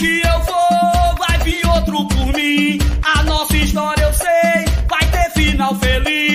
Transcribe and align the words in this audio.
que 0.00 0.22
eu 0.26 0.40
for, 0.44 1.14
vai 1.18 1.38
vir 1.44 1.66
outro 1.66 2.08
por 2.08 2.32
mim. 2.32 2.78
A 3.02 3.22
nossa 3.24 3.54
história 3.54 4.02
eu 4.02 4.12
sei, 4.14 4.64
vai 4.88 5.06
ter 5.10 5.30
final 5.32 5.74
feliz. 5.74 6.29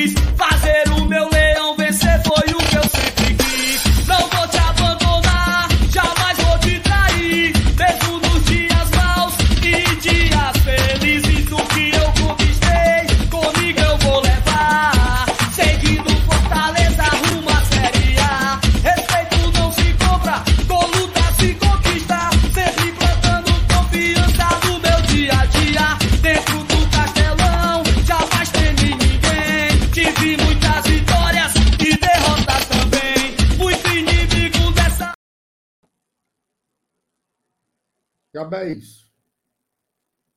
Isso. 38.70 39.12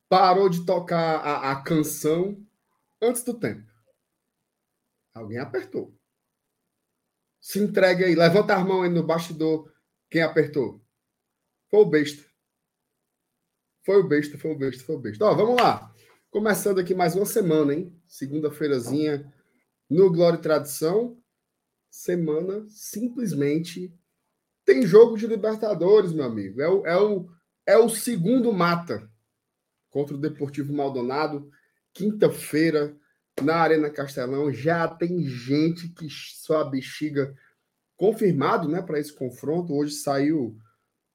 Parou 0.07 0.49
de 0.49 0.65
tocar 0.65 1.17
a, 1.17 1.51
a 1.51 1.61
canção 1.61 2.43
antes 3.01 3.23
do 3.23 3.33
tempo. 3.33 3.69
Alguém 5.13 5.37
apertou. 5.37 5.95
Se 7.39 7.59
entregue 7.59 8.03
aí. 8.03 8.15
Levanta 8.15 8.55
a 8.55 8.63
mão 8.63 8.81
aí 8.81 8.89
no 8.89 9.03
bastidor. 9.03 9.71
Quem 10.09 10.21
apertou? 10.21 10.81
Foi 11.69 11.79
o 11.79 11.85
besta. 11.85 12.27
Foi 13.85 13.97
o 13.97 14.07
besta, 14.07 14.37
foi 14.37 14.51
o 14.51 14.57
besta, 14.57 14.83
foi 14.83 14.95
o 14.95 14.99
besta. 14.99 15.25
Ó, 15.25 15.33
vamos 15.33 15.55
lá. 15.61 15.93
Começando 16.29 16.79
aqui 16.79 16.93
mais 16.93 17.15
uma 17.15 17.25
semana, 17.25 17.73
hein? 17.73 17.95
Segunda-feirazinha 18.07 19.31
no 19.89 20.11
Glória 20.11 20.37
e 20.37 20.41
Tradição. 20.41 21.17
Semana 21.89 22.65
simplesmente 22.69 23.91
tem 24.63 24.85
jogo 24.85 25.17
de 25.17 25.25
Libertadores, 25.25 26.13
meu 26.13 26.25
amigo. 26.25 26.61
É 26.61 26.69
o, 26.69 26.85
é 26.85 26.97
o, 26.97 27.27
é 27.69 27.77
o 27.77 27.87
segundo 27.87 28.51
mata 28.51 29.07
contra 29.91 30.15
o 30.15 30.19
Deportivo 30.19 30.73
Maldonado. 30.73 31.51
Quinta-feira, 31.93 32.97
na 33.43 33.57
Arena 33.57 33.91
Castelão. 33.91 34.51
Já 34.51 34.87
tem 34.87 35.23
gente 35.23 35.89
que 35.89 36.09
só 36.09 36.61
a 36.61 36.65
bexiga 36.65 37.31
confirmado 37.95 38.67
né, 38.67 38.81
para 38.81 38.99
esse 38.99 39.13
confronto. 39.13 39.71
Hoje 39.71 39.93
saiu 39.93 40.57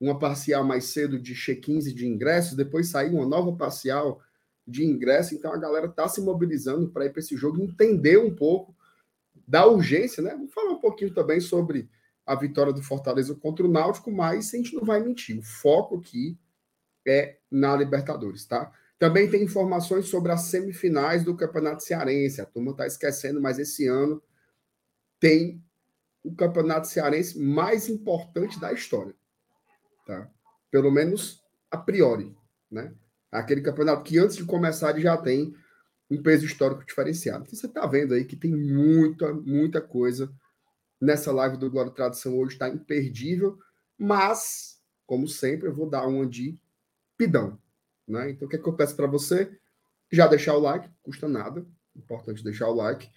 uma 0.00 0.16
parcial 0.16 0.64
mais 0.64 0.84
cedo 0.84 1.18
de 1.18 1.34
check-ins 1.34 1.92
de 1.92 2.06
ingressos, 2.06 2.56
depois 2.56 2.88
saiu 2.88 3.14
uma 3.14 3.26
nova 3.26 3.56
parcial 3.56 4.22
de 4.64 4.84
ingresso. 4.84 5.34
Então 5.34 5.52
a 5.52 5.58
galera 5.58 5.86
está 5.86 6.06
se 6.08 6.20
mobilizando 6.20 6.88
para 6.88 7.06
ir 7.06 7.10
para 7.10 7.18
esse 7.18 7.36
jogo, 7.36 7.60
entender 7.60 8.18
um 8.18 8.32
pouco 8.32 8.72
da 9.44 9.66
urgência, 9.66 10.22
né? 10.22 10.30
Vamos 10.30 10.54
falar 10.54 10.70
um 10.70 10.80
pouquinho 10.80 11.12
também 11.12 11.40
sobre 11.40 11.90
a 12.24 12.36
vitória 12.36 12.72
do 12.72 12.80
Fortaleza 12.80 13.34
contra 13.34 13.66
o 13.66 13.70
Náutico, 13.70 14.12
mas 14.12 14.54
a 14.54 14.56
gente 14.56 14.74
não 14.74 14.84
vai 14.84 15.02
mentir. 15.02 15.36
O 15.36 15.42
foco 15.42 15.98
aqui 15.98 16.38
é 17.06 17.38
na 17.50 17.76
Libertadores, 17.76 18.44
tá? 18.46 18.72
Também 18.98 19.28
tem 19.28 19.42
informações 19.42 20.06
sobre 20.06 20.32
as 20.32 20.42
semifinais 20.42 21.24
do 21.24 21.36
Campeonato 21.36 21.82
Cearense. 21.82 22.40
A 22.40 22.46
turma 22.46 22.70
está 22.70 22.86
esquecendo, 22.86 23.40
mas 23.40 23.58
esse 23.58 23.86
ano 23.86 24.22
tem 25.20 25.62
o 26.22 26.34
Campeonato 26.34 26.86
Cearense 26.86 27.38
mais 27.38 27.88
importante 27.88 28.58
da 28.58 28.72
história. 28.72 29.14
Tá? 30.06 30.30
Pelo 30.70 30.90
menos 30.90 31.42
a 31.70 31.76
priori. 31.76 32.34
Né? 32.70 32.94
Aquele 33.30 33.60
campeonato 33.60 34.04
que 34.04 34.18
antes 34.18 34.36
de 34.36 34.44
começar 34.44 34.90
ele 34.90 35.02
já 35.02 35.16
tem 35.16 35.54
um 36.10 36.22
peso 36.22 36.46
histórico 36.46 36.84
diferenciado. 36.84 37.44
Então 37.44 37.58
você 37.58 37.66
está 37.66 37.86
vendo 37.86 38.14
aí 38.14 38.24
que 38.24 38.36
tem 38.36 38.54
muita, 38.54 39.32
muita 39.32 39.80
coisa 39.80 40.32
nessa 41.00 41.32
live 41.32 41.56
do 41.56 41.70
Glória 41.70 41.92
Tradição 41.92 42.38
hoje, 42.38 42.54
está 42.54 42.68
imperdível, 42.68 43.58
mas, 43.98 44.80
como 45.06 45.28
sempre, 45.28 45.68
eu 45.68 45.74
vou 45.74 45.88
dar 45.88 46.06
uma 46.06 46.26
de 46.26 46.58
pidão. 47.16 47.58
Né? 48.06 48.30
Então, 48.30 48.46
o 48.46 48.50
que, 48.50 48.56
é 48.56 48.58
que 48.58 48.68
eu 48.68 48.74
peço 48.74 48.94
para 48.94 49.06
você? 49.06 49.50
Já 50.10 50.26
deixar 50.26 50.54
o 50.54 50.60
like, 50.60 50.88
custa 51.02 51.28
nada, 51.28 51.66
importante 51.96 52.44
deixar 52.44 52.68
o 52.68 52.74
like. 52.74 53.08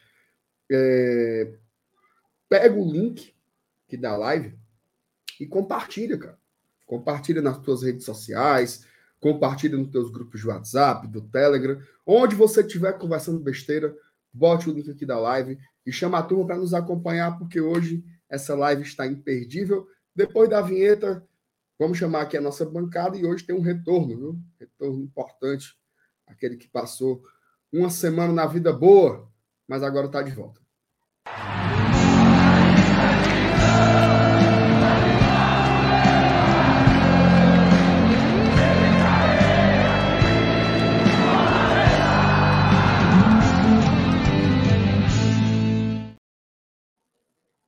É... 0.72 1.54
Pega 2.50 2.76
o 2.76 2.90
link 2.90 3.36
que 3.88 3.98
dá 3.98 4.12
a 4.12 4.18
live 4.18 4.58
e 5.40 5.46
compartilha, 5.46 6.18
cara. 6.18 6.40
Compartilha 6.86 7.42
nas 7.42 7.58
tuas 7.60 7.84
redes 7.84 8.06
sociais, 8.06 8.86
compartilha 9.20 9.78
nos 9.78 9.92
teus 9.92 10.10
grupos 10.10 10.40
de 10.40 10.48
WhatsApp, 10.48 11.08
do 11.08 11.22
Telegram, 11.22 11.82
onde 12.06 12.36
você 12.36 12.62
estiver 12.62 12.94
conversando 12.98 13.40
besteira, 13.40 13.96
bote 14.32 14.70
o 14.70 14.74
link 14.74 14.90
aqui 14.90 15.06
da 15.06 15.20
live 15.20 15.60
e 15.86 15.92
chama 15.92 16.20
a 16.20 16.24
turma 16.24 16.48
para 16.48 16.58
nos 16.58 16.74
acompanhar, 16.74 17.38
porque 17.38 17.60
hoje 17.60 18.04
essa 18.30 18.56
live 18.56 18.84
está 18.84 19.06
imperdível. 19.06 19.88
Depois 20.16 20.50
da 20.50 20.62
vinheta, 20.62 21.26
vamos 21.80 21.98
chamar 21.98 22.22
aqui 22.22 22.36
a 22.38 22.42
nossa 22.42 22.66
bancada 22.66 23.18
e 23.18 23.26
hoje 23.26 23.46
tem 23.46 23.56
um 23.56 23.62
retorno, 23.62 24.18
viu? 24.18 24.40
Retorno 24.60 25.02
importante, 25.04 25.78
aquele 26.26 26.58
que 26.58 26.68
passou 26.68 27.22
uma 27.72 27.90
semana 27.90 28.34
na 28.34 28.46
vida 28.46 28.74
boa, 28.74 29.32
mas 29.68 29.84
agora 29.84 30.08
está 30.08 30.22
de 30.22 30.32
volta. 30.32 30.62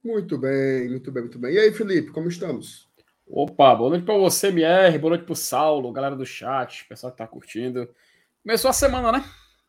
Muito 0.04 0.38
bem, 0.38 0.90
muito 0.90 1.12
bem, 1.12 1.24
muito 1.24 1.40
bem. 1.40 1.54
E 1.54 1.60
aí, 1.60 1.72
Felipe, 1.72 2.12
como 2.12 2.28
estamos? 2.30 2.89
Opa, 3.32 3.76
boa 3.76 3.92
noite 3.92 4.06
para 4.06 4.18
você, 4.18 4.48
MR, 4.48 4.98
boa 4.98 5.12
noite 5.12 5.24
para 5.24 5.34
o 5.34 5.36
Saulo, 5.36 5.92
galera 5.92 6.16
do 6.16 6.26
chat, 6.26 6.84
pessoal 6.88 7.12
que 7.12 7.20
tá 7.20 7.28
curtindo. 7.28 7.88
Começou 8.42 8.72
a 8.72 8.74
semana, 8.74 9.12
né? 9.12 9.24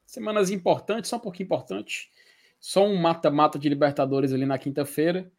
Semanas 0.06 0.50
importantes, 0.50 1.10
só 1.10 1.16
um 1.16 1.20
pouquinho 1.20 1.44
importante. 1.44 2.10
Só 2.58 2.86
um 2.86 2.96
mata-mata 2.96 3.58
de 3.58 3.68
Libertadores 3.68 4.32
ali 4.32 4.46
na 4.46 4.56
quinta-feira. 4.56 5.30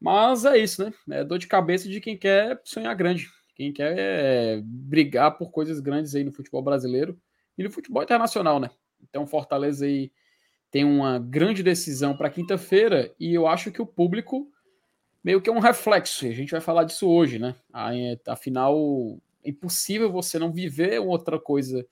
Mas 0.00 0.44
é 0.44 0.56
isso, 0.56 0.84
né? 0.84 0.94
É 1.10 1.24
dor 1.24 1.36
de 1.36 1.48
cabeça 1.48 1.88
de 1.88 2.00
quem 2.00 2.16
quer 2.16 2.60
sonhar 2.62 2.94
grande, 2.94 3.28
quem 3.56 3.72
quer 3.72 3.98
é, 3.98 4.60
brigar 4.64 5.36
por 5.36 5.50
coisas 5.50 5.80
grandes 5.80 6.14
aí 6.14 6.22
no 6.22 6.30
futebol 6.30 6.62
brasileiro 6.62 7.20
e 7.58 7.64
no 7.64 7.72
futebol 7.72 8.04
internacional, 8.04 8.60
né? 8.60 8.70
Então, 9.02 9.26
Fortaleza 9.26 9.84
aí 9.84 10.12
tem 10.70 10.84
uma 10.84 11.18
grande 11.18 11.60
decisão 11.60 12.16
para 12.16 12.30
quinta-feira 12.30 13.12
e 13.18 13.34
eu 13.34 13.48
acho 13.48 13.72
que 13.72 13.82
o 13.82 13.86
público 13.86 14.48
meio 15.24 15.40
que 15.40 15.48
é 15.48 15.52
um 15.52 15.58
reflexo. 15.58 16.26
A 16.26 16.32
gente 16.32 16.50
vai 16.50 16.60
falar 16.60 16.84
disso 16.84 17.08
hoje, 17.08 17.38
né? 17.38 17.56
Afinal, 18.28 18.76
é 19.42 19.48
impossível 19.48 20.12
você 20.12 20.38
não 20.38 20.52
viver 20.52 21.00
outra 21.00 21.40
coisa 21.40 21.84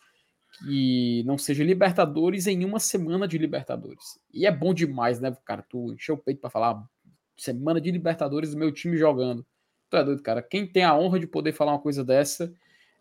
que 0.58 1.22
não 1.24 1.38
seja 1.38 1.64
Libertadores 1.64 2.46
em 2.46 2.62
uma 2.62 2.78
semana 2.78 3.26
de 3.26 3.38
Libertadores. 3.38 4.20
E 4.32 4.46
é 4.46 4.50
bom 4.50 4.74
demais, 4.74 5.18
né, 5.18 5.34
cara? 5.46 5.62
Tu 5.62 5.94
encheu 5.94 6.14
o 6.14 6.18
peito 6.18 6.42
para 6.42 6.50
falar 6.50 6.84
semana 7.34 7.80
de 7.80 7.90
Libertadores 7.90 8.50
do 8.50 8.58
meu 8.58 8.70
time 8.70 8.98
jogando. 8.98 9.46
Tu 9.88 9.96
é 9.96 10.04
doido, 10.04 10.22
cara. 10.22 10.42
Quem 10.42 10.66
tem 10.66 10.84
a 10.84 10.94
honra 10.94 11.18
de 11.18 11.26
poder 11.26 11.52
falar 11.52 11.72
uma 11.72 11.80
coisa 11.80 12.04
dessa 12.04 12.52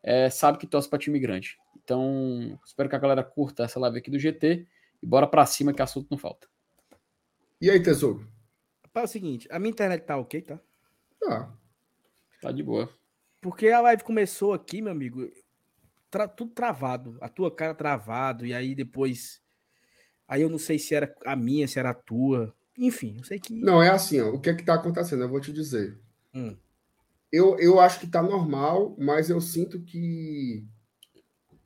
é, 0.02 0.30
sabe 0.30 0.58
que 0.58 0.66
torce 0.66 0.90
para 0.90 0.98
time 0.98 1.20
grande. 1.20 1.58
Então, 1.84 2.58
espero 2.66 2.88
que 2.88 2.96
a 2.96 3.00
galera 3.00 3.24
curta 3.24 3.64
essa 3.64 3.80
live 3.82 3.98
aqui 3.98 4.10
do 4.10 4.18
GT. 4.18 4.66
E 5.04 5.06
bora 5.06 5.28
pra 5.28 5.46
cima 5.46 5.74
que 5.74 5.82
assunto 5.82 6.08
não 6.10 6.18
falta. 6.18 6.48
E 7.60 7.70
aí, 7.70 7.82
tesouro? 7.82 8.31
É 8.94 9.02
o 9.02 9.08
seguinte, 9.08 9.48
a 9.50 9.58
minha 9.58 9.72
internet 9.72 10.04
tá 10.04 10.18
ok, 10.18 10.42
tá? 10.42 10.60
Tá. 11.20 11.54
Tá 12.42 12.52
de 12.52 12.62
boa. 12.62 12.90
Porque 13.40 13.70
a 13.70 13.82
live 13.82 14.04
começou 14.04 14.54
aqui, 14.54 14.82
meu 14.82 14.92
amigo, 14.92 15.32
tra 16.10 16.28
tudo 16.28 16.52
travado. 16.52 17.18
A 17.22 17.30
tua 17.30 17.54
cara 17.54 17.74
travado, 17.74 18.46
e 18.46 18.54
aí 18.54 18.76
depois. 18.76 19.42
Aí 20.28 20.42
eu 20.42 20.50
não 20.50 20.60
sei 20.60 20.78
se 20.78 20.94
era 20.94 21.14
a 21.26 21.36
minha, 21.36 21.68
se 21.68 21.80
era 21.80 21.92
a 21.92 21.96
tua. 21.96 22.54
Enfim, 22.78 23.18
eu 23.18 23.24
sei 23.24 23.40
que. 23.40 23.54
Não, 23.54 23.82
é 23.82 23.90
assim, 23.90 24.20
ó. 24.20 24.30
O 24.30 24.40
que 24.40 24.50
é 24.50 24.54
que 24.54 24.64
tá 24.64 24.76
acontecendo? 24.76 25.24
Eu 25.24 25.30
vou 25.30 25.40
te 25.40 25.54
dizer. 25.54 26.00
Hum. 26.34 26.56
Eu, 27.32 27.58
eu 27.60 27.80
acho 27.80 28.00
que 28.00 28.08
tá 28.08 28.22
normal, 28.22 28.96
mas 29.00 29.30
eu 29.30 29.40
sinto 29.40 29.82
que. 29.82 30.66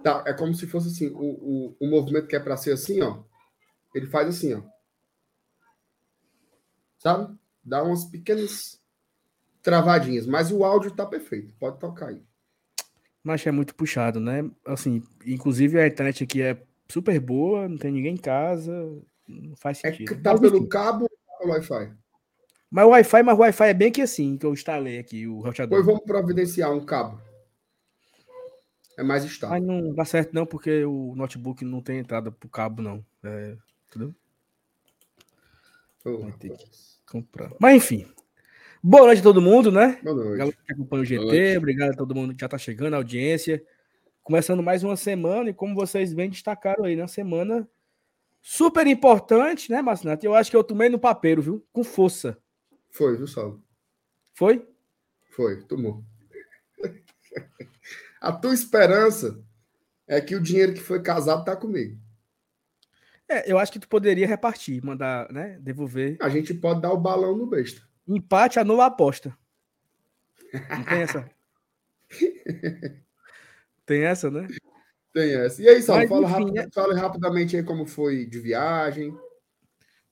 Tá, 0.04 0.24
é 0.28 0.34
como 0.34 0.54
se 0.54 0.68
fosse 0.68 0.90
assim, 0.90 1.08
o, 1.08 1.18
o, 1.20 1.78
o 1.80 1.88
movimento 1.90 2.28
que 2.28 2.36
é 2.36 2.40
para 2.40 2.56
ser 2.56 2.74
assim, 2.74 3.02
ó. 3.02 3.24
Ele 3.94 4.06
faz 4.06 4.28
assim, 4.28 4.54
ó. 4.54 4.62
Sabe? 7.06 7.38
Dá 7.64 7.84
umas 7.84 8.06
pequenas 8.06 8.82
travadinhas, 9.62 10.26
mas 10.26 10.52
o 10.52 10.64
áudio 10.64 10.90
tá 10.90 11.06
perfeito. 11.06 11.54
Pode 11.60 11.80
tocar 11.80 12.08
aí. 12.08 12.24
Mas 13.24 13.46
é 13.46 13.52
muito 13.52 13.76
puxado, 13.76 14.20
né? 14.20 14.50
Assim, 14.66 15.04
inclusive 15.24 15.80
a 15.80 15.86
internet 15.86 16.24
aqui 16.24 16.42
é 16.42 16.60
super 16.90 17.20
boa, 17.20 17.70
não 17.70 17.78
tem 17.78 17.92
ninguém 17.92 18.16
em 18.16 18.18
casa, 18.18 18.72
não 19.28 19.56
faz 19.56 19.84
É 19.84 19.92
sentido. 19.92 20.08
que 20.08 20.16
tá 20.16 20.32
Mas, 20.32 20.40
pelo 20.40 20.68
cabo 20.68 21.04
ou 21.04 21.38
pelo 21.38 21.52
Wi-Fi? 21.52 21.94
Mas 22.72 22.86
o 22.86 22.90
Wi-Fi, 22.90 23.24
mas 23.24 23.38
o 23.38 23.42
Wi-Fi 23.42 23.68
é 23.68 23.74
bem 23.76 23.92
que 23.92 24.02
assim, 24.02 24.36
que 24.36 24.46
eu 24.46 24.54
instalei 24.54 24.98
aqui, 24.98 25.28
o 25.28 25.42
roteador. 25.42 25.78
Pois 25.78 25.86
vamos 25.86 26.04
providenciar 26.04 26.74
um 26.74 26.84
cabo. 26.84 27.22
É 28.98 29.04
mais 29.04 29.24
estável. 29.24 29.56
Mas 29.60 29.64
não 29.64 29.94
dá 29.94 30.06
certo 30.06 30.34
não, 30.34 30.46
porque 30.48 30.84
o 30.86 31.14
notebook 31.16 31.64
não 31.64 31.82
tem 31.82 32.00
entrada 32.00 32.32
pro 32.32 32.50
cabo, 32.50 32.82
não. 32.82 33.06
É, 33.24 33.56
entendeu? 33.90 34.16
Vai 36.04 36.32
ter 36.34 36.52
rapaz. 36.52 36.95
Comprar. 37.10 37.52
Mas 37.60 37.76
enfim. 37.76 38.06
Boa 38.82 39.06
noite 39.08 39.20
a 39.20 39.24
todo 39.24 39.42
mundo, 39.42 39.72
né? 39.72 40.00
Boa 40.04 40.16
noite. 40.16 40.38
Galera 40.38 40.58
que 40.66 40.74
acompanha 40.74 41.02
o 41.02 41.06
GT, 41.06 41.58
obrigado 41.58 41.92
a 41.92 41.96
todo 41.96 42.14
mundo 42.14 42.34
que 42.34 42.42
já 42.42 42.48
tá 42.48 42.58
chegando, 42.58 42.94
a 42.94 42.98
audiência. 42.98 43.64
Começando 44.24 44.62
mais 44.62 44.84
uma 44.84 44.96
semana, 44.96 45.50
e 45.50 45.54
como 45.54 45.74
vocês 45.74 46.14
bem 46.14 46.30
destacaram 46.30 46.84
aí, 46.84 46.96
na 46.96 47.08
semana 47.08 47.68
super 48.42 48.86
importante, 48.86 49.72
né, 49.72 49.82
Marcinato? 49.82 50.24
Eu 50.24 50.36
acho 50.36 50.52
que 50.52 50.58
eu 50.58 50.64
tomei 50.64 50.88
no 50.88 51.00
papeiro, 51.00 51.42
viu? 51.42 51.66
Com 51.74 51.84
força. 51.84 52.38
Foi, 52.92 53.18
viu, 53.18 53.28
Saulo? 53.28 53.64
Foi? 54.36 54.68
Foi, 55.32 55.64
tomou. 55.64 56.04
A 58.22 58.32
tua 58.32 58.54
esperança 58.54 59.44
é 60.08 60.22
que 60.22 60.36
o 60.36 60.42
dinheiro 60.42 60.74
que 60.74 60.80
foi 60.80 61.02
casado 61.02 61.44
tá 61.44 61.56
comigo. 61.56 62.00
É, 63.28 63.52
eu 63.52 63.58
acho 63.58 63.72
que 63.72 63.80
tu 63.80 63.88
poderia 63.88 64.28
repartir, 64.28 64.84
mandar, 64.84 65.32
né? 65.32 65.58
Devolver. 65.62 66.18
A 66.22 66.30
gente 66.30 66.54
pode 66.54 66.82
dar 66.82 66.92
o 66.92 66.98
balão 66.98 67.36
no 67.36 67.48
besta. 67.48 67.82
Empate 68.08 68.60
anula 68.60 68.84
a 68.84 68.88
aposta. 68.88 69.36
Não 70.54 70.84
tem 70.84 71.02
essa. 71.02 71.30
tem 73.86 74.04
essa, 74.04 74.30
né? 74.30 74.48
Tem 75.12 75.34
essa. 75.34 75.62
E 75.62 75.68
aí, 75.68 75.76
Mas, 75.88 76.10
fala, 76.10 76.28
rapid- 76.28 76.58
é- 76.58 76.70
fala 76.72 76.96
rapidamente 76.96 77.56
aí 77.58 77.64
como 77.64 77.86
foi 77.86 78.26
de 78.26 78.40
viagem. 78.40 79.18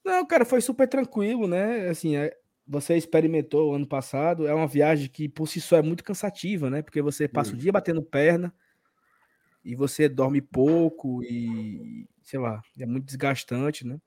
Não, 0.04 0.26
cara, 0.26 0.44
foi 0.44 0.60
super 0.60 0.88
tranquilo, 0.88 1.48
né? 1.48 1.90
Assim, 1.90 2.16
é- 2.16 2.36
você 2.66 2.96
experimentou 2.96 3.76
ano 3.76 3.86
passado, 3.86 4.48
é 4.48 4.54
uma 4.54 4.68
viagem 4.68 5.10
que 5.10 5.30
por 5.30 5.48
si 5.48 5.62
só 5.62 5.78
é 5.78 5.82
muito 5.82 6.04
cansativa, 6.04 6.70
né? 6.70 6.82
Porque 6.82 7.02
você 7.02 7.28
passa 7.28 7.52
Hum. 7.52 7.56
o 7.56 7.58
dia 7.58 7.72
batendo 7.72 8.02
perna 8.02 8.54
e 9.64 9.76
você 9.76 10.10
dorme 10.10 10.42
pouco 10.42 11.22
e, 11.24 12.08
sei 12.24 12.40
lá, 12.40 12.62
é 12.80 12.86
muito 12.86 13.06
desgastante, 13.06 13.86
né? 13.86 14.00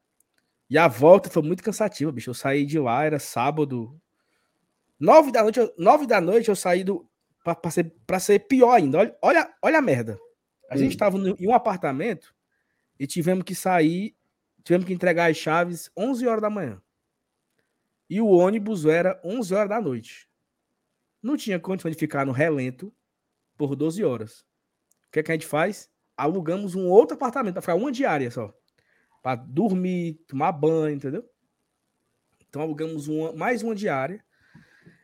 E 0.68 0.76
a 0.78 0.88
volta 0.88 1.30
foi 1.30 1.42
muito 1.42 1.62
cansativa, 1.62 2.10
bicho. 2.10 2.30
Eu 2.30 2.34
saí 2.34 2.66
de 2.66 2.78
lá, 2.78 3.04
era 3.04 3.18
sábado, 3.18 4.00
nove 4.98 5.30
da 5.30 5.42
noite, 5.42 5.60
eu- 5.60 5.72
nove 5.78 6.06
da 6.06 6.20
noite 6.20 6.48
eu 6.48 6.56
saí 6.56 6.82
do 6.82 7.08
pra, 7.44 7.54
pra 7.54 7.70
ser, 7.70 7.94
pra 8.06 8.18
ser 8.18 8.40
pior 8.40 8.72
ainda. 8.72 8.98
Olha, 8.98 9.16
olha, 9.22 9.54
olha 9.62 9.78
a 9.78 9.82
merda. 9.82 10.18
A 10.68 10.76
gente 10.76 10.94
Hum. 10.94 10.98
tava 10.98 11.18
no- 11.18 11.36
em 11.38 11.46
um 11.46 11.54
apartamento 11.54 12.34
e 12.98 13.06
tivemos 13.06 13.44
que 13.44 13.54
sair 13.54 14.14
Tivemos 14.64 14.84
que 14.88 14.92
entregar 14.92 15.30
as 15.30 15.36
chaves 15.36 15.88
11 15.96 16.26
horas 16.26 16.42
da 16.42 16.50
manhã. 16.50 16.82
E 18.10 18.20
o 18.20 18.26
ônibus 18.26 18.84
era 18.84 19.20
11 19.24 19.54
horas 19.54 19.68
da 19.68 19.80
noite. 19.80 20.28
Não 21.22 21.36
tinha 21.36 21.60
condição 21.60 21.88
de 21.88 21.96
ficar 21.96 22.26
no 22.26 22.32
relento 22.32 22.92
por 23.56 23.76
12 23.76 24.02
horas. 24.04 24.40
O 25.06 25.12
que, 25.12 25.20
é 25.20 25.22
que 25.22 25.30
a 25.30 25.34
gente 25.36 25.46
faz? 25.46 25.88
Alugamos 26.16 26.74
um 26.74 26.88
outro 26.88 27.14
apartamento 27.16 27.54
para 27.54 27.62
ficar 27.62 27.74
uma 27.74 27.92
diária 27.92 28.30
só. 28.30 28.52
Para 29.22 29.36
dormir, 29.36 30.14
tomar 30.26 30.52
banho, 30.52 30.96
entendeu? 30.96 31.24
Então 32.48 32.62
alugamos 32.62 33.08
uma, 33.08 33.32
mais 33.32 33.62
uma 33.62 33.74
diária. 33.74 34.24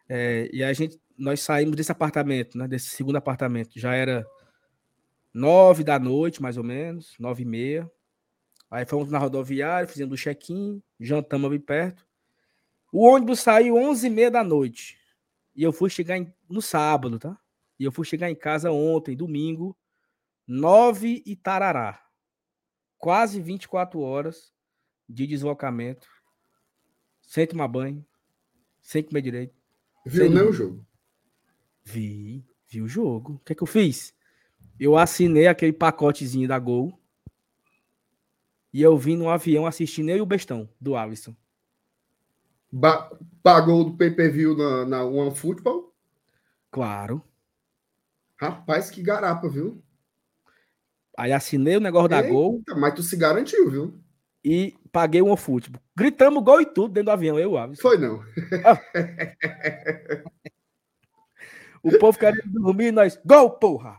É, 0.08 0.48
e 0.52 0.62
a 0.62 0.72
gente, 0.72 1.00
nós 1.18 1.40
saímos 1.40 1.76
desse 1.76 1.92
apartamento, 1.92 2.56
né, 2.56 2.66
desse 2.66 2.90
segundo 2.90 3.16
apartamento. 3.16 3.78
Já 3.78 3.94
era 3.94 4.26
nove 5.34 5.84
da 5.84 5.98
noite, 5.98 6.40
mais 6.40 6.56
ou 6.56 6.64
menos, 6.64 7.14
nove 7.18 7.42
e 7.42 7.46
meia. 7.46 7.90
Aí 8.70 8.86
fomos 8.86 9.10
na 9.10 9.18
rodoviária, 9.18 9.86
fizemos 9.86 10.18
o 10.18 10.22
check-in, 10.22 10.82
jantamos 10.98 11.50
ali 11.50 11.58
perto. 11.58 12.06
O 12.92 13.06
ônibus 13.06 13.40
saiu 13.40 13.74
11h30 13.74 14.30
da 14.30 14.44
noite. 14.44 14.98
E 15.54 15.62
eu 15.62 15.72
fui 15.72 15.90
chegar 15.90 16.16
em- 16.16 16.32
no 16.48 16.62
sábado, 16.62 17.18
tá? 17.18 17.38
E 17.78 17.84
eu 17.84 17.92
fui 17.92 18.06
chegar 18.06 18.30
em 18.30 18.34
casa 18.34 18.70
ontem, 18.70 19.16
domingo, 19.16 19.76
9 20.46 21.22
e 21.24 21.36
tarará. 21.36 22.02
Quase 22.98 23.40
24 23.40 24.00
horas 24.00 24.52
de 25.08 25.26
deslocamento. 25.26 26.08
Sem 27.20 27.46
tomar 27.46 27.68
banho, 27.68 28.04
sem 28.80 29.02
comer 29.02 29.22
direito. 29.22 29.54
Viu 30.04 30.28
nem 30.30 30.42
o 30.42 30.52
jogo. 30.52 30.86
Vi, 31.84 32.44
vi 32.68 32.82
o 32.82 32.88
jogo. 32.88 33.34
O 33.34 33.38
que 33.40 33.52
é 33.52 33.56
que 33.56 33.62
eu 33.62 33.66
fiz? 33.66 34.14
Eu 34.78 34.96
assinei 34.96 35.46
aquele 35.46 35.72
pacotezinho 35.72 36.48
da 36.48 36.58
Gol. 36.58 36.98
E 38.72 38.80
eu 38.82 38.96
vim 38.96 39.16
no 39.16 39.28
avião 39.28 39.66
assistindo 39.66 40.08
eu 40.10 40.16
e 40.16 40.20
o 40.20 40.26
bestão 40.26 40.68
do 40.80 40.96
Alisson. 40.96 41.36
Ba- 42.70 43.10
pagou 43.42 43.84
do 43.84 43.96
pay-per-view 43.96 44.56
na, 44.56 44.86
na 44.86 45.04
One 45.04 45.34
Football. 45.34 45.94
Claro. 46.70 47.22
Rapaz, 48.36 48.90
que 48.90 49.02
garapa, 49.02 49.48
viu? 49.48 49.82
Aí 51.18 51.32
assinei 51.32 51.76
o 51.76 51.80
negócio 51.80 52.08
da 52.08 52.18
Eita, 52.18 52.28
Gol 52.30 52.62
Mas 52.76 52.94
tu 52.94 53.02
se 53.02 53.16
garantiu, 53.16 53.70
viu? 53.70 53.98
e 54.44 54.74
paguei 54.90 55.22
um 55.22 55.36
futebol. 55.36 55.80
Gritamos 55.96 56.42
gol 56.42 56.60
e 56.60 56.66
tudo 56.66 56.88
dentro 56.94 57.06
do 57.06 57.10
avião, 57.12 57.38
eu 57.38 57.52
o 57.52 57.58
Alisson. 57.58 57.80
Foi 57.82 57.96
não. 57.98 58.22
O 61.82 61.98
povo 61.98 62.18
querendo 62.18 62.50
dormir 62.52 62.86
e 62.86 62.92
nós, 62.92 63.20
gol, 63.24 63.50
porra! 63.58 63.96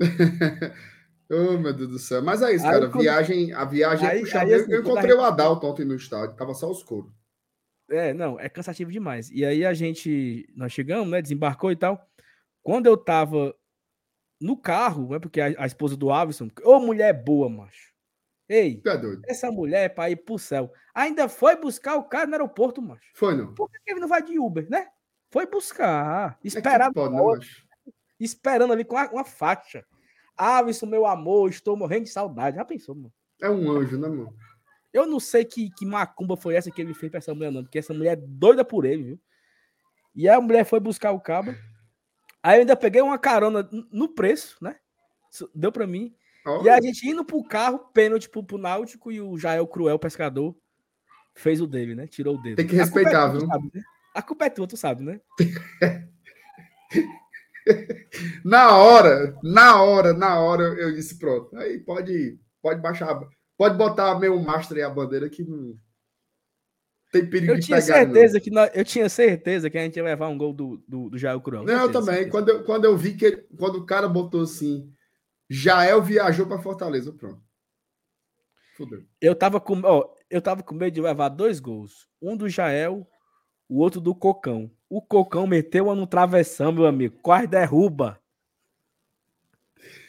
Oh, 1.34 1.56
meu 1.56 1.72
Deus 1.72 1.88
do 1.88 1.98
céu. 1.98 2.20
Mas 2.22 2.42
é 2.42 2.52
isso, 2.52 2.66
Aí 2.66 2.72
cara. 2.78 2.88
viagem, 2.88 3.54
a 3.54 3.64
viagem 3.64 4.06
é 4.06 4.10
Aí- 4.10 4.20
puxada. 4.20 4.44
aí, 4.44 4.52
Eu- 4.52 4.60
assim, 4.60 4.72
eu 4.72 4.78
a 4.78 4.82
encontrei 4.82 5.14
o 5.14 5.22
Adalto 5.22 5.66
ontem 5.66 5.82
no 5.82 5.94
estádio, 5.94 6.36
tava 6.36 6.52
só 6.52 6.70
os 6.70 6.82
coros. 6.82 7.10
É, 7.90 8.12
não, 8.12 8.38
é 8.38 8.50
cansativo 8.50 8.92
demais. 8.92 9.30
E 9.30 9.42
aí 9.42 9.64
a 9.64 9.72
gente, 9.72 10.46
nós 10.54 10.72
chegamos, 10.72 11.08
né, 11.08 11.22
desembarcou 11.22 11.72
e 11.72 11.76
tal. 11.76 12.06
Quando 12.62 12.84
eu 12.84 12.98
tava 12.98 13.54
no 14.42 14.56
carro, 14.56 15.10
né, 15.10 15.18
porque 15.18 15.40
a, 15.40 15.46
a 15.58 15.66
esposa 15.66 15.96
do 15.96 16.10
Alisson, 16.10 16.48
ô 16.64 16.80
mulher 16.80 17.12
boa, 17.12 17.48
macho. 17.48 17.92
Ei, 18.48 18.82
é 18.84 18.98
doido. 18.98 19.22
essa 19.26 19.50
mulher 19.50 19.84
é 19.84 19.88
pra 19.88 20.10
ir 20.10 20.16
pro 20.16 20.38
céu. 20.38 20.70
Ainda 20.94 21.28
foi 21.28 21.56
buscar 21.56 21.96
o 21.96 22.04
cara 22.04 22.26
no 22.26 22.34
aeroporto, 22.34 22.82
macho. 22.82 23.10
Foi 23.14 23.34
não. 23.34 23.54
Por 23.54 23.70
que 23.70 23.78
ele 23.86 24.00
não 24.00 24.08
vai 24.08 24.22
de 24.22 24.38
Uber, 24.38 24.68
né? 24.68 24.88
Foi 25.30 25.46
buscar, 25.46 26.38
É 26.44 26.48
esperar, 26.48 26.92
pode, 26.92 27.14
né, 27.14 27.22
macho? 27.22 27.64
esperando 28.20 28.72
ali 28.72 28.84
com 28.84 28.94
uma, 28.96 29.10
uma 29.10 29.24
faixa. 29.24 29.84
Alisson, 30.36 30.86
meu 30.86 31.06
amor, 31.06 31.50
estou 31.50 31.76
morrendo 31.76 32.04
de 32.04 32.10
saudade. 32.10 32.56
Já 32.56 32.64
pensou, 32.64 32.94
mano? 32.94 33.12
É 33.40 33.48
um 33.48 33.70
anjo, 33.70 33.98
né, 33.98 34.08
mano? 34.08 34.34
Eu 34.92 35.06
não 35.06 35.18
sei 35.18 35.44
que, 35.44 35.70
que 35.70 35.86
macumba 35.86 36.36
foi 36.36 36.54
essa 36.54 36.70
que 36.70 36.80
ele 36.80 36.92
fez 36.92 37.10
pra 37.10 37.18
essa 37.18 37.34
mulher, 37.34 37.50
não, 37.50 37.62
porque 37.62 37.78
essa 37.78 37.94
mulher 37.94 38.12
é 38.12 38.20
doida 38.22 38.64
por 38.64 38.84
ele, 38.84 39.02
viu? 39.02 39.20
E 40.14 40.28
a 40.28 40.38
mulher 40.40 40.64
foi 40.64 40.78
buscar 40.80 41.12
o 41.12 41.20
cabo. 41.20 41.54
Aí 42.42 42.56
eu 42.56 42.60
ainda 42.60 42.76
peguei 42.76 43.00
uma 43.00 43.18
carona 43.18 43.68
no 43.90 44.08
preço, 44.08 44.56
né? 44.60 44.76
Deu 45.54 45.70
pra 45.70 45.86
mim. 45.86 46.14
Ó, 46.46 46.62
E 46.64 46.68
a 46.68 46.80
gente 46.80 47.08
indo 47.08 47.24
pro 47.24 47.42
carro, 47.44 47.78
pênalti 47.94 48.28
pro, 48.28 48.42
pro 48.42 48.58
Náutico 48.58 49.12
e 49.12 49.20
o 49.20 49.38
Jael 49.38 49.66
Cruel, 49.66 49.98
pescador, 49.98 50.56
fez 51.34 51.60
o 51.60 51.66
dele, 51.66 51.94
né? 51.94 52.06
Tirou 52.06 52.34
o 52.36 52.42
dele. 52.42 52.56
Tem 52.56 52.66
que 52.66 52.74
é 52.74 52.78
respeitar, 52.80 53.30
tu 53.30 53.38
viu? 53.38 53.46
né? 53.46 53.82
A 54.14 54.20
culpa 54.20 54.44
é 54.46 54.50
tua, 54.50 54.66
tu 54.66 54.76
sabe, 54.76 55.02
né? 55.04 55.20
Na 58.44 58.76
hora, 58.76 59.36
na 59.42 59.80
hora, 59.82 60.12
na 60.12 60.38
hora 60.40 60.64
eu- 60.64 60.92
disse, 60.94 61.16
pronto. 61.18 61.56
Aí 61.56 61.78
pode, 61.78 62.38
pode 62.60 62.80
baixar, 62.80 63.18
pode 63.56 63.76
botar 63.78 64.18
meu 64.18 64.38
master 64.40 64.78
e 64.78 64.82
a 64.82 64.90
bandeira 64.90 65.30
que 65.30 65.44
não 65.44 65.74
tem 67.12 67.24
perigo 67.28 67.52
Eu 67.52 67.56
de 67.60 67.66
tinha 67.66 67.80
pegar. 67.80 67.94
certeza 67.94 68.40
que 68.40 68.50
nós- 68.50 68.70
eu 68.74 68.84
tinha 68.84 69.08
certeza 69.08 69.68
que 69.70 69.78
a 69.78 69.82
gente 69.84 69.96
ia 69.96 70.02
levar 70.02 70.28
um 70.28 70.36
gol 70.38 70.52
do, 70.52 70.82
do, 70.88 71.10
do 71.10 71.18
Jael 71.18 71.40
Cruel. 71.40 71.62
Não, 71.62 71.82
eu 71.82 71.92
também. 71.92 72.14
certeza. 72.14 72.30
Quando 72.30 72.48
eu, 72.48 72.64
quando 72.64 72.84
eu 72.86 72.96
vi 72.96 73.14
que 73.14 73.30
quando 73.58 73.76
o 73.76 73.86
cara 73.86 74.08
botou 74.08 74.40
assim, 74.42 74.90
Jael 75.48 76.02
viajou 76.02 76.46
para 76.46 76.58
Fortaleza, 76.58 77.12
pronto. 77.12 77.40
Fudeu. 78.76 79.04
Eu 79.20 79.34
tava 79.36 79.60
com, 79.60 79.80
ó, 79.84 80.08
eu 80.30 80.40
tava 80.40 80.62
com 80.62 80.74
medo 80.74 80.94
de 80.94 81.00
levar 81.02 81.28
dois 81.28 81.60
gols. 81.60 82.08
Um 82.20 82.34
do 82.34 82.48
Jael, 82.48 83.06
o 83.68 83.78
outro 83.78 84.00
do 84.00 84.14
Cocão. 84.14 84.70
O 84.88 85.02
Cocão 85.02 85.46
meteu 85.46 85.84
uma 85.84 85.94
no 85.94 86.06
travessão, 86.06 86.72
meu 86.72 86.86
amigo. 86.86 87.18
Quase 87.22 87.46
derruba. 87.46 88.18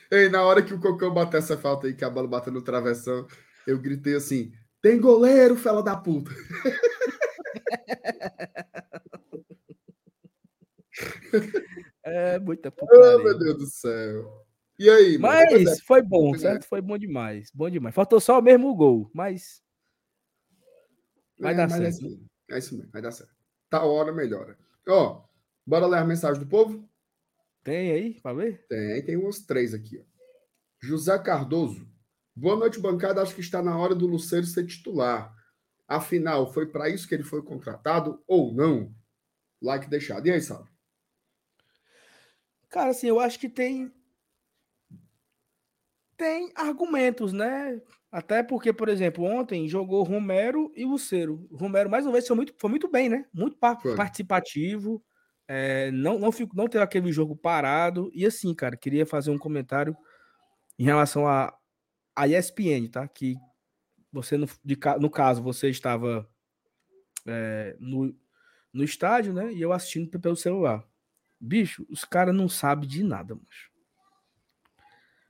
Ei, 0.09 0.29
na 0.29 0.43
hora 0.43 0.61
que 0.61 0.73
o 0.73 0.79
Cocão 0.79 1.13
bateu 1.13 1.39
essa 1.39 1.57
falta 1.57 1.87
aí, 1.87 1.93
que 1.93 2.05
a 2.05 2.09
bola 2.09 2.27
bateu 2.27 2.53
no 2.53 2.61
travessão, 2.61 3.27
eu 3.67 3.77
gritei 3.79 4.15
assim: 4.15 4.51
tem 4.81 4.99
goleiro, 4.99 5.55
fela 5.57 5.81
da 5.83 5.95
puta. 5.97 6.31
É 12.03 12.37
muita 12.37 12.69
Oh, 12.69 12.71
putaria. 12.71 13.23
meu 13.23 13.39
Deus 13.39 13.57
do 13.57 13.65
céu. 13.65 14.45
E 14.77 14.89
aí, 14.89 15.17
mano? 15.17 15.47
Pois 15.49 15.61
é. 15.61 15.63
mas 15.63 15.81
foi 15.81 16.01
bom, 16.01 16.35
é. 16.35 16.37
certo? 16.37 16.65
Foi 16.65 16.81
bom 16.81 16.97
demais. 16.97 17.49
Bom 17.53 17.69
demais. 17.69 17.95
Faltou 17.95 18.19
só 18.19 18.39
o 18.39 18.41
mesmo 18.41 18.73
gol, 18.75 19.09
mas 19.13 19.61
vai 21.39 21.55
dar 21.55 21.65
é 21.65 21.69
certo. 21.69 21.89
isso 21.89 22.03
mesmo. 22.03 22.25
É 22.51 22.57
isso 22.57 22.75
mesmo, 22.75 22.91
vai 22.91 23.01
dar 23.01 23.11
certo. 23.11 23.33
Tá 23.69 23.83
hora, 23.83 24.11
melhora. 24.11 24.57
Ó, 24.87 25.23
bora 25.65 25.87
ler 25.87 25.99
a 25.99 26.05
mensagem 26.05 26.39
do 26.41 26.47
povo? 26.47 26.87
tem 27.63 27.91
aí 27.91 28.19
pra 28.19 28.33
ver? 28.33 28.65
Tem, 28.67 29.05
tem 29.05 29.15
umas 29.15 29.39
três 29.39 29.73
aqui. 29.73 29.97
Ó. 29.97 30.03
José 30.81 31.17
Cardoso. 31.17 31.87
Boa 32.35 32.57
noite, 32.57 32.79
bancada. 32.79 33.21
Acho 33.21 33.33
que 33.33 33.41
está 33.41 33.63
na 33.63 33.77
hora 33.77 33.95
do 33.95 34.05
Luceiro 34.05 34.45
ser 34.45 34.67
titular. 34.67 35.33
Afinal, 35.95 36.51
foi 36.51 36.65
para 36.65 36.89
isso 36.89 37.07
que 37.07 37.13
ele 37.13 37.23
foi 37.23 37.43
contratado 37.43 38.23
ou 38.27 38.53
não? 38.53 38.93
Like 39.61 39.89
deixado. 39.89 40.27
E 40.27 40.31
aí, 40.31 40.41
Sábio? 40.41 40.71
Cara, 42.69 42.89
assim, 42.89 43.07
eu 43.07 43.19
acho 43.19 43.39
que 43.39 43.47
tem 43.47 43.91
tem 46.17 46.51
argumentos, 46.55 47.33
né? 47.33 47.81
Até 48.11 48.43
porque, 48.43 48.71
por 48.71 48.89
exemplo, 48.89 49.23
ontem 49.23 49.67
jogou 49.67 50.03
Romero 50.03 50.71
e 50.75 50.85
Lucero. 50.85 51.47
O 51.51 51.57
Romero, 51.57 51.89
mais 51.89 52.05
uma 52.05 52.11
vez, 52.13 52.27
foi 52.27 52.35
muito, 52.35 52.53
foi 52.57 52.69
muito 52.69 52.89
bem, 52.89 53.09
né? 53.09 53.25
Muito 53.33 53.57
Foi. 53.81 53.95
participativo. 53.95 55.03
é, 55.47 55.91
não, 55.91 56.17
não, 56.17 56.31
fico, 56.31 56.55
não 56.55 56.67
teve 56.67 56.83
aquele 56.83 57.11
jogo 57.11 57.35
parado. 57.35 58.09
E 58.13 58.25
assim, 58.25 58.53
cara, 58.53 58.77
queria 58.77 59.05
fazer 59.05 59.31
um 59.31 59.37
comentário 59.37 59.95
em 60.79 60.85
relação 60.85 61.27
a, 61.27 61.53
a 62.15 62.27
ESPN, 62.27 62.89
tá? 62.89 63.07
Que 63.07 63.35
você, 64.13 64.37
no, 64.37 64.47
de 64.63 64.77
no 64.99 65.09
caso, 65.09 65.41
você 65.41 65.69
estava 65.69 66.29
é, 67.25 67.75
no, 67.79 68.15
no 68.71 68.83
estádio, 68.83 69.33
né? 69.33 69.51
E 69.51 69.59
eu 69.61 69.73
assistindo 69.73 70.09
pe- 70.09 70.19
pelo 70.19 70.35
celular. 70.35 70.87
Bicho, 71.39 71.85
os 71.89 72.05
caras 72.05 72.33
não 72.33 72.47
sabem 72.47 72.87
de 72.87 73.03
nada, 73.03 73.35
macho. 73.35 73.71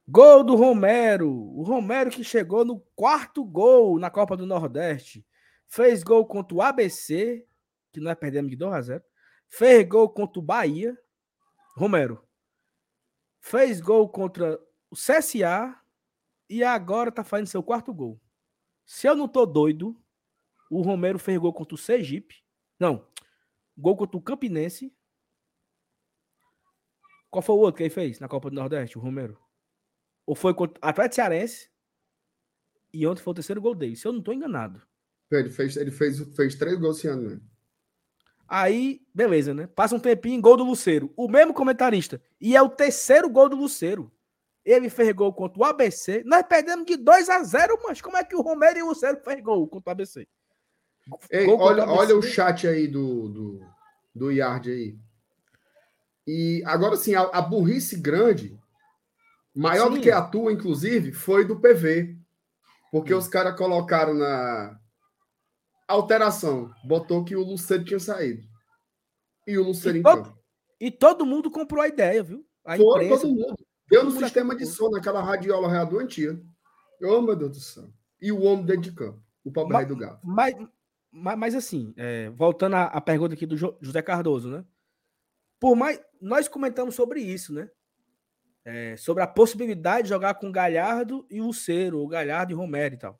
Gol 0.08 0.44
do 0.44 0.56
Romero. 0.56 1.32
O 1.32 1.63
Romero 1.63 2.12
que 2.12 2.24
chegou 2.24 2.66
no 2.66 2.82
quarto 2.94 3.44
gol 3.44 3.98
na 3.98 4.10
Copa 4.10 4.36
do 4.36 4.46
Nordeste. 4.46 5.25
Fez 5.66 6.04
gol 6.04 6.25
contra 6.25 6.56
o 6.56 6.62
ABC, 6.62 7.48
que 7.92 8.02
nós 8.02 8.16
perdemos 8.16 8.52
de 8.52 8.58
2 8.58 8.74
a 8.74 8.82
0. 8.82 9.04
Fez 9.50 9.88
gol 9.88 10.10
contra 10.10 10.40
o 10.40 10.44
Bahia. 10.44 10.96
Romero. 11.75 12.22
Fez 13.40 13.80
gol 13.80 14.10
contra 14.10 14.60
o 14.92 14.96
CSA 14.96 15.80
e 16.50 16.63
agora 16.63 17.12
tá 17.12 17.24
fazendo 17.24 17.48
seu 17.48 17.63
quarto 17.63 17.94
gol. 17.94 18.20
Se 18.86 19.08
eu 19.08 19.16
não 19.16 19.28
tô 19.28 19.46
doido, 19.46 19.96
o 20.70 20.82
Romero 20.82 21.20
fez 21.20 21.38
gol 21.38 21.54
contra 21.54 21.75
o 21.75 21.78
Sergipe. 21.78 22.44
Não. 22.80 23.08
Gol 23.78 23.96
contra 23.96 24.18
o 24.18 24.22
Campinense. 24.22 24.96
Qual 27.30 27.42
foi 27.42 27.56
o 27.56 27.60
outro 27.60 27.78
que 27.78 27.84
ele 27.84 27.90
fez 27.90 28.20
na 28.20 28.28
Copa 28.28 28.50
do 28.50 28.56
Nordeste, 28.56 28.98
o 28.98 29.02
Romero? 29.02 29.40
Ou 30.25 30.36
foi 30.36 30.54
contra 30.54 30.80
o 30.84 30.88
Atlético 30.88 31.16
Cearense? 31.16 31.70
E 32.94 33.08
ontem 33.08 33.24
foi 33.24 33.32
o 33.32 33.36
terceiro 33.36 33.62
gol 33.62 33.74
dele, 33.74 33.96
se 33.96 34.08
eu 34.08 34.13
não 34.13 34.22
tô 34.22 34.32
enganado. 34.32 34.82
Ele 35.32 35.50
fez, 35.50 35.75
ele 35.75 35.90
fez, 35.90 36.20
fez 36.36 36.56
três 36.56 36.80
gols 36.80 37.00
esse 37.00 37.08
ano, 37.08 37.32
né? 37.32 37.42
Aí, 38.48 39.02
beleza, 39.13 39.52
né? 39.52 39.66
Passa 39.66 39.96
um 39.96 40.00
tempinho, 40.00 40.40
gol 40.40 40.56
do 40.56 40.63
Luceiro. 40.63 41.12
O 41.16 41.28
mesmo 41.28 41.56
comentarista. 41.56 42.22
E 42.40 42.56
é 42.56 42.62
o 42.62 42.70
terceiro 42.70 43.28
gol 43.28 43.50
do 43.50 43.56
Luceiro. 43.56 44.12
Ele 44.65 44.89
fez 44.89 45.12
gol 45.13 45.34
contra 45.34 45.60
o 45.62 45.65
ABC. 45.65 46.24
Nós 46.25 46.43
perdemos 46.48 46.86
de 46.86 46.96
2 46.96 47.29
a 47.29 47.43
0 47.43 47.77
mas 47.84 48.01
como 48.01 48.15
é 48.17 48.24
que 48.24 48.36
o 48.36 48.41
Romero 48.41 48.79
e 48.79 48.84
o 48.84 48.88
Lucero 48.88 49.20
fez 49.24 49.41
gol 49.41 49.67
contra 49.67 49.89
o 49.89 49.91
ABC? 49.91 50.27
Ei, 51.29 51.46
Gol 51.46 51.60
olha, 51.60 51.86
o 51.86 51.89
olha 51.89 52.15
o 52.15 52.20
ABC. 52.20 52.32
chat 52.34 52.65
aí 52.67 52.88
do, 52.88 53.27
do, 53.27 53.67
do 54.15 54.32
Yard 54.32 54.72
aí. 54.72 54.98
E 56.25 56.63
agora 56.65 56.96
sim, 56.96 57.13
a, 57.13 57.24
a 57.24 57.41
burrice 57.41 57.98
grande, 58.00 58.58
maior 59.53 59.89
do 59.89 59.96
Sim. 59.98 60.01
que 60.03 60.10
a 60.12 60.22
tua, 60.22 60.53
inclusive, 60.53 61.12
foi 61.12 61.43
do 61.46 61.60
PV. 61.60 62.17
Porque 62.89 63.13
Hum. 63.13 63.17
os 63.17 63.27
caras 63.27 63.58
colocaram 63.58 64.13
na 64.13 64.79
alteração, 65.88 66.74
botou 66.86 67.25
que 67.25 67.36
o 67.36 67.43
Luceiro 67.43 67.84
tinha 67.84 68.00
saído. 68.00 68.48
E 69.46 69.58
o 69.58 69.63
Luceiro 69.63 69.98
E 69.98 70.03
todo-. 70.03 70.38
E 70.79 70.91
todo 70.91 71.25
mundo 71.25 71.51
comprou 71.51 71.82
a 71.84 71.88
ideia, 71.88 72.24
viu? 72.24 72.46
A 72.63 72.77
Foi 72.77 72.86
imprensa. 73.05 73.22
todo 73.24 73.36
mundo. 73.36 73.65
Deu 73.90 74.04
no 74.04 74.12
sistema 74.12 74.56
de 74.56 74.66
som, 74.66 74.90
naquela 74.90 75.22
radiola 75.22 75.70
real 75.70 75.86
doentia. 75.86 76.42
Oh, 77.02 77.22
meu 77.22 77.36
Deus 77.36 77.52
do 77.52 77.60
céu. 77.60 77.90
E 78.22 78.32
o 78.32 78.42
homem 78.44 78.66
dentro 78.66 78.84
de 78.84 78.92
campo. 78.94 79.22
O 79.44 79.52
pobre 79.52 79.74
Ma- 79.74 79.80
rei 79.80 79.88
do 79.88 79.96
gato. 79.98 80.20
Mas, 80.24 80.56
mas, 81.12 81.38
mas 81.38 81.56
assim, 81.56 81.94
é, 81.98 82.30
voltando 82.30 82.75
à, 82.75 82.84
à 82.86 83.02
pergunta 83.02 83.34
aqui 83.34 83.46
do 83.46 83.58
Jo- 83.58 83.78
José 83.82 84.02
Cardoso, 84.02 84.50
né? 84.50 84.66
Por 85.60 85.75
mais. 85.75 86.00
Nós 86.22 86.48
comentamos 86.48 86.96
sobre 86.96 87.20
isso, 87.20 87.54
né? 87.54 87.70
É, 88.66 88.96
sobre 88.96 89.22
a 89.22 89.28
possibilidade 89.28 90.04
de 90.04 90.10
jogar 90.10 90.36
com 90.36 90.50
Galhardo 90.50 91.28
e 91.30 91.42
Lucero, 91.42 92.00
ou 92.00 92.08
Galhardo 92.08 92.54
e 92.54 92.56
Romero 92.56 92.96
e 92.96 92.98
tal. 92.98 93.20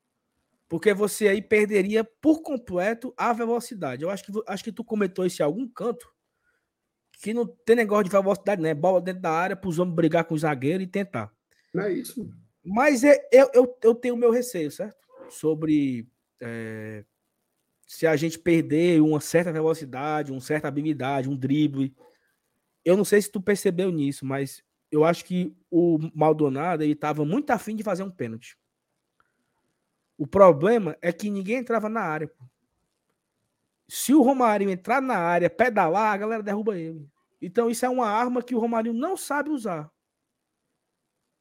Porque 0.70 0.94
você 0.94 1.28
aí 1.28 1.42
perderia 1.42 2.04
por 2.04 2.42
completo 2.42 3.14
a 3.18 3.34
velocidade. 3.34 4.02
Eu 4.04 4.10
acho 4.10 4.24
que, 4.24 4.32
acho 4.48 4.64
que 4.64 4.72
tu 4.72 4.84
comentou 4.86 5.26
isso 5.26 5.42
em 5.42 5.46
algum 5.46 5.68
canto. 5.68 6.13
Que 7.22 7.34
não 7.34 7.46
tem 7.48 7.76
negócio 7.76 8.06
de 8.06 8.10
velocidade, 8.10 8.62
né? 8.62 8.74
Bola 8.74 9.00
dentro 9.02 9.22
da 9.22 9.32
área 9.32 9.56
para 9.56 9.70
os 9.70 9.80
homens 9.80 9.96
brigar 9.96 10.26
com 10.26 10.36
o 10.36 10.38
zagueiro 10.38 10.84
e 10.84 10.88
tentar. 10.88 11.32
Não 11.74 11.84
é 11.84 11.94
isso? 11.94 12.30
Mas 12.64 13.04
é- 13.04 13.28
eu, 13.32 13.50
eu, 13.54 13.78
eu 13.84 13.96
tenho 13.96 14.16
o 14.16 14.18
meu 14.18 14.32
receio, 14.32 14.72
certo? 14.72 14.98
Sobre 15.30 16.08
é, 16.42 17.04
se 17.88 18.06
a 18.08 18.16
gente 18.16 18.40
perder 18.40 19.02
uma 19.02 19.20
certa 19.22 19.52
velocidade, 19.52 20.32
uma 20.32 20.42
certa 20.42 20.68
habilidade, 20.68 21.30
um 21.30 21.36
drible. 21.36 21.96
Eu 22.84 22.98
não 22.98 23.06
sei 23.06 23.22
se 23.22 23.32
tu 23.32 23.42
percebeu 23.42 23.92
nisso, 23.92 24.26
mas 24.26 24.64
eu 24.92 25.04
acho 25.06 25.26
que 25.26 25.56
o 25.72 25.98
Maldonado 26.14 26.84
ele 26.84 26.94
estava 26.94 27.24
muito 27.26 27.50
afim 27.52 27.76
de 27.76 27.84
fazer 27.84 28.04
um 28.04 28.12
pênalti. 28.12 28.58
O 30.18 30.28
problema 30.28 30.98
é 31.02 31.12
que 31.12 31.30
ninguém 31.30 31.58
entrava 31.58 31.90
na 31.90 32.02
área. 32.02 32.28
pô. 32.28 32.44
Se 33.88 34.14
o 34.14 34.22
Romário 34.22 34.70
entrar 34.70 35.02
na 35.02 35.18
área, 35.18 35.50
pedalar, 35.50 36.14
a 36.14 36.18
galera 36.18 36.44
derruba 36.44 36.78
ele. 36.78 37.08
Então 37.42 37.70
isso 37.70 37.86
é 37.86 37.90
uma 37.90 38.08
arma 38.08 38.42
que 38.42 38.56
o 38.56 38.60
Romário 38.60 38.94
não 38.94 39.18
sabe 39.18 39.50
usar. 39.50 39.92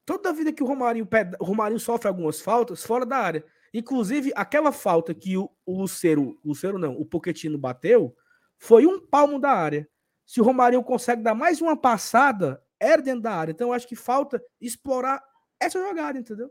Toda 0.05 0.33
vida 0.33 0.53
que 0.53 0.63
o 0.63 1.07
peda- 1.07 1.37
o 1.41 1.45
Romarinho 1.45 1.79
sofre 1.79 2.09
algumas 2.09 2.41
faltas 2.41 2.85
fora 2.85 3.07
da 3.07 3.17
área. 3.17 3.45
Inclusive, 3.73 4.33
aquela 4.35 4.73
falta 4.73 5.15
que 5.15 5.37
o, 5.37 5.51
o 5.65 5.81
Lucero, 5.81 6.39
Lucero 6.45 6.79
não, 6.79 6.95
o 6.95 7.07
Poquetino 7.07 7.57
bateu, 7.57 8.15
foi 8.59 8.87
um 8.87 9.01
palmo 9.01 9.39
da 9.39 9.51
área. 9.51 9.89
Se 10.27 10.41
o 10.41 10.45
Romarinho 10.45 10.83
consegue 10.83 11.23
dar 11.23 11.35
mais 11.35 11.61
uma 11.63 11.77
passada, 11.77 12.63
era 12.81 13.01
dentro 13.01 13.23
da 13.23 13.33
área. 13.33 13.53
Então, 13.53 13.73
acho 13.73 13.87
que 13.87 13.97
falta 13.97 14.43
explorar 14.61 15.23
essa 15.61 15.81
jogada, 15.81 16.19
entendeu? 16.19 16.51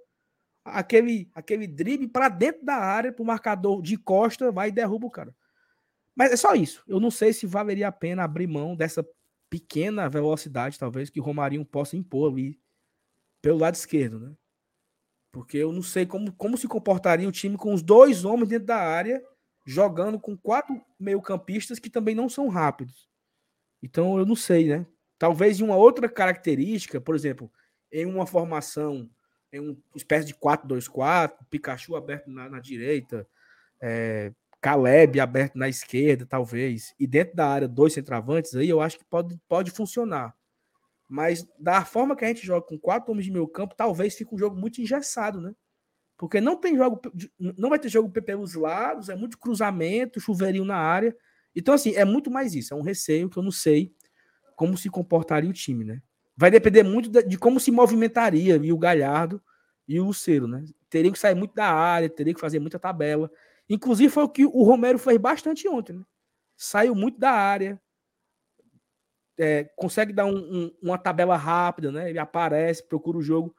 Aquele, 0.63 1.29
aquele 1.35 1.67
drible 1.67 2.07
para 2.07 2.29
dentro 2.29 2.63
da 2.63 2.75
área, 2.75 3.11
pro 3.11 3.25
marcador 3.25 3.81
de 3.81 3.97
costa, 3.97 4.51
vai 4.51 4.69
e 4.69 4.71
derruba 4.71 5.07
o 5.07 5.11
cara. 5.11 5.35
Mas 6.15 6.31
é 6.31 6.37
só 6.37 6.53
isso. 6.53 6.83
Eu 6.87 6.99
não 6.99 7.11
sei 7.11 7.33
se 7.33 7.45
valeria 7.45 7.87
a 7.87 7.91
pena 7.91 8.23
abrir 8.23 8.47
mão 8.47 8.75
dessa 8.75 9.05
pequena 9.49 10.09
velocidade, 10.09 10.79
talvez, 10.79 11.09
que 11.09 11.19
o 11.19 11.23
Romarinho 11.23 11.65
possa 11.65 11.97
impor 11.97 12.31
ali 12.31 12.59
pelo 13.41 13.59
lado 13.59 13.75
esquerdo, 13.75 14.19
né? 14.19 14.33
Porque 15.31 15.57
eu 15.57 15.71
não 15.71 15.81
sei 15.81 16.05
como, 16.05 16.31
como 16.33 16.57
se 16.57 16.67
comportaria 16.67 17.27
o 17.27 17.31
time 17.31 17.57
com 17.57 17.73
os 17.73 17.81
dois 17.81 18.25
homens 18.25 18.49
dentro 18.49 18.67
da 18.67 18.77
área, 18.77 19.23
jogando 19.65 20.19
com 20.19 20.37
quatro 20.37 20.81
meio-campistas 20.99 21.79
que 21.79 21.89
também 21.89 22.13
não 22.13 22.27
são 22.27 22.49
rápidos. 22.49 23.09
Então 23.81 24.17
eu 24.17 24.25
não 24.25 24.35
sei, 24.35 24.67
né? 24.67 24.85
Talvez 25.17 25.59
em 25.59 25.63
uma 25.63 25.75
outra 25.75 26.09
característica, 26.09 26.99
por 26.99 27.15
exemplo, 27.15 27.51
em 27.91 28.05
uma 28.05 28.25
formação, 28.25 29.09
em 29.51 29.59
uma 29.59 29.77
espécie 29.95 30.27
de 30.27 30.33
4-2-4, 30.33 31.33
Pikachu 31.49 31.95
aberto 31.95 32.29
na, 32.29 32.49
na 32.49 32.59
direita, 32.59 33.27
é, 33.81 34.33
Caleb 34.61 35.19
aberto 35.19 35.57
na 35.57 35.67
esquerda, 35.67 36.25
talvez, 36.25 36.93
e 36.99 37.07
dentro 37.07 37.35
da 37.35 37.47
área 37.47 37.67
dois 37.67 37.93
centravantes, 37.93 38.55
aí 38.55 38.69
eu 38.69 38.79
acho 38.79 38.99
que 38.99 39.05
pode, 39.05 39.37
pode 39.47 39.71
funcionar. 39.71 40.35
Mas 41.09 41.45
da 41.59 41.83
forma 41.83 42.15
que 42.15 42.23
a 42.23 42.27
gente 42.27 42.45
joga 42.45 42.65
com 42.65 42.77
quatro 42.77 43.11
homens 43.11 43.25
de 43.25 43.31
meio 43.31 43.47
campo, 43.47 43.75
talvez 43.75 44.15
fique 44.15 44.33
um 44.33 44.37
jogo 44.37 44.55
muito 44.55 44.79
engessado, 44.79 45.41
né? 45.41 45.53
Porque 46.15 46.39
não 46.39 46.55
tem 46.55 46.77
jogo, 46.77 47.01
não 47.39 47.69
vai 47.69 47.79
ter 47.79 47.89
jogo 47.89 48.09
pelos 48.09 48.53
lados, 48.53 49.09
é 49.09 49.15
muito 49.15 49.39
cruzamento, 49.39 50.19
chuveirinho 50.19 50.63
na 50.63 50.77
área. 50.77 51.17
Então, 51.55 51.73
assim, 51.73 51.95
é 51.95 52.05
muito 52.05 52.29
mais 52.29 52.53
isso. 52.53 52.73
É 52.73 52.77
um 52.77 52.83
receio 52.83 53.29
que 53.29 53.37
eu 53.37 53.43
não 53.43 53.51
sei 53.51 53.91
como 54.55 54.77
se 54.77 54.89
comportaria 54.89 55.49
o 55.49 55.53
time, 55.53 55.83
né? 55.83 56.01
Vai 56.37 56.51
depender 56.51 56.83
muito 56.83 57.09
de, 57.09 57.37
como 57.37 57.59
se 57.59 57.71
movimentaria 57.71 58.55
e 58.57 58.71
o 58.71 58.77
Galhardo 58.77 59.41
e 59.87 59.99
o 59.99 60.05
Lucero, 60.05 60.47
né? 60.47 60.63
Teria 60.89 61.11
que 61.11 61.17
sair 61.17 61.35
muito 61.35 61.55
da 61.55 61.65
área, 61.65 62.07
teria 62.07 62.33
que 62.33 62.39
fazer 62.39 62.59
muita 62.59 62.77
tabela. 62.77 63.29
Inclusive, 63.73 64.11
foi 64.11 64.23
o 64.23 64.29
que 64.29 64.45
o 64.45 64.63
Romero 64.63 64.99
fez 64.99 65.17
bastante 65.17 65.65
ontem, 65.65 65.93
né? 65.93 66.03
Saiu 66.57 66.93
muito 66.93 67.17
da 67.17 67.31
área, 67.31 67.81
é, 69.39 69.63
consegue 69.77 70.11
dar 70.11 70.25
um, 70.25 70.35
um, 70.35 70.77
uma 70.81 70.97
tabela 70.97 71.37
rápida, 71.37 71.89
né? 71.89 72.09
Ele 72.09 72.19
aparece, 72.19 72.85
procura 72.85 73.17
o 73.17 73.21
jogo. 73.21 73.55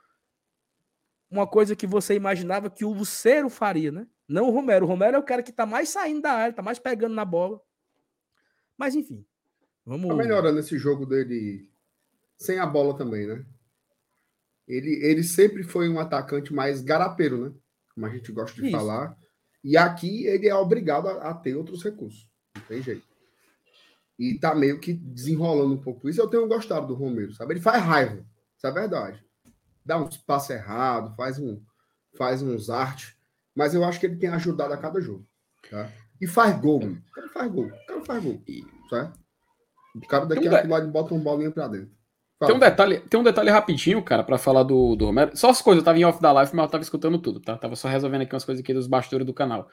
Uma 1.30 1.46
coisa 1.46 1.74
que 1.74 1.86
você 1.86 2.14
imaginava 2.14 2.68
que 2.68 2.84
o 2.84 2.92
Lucero 2.92 3.48
faria, 3.48 3.90
né? 3.90 4.06
Não 4.28 4.48
o 4.48 4.50
Romero. 4.50 4.84
O 4.84 4.88
Romero 4.88 5.16
é 5.16 5.18
o 5.18 5.24
cara 5.24 5.42
que 5.42 5.50
tá 5.50 5.64
mais 5.64 5.88
saindo 5.88 6.20
da 6.20 6.32
área, 6.32 6.54
tá 6.54 6.62
mais 6.62 6.78
pegando 6.78 7.14
na 7.14 7.24
bola. 7.24 7.58
Mas 8.76 8.94
enfim. 8.94 9.24
Vamos... 9.82 10.08
Tá 10.08 10.14
melhorando 10.14 10.60
esse 10.60 10.76
jogo 10.78 11.06
dele 11.06 11.70
sem 12.36 12.58
a 12.58 12.66
bola 12.66 12.94
também, 12.98 13.26
né? 13.26 13.46
Ele, 14.68 15.02
ele 15.02 15.24
sempre 15.24 15.62
foi 15.62 15.88
um 15.88 15.98
atacante 15.98 16.52
mais 16.52 16.82
garapeiro, 16.82 17.46
né? 17.46 17.54
Como 17.94 18.04
a 18.04 18.10
gente 18.10 18.30
gosta 18.30 18.60
de 18.60 18.68
Isso. 18.68 18.76
falar. 18.76 19.16
E 19.64 19.76
aqui 19.76 20.26
ele 20.26 20.48
é 20.48 20.54
obrigado 20.54 21.08
a, 21.08 21.30
a 21.30 21.34
ter 21.34 21.54
outros 21.54 21.82
recursos. 21.82 22.26
Não 22.56 22.62
tem 22.62 22.82
jeito. 22.82 23.06
E 24.18 24.38
tá 24.38 24.54
meio 24.54 24.78
que 24.78 24.92
desenrolando 24.92 25.74
um 25.74 25.80
pouco 25.80 26.08
isso. 26.08 26.20
Eu 26.20 26.28
tenho 26.28 26.46
gostado 26.46 26.86
do 26.86 26.94
Romero, 26.94 27.32
sabe? 27.32 27.54
Ele 27.54 27.60
faz 27.60 27.82
raiva. 27.82 28.24
Isso 28.56 28.66
é 28.66 28.70
verdade. 28.70 29.24
Dá 29.84 29.98
uns 29.98 30.16
passos 30.16 30.50
errados, 30.50 31.16
faz, 31.16 31.38
um, 31.38 31.60
faz 32.16 32.42
uns 32.42 32.70
artes. 32.70 33.16
Mas 33.54 33.74
eu 33.74 33.84
acho 33.84 33.98
que 33.98 34.06
ele 34.06 34.16
tem 34.16 34.28
ajudado 34.30 34.72
a 34.72 34.76
cada 34.76 35.00
jogo. 35.00 35.26
Tá? 35.68 35.90
E 36.20 36.26
faz 36.26 36.58
gol, 36.60 36.80
mano. 36.80 37.02
O 37.08 37.12
cara 37.12 37.28
faz 37.30 37.52
gol. 37.52 37.66
O 37.66 37.86
cara 37.86 38.04
faz 38.04 38.22
gol. 38.22 38.42
Certo? 38.88 39.20
O 39.94 40.06
cara 40.06 40.24
daqui 40.24 40.48
a 40.48 40.66
lado 40.66 40.88
bota 40.88 41.14
uma 41.14 41.22
bolinha 41.22 41.50
pra 41.50 41.68
dentro. 41.68 41.90
Tem 42.46 42.56
um, 42.56 42.58
detalhe, 42.58 43.00
tem 43.00 43.20
um 43.20 43.22
detalhe 43.22 43.50
rapidinho, 43.50 44.02
cara, 44.02 44.24
para 44.24 44.38
falar 44.38 44.62
do, 44.62 44.96
do 44.96 45.06
Romero. 45.06 45.36
Só 45.36 45.50
as 45.50 45.62
coisas, 45.62 45.80
eu 45.80 45.84
tava 45.84 45.98
em 45.98 46.04
off 46.04 46.20
da 46.20 46.32
live, 46.32 46.54
mas 46.54 46.64
eu 46.64 46.70
tava 46.70 46.82
escutando 46.82 47.18
tudo, 47.18 47.40
tá? 47.40 47.56
Tava 47.56 47.76
só 47.76 47.88
resolvendo 47.88 48.22
aqui 48.22 48.34
umas 48.34 48.44
coisas 48.44 48.62
aqui 48.62 48.72
dos 48.74 48.86
bastidores 48.86 49.26
do 49.26 49.34
canal. 49.34 49.68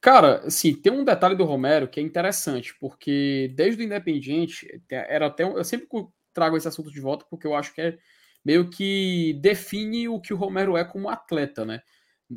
Cara, 0.00 0.46
assim, 0.46 0.74
tem 0.74 0.92
um 0.92 1.04
detalhe 1.04 1.34
do 1.36 1.44
Romero 1.44 1.86
que 1.86 2.00
é 2.00 2.02
interessante, 2.02 2.74
porque 2.80 3.52
desde 3.54 3.82
o 3.82 3.84
Independiente, 3.84 4.66
era 4.90 5.26
até 5.26 5.44
eu 5.44 5.62
sempre 5.64 5.86
trago 6.32 6.56
esse 6.56 6.68
assunto 6.68 6.90
de 6.90 7.00
volta, 7.00 7.26
porque 7.28 7.46
eu 7.46 7.54
acho 7.54 7.74
que 7.74 7.80
é 7.82 7.98
meio 8.44 8.70
que 8.70 9.38
define 9.42 10.08
o 10.08 10.20
que 10.20 10.32
o 10.32 10.36
Romero 10.36 10.76
é 10.76 10.84
como 10.84 11.10
atleta, 11.10 11.64
né? 11.64 11.82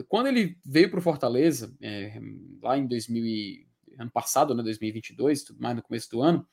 Quando 0.07 0.27
ele 0.27 0.57
veio 0.65 0.89
para 0.89 0.99
o 0.99 1.03
Fortaleza, 1.03 1.73
é, 1.81 2.19
lá 2.61 2.77
em 2.77 2.87
2000 2.87 3.25
e, 3.25 3.67
ano 3.97 4.11
passado, 4.11 4.55
né, 4.55 4.63
2022, 4.63 5.43
tudo 5.43 5.61
mais 5.61 5.75
no 5.75 5.83
começo 5.83 6.09
do 6.09 6.21
ano, 6.21 6.45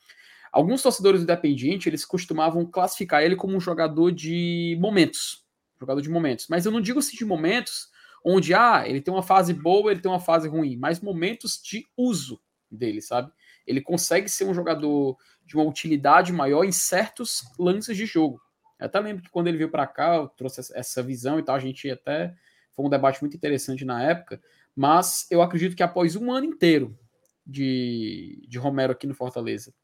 alguns 0.52 0.83
torcedores 0.83 1.21
do 1.21 1.25
Independiente, 1.25 1.88
eles 1.88 2.04
costumavam 2.04 2.66
classificar 2.66 3.23
ele 3.23 3.37
como 3.37 3.57
um 3.57 3.61
jogador 3.61 4.11
de 4.11 4.76
momentos, 4.80 5.45
jogador 5.78 6.00
de 6.00 6.11
momentos. 6.11 6.47
Mas 6.49 6.66
eu 6.66 6.73
não 6.73 6.80
digo 6.80 6.99
assim 6.99 7.16
de 7.16 7.25
momentos 7.25 7.88
onde, 8.25 8.52
ah, 8.54 8.85
ele 8.87 9.00
tem 9.00 9.12
uma 9.12 9.23
fase 9.23 9.54
boa, 9.54 9.90
ele 9.90 10.00
tem 10.00 10.11
uma 10.11 10.21
fase 10.21 10.49
ruim, 10.49 10.76
mas 10.76 11.00
momentos 11.00 11.61
de 11.62 11.87
uso 11.97 12.40
dele, 12.71 13.00
sabe? 13.00 13.33
Ele 13.66 13.80
consegue 13.80 14.28
ser 14.28 14.45
um 14.45 14.54
jogador 14.54 15.16
de 15.45 15.57
uma 15.57 15.64
utilidade 15.64 16.33
maior 16.33 16.64
em 16.64 16.73
certos 16.73 17.42
lances 17.59 17.97
de 17.97 18.07
jogo. 18.07 18.40
Eu 18.78 18.87
até 18.87 19.00
lembro 19.00 19.23
que 19.23 19.30
quando 19.30 19.49
ele 19.49 19.59
veio 19.59 19.71
para 19.71 19.87
cá, 19.87 20.16
eu 20.16 20.28
trouxe 20.28 20.73
essa 20.75 21.02
visão 21.02 21.38
e 21.38 21.42
tal, 21.42 21.57
a 21.57 21.61
gente 21.61 21.90
até 21.90 22.35
foi 22.75 22.85
um 22.85 22.90
debate 22.90 23.21
muito 23.21 23.37
interessante 23.37 23.85
na 23.85 24.02
época, 24.02 24.40
mas 24.75 25.26
eu 25.30 25.42
acredito 25.42 25.76
que 25.76 25.83
após 25.83 26.16
um 26.16 26.33
ano 26.33 26.47
inteiro 26.47 26.99
de, 27.45 28.45
de 28.49 28.59
Romero 28.59 28.92
aqui 28.92 29.07
no 29.07 29.14
Fortaleza, 29.14 29.75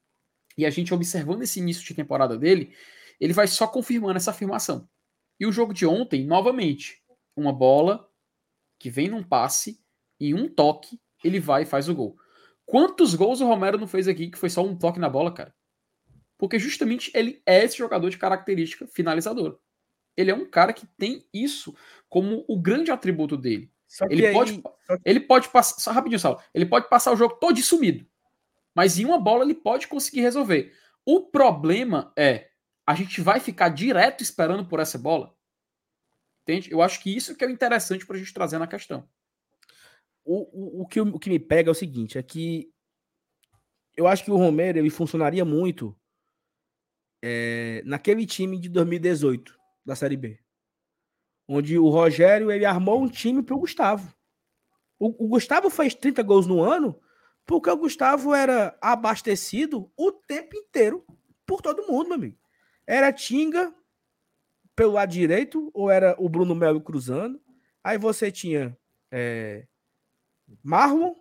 e 0.56 0.64
a 0.64 0.70
gente 0.70 0.94
observando 0.94 1.42
esse 1.42 1.60
início 1.60 1.84
de 1.84 1.94
temporada 1.94 2.36
dele, 2.38 2.74
ele 3.20 3.32
vai 3.32 3.46
só 3.46 3.66
confirmando 3.66 4.16
essa 4.16 4.30
afirmação. 4.30 4.88
E 5.38 5.46
o 5.46 5.52
jogo 5.52 5.74
de 5.74 5.86
ontem, 5.86 6.24
novamente, 6.24 7.02
uma 7.36 7.52
bola 7.52 8.08
que 8.78 8.90
vem 8.90 9.08
num 9.08 9.22
passe, 9.22 9.80
e 10.18 10.34
um 10.34 10.48
toque, 10.48 11.00
ele 11.22 11.38
vai 11.38 11.62
e 11.62 11.66
faz 11.66 11.88
o 11.88 11.94
gol. 11.94 12.16
Quantos 12.64 13.14
gols 13.14 13.40
o 13.40 13.46
Romero 13.46 13.78
não 13.78 13.86
fez 13.86 14.08
aqui 14.08 14.30
que 14.30 14.38
foi 14.38 14.50
só 14.50 14.64
um 14.64 14.76
toque 14.76 14.98
na 14.98 15.08
bola, 15.08 15.32
cara? 15.32 15.54
Porque 16.38 16.58
justamente 16.58 17.10
ele 17.14 17.42
é 17.46 17.64
esse 17.64 17.78
jogador 17.78 18.10
de 18.10 18.18
característica 18.18 18.86
finalizadora. 18.86 19.56
Ele 20.16 20.30
é 20.30 20.34
um 20.34 20.48
cara 20.48 20.72
que 20.72 20.86
tem 20.98 21.26
isso 21.32 21.74
como 22.08 22.44
o 22.48 22.58
grande 22.58 22.90
atributo 22.90 23.36
dele. 23.36 23.70
ele, 24.10 24.26
aí, 24.26 24.32
pode, 24.32 24.62
ele 25.04 25.20
pode 25.20 25.48
passar. 25.50 25.78
Só 25.78 25.92
rapidinho, 25.92 26.18
Saulo. 26.18 26.40
Ele 26.52 26.66
pode 26.66 26.88
passar 26.88 27.12
o 27.12 27.16
jogo 27.16 27.36
todo 27.36 27.60
sumido. 27.62 28.06
Mas 28.76 28.98
em 28.98 29.06
uma 29.06 29.18
bola 29.18 29.42
ele 29.42 29.54
pode 29.54 29.88
conseguir 29.88 30.20
resolver. 30.20 30.70
O 31.02 31.22
problema 31.22 32.12
é 32.14 32.50
a 32.86 32.94
gente 32.94 33.22
vai 33.22 33.40
ficar 33.40 33.70
direto 33.70 34.22
esperando 34.22 34.68
por 34.68 34.80
essa 34.80 34.98
bola. 34.98 35.34
Entende? 36.42 36.70
Eu 36.70 36.82
acho 36.82 37.02
que 37.02 37.16
isso 37.16 37.34
que 37.34 37.42
é 37.42 37.48
o 37.48 37.50
interessante 37.50 38.04
para 38.04 38.16
a 38.16 38.18
gente 38.18 38.34
trazer 38.34 38.58
na 38.58 38.66
questão. 38.66 39.08
O, 40.22 40.80
o, 40.80 40.82
o, 40.82 40.86
que, 40.86 41.00
o 41.00 41.18
que 41.18 41.30
me 41.30 41.38
pega 41.38 41.70
é 41.70 41.72
o 41.72 41.74
seguinte: 41.74 42.18
é 42.18 42.22
que 42.22 42.70
eu 43.96 44.06
acho 44.06 44.22
que 44.22 44.30
o 44.30 44.36
Romero 44.36 44.78
ele 44.78 44.90
funcionaria 44.90 45.44
muito 45.44 45.98
é, 47.24 47.82
naquele 47.86 48.26
time 48.26 48.58
de 48.60 48.68
2018 48.68 49.58
da 49.86 49.96
Série 49.96 50.18
B, 50.18 50.38
onde 51.48 51.78
o 51.78 51.88
Rogério 51.88 52.52
ele 52.52 52.66
armou 52.66 53.02
um 53.02 53.08
time 53.08 53.42
para 53.42 53.56
o 53.56 53.60
Gustavo. 53.60 54.14
O 54.98 55.28
Gustavo 55.28 55.68
fez 55.68 55.94
30 55.94 56.22
gols 56.22 56.46
no 56.46 56.62
ano 56.62 56.98
porque 57.46 57.70
o 57.70 57.76
Gustavo 57.76 58.34
era 58.34 58.76
abastecido 58.80 59.90
o 59.96 60.10
tempo 60.10 60.56
inteiro 60.56 61.06
por 61.46 61.62
todo 61.62 61.86
mundo, 61.86 62.08
meu 62.08 62.16
amigo. 62.16 62.38
Era 62.86 63.12
Tinga 63.12 63.72
pelo 64.74 64.92
lado 64.92 65.10
direito, 65.10 65.70
ou 65.72 65.90
era 65.90 66.14
o 66.18 66.28
Bruno 66.28 66.54
Melo 66.54 66.82
cruzando. 66.82 67.40
Aí 67.82 67.96
você 67.96 68.30
tinha 68.30 68.76
é, 69.10 69.66
Marlon 70.62 71.14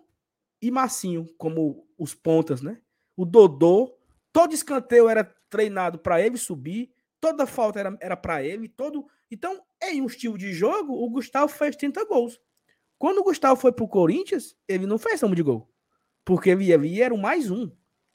e 0.60 0.70
Massinho 0.70 1.26
como 1.38 1.88
os 1.96 2.14
pontas, 2.14 2.60
né? 2.60 2.80
O 3.16 3.24
Dodô, 3.24 3.96
todo 4.30 4.52
escanteio 4.52 5.08
era 5.08 5.24
treinado 5.48 5.98
para 5.98 6.20
ele 6.20 6.36
subir, 6.36 6.92
toda 7.18 7.46
falta 7.46 7.96
era, 8.00 8.16
para 8.16 8.42
ele, 8.42 8.68
todo. 8.68 9.06
Então, 9.30 9.62
em 9.82 10.02
um 10.02 10.06
estilo 10.06 10.36
de 10.36 10.52
jogo, 10.52 10.92
o 10.92 11.08
Gustavo 11.08 11.48
fez 11.48 11.74
30 11.76 12.04
gols. 12.04 12.38
Quando 12.98 13.18
o 13.18 13.24
Gustavo 13.24 13.58
foi 13.58 13.72
pro 13.72 13.88
Corinthians, 13.88 14.54
ele 14.68 14.86
não 14.86 14.98
fez 14.98 15.20
de 15.20 15.42
gol. 15.42 15.70
Porque 16.26 16.50
ele, 16.50 16.72
ele 16.72 17.00
era 17.00 17.14
o 17.14 17.18
mais 17.18 17.52
um. 17.52 17.70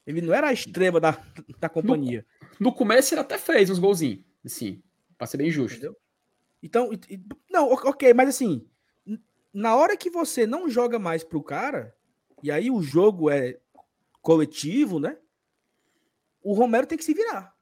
Ele 0.06 0.20
não 0.20 0.34
era 0.34 0.48
a 0.48 0.52
estrela 0.52 1.00
da, 1.00 1.18
da 1.58 1.68
companhia. 1.68 2.26
No, 2.60 2.66
no 2.66 2.74
começo 2.74 3.14
ele 3.14 3.22
até 3.22 3.38
fez 3.38 3.70
uns 3.70 3.78
golzinhos, 3.78 4.22
assim, 4.44 4.82
pra 5.16 5.26
ser 5.26 5.38
bem 5.38 5.50
justo. 5.50 5.78
Entendeu? 5.78 5.96
Então, 6.62 6.90
não, 7.50 7.72
ok, 7.72 8.12
mas 8.12 8.28
assim, 8.28 8.68
na 9.52 9.74
hora 9.74 9.96
que 9.96 10.10
você 10.10 10.46
não 10.46 10.68
joga 10.68 10.98
mais 10.98 11.24
pro 11.24 11.42
cara, 11.42 11.96
e 12.42 12.50
aí 12.50 12.70
o 12.70 12.82
jogo 12.82 13.30
é 13.30 13.58
coletivo, 14.20 15.00
né? 15.00 15.16
O 16.42 16.52
Romero 16.52 16.86
tem 16.86 16.98
que 16.98 17.04
se 17.04 17.14
virar. 17.14 17.56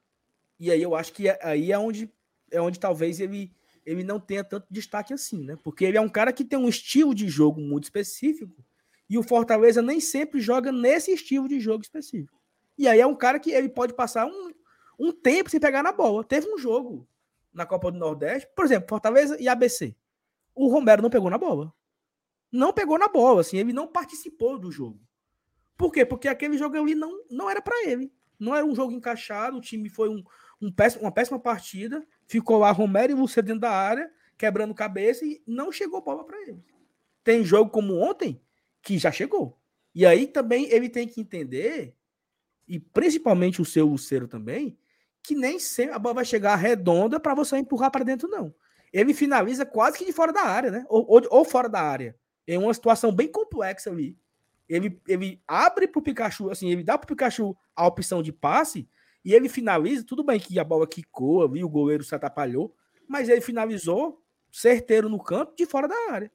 E 0.59 0.69
aí 0.69 0.81
eu 0.81 0.95
acho 0.95 1.13
que 1.13 1.29
é, 1.29 1.39
aí 1.41 1.71
é 1.71 1.79
onde 1.79 2.11
é 2.51 2.59
onde 2.59 2.77
talvez 2.77 3.21
ele 3.21 3.53
ele 3.85 4.03
não 4.03 4.19
tenha 4.19 4.43
tanto 4.43 4.67
destaque 4.69 5.13
assim, 5.13 5.45
né? 5.45 5.57
Porque 5.63 5.85
ele 5.85 5.97
é 5.97 6.01
um 6.01 6.09
cara 6.09 6.33
que 6.33 6.43
tem 6.43 6.59
um 6.59 6.67
estilo 6.67 7.15
de 7.15 7.29
jogo 7.29 7.61
muito 7.61 7.85
específico 7.85 8.63
e 9.11 9.17
o 9.17 9.23
Fortaleza 9.23 9.81
nem 9.81 9.99
sempre 9.99 10.39
joga 10.39 10.71
nesse 10.71 11.11
estilo 11.11 11.47
de 11.47 11.59
jogo 11.59 11.83
específico. 11.83 12.41
E 12.77 12.87
aí 12.87 12.99
é 12.99 13.05
um 13.05 13.15
cara 13.15 13.39
que 13.39 13.51
ele 13.51 13.69
pode 13.69 13.93
passar 13.93 14.25
um, 14.25 14.51
um 14.97 15.11
tempo 15.11 15.51
sem 15.51 15.59
pegar 15.59 15.83
na 15.83 15.91
bola. 15.91 16.23
Teve 16.23 16.51
um 16.51 16.57
jogo 16.57 17.07
na 17.53 17.65
Copa 17.65 17.91
do 17.91 17.99
Nordeste, 17.99 18.49
por 18.55 18.65
exemplo, 18.65 18.89
Fortaleza 18.89 19.37
e 19.39 19.47
ABC. 19.47 19.95
O 20.55 20.67
Romero 20.67 21.03
não 21.03 21.09
pegou 21.11 21.29
na 21.29 21.37
bola 21.37 21.71
não 22.51 22.73
pegou 22.73 22.99
na 22.99 23.07
bola, 23.07 23.41
assim, 23.41 23.57
ele 23.57 23.71
não 23.71 23.87
participou 23.87 24.59
do 24.59 24.71
jogo. 24.71 24.99
Por 25.77 25.91
quê? 25.91 26.05
Porque 26.05 26.27
aquele 26.27 26.57
jogo 26.57 26.77
ali 26.77 26.93
não, 26.93 27.23
não 27.29 27.49
era 27.49 27.61
para 27.61 27.87
ele. 27.87 28.11
Não 28.37 28.55
era 28.55 28.65
um 28.65 28.75
jogo 28.75 28.91
encaixado, 28.91 29.57
o 29.57 29.61
time 29.61 29.87
foi 29.87 30.09
um, 30.09 30.23
um 30.61 30.71
péssimo, 30.71 31.03
uma 31.03 31.11
péssima 31.11 31.39
partida, 31.39 32.05
ficou 32.27 32.57
lá 32.57 32.71
Romero 32.71 33.11
e 33.11 33.15
você 33.15 33.41
dentro 33.41 33.61
da 33.61 33.71
área, 33.71 34.11
quebrando 34.37 34.73
cabeça 34.73 35.23
e 35.23 35.41
não 35.47 35.71
chegou 35.71 36.01
bola 36.01 36.25
para 36.25 36.41
ele. 36.41 36.63
Tem 37.23 37.43
jogo 37.43 37.69
como 37.69 37.95
ontem 37.97 38.41
que 38.81 38.97
já 38.97 39.11
chegou. 39.11 39.57
E 39.93 40.05
aí 40.05 40.27
também 40.27 40.69
ele 40.71 40.89
tem 40.89 41.07
que 41.07 41.19
entender, 41.21 41.95
e 42.67 42.79
principalmente 42.79 43.61
o 43.61 43.65
seu 43.65 43.85
Lucero 43.85 44.27
também, 44.27 44.77
que 45.23 45.35
nem 45.35 45.59
sempre 45.59 45.95
a 45.95 45.99
bola 45.99 46.15
vai 46.15 46.25
chegar 46.25 46.55
redonda 46.55 47.19
para 47.19 47.35
você 47.35 47.57
empurrar 47.57 47.91
para 47.91 48.03
dentro, 48.03 48.27
não. 48.27 48.53
Ele 48.91 49.13
finaliza 49.13 49.65
quase 49.65 49.97
que 49.97 50.05
de 50.05 50.11
fora 50.11 50.33
da 50.33 50.41
área, 50.41 50.71
né? 50.71 50.85
Ou, 50.89 51.05
ou, 51.07 51.21
ou 51.29 51.45
fora 51.45 51.69
da 51.69 51.81
área 51.81 52.15
em 52.47 52.57
uma 52.57 52.73
situação 52.73 53.11
bem 53.11 53.27
complexa 53.27 53.89
ali. 53.89 54.17
Ele, 54.67 54.99
ele 55.07 55.41
abre 55.47 55.87
pro 55.87 56.01
Pikachu, 56.01 56.49
assim, 56.49 56.69
ele 56.69 56.83
dá 56.83 56.97
pro 56.97 57.07
Pikachu 57.07 57.55
a 57.75 57.85
opção 57.85 58.21
de 58.21 58.31
passe 58.31 58.87
e 59.23 59.33
ele 59.33 59.49
finaliza. 59.49 60.05
Tudo 60.05 60.23
bem 60.23 60.39
que 60.39 60.59
a 60.59 60.63
bola 60.63 60.87
quicou 60.87 61.43
ali, 61.43 61.63
o 61.63 61.69
goleiro 61.69 62.03
se 62.03 62.15
atrapalhou, 62.15 62.75
mas 63.07 63.29
ele 63.29 63.41
finalizou 63.41 64.21
certeiro 64.51 65.09
no 65.09 65.21
canto 65.21 65.55
de 65.55 65.65
fora 65.65 65.87
da 65.87 65.95
área. 66.11 66.31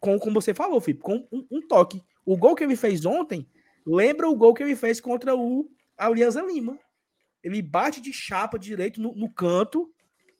Com, 0.00 0.18
como 0.18 0.40
você 0.40 0.54
falou, 0.54 0.80
Felipe, 0.80 1.02
com 1.02 1.26
um, 1.32 1.46
um, 1.50 1.66
toque. 1.66 2.02
O 2.24 2.36
gol 2.36 2.54
que 2.54 2.62
ele 2.62 2.76
fez 2.76 3.04
ontem 3.04 3.48
lembra 3.86 4.28
o 4.28 4.36
gol 4.36 4.54
que 4.54 4.62
ele 4.62 4.76
fez 4.76 5.00
contra 5.00 5.34
o 5.34 5.68
Alianza 5.96 6.42
Lima. 6.42 6.78
Ele 7.42 7.62
bate 7.62 8.00
de 8.00 8.12
chapa 8.12 8.58
direito 8.58 9.00
no, 9.00 9.14
no 9.14 9.32
canto 9.32 9.92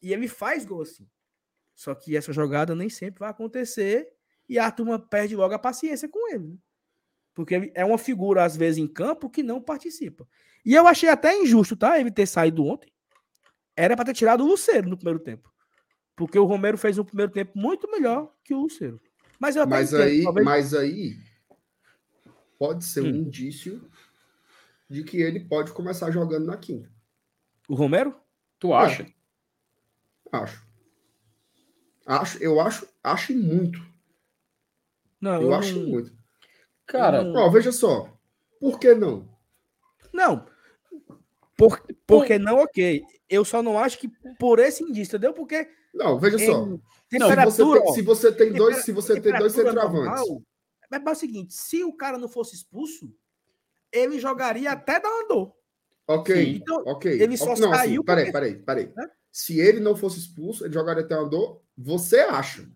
e 0.03 0.13
ele 0.13 0.29
faz 0.29 0.65
gol 0.65 0.83
assim. 0.83 1.09
Só 1.75 1.95
que 1.95 2.17
essa 2.17 2.33
jogada 2.33 2.75
nem 2.75 2.89
sempre 2.89 3.21
vai 3.21 3.31
acontecer 3.31 4.09
e 4.49 4.59
a 4.59 4.71
turma 4.71 4.99
perde 4.99 5.37
logo 5.37 5.55
a 5.55 5.59
paciência 5.59 6.09
com 6.09 6.33
ele. 6.33 6.49
Né? 6.49 6.57
Porque 7.35 7.71
é 7.75 7.85
uma 7.85 7.99
figura, 7.99 8.45
às 8.45 8.57
vezes, 8.57 8.79
em 8.79 8.89
campo 8.89 9.31
que 9.31 9.45
não 9.45 9.61
participa. 9.61 10.27
E 10.65 10.75
eu 10.75 10.89
achei 10.89 11.09
até 11.09 11.37
injusto, 11.37 11.77
tá? 11.77 11.99
Ele 12.01 12.11
ter 12.11 12.27
saído 12.27 12.65
ontem. 12.65 12.93
Era 13.77 13.95
para 13.95 14.07
ter 14.07 14.15
tirado 14.15 14.43
o 14.43 14.47
Luceiro 14.49 14.89
no 14.89 14.97
primeiro 14.97 15.21
tempo. 15.21 15.53
Porque 16.17 16.37
o 16.37 16.45
Romero 16.45 16.77
fez 16.77 16.99
um 16.99 17.05
primeiro 17.05 17.31
tempo 17.31 17.53
muito 17.55 17.89
melhor 17.89 18.35
que 18.43 18.53
o 18.53 18.63
Luceiro. 18.63 19.01
Mas, 19.39 19.57
eu 19.57 19.67
mas, 19.67 19.93
entendo, 19.93 20.03
aí, 20.03 20.23
talvez... 20.25 20.45
mas 20.45 20.75
aí 20.75 21.17
pode 22.59 22.85
ser 22.85 23.03
um 23.03 23.07
hum. 23.07 23.17
indício 23.17 23.89
de 24.89 25.05
que 25.05 25.19
ele 25.19 25.41
pode 25.41 25.73
começar 25.73 26.11
jogando 26.11 26.47
na 26.47 26.57
quinta. 26.57 26.91
O 27.69 27.75
Romero? 27.75 28.15
Tu 28.59 28.73
acha? 28.75 29.03
É. 29.03 29.13
Acho. 30.33 30.67
Acho, 32.07 32.43
eu 32.43 32.61
acho, 32.61 32.89
acho 33.05 33.35
muito. 33.35 33.81
Não, 35.21 35.35
eu, 35.35 35.43
eu 35.43 35.55
acho 35.55 35.79
não... 35.79 35.89
muito. 35.89 36.13
Cara, 36.87 37.23
não... 37.23 37.43
Ó, 37.43 37.51
veja 37.51 37.71
só. 37.71 38.11
Por 38.59 38.81
que 38.81 38.95
não? 38.95 39.29
Não. 40.13 40.47
Por, 41.57 41.83
porque 42.07 42.39
não, 42.39 42.63
ok. 42.63 43.03
Eu 43.29 43.45
só 43.45 43.63
não 43.63 43.79
acho 43.79 43.99
que 43.99 44.09
por 44.39 44.59
esse 44.59 44.83
indício, 44.83 45.17
entendeu? 45.17 45.35
Porque. 45.35 45.69
Não, 45.95 46.19
veja 46.19 46.39
só. 46.39 46.67
Temperatura, 47.09 47.51
se, 47.51 47.63
você 47.63 47.81
tem, 47.81 47.95
se 47.95 48.03
você 48.03 48.33
tem 48.33 48.53
dois, 48.53 48.77
se 48.85 48.93
você 48.93 49.21
tem 49.21 49.39
dois 49.39 49.53
centroavantes. 49.53 50.29
é 50.91 51.11
o 51.11 51.15
seguinte: 51.15 51.55
se 51.55 51.83
o 51.85 51.93
cara 51.93 52.19
não 52.19 52.29
fosse 52.29 52.55
expulso, 52.55 53.13
ele 53.93 54.19
jogaria 54.19 54.73
até 54.73 55.01
da 55.01 55.09
andor. 55.09 55.55
Ok, 56.07 56.35
Sim. 56.35 56.61
Então, 56.63 56.83
ok. 56.87 57.21
ele 57.21 57.37
só 57.37 57.55
não, 57.57 57.75
saiu 57.75 58.01
assim, 58.01 58.03
peraí, 58.03 58.33
peraí, 58.33 58.57
peraí. 58.57 58.93
Né? 58.97 59.11
Se 59.31 59.61
ele 59.61 59.79
não 59.81 59.95
fosse 59.95 60.19
expulso, 60.19 60.65
ele 60.65 60.73
jogaria 60.73 61.05
até 61.05 61.17
uma 61.19 61.29
dor, 61.29 61.63
você 61.77 62.21
acha. 62.21 62.69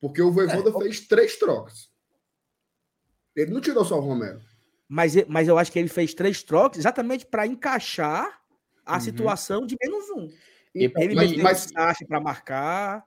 Porque 0.00 0.22
o 0.22 0.30
Voivoda 0.30 0.70
É, 0.70 0.72
ok. 0.72 0.82
fez 0.82 1.00
três 1.06 1.36
trocas. 1.36 1.90
Ele 3.34 3.52
não 3.52 3.60
tirou 3.60 3.84
só 3.84 3.98
o 3.98 4.00
Romero. 4.00 4.40
Mas, 4.88 5.14
mas 5.26 5.48
eu 5.48 5.58
acho 5.58 5.72
que 5.72 5.78
ele 5.78 5.88
fez 5.88 6.14
três 6.14 6.42
trocas 6.42 6.78
exatamente 6.78 7.26
para 7.26 7.46
encaixar 7.46 8.40
a 8.84 8.94
Uhum. 8.94 9.00
situação 9.00 9.66
de 9.66 9.76
menos 9.82 10.08
um. 10.10 10.28
Então, 10.84 11.02
Ele 11.02 11.14
mas, 11.14 11.30
meteu 11.30 11.44
mas- 11.44 11.64
o 11.66 11.68
Sacha 11.72 12.06
para 12.06 12.20
marcar. 12.20 13.06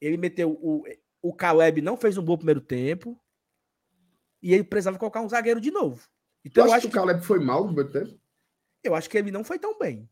Ele 0.00 0.16
meteu 0.16 0.50
o, 0.50 0.84
o 1.22 1.32
Caleb 1.32 1.80
não 1.80 1.96
fez 1.96 2.16
um 2.18 2.22
bom 2.22 2.36
primeiro 2.36 2.60
tempo. 2.60 3.18
E 4.42 4.52
ele 4.52 4.64
precisava 4.64 4.98
colocar 4.98 5.20
um 5.22 5.28
zagueiro 5.28 5.60
de 5.60 5.70
novo. 5.70 5.96
tu 5.98 6.08
Então 6.44 6.64
eu 6.64 6.70
acha 6.72 6.76
acho 6.78 6.86
que 6.88 6.92
que 6.92 6.98
o 6.98 7.00
Caleb 7.00 7.24
foi 7.24 7.38
mal 7.40 7.60
no 7.66 7.74
primeiro 7.74 7.90
tempo? 7.92 8.20
eu 8.82 8.94
acho 8.94 9.08
que 9.08 9.16
ele 9.16 9.30
não 9.30 9.42
foi 9.42 9.58
tão 9.58 9.78
bem. 9.78 10.06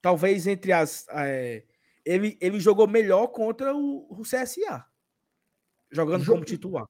Talvez 0.00 0.46
entre 0.46 0.72
as 0.72 1.06
é, 1.10 1.64
ele, 2.04 2.38
ele 2.40 2.60
jogou 2.60 2.86
melhor 2.86 3.26
contra 3.28 3.74
o, 3.74 4.06
o 4.08 4.22
CSA. 4.22 4.86
Jogando 5.90 6.22
Jogo- 6.22 6.38
como 6.38 6.44
titular, 6.44 6.86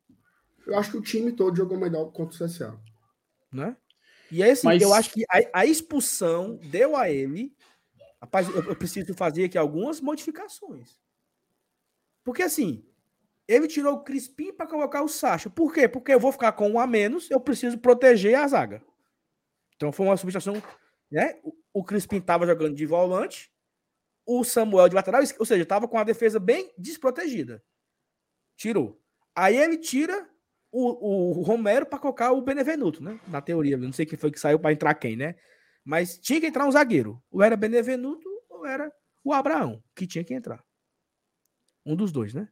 Eu 0.67 0.77
acho 0.79 0.91
que 0.91 0.97
o 0.99 1.03
time 1.03 1.33
todo 1.33 1.57
jogou 1.57 1.79
melhor 1.79 2.07
contra 2.13 2.35
o 2.37 2.39
CSA. 2.49 2.79
né? 3.51 3.77
E 4.31 4.43
aí, 4.43 4.51
assim, 4.51 4.67
Mas- 4.67 4.83
eu 4.83 4.93
acho 4.95 5.11
que 5.11 5.25
a, 5.31 5.61
a 5.61 5.67
expulsão 5.67 6.57
deu 6.71 6.95
a 6.97 7.11
ele. 7.11 7.55
Rapaz, 8.23 8.49
eu, 8.49 8.63
eu 8.63 8.77
preciso 8.77 9.13
fazer 9.15 9.45
aqui 9.45 9.59
algumas 9.59 10.01
modificações. 10.01 10.97
Porque 12.23 12.45
assim, 12.45 12.87
ele 13.49 13.67
tirou 13.67 13.95
o 13.95 14.05
Crispim 14.05 14.53
para 14.53 14.69
colocar 14.69 15.03
o 15.03 15.09
Sacha. 15.09 15.51
Por 15.51 15.75
quê? 15.75 15.89
Porque 15.89 16.15
eu 16.15 16.21
vou 16.21 16.31
ficar 16.31 16.53
com 16.53 16.71
um 16.71 16.79
a 16.79 16.87
menos, 16.87 17.29
eu 17.33 17.41
preciso 17.41 17.77
proteger 17.79 18.37
a 18.37 18.47
zaga. 18.47 18.81
Então 19.75 19.91
foi 19.91 20.07
uma 20.07 20.17
substituição, 20.17 20.63
né? 21.11 21.41
O, 21.75 21.83
Crispim 21.83 22.19
estava 22.19 22.47
jogando 22.47 22.77
de 22.77 22.87
volante, 22.87 23.51
o 24.25 24.45
Samuel 24.45 24.89
de 24.89 24.95
lateral, 24.95 25.21
ou 25.41 25.45
seja, 25.45 25.65
estava 25.65 25.89
com 25.89 25.99
a 25.99 26.05
defesa 26.05 26.39
bem 26.39 26.73
desprotegida. 26.79 27.61
Tirou. 28.57 29.03
Aí 29.35 29.57
ele 29.57 29.79
tira 29.79 30.31
o, 30.71 31.41
o 31.41 31.43
Romero 31.43 31.87
para 31.87 31.99
colocar 31.99 32.31
o 32.31 32.41
Benevenuto, 32.41 33.03
né? 33.03 33.19
Na 33.27 33.41
teoria, 33.41 33.77
não 33.77 33.93
sei 33.93 34.07
quem 34.07 34.17
foi 34.19 34.31
que 34.31 34.39
saiu 34.39 34.61
para 34.61 34.73
entrar 34.73 34.95
quem, 34.95 35.17
né? 35.17 35.35
Mas 35.85 36.19
tinha 36.19 36.41
que 36.41 36.47
entrar 36.47 36.67
um 36.67 36.73
zagueiro. 36.73 37.23
Ou 37.31 37.43
era 37.43 37.57
Benevenuto 37.57 38.29
ou 38.49 38.65
era 38.67 38.93
o 39.25 39.33
Abraão, 39.33 39.83
que 39.95 40.07
tinha 40.07 40.25
que 40.25 40.35
entrar. 40.35 40.65
Um 41.85 41.97
dos 41.97 42.13
dois, 42.13 42.33
né? 42.33 42.49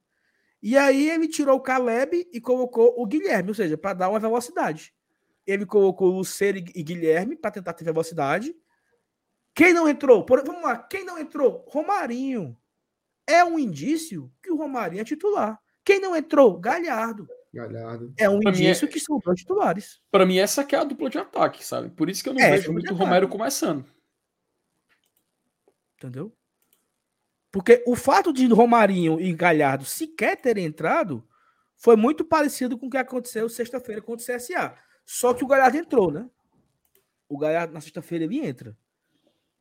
E 0.63 0.77
aí 0.77 1.09
ele 1.09 1.29
tirou 1.29 1.57
o 1.57 1.61
Caleb 1.61 2.29
e 2.33 2.41
colocou 2.41 2.95
o 3.01 3.07
Guilherme, 3.07 3.49
ou 3.49 3.55
seja, 3.55 3.79
para 3.79 3.95
dar 3.95 4.09
uma 4.11 4.19
velocidade. 4.19 4.93
Ele 5.47 5.65
colocou 5.65 6.09
o 6.09 6.19
Lucero 6.19 6.59
e 6.59 6.83
Guilherme 6.83 7.35
para 7.37 7.51
tentar 7.51 7.73
ter 7.73 7.85
velocidade. 7.85 8.55
Quem 9.55 9.73
não 9.73 9.89
entrou? 9.89 10.25
Por- 10.25 10.45
vamos 10.45 10.63
lá, 10.63 10.77
quem 10.79 11.05
não 11.05 11.19
entrou? 11.19 11.65
Romarinho. 11.69 12.57
É 13.27 13.45
um 13.45 13.59
indício 13.59 14.33
que 14.43 14.51
o 14.51 14.57
Romarinho 14.57 15.01
é 15.01 15.05
titular. 15.05 15.59
Quem 15.85 15.99
não 16.01 16.15
entrou? 16.15 16.59
Galhardo. 16.59 17.29
Galhardo. 17.53 18.13
É 18.17 18.29
um 18.29 18.39
Pra 18.41 18.51
é- 18.53 18.55
indício 18.55 18.87
que 18.89 19.01
são 19.01 19.19
dois 19.19 19.41
titulares. 19.41 20.01
Pra 20.11 20.25
mim, 20.25 20.39
essa 20.39 20.65
que 20.65 20.75
é 20.77 20.79
a 20.79 20.85
dupla 20.85 21.11
de 21.11 21.19
ataque, 21.19 21.65
sabe? 21.65 21.91
Por 21.91 22.09
isso 22.09 22.23
que 22.23 22.29
eu 22.29 22.35
não 22.35 22.41
É, 22.41 22.53
vejo 22.53 22.73
muito 22.73 22.93
o. 22.93 22.97
Romero 22.97 23.29
começando. 23.29 23.85
Entendeu? 25.97 26.33
Porque 27.53 27.83
o 27.87 27.97
fato 27.97 28.33
de 28.33 28.47
Romarinho 28.47 29.21
e 29.21 29.33
Galhardo 29.33 29.85
sequer 29.85 30.37
terem 30.41 30.65
entrado 30.67 31.27
foi 31.77 31.97
muito 31.97 32.25
parecido 32.25 32.79
com 32.79 32.87
o 32.87 32.91
que 32.91 32.97
aconteceu 32.97 33.49
sexta-feira 33.49 34.01
contra 34.01 34.23
o 34.23 34.27
CSA. 34.39 34.77
Só 35.05 35.35
que 35.35 35.43
o 35.43 35.47
Galhardo 35.47 35.77
entrou, 35.77 36.11
né? 36.13 36.29
O 37.29 37.37
Galhardo 37.37 37.73
na 37.75 37.81
sexta-feira 37.81 38.25
ele 38.25 38.39
entra. 38.47 38.77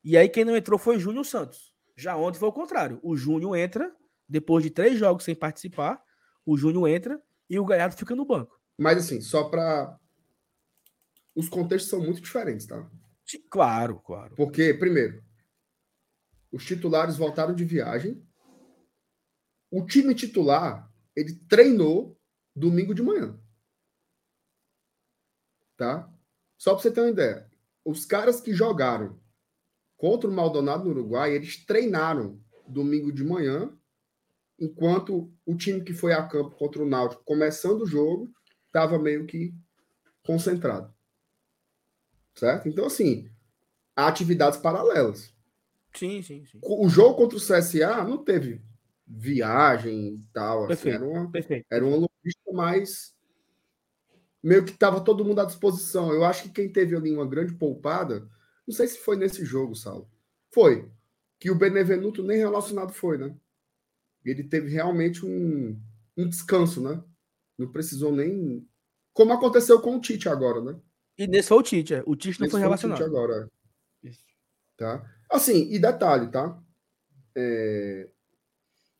E 0.04 0.16
aí 0.18 0.30
quem 0.30 0.46
não 0.46 0.56
entrou 0.56 0.78
foi 0.78 0.98
o 0.98 1.00
Júnior 1.00 1.26
Santos. 1.26 1.74
Já 1.96 2.16
ontem 2.16 2.38
foi 2.40 2.50
o 2.50 2.54
contrário. 2.54 3.00
O 3.02 3.16
Júnior 3.18 3.58
entra, 3.58 3.94
depois 4.28 4.64
de 4.64 4.70
três 4.70 4.98
jogos 4.98 5.24
sem 5.24 5.36
participar, 5.36 6.02
o 6.46 6.56
Júnior 6.58 6.88
entra 6.88 7.22
e 7.50 7.58
o 7.58 7.66
Galhardo 7.66 7.96
fica 7.96 8.16
no 8.16 8.26
banco. 8.26 8.60
Mas 8.78 8.98
assim, 8.98 9.22
só 9.22 9.50
para. 9.50 10.00
Os 11.36 11.50
contextos 11.50 11.90
são 11.90 12.02
muito 12.02 12.22
diferentes, 12.22 12.66
tá? 12.66 12.90
Claro, 13.50 14.00
claro. 14.00 14.36
Porque, 14.36 14.74
primeiro, 14.74 15.24
os 16.52 16.66
titulares 16.66 17.18
voltaram 17.18 17.54
de 17.54 17.64
viagem. 17.64 18.26
O 19.72 19.86
time 19.86 20.16
titular, 20.16 20.92
ele 21.16 21.36
treinou 21.48 22.20
domingo 22.56 22.94
de 22.94 23.04
manhã. 23.04 23.40
Tá? 25.78 26.12
Só 26.58 26.74
para 26.74 26.82
você 26.82 26.92
ter 26.92 27.02
uma 27.02 27.12
ideia. 27.12 27.50
Os 27.86 28.06
caras 28.06 28.42
que 28.42 28.52
jogaram 28.52 29.22
contra 29.96 30.30
o 30.30 30.34
Maldonado 30.34 30.86
no 30.86 30.92
Uruguai, 30.92 31.34
eles 31.34 31.64
treinaram 31.64 32.44
domingo 32.68 33.12
de 33.12 33.24
manhã, 33.24 33.78
enquanto 34.60 35.32
o 35.46 35.56
time 35.56 35.82
que 35.82 35.94
foi 35.94 36.14
a 36.14 36.28
campo 36.28 36.56
contra 36.56 36.82
o 36.82 36.88
Náutico, 36.88 37.24
começando 37.24 37.82
o 37.82 37.88
jogo, 37.88 38.32
estava 38.68 39.00
meio 39.00 39.26
que 39.26 39.54
concentrado. 40.24 40.94
Certo? 42.36 42.70
Então, 42.70 42.86
assim, 42.86 43.30
há 43.96 44.08
atividades 44.08 44.60
paralelas. 44.60 45.34
Sim, 45.94 46.22
sim, 46.22 46.46
sim. 46.46 46.60
O 46.64 46.88
jogo 46.88 47.16
contra 47.16 47.38
o 47.38 47.42
CSA 47.42 48.04
não 48.04 48.24
teve 48.24 48.62
viagem 49.08 50.16
e 50.16 50.24
tal. 50.32 50.66
Assim, 50.66 50.68
Perfeito. 50.68 50.96
era, 50.96 51.06
uma, 51.06 51.32
Perfeito. 51.32 51.66
era 51.70 51.86
uma 51.86 51.96
logística 51.96 52.52
mais. 52.54 53.16
Meio 54.42 54.64
que 54.64 54.72
estava 54.72 55.02
todo 55.02 55.26
mundo 55.26 55.42
à 55.42 55.46
disposição. 55.46 56.14
Eu 56.14 56.24
acho 56.24 56.44
que 56.44 56.50
quem 56.50 56.72
teve 56.72 56.96
ali 56.96 57.12
uma 57.12 57.28
grande 57.28 57.54
poupada, 57.56 58.30
não 58.66 58.74
sei 58.74 58.88
se 58.88 59.00
foi 59.00 59.18
nesse 59.18 59.44
jogo, 59.44 59.76
Saulo. 59.76 60.10
Foi. 60.54 60.90
Que 61.40 61.50
o 61.50 61.56
Benevenuto 61.56 62.24
nem 62.24 62.38
relacionado 62.38 62.94
foi, 62.94 63.18
né? 63.18 63.36
Ele 64.26 64.44
teve 64.44 64.70
realmente 64.70 65.26
um, 65.26 65.80
um 66.18 66.28
descanso, 66.30 66.82
né? 66.82 67.04
Não 67.58 67.72
precisou 67.72 68.12
nem. 68.16 68.68
Como 69.14 69.34
aconteceu 69.34 69.82
com 69.82 69.96
o 69.98 70.02
Tite 70.02 70.30
agora, 70.30 70.62
né? 70.62 70.80
E 71.18 71.28
nesse 71.28 71.50
foi 71.50 71.58
o 71.58 71.64
Tite. 71.64 71.94
é. 71.96 72.04
O 72.06 72.16
Tite 72.16 72.40
não 72.40 72.48
Esse 72.48 72.52
foi 72.52 72.62
foi 72.62 72.70
o 72.70 72.76
Tite 72.76 72.92
relacionado. 72.92 73.04
agora. 73.04 73.50
é. 74.06 74.12
Tá? 74.78 75.06
Assim, 75.30 75.70
e 75.72 75.78
detalhe, 75.80 76.32
tá? 76.32 76.62
É, 77.36 78.10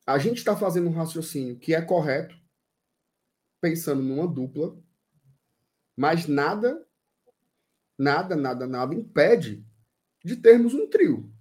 A 0.06 0.18
gente 0.18 0.38
está 0.38 0.56
fazendo 0.56 0.88
um 0.90 0.94
raciocínio 0.94 1.58
que 1.60 1.74
é 1.74 1.82
correto, 1.82 2.36
pensando 3.62 4.02
numa 4.04 4.28
dupla, 4.28 4.78
mas 5.96 6.28
nada, 6.28 6.86
nada, 7.98 8.36
nada, 8.36 8.68
nada 8.68 8.96
impede 8.96 9.66
de 10.24 10.36
termos 10.38 10.74
um 10.74 10.90
trio. 10.90 11.32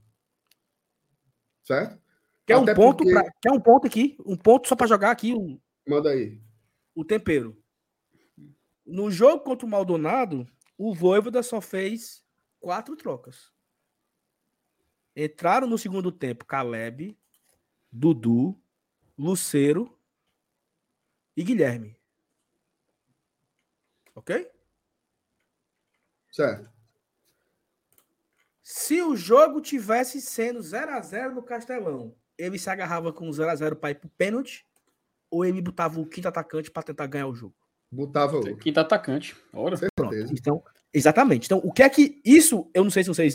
Certo? 1.64 2.00
Quer 2.48 2.56
um 2.56 2.62
Até 2.62 2.74
ponto 2.74 3.04
porque- 3.04 3.12
pra- 3.12 3.30
quer 3.42 3.52
um 3.52 3.60
ponto 3.60 3.86
aqui, 3.86 4.16
um 4.24 4.34
ponto 4.34 4.66
só 4.66 4.74
para 4.74 4.86
jogar 4.86 5.10
aqui 5.10 5.34
o, 5.34 5.60
Manda 5.86 6.08
aí. 6.08 6.40
o 6.94 7.04
tempero. 7.04 7.62
No 8.86 9.10
jogo 9.10 9.44
contra 9.44 9.66
o 9.66 9.68
Maldonado, 9.68 10.48
o 10.78 10.94
Voivoda 10.94 11.42
só 11.42 11.60
fez 11.60 12.24
quatro 12.58 12.96
trocas. 12.96 13.52
Entraram 15.14 15.66
no 15.66 15.76
segundo 15.76 16.10
tempo 16.10 16.46
Caleb, 16.46 17.18
Dudu, 17.92 18.58
Luceiro 19.18 19.94
e 21.36 21.44
Guilherme. 21.44 21.98
Ok? 24.14 24.50
Certo. 26.32 26.70
Se 28.62 29.02
o 29.02 29.14
jogo 29.16 29.60
tivesse 29.60 30.18
sendo 30.20 30.62
0 30.62 30.92
a 30.92 31.00
0 31.02 31.34
no 31.34 31.42
Castelão, 31.42 32.14
ele 32.38 32.58
se 32.58 32.70
agarrava 32.70 33.12
com 33.12 33.30
0 33.30 33.50
a 33.50 33.54
0 33.56 33.76
para 33.76 33.90
ir 33.90 33.96
pro 33.96 34.08
pênalti 34.10 34.64
ou 35.30 35.44
ele 35.44 35.60
botava 35.60 36.00
o 36.00 36.06
quinto 36.06 36.28
atacante 36.28 36.70
para 36.70 36.82
tentar 36.82 37.06
ganhar 37.06 37.26
o 37.26 37.34
jogo? 37.34 37.54
Botava 37.90 38.36
outro. 38.36 38.56
Quinto 38.56 38.80
atacante. 38.80 39.36
Ora. 39.52 39.76
Pronto. 39.94 40.14
Então, 40.14 40.62
exatamente. 40.92 41.46
Então, 41.46 41.58
o 41.58 41.72
que 41.72 41.82
é 41.82 41.88
que 41.88 42.20
isso, 42.24 42.70
eu 42.72 42.84
não 42.84 42.90
sei 42.90 43.02
se 43.02 43.08
vocês 43.08 43.34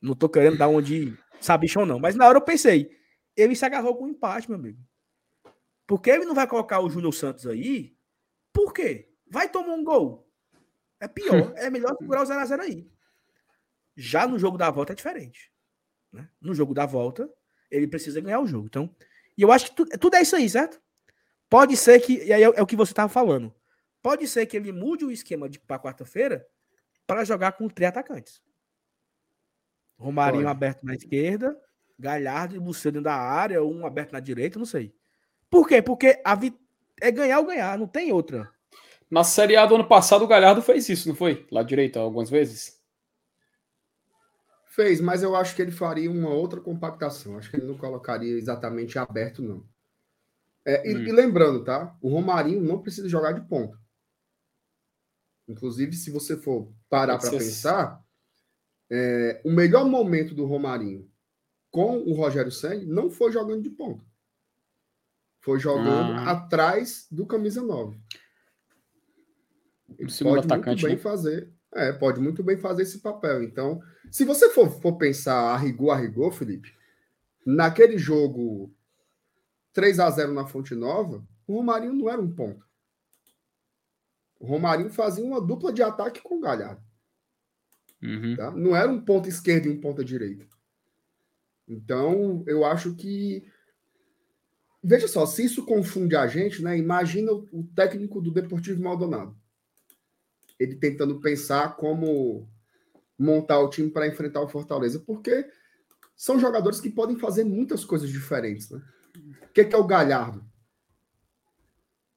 não 0.00 0.14
tô 0.14 0.28
querendo 0.28 0.56
dar 0.56 0.68
onde 0.68 1.16
sabichão 1.40 1.84
não, 1.84 1.98
mas 1.98 2.14
na 2.14 2.26
hora 2.26 2.38
eu 2.38 2.42
pensei, 2.42 2.90
ele 3.36 3.56
se 3.56 3.64
agarrou 3.64 3.96
com 3.96 4.04
um 4.04 4.08
empate, 4.08 4.48
meu 4.48 4.58
amigo. 4.58 4.78
Porque 5.86 6.10
ele 6.10 6.24
não 6.24 6.34
vai 6.34 6.46
colocar 6.46 6.80
o 6.80 6.88
Júnior 6.88 7.12
Santos 7.12 7.46
aí? 7.46 7.94
Por 8.52 8.72
quê? 8.72 9.10
Vai 9.28 9.48
tomar 9.48 9.74
um 9.74 9.84
gol. 9.84 10.28
É 11.00 11.08
pior, 11.08 11.52
é 11.56 11.68
melhor 11.68 11.94
segurar 11.98 12.22
o 12.22 12.26
0 12.26 12.40
a 12.40 12.44
0 12.44 12.62
aí. 12.62 12.88
Já 13.96 14.26
no 14.26 14.38
jogo 14.38 14.56
da 14.56 14.70
volta 14.70 14.92
é 14.92 14.96
diferente. 14.96 15.52
né? 16.12 16.28
No 16.40 16.54
jogo 16.54 16.74
da 16.74 16.86
volta, 16.86 17.30
ele 17.74 17.86
precisa 17.88 18.20
ganhar 18.20 18.40
o 18.40 18.46
jogo. 18.46 18.66
Então, 18.66 18.94
e 19.36 19.42
eu 19.42 19.50
acho 19.52 19.66
que 19.66 19.76
tu- 19.76 19.98
tudo 19.98 20.16
é 20.16 20.22
isso 20.22 20.36
aí, 20.36 20.48
certo? 20.48 20.80
Pode 21.48 21.76
ser 21.76 22.00
que, 22.00 22.24
e 22.24 22.32
aí 22.32 22.42
é, 22.42 22.46
é 22.46 22.62
o 22.62 22.66
que 22.66 22.76
você 22.76 22.92
estava 22.92 23.08
falando. 23.08 23.54
Pode 24.02 24.26
ser 24.28 24.46
que 24.46 24.56
ele 24.56 24.72
mude 24.72 25.04
o 25.04 25.10
esquema 25.10 25.48
de 25.48 25.58
para 25.58 25.78
quarta-feira 25.78 26.46
para 27.06 27.24
jogar 27.24 27.52
com 27.52 27.68
três 27.68 27.88
atacantes. 27.90 28.42
Romarinho 29.98 30.42
Pode. 30.44 30.50
aberto 30.52 30.82
na 30.84 30.94
esquerda, 30.94 31.56
Galhardo 31.98 32.56
e 32.56 32.58
dentro 32.58 33.02
da 33.02 33.14
área, 33.14 33.62
um 33.62 33.86
aberto 33.86 34.12
na 34.12 34.20
direita, 34.20 34.58
não 34.58 34.66
sei. 34.66 34.94
Por 35.48 35.68
quê? 35.68 35.80
Porque 35.80 36.20
a 36.24 36.34
vi- 36.34 36.58
é 37.00 37.10
ganhar 37.10 37.38
ou 37.38 37.46
ganhar, 37.46 37.78
não 37.78 37.86
tem 37.86 38.12
outra. 38.12 38.50
Na 39.10 39.22
Série 39.22 39.56
A 39.56 39.64
do 39.64 39.76
ano 39.76 39.86
passado, 39.86 40.24
o 40.24 40.26
Galhardo 40.28 40.60
fez 40.60 40.88
isso, 40.88 41.08
não 41.08 41.14
foi? 41.14 41.46
Lá 41.50 41.62
direito, 41.62 41.98
algumas 41.98 42.28
vezes. 42.28 42.73
Fez, 44.74 45.00
mas 45.00 45.22
eu 45.22 45.36
acho 45.36 45.54
que 45.54 45.62
ele 45.62 45.70
faria 45.70 46.10
uma 46.10 46.30
outra 46.30 46.60
compactação. 46.60 47.38
Acho 47.38 47.48
que 47.48 47.56
ele 47.56 47.66
não 47.66 47.78
colocaria 47.78 48.36
exatamente 48.36 48.98
aberto, 48.98 49.40
não. 49.40 49.64
É, 50.66 50.90
e, 50.90 50.94
Hum. 50.96 51.02
e 51.04 51.12
lembrando, 51.12 51.62
tá? 51.62 51.96
O 52.00 52.08
Romarinho 52.08 52.60
não 52.60 52.82
precisa 52.82 53.08
jogar 53.08 53.32
de 53.32 53.42
ponta. 53.46 53.78
Inclusive, 55.46 55.92
se 55.94 56.10
você 56.10 56.36
for 56.36 56.72
parar 56.88 57.18
para 57.18 57.30
pensar, 57.30 58.02
é, 58.90 59.40
o 59.44 59.52
melhor 59.52 59.84
momento 59.84 60.34
do 60.34 60.44
Romarinho 60.44 61.08
com 61.70 61.98
o 61.98 62.12
Rogério 62.14 62.50
Senni 62.50 62.84
não 62.86 63.10
foi 63.10 63.30
jogando 63.30 63.62
de 63.62 63.70
ponta. 63.70 64.04
Foi 65.40 65.60
jogando 65.60 66.14
Ah. 66.14 66.30
atrás 66.32 67.06
do 67.10 67.26
camisa 67.26 67.62
9. 67.62 68.00
Ele 69.98 70.10
pode 70.22 70.46
atacante, 70.46 70.82
muito 70.82 70.86
bem 70.86 70.96
né? 70.96 71.02
fazer. 71.02 71.52
É, 71.74 71.92
pode 71.92 72.20
muito 72.20 72.42
bem 72.42 72.56
fazer 72.56 72.82
esse 72.82 73.00
papel. 73.00 73.42
Então, 73.42 73.82
se 74.10 74.24
você 74.24 74.48
for, 74.50 74.70
for 74.80 74.96
pensar 74.96 75.52
a 75.52 75.56
rigor, 75.56 75.90
a 75.90 75.96
rigor, 75.96 76.32
Felipe, 76.32 76.72
naquele 77.44 77.98
jogo 77.98 78.72
3 79.72 79.98
a 79.98 80.08
0 80.08 80.32
na 80.32 80.46
Fonte 80.46 80.74
Nova, 80.74 81.26
o 81.46 81.56
Romarinho 81.56 81.92
não 81.92 82.08
era 82.08 82.20
um 82.20 82.30
ponto. 82.30 82.64
O 84.38 84.46
Romarinho 84.46 84.90
fazia 84.90 85.24
uma 85.24 85.40
dupla 85.40 85.72
de 85.72 85.82
ataque 85.82 86.22
com 86.22 86.36
o 86.36 86.40
Galhardo. 86.40 86.82
Uhum. 88.02 88.36
Tá? 88.36 88.50
Não 88.50 88.76
era 88.76 88.90
um 88.90 89.00
ponta 89.00 89.28
esquerda 89.28 89.66
e 89.66 89.70
um 89.70 89.80
ponta 89.80 90.04
direita. 90.04 90.46
Então, 91.66 92.44
eu 92.46 92.64
acho 92.64 92.94
que. 92.94 93.42
Veja 94.82 95.08
só, 95.08 95.24
se 95.24 95.42
isso 95.44 95.64
confunde 95.64 96.14
a 96.14 96.26
gente, 96.26 96.62
né? 96.62 96.76
Imagina 96.76 97.32
o 97.32 97.66
técnico 97.74 98.20
do 98.20 98.30
Deportivo 98.30 98.82
Maldonado. 98.82 99.34
Ele 100.58 100.76
tentando 100.76 101.20
pensar 101.20 101.76
como 101.76 102.48
montar 103.18 103.60
o 103.60 103.70
time 103.70 103.90
para 103.90 104.06
enfrentar 104.06 104.40
o 104.40 104.48
Fortaleza, 104.48 104.98
porque 105.00 105.46
são 106.16 106.38
jogadores 106.38 106.80
que 106.80 106.90
podem 106.90 107.16
fazer 107.16 107.44
muitas 107.44 107.84
coisas 107.84 108.10
diferentes. 108.10 108.70
Né? 108.70 108.80
O 109.42 109.52
que, 109.52 109.64
que 109.64 109.74
é 109.74 109.78
o 109.78 109.86
Galhardo? 109.86 110.44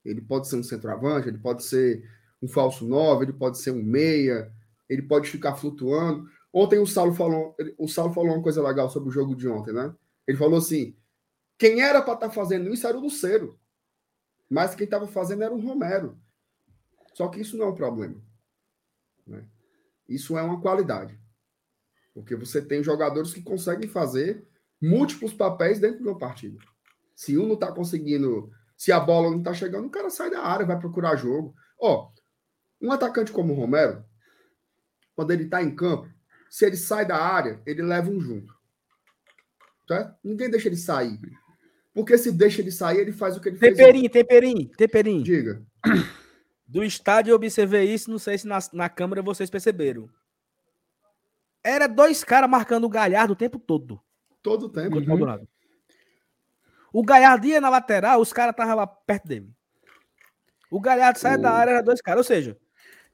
Ele 0.03 0.21
pode 0.21 0.47
ser 0.47 0.55
um 0.55 0.63
centroavante, 0.63 1.27
ele 1.27 1.37
pode 1.37 1.63
ser 1.63 2.03
um 2.41 2.47
falso 2.47 2.85
9, 2.87 3.25
ele 3.25 3.33
pode 3.33 3.57
ser 3.57 3.71
um 3.71 3.83
meia, 3.83 4.51
ele 4.87 5.01
pode 5.01 5.29
ficar 5.29 5.55
flutuando. 5.55 6.29
Ontem 6.53 6.79
o 6.79 6.87
Saulo 6.87 7.13
falou, 7.13 7.55
o 7.77 7.87
Saulo 7.87 8.13
falou 8.13 8.33
uma 8.33 8.43
coisa 8.43 8.61
legal 8.63 8.89
sobre 8.89 9.09
o 9.09 9.11
jogo 9.11 9.35
de 9.35 9.47
ontem, 9.47 9.73
né? 9.73 9.93
Ele 10.25 10.37
falou 10.37 10.57
assim: 10.57 10.95
quem 11.57 11.81
era 11.81 12.01
para 12.01 12.13
estar 12.13 12.29
fazendo 12.29 12.71
isso 12.73 12.87
era 12.87 12.97
o 12.97 13.01
Lucero, 13.01 13.59
mas 14.49 14.75
quem 14.75 14.85
estava 14.85 15.07
fazendo 15.07 15.43
era 15.43 15.53
o 15.53 15.59
Romero. 15.59 16.17
Só 17.13 17.27
que 17.27 17.41
isso 17.41 17.57
não 17.57 17.65
é 17.65 17.69
um 17.69 17.75
problema. 17.75 18.15
Né? 19.27 19.45
Isso 20.07 20.37
é 20.37 20.41
uma 20.41 20.61
qualidade. 20.61 21.19
Porque 22.13 22.35
você 22.35 22.61
tem 22.61 22.83
jogadores 22.83 23.33
que 23.33 23.41
conseguem 23.41 23.87
fazer 23.87 24.47
múltiplos 24.81 25.33
papéis 25.33 25.79
dentro 25.79 25.99
de 25.99 26.03
uma 26.03 26.17
partida. 26.17 26.57
Se 27.15 27.37
um 27.37 27.45
não 27.45 27.55
está 27.55 27.71
conseguindo, 27.71 28.51
se 28.75 28.91
a 28.91 28.99
bola 28.99 29.29
não 29.29 29.39
está 29.39 29.53
chegando, 29.53 29.87
o 29.87 29.91
cara 29.91 30.09
sai 30.09 30.29
da 30.29 30.41
área, 30.41 30.65
vai 30.65 30.79
procurar 30.79 31.15
jogo. 31.15 31.53
Ó, 31.79 32.11
um 32.81 32.91
atacante 32.91 33.31
como 33.31 33.53
o 33.53 33.55
Romero, 33.55 34.03
quando 35.15 35.31
ele 35.31 35.43
está 35.43 35.61
em 35.61 35.75
campo, 35.75 36.07
se 36.49 36.65
ele 36.65 36.77
sai 36.77 37.05
da 37.05 37.17
área, 37.17 37.61
ele 37.65 37.81
leva 37.81 38.09
um 38.09 38.19
junto. 38.19 38.55
Certo? 39.87 40.15
Ninguém 40.23 40.49
deixa 40.49 40.67
ele 40.67 40.77
sair. 40.77 41.19
Porque 41.93 42.17
se 42.17 42.31
deixa 42.31 42.61
ele 42.61 42.71
sair, 42.71 42.99
ele 42.99 43.11
faz 43.11 43.35
o 43.35 43.41
que 43.41 43.49
ele 43.49 43.57
fez. 43.57 43.75
Temperinho, 43.75 44.09
temperinho, 44.09 44.69
temperinho. 44.69 45.23
Diga. 45.23 45.65
Do 46.67 46.83
estádio 46.83 47.31
eu 47.31 47.35
observei 47.35 47.91
isso, 47.93 48.11
não 48.11 48.19
sei 48.19 48.37
se 48.37 48.45
na, 48.47 48.59
na 48.73 48.89
câmera 48.89 49.21
vocês 49.21 49.49
perceberam. 49.49 50.09
Era 51.63 51.87
dois 51.87 52.23
caras 52.23 52.49
marcando 52.49 52.83
o 52.85 52.89
Galhardo 52.89 53.33
o 53.33 53.35
tempo 53.35 53.57
todo. 53.59 53.99
Todo 54.41 54.65
o 54.65 54.69
tempo. 54.69 54.91
contra 55.05 55.41
o 56.93 57.03
Galhardo 57.03 57.45
ia 57.47 57.59
na 57.61 57.69
lateral, 57.69 58.19
os 58.21 58.31
caras 58.33 58.51
estavam 58.51 58.75
lá 58.75 58.87
perto 58.87 59.27
dele. 59.27 59.49
O 60.71 60.79
Galhardo 60.79 61.19
sai 61.19 61.37
O- 61.37 61.41
da 61.41 61.51
área, 61.51 61.71
era 61.71 61.81
dois 61.83 62.01
caras. 62.01 62.19
Ou 62.19 62.23
seja, 62.23 62.57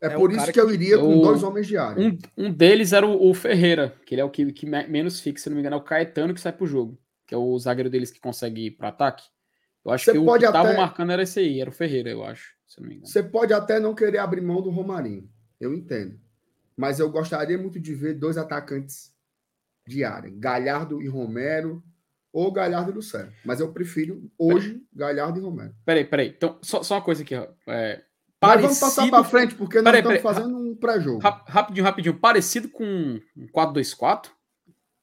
É, 0.02 0.08
É 0.08 0.10
por 0.18 0.30
um 0.30 0.36
isso 0.36 0.52
que 0.52 0.60
eu 0.60 0.68
que- 0.68 0.74
iria 0.74 0.98
com 0.98 1.18
o- 1.18 1.22
dois 1.22 1.44
homens 1.44 1.66
de 1.66 1.78
área. 1.78 2.06
Um, 2.06 2.18
um 2.38 2.52
deles 2.52 2.92
era 2.92 3.08
o, 3.08 3.30
o 3.30 3.34
Ferreira, 3.34 3.96
que 4.06 4.14
ele 4.14 4.20
é 4.22 4.26
o 4.26 4.30
que, 4.30 4.52
que 4.52 4.66
me- 4.66 4.86
menos 4.86 5.22
fica, 5.22 5.40
se 5.40 5.48
não 5.50 5.56
me 5.56 5.62
engano, 5.62 5.78
é 5.78 5.80
o 5.80 5.84
Caetano 5.84 6.34
que 6.34 6.42
sai 6.42 6.52
pro 6.52 6.68
jogo, 6.68 7.00
que 7.26 7.34
é 7.34 7.38
o 7.38 7.58
zagueiro 7.58 7.90
deles 7.90 8.12
que 8.12 8.20
consegue 8.20 8.66
ir 8.66 8.72
pro 8.72 8.88
ataque. 8.88 9.24
Eu 9.86 9.92
acho 9.92 10.04
Você 10.04 10.12
que 10.12 10.18
o 10.18 10.34
que 10.34 10.40
tava 10.52 10.70
até- 10.70 10.78
marcando 10.78 11.12
era 11.14 11.24
esse 11.24 11.40
aí, 11.40 11.62
era 11.62 11.70
o 11.70 11.74
Ferreira, 11.74 12.10
eu 12.10 12.22
acho, 12.22 12.54
se 12.74 12.82
não 12.82 12.88
me 12.88 12.96
engano. 12.96 13.08
Você 13.08 13.22
pode 13.24 13.54
até 13.54 13.80
não 13.80 13.94
querer 13.96 14.18
abrir 14.20 14.42
mão 14.42 14.62
do 14.62 14.70
Romarinho. 14.70 15.30
Eu 15.60 15.74
entendo. 15.74 16.20
Mas 16.76 17.00
eu 17.00 17.10
gostaria 17.10 17.58
muito 17.58 17.80
de 17.80 17.94
ver 17.94 18.14
dois 18.16 18.38
atacantes 18.38 19.14
de 19.88 20.04
área. 20.04 20.32
Galhardo 20.36 21.02
e 21.02 21.08
Romero. 21.08 21.84
Ou 22.32 22.52
Galhardo 22.52 22.90
e 22.90 22.96
Lucero. 22.96 23.32
Mas 23.46 23.60
eu 23.60 23.72
prefiro 23.72 24.28
hoje 24.40 24.84
Galhardo 24.92 25.38
e 25.40 25.42
Romero. 25.44 25.76
Peraí, 25.86 26.04
peraí. 26.04 26.30
Então, 26.36 26.58
só, 26.64 26.82
só 26.82 26.96
uma 26.96 27.02
coisa 27.04 27.22
aqui. 27.22 27.36
É, 27.68 28.04
Mas 28.42 28.60
vamos 28.62 28.80
passar 28.80 28.96
parecido 29.04 29.10
para 29.12 29.24
frente, 29.24 29.54
porque 29.56 29.76
nós 29.76 29.84
Peraí, 29.84 30.00
estamos 30.00 30.20
peraí. 30.22 30.36
fazendo 30.36 30.58
um 30.58 30.76
pré-jogo. 30.76 31.20
Rap- 31.20 31.48
Rapidinho, 31.48 31.86
rapidinho. 31.86 32.20
Parecido 32.20 32.70
com 32.70 32.84
um 33.38 33.48
4-2-4? 33.56 34.32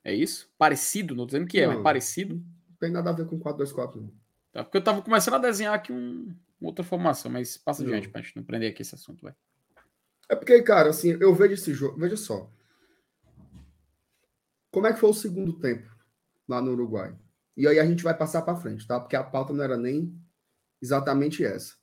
É 0.02 0.12
isso? 0.12 0.50
Parecido? 0.59 1.14
Não 1.14 1.24
dizendo 1.24 1.46
que 1.46 1.61
é, 1.61 1.66
Não. 1.68 1.74
mas 1.74 1.83
parecido. 1.85 2.35
Não 2.35 2.76
tem 2.80 2.90
nada 2.90 3.11
a 3.11 3.12
ver 3.12 3.26
com 3.26 3.38
4-2-4, 3.38 3.94
não. 4.00 4.12
Tá? 4.52 4.64
Porque 4.64 4.78
eu 4.78 4.83
tava 4.83 5.00
começando 5.00 5.35
a 5.35 5.38
desenhar 5.38 5.72
aqui 5.74 5.92
um, 5.92 6.35
outra 6.61 6.85
formação, 6.85 7.31
mas 7.31 7.57
passa 7.57 7.83
adiante 7.83 8.09
pra 8.09 8.20
gente 8.20 8.37
não 8.37 8.44
prender 8.44 8.70
aqui 8.70 8.83
esse 8.83 8.94
assunto, 8.94 9.23
vai. 9.23 9.35
É 10.29 10.37
porque, 10.37 10.62
cara, 10.62 10.90
assim, 10.90 11.16
eu 11.20 11.35
vejo 11.35 11.55
esse 11.55 11.75
jogo. 11.75 11.99
Veja 11.99 12.16
só. 12.16 12.51
Como 14.70 14.87
é 14.87 14.92
que 14.92 15.01
foi 15.01 15.11
o 15.11 15.14
segundo 15.14 15.59
tempo 15.59 15.90
lá 16.46 16.62
no 16.62 16.70
Uruguai? 16.73 17.18
E 17.57 17.66
aí 17.66 17.81
a 17.81 17.85
gente 17.85 18.05
vai 18.05 18.16
passar 18.16 18.42
para 18.42 18.57
frente, 18.57 18.87
tá? 18.87 19.01
Porque 19.01 19.16
a 19.16 19.25
pauta 19.25 19.53
não 19.53 19.64
era 19.64 19.77
nem 19.77 20.16
exatamente 20.81 21.44
essa. 21.44 21.75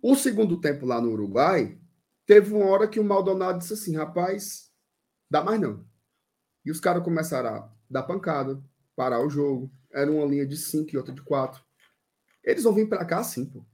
O 0.00 0.14
segundo 0.14 0.60
tempo 0.60 0.86
lá 0.86 1.00
no 1.00 1.10
Uruguai, 1.10 1.78
teve 2.24 2.54
uma 2.54 2.66
hora 2.66 2.88
que 2.88 3.00
o 3.00 3.04
Maldonado 3.04 3.58
disse 3.58 3.74
assim: 3.74 3.96
rapaz, 3.96 4.70
dá 5.28 5.42
mais 5.42 5.60
não. 5.60 5.84
E 6.64 6.70
os 6.70 6.78
caras 6.78 7.02
começaram 7.02 7.50
a 7.50 7.72
dar 7.90 8.04
pancada, 8.04 8.62
parar 8.94 9.20
o 9.20 9.28
jogo. 9.28 9.70
Era 9.92 10.10
uma 10.10 10.24
linha 10.24 10.46
de 10.46 10.56
5 10.56 10.90
e 10.94 10.96
outra 10.96 11.12
de 11.12 11.22
4. 11.22 11.60
Eles 12.42 12.64
vão 12.64 12.72
vir 12.72 12.88
para 12.88 13.04
cá 13.04 13.18
assim, 13.18 13.44
pô. 13.44 13.64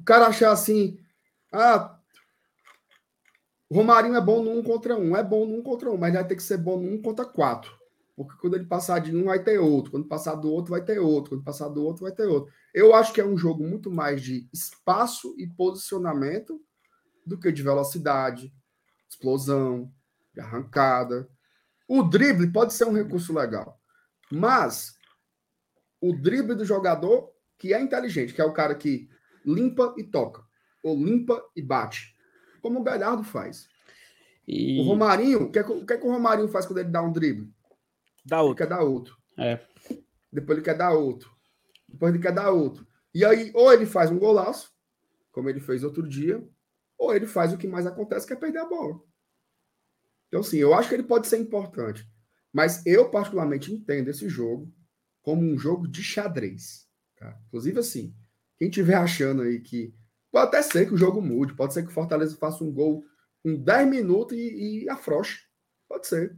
O 0.00 0.04
cara 0.04 0.26
achar 0.26 0.52
assim, 0.52 0.98
ah, 1.52 1.98
Romarinho 3.70 4.16
é 4.16 4.20
bom 4.20 4.42
no 4.42 4.52
um 4.52 4.62
contra 4.62 4.96
um, 4.96 5.16
é 5.16 5.22
bom 5.22 5.46
no 5.46 5.56
um 5.58 5.62
contra 5.62 5.90
um, 5.90 5.96
mas 5.98 6.14
vai 6.14 6.26
ter 6.26 6.36
que 6.36 6.42
ser 6.42 6.56
bom 6.56 6.80
no 6.80 6.90
um 6.90 7.02
contra 7.02 7.24
quatro. 7.24 7.76
Porque 8.16 8.34
quando 8.40 8.54
ele 8.56 8.64
passar 8.64 8.98
de 8.98 9.14
um, 9.14 9.26
vai 9.26 9.38
ter 9.42 9.58
outro. 9.58 9.92
Quando 9.92 10.08
passar 10.08 10.34
do 10.34 10.50
outro, 10.50 10.72
vai 10.72 10.82
ter 10.82 10.98
outro. 10.98 11.30
Quando 11.30 11.44
passar 11.44 11.68
do 11.68 11.84
outro, 11.84 12.02
vai 12.02 12.10
ter 12.10 12.26
outro. 12.26 12.52
Eu 12.74 12.92
acho 12.94 13.12
que 13.12 13.20
é 13.20 13.24
um 13.24 13.38
jogo 13.38 13.62
muito 13.62 13.90
mais 13.92 14.20
de 14.22 14.48
espaço 14.52 15.34
e 15.38 15.46
posicionamento 15.46 16.60
do 17.24 17.38
que 17.38 17.52
de 17.52 17.62
velocidade, 17.62 18.52
explosão, 19.08 19.92
de 20.34 20.40
arrancada. 20.40 21.28
O 21.86 22.02
drible 22.02 22.50
pode 22.50 22.72
ser 22.72 22.86
um 22.86 22.92
recurso 22.92 23.32
legal, 23.32 23.80
mas 24.32 24.97
o 26.00 26.12
drible 26.12 26.54
do 26.54 26.64
jogador 26.64 27.30
que 27.56 27.74
é 27.74 27.80
inteligente, 27.80 28.32
que 28.32 28.40
é 28.40 28.44
o 28.44 28.52
cara 28.52 28.74
que 28.74 29.08
limpa 29.44 29.94
e 29.96 30.04
toca, 30.04 30.42
ou 30.82 30.96
limpa 30.96 31.42
e 31.56 31.62
bate, 31.62 32.16
como 32.60 32.80
o 32.80 32.82
Galhardo 32.82 33.24
faz. 33.24 33.68
E... 34.46 34.80
O 34.80 34.84
Romarinho, 34.84 35.42
o 35.44 35.50
que, 35.50 35.58
é 35.58 35.62
que, 35.62 35.72
o 35.72 35.84
que 35.84 35.92
é 35.92 35.96
que 35.98 36.06
o 36.06 36.10
Romarinho 36.10 36.48
faz 36.48 36.66
quando 36.66 36.78
ele 36.78 36.90
dá 36.90 37.02
um 37.02 37.12
drible? 37.12 37.52
da 38.28 38.38
Ele 38.38 38.48
outra. 38.48 38.66
quer 38.66 38.74
dar 38.74 38.82
outro. 38.82 39.16
É. 39.38 39.58
Depois 40.30 40.58
ele 40.58 40.64
quer 40.64 40.76
dar 40.76 40.92
outro. 40.92 41.30
Depois 41.88 42.12
ele 42.12 42.22
quer 42.22 42.32
dar 42.32 42.50
outro. 42.50 42.86
E 43.14 43.24
aí, 43.24 43.50
ou 43.54 43.72
ele 43.72 43.86
faz 43.86 44.10
um 44.10 44.18
golaço, 44.18 44.70
como 45.32 45.48
ele 45.48 45.60
fez 45.60 45.82
outro 45.82 46.06
dia, 46.06 46.46
ou 46.98 47.14
ele 47.14 47.26
faz 47.26 47.52
o 47.52 47.58
que 47.58 47.66
mais 47.66 47.86
acontece, 47.86 48.26
que 48.26 48.34
é 48.34 48.36
perder 48.36 48.58
a 48.58 48.66
bola. 48.66 49.00
Então, 50.28 50.40
assim, 50.40 50.58
eu 50.58 50.74
acho 50.74 50.88
que 50.90 50.94
ele 50.94 51.04
pode 51.04 51.26
ser 51.26 51.38
importante. 51.38 52.06
Mas 52.52 52.84
eu, 52.84 53.10
particularmente, 53.10 53.72
entendo 53.72 54.08
esse 54.08 54.28
jogo 54.28 54.70
como 55.28 55.42
um 55.42 55.58
jogo 55.58 55.86
de 55.86 56.02
xadrez. 56.02 56.88
tá? 57.18 57.38
Inclusive, 57.48 57.78
assim, 57.80 58.14
quem 58.56 58.68
estiver 58.68 58.94
achando 58.94 59.42
aí 59.42 59.60
que. 59.60 59.94
Pode 60.32 60.46
até 60.48 60.62
ser 60.62 60.86
que 60.86 60.94
o 60.94 60.96
jogo 60.96 61.20
mude, 61.20 61.54
pode 61.54 61.74
ser 61.74 61.82
que 61.82 61.90
o 61.90 61.92
Fortaleza 61.92 62.34
faça 62.36 62.64
um 62.64 62.72
gol 62.72 63.04
em 63.44 63.54
10 63.62 63.88
minutos 63.90 64.34
e, 64.38 64.84
e 64.84 64.88
afroche. 64.88 65.42
Pode 65.86 66.06
ser. 66.06 66.34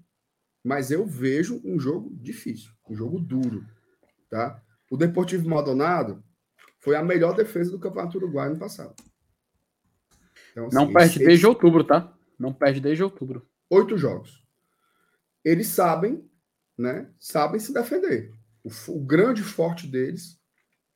Mas 0.64 0.90
eu 0.90 1.07
vejo 1.07 1.61
um 1.64 1.79
jogo 1.79 2.12
difícil, 2.20 2.72
um 2.88 2.96
jogo 2.96 3.20
duro. 3.20 3.64
Tá? 4.29 4.61
O 4.90 4.96
Deportivo 4.96 5.48
Maldonado 5.48 6.20
foi 6.81 6.96
a 6.96 7.03
melhor 7.05 7.37
defesa 7.37 7.70
do 7.70 7.79
Campeonato 7.79 8.18
Uruguai 8.18 8.48
no 8.48 8.59
passado. 8.59 8.94
Então, 10.50 10.68
Não 10.72 10.83
assim, 10.85 10.92
perde 10.92 11.18
eles- 11.18 11.29
desde 11.29 11.46
outubro, 11.46 11.85
tá? 11.85 12.12
Não 12.37 12.53
perde 12.53 12.81
desde 12.81 13.05
outubro. 13.05 13.46
oito 13.70 13.96
jogos. 13.96 14.42
Eles 15.44 15.68
sabem, 15.68 16.29
né? 16.76 17.09
Sabem 17.20 17.61
se 17.61 17.72
defender. 17.72 18.33
O, 18.62 18.70
o 18.92 19.01
grande 19.05 19.42
forte 19.42 19.87
deles 19.87 20.38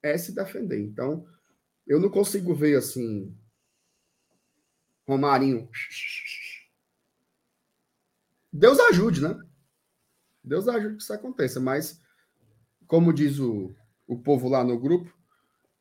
é 0.03 0.17
se 0.19 0.35
defender. 0.35 0.81
Então, 0.81 1.27
eu 1.87 2.01
não 2.01 2.11
consigo 2.11 2.55
ver 2.55 2.77
assim 2.77 3.37
Romarinho 5.07 5.69
Deus 8.53 8.79
ajude, 8.79 9.21
né? 9.21 9.37
Deus 10.43 10.69
ajude 10.69 10.97
que 10.97 11.03
isso 11.03 11.13
aconteça, 11.13 11.59
mas 11.59 12.01
como 12.87 13.13
diz 13.13 13.41
o, 13.41 13.75
o 14.07 14.17
povo 14.17 14.49
lá 14.49 14.63
no 14.63 14.79
grupo, 14.79 15.13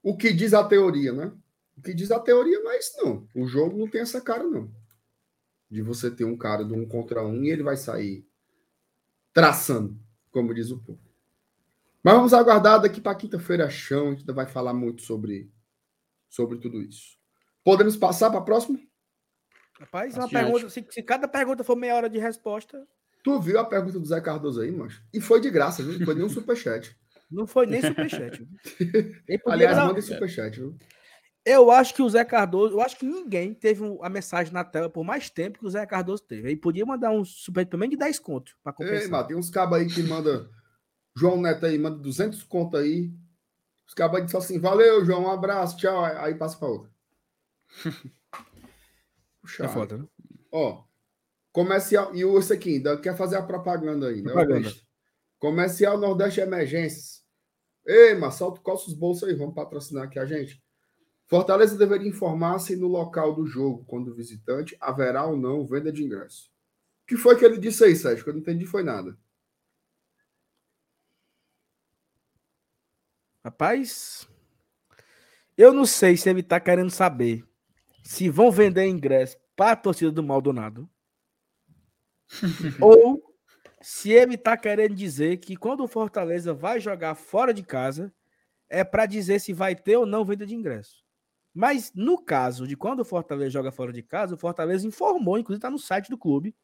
o 0.02 0.17
que 0.17 0.34
diz 0.34 0.54
a 0.54 0.63
teoria, 0.63 1.13
né? 1.13 1.32
O 1.78 1.82
que 1.82 1.93
diz 1.93 2.10
a 2.10 2.19
teoria 2.19 2.60
não 2.62 2.72
é 2.72 2.80
isso, 2.80 2.98
não. 2.98 3.28
O 3.36 3.46
jogo 3.46 3.78
não 3.78 3.88
tem 3.88 4.02
essa 4.02 4.19
cara, 4.19 4.43
não. 4.43 4.74
De 5.69 5.82
você 5.82 6.10
ter 6.10 6.26
um 6.26 6.36
cara 6.36 6.65
de 6.65 6.74
um 6.74 6.88
contra 6.88 7.24
um 7.24 7.43
e 7.43 7.50
ele 7.50 7.62
vai 7.62 7.78
sair 7.78 8.28
traçando, 9.32 10.00
como 10.32 10.54
diz 10.54 10.72
o 10.72 10.80
povo. 10.80 11.00
Mas 12.04 12.13
vamos 12.16 12.34
aguardar 12.34 12.82
daqui 12.82 13.00
para 13.00 13.16
quinta-feira 13.16 13.70
chão, 13.70 14.08
a 14.08 14.10
gente 14.10 14.20
ainda 14.20 14.34
vai 14.34 14.46
falar 14.46 14.74
muito 14.74 15.02
sobre, 15.02 15.50
sobre 16.30 16.58
tudo 16.58 16.82
isso. 16.82 17.18
Podemos 17.63 17.96
passar 17.96 18.30
para 18.30 18.39
a 18.39 18.44
próxima? 18.44 18.78
Rapaz, 19.80 20.18
uma 20.18 20.30
pergunta, 20.30 20.70
se, 20.70 20.86
se, 20.89 21.02
cada 21.02 21.28
pergunta 21.28 21.63
for 21.63 21.78
meia 21.78 21.96
hora 21.96 22.10
de 22.10 22.20
resposta. 22.20 22.86
Tu 23.24 23.39
viu 23.39 23.58
a 23.58 23.63
pergunta 23.63 24.00
do 24.00 24.06
Zé 24.06 24.20
Cardoso 24.20 24.60
aí, 24.60 24.72
mas 24.72 25.02
E 25.13 25.22
foi 25.22 25.39
de 25.39 25.50
graça, 25.50 25.82
viu? 25.82 25.98
Não 25.98 26.06
foi 26.06 26.16
nem 26.16 26.26
um 26.26 26.30
superchat. 26.30 26.96
Não 27.32 27.48
foi 27.48 27.66
nem 27.66 27.82
superchat. 27.82 28.48
Aliás, 29.48 29.78
manda 29.78 30.02
superchat, 30.02 30.60
viu? 30.60 30.78
Eu 31.46 31.72
acho 31.72 31.94
que 31.96 32.02
o 32.02 32.10
Zé 32.10 32.24
Cardoso, 32.24 32.76
eu 32.76 32.82
acho 32.82 32.98
que 32.98 33.06
ninguém 33.06 33.54
teve 33.54 33.84
a 34.02 34.10
mensagem 34.10 34.54
na 34.54 34.63
tela 34.63 34.89
por 34.89 35.04
mais 35.04 35.30
tempo 35.30 35.60
que 35.60 35.66
o 35.66 35.70
Zé 35.70 35.86
Cardoso 35.86 36.24
teve. 36.24 36.50
Ele 36.50 36.58
podia 36.58 36.86
mandar 36.86 37.12
um 37.12 37.26
super 37.26 37.66
pelo 37.66 37.80
menos 37.80 37.92
de 37.92 37.98
10 37.98 38.20
contos 38.20 38.56
para 38.62 38.72
compensar. 38.72 39.02
Ei, 39.02 39.08
mano, 39.08 39.28
tem 39.28 39.38
uns 39.38 39.50
cabos 39.50 39.78
aí 39.80 39.88
que 39.88 40.04
manda 40.04 40.48
João 41.15 41.39
Neto 41.39 41.65
aí, 41.65 41.78
manda 41.78 41.97
200 41.97 42.43
contos 42.43 42.80
aí. 42.80 43.12
Os 43.88 43.93
cabos 43.93 44.17
aí 44.17 44.26
dizem 44.26 44.39
assim: 44.39 44.60
valeu, 44.60 45.06
João, 45.06 45.23
um 45.23 45.32
abraço, 45.32 45.78
tchau. 45.78 46.04
Aí 46.04 46.36
passa 46.36 46.58
para 46.58 46.67
outra. 46.67 46.91
Puxa, 49.41 49.65
é 49.65 49.67
foda, 49.67 49.97
né? 49.97 50.08
Ó, 50.52 50.84
comercial. 51.52 52.15
E 52.15 52.23
esse 52.23 52.54
aqui, 52.54 52.76
ainda 52.76 52.97
quer 52.97 53.15
fazer 53.15 53.36
a 53.36 53.43
propaganda 53.43 54.08
aí, 54.08 54.21
né? 54.21 54.32
Propaganda. 54.32 54.73
Comercial 55.38 55.97
Nordeste 55.97 56.39
Emergências. 56.39 57.21
Ei, 57.86 58.15
mas 58.15 58.36
solta 58.36 58.62
os 58.73 58.93
bolsos 58.93 59.28
aí, 59.28 59.36
vamos 59.36 59.54
patrocinar 59.54 60.06
aqui 60.06 60.17
a 60.17 60.26
gente. 60.26 60.63
Fortaleza 61.28 61.78
deveria 61.78 62.08
informar 62.08 62.60
se 62.60 62.76
no 62.76 62.88
local 62.88 63.34
do 63.36 63.45
jogo, 63.45 63.84
quando 63.86 64.15
visitante, 64.15 64.78
haverá 64.80 65.26
ou 65.26 65.36
não 65.36 65.65
venda 65.65 65.91
de 65.91 66.04
ingresso. 66.04 66.49
O 67.04 67.08
que 67.08 67.17
foi 67.17 67.38
que 67.38 67.43
ele 67.43 67.58
disse 67.58 67.84
aí, 67.84 67.95
Sérgio? 67.95 68.23
Que 68.23 68.30
eu 68.30 68.34
não 68.34 68.41
entendi 68.41 68.65
foi 68.65 68.84
nada. 68.84 69.17
Rapaz, 73.44 74.28
eu 75.58 75.74
não 75.74 75.86
sei 75.86 76.16
se 76.16 76.30
ele 76.30 76.40
está 76.40 76.60
querendo 76.60 76.90
saber 76.90 77.44
se 78.02 78.30
vão 78.30 78.52
vender 78.52 78.86
ingresso 78.88 79.38
para 79.56 79.74
a 79.74 79.76
torcida 79.76 80.12
do 80.12 80.24
Maldonado 80.24 80.90
ou 82.82 83.22
se 83.82 84.12
ele 84.12 84.36
está 84.36 84.56
querendo 84.56 84.96
dizer 84.96 85.38
que 85.38 85.58
quando 85.58 85.84
o 85.84 85.88
Fortaleza 85.88 86.54
vai 86.54 86.80
jogar 86.80 87.16
fora 87.16 87.54
de 87.54 87.64
casa 87.64 88.14
é 88.70 88.84
para 88.84 89.06
dizer 89.06 89.40
se 89.40 89.52
vai 89.52 89.76
ter 89.76 89.98
ou 89.98 90.06
não 90.06 90.24
venda 90.24 90.46
de 90.46 90.56
ingresso. 90.56 91.04
Mas 91.54 91.92
no 91.94 92.18
caso 92.18 92.66
de 92.66 92.78
quando 92.78 93.02
o 93.02 93.06
Fortaleza 93.06 93.52
joga 93.52 93.72
fora 93.72 93.92
de 93.92 94.02
casa, 94.02 94.36
o 94.36 94.38
Fortaleza 94.38 94.88
informou, 94.88 95.38
inclusive 95.38 95.60
está 95.60 95.70
no 95.70 95.78
site 95.78 96.10
do 96.10 96.18
clube, 96.18 96.56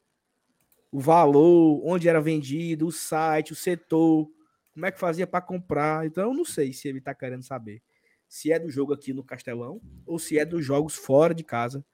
o 0.90 0.98
valor, 0.98 1.80
onde 1.84 2.08
era 2.08 2.20
vendido, 2.20 2.86
o 2.86 2.92
site, 2.92 3.52
o 3.52 3.56
setor, 3.56 4.28
como 4.72 4.86
é 4.86 4.92
que 4.92 4.98
fazia 4.98 5.26
para 5.26 5.40
comprar. 5.40 6.06
Então 6.06 6.28
eu 6.28 6.34
não 6.34 6.44
sei 6.44 6.72
se 6.72 6.88
ele 6.88 6.98
está 6.98 7.14
querendo 7.14 7.42
saber 7.42 7.82
se 8.30 8.52
é 8.52 8.58
do 8.60 8.70
jogo 8.70 8.92
aqui 8.92 9.12
no 9.12 9.24
Castelão 9.24 9.80
ou 10.06 10.16
se 10.16 10.38
é 10.38 10.44
dos 10.44 10.64
jogos 10.64 10.94
fora 10.94 11.34
de 11.34 11.42
casa 11.42 11.84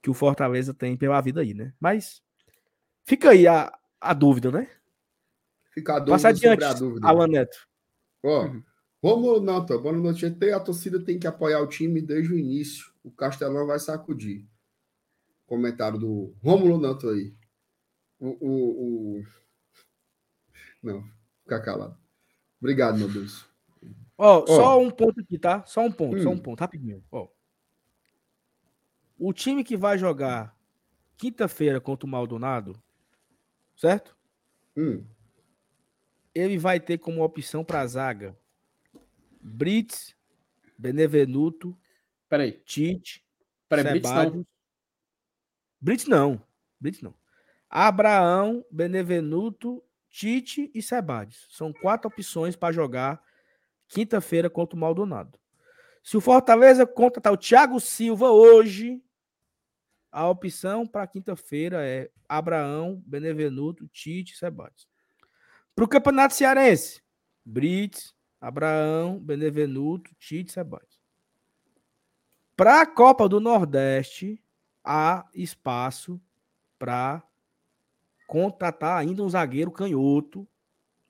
que 0.00 0.08
o 0.08 0.14
Fortaleza 0.14 0.72
tem 0.72 0.96
pela 0.96 1.20
vida 1.20 1.40
aí, 1.40 1.52
né? 1.52 1.74
Mas 1.80 2.22
fica 3.04 3.30
aí 3.30 3.46
a, 3.48 3.76
a 4.00 4.14
dúvida, 4.14 4.52
né? 4.52 4.70
Fica 5.74 5.94
a 5.94 5.98
dúvida 5.98 6.12
Passa 6.12 6.28
adiante, 6.28 6.64
a 6.64 6.72
dúvida. 6.72 7.06
Alan 7.06 7.26
Neto. 7.26 7.68
Ó, 8.22 8.44
uhum. 8.44 8.62
Romulo 9.02 9.40
Nota, 9.40 9.76
boa 9.78 9.92
noite. 9.96 10.26
A 10.26 10.60
torcida 10.60 11.02
tem 11.02 11.18
que 11.18 11.26
apoiar 11.26 11.60
o 11.60 11.66
time 11.66 12.00
desde 12.00 12.32
o 12.32 12.38
início. 12.38 12.92
O 13.02 13.10
Castelão 13.10 13.66
vai 13.66 13.78
sacudir. 13.78 14.46
Comentário 15.44 15.98
do 15.98 16.34
Romulo 16.42 16.78
Nota 16.78 17.08
aí. 17.08 17.34
O, 18.20 18.28
o, 18.28 19.18
o... 19.18 19.24
Não, 20.82 21.02
fica 21.42 21.60
calado. 21.60 21.99
Obrigado, 22.60 22.98
meu 22.98 23.08
Deus. 23.08 23.48
Ó, 24.16 24.38
oh, 24.38 24.44
oh. 24.44 24.46
só 24.46 24.80
um 24.80 24.90
ponto 24.90 25.20
aqui, 25.20 25.38
tá? 25.38 25.64
Só 25.64 25.80
um 25.82 25.90
ponto, 25.90 26.16
hum. 26.16 26.22
só 26.22 26.30
um 26.30 26.38
ponto, 26.38 26.60
rapidinho. 26.60 27.02
Ó. 27.10 27.28
O 29.18 29.32
time 29.32 29.64
que 29.64 29.76
vai 29.76 29.98
jogar 29.98 30.56
quinta-feira 31.16 31.80
contra 31.80 32.06
o 32.06 32.10
Maldonado, 32.10 32.80
certo? 33.76 34.16
Hum. 34.76 35.04
Ele 36.34 36.58
vai 36.58 36.78
ter 36.78 36.98
como 36.98 37.24
opção 37.24 37.64
para 37.64 37.86
zaga 37.86 38.36
Brits, 39.40 40.14
Benevenuto, 40.78 41.76
Peraí. 42.28 42.52
Tite, 42.64 43.24
Peraí, 43.68 43.84
Brits 43.84 44.10
não. 44.10 44.46
Brits 45.80 46.06
não. 46.06 46.42
Brits 46.78 47.02
não. 47.02 47.14
Abraão, 47.68 48.64
Benevenuto, 48.70 49.82
Tite 50.10 50.70
e 50.74 50.82
Sebades. 50.82 51.46
São 51.48 51.72
quatro 51.72 52.08
opções 52.08 52.56
para 52.56 52.72
jogar 52.72 53.22
quinta-feira 53.88 54.50
contra 54.50 54.76
o 54.76 54.80
Maldonado. 54.80 55.38
Se 56.02 56.16
o 56.16 56.20
Fortaleza 56.20 56.86
contratar 56.86 57.32
o 57.32 57.36
Thiago 57.36 57.78
Silva 57.78 58.30
hoje, 58.30 59.02
a 60.10 60.28
opção 60.28 60.86
para 60.86 61.06
quinta-feira 61.06 61.86
é 61.86 62.10
Abraão, 62.28 63.02
Benevenuto, 63.06 63.86
Tite 63.88 64.34
e 64.34 64.36
Sebades. 64.36 64.88
Para 65.74 65.84
o 65.84 65.88
Campeonato 65.88 66.34
Cearense, 66.34 67.02
Brits, 67.44 68.14
Abraão, 68.40 69.20
Benevenuto, 69.20 70.12
Tite 70.16 70.52
Sebades. 70.52 70.98
Para 72.56 72.80
a 72.80 72.86
Copa 72.86 73.28
do 73.28 73.40
Nordeste, 73.40 74.42
há 74.84 75.28
espaço 75.34 76.20
para 76.78 77.22
contratar 78.30 78.96
ainda 78.96 79.24
um 79.24 79.28
zagueiro 79.28 79.72
canhoto 79.72 80.46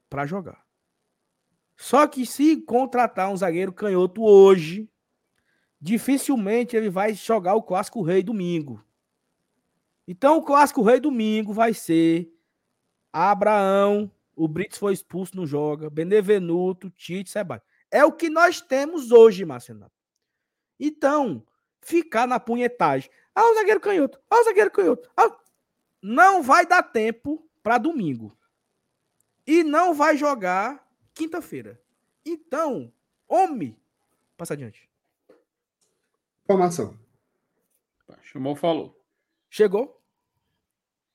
para 0.08 0.24
jogar. 0.24 0.64
Só 1.76 2.06
que 2.06 2.24
se 2.24 2.56
contratar 2.62 3.30
um 3.30 3.36
zagueiro 3.36 3.74
canhoto 3.74 4.22
hoje, 4.22 4.88
dificilmente 5.78 6.74
ele 6.74 6.88
vai 6.88 7.12
jogar 7.12 7.56
o 7.56 7.62
Clássico 7.62 8.00
Rei 8.00 8.22
domingo. 8.22 8.82
Então 10.08 10.38
o 10.38 10.42
Clássico 10.42 10.80
Rei 10.80 10.98
domingo 10.98 11.52
vai 11.52 11.74
ser 11.74 12.32
Abraão, 13.12 14.10
o 14.34 14.48
Brits 14.48 14.78
foi 14.78 14.94
expulso, 14.94 15.36
não 15.36 15.46
joga. 15.46 15.90
Benevenuto, 15.90 16.88
Tite, 16.88 17.28
Sebastião. 17.28 17.68
É 17.90 18.02
o 18.02 18.12
que 18.12 18.30
nós 18.30 18.62
temos 18.62 19.12
hoje, 19.12 19.44
Marcelo. 19.44 19.92
Então, 20.78 21.44
ficar 21.82 22.26
na 22.26 22.40
punhetagem. 22.40 23.10
Ah, 23.34 23.50
o 23.50 23.54
zagueiro 23.56 23.80
canhoto. 23.80 24.18
Ah, 24.30 24.40
o 24.40 24.44
zagueiro 24.44 24.70
canhoto. 24.70 25.10
Ah, 25.14 25.36
não 26.02 26.42
vai 26.42 26.66
dar 26.66 26.82
tempo 26.82 27.48
para 27.62 27.78
domingo. 27.78 28.36
E 29.46 29.62
não 29.62 29.94
vai 29.94 30.16
jogar 30.16 30.86
quinta-feira. 31.14 31.80
Então, 32.24 32.92
homem, 33.28 33.76
passa 34.36 34.54
adiante. 34.54 34.88
Informação. 36.44 36.98
Chamou, 38.22 38.54
falou. 38.54 38.96
Chegou? 39.48 40.00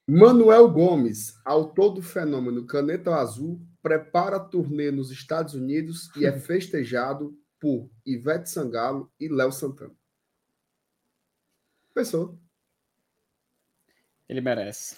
Manuel 0.08 0.70
Gomes, 0.70 1.40
autor 1.44 1.90
do 1.92 2.02
fenômeno 2.02 2.68
Caneta 2.68 3.16
Azul, 3.16 3.60
prepara 3.82 4.40
turnê 4.40 4.92
nos 4.92 5.10
Estados 5.10 5.56
Unidos 5.56 6.12
e 6.16 6.26
é 6.26 6.32
festejado 6.40 7.36
por 7.60 7.90
Ivete 8.06 8.50
Sangalo 8.50 9.12
e 9.20 9.28
Léo 9.28 9.52
Santana. 9.52 9.96
Pensou? 11.94 12.38
Ele 14.28 14.42
merece. 14.42 14.98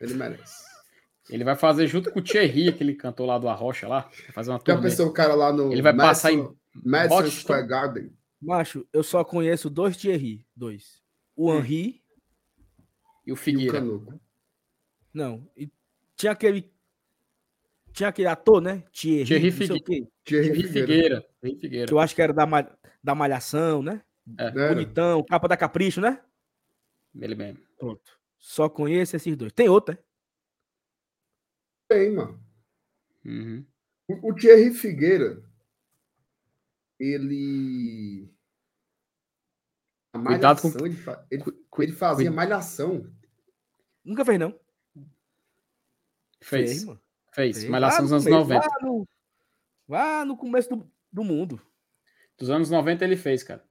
Ele 0.00 0.14
merece. 0.14 0.64
Ele 1.28 1.42
vai 1.42 1.56
fazer 1.56 1.86
junto 1.86 2.10
com 2.12 2.20
o 2.20 2.22
Thierry, 2.22 2.68
aquele 2.68 2.94
cantor 2.94 3.26
lá 3.26 3.38
do 3.38 3.48
Arrocha 3.48 3.88
lá. 3.88 4.02
Vai 4.02 4.32
fazer 4.32 4.50
uma 4.50 4.58
turnê. 4.58 4.82
Já 4.82 4.88
pensou 4.88 5.08
o 5.08 5.12
cara 5.12 5.34
lá 5.34 5.52
no. 5.52 5.72
Ele 5.72 5.82
vai 5.82 5.92
Madison, 5.92 6.08
passar 6.08 6.32
em. 6.32 6.56
Madison 6.84 7.30
Square 7.30 7.66
Garden. 7.66 8.12
Macho, 8.40 8.86
eu 8.92 9.02
só 9.02 9.24
conheço 9.24 9.68
dois 9.68 9.96
Thierry. 9.96 10.46
Dois. 10.54 11.02
O 11.34 11.50
hum. 11.50 11.58
Henri 11.58 12.02
e 13.26 13.32
o 13.32 13.36
Figueira. 13.36 13.78
E 13.78 13.82
o 13.82 14.20
não. 15.12 15.48
E 15.56 15.70
tinha 16.14 16.32
aquele. 16.32 16.70
Tinha 17.92 18.10
aquele 18.10 18.28
ator, 18.28 18.60
né? 18.60 18.84
Thierry, 18.92 19.24
Thierry, 19.24 19.50
Figue... 19.50 19.80
Thierry, 19.80 20.10
Thierry 20.24 20.62
Figueira. 20.68 21.26
Thierry 21.40 21.58
Figueira. 21.58 21.86
Que 21.86 21.94
eu 21.94 21.98
acho 21.98 22.14
que 22.14 22.20
era 22.20 22.32
da, 22.32 22.44
da 23.02 23.14
Malhação, 23.14 23.82
né? 23.82 24.02
É. 24.38 24.50
Bonitão, 24.50 25.24
capa 25.24 25.48
da 25.48 25.56
Capricho, 25.56 26.00
né? 26.00 26.20
Ele 27.18 27.34
mesmo. 27.34 27.60
Pronto. 27.78 28.18
Só 28.46 28.68
conheço 28.68 29.16
esses 29.16 29.36
dois. 29.36 29.52
Tem 29.52 29.68
outro, 29.68 29.92
é? 29.92 29.98
Tem, 31.88 32.12
mano. 32.12 32.40
Uhum. 33.24 33.66
O, 34.06 34.30
o 34.30 34.34
Thierry 34.36 34.72
Figueira, 34.72 35.42
ele. 36.96 38.32
A 40.12 40.18
malhação, 40.18 40.70
com... 40.70 40.86
ele, 40.86 40.96
ele, 41.28 41.44
ele 41.80 41.92
fazia 41.92 42.30
malhação. 42.30 43.12
Nunca 44.04 44.24
fez, 44.24 44.38
não. 44.38 44.56
Fez. 46.40 46.84
mano. 46.84 47.02
Fez. 47.32 47.58
Fez. 47.58 47.68
Malhação 47.68 48.02
dos 48.02 48.10
no 48.10 48.16
anos 48.16 48.46
começo, 48.46 48.48
90. 48.48 48.68
Lá 48.68 48.80
no, 48.80 49.08
lá 49.88 50.24
no 50.24 50.36
começo 50.36 50.68
do, 50.68 50.92
do 51.10 51.24
mundo. 51.24 51.60
Dos 52.38 52.48
anos 52.48 52.70
90 52.70 53.04
ele 53.04 53.16
fez, 53.16 53.42
cara. 53.42 53.68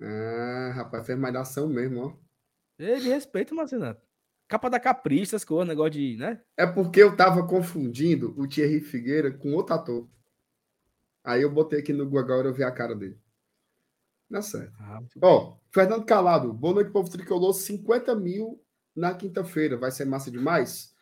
Ah, 0.00 0.72
rapaz, 0.74 1.06
fez 1.06 1.18
malhação 1.18 1.68
mesmo, 1.68 2.00
ó. 2.06 2.16
Ele 2.78 3.08
respeita, 3.08 3.54
Marcenato. 3.54 4.06
Capa 4.46 4.70
da 4.70 4.80
Capricha, 4.80 5.24
essas 5.24 5.44
coisas, 5.44 5.68
negócio 5.68 5.92
de, 5.92 6.16
né? 6.16 6.40
É 6.56 6.66
porque 6.66 7.02
eu 7.02 7.14
tava 7.16 7.46
confundindo 7.46 8.34
o 8.38 8.48
Thierry 8.48 8.80
Figueira 8.80 9.30
com 9.30 9.52
outro 9.52 9.74
ator. 9.74 10.08
Aí 11.22 11.42
eu 11.42 11.50
botei 11.50 11.80
aqui 11.80 11.92
no 11.92 12.04
Google 12.04 12.20
agora 12.20 12.48
eu 12.48 12.54
vi 12.54 12.62
a 12.64 12.70
cara 12.70 12.94
dele. 12.94 13.20
Dá 14.30 14.40
certo. 14.40 14.72
Ah, 14.80 15.00
Ó, 15.22 15.56
Fernando 15.70 16.04
Calado, 16.04 16.52
boa 16.52 16.74
noite, 16.74 16.90
povo 16.90 17.10
tricolor. 17.10 17.52
50 17.52 18.14
mil 18.14 18.62
na 18.94 19.14
quinta-feira. 19.14 19.76
Vai 19.76 19.90
ser 19.90 20.04
massa 20.06 20.30
demais? 20.30 20.94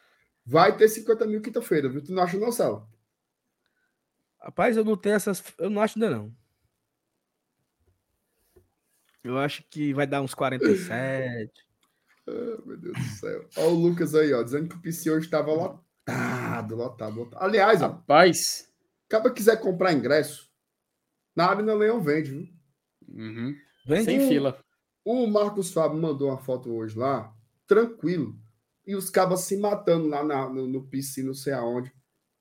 Vai 0.45 0.77
ter 0.77 0.89
50 0.89 1.27
mil 1.27 1.41
quinta-feira, 1.41 1.89
viu? 1.89 2.03
Tu 2.03 2.13
não 2.13 2.23
acha, 2.23 2.39
não, 2.39 2.51
Sal? 2.51 2.89
Rapaz, 4.41 4.77
eu 4.77 4.85
não 4.85 4.97
tenho 4.97 5.17
essas. 5.17 5.43
Eu 5.59 5.71
não 5.71 5.83
acho 5.83 5.99
ainda 5.99 6.11
não. 6.11 6.35
Eu 9.27 9.39
acho 9.39 9.65
que 9.69 9.93
vai 9.93 10.07
dar 10.07 10.23
uns 10.23 10.35
47. 10.35 11.51
Ah, 12.29 12.59
meu 12.67 12.77
Deus 12.77 12.97
do 12.99 13.05
céu. 13.05 13.49
Ó, 13.57 13.69
o 13.69 13.75
Lucas 13.75 14.13
aí, 14.13 14.33
ó, 14.35 14.43
dizendo 14.43 14.69
que 14.69 14.75
o 14.75 14.81
PC 14.83 15.13
hoje 15.13 15.27
estava 15.27 15.53
lotado, 15.53 16.75
lotado, 16.75 17.17
lotado. 17.21 17.41
Aliás, 17.41 17.81
ó, 17.83 17.87
Rapaz. 17.87 18.69
acaba 19.07 19.31
quiser 19.31 19.61
comprar 19.61 19.93
ingresso, 19.93 20.51
na 21.37 21.47
Arena 21.49 21.73
Leão 21.73 22.01
vende, 22.03 22.33
viu? 22.33 22.49
Uhum. 23.09 23.55
Vende 23.87 24.05
Sem 24.07 24.29
fila. 24.29 24.59
O 25.05 25.25
Marcos 25.29 25.73
Fábio 25.73 26.01
mandou 26.01 26.29
uma 26.31 26.39
foto 26.39 26.69
hoje 26.75 26.99
lá, 26.99 27.33
tranquilo. 27.65 28.37
E 28.85 28.97
os 28.97 29.09
cabas 29.09 29.43
se 29.43 29.57
matando 29.57 30.09
lá 30.09 30.25
na- 30.25 30.49
no, 30.49 30.67
no 30.67 30.83
PC, 30.89 31.23
não 31.23 31.33
sei 31.35 31.53
aonde. 31.53 31.93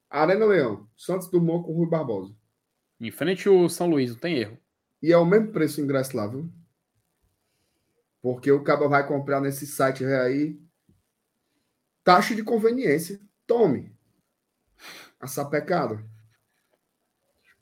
Arena 0.09 0.45
Leão, 0.47 0.89
Santos 0.97 1.29
Dumont 1.29 1.63
com 1.63 1.73
Rui 1.73 1.87
Barbosa. 1.87 2.33
Em 2.99 3.11
frente 3.11 3.47
ao 3.47 3.69
São 3.69 3.87
Luís, 3.87 4.09
não 4.09 4.17
tem 4.17 4.39
erro. 4.39 4.57
E 4.99 5.11
é 5.13 5.17
o 5.17 5.25
mesmo 5.25 5.51
preço 5.51 5.79
o 5.79 5.83
ingresso 5.83 6.17
lá, 6.17 6.25
viu? 6.25 6.51
Porque 8.25 8.51
o 8.51 8.63
caba 8.63 8.87
vai 8.87 9.07
comprar 9.07 9.39
nesse 9.39 9.67
site 9.67 10.03
aí. 10.03 10.59
Taxa 12.03 12.33
de 12.33 12.41
conveniência. 12.41 13.21
Tome. 13.45 13.95
A 15.19 15.27
sapecada. 15.27 16.03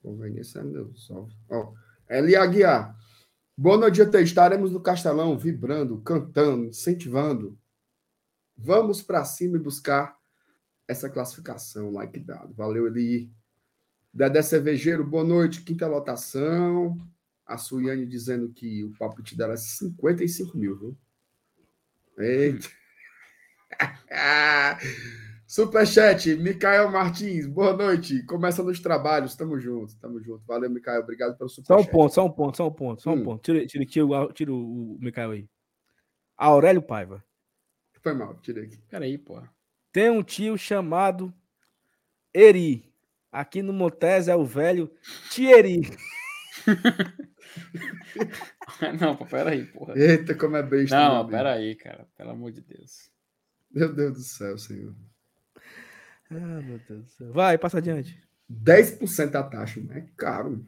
Conveniência 0.01 0.64
meu. 0.64 0.95
Só. 0.95 1.28
Ó, 1.49 1.74
Eli 2.09 2.38
Aguiar. 2.38 2.97
Boa 3.57 3.76
noite, 3.76 3.97
GT. 3.97 4.22
Estaremos 4.22 4.72
no 4.72 4.80
Castelão, 4.80 5.38
vibrando, 5.38 5.99
cantando, 5.99 6.68
incentivando. 6.68 7.59
Vamos 8.55 9.01
para 9.01 9.26
cima 9.26 9.57
e 9.57 9.61
buscar 9.61 10.18
essa 10.88 11.09
classificação. 11.09 11.91
Like 11.91 12.18
dado. 12.22 12.53
Valeu, 12.53 12.88
Eli. 12.88 13.30
Dedé 14.14 14.41
Cervejeiro, 14.41 15.05
boa 15.05 15.26
noite. 15.26 15.61
Quinta 15.61 15.88
lotação. 15.88 16.97
A 17.46 17.58
Suiane 17.58 18.06
dizendo 18.06 18.50
que 18.54 18.84
o 18.84 18.91
palpite 18.98 19.36
dela 19.36 19.54
é 19.54 19.58
55 19.58 20.58
mil, 20.58 20.78
viu? 20.80 20.98
Eita. 22.18 22.70
Superchat, 25.48 26.36
Micael 26.38 26.89
Martins, 26.89 27.46
boa 27.46 27.74
noite. 27.76 28.24
Começa 28.24 28.64
nos 28.64 28.80
trabalhos, 28.80 29.36
tamo 29.36 29.60
junto, 29.60 29.96
tamo 30.00 30.22
junto. 30.24 30.44
Valeu, 30.46 30.70
Micael, 30.70 31.02
obrigado 31.02 31.38
pelo 31.38 31.50
Só 31.50 31.62
um 31.62 31.64
superchat. 31.66 31.91
ponto, 31.91 32.14
só 32.14 32.26
um 32.26 32.32
ponto, 32.32 32.58
só 32.58 32.68
um 32.68 32.72
ponto, 32.74 33.02
só 33.02 33.12
um 33.12 33.14
Hum. 33.16 33.24
ponto. 33.24 33.41
Tira, 33.44 33.66
tira, 33.68 33.86
tira, 33.86 34.06
o- 34.06 34.34
tira 34.34 34.52
o, 34.54 34.96
o 34.96 34.98
Mikael 35.00 35.32
aí. 35.32 35.48
Aurélio 36.38 36.82
Paiva. 36.82 37.24
Foi 38.02 38.14
mal, 38.14 38.36
tirei 38.41 38.66
aqui. 38.66 38.78
Peraí, 38.89 39.18
porra. 39.18 39.50
Tem 39.91 40.10
um 40.10 40.24
tio 40.24 40.58
chamado 40.58 41.34
Eri. 42.34 42.91
Aqui 43.32 43.62
no 43.62 43.74
Montes 43.74 44.28
é 44.28 44.36
o 44.36 44.46
velho 44.46 44.91
Thierry. 45.32 45.82
Não, 48.99 49.16
pô, 49.16 49.26
peraí, 49.26 49.66
porra. 49.66 49.97
Eita, 49.97 50.36
como 50.36 50.58
é 50.58 50.64
besta. 50.64 50.95
Não, 50.95 51.28
peraí, 51.28 51.76
cara. 51.76 52.08
Pelo 52.18 52.32
amor 52.32 52.51
de 52.51 52.62
Deus. 52.62 53.12
Meu 53.72 53.93
Deus 53.93 54.14
do 54.14 54.24
céu, 54.24 54.58
senhor. 54.58 54.95
Ah, 56.30 56.62
meu 56.62 56.80
Deus 56.80 57.06
do 57.06 57.10
céu. 57.10 57.34
Vai, 57.34 57.58
passa 57.58 57.78
adiante. 57.78 58.22
10% 58.51 59.36
a 59.36 59.43
taxa, 59.43 59.82
né? 59.82 59.99
É 59.99 60.08
caro. 60.16 60.66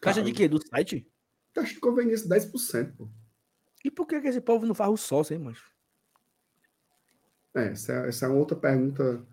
Caixa 0.00 0.22
de 0.22 0.32
quê? 0.32 0.48
Do 0.48 0.60
site? 0.66 1.10
Taxa 1.52 1.74
de 1.74 1.80
conveniência, 1.80 2.28
10%, 2.28 2.96
pô. 2.96 3.08
E 3.84 3.90
por 3.90 4.06
que, 4.06 4.20
que 4.20 4.28
esse 4.28 4.40
povo 4.40 4.66
não 4.66 4.74
faz 4.74 4.90
o 4.90 4.96
sócio, 4.96 5.34
hein, 5.34 5.40
mancho? 5.40 5.70
É, 7.54 7.68
essa 7.68 7.92
é, 7.92 8.08
essa 8.08 8.26
é 8.26 8.28
uma 8.28 8.38
outra 8.38 8.56
pergunta 8.56 9.24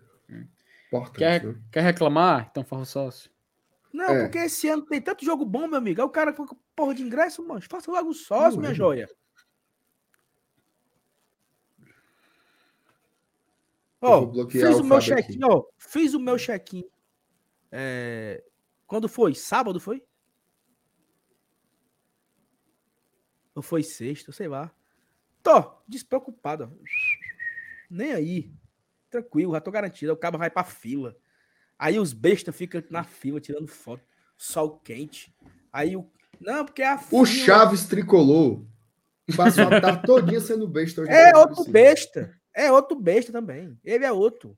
importante, 0.86 1.18
Quer, 1.18 1.44
né? 1.44 1.60
quer 1.70 1.82
reclamar? 1.82 2.48
Então 2.50 2.64
farra 2.64 2.82
o 2.82 2.86
sócio. 2.86 3.30
Não, 3.94 4.06
É. 4.06 4.22
porque 4.24 4.38
esse 4.38 4.68
ano 4.68 4.84
tem 4.84 5.00
tanto 5.00 5.24
jogo 5.24 5.44
bom, 5.46 5.68
meu 5.68 5.78
amigo. 5.78 6.00
Aí 6.00 6.04
o 6.04 6.10
cara 6.10 6.32
com 6.32 6.44
porra 6.74 6.92
de 6.96 7.02
ingresso, 7.04 7.46
mancho. 7.46 7.68
Faça 7.70 7.88
logo 7.92 8.10
o 8.10 8.12
sócio, 8.14 8.58
minha 8.58 8.72
é. 8.72 8.74
joia. 8.74 9.08
Ó, 14.00 14.48
fiz 14.50 14.62
o 14.76 14.80
o 14.80 14.84
meu 14.84 14.98
check-in, 15.00 15.38
ó. 15.44 15.64
Fiz 15.78 16.12
o 16.12 16.18
meu 16.18 16.36
check-in. 16.36 16.84
É, 17.70 18.42
Quando 18.84 19.08
foi? 19.08 19.32
Sábado 19.32 19.78
foi? 19.78 20.02
Ou 23.54 23.62
foi 23.62 23.84
sexta? 23.84 24.32
Sei 24.32 24.48
lá. 24.48 24.74
Tô 25.40 25.78
despreocupado. 25.86 26.64
ó. 26.64 26.84
Nem 27.88 28.12
aí. 28.12 28.52
Tranquilo, 29.08 29.52
já 29.52 29.60
tô 29.60 29.70
garantido. 29.70 30.12
O 30.12 30.16
cara 30.16 30.36
vai 30.36 30.50
pra 30.50 30.64
fila. 30.64 31.16
Aí 31.78 31.98
os 31.98 32.12
bestas 32.12 32.54
ficam 32.54 32.82
na 32.90 33.04
fila 33.04 33.40
tirando 33.40 33.68
foto. 33.68 34.02
Sol 34.36 34.78
quente. 34.80 35.34
Aí 35.72 35.96
o. 35.96 36.10
Não, 36.40 36.64
porque 36.64 36.82
é 36.82 36.88
a 36.88 36.94
O 37.10 37.24
fila- 37.24 37.26
Chaves 37.26 37.84
tricolor 37.86 38.64
passou 39.36 39.64
a 39.64 39.80
tarde 39.80 40.02
todinha 40.06 40.40
sendo 40.40 40.66
besta 40.68 41.02
hoje. 41.02 41.10
É 41.10 41.36
outro 41.36 41.54
Brasil. 41.56 41.72
besta. 41.72 42.40
É 42.54 42.70
outro 42.72 42.96
besta 42.98 43.32
também. 43.32 43.78
Ele 43.84 44.04
é 44.04 44.12
outro. 44.12 44.56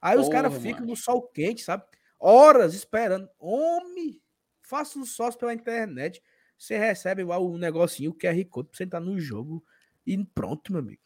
Aí 0.00 0.16
os 0.16 0.26
Porra, 0.26 0.42
caras 0.42 0.58
ficam 0.62 0.86
no 0.86 0.96
sol 0.96 1.22
quente, 1.28 1.62
sabe? 1.62 1.84
Horas 2.18 2.74
esperando. 2.74 3.28
Homem, 3.38 4.20
faça 4.62 4.98
um 4.98 5.04
sócio 5.04 5.38
pela 5.38 5.54
internet. 5.54 6.22
Você 6.56 6.76
recebe 6.76 7.22
lá 7.24 7.38
o 7.38 7.56
negocinho, 7.56 8.10
o 8.10 8.14
QR 8.14 8.44
Code 8.48 8.68
pra 8.70 8.76
você 8.76 8.84
entrar 8.84 9.00
no 9.00 9.18
jogo. 9.20 9.64
E 10.06 10.16
pronto, 10.24 10.72
meu 10.72 10.80
amigo. 10.80 11.00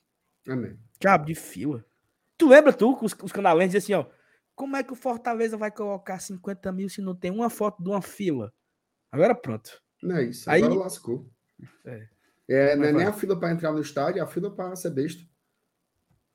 Amém. 0.49 0.79
Cabo 1.01 1.25
de 1.27 1.35
fila. 1.35 1.85
Tu 2.39 2.49
lembra 2.49 2.73
tu 2.73 2.97
que 2.97 3.05
os, 3.05 3.15
os 3.23 3.33
canalenses 3.33 3.83
assim, 3.83 3.93
ó. 3.95 4.07
Como 4.55 4.77
é 4.77 4.83
que 4.83 4.93
o 4.93 4.97
Fortaleza 4.97 5.57
vai 5.57 5.71
colocar 5.71 6.19
50 6.19 6.71
mil 6.73 6.89
se 6.89 7.01
não 7.01 7.15
tem 7.15 7.31
uma 7.31 7.49
foto 7.51 7.83
de 7.83 7.89
uma 7.89 8.03
fila? 8.03 8.53
Agora 9.11 9.35
pronto. 9.35 9.83
Não 10.03 10.17
é 10.17 10.25
isso. 10.25 10.49
Aí- 10.51 10.63
Agora 10.63 10.81
lascou. 10.81 11.29
É. 11.85 12.09
É, 12.49 12.77
não 12.77 12.85
é 12.85 12.93
nem 12.93 13.07
a 13.07 13.13
fila 13.13 13.39
para 13.39 13.53
entrar 13.53 13.73
no 13.73 13.81
estádio, 13.81 14.19
é 14.19 14.23
a 14.23 14.27
fila 14.27 14.51
para 14.55 14.75
ser 14.77 14.91
besta. 14.91 15.23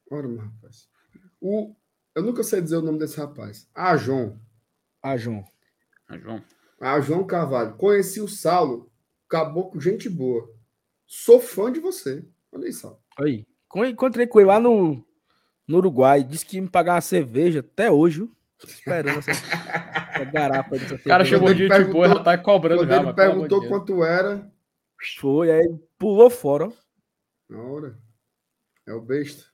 Ora, 0.09 0.27
meu 0.27 0.37
rapaz. 0.39 0.87
O, 1.39 1.75
eu 2.15 2.23
nunca 2.23 2.43
sei 2.43 2.61
dizer 2.61 2.77
o 2.77 2.81
nome 2.81 2.97
desse 2.97 3.17
rapaz. 3.17 3.69
Ajon. 3.75 4.37
Ah, 5.03 5.17
João. 5.17 5.43
Ah, 6.07 6.17
João. 6.17 6.43
Ajon 6.79 7.25
Carvalho. 7.25 7.75
Conheci 7.75 8.21
o 8.21 8.27
Saulo. 8.27 8.91
Caboclo, 9.29 9.79
gente 9.81 10.09
boa. 10.09 10.49
Sou 11.05 11.39
fã 11.41 11.71
de 11.71 11.79
você. 11.79 12.25
Olha 12.51 12.65
aí, 12.65 12.73
Saulo. 12.73 12.99
Aí. 13.19 13.45
Co- 13.67 13.85
Encontrei 13.85 14.25
com 14.25 14.39
ele 14.39 14.47
lá 14.47 14.59
no, 14.59 15.05
no 15.67 15.77
Uruguai. 15.77 16.23
Disse 16.23 16.45
que 16.45 16.55
ia 16.55 16.61
me 16.61 16.69
pagar 16.69 16.95
uma 16.95 17.01
cerveja 17.01 17.59
até 17.59 17.91
hoje. 17.91 18.19
viu? 18.19 18.37
Esperando 18.63 19.19
essa, 19.19 19.31
essa 20.15 20.25
garapa 20.25 20.77
dessa 20.77 20.95
O 20.95 21.03
cara 21.03 21.23
ele 21.27 21.53
de 21.53 21.91
boa, 21.91 22.07
já 22.07 22.23
tá 22.23 22.37
cobrando 22.37 22.81
Quando 22.81 22.89
já, 22.89 22.97
ele 22.97 23.07
de 23.07 23.13
perguntou 23.13 23.67
quanto 23.67 24.03
era, 24.03 24.51
Foi, 25.19 25.51
aí 25.51 25.77
pulou 25.97 26.29
fora. 26.29 26.71
na 27.49 27.61
hora. 27.61 27.99
É 28.87 28.93
o 28.93 29.01
besta. 29.01 29.45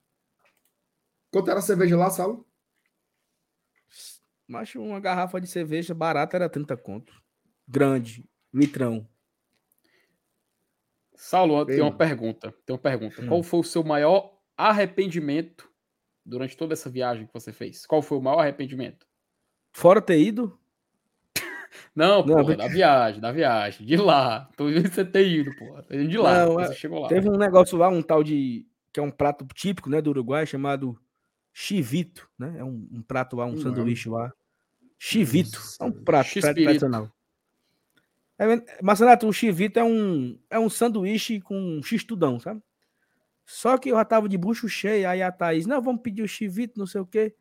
Quanto 1.32 1.49
era 1.49 1.59
a 1.59 1.64
cerveja 1.64 1.97
lá, 1.97 2.09
Saulo? 2.11 2.47
Mas 4.47 4.76
uma 4.76 4.99
garrafa 4.99 5.41
de 5.41 5.47
cerveja 5.47 5.93
barata 5.93 6.38
era 6.38 6.47
30 6.47 6.78
conto. 6.78 7.14
Grande, 7.68 8.30
litrão. 8.53 9.07
Saulo, 11.16 11.66
tem 11.66 11.82
uma 11.82 11.95
pergunta. 11.95 12.53
Tem 12.66 12.76
uma 12.76 12.82
pergunta. 12.82 13.22
Hum. 13.22 13.28
Qual 13.28 13.43
foi 13.43 13.61
o 13.61 13.64
seu 13.64 13.84
maior 13.84 14.38
arrependimento 14.55 15.73
durante 16.26 16.56
toda 16.58 16.74
essa 16.74 16.90
viagem 16.90 17.26
que 17.28 17.34
você 17.34 17.52
fez? 17.52 17.86
Qual 17.86 18.02
foi 18.02 18.18
o 18.18 18.22
maior 18.22 18.40
arrependimento? 18.40 19.06
Fora 19.72 20.02
ter 20.02 20.20
ido, 20.20 20.58
Não, 21.96 22.26
Não, 22.26 22.38
porra, 22.38 22.56
da 22.56 22.68
viagem, 22.68 23.20
da 23.22 23.32
viagem. 23.32 23.86
De 23.86 23.98
lá. 23.98 24.50
Tô 24.58 24.66
vendo 24.68 24.92
você 24.92 25.04
ter 25.06 25.28
ido, 25.28 25.56
porra. 25.56 25.84
Tô 25.84 25.96
indo 25.96 26.08
de 26.08 26.18
lá. 26.18 26.46
Não, 26.46 26.54
você 26.54 26.72
é- 26.74 26.76
chegou 26.76 27.00
lá. 27.00 27.08
teve 27.08 27.30
um 27.30 27.38
negócio 27.38 27.78
lá, 27.78 27.90
um 27.90 28.02
tal 28.02 28.24
de. 28.24 28.66
que 28.92 29.00
é 29.00 29.04
um 29.04 29.12
prato 29.12 29.46
típico 29.54 29.90
né, 29.90 30.02
do 30.02 30.10
Uruguai, 30.12 30.46
chamado 30.46 31.00
chivito. 31.52 32.30
Né? 32.38 32.56
É 32.58 32.64
um, 32.64 32.88
um 32.92 33.02
prato 33.02 33.36
lá, 33.36 33.46
um 33.46 33.54
Não. 33.54 33.62
sanduíche 33.62 34.10
lá. 34.10 34.32
Chivito. 34.98 35.60
É 35.80 35.84
um 35.84 35.90
Nossa, 35.90 36.02
prato 36.02 36.28
X-pirito. 36.28 36.64
tradicional. 36.64 37.12
É, 38.40 38.46
Marcenato, 38.82 39.28
o 39.28 39.34
chivito 39.34 39.80
é 39.80 39.84
um, 39.84 40.38
é 40.50 40.58
um 40.58 40.70
sanduíche 40.70 41.40
com 41.40 41.82
x-tudão, 41.84 42.40
sabe? 42.40 42.62
Só 43.46 43.78
que 43.78 43.89
eu 43.89 43.96
já 43.98 44.06
tava 44.06 44.30
de 44.30 44.38
bucho 44.38 44.70
cheio, 44.70 45.08
aí 45.08 45.22
a 45.22 45.32
Thaís, 45.32 45.66
não, 45.66 45.82
vamos 45.82 46.02
pedir 46.02 46.22
o 46.22 46.28
chivito, 46.28 46.80
não 46.80 46.88
sei 46.88 47.02
o 47.02 47.06
quê. 47.06 47.36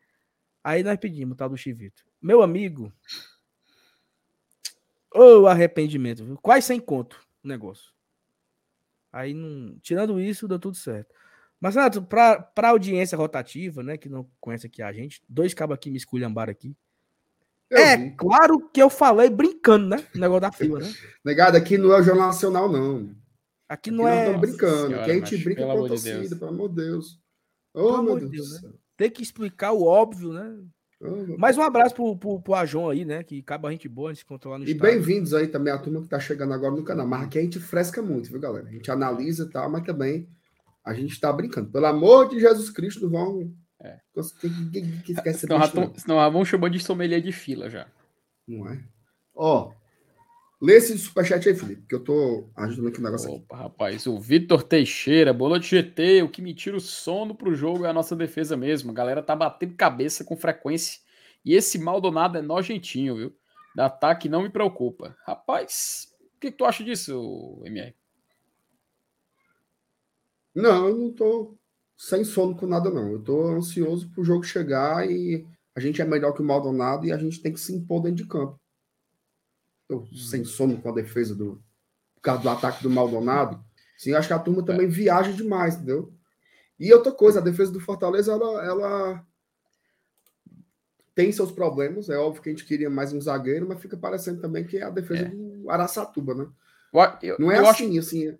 Aí 0.63 0.83
nós 0.83 0.97
pedimos 0.97 1.33
o 1.33 1.37
tal 1.37 1.49
do 1.49 1.57
chivito. 1.57 2.03
Meu 2.21 2.41
amigo, 2.41 2.91
ô 5.13 5.41
oh, 5.41 5.47
arrependimento, 5.47 6.23
viu? 6.25 6.37
Quase 6.37 6.67
sem 6.67 6.79
conto 6.79 7.19
o 7.43 7.47
negócio. 7.47 7.91
Aí, 9.11 9.33
não... 9.33 9.77
tirando 9.79 10.19
isso, 10.19 10.47
deu 10.47 10.59
tudo 10.59 10.75
certo. 10.75 11.13
Mas, 11.59 11.75
Renato, 11.75 12.01
para 12.01 12.49
a 12.55 12.69
audiência 12.69 13.17
rotativa, 13.17 13.83
né, 13.83 13.97
que 13.97 14.09
não 14.09 14.29
conhece 14.39 14.67
aqui 14.67 14.81
a 14.81 14.91
gente, 14.91 15.21
dois 15.29 15.53
cabos 15.53 15.75
aqui 15.75 15.89
me 15.89 15.97
esculhambaram 15.97 16.51
aqui. 16.51 16.75
Eu 17.69 17.77
é 17.77 17.97
vi. 17.97 18.11
claro 18.11 18.69
que 18.69 18.81
eu 18.81 18.89
falei 18.89 19.29
brincando, 19.29 19.87
né? 19.87 20.05
O 20.13 20.19
negócio 20.19 20.41
da 20.41 20.51
fila, 20.53 20.79
né? 20.79 20.93
Negado, 21.23 21.57
aqui 21.57 21.77
não 21.77 21.93
é 21.93 21.99
o 21.99 22.03
Jornal 22.03 22.27
Nacional, 22.27 22.69
não. 22.69 23.15
Aqui 23.67 23.91
não 23.91 24.05
aqui 24.05 24.17
é. 24.17 24.31
Não 24.31 24.39
brincando. 24.39 24.87
Senhora, 24.87 25.01
aqui 25.01 25.11
a 25.11 25.13
gente 25.15 25.37
brinca 25.43 25.65
com 25.65 25.71
a 25.71 25.87
torcida, 25.87 26.27
de 26.27 26.35
pelo 26.35 26.51
amor 26.51 26.69
de 26.69 26.75
Deus. 26.75 27.19
Oh, 27.73 27.91
pelo 27.93 28.03
meu 28.03 28.19
Deus. 28.19 28.31
Deus 28.31 28.61
né? 28.61 28.73
Tem 28.97 29.09
que 29.09 29.23
explicar 29.23 29.71
o 29.71 29.83
óbvio, 29.83 30.31
né? 30.33 30.59
Oh, 31.01 31.37
Mais 31.37 31.57
um 31.57 31.61
abraço 31.61 31.95
pro, 31.95 32.15
pro, 32.15 32.41
pro 32.41 32.53
Ajon 32.53 32.89
aí, 32.89 33.03
né? 33.03 33.23
Que 33.23 33.39
acaba 33.39 33.67
a 33.67 33.71
gente 33.71 33.89
boa, 33.89 34.09
a 34.09 34.13
gente 34.13 34.19
se 34.19 34.25
controlar 34.25 34.59
no 34.59 34.67
E 34.67 34.73
bem-vindos 34.73 35.33
aí 35.33 35.47
também 35.47 35.73
a 35.73 35.77
turma 35.77 36.01
que 36.01 36.07
tá 36.07 36.19
chegando 36.19 36.53
agora 36.53 36.75
no 36.75 36.83
canal. 36.83 37.07
Mas 37.07 37.23
aqui 37.23 37.39
a 37.39 37.41
gente 37.41 37.59
fresca 37.59 38.01
muito, 38.01 38.29
viu, 38.29 38.39
galera? 38.39 38.67
A 38.67 38.71
gente 38.71 38.89
analisa 38.89 39.43
e 39.45 39.49
tal, 39.49 39.69
mas 39.69 39.83
também 39.83 40.29
a 40.83 40.93
gente 40.93 41.19
tá 41.19 41.31
brincando. 41.31 41.71
Pelo 41.71 41.85
amor 41.85 42.29
de 42.29 42.39
Jesus 42.39 42.69
Cristo, 42.69 43.09
vão. 43.09 43.53
É. 43.81 43.99
Que, 44.39 44.81
que, 45.01 45.13
que 45.13 45.33
senão, 45.33 45.59
bicho, 45.59 45.93
senão 45.97 46.31
vão 46.31 46.45
chamar 46.45 46.69
de 46.69 46.79
sommelier 46.79 47.21
de 47.21 47.31
fila 47.31 47.69
já. 47.69 47.87
Não 48.47 48.67
é? 48.69 48.81
Ó, 49.35 49.73
Lê 50.63 50.75
esse 50.75 50.97
superchat 50.97 51.49
aí, 51.49 51.53
Felipe, 51.53 51.85
que 51.89 51.93
eu 51.93 52.01
tô 52.01 52.49
ajudando 52.55 52.87
aqui 52.87 52.99
o 53.01 53.03
negócio 53.03 53.29
Opa, 53.29 53.55
aqui. 53.55 53.63
rapaz, 53.63 54.07
o 54.07 54.17
Vitor 54.17 54.63
Teixeira, 54.63 55.33
bola 55.33 55.59
de 55.59 55.67
GT, 55.67 56.23
o 56.23 56.29
que 56.29 56.41
me 56.41 56.53
tira 56.53 56.77
o 56.77 56.79
sono 56.79 57.35
pro 57.35 57.53
jogo 57.53 57.85
é 57.85 57.89
a 57.89 57.93
nossa 57.93 58.15
defesa 58.15 58.55
mesmo. 58.55 58.89
A 58.91 58.93
galera 58.93 59.21
tá 59.21 59.35
batendo 59.35 59.75
cabeça 59.75 60.23
com 60.23 60.37
frequência. 60.37 61.01
E 61.43 61.53
esse 61.53 61.77
Maldonado 61.77 62.37
é 62.37 62.41
nojentinho, 62.41 63.17
viu? 63.17 63.35
Da 63.75 63.87
ataque 63.87 64.29
não 64.29 64.41
me 64.41 64.49
preocupa. 64.49 65.13
Rapaz, 65.27 66.07
o 66.37 66.39
que, 66.39 66.49
que 66.49 66.57
tu 66.57 66.63
acha 66.63 66.81
disso, 66.81 67.61
MR? 67.65 67.93
Não, 70.55 70.87
eu 70.87 70.97
não 70.97 71.11
tô 71.11 71.57
sem 71.97 72.23
sono 72.23 72.55
com 72.55 72.67
nada, 72.67 72.89
não. 72.89 73.11
Eu 73.11 73.21
tô 73.21 73.47
ansioso 73.47 74.09
pro 74.11 74.23
jogo 74.23 74.45
chegar 74.45 75.05
e 75.11 75.45
a 75.75 75.81
gente 75.81 76.01
é 76.01 76.05
melhor 76.05 76.31
que 76.31 76.41
o 76.41 76.45
Maldonado 76.45 77.05
e 77.05 77.11
a 77.11 77.17
gente 77.17 77.41
tem 77.41 77.51
que 77.51 77.59
se 77.59 77.75
impor 77.75 78.01
dentro 78.01 78.23
de 78.23 78.27
campo. 78.29 78.62
Tô 79.87 80.05
sem 80.13 80.43
sono 80.43 80.81
com 80.81 80.89
a 80.89 80.93
defesa 80.93 81.35
do. 81.35 81.63
Por 82.15 82.21
causa 82.21 82.41
do 82.41 82.49
ataque 82.49 82.83
do 82.83 82.89
Maldonado. 82.89 83.63
Sim, 83.97 84.13
acho 84.13 84.27
que 84.27 84.33
a 84.33 84.39
turma 84.39 84.65
também 84.65 84.87
é. 84.87 84.89
viaja 84.89 85.31
demais, 85.31 85.75
entendeu? 85.75 86.13
E 86.79 86.93
outra 86.93 87.11
coisa, 87.11 87.39
a 87.39 87.43
defesa 87.43 87.71
do 87.71 87.79
Fortaleza, 87.79 88.31
ela, 88.31 88.65
ela 88.65 89.27
tem 91.13 91.31
seus 91.31 91.51
problemas. 91.51 92.09
É 92.09 92.17
óbvio 92.17 92.41
que 92.41 92.49
a 92.49 92.51
gente 92.51 92.65
queria 92.65 92.89
mais 92.89 93.13
um 93.13 93.21
zagueiro, 93.21 93.67
mas 93.67 93.81
fica 93.81 93.97
parecendo 93.97 94.41
também 94.41 94.65
que 94.65 94.77
é 94.77 94.83
a 94.83 94.89
defesa 94.89 95.23
é. 95.23 95.29
do 95.29 95.69
Araçatuba, 95.69 96.33
né? 96.33 96.49
Eu, 97.21 97.37
não 97.39 97.51
é 97.51 97.59
assim, 97.59 97.97
acho... 97.97 98.07
assim. 98.07 98.37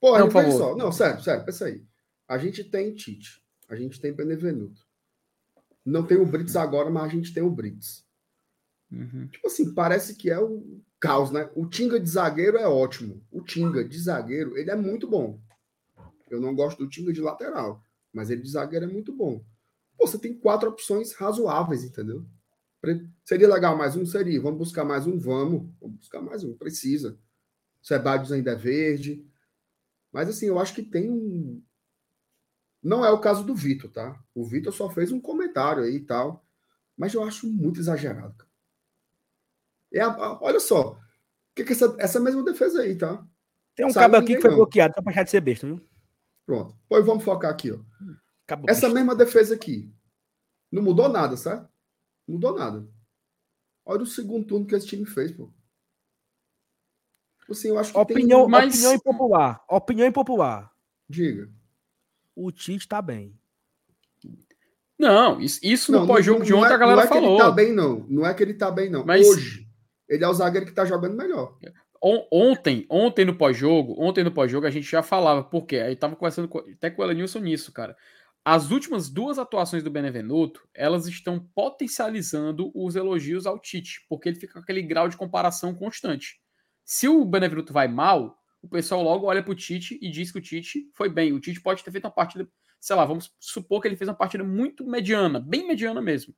Porra, 0.00 0.20
não, 0.20 0.28
por 0.28 0.52
só. 0.52 0.76
Não, 0.76 0.92
sério, 0.92 1.22
sério, 1.22 1.44
pensa 1.44 1.66
aí. 1.66 1.84
A 2.28 2.38
gente 2.38 2.62
tem 2.64 2.94
Tite, 2.94 3.42
a 3.68 3.74
gente 3.74 4.00
tem 4.00 4.12
Benevenuto. 4.12 4.86
Não 5.84 6.04
tem 6.04 6.18
o 6.18 6.26
Brits 6.26 6.56
agora, 6.56 6.90
mas 6.90 7.04
a 7.04 7.08
gente 7.08 7.32
tem 7.32 7.42
o 7.42 7.50
Brits. 7.50 8.05
Uhum. 8.90 9.28
Tipo 9.28 9.46
assim, 9.46 9.74
parece 9.74 10.14
que 10.14 10.30
é 10.30 10.38
o 10.38 10.80
caos, 11.00 11.30
né? 11.30 11.50
O 11.54 11.66
Tinga 11.66 11.98
de 11.98 12.08
zagueiro 12.08 12.56
é 12.56 12.66
ótimo. 12.66 13.22
O 13.30 13.42
Tinga 13.42 13.84
de 13.84 13.98
zagueiro, 13.98 14.56
ele 14.56 14.70
é 14.70 14.76
muito 14.76 15.08
bom. 15.08 15.40
Eu 16.30 16.40
não 16.40 16.54
gosto 16.54 16.78
do 16.78 16.88
Tinga 16.88 17.12
de 17.12 17.20
lateral, 17.20 17.82
mas 18.12 18.30
ele 18.30 18.42
de 18.42 18.50
zagueiro 18.50 18.84
é 18.84 18.88
muito 18.88 19.12
bom. 19.12 19.44
Pô, 19.96 20.06
você 20.06 20.18
tem 20.18 20.34
quatro 20.34 20.68
opções 20.68 21.12
razoáveis, 21.12 21.84
entendeu? 21.84 22.24
Seria 23.24 23.48
legal 23.48 23.76
mais 23.76 23.96
um? 23.96 24.06
Seria. 24.06 24.40
Vamos 24.40 24.58
buscar 24.58 24.84
mais 24.84 25.06
um? 25.06 25.18
Vamos. 25.18 25.68
Vamos 25.80 25.98
buscar 25.98 26.20
mais 26.20 26.44
um. 26.44 26.56
Precisa. 26.56 27.18
Sebadios 27.82 28.30
ainda 28.30 28.52
é 28.52 28.56
verde. 28.56 29.26
Mas 30.12 30.28
assim, 30.28 30.46
eu 30.46 30.58
acho 30.58 30.74
que 30.74 30.82
tem 30.82 31.10
um. 31.10 31.62
Não 32.82 33.04
é 33.04 33.10
o 33.10 33.20
caso 33.20 33.42
do 33.42 33.54
Vitor, 33.54 33.90
tá? 33.90 34.22
O 34.34 34.44
Vitor 34.44 34.72
só 34.72 34.88
fez 34.88 35.10
um 35.10 35.20
comentário 35.20 35.82
aí 35.82 35.96
e 35.96 36.04
tal. 36.04 36.44
Mas 36.96 37.12
eu 37.14 37.24
acho 37.24 37.48
muito 37.48 37.80
exagerado. 37.80 38.45
É 39.96 40.02
a, 40.02 40.08
a, 40.08 40.42
olha 40.42 40.60
só. 40.60 40.98
Que 41.54 41.64
que 41.64 41.72
essa, 41.72 41.96
essa 41.98 42.20
mesma 42.20 42.44
defesa 42.44 42.82
aí, 42.82 42.96
tá? 42.96 43.24
Tem 43.74 43.86
um 43.86 43.92
cabo 43.92 44.16
aqui 44.16 44.36
que 44.36 44.40
foi 44.40 44.50
não. 44.50 44.58
bloqueado, 44.58 44.94
só 44.94 45.02
pra 45.02 45.10
deixar 45.10 45.22
de 45.24 45.30
ser 45.30 45.40
besta, 45.40 45.66
viu? 45.66 45.80
Pronto. 46.44 46.76
Pois 46.88 47.04
vamos 47.04 47.24
focar 47.24 47.50
aqui, 47.50 47.72
ó. 47.72 47.78
Acabou 48.44 48.70
essa 48.70 48.82
besta. 48.82 48.94
mesma 48.94 49.14
defesa 49.14 49.54
aqui. 49.54 49.92
Não 50.70 50.82
mudou 50.82 51.08
nada, 51.08 51.36
certo? 51.36 51.68
Não 52.26 52.34
mudou 52.34 52.54
nada. 52.54 52.86
Olha 53.84 54.02
o 54.02 54.06
segundo 54.06 54.46
turno 54.46 54.66
que 54.66 54.74
esse 54.74 54.86
time 54.86 55.06
fez, 55.06 55.32
pô. 55.32 55.50
Assim, 57.48 57.68
eu 57.68 57.78
acho 57.78 57.92
que 57.92 57.98
opinião, 57.98 58.42
tem... 58.42 58.50
Mas... 58.50 58.74
opinião 58.74 58.94
impopular. 58.94 59.64
Opinião 59.68 60.08
impopular. 60.08 60.72
Diga. 61.08 61.48
O 62.34 62.50
Tite 62.50 62.88
tá 62.88 63.00
bem. 63.00 63.38
Não, 64.98 65.40
isso, 65.40 65.60
isso 65.62 65.92
não, 65.92 66.00
no 66.00 66.06
pós-jogo 66.06 66.42
de 66.42 66.54
ontem 66.54 66.72
é, 66.72 66.74
a 66.74 66.78
galera 66.78 66.96
não 66.96 67.04
é 67.04 67.06
falou. 67.06 67.36
Que 67.36 67.42
ele 67.42 67.50
tá 67.50 67.50
bem, 67.50 67.72
não. 67.72 68.06
Não 68.08 68.26
é 68.26 68.34
que 68.34 68.42
ele 68.42 68.54
tá 68.54 68.70
bem, 68.70 68.90
não. 68.90 69.04
Mas... 69.04 69.26
Hoje. 69.26 69.65
Ele 70.08 70.24
é 70.24 70.28
o 70.28 70.34
zagueiro 70.34 70.66
que 70.66 70.72
tá 70.72 70.84
jogando 70.84 71.16
melhor. 71.16 71.58
Ontem, 72.30 72.86
ontem 72.88 73.24
no 73.24 73.36
pós-jogo, 73.36 73.96
ontem 73.98 74.22
no 74.22 74.30
pós-jogo 74.30 74.66
a 74.66 74.70
gente 74.70 74.88
já 74.88 75.02
falava, 75.02 75.42
porque 75.42 75.76
aí 75.76 75.96
tava 75.96 76.14
conversando 76.14 76.46
com, 76.46 76.58
até 76.58 76.90
com 76.90 77.02
o 77.02 77.04
Elenilson 77.04 77.40
nisso, 77.40 77.72
cara. 77.72 77.96
As 78.44 78.70
últimas 78.70 79.08
duas 79.08 79.40
atuações 79.40 79.82
do 79.82 79.90
Benevenuto, 79.90 80.68
elas 80.72 81.08
estão 81.08 81.40
potencializando 81.52 82.70
os 82.74 82.94
elogios 82.94 83.44
ao 83.44 83.58
Tite, 83.58 84.06
porque 84.08 84.28
ele 84.28 84.38
fica 84.38 84.52
com 84.52 84.60
aquele 84.60 84.82
grau 84.82 85.08
de 85.08 85.16
comparação 85.16 85.74
constante. 85.74 86.40
Se 86.84 87.08
o 87.08 87.24
Benevenuto 87.24 87.72
vai 87.72 87.88
mal, 87.88 88.38
o 88.62 88.68
pessoal 88.68 89.02
logo 89.02 89.26
olha 89.26 89.42
pro 89.42 89.54
Tite 89.54 89.98
e 90.00 90.08
diz 90.08 90.30
que 90.30 90.38
o 90.38 90.40
Tite 90.40 90.88
foi 90.94 91.08
bem. 91.08 91.32
O 91.32 91.40
Tite 91.40 91.60
pode 91.60 91.82
ter 91.82 91.90
feito 91.90 92.04
uma 92.04 92.10
partida, 92.12 92.48
sei 92.80 92.94
lá, 92.94 93.04
vamos 93.04 93.34
supor 93.40 93.82
que 93.82 93.88
ele 93.88 93.96
fez 93.96 94.08
uma 94.08 94.14
partida 94.14 94.44
muito 94.44 94.86
mediana, 94.86 95.40
bem 95.40 95.66
mediana 95.66 96.00
mesmo. 96.00 96.32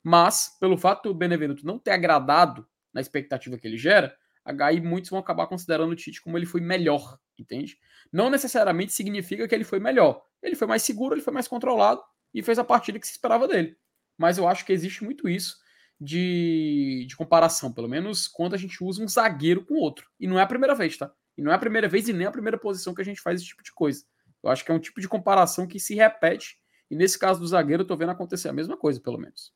Mas, 0.00 0.56
pelo 0.60 0.78
fato 0.78 1.08
do 1.08 1.14
Benevenuto 1.14 1.66
não 1.66 1.76
ter 1.76 1.90
agradado 1.90 2.64
na 2.92 3.00
expectativa 3.00 3.58
que 3.58 3.66
ele 3.66 3.76
gera, 3.76 4.16
aí 4.60 4.80
muitos 4.80 5.10
vão 5.10 5.18
acabar 5.18 5.46
considerando 5.46 5.90
o 5.90 5.96
Tite 5.96 6.22
como 6.22 6.38
ele 6.38 6.46
foi 6.46 6.60
melhor, 6.60 7.18
entende? 7.38 7.78
Não 8.12 8.30
necessariamente 8.30 8.92
significa 8.92 9.46
que 9.46 9.54
ele 9.54 9.64
foi 9.64 9.78
melhor. 9.78 10.24
Ele 10.42 10.56
foi 10.56 10.66
mais 10.66 10.82
seguro, 10.82 11.14
ele 11.14 11.22
foi 11.22 11.32
mais 11.32 11.48
controlado 11.48 12.02
e 12.32 12.42
fez 12.42 12.58
a 12.58 12.64
partida 12.64 12.98
que 12.98 13.06
se 13.06 13.12
esperava 13.12 13.46
dele. 13.46 13.76
Mas 14.16 14.38
eu 14.38 14.48
acho 14.48 14.64
que 14.64 14.72
existe 14.72 15.04
muito 15.04 15.28
isso 15.28 15.56
de, 16.00 17.04
de 17.08 17.16
comparação, 17.16 17.72
pelo 17.72 17.88
menos 17.88 18.26
quando 18.26 18.54
a 18.54 18.58
gente 18.58 18.82
usa 18.82 19.02
um 19.02 19.08
zagueiro 19.08 19.64
com 19.64 19.74
outro. 19.74 20.06
E 20.18 20.26
não 20.26 20.38
é 20.38 20.42
a 20.42 20.46
primeira 20.46 20.74
vez, 20.74 20.96
tá? 20.96 21.12
E 21.36 21.42
não 21.42 21.52
é 21.52 21.54
a 21.54 21.58
primeira 21.58 21.88
vez 21.88 22.08
e 22.08 22.12
nem 22.12 22.26
a 22.26 22.32
primeira 22.32 22.58
posição 22.58 22.94
que 22.94 23.02
a 23.02 23.04
gente 23.04 23.20
faz 23.20 23.40
esse 23.40 23.48
tipo 23.48 23.62
de 23.62 23.72
coisa. 23.72 24.04
Eu 24.42 24.50
acho 24.50 24.64
que 24.64 24.70
é 24.70 24.74
um 24.74 24.78
tipo 24.78 25.00
de 25.00 25.08
comparação 25.08 25.66
que 25.66 25.78
se 25.78 25.94
repete. 25.94 26.56
E 26.90 26.96
nesse 26.96 27.18
caso 27.18 27.40
do 27.40 27.46
zagueiro, 27.46 27.82
eu 27.82 27.86
tô 27.86 27.96
vendo 27.96 28.10
acontecer 28.10 28.48
a 28.48 28.52
mesma 28.52 28.76
coisa, 28.76 29.00
pelo 29.00 29.18
menos. 29.18 29.52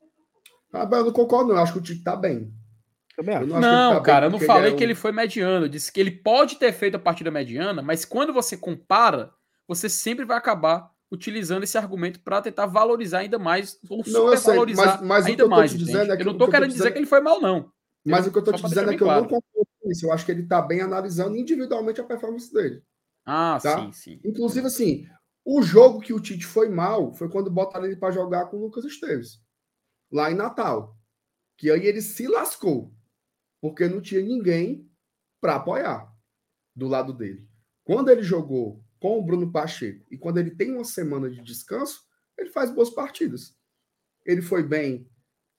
Ah, 0.73 0.89
eu 0.91 1.05
não 1.05 1.13
concordo, 1.13 1.49
não. 1.49 1.57
Eu 1.57 1.63
acho 1.63 1.73
que 1.73 1.79
o 1.79 1.83
Tite 1.83 2.03
tá 2.03 2.17
bem. 2.17 2.53
Eu 3.19 3.47
não, 3.47 3.61
não 3.61 3.95
tá 3.95 4.01
cara, 4.01 4.27
eu 4.27 4.31
não 4.31 4.41
falei 4.41 4.65
ele 4.65 4.71
é 4.71 4.75
um... 4.75 4.77
que 4.77 4.85
ele 4.85 4.95
foi 4.95 5.13
mediano. 5.13 5.67
Eu 5.67 5.69
disse 5.69 5.93
que 5.93 6.01
ele 6.01 6.11
pode 6.11 6.57
ter 6.57 6.73
feito 6.73 6.97
a 6.97 7.01
partida 7.01 7.31
mediana, 7.31 7.83
mas 7.83 8.05
quando 8.05 8.33
você 8.33 8.57
compara, 8.57 9.33
você 9.69 9.89
sempre 9.89 10.25
vai 10.25 10.37
acabar 10.37 10.91
utilizando 11.11 11.63
esse 11.63 11.77
argumento 11.77 12.21
para 12.21 12.41
tentar 12.41 12.65
valorizar 12.65 13.19
ainda 13.19 13.39
mais, 13.39 13.79
ou 13.89 14.03
não, 14.07 14.35
valorizar 14.35 14.99
mas, 15.01 15.03
mas 15.03 15.27
ainda 15.27 15.47
mais. 15.47 15.75
É 15.75 16.13
eu 16.21 16.25
não 16.25 16.33
estou 16.33 16.49
querendo 16.49 16.73
dizer 16.73 16.91
que 16.91 16.99
ele 16.99 17.07
foi 17.07 17.21
mal, 17.21 17.39
não. 17.41 17.71
Mas 18.05 18.25
eu, 18.25 18.31
o 18.31 18.33
que 18.33 18.39
eu 18.39 18.41
estou 18.41 18.55
te 18.55 18.63
dizendo 18.63 18.91
é 18.91 18.95
que 18.95 18.99
claro. 18.99 19.19
eu 19.19 19.23
não 19.23 19.29
concordo 19.29 19.69
com 19.81 19.91
isso. 19.91 20.07
Eu 20.07 20.13
acho 20.13 20.25
que 20.25 20.33
ele 20.33 20.43
está 20.43 20.63
bem 20.63 20.81
analisando 20.81 21.37
individualmente 21.37 22.01
a 22.01 22.05
performance 22.05 22.53
dele. 22.53 22.83
Ah, 23.27 23.61
tá? 23.63 23.79
sim, 23.79 23.93
sim. 23.93 24.21
Inclusive, 24.25 24.67
assim, 24.67 25.07
o 25.45 25.63
jogo 25.63 26.01
que 26.01 26.15
o 26.15 26.19
Tite 26.19 26.47
foi 26.47 26.69
mal 26.69 27.13
foi 27.13 27.29
quando 27.29 27.51
botaram 27.51 27.85
ele 27.85 27.97
para 27.97 28.11
jogar 28.11 28.47
com 28.47 28.57
o 28.57 28.61
Lucas 28.63 28.85
Esteves, 28.85 29.41
lá 30.11 30.31
em 30.31 30.35
Natal. 30.35 30.97
Que 31.59 31.71
aí 31.71 31.87
ele 31.87 32.01
se 32.01 32.27
lascou 32.27 32.91
porque 33.63 33.89
não 33.89 34.01
tinha 34.01 34.21
ninguém 34.21 34.91
para 35.41 35.55
apoiar 35.55 36.13
do 36.75 36.89
lado 36.89 37.13
dele. 37.13 37.49
Quando 37.85 38.11
ele 38.11 38.23
jogou 38.23 38.85
com 38.99 39.19
o 39.19 39.25
Bruno 39.25 39.53
Pacheco 39.53 40.05
e 40.11 40.19
quando 40.19 40.39
ele 40.39 40.51
tem 40.51 40.73
uma 40.73 40.85
semana 40.85 41.31
de 41.31 41.41
descanso, 41.41 42.03
ele 42.37 42.51
faz 42.51 42.73
boas 42.73 42.91
partidas. 42.91 43.57
Ele 44.27 44.43
foi 44.43 44.65
bem 44.65 45.09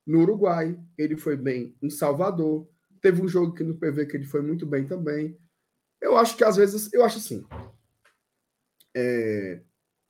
no 0.05 0.19
Uruguai, 0.19 0.77
ele 0.97 1.15
foi 1.15 1.37
bem 1.37 1.77
em 1.81 1.89
Salvador. 1.89 2.69
Teve 3.01 3.21
um 3.21 3.27
jogo 3.27 3.53
aqui 3.53 3.63
no 3.63 3.77
PV 3.77 4.05
que 4.05 4.17
ele 4.17 4.25
foi 4.25 4.41
muito 4.41 4.65
bem 4.65 4.85
também. 4.85 5.39
Eu 6.01 6.17
acho 6.17 6.35
que 6.35 6.43
às 6.43 6.57
vezes, 6.57 6.91
eu 6.91 7.05
acho 7.05 7.19
assim, 7.19 7.45
é, 8.93 9.63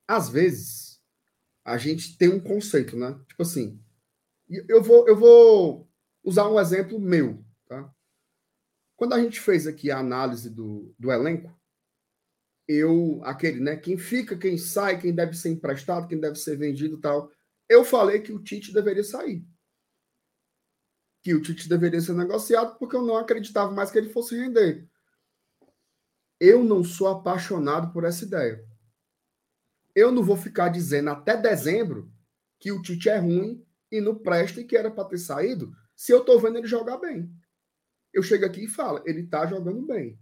às 0.07 0.29
vezes 0.29 0.99
a 1.63 1.77
gente 1.77 2.17
tem 2.17 2.29
um 2.29 2.39
conceito, 2.39 2.97
né? 2.97 3.19
Tipo 3.27 3.43
assim, 3.43 3.79
eu 4.67 4.81
vou, 4.81 5.07
eu 5.07 5.15
vou 5.15 5.89
usar 6.23 6.49
um 6.49 6.59
exemplo 6.59 6.99
meu, 6.99 7.43
Tá? 7.67 7.93
Quando 8.95 9.13
a 9.13 9.21
gente 9.21 9.39
fez 9.39 9.67
aqui 9.67 9.91
a 9.91 9.99
análise 9.99 10.49
do, 10.49 10.93
do 10.97 11.11
elenco, 11.11 11.53
eu, 12.67 13.21
aquele, 13.23 13.59
né? 13.59 13.75
Quem 13.75 13.97
fica, 13.97 14.37
quem 14.37 14.57
sai, 14.57 14.99
quem 14.99 15.13
deve 15.13 15.35
ser 15.35 15.49
emprestado, 15.49 16.07
quem 16.07 16.19
deve 16.19 16.35
ser 16.35 16.57
vendido 16.57 16.99
tal. 16.99 17.31
Eu 17.67 17.83
falei 17.83 18.21
que 18.21 18.31
o 18.31 18.41
Tite 18.41 18.73
deveria 18.73 19.03
sair. 19.03 19.45
Que 21.21 21.33
o 21.33 21.41
Tite 21.41 21.67
deveria 21.67 21.99
ser 22.01 22.13
negociado, 22.13 22.77
porque 22.77 22.95
eu 22.95 23.01
não 23.01 23.17
acreditava 23.17 23.71
mais 23.71 23.91
que 23.91 23.97
ele 23.97 24.09
fosse 24.09 24.35
render. 24.35 24.87
Eu 26.39 26.63
não 26.63 26.83
sou 26.83 27.07
apaixonado 27.07 27.91
por 27.91 28.03
essa 28.03 28.25
ideia. 28.25 28.65
Eu 29.95 30.11
não 30.11 30.23
vou 30.23 30.35
ficar 30.35 30.69
dizendo 30.69 31.09
até 31.09 31.37
dezembro 31.37 32.11
que 32.59 32.71
o 32.71 32.81
Tite 32.81 33.09
é 33.09 33.17
ruim 33.17 33.65
e 33.91 34.01
não 34.01 34.15
presta 34.15 34.61
e 34.61 34.65
que 34.65 34.75
era 34.75 34.89
para 34.89 35.07
ter 35.07 35.19
saído, 35.19 35.71
se 35.95 36.11
eu 36.11 36.23
tô 36.23 36.39
vendo 36.39 36.57
ele 36.57 36.67
jogar 36.67 36.97
bem. 36.97 37.31
Eu 38.13 38.21
chego 38.21 38.45
aqui 38.45 38.65
e 38.65 38.67
falo, 38.67 39.01
ele 39.05 39.23
tá 39.23 39.45
jogando 39.45 39.81
bem. 39.81 40.19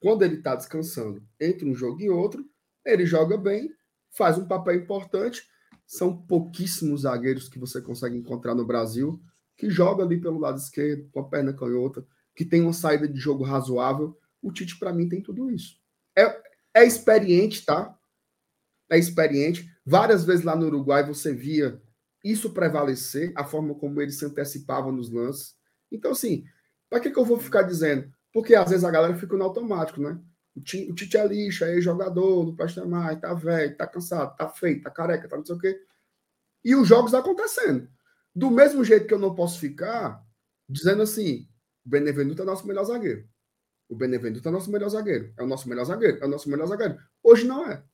Quando 0.00 0.22
ele 0.22 0.42
tá 0.42 0.54
descansando 0.54 1.22
entre 1.40 1.68
um 1.68 1.74
jogo 1.74 2.00
e 2.00 2.08
outro, 2.08 2.48
ele 2.84 3.06
joga 3.06 3.36
bem, 3.36 3.70
faz 4.10 4.38
um 4.38 4.46
papel 4.46 4.76
importante. 4.76 5.42
São 5.86 6.16
pouquíssimos 6.16 7.02
zagueiros 7.02 7.48
que 7.48 7.58
você 7.58 7.80
consegue 7.80 8.16
encontrar 8.16 8.54
no 8.54 8.66
Brasil 8.66 9.20
que 9.56 9.70
joga 9.70 10.02
ali 10.02 10.20
pelo 10.20 10.38
lado 10.38 10.58
esquerdo, 10.58 11.08
com 11.10 11.20
a 11.20 11.28
perna 11.28 11.52
canhota, 11.52 12.06
que 12.34 12.44
tem 12.44 12.62
uma 12.62 12.72
saída 12.72 13.08
de 13.08 13.18
jogo 13.18 13.44
razoável. 13.44 14.18
O 14.42 14.52
Tite, 14.52 14.78
para 14.78 14.92
mim, 14.92 15.08
tem 15.08 15.22
tudo 15.22 15.50
isso. 15.50 15.78
É, 16.16 16.42
é 16.74 16.84
experiente, 16.84 17.64
tá? 17.64 17.96
É 18.90 18.98
experiente. 18.98 19.70
Várias 19.86 20.24
vezes 20.24 20.44
lá 20.44 20.56
no 20.56 20.66
Uruguai 20.66 21.06
você 21.06 21.32
via 21.32 21.80
isso 22.22 22.52
prevalecer, 22.52 23.32
a 23.36 23.44
forma 23.44 23.74
como 23.74 24.00
ele 24.00 24.10
se 24.10 24.24
antecipava 24.24 24.90
nos 24.90 25.10
lances. 25.10 25.54
Então, 25.92 26.12
assim, 26.12 26.44
para 26.88 27.00
que, 27.00 27.10
que 27.10 27.18
eu 27.18 27.24
vou 27.24 27.38
ficar 27.38 27.62
dizendo? 27.62 28.12
Porque 28.32 28.54
às 28.54 28.70
vezes 28.70 28.84
a 28.84 28.90
galera 28.90 29.14
fica 29.14 29.36
no 29.36 29.44
automático, 29.44 30.00
né? 30.00 30.20
O 30.56 30.60
Tite 30.60 31.16
é 31.16 31.26
lixo, 31.26 31.64
é 31.64 31.80
jogador, 31.80 32.44
não 32.44 32.54
presta 32.54 32.84
mais, 32.84 33.20
tá 33.20 33.34
velho, 33.34 33.76
tá 33.76 33.86
cansado, 33.86 34.36
tá 34.36 34.48
feio, 34.48 34.80
tá 34.80 34.90
careca, 34.90 35.28
tá 35.28 35.36
não 35.36 35.44
sei 35.44 35.56
o 35.56 35.58
quê. 35.58 35.80
E 36.64 36.76
os 36.76 36.86
jogos 36.86 37.12
acontecendo. 37.12 37.88
Do 38.34 38.50
mesmo 38.50 38.84
jeito 38.84 39.06
que 39.06 39.14
eu 39.14 39.18
não 39.18 39.34
posso 39.34 39.58
ficar 39.58 40.24
dizendo 40.68 41.02
assim: 41.02 41.48
o 41.84 41.88
Benevenuto 41.88 42.42
é 42.42 42.44
nosso 42.44 42.66
melhor 42.66 42.84
zagueiro. 42.84 43.28
O 43.88 43.96
Benevenuto 43.96 44.48
é 44.48 44.52
nosso 44.52 44.70
melhor 44.70 44.88
zagueiro. 44.88 45.32
É 45.36 45.42
o 45.42 45.46
nosso 45.46 45.68
melhor 45.68 45.84
zagueiro. 45.84 46.18
É 46.22 46.26
o 46.26 46.28
nosso 46.28 46.48
melhor 46.48 46.66
zagueiro. 46.66 46.98
Hoje 47.22 47.46
não 47.46 47.66
é. 47.70 47.84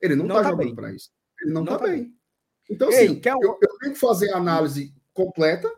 Ele 0.00 0.14
não, 0.14 0.26
não 0.26 0.36
tá, 0.36 0.42
tá 0.42 0.50
jogando 0.50 0.74
para 0.74 0.92
isso. 0.92 1.10
Ele 1.40 1.52
não, 1.52 1.64
não 1.64 1.72
tá, 1.72 1.78
tá 1.78 1.88
bem. 1.88 2.02
bem. 2.02 2.18
Então, 2.70 2.90
Ei, 2.90 3.08
sim, 3.08 3.20
eu, 3.24 3.58
eu, 3.60 3.78
tenho 3.78 3.92
que 3.92 3.98
fazer 3.98 4.32
a 4.32 4.36
análise 4.36 4.94
completa, 5.12 5.70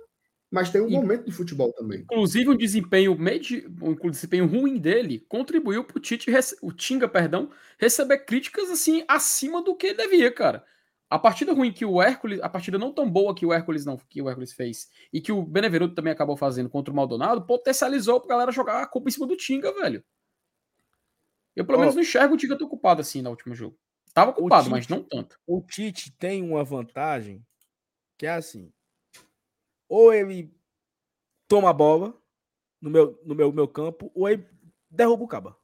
mas 0.51 0.71
tem 0.71 0.81
um 0.81 0.89
e, 0.89 0.93
momento 0.93 1.25
de 1.25 1.33
futebol 1.33 1.73
também. 1.73 2.01
Inclusive, 2.01 2.51
o 2.51 2.57
desempenho, 2.57 3.19
medi, 3.19 3.67
o 3.81 4.11
desempenho 4.11 4.47
ruim 4.47 4.79
dele 4.79 5.25
contribuiu 5.29 5.85
para 5.85 5.99
o 5.99 6.01
Tite, 6.01 6.31
o 6.63 6.73
Tinga, 6.73 7.09
perdão, 7.09 7.51
receber 7.79 8.19
críticas 8.19 8.71
assim 8.71 9.05
acima 9.09 9.63
do 9.63 9.75
que 9.77 9.93
devia, 9.93 10.31
cara. 10.31 10.65
A 11.09 11.19
partida 11.19 11.53
ruim 11.53 11.73
que 11.73 11.85
o 11.85 12.03
Hércules, 12.03 12.41
a 12.41 12.49
partida 12.49 12.79
não 12.79 12.93
tão 12.93 13.09
boa 13.09 13.35
que 13.35 13.47
o 13.47 13.53
Hércules 13.53 13.85
não, 13.85 13.97
que 13.97 14.21
o 14.21 14.29
Hércules 14.29 14.53
fez 14.53 14.89
e 15.13 15.21
que 15.21 15.31
o 15.31 15.43
Benevenuto 15.43 15.95
também 15.95 16.13
acabou 16.13 16.37
fazendo 16.37 16.69
contra 16.69 16.93
o 16.93 16.97
Maldonado, 16.97 17.47
potencializou 17.47 18.21
pra 18.21 18.31
galera 18.31 18.51
jogar 18.51 18.83
a 18.83 18.87
culpa 18.87 19.09
em 19.09 19.13
cima 19.13 19.27
do 19.27 19.37
Tinga, 19.37 19.73
velho. 19.73 20.05
Eu 21.55 21.65
pelo 21.65 21.79
oh, 21.79 21.81
menos 21.81 21.95
não 21.95 22.03
enxergo 22.03 22.35
o 22.35 22.37
Tinga 22.37 22.59
tão 22.59 22.67
ocupado 22.67 23.01
assim 23.01 23.23
no 23.23 23.31
último 23.31 23.55
jogo. 23.55 23.79
Tava 24.13 24.31
ocupado, 24.31 24.71
mas 24.71 24.89
não 24.89 25.03
tanto. 25.03 25.39
O 25.47 25.63
Tite 25.63 26.11
tem 26.19 26.43
uma 26.43 26.65
vantagem 26.65 27.45
que 28.19 28.27
é 28.27 28.31
assim: 28.31 28.73
ou 29.89 30.13
ele 30.13 30.55
toma 31.49 31.71
a 31.71 31.73
bola 31.73 32.15
no 32.81 32.91
meu, 32.91 33.21
no 33.25 33.35
meu, 33.35 33.53
meu 33.53 33.69
campo, 33.69 34.11
ou 34.15 34.29
ele 34.29 34.49
derruba 34.91 35.25
o 35.25 35.29
caba. 35.29 35.57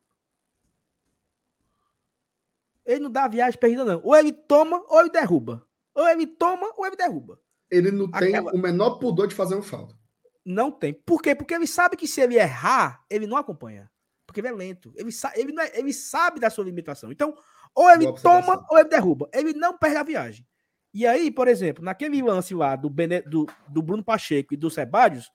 Ele 2.85 3.01
não 3.01 3.11
dá 3.11 3.29
viagem 3.29 3.59
perdida, 3.59 3.85
não. 3.85 4.01
Ou 4.03 4.16
ele 4.16 4.33
toma, 4.33 4.83
ou 4.89 5.01
ele 5.01 5.11
derruba. 5.11 5.66
Ou 5.95 6.09
ele 6.09 6.27
toma, 6.27 6.73
ou 6.77 6.87
ele 6.87 6.97
derruba. 6.97 7.41
Ele 7.70 7.91
não 7.91 8.11
tem 8.11 8.35
Aquela... 8.35 8.53
o 8.53 8.59
menor 8.59 8.99
pudor 8.99 9.29
de 9.29 9.35
fazer 9.35 9.55
um 9.55 9.62
falta. 9.62 9.97
Não 10.45 10.70
tem. 10.70 10.93
Por 10.93 11.23
quê? 11.23 11.35
Porque 11.35 11.55
ele 11.55 11.66
sabe 11.66 11.97
que 11.97 12.09
se 12.09 12.20
ele 12.20 12.37
errar, 12.37 13.05
ele 13.09 13.27
não 13.27 13.37
acompanha. 13.37 13.91
Porque 14.27 14.41
ele 14.41 14.49
é 14.49 14.53
lento. 14.53 14.93
Ele, 14.97 15.12
sa 15.12 15.33
ele, 15.37 15.55
é... 15.61 15.79
ele 15.79 15.93
sabe 15.93 16.41
da 16.41 16.51
sua 16.51 16.64
limitação. 16.64 17.12
Então, 17.12 17.37
ou 17.75 17.89
ele 17.91 18.12
toma 18.20 18.66
ou 18.68 18.79
ele 18.79 18.89
derruba. 18.89 19.29
Ele 19.33 19.53
não 19.53 19.79
perde 19.79 19.97
a 19.97 20.03
viagem. 20.03 20.47
E 20.93 21.07
aí, 21.07 21.30
por 21.30 21.49
exemplo, 21.49 21.82
naquele 21.84 22.20
lance 22.22 22.55
lá 22.55 22.76
do, 22.76 22.90
Bene, 22.90 23.22
do, 23.22 23.47
do 23.68 23.82
Bruno 23.82 24.05
Pacheco 24.05 24.53
e 24.53 24.57
do 24.57 24.70
Sebadios, 24.70 25.30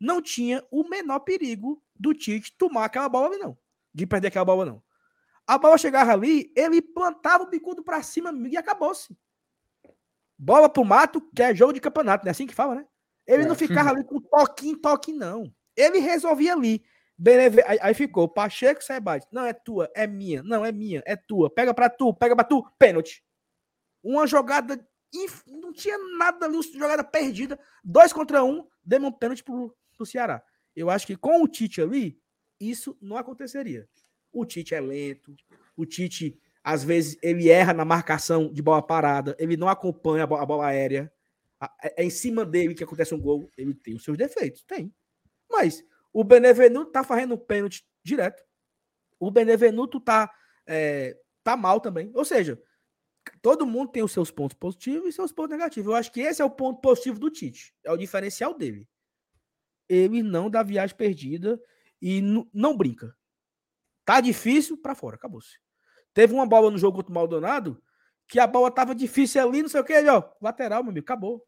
não 0.00 0.22
tinha 0.22 0.64
o 0.70 0.88
menor 0.88 1.20
perigo 1.20 1.82
do 1.94 2.14
Tite 2.14 2.56
tomar 2.56 2.86
aquela 2.86 3.08
bola 3.08 3.28
ali, 3.28 3.38
não. 3.38 3.56
De 3.94 4.06
perder 4.06 4.28
aquela 4.28 4.44
bola, 4.44 4.64
não. 4.64 4.82
A 5.46 5.58
bola 5.58 5.76
chegava 5.76 6.12
ali, 6.12 6.52
ele 6.56 6.80
plantava 6.80 7.44
o 7.44 7.50
bicudo 7.50 7.82
para 7.82 8.02
cima 8.02 8.32
e 8.48 8.56
acabou-se. 8.56 9.16
Bola 10.38 10.68
pro 10.68 10.84
mato, 10.84 11.20
que 11.34 11.42
é 11.42 11.54
jogo 11.54 11.72
de 11.72 11.80
campeonato, 11.80 12.24
não 12.24 12.30
é 12.30 12.32
assim 12.32 12.46
que 12.46 12.54
fala, 12.54 12.76
né? 12.76 12.86
Ele 13.26 13.44
é. 13.44 13.46
não 13.46 13.54
ficava 13.54 13.90
ali 13.90 14.04
com 14.04 14.20
toquinho, 14.20 14.76
toque, 14.76 15.12
não. 15.12 15.52
Ele 15.76 15.98
resolvia 15.98 16.54
ali. 16.54 16.82
Beneve... 17.16 17.62
Aí, 17.80 17.94
ficou 17.94 18.28
Pacheco 18.28 18.82
Sebade. 18.82 19.26
Não, 19.30 19.44
é 19.46 19.52
tua, 19.52 19.90
é 19.94 20.06
minha. 20.06 20.42
Não, 20.42 20.64
é 20.64 20.72
minha, 20.72 21.02
é 21.06 21.14
tua. 21.14 21.48
Pega 21.48 21.72
pra 21.72 21.88
tu, 21.88 22.12
pega 22.12 22.34
pra 22.34 22.44
tu. 22.44 22.64
Pênalti. 22.78 23.22
Uma 24.02 24.26
jogada. 24.26 24.84
Inf... 25.14 25.42
Não 25.46 25.72
tinha 25.72 25.98
nada 26.16 26.46
ali, 26.46 26.60
jogada 26.62 27.04
perdida. 27.04 27.58
Dois 27.84 28.12
contra 28.12 28.42
um, 28.42 28.66
demos 28.84 29.10
um 29.10 29.12
pênalti 29.12 29.44
pro, 29.44 29.74
pro 29.96 30.06
Ceará. 30.06 30.42
Eu 30.74 30.88
acho 30.88 31.06
que 31.06 31.16
com 31.16 31.42
o 31.42 31.48
Tite 31.48 31.80
ali, 31.80 32.18
isso 32.58 32.96
não 33.00 33.16
aconteceria. 33.16 33.88
O 34.32 34.44
Tite 34.46 34.74
é 34.74 34.80
lento. 34.80 35.34
O 35.76 35.84
Tite, 35.84 36.38
às 36.64 36.82
vezes, 36.82 37.18
ele 37.22 37.50
erra 37.50 37.74
na 37.74 37.84
marcação 37.84 38.52
de 38.52 38.62
bola 38.62 38.82
parada. 38.82 39.36
Ele 39.38 39.56
não 39.56 39.68
acompanha 39.68 40.24
a 40.24 40.26
bola, 40.26 40.42
a 40.42 40.46
bola 40.46 40.66
aérea. 40.66 41.12
É, 41.82 42.02
é 42.02 42.04
em 42.04 42.10
cima 42.10 42.44
dele 42.44 42.74
que 42.74 42.84
acontece 42.84 43.14
um 43.14 43.20
gol. 43.20 43.50
Ele 43.56 43.74
tem 43.74 43.94
os 43.94 44.04
seus 44.04 44.16
defeitos, 44.16 44.62
tem. 44.64 44.92
Mas 45.50 45.84
o 46.12 46.24
Benevenuto 46.24 46.90
tá 46.90 47.04
fazendo 47.04 47.36
pênalti 47.36 47.84
direto. 48.02 48.42
O 49.20 49.30
Benevenuto 49.30 50.00
tá, 50.00 50.32
é, 50.66 51.18
tá 51.44 51.56
mal 51.56 51.80
também. 51.80 52.10
Ou 52.14 52.24
seja, 52.24 52.60
todo 53.40 53.66
mundo 53.66 53.92
tem 53.92 54.02
os 54.02 54.12
seus 54.12 54.30
pontos 54.30 54.56
positivos 54.56 55.08
e 55.08 55.12
seus 55.12 55.32
pontos 55.32 55.50
negativos. 55.50 55.90
Eu 55.90 55.96
acho 55.96 56.12
que 56.12 56.20
esse 56.20 56.42
é 56.42 56.44
o 56.44 56.50
ponto 56.50 56.80
positivo 56.80 57.18
do 57.18 57.30
Tite. 57.30 57.74
É 57.84 57.92
o 57.92 57.96
diferencial 57.96 58.56
dele. 58.56 58.88
Ele 59.88 60.22
não 60.22 60.50
dá 60.50 60.62
viagem 60.62 60.96
perdida 60.96 61.60
e 62.00 62.20
não 62.52 62.76
brinca. 62.76 63.16
Tá 64.04 64.20
difícil 64.20 64.76
para 64.76 64.94
fora, 64.94 65.16
acabou-se. 65.16 65.58
Teve 66.12 66.34
uma 66.34 66.46
bola 66.46 66.70
no 66.70 66.78
jogo 66.78 66.96
contra 66.96 67.10
o 67.10 67.14
Maldonado 67.14 67.82
que 68.26 68.40
a 68.40 68.46
bola 68.46 68.70
tava 68.70 68.94
difícil 68.94 69.42
ali, 69.42 69.62
não 69.62 69.68
sei 69.68 69.80
o 69.80 69.84
que, 69.84 70.08
ó, 70.08 70.22
lateral, 70.40 70.82
meu 70.82 70.90
amigo, 70.90 71.04
acabou. 71.04 71.46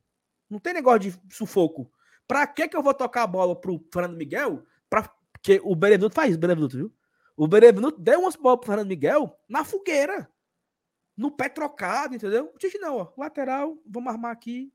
Não 0.50 0.58
tem 0.58 0.74
negócio 0.74 1.00
de 1.00 1.34
sufoco. 1.34 1.90
Pra 2.26 2.46
que 2.46 2.68
que 2.68 2.76
eu 2.76 2.82
vou 2.82 2.94
tocar 2.94 3.22
a 3.22 3.26
bola 3.26 3.58
pro 3.58 3.82
Fernando 3.92 4.16
Miguel? 4.16 4.64
Pra... 4.88 5.10
Porque 5.32 5.60
o 5.64 5.74
Benevenuto 5.74 6.14
faz 6.14 6.36
isso, 6.36 6.68
viu? 6.68 6.92
O 7.36 7.48
Benevenuto 7.48 8.00
deu 8.00 8.20
umas 8.20 8.36
bolas 8.36 8.60
pro 8.60 8.66
Fernando 8.66 8.88
Miguel 8.88 9.38
na 9.48 9.64
fogueira. 9.64 10.30
No 11.16 11.30
pé 11.30 11.48
trocado, 11.48 12.14
entendeu? 12.14 12.50
O 12.54 12.58
Tite 12.58 12.78
não, 12.78 12.96
ó. 12.96 13.12
Lateral, 13.16 13.78
vamos 13.86 14.12
armar 14.12 14.32
aqui. 14.32 14.72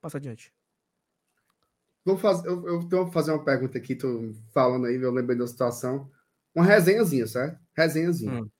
Passa 0.00 0.18
adiante. 0.18 0.52
Vou 2.04 2.16
fazer, 2.16 2.48
eu, 2.48 2.66
eu 2.66 2.80
vou 2.80 3.10
fazer 3.10 3.32
uma 3.32 3.44
pergunta 3.44 3.76
aqui, 3.76 3.94
tô 3.94 4.32
falando 4.52 4.86
aí, 4.86 4.96
eu 4.96 5.12
lembrei 5.12 5.36
da 5.36 5.46
situação. 5.46 6.10
Uma 6.54 6.64
resenhazinha, 6.64 7.26
certo? 7.26 7.60
Resenhazinha. 7.74 8.42
Hum. 8.42 8.50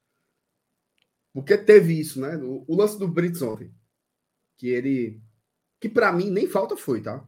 Porque 1.33 1.57
teve 1.57 1.99
isso, 1.99 2.21
né? 2.21 2.37
O, 2.37 2.65
o 2.69 2.77
lance 2.77 2.99
do 2.99 3.09
Brits 3.09 3.41
ontem. 3.41 3.73
Que 4.57 4.69
ele. 4.69 5.23
Que 5.81 5.89
para 5.89 6.13
mim 6.13 6.31
nem 6.31 6.49
falta 6.49 6.77
foi, 6.77 7.01
tá? 7.01 7.25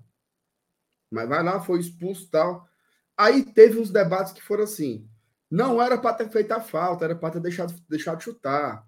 Mas 1.11 1.28
vai 1.28 1.43
lá, 1.43 1.61
foi 1.61 1.80
expulso 1.80 2.26
e 2.26 2.28
tal. 2.28 2.68
Aí 3.16 3.45
teve 3.45 3.78
uns 3.78 3.91
debates 3.91 4.32
que 4.32 4.43
foram 4.43 4.64
assim. 4.64 5.09
Não 5.51 5.80
era 5.80 5.99
para 5.99 6.14
ter 6.14 6.30
feito 6.30 6.53
a 6.53 6.61
falta, 6.61 7.05
era 7.05 7.16
para 7.16 7.34
ter 7.34 7.41
deixado, 7.41 7.74
deixado 7.88 8.18
de 8.18 8.24
chutar. 8.24 8.86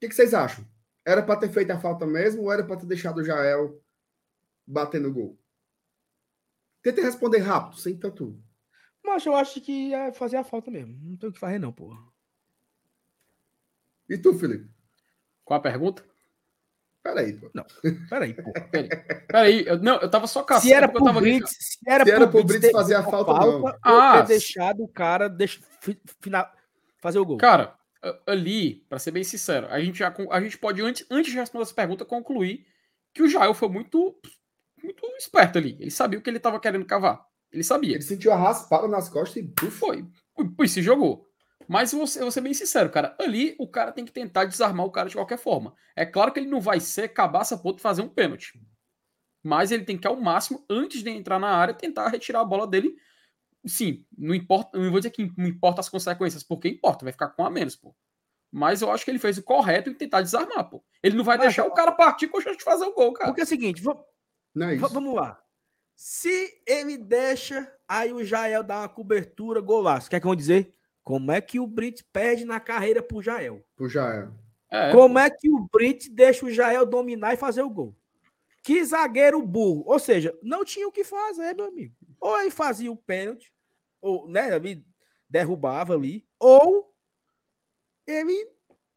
O 0.00 0.02
que, 0.02 0.08
que 0.08 0.14
vocês 0.14 0.32
acham? 0.32 0.64
Era 1.04 1.22
para 1.22 1.40
ter 1.40 1.50
feito 1.50 1.70
a 1.72 1.78
falta 1.78 2.06
mesmo 2.06 2.44
ou 2.44 2.50
era 2.52 2.64
para 2.64 2.78
ter 2.78 2.86
deixado 2.86 3.18
o 3.18 3.24
Jael 3.24 3.78
bater 4.66 4.98
no 4.98 5.12
gol? 5.12 5.38
Tente 6.82 7.02
responder 7.02 7.40
rápido, 7.40 7.76
sem 7.76 7.98
tanto. 7.98 8.42
Mas 9.04 9.26
eu 9.26 9.36
acho 9.36 9.60
que 9.60 9.90
ia 9.90 10.10
fazer 10.14 10.38
a 10.38 10.44
falta 10.44 10.70
mesmo. 10.70 10.98
Não 11.02 11.18
tem 11.18 11.28
o 11.28 11.32
que 11.34 11.38
fazer, 11.38 11.58
não, 11.58 11.70
porra. 11.70 12.02
E 14.08 14.16
tu, 14.16 14.32
Felipe? 14.38 14.70
Qual 15.44 15.60
a 15.60 15.62
pergunta? 15.62 16.02
Peraí, 17.02 17.34
pô. 17.34 17.50
Não, 17.52 17.66
peraí, 18.08 18.32
pô. 18.32 18.52
Peraí, 18.72 18.88
peraí. 19.26 19.66
Eu, 19.66 19.78
não, 19.82 20.00
eu 20.00 20.10
tava 20.10 20.26
só 20.26 20.42
caçando. 20.42 20.66
Se 20.68 20.72
era 20.72 20.88
pro 20.88 21.04
tava 21.04 21.20
Brits, 21.20 21.50
se 21.58 21.78
era, 21.86 22.04
se 22.04 22.10
era 22.10 22.26
pro 22.26 22.42
Brits, 22.42 22.60
Brits 22.60 22.72
fazer 22.72 22.94
a 22.94 23.02
falta, 23.02 23.32
falta 23.32 23.58
não. 23.58 23.78
Ah, 23.82 24.22
ter 24.22 24.28
deixado 24.28 24.82
o 24.82 24.88
cara 24.88 25.28
deixa, 25.28 25.60
final, 26.20 26.50
fazer 26.98 27.18
o 27.18 27.26
gol. 27.26 27.36
Cara, 27.36 27.78
ali, 28.26 28.86
para 28.88 28.98
ser 28.98 29.10
bem 29.10 29.24
sincero, 29.24 29.66
a 29.68 29.80
gente, 29.80 29.98
já, 29.98 30.14
a 30.30 30.40
gente 30.40 30.58
pode, 30.58 30.80
antes, 30.82 31.06
antes 31.10 31.32
de 31.32 31.38
responder 31.38 31.62
essa 31.62 31.74
pergunta, 31.74 32.04
concluir 32.04 32.66
que 33.12 33.22
o 33.22 33.28
Jael 33.28 33.54
foi 33.54 33.68
muito, 33.68 34.18
muito 34.82 35.06
esperto 35.18 35.58
ali. 35.58 35.76
Ele 35.80 35.90
sabia 35.90 36.18
o 36.18 36.22
que 36.22 36.30
ele 36.30 36.40
tava 36.40 36.60
querendo 36.60 36.84
cavar. 36.84 37.24
Ele 37.52 37.64
sabia. 37.64 37.94
Ele 37.94 38.02
sentiu 38.02 38.32
a 38.32 38.36
raspada 38.36 38.86
nas 38.86 39.08
costas 39.08 39.44
e 39.44 39.70
foi. 39.70 40.06
Pois 40.56 40.70
se 40.70 40.82
jogou. 40.82 41.26
Mas 41.68 41.92
eu 41.92 41.98
vou, 41.98 42.06
ser, 42.06 42.20
eu 42.20 42.24
vou 42.24 42.32
ser 42.32 42.40
bem 42.40 42.54
sincero, 42.54 42.90
cara. 42.90 43.14
Ali 43.18 43.54
o 43.58 43.68
cara 43.68 43.92
tem 43.92 44.04
que 44.04 44.12
tentar 44.12 44.44
desarmar 44.44 44.86
o 44.86 44.90
cara 44.90 45.08
de 45.08 45.14
qualquer 45.14 45.38
forma. 45.38 45.74
É 45.94 46.06
claro 46.06 46.32
que 46.32 46.40
ele 46.40 46.48
não 46.48 46.60
vai 46.60 46.80
ser 46.80 47.08
cabaça 47.08 47.58
ponto 47.58 47.76
de 47.76 47.82
fazer 47.82 48.02
um 48.02 48.08
pênalti. 48.08 48.60
Mas 49.42 49.70
ele 49.70 49.84
tem 49.84 49.96
que, 49.96 50.06
ao 50.06 50.20
máximo, 50.20 50.64
antes 50.68 51.02
de 51.02 51.10
entrar 51.10 51.38
na 51.38 51.48
área, 51.48 51.74
tentar 51.74 52.08
retirar 52.08 52.40
a 52.40 52.44
bola 52.44 52.66
dele. 52.66 52.96
Sim, 53.66 54.04
não 54.16 54.34
importa. 54.34 54.78
Não 54.78 54.90
vou 54.90 55.00
dizer 55.00 55.10
que 55.10 55.32
não 55.36 55.46
importa 55.46 55.80
as 55.80 55.88
consequências, 55.88 56.42
porque 56.42 56.68
importa, 56.68 57.04
vai 57.04 57.12
ficar 57.12 57.28
com 57.28 57.44
a 57.44 57.50
menos, 57.50 57.76
pô. 57.76 57.94
Mas 58.50 58.82
eu 58.82 58.90
acho 58.90 59.04
que 59.04 59.10
ele 59.10 59.18
fez 59.18 59.38
o 59.38 59.42
correto 59.42 59.90
em 59.90 59.94
tentar 59.94 60.22
desarmar, 60.22 60.68
pô. 60.68 60.82
Ele 61.02 61.16
não 61.16 61.24
vai 61.24 61.36
Mas, 61.36 61.48
deixar 61.48 61.66
o 61.66 61.72
cara 61.72 61.92
partir 61.92 62.28
com 62.28 62.38
a 62.38 62.40
chance 62.40 62.58
de 62.58 62.64
fazer 62.64 62.84
o 62.84 62.94
gol, 62.94 63.12
cara. 63.12 63.30
Porque 63.30 63.42
é 63.42 63.44
o 63.44 63.46
seguinte, 63.46 63.80
vamos, 63.80 64.02
é 64.58 64.76
vamos 64.76 65.14
lá. 65.14 65.40
Se 65.94 66.62
ele 66.66 66.96
deixa, 66.96 67.70
aí 67.86 68.12
o 68.12 68.24
Jael 68.24 68.64
dá 68.64 68.80
uma 68.80 68.88
cobertura, 68.88 69.60
golaço. 69.60 70.08
Quer 70.10 70.18
que 70.18 70.26
eu 70.26 70.30
vou 70.30 70.36
dizer? 70.36 70.74
Como 71.04 71.30
é 71.30 71.40
que 71.40 71.60
o 71.60 71.66
Brit 71.66 72.04
perde 72.12 72.44
na 72.44 72.58
carreira 72.58 73.02
pro 73.02 73.22
Jael? 73.22 73.64
Pro 73.76 73.88
Jael. 73.88 74.32
É, 74.70 74.92
Como 74.92 75.14
pô. 75.14 75.20
é 75.20 75.30
que 75.30 75.50
o 75.50 75.68
Brit 75.70 76.08
deixa 76.10 76.46
o 76.46 76.50
Jael 76.50 76.86
dominar 76.86 77.34
e 77.34 77.36
fazer 77.36 77.62
o 77.62 77.70
gol? 77.70 77.94
Que 78.62 78.84
zagueiro 78.84 79.42
burro. 79.42 79.84
Ou 79.86 79.98
seja, 79.98 80.36
não 80.42 80.64
tinha 80.64 80.86
o 80.86 80.92
que 80.92 81.04
fazer, 81.04 81.54
meu 81.54 81.66
amigo. 81.66 81.94
Ou 82.20 82.40
ele 82.40 82.50
fazia 82.50 82.92
o 82.92 82.96
pênalti, 82.96 83.52
ou, 84.00 84.28
né, 84.28 84.54
ele 84.54 84.84
derrubava 85.28 85.94
ali, 85.94 86.26
ou 86.38 86.92
ele 88.06 88.48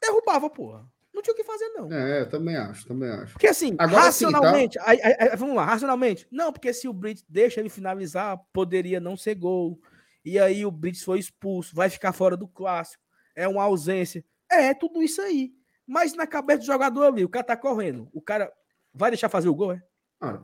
derrubava, 0.01 0.49
porra. 0.49 0.85
Não 1.13 1.21
tinha 1.21 1.33
o 1.33 1.37
que 1.37 1.43
fazer, 1.43 1.69
não. 1.69 1.91
É, 1.93 2.25
também 2.25 2.57
acho, 2.57 2.87
também 2.87 3.09
acho. 3.09 3.33
Porque 3.33 3.47
assim, 3.47 3.75
Agora, 3.77 4.05
racionalmente, 4.05 4.79
tá... 4.79 4.83
aí, 4.87 4.99
aí, 5.03 5.35
vamos 5.37 5.55
lá, 5.55 5.63
racionalmente, 5.63 6.27
não, 6.31 6.51
porque 6.51 6.73
se 6.73 6.87
o 6.87 6.93
Brits 6.93 7.23
deixa 7.29 7.59
ele 7.59 7.69
finalizar, 7.69 8.37
poderia 8.51 8.99
não 8.99 9.15
ser 9.15 9.35
gol. 9.35 9.79
E 10.25 10.39
aí 10.39 10.65
o 10.65 10.71
Brits 10.71 11.03
foi 11.03 11.19
expulso, 11.19 11.75
vai 11.75 11.89
ficar 11.89 12.13
fora 12.13 12.35
do 12.35 12.47
clássico, 12.47 13.03
é 13.35 13.47
uma 13.47 13.63
ausência. 13.63 14.25
É, 14.49 14.73
tudo 14.73 15.03
isso 15.03 15.21
aí. 15.21 15.53
Mas 15.85 16.15
na 16.15 16.25
cabeça 16.25 16.59
do 16.59 16.65
jogador 16.65 17.03
ali, 17.03 17.23
o 17.23 17.29
cara 17.29 17.45
tá 17.45 17.57
correndo, 17.57 18.09
o 18.11 18.21
cara 18.21 18.51
vai 18.91 19.11
deixar 19.11 19.29
fazer 19.29 19.49
o 19.49 19.55
gol, 19.55 19.73
é? 19.73 19.83
Ah, 20.19 20.41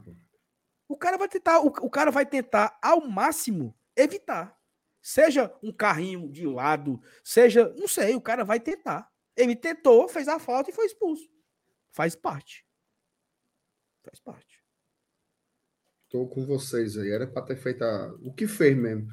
o 0.90 0.98
cara 0.98 1.18
vai 1.18 1.30
tentar, 1.30 1.60
o, 1.60 1.68
o 1.68 1.90
cara 1.90 2.10
vai 2.10 2.26
tentar 2.26 2.78
ao 2.82 3.08
máximo 3.08 3.78
evitar. 3.96 4.58
Seja 5.02 5.56
um 5.64 5.72
carrinho 5.72 6.30
de 6.30 6.46
lado, 6.46 7.00
seja, 7.24 7.74
não 7.78 7.88
sei, 7.88 8.16
o 8.16 8.22
cara 8.22 8.44
vai 8.44 8.60
tentar. 8.60 9.10
Ele 9.38 9.56
tentou, 9.56 10.10
fez 10.10 10.28
a 10.28 10.40
falta 10.40 10.72
e 10.72 10.74
foi 10.74 10.88
expulso. 10.88 11.30
Faz 11.92 12.16
parte. 12.16 12.66
Faz 14.04 14.20
parte. 14.20 14.62
Tô 16.10 16.28
com 16.28 16.46
vocês 16.46 16.98
aí. 16.98 17.12
Era 17.12 17.28
para 17.28 17.46
ter 17.46 17.56
feito 17.56 17.84
a... 17.84 18.14
o 18.22 18.34
que 18.34 18.48
fez 18.48 18.76
mesmo. 18.76 19.08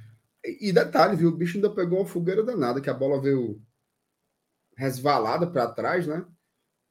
E, 0.44 0.70
e 0.70 0.72
detalhe, 0.72 1.14
viu? 1.14 1.28
O 1.28 1.36
bicho 1.36 1.58
ainda 1.58 1.72
pegou 1.72 2.00
uma 2.00 2.06
fogueira 2.06 2.42
danada, 2.42 2.80
que 2.80 2.90
a 2.90 2.94
bola 2.94 3.20
veio 3.20 3.62
resvalada 4.76 5.46
para 5.50 5.70
trás, 5.70 6.06
né? 6.06 6.26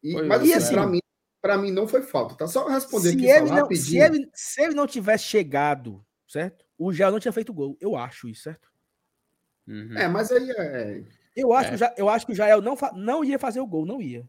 E, 0.01 0.13
mas 0.23 0.41
assim, 0.41 0.53
assim 0.53 0.73
para 0.75 0.87
mim, 0.87 0.99
para 1.45 1.59
mim 1.59 1.69
não 1.69 1.87
foi 1.87 2.01
falta. 2.01 2.33
Tá 2.33 2.47
só 2.47 2.67
responder 2.67 3.09
se 3.09 3.15
aqui 3.15 3.27
ele 3.27 3.49
não, 3.49 3.55
rapidinho. 3.55 3.85
Se 3.85 3.97
ele, 3.99 4.29
se 4.33 4.61
ele 4.63 4.73
não 4.73 4.87
tivesse 4.87 5.25
chegado, 5.25 6.03
certo? 6.27 6.65
O 6.75 6.91
Gel 6.91 7.11
não 7.11 7.19
tinha 7.19 7.31
feito 7.31 7.53
gol. 7.53 7.77
Eu 7.79 7.95
acho 7.95 8.27
isso, 8.27 8.41
certo? 8.41 8.67
Uhum. 9.67 9.95
É, 9.95 10.07
mas 10.07 10.31
aí 10.31 10.49
é. 10.49 11.03
Eu 11.35 11.53
acho, 11.53 11.71
é. 11.71 11.77
Que, 11.77 12.01
eu 12.01 12.09
acho 12.09 12.25
que 12.25 12.31
o 12.31 12.35
Jael 12.35 12.63
não, 12.63 12.75
não 12.95 13.23
ia 13.23 13.37
fazer 13.37 13.59
o 13.59 13.67
gol, 13.67 13.85
não 13.85 14.01
ia. 14.01 14.27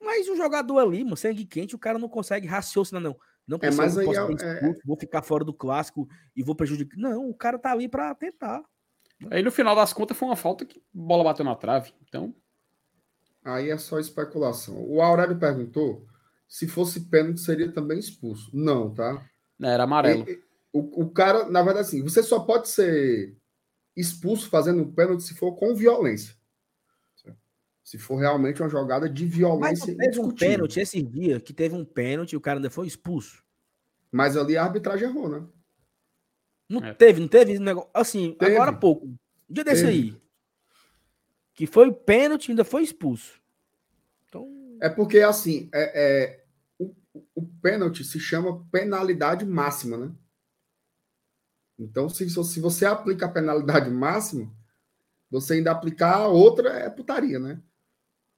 Mas 0.00 0.28
o 0.28 0.34
jogador 0.34 0.80
ali, 0.80 1.04
mano, 1.04 1.16
sangue 1.16 1.44
quente, 1.44 1.76
o 1.76 1.78
cara 1.78 2.00
não 2.00 2.08
consegue 2.08 2.48
raciocinar, 2.48 3.00
não. 3.00 3.16
Não 3.46 3.58
é, 3.62 3.70
mas 3.70 3.96
aí 3.96 4.08
é, 4.08 4.10
expulso, 4.10 4.80
vou 4.84 4.96
ficar 4.96 5.22
fora 5.22 5.44
do 5.44 5.54
clássico 5.54 6.08
e 6.34 6.42
vou 6.42 6.56
prejudicar. 6.56 6.98
Não, 6.98 7.30
o 7.30 7.34
cara 7.34 7.60
tá 7.60 7.70
ali 7.70 7.88
para 7.88 8.12
tentar. 8.16 8.60
Aí 9.30 9.40
no 9.40 9.52
final 9.52 9.76
das 9.76 9.92
contas 9.92 10.16
foi 10.16 10.26
uma 10.26 10.36
falta 10.36 10.64
que 10.64 10.78
a 10.78 10.82
bola 10.92 11.22
bateu 11.22 11.44
na 11.44 11.54
trave. 11.54 11.92
Então. 12.08 12.34
Aí 13.44 13.70
é 13.70 13.78
só 13.78 14.00
especulação. 14.00 14.84
O 14.88 15.00
Aurélio 15.00 15.38
perguntou 15.38 16.09
se 16.50 16.66
fosse 16.66 17.02
pênalti 17.02 17.40
seria 17.40 17.70
também 17.70 17.96
expulso. 17.96 18.50
Não, 18.52 18.92
tá? 18.92 19.24
Era 19.62 19.84
amarelo. 19.84 20.28
E, 20.28 20.42
o, 20.72 21.04
o 21.04 21.10
cara, 21.10 21.48
na 21.48 21.62
verdade, 21.62 21.86
assim, 21.86 22.02
você 22.02 22.24
só 22.24 22.40
pode 22.40 22.68
ser 22.68 23.36
expulso 23.96 24.50
fazendo 24.50 24.82
um 24.82 24.92
pênalti 24.92 25.22
se 25.22 25.34
for 25.34 25.54
com 25.54 25.74
violência. 25.76 26.34
Se 27.84 27.98
for 27.98 28.16
realmente 28.16 28.62
uma 28.62 28.68
jogada 28.68 29.08
de 29.08 29.26
violência. 29.26 29.94
Mas 29.96 30.06
teve 30.06 30.20
um 30.20 30.30
pênalti 30.32 30.80
esse 30.80 31.00
dia, 31.02 31.40
que 31.40 31.52
teve 31.52 31.74
um 31.74 31.84
pênalti 31.84 32.32
e 32.32 32.36
o 32.36 32.40
cara 32.40 32.58
ainda 32.58 32.70
foi 32.70 32.86
expulso. 32.86 33.44
Mas 34.12 34.36
ali 34.36 34.56
a 34.56 34.64
arbitragem 34.64 35.08
errou, 35.08 35.28
né? 35.28 35.46
Não 36.68 36.84
é. 36.84 36.94
teve, 36.94 37.20
não 37.20 37.28
teve 37.28 37.58
negócio. 37.58 37.90
Assim, 37.94 38.36
teve. 38.38 38.54
agora 38.54 38.70
há 38.70 38.76
pouco. 38.76 39.06
Um 39.06 39.16
dia 39.48 39.64
desse 39.64 39.84
teve. 39.84 39.92
aí. 39.92 40.22
Que 41.54 41.66
foi 41.66 41.92
pênalti 41.92 42.48
e 42.48 42.52
ainda 42.52 42.64
foi 42.64 42.82
expulso. 42.82 43.40
Então... 44.28 44.78
É 44.80 44.88
porque, 44.88 45.18
assim, 45.18 45.68
é, 45.72 46.36
é 46.36 46.39
o, 47.14 47.46
pênalti 47.60 48.04
se 48.04 48.18
chama 48.20 48.64
penalidade 48.70 49.44
máxima, 49.44 49.96
né? 49.96 50.14
Então, 51.78 52.08
se, 52.08 52.28
se 52.28 52.60
você 52.60 52.84
aplica 52.84 53.26
a 53.26 53.30
penalidade 53.30 53.90
máxima, 53.90 54.52
você 55.30 55.54
ainda 55.54 55.72
aplicar 55.72 56.28
outra 56.28 56.70
é 56.70 56.90
putaria, 56.90 57.38
né? 57.38 57.62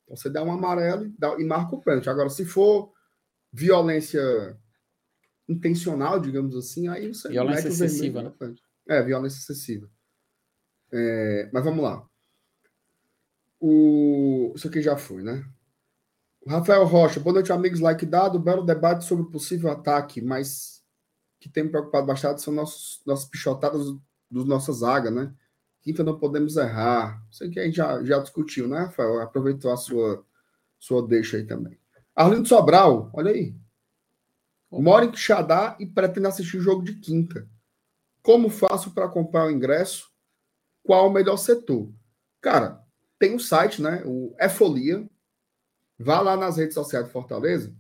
Então, 0.05 0.16
você 0.16 0.31
dá 0.31 0.43
um 0.43 0.53
amarelo 0.53 1.07
e, 1.07 1.14
dá, 1.18 1.39
e 1.39 1.45
marca 1.45 1.75
o 1.75 1.81
pênalti. 1.81 2.09
Agora, 2.09 2.29
se 2.29 2.45
for 2.45 2.93
violência 3.53 4.23
intencional, 5.49 6.20
digamos 6.20 6.57
assim, 6.57 6.89
aí 6.89 7.09
você. 7.09 7.29
Violência 7.29 7.68
excessiva, 7.68 8.23
né? 8.23 8.55
É, 8.89 9.03
violência 9.03 9.39
excessiva. 9.39 9.91
É, 10.93 11.51
mas 11.53 11.64
vamos 11.64 11.83
lá. 11.83 12.07
O... 13.61 14.53
Isso 14.55 14.68
aqui 14.68 14.83
já 14.83 14.97
foi, 14.97 15.23
né? 15.23 15.45
Rafael 16.47 16.84
Rocha, 16.84 17.20
boa 17.20 17.34
noite, 17.34 17.53
amigos. 17.53 17.78
Like 17.78 18.05
dado, 18.05 18.38
belo 18.38 18.64
debate 18.64 19.05
sobre 19.05 19.24
o 19.24 19.30
possível 19.30 19.70
ataque, 19.70 20.20
mas 20.20 20.82
que 21.38 21.49
tem 21.49 21.64
me 21.64 21.70
preocupado 21.70 22.07
bastante 22.07 22.43
são 22.43 22.53
nossos, 22.53 23.01
nossas 23.07 23.26
pichotadas 23.26 23.86
dos 24.30 24.45
nossa 24.45 24.72
zaga, 24.72 25.11
né? 25.11 25.32
Quinta 25.82 26.03
não 26.03 26.18
podemos 26.18 26.57
errar. 26.57 27.24
Isso 27.30 27.49
que 27.51 27.61
a 27.61 27.64
gente 27.64 27.76
já, 27.76 28.03
já 28.03 28.18
discutiu, 28.18 28.66
né, 28.66 28.80
Rafael? 28.80 29.20
Aproveitou 29.20 29.72
a 29.72 29.76
sua, 29.76 30.24
sua 30.78 31.07
deixa 31.07 31.36
aí 31.36 31.45
também. 31.45 31.78
Arlindo 32.14 32.49
Sobral, 32.49 33.11
olha 33.12 33.30
aí. 33.30 33.55
Mora 34.70 35.05
em 35.05 35.11
Quixadá 35.11 35.76
e 35.78 35.86
pretende 35.86 36.26
assistir 36.26 36.57
o 36.57 36.62
jogo 36.62 36.82
de 36.82 36.95
quinta. 36.95 37.49
Como 38.22 38.49
faço 38.49 38.93
para 38.93 39.09
comprar 39.09 39.47
o 39.47 39.51
ingresso? 39.51 40.11
Qual 40.82 41.09
o 41.09 41.12
melhor 41.12 41.36
setor? 41.36 41.93
Cara, 42.40 42.82
tem 43.18 43.34
um 43.34 43.38
site, 43.38 43.82
né? 43.82 44.03
O 44.05 44.34
Efolia. 44.40 45.09
Vá 46.03 46.20
lá 46.20 46.36
nas 46.36 46.57
redes 46.57 46.74
sociais 46.74 47.07
de 47.07 47.12
Fortaleza. 47.12 47.74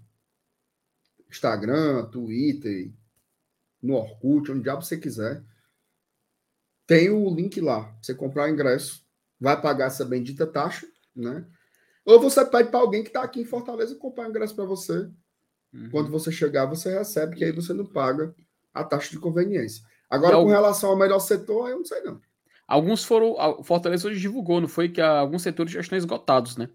Instagram, 1.28 2.06
Twitter, 2.06 2.92
no 3.82 3.94
Orkut, 3.94 4.52
onde 4.52 4.62
diabo 4.62 4.82
você 4.82 4.96
quiser. 4.96 5.42
Tem 6.86 7.10
o 7.10 7.34
link 7.34 7.60
lá. 7.60 7.94
Você 8.00 8.14
comprar 8.14 8.44
o 8.44 8.52
ingresso, 8.52 9.04
vai 9.40 9.60
pagar 9.60 9.86
essa 9.86 10.04
bendita 10.04 10.46
taxa, 10.46 10.86
né? 11.14 11.44
Ou 12.04 12.20
você 12.20 12.44
pede 12.44 12.70
para 12.70 12.80
alguém 12.80 13.02
que 13.02 13.08
está 13.08 13.22
aqui 13.22 13.40
em 13.40 13.44
Fortaleza 13.44 13.94
comprar 13.96 14.26
o 14.26 14.30
ingresso 14.30 14.54
para 14.54 14.64
você. 14.64 15.10
Uhum. 15.72 15.88
Quando 15.90 16.10
você 16.10 16.30
chegar, 16.30 16.66
você 16.66 16.96
recebe, 16.96 17.36
que 17.36 17.44
aí 17.44 17.52
você 17.52 17.72
não 17.72 17.86
paga 17.86 18.34
a 18.74 18.84
taxa 18.84 19.10
de 19.10 19.18
conveniência. 19.18 19.84
Agora, 20.10 20.36
com 20.36 20.46
relação 20.46 20.90
ao 20.90 20.96
melhor 20.96 21.20
setor, 21.20 21.70
eu 21.70 21.78
não 21.78 21.84
sei 21.84 22.02
não. 22.02 22.20
Alguns 22.66 23.04
foram. 23.04 23.62
Fortaleza 23.64 24.08
hoje 24.08 24.20
divulgou, 24.20 24.60
não 24.60 24.68
foi? 24.68 24.88
Que 24.88 25.00
alguns 25.00 25.42
setores 25.42 25.72
já 25.72 25.80
estão 25.80 25.96
esgotados, 25.96 26.56
né? 26.56 26.68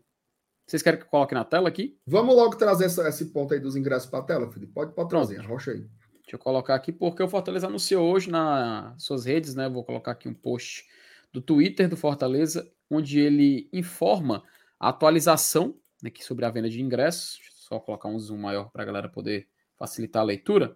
Vocês 0.67 0.83
querem 0.83 0.99
que 0.99 1.05
eu 1.05 1.09
coloque 1.09 1.33
na 1.33 1.45
tela 1.45 1.69
aqui? 1.69 1.97
Vamos 2.05 2.35
logo 2.35 2.57
trazer 2.57 2.85
essa, 2.85 3.07
esse 3.07 3.27
ponto 3.27 3.53
aí 3.53 3.59
dos 3.59 3.77
ingressos 3.77 4.09
para 4.09 4.19
a 4.19 4.23
tela, 4.23 4.51
Felipe. 4.51 4.73
Pode, 4.73 4.93
pode 4.93 5.07
trazer, 5.07 5.39
arrocha 5.39 5.71
aí. 5.71 5.79
Deixa 5.79 6.35
eu 6.35 6.39
colocar 6.39 6.75
aqui, 6.75 6.91
porque 6.91 7.23
o 7.23 7.29
Fortaleza 7.29 7.67
anunciou 7.67 8.11
hoje 8.11 8.29
nas 8.29 9.01
suas 9.01 9.23
redes, 9.23 9.55
né? 9.55 9.69
Vou 9.69 9.81
colocar 9.85 10.11
aqui 10.11 10.27
um 10.27 10.33
post 10.33 10.85
do 11.31 11.41
Twitter 11.41 11.87
do 11.87 11.95
Fortaleza, 11.95 12.69
onde 12.91 13.17
ele 13.17 13.69
informa 13.71 14.43
a 14.77 14.89
atualização 14.89 15.73
aqui 16.05 16.21
sobre 16.21 16.43
a 16.43 16.49
venda 16.49 16.69
de 16.69 16.81
ingressos. 16.81 17.37
Deixa 17.37 17.49
eu 17.49 17.67
só 17.69 17.79
colocar 17.79 18.09
um 18.09 18.19
zoom 18.19 18.37
maior 18.37 18.69
para 18.69 18.83
a 18.83 18.85
galera 18.85 19.07
poder 19.07 19.47
facilitar 19.77 20.21
a 20.21 20.25
leitura. 20.25 20.75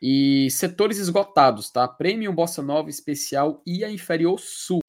E 0.00 0.48
setores 0.50 0.96
esgotados, 0.96 1.70
tá? 1.70 1.86
Premium 1.86 2.34
Bossa 2.34 2.62
Nova 2.62 2.88
Especial 2.88 3.62
e 3.66 3.84
a 3.84 3.90
Inferior 3.90 4.40
Sul? 4.40 4.80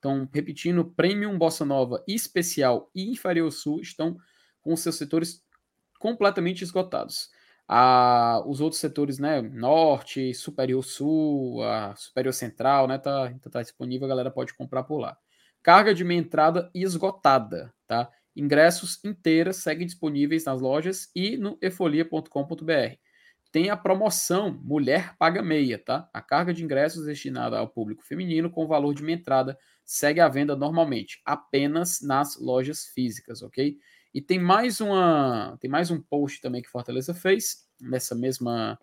Então, 0.00 0.28
repetindo, 0.34 0.84
Premium 0.84 1.38
Bossa 1.38 1.64
Nova 1.64 2.02
Especial 2.08 2.90
e 2.92 3.08
Inferior 3.08 3.52
Sul 3.52 3.80
estão 3.80 4.16
com 4.60 4.74
seus 4.74 4.96
setores 4.96 5.44
completamente 6.00 6.64
esgotados 6.64 7.30
a, 7.72 8.42
os 8.46 8.60
outros 8.60 8.80
setores, 8.80 9.20
né, 9.20 9.40
norte, 9.40 10.34
superior 10.34 10.82
sul, 10.82 11.60
superior 11.94 12.32
central, 12.32 12.88
né, 12.88 12.98
tá, 12.98 13.30
então 13.32 13.50
tá 13.50 13.62
disponível, 13.62 14.06
a 14.06 14.08
galera 14.08 14.28
pode 14.28 14.52
comprar 14.54 14.82
por 14.82 14.98
lá. 14.98 15.16
Carga 15.62 15.94
de 15.94 16.02
meia 16.02 16.18
entrada 16.18 16.68
esgotada, 16.74 17.72
tá? 17.86 18.10
Ingressos 18.34 18.98
inteiras 19.04 19.58
seguem 19.58 19.86
disponíveis 19.86 20.46
nas 20.46 20.60
lojas 20.60 21.12
e 21.14 21.36
no 21.36 21.56
efolia.com.br. 21.62 22.96
tem 23.52 23.70
a 23.70 23.76
promoção 23.76 24.58
Mulher 24.64 25.14
Paga 25.16 25.40
Meia, 25.40 25.78
tá? 25.78 26.08
A 26.12 26.20
carga 26.20 26.52
de 26.52 26.64
ingressos 26.64 27.06
destinada 27.06 27.56
ao 27.56 27.68
público 27.68 28.02
feminino 28.02 28.50
com 28.50 28.66
valor 28.66 28.94
de 28.94 29.02
uma 29.02 29.12
entrada 29.12 29.56
segue 29.90 30.20
à 30.20 30.28
venda 30.28 30.54
normalmente, 30.54 31.20
apenas 31.24 32.00
nas 32.00 32.38
lojas 32.38 32.86
físicas, 32.86 33.42
ok? 33.42 33.76
E 34.14 34.22
tem 34.22 34.38
mais 34.38 34.80
uma, 34.80 35.58
tem 35.60 35.68
mais 35.68 35.90
um 35.90 36.00
post 36.00 36.40
também 36.40 36.62
que 36.62 36.70
Fortaleza 36.70 37.12
fez 37.12 37.66
nessa 37.80 38.14
mesma 38.14 38.78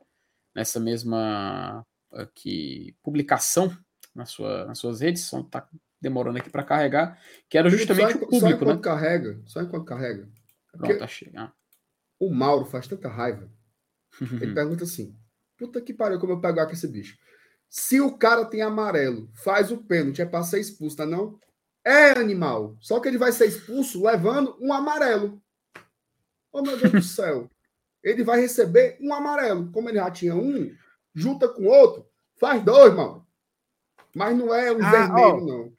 nessa 0.54 0.82
mesma 0.82 1.86
aqui, 2.12 2.94
publicação 3.02 3.74
na 4.14 4.26
sua, 4.26 4.66
nas 4.66 4.80
suas 4.80 5.00
redes, 5.00 5.24
só 5.24 5.42
tá 5.44 5.70
demorando 6.02 6.40
aqui 6.40 6.50
para 6.50 6.64
carregar, 6.64 7.18
que 7.48 7.58
era 7.58 7.70
justamente 7.70 8.12
só, 8.12 8.18
o 8.18 8.20
público, 8.28 8.40
só 8.40 8.50
enquanto 8.50 8.76
né? 8.76 8.82
carrega, 8.82 9.42
só 9.46 9.62
enquanto 9.62 9.86
carrega. 9.86 10.30
Porque 10.74 10.90
Pronto, 10.90 11.04
achei. 11.06 11.32
Ah. 11.38 11.54
o 12.20 12.34
Mauro 12.34 12.66
faz 12.66 12.86
tanta 12.86 13.08
raiva. 13.08 13.50
Ele 14.42 14.54
pergunta 14.54 14.84
assim: 14.84 15.18
puta 15.58 15.80
que 15.80 15.94
pariu, 15.94 16.20
como 16.20 16.34
eu 16.34 16.42
pegar 16.42 16.66
com 16.66 16.74
esse 16.74 16.88
bicho. 16.88 17.18
Se 17.70 18.00
o 18.02 18.18
cara 18.18 18.46
tem 18.46 18.62
amarelo, 18.62 19.30
faz 19.34 19.72
o 19.72 19.78
pênalti, 19.78 20.22
é 20.22 20.26
para 20.26 20.44
ser 20.44 20.60
expulso, 20.60 20.98
tá 20.98 21.06
não? 21.06 21.40
É 21.86 22.12
animal. 22.12 22.76
Só 22.80 23.00
que 23.00 23.08
ele 23.08 23.18
vai 23.18 23.32
ser 23.32 23.48
expulso 23.48 24.04
levando 24.04 24.58
um 24.60 24.74
amarelo. 24.74 25.42
Oh, 26.52 26.62
meu 26.62 26.78
Deus 26.78 26.92
do 26.92 27.02
céu. 27.04 27.50
Ele 28.04 28.24
vai 28.24 28.40
receber 28.40 28.98
um 29.02 29.14
amarelo. 29.14 29.72
Como 29.72 29.90
ele 29.90 29.98
já 29.98 30.10
tinha 30.10 30.36
um, 30.36 30.74
junta 31.14 31.48
com 31.50 31.66
outro, 31.66 32.06
faz 32.40 32.64
dois, 32.64 32.94
mano. 32.94 33.26
Mas 34.16 34.36
não 34.38 34.54
é 34.54 34.72
um 34.72 34.82
Ah, 34.82 34.92
vermelho, 34.92 35.38
ó. 35.38 35.42
não. 35.46 35.78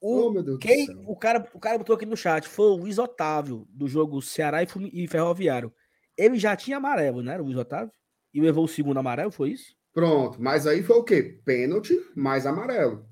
O, 0.00 0.26
Oh, 0.26 0.30
meu 0.32 0.42
Deus 0.42 0.58
quem, 0.60 0.86
do 0.86 0.92
céu. 0.94 1.02
o, 1.06 1.16
cara, 1.16 1.48
o 1.54 1.60
cara 1.60 1.78
botou 1.78 1.94
aqui 1.94 2.04
no 2.04 2.16
chat, 2.16 2.48
foi 2.48 2.66
o 2.66 2.74
Luiz 2.76 2.98
Otávio, 2.98 3.66
do 3.70 3.86
jogo 3.86 4.20
Ceará 4.20 4.62
e, 4.62 4.66
e 4.92 5.06
Ferroviário. 5.06 5.72
Ele 6.16 6.36
já 6.38 6.56
tinha 6.56 6.76
amarelo, 6.78 7.22
né? 7.22 7.38
O 7.40 7.44
Luiz 7.44 7.56
Otávio? 7.56 7.92
E 8.34 8.40
levou 8.40 8.64
o 8.64 8.68
segundo 8.68 8.98
amarelo, 8.98 9.30
foi 9.30 9.50
isso? 9.50 9.74
Pronto. 9.92 10.40
Mas 10.40 10.66
aí 10.66 10.82
foi 10.82 10.96
o 10.96 11.04
quê? 11.04 11.40
Pênalti 11.44 11.94
mais 12.14 12.46
amarelo. 12.46 13.06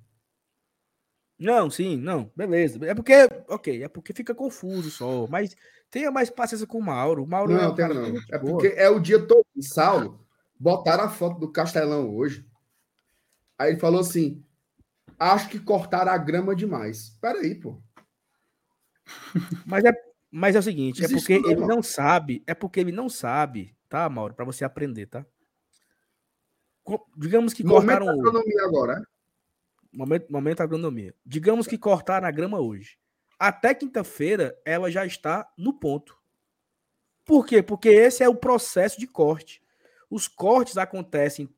Não, 1.38 1.70
sim, 1.70 1.96
não, 1.96 2.30
beleza. 2.36 2.78
É 2.84 2.94
porque, 2.94 3.14
ok, 3.48 3.82
é 3.82 3.88
porque 3.88 4.12
fica 4.12 4.34
confuso 4.34 4.90
só. 4.90 5.26
Mas 5.26 5.56
tenha 5.90 6.10
mais 6.10 6.28
paciência 6.28 6.66
com 6.66 6.78
o 6.78 6.82
Mauro. 6.84 7.24
O 7.24 7.26
Mauro 7.26 7.52
é 7.52 7.56
Não, 7.56 7.72
um 7.72 7.74
tem 7.74 7.88
cara 7.88 7.94
não. 7.94 8.16
É 8.30 8.38
boa. 8.38 8.52
porque 8.52 8.68
é 8.76 8.88
o 8.90 9.00
dia 9.00 9.18
todo. 9.26 9.44
Saulo 9.60 10.26
botaram 10.58 11.04
a 11.04 11.08
foto 11.08 11.38
do 11.40 11.50
Castelão 11.50 12.14
hoje. 12.14 12.46
Aí 13.58 13.70
ele 13.72 13.80
falou 13.80 14.00
assim: 14.00 14.44
acho 15.18 15.48
que 15.48 15.58
cortaram 15.58 16.12
a 16.12 16.18
grama 16.18 16.54
demais. 16.54 17.10
Peraí, 17.20 17.54
pô. 17.54 17.82
Mas 19.66 19.84
é, 19.84 19.92
mas 20.30 20.54
é 20.56 20.58
o 20.58 20.62
seguinte, 20.62 21.00
é 21.02 21.04
Existe 21.06 21.20
porque 21.20 21.38
não, 21.38 21.50
ele 21.50 21.60
mano. 21.60 21.74
não 21.76 21.82
sabe, 21.82 22.42
é 22.46 22.54
porque 22.54 22.80
ele 22.80 22.92
não 22.92 23.08
sabe, 23.08 23.74
tá, 23.88 24.08
Mauro? 24.08 24.34
Pra 24.34 24.44
você 24.44 24.64
aprender, 24.64 25.06
tá? 25.06 25.24
Digamos 27.16 27.52
que 27.52 27.64
Momento 27.64 28.04
cortaram 28.04 28.20
economia 28.20 28.64
agora, 28.64 28.98
né? 29.00 29.04
Momento, 29.92 30.32
momento 30.32 30.60
agronomia. 30.60 31.14
Digamos 31.26 31.66
que 31.66 31.76
cortaram 31.76 32.26
a 32.26 32.30
grama 32.30 32.60
hoje. 32.60 32.96
Até 33.38 33.74
quinta-feira 33.74 34.56
ela 34.64 34.90
já 34.90 35.04
está 35.04 35.50
no 35.56 35.72
ponto. 35.72 36.16
Por 37.24 37.46
quê? 37.46 37.62
Porque 37.62 37.88
esse 37.88 38.22
é 38.22 38.28
o 38.28 38.34
processo 38.34 38.98
de 38.98 39.06
corte. 39.06 39.62
Os 40.08 40.26
cortes 40.28 40.76
acontecem 40.76 41.48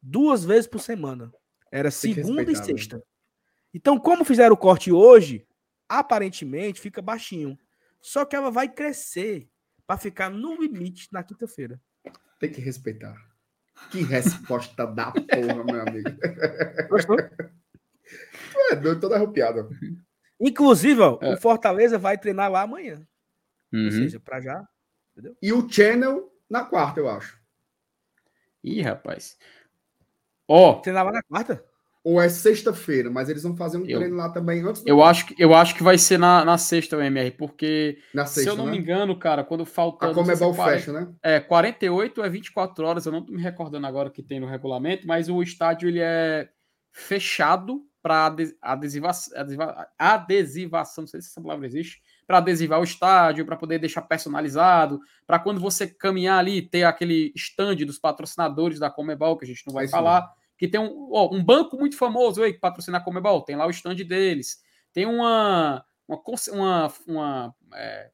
duas 0.00 0.44
vezes 0.44 0.66
por 0.66 0.80
semana. 0.80 1.32
Era 1.70 1.90
segunda 1.90 2.50
e 2.50 2.56
sexta. 2.56 3.02
Então, 3.72 3.98
como 3.98 4.24
fizeram 4.24 4.54
o 4.54 4.58
corte 4.58 4.92
hoje, 4.92 5.46
aparentemente 5.88 6.80
fica 6.80 7.00
baixinho. 7.00 7.58
Só 8.00 8.24
que 8.24 8.36
ela 8.36 8.50
vai 8.50 8.68
crescer 8.68 9.48
para 9.86 9.96
ficar 9.96 10.28
no 10.28 10.60
limite 10.60 11.08
na 11.12 11.22
quinta-feira. 11.22 11.80
Tem 12.38 12.50
que 12.50 12.60
respeitar. 12.60 13.16
Que 13.90 14.02
resposta 14.02 14.86
da 14.86 15.12
porra, 15.12 15.64
meu 15.64 15.80
amigo. 15.82 16.08
Gostou? 16.88 17.16
Tu 17.18 18.58
é 18.70 18.76
doido, 18.76 19.00
toda 19.00 19.16
arrupiada. 19.16 19.68
Inclusive, 20.40 21.00
ó, 21.00 21.18
É. 21.20 21.34
o 21.34 21.36
Fortaleza 21.36 21.98
vai 21.98 22.16
treinar 22.18 22.50
lá 22.50 22.62
amanhã. 22.62 23.06
Ou 23.72 23.78
Uhum. 23.80 23.90
seja, 23.90 24.18
para 24.20 24.40
já. 24.40 24.66
E 25.42 25.52
o 25.52 25.68
Channel 25.68 26.30
na 26.48 26.64
quarta, 26.64 27.00
eu 27.00 27.08
acho. 27.08 27.38
Ih, 28.64 28.82
rapaz. 28.82 29.36
Ó, 30.48 30.80
Treinar 30.80 31.04
lá 31.04 31.12
na 31.12 31.22
quarta? 31.22 31.64
Ou 32.04 32.20
é 32.20 32.28
sexta-feira, 32.28 33.08
mas 33.10 33.28
eles 33.28 33.44
vão 33.44 33.56
fazer 33.56 33.78
um 33.78 33.86
Eu- 33.86 33.98
treino 34.00 34.16
lá 34.16 34.28
também 34.28 34.60
antes 34.62 34.82
do 34.82 34.88
eu 34.88 35.02
acho 35.02 35.26
que, 35.26 35.34
eu 35.38 35.54
acho 35.54 35.74
que 35.74 35.82
vai 35.84 35.96
ser 35.96 36.18
na, 36.18 36.44
na 36.44 36.58
sexta 36.58 36.96
o 36.96 37.00
MR, 37.00 37.30
porque, 37.32 37.98
na 38.12 38.26
se 38.26 38.34
sexta, 38.34 38.50
eu 38.50 38.56
não 38.56 38.64
né? 38.66 38.72
me 38.72 38.78
engano, 38.78 39.16
cara, 39.16 39.44
quando 39.44 39.64
falta. 39.64 40.06
A 40.06 40.10
é 40.10 40.14
Comebol 40.14 40.52
40 40.54 40.78
fecha, 40.78 40.92
né? 40.92 41.08
É, 41.22 41.38
48 41.38 42.22
é 42.24 42.28
24 42.28 42.84
horas, 42.84 43.06
eu 43.06 43.12
não 43.12 43.24
tô 43.24 43.32
me 43.32 43.40
recordando 43.40 43.86
agora 43.86 44.08
o 44.08 44.12
que 44.12 44.22
tem 44.22 44.40
no 44.40 44.46
regulamento, 44.48 45.06
mas 45.06 45.28
o 45.28 45.40
estádio 45.42 45.88
ele 45.88 46.00
é 46.00 46.48
fechado 46.90 47.82
para 48.02 48.34
adesivação, 48.60 49.38
adesiva, 49.38 49.86
adesivação, 49.96 51.02
não 51.02 51.06
sei 51.08 51.20
se 51.20 51.28
essa 51.28 51.40
palavra 51.40 51.66
existe, 51.66 52.02
para 52.26 52.38
adesivar 52.38 52.80
o 52.80 52.84
estádio, 52.84 53.46
para 53.46 53.56
poder 53.56 53.78
deixar 53.78 54.02
personalizado, 54.02 54.98
para 55.24 55.38
quando 55.38 55.60
você 55.60 55.86
caminhar 55.86 56.38
ali, 56.40 56.62
ter 56.62 56.82
aquele 56.82 57.32
stand 57.36 57.76
dos 57.86 57.98
patrocinadores 58.00 58.80
da 58.80 58.90
Comebol, 58.90 59.36
que 59.38 59.44
a 59.44 59.48
gente 59.48 59.64
não 59.66 59.72
vai 59.74 59.84
É 59.84 59.88
falar, 59.88 60.28
que 60.62 60.68
tem 60.68 60.80
um, 60.80 61.08
ó, 61.10 61.28
um 61.34 61.42
banco 61.42 61.76
muito 61.76 61.96
famoso 61.98 62.40
aí 62.40 62.52
que 62.52 62.60
patrocina 62.60 62.98
a 62.98 63.00
Comebol, 63.00 63.42
tem 63.42 63.56
lá 63.56 63.66
o 63.66 63.70
stand 63.70 63.96
deles, 63.96 64.62
tem 64.92 65.06
uma, 65.06 65.84
uma, 66.06 66.22
uma, 66.52 66.92
uma 67.08 67.54
é, 67.74 68.10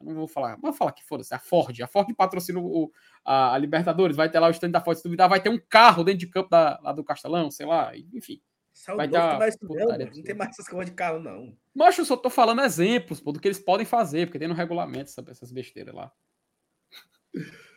não 0.00 0.14
vou 0.14 0.28
falar, 0.28 0.56
vou 0.60 0.72
falar 0.72 0.92
que 0.92 1.04
foda-se, 1.04 1.34
a 1.34 1.38
Ford, 1.40 1.82
a 1.82 1.88
Ford 1.88 2.06
patrocina 2.14 2.60
o, 2.60 2.92
a, 3.24 3.54
a 3.54 3.58
Libertadores, 3.58 4.16
vai 4.16 4.30
ter 4.30 4.38
lá 4.38 4.46
o 4.46 4.52
stand 4.52 4.70
da 4.70 4.80
Ford, 4.80 4.96
se 4.98 5.02
duvidar, 5.02 5.28
vai 5.28 5.40
ter 5.42 5.48
um 5.48 5.58
carro 5.68 6.04
dentro 6.04 6.20
de 6.20 6.28
campo 6.28 6.48
da, 6.48 6.78
lá 6.80 6.92
do 6.92 7.02
Castelão, 7.02 7.50
sei 7.50 7.66
lá, 7.66 7.90
enfim. 8.14 8.40
Vai 8.86 9.08
Saudoso 9.08 9.10
dar 9.10 9.30
tem 9.30 9.38
mais 9.40 9.56
não, 9.60 9.68
putaria 9.68 10.10
não 10.14 10.22
tem 10.22 10.34
mais 10.36 10.50
essas 10.50 10.68
coisas 10.68 10.86
de 10.90 10.92
carro, 10.92 11.18
não. 11.18 11.56
Mas 11.74 11.98
eu 11.98 12.04
só 12.04 12.16
tô 12.16 12.30
falando 12.30 12.62
exemplos, 12.62 13.20
pô, 13.20 13.32
do 13.32 13.40
que 13.40 13.48
eles 13.48 13.58
podem 13.58 13.84
fazer, 13.84 14.26
porque 14.26 14.38
tem 14.38 14.46
no 14.46 14.54
regulamento 14.54 15.10
essa- 15.10 15.24
essas 15.28 15.50
besteiras 15.50 15.92
lá. 15.92 16.12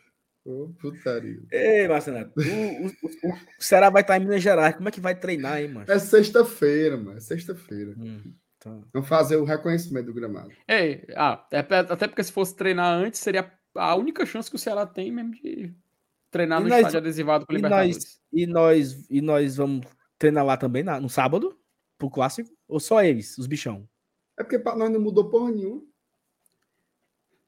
Ô, 0.44 0.68
putaria. 0.78 1.40
Ei, 1.50 1.88
Marcelo, 1.88 2.30
o, 2.36 2.40
o, 2.40 2.86
o, 3.30 3.32
o 3.34 3.38
Ceará 3.58 3.88
vai 3.88 4.02
estar 4.02 4.16
em 4.18 4.20
Minas 4.20 4.42
Gerais. 4.42 4.76
Como 4.76 4.88
é 4.88 4.92
que 4.92 5.00
vai 5.00 5.14
treinar, 5.18 5.60
hein, 5.62 5.68
mano? 5.68 5.86
É 5.90 5.98
sexta-feira, 5.98 6.96
mano. 6.98 7.16
É 7.16 7.20
sexta-feira. 7.20 7.94
Hum, 7.98 8.34
tá. 8.58 8.78
Vamos 8.92 9.08
fazer 9.08 9.36
o 9.36 9.44
reconhecimento 9.44 10.06
do 10.06 10.12
gramado. 10.14 10.50
É, 10.68 11.06
ah, 11.16 11.46
é, 11.50 11.60
até 11.60 12.06
porque 12.06 12.22
se 12.22 12.30
fosse 12.32 12.54
treinar 12.54 12.92
antes, 12.92 13.20
seria 13.20 13.50
a 13.74 13.94
única 13.96 14.26
chance 14.26 14.50
que 14.50 14.56
o 14.56 14.58
Ceará 14.58 14.86
tem 14.86 15.10
mesmo 15.10 15.32
de 15.32 15.72
treinar 16.30 16.60
E 16.60 16.64
no 16.64 16.68
nós- 16.68 16.78
estádio 16.80 16.98
adesivado 16.98 17.46
com 17.46 17.52
o 17.52 17.54
e 17.54 17.56
Libertadores. 17.56 18.20
e, 18.30 18.46
nós, 18.46 19.06
e 19.10 19.20
nós 19.22 19.56
vamos 19.56 19.86
treinar 20.18 20.44
lá 20.44 20.56
também 20.58 20.82
na- 20.82 21.00
no 21.00 21.08
sábado? 21.08 21.58
Pro 21.96 22.10
clássico? 22.10 22.50
Ou 22.68 22.78
só 22.80 23.02
eles, 23.02 23.38
os 23.38 23.46
bichão? 23.46 23.88
É 24.38 24.42
porque 24.42 24.58
pra 24.58 24.76
nós 24.76 24.90
não 24.90 25.00
mudou 25.00 25.30
porra 25.30 25.50
nenhuma. 25.52 25.82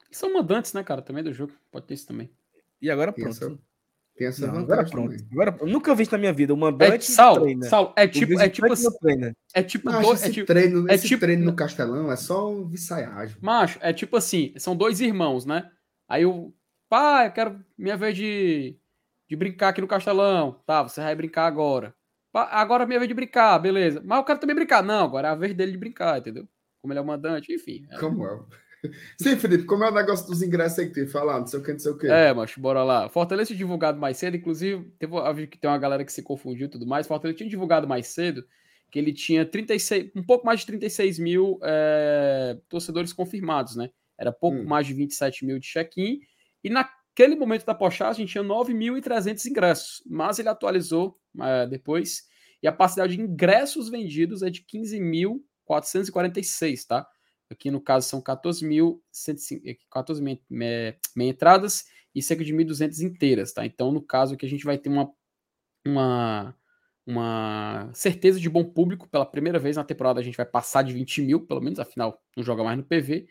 São 0.09 0.33
mandantes, 0.33 0.73
né, 0.73 0.83
cara, 0.83 1.01
também 1.01 1.23
do 1.23 1.33
jogo. 1.33 1.53
Pode 1.69 1.85
ter 1.85 1.93
isso 1.93 2.07
também. 2.07 2.31
E 2.81 2.89
agora 2.89 3.11
Tem 3.11 3.23
pronto. 3.23 3.37
essa, 3.37 3.59
tem 4.15 4.27
essa 4.27 4.47
Não, 4.47 4.59
agora 4.59 4.85
pronto. 4.85 5.11
também. 5.11 5.27
Agora, 5.31 5.57
eu 5.59 5.67
nunca 5.67 5.93
vi 5.95 6.03
isso 6.03 6.11
na 6.11 6.17
minha 6.17 6.33
vida. 6.33 6.53
O 6.53 6.67
É, 6.67 6.71
treina. 6.73 7.01
Saulo, 7.01 7.93
é 7.95 8.07
tipo, 8.07 8.39
é 8.39 8.49
tipo, 8.49 8.67
visitante 8.67 8.83
não 8.83 8.99
treina. 8.99 9.37
é 9.53 9.63
tipo, 9.63 9.85
Macho, 9.85 10.01
dois- 10.01 10.19
esse 10.21 10.29
é 10.29 10.33
tipo, 10.33 10.47
treino, 10.47 10.89
é 10.89 10.93
esse 10.95 11.07
tipo- 11.07 11.19
treino 11.21 11.45
no 11.45 11.55
Castelão 11.55 12.11
é 12.11 12.15
só 12.15 12.49
um 12.51 12.67
vissaiagem. 12.67 13.37
Macho, 13.41 13.79
é 13.81 13.93
tipo 13.93 14.15
assim, 14.17 14.53
são 14.57 14.75
dois 14.75 14.99
irmãos, 15.01 15.45
né? 15.45 15.69
Aí 16.07 16.25
o 16.25 16.53
pai, 16.89 17.27
eu 17.27 17.31
quero 17.31 17.65
minha 17.77 17.97
vez 17.97 18.15
de, 18.15 18.77
de 19.27 19.35
brincar 19.35 19.69
aqui 19.69 19.81
no 19.81 19.87
Castelão. 19.87 20.61
Tá, 20.65 20.83
você 20.83 21.01
vai 21.01 21.15
brincar 21.15 21.45
agora. 21.45 21.93
"Pá, 22.31 22.47
Agora 22.51 22.83
é 22.83 22.87
minha 22.87 22.99
vez 22.99 23.07
de 23.07 23.13
brincar, 23.15 23.57
beleza. 23.59 24.01
Mas 24.05 24.17
eu 24.19 24.23
quero 24.23 24.39
também 24.39 24.55
brincar. 24.55 24.83
Não, 24.83 25.03
agora 25.05 25.27
é 25.29 25.31
a 25.31 25.35
vez 25.35 25.53
dele 25.53 25.71
de 25.71 25.77
brincar, 25.77 26.19
entendeu? 26.19 26.47
Como 26.81 26.93
ele 26.93 26.99
é 26.99 27.01
o 27.01 27.05
mandante, 27.05 27.51
enfim. 27.53 27.85
É, 27.89 27.97
Como 27.97 28.25
é? 28.25 28.39
Sim, 29.19 29.35
Felipe, 29.37 29.65
como 29.65 29.83
é 29.83 29.89
o 29.89 29.93
negócio 29.93 30.27
dos 30.27 30.41
ingressos 30.41 30.79
aí 30.79 30.87
que 30.89 31.05
tu 31.05 31.11
falar? 31.11 31.39
Não 31.39 31.47
sei 31.47 31.59
o 31.59 31.63
que, 31.63 31.71
não 31.73 31.79
sei 31.79 31.91
o 31.91 31.97
que. 31.97 32.07
é 32.07 32.33
macho, 32.33 32.59
bora 32.59 32.83
lá. 32.83 33.09
Fortaleza 33.09 33.47
tinha 33.47 33.57
divulgado 33.57 33.99
mais 33.99 34.17
cedo, 34.17 34.37
inclusive, 34.37 34.83
teve, 34.99 35.15
eu 35.15 35.33
vi 35.33 35.47
que 35.47 35.57
tem 35.57 35.69
uma 35.69 35.77
galera 35.77 36.05
que 36.05 36.11
se 36.13 36.21
confundiu 36.21 36.67
e 36.67 36.69
tudo 36.69 36.85
mais. 36.85 37.07
Fortaleza 37.07 37.37
tinha 37.37 37.49
divulgado 37.49 37.87
mais 37.87 38.07
cedo 38.07 38.45
que 38.89 38.97
ele 38.99 39.11
tinha 39.11 39.45
36, 39.45 40.11
um 40.15 40.23
pouco 40.23 40.45
mais 40.45 40.61
de 40.61 40.65
36 40.67 41.19
mil 41.19 41.59
é, 41.61 42.57
torcedores 42.69 43.11
confirmados, 43.11 43.75
né? 43.75 43.89
Era 44.17 44.31
pouco 44.31 44.57
Hum. 44.59 44.65
mais 44.65 44.87
de 44.87 44.93
27 44.93 45.45
mil 45.45 45.59
de 45.59 45.67
check-in. 45.67 46.19
E 46.63 46.69
naquele 46.69 47.35
momento 47.35 47.65
da 47.65 47.75
postagem 47.75 48.25
tinha 48.25 48.43
9.300 48.43 49.45
ingressos, 49.45 50.01
mas 50.09 50.39
ele 50.39 50.47
atualizou 50.49 51.17
é, 51.41 51.67
depois. 51.67 52.23
E 52.63 52.67
a 52.67 52.71
parcialidade 52.71 53.17
de 53.17 53.21
ingressos 53.29 53.89
vendidos 53.89 54.41
é 54.41 54.49
de 54.49 54.63
15.446, 55.67 56.85
tá? 56.87 57.05
Aqui 57.49 57.71
no 57.71 57.79
caso 57.79 58.07
são 58.07 58.21
14.105 58.21 59.77
14 59.89 60.21
mil 60.21 60.39
é, 60.61 60.97
meia 61.15 61.29
entradas 61.29 61.85
e 62.13 62.21
cerca 62.21 62.43
de 62.43 62.53
1.200 62.53 62.99
inteiras, 63.01 63.53
tá? 63.53 63.65
Então, 63.65 63.91
no 63.91 64.01
caso 64.01 64.33
aqui, 64.33 64.45
a 64.45 64.49
gente 64.49 64.65
vai 64.65 64.77
ter 64.77 64.89
uma, 64.89 65.11
uma, 65.85 66.55
uma 67.05 67.89
certeza 67.93 68.39
de 68.39 68.49
bom 68.49 68.63
público. 68.63 69.07
Pela 69.07 69.25
primeira 69.25 69.59
vez 69.59 69.77
na 69.77 69.83
temporada, 69.83 70.19
a 70.19 70.23
gente 70.23 70.35
vai 70.35 70.45
passar 70.45 70.81
de 70.81 70.93
20 70.93 71.21
mil, 71.21 71.45
pelo 71.45 71.61
menos, 71.61 71.79
afinal, 71.79 72.21
não 72.35 72.43
joga 72.43 72.63
mais 72.63 72.77
no 72.77 72.83
PV. 72.83 73.27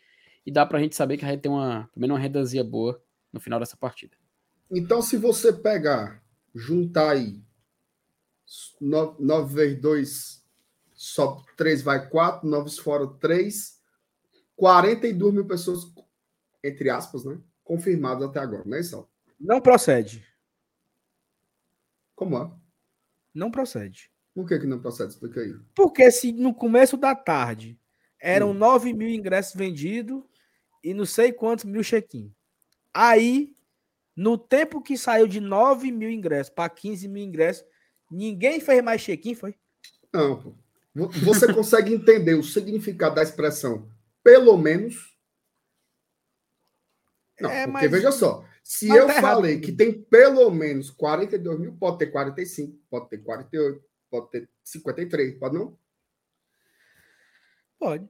E 0.47 0.53
dá 0.53 0.65
pra 0.65 0.79
gente 0.79 0.95
saber 0.95 1.17
que 1.17 1.25
a 1.25 1.29
gente 1.29 1.41
tem 1.41 1.51
uma, 1.51 1.91
pelo 1.97 2.13
uma 2.13 2.19
rendazinha 2.19 2.63
boa 2.63 3.03
no 3.33 3.41
final 3.41 3.59
dessa 3.59 3.77
partida. 3.77 4.17
Então, 4.71 5.03
se 5.03 5.17
você 5.17 5.53
pegar, 5.53 6.23
juntar 6.55 7.11
aí 7.11 7.43
9, 8.81 9.17
9 9.21 9.55
vezes 9.55 9.81
2, 9.81 10.45
só 10.95 11.43
3 11.57 11.83
vai 11.83 12.09
4, 12.09 12.49
9 12.49 12.71
fora 12.81 13.07
3, 13.07 13.76
42 14.57 15.35
mil 15.35 15.47
pessoas, 15.47 15.93
entre 16.65 16.91
aspas, 16.91 17.25
né? 17.25 17.39
Confirmadas 17.63 18.29
até 18.29 18.41
agora, 18.41 18.63
não 18.65 18.77
é 18.77 18.81
isso? 18.81 19.09
Não 19.39 19.61
procede. 19.61 20.27
Como 22.15 22.39
é? 22.39 22.51
Não 23.35 23.51
procede. 23.51 24.11
Por 24.35 24.49
que, 24.49 24.59
que 24.59 24.67
não 24.67 24.81
procede? 24.81 25.13
Explica 25.13 25.41
aí. 25.41 25.55
Porque 25.75 26.11
se 26.11 26.33
no 26.33 26.55
começo 26.55 26.97
da 26.97 27.15
tarde 27.15 27.79
eram 28.19 28.51
hum. 28.51 28.55
9 28.55 28.95
mil 28.95 29.09
ingressos 29.09 29.55
vendidos 29.55 30.23
e 30.83 30.95
não 30.95 31.05
sei 31.05 31.33
quantos 31.33 31.65
mil 31.65 31.83
check-in. 31.83 32.33
Aí, 32.95 33.55
no 34.15 34.39
tempo 34.39 34.81
que 34.81 34.97
saiu 34.97 35.27
de 35.27 35.41
9 35.41 35.93
mil 35.93 36.11
ingressos 36.11 36.53
para 36.53 36.71
15 36.71 37.09
mil 37.09 37.23
ingressos, 37.23 37.65
ninguém 38.11 38.59
fez 38.61 38.83
mais 38.83 39.03
check-in, 39.03 39.35
foi? 39.35 39.55
Não, 40.13 40.41
pô. 40.41 40.55
Você 40.95 41.53
consegue 41.53 41.93
entender 41.93 42.35
o 42.35 42.43
significado 42.43 43.17
da 43.17 43.23
expressão 43.23 43.87
pelo 44.27 44.59
menos? 44.59 45.17
Não, 47.41 47.49
é, 47.49 47.65
porque 47.65 47.73
mas... 47.73 47.91
veja 47.93 48.11
só, 48.11 48.45
se 48.65 48.89
mas 48.89 48.99
eu 48.99 49.07
tá 49.07 49.21
falei 49.21 49.53
errado. 49.53 49.65
que 49.65 49.71
tem 49.71 49.93
pelo 49.93 50.51
menos 50.51 50.91
42 50.91 51.61
mil, 51.61 51.77
pode 51.77 51.99
ter 51.99 52.09
45, 52.09 52.77
pode 52.91 53.09
ter 53.09 53.19
48, 53.19 53.81
pode 54.11 54.31
ter 54.33 54.51
53, 54.65 55.39
pode 55.39 55.55
não? 55.55 55.79
Pode. 57.79 58.09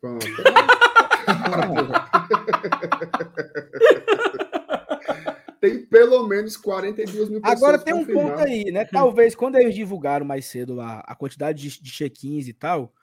Pronto. 0.00 0.26
tem 5.60 5.84
pelo 5.84 6.26
menos 6.26 6.56
42 6.56 7.28
mil 7.28 7.42
pessoas. 7.42 7.62
Agora 7.62 7.78
tem 7.78 7.92
um 7.92 8.06
ponto 8.06 8.40
aí, 8.40 8.72
né? 8.72 8.86
Talvez 8.86 9.34
quando 9.34 9.56
eles 9.56 9.74
divulgaram 9.74 10.24
mais 10.24 10.46
cedo 10.46 10.80
a, 10.80 11.00
a 11.00 11.14
quantidade 11.14 11.60
de, 11.60 11.82
de 11.82 11.90
check-ins 11.90 12.48
e 12.48 12.54
tal, 12.54 12.94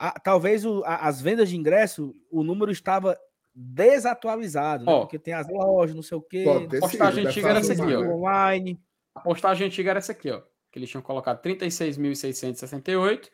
a, 0.00 0.18
talvez 0.18 0.64
o, 0.64 0.82
a, 0.86 1.08
as 1.08 1.20
vendas 1.20 1.50
de 1.50 1.58
ingresso, 1.58 2.14
o 2.30 2.42
número 2.42 2.72
estava 2.72 3.18
desatualizado, 3.54 4.86
né? 4.86 4.92
porque 5.00 5.18
tem 5.18 5.34
as 5.34 5.46
lojas, 5.46 5.94
não 5.94 6.02
sei 6.02 6.16
o 6.16 6.22
quê. 6.22 6.46
A 6.48 6.66
postagem 6.80 7.26
antiga 7.26 7.50
era 7.50 7.58
essa 7.58 7.74
aqui, 7.74 7.94
ó. 7.94 8.00
Online. 8.00 8.82
A 9.14 9.20
postagem 9.20 9.66
antiga 9.66 9.90
era 9.90 9.98
essa 9.98 10.12
aqui, 10.12 10.30
ó. 10.30 10.40
Que 10.72 10.78
eles 10.78 10.88
tinham 10.88 11.02
colocado 11.02 11.42
36.668. 11.42 13.28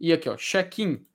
E 0.00 0.12
aqui, 0.12 0.28
ó, 0.28 0.36
check-in. 0.36 1.06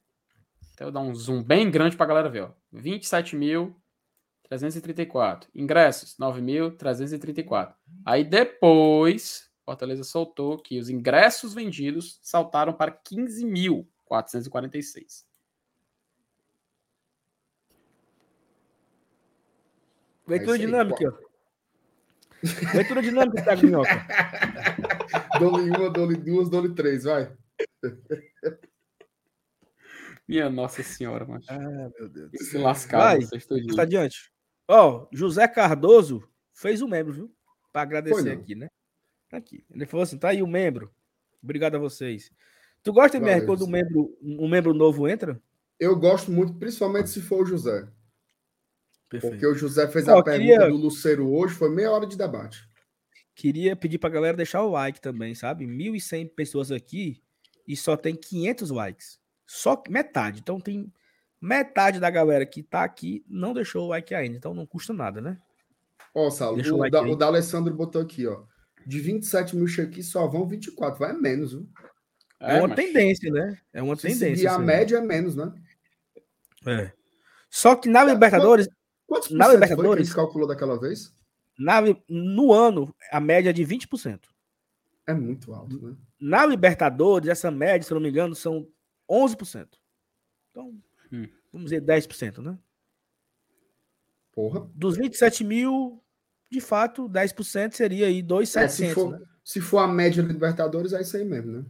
Então 0.73 0.87
eu 0.87 0.91
dar 0.91 1.01
um 1.01 1.13
zoom 1.13 1.43
bem 1.43 1.69
grande 1.69 1.97
pra 1.97 2.05
galera 2.05 2.29
ver, 2.29 2.43
ó. 2.43 2.51
27.334. 2.73 5.47
Ingressos, 5.53 6.15
9.334. 6.17 7.73
Aí 8.05 8.23
depois, 8.23 9.49
Fortaleza 9.65 10.05
soltou 10.05 10.57
que 10.57 10.79
os 10.79 10.89
ingressos 10.89 11.53
vendidos 11.53 12.19
saltaram 12.21 12.71
para 12.71 12.97
15.446. 14.21 15.25
Leitura 20.27 20.57
dinâmica. 20.57 21.19
Leitura 22.73 23.01
dinâmica, 23.01 23.41
Thiago 23.41 23.65
Minhoca. 23.65 24.07
dole 25.39 25.69
uma, 25.69 25.89
dole 25.89 26.15
duas, 26.17 26.49
dole 26.49 26.73
três, 26.73 27.03
vai. 27.05 27.35
Minha 30.27 30.49
Nossa 30.49 30.83
Senhora, 30.83 31.25
mano. 31.25 31.43
Ah, 31.47 31.89
meu 31.99 32.09
Deus. 32.09 32.31
Se 32.37 32.57
lascar, 32.57 33.17
Tá 33.75 33.81
adiante. 33.81 34.31
Ó, 34.67 35.07
José 35.11 35.47
Cardoso 35.47 36.27
fez 36.53 36.81
um 36.81 36.87
membro, 36.87 37.13
viu? 37.13 37.35
Para 37.71 37.81
agradecer 37.81 38.31
aqui, 38.31 38.55
né? 38.55 38.69
Tá 39.29 39.37
aqui. 39.37 39.65
Ele 39.69 39.85
falou 39.85 40.03
assim: 40.03 40.17
tá 40.17 40.29
aí 40.29 40.41
o 40.41 40.45
um 40.45 40.49
membro. 40.49 40.93
Obrigado 41.41 41.75
a 41.75 41.79
vocês. 41.79 42.31
Tu 42.83 42.91
gosta, 42.91 43.17
MR, 43.17 43.45
quando 43.45 43.63
um 43.65 43.69
membro, 43.69 44.17
um 44.21 44.47
membro 44.47 44.73
novo 44.73 45.07
entra? 45.07 45.41
Eu 45.79 45.95
gosto 45.97 46.31
muito, 46.31 46.53
principalmente 46.55 47.09
se 47.09 47.21
for 47.21 47.43
o 47.43 47.45
José. 47.45 47.87
Perfeito. 49.09 49.33
Porque 49.33 49.47
o 49.47 49.55
José 49.55 49.87
fez 49.87 50.07
a 50.07 50.21
pergunta 50.21 50.31
queria... 50.31 50.69
do 50.69 50.75
Luceiro 50.75 51.31
hoje, 51.31 51.53
foi 51.53 51.69
meia 51.69 51.91
hora 51.91 52.05
de 52.05 52.17
debate. 52.17 52.67
Queria 53.35 53.75
pedir 53.75 53.97
pra 53.97 54.09
galera 54.09 54.35
deixar 54.35 54.61
o 54.63 54.71
like 54.71 54.99
também, 54.99 55.33
sabe? 55.33 55.65
1.100 55.65 56.29
pessoas 56.35 56.71
aqui 56.71 57.21
e 57.67 57.75
só 57.75 57.95
tem 57.95 58.15
500 58.15 58.69
likes. 58.69 59.19
Só 59.47 59.81
metade. 59.89 60.39
Então 60.39 60.59
tem 60.59 60.91
metade 61.41 61.99
da 61.99 62.09
galera 62.09 62.45
que 62.45 62.61
tá 62.61 62.83
aqui 62.83 63.23
não 63.27 63.53
deixou 63.53 63.85
o 63.85 63.89
like 63.89 64.13
ainda. 64.13 64.37
Então 64.37 64.53
não 64.53 64.65
custa 64.65 64.93
nada, 64.93 65.21
né? 65.21 65.39
Ó, 66.13 66.29
Saulo, 66.29 66.61
o, 66.61 66.73
o, 66.73 66.77
like 66.77 66.91
da, 66.91 67.01
o 67.01 67.15
da 67.15 67.25
Alessandro 67.27 67.73
botou 67.73 68.01
aqui, 68.01 68.27
ó. 68.27 68.43
De 68.85 68.99
27 68.99 69.55
mil 69.55 69.67
cheques 69.67 70.09
só 70.09 70.27
vão 70.27 70.47
24. 70.47 70.99
Vai 70.99 71.13
menos, 71.13 71.53
viu? 71.53 71.67
É, 72.43 72.57
é 72.57 72.59
uma 72.59 72.67
mas... 72.67 72.75
tendência, 72.75 73.31
né? 73.31 73.57
É 73.71 73.81
uma 73.81 73.95
Se 73.95 74.01
tendência. 74.01 74.43
E 74.43 74.47
a 74.47 74.59
média 74.59 74.97
é 74.97 75.01
menos, 75.01 75.35
né? 75.35 75.53
É. 76.67 76.91
Só 77.49 77.75
que 77.75 77.87
na 77.87 78.03
Libertadores, 78.03 78.67
Quantos 79.07 79.31
na 79.31 79.47
Libertadores, 79.47 80.09
foi 80.09 80.15
calculou 80.15 80.47
daquela 80.47 80.77
vez? 80.77 81.15
Na, 81.57 81.81
no 82.09 82.51
ano, 82.51 82.93
a 83.11 83.19
média 83.19 83.51
é 83.51 83.53
de 83.53 83.63
20%. 83.63 84.19
É 85.07 85.13
muito 85.13 85.53
alto, 85.53 85.81
né? 85.81 85.95
Na 86.19 86.45
Libertadores, 86.45 87.29
essa 87.29 87.49
média, 87.49 87.85
se 87.85 87.93
eu 87.93 87.95
não 87.95 88.01
me 88.01 88.09
engano, 88.09 88.35
são 88.35 88.67
11%. 89.09 89.67
Então, 90.51 90.69
hum. 91.11 91.27
vamos 91.51 91.69
dizer 91.69 91.81
10%, 91.81 92.39
né? 92.39 92.57
Porra. 94.33 94.67
Dos 94.73 94.97
27 94.97 95.43
mil, 95.43 96.03
de 96.51 96.59
fato, 96.59 97.07
10% 97.07 97.73
seria 97.73 98.07
aí 98.07 98.21
2,700. 98.21 98.83
É, 98.83 98.87
se, 98.87 98.93
for, 98.93 99.11
né? 99.11 99.25
se 99.43 99.61
for 99.61 99.77
a 99.79 99.87
média 99.87 100.23
da 100.23 100.33
Libertadores, 100.33 100.91
é 100.91 101.01
isso 101.01 101.15
aí 101.15 101.23
mesmo, 101.23 101.51
né? 101.51 101.65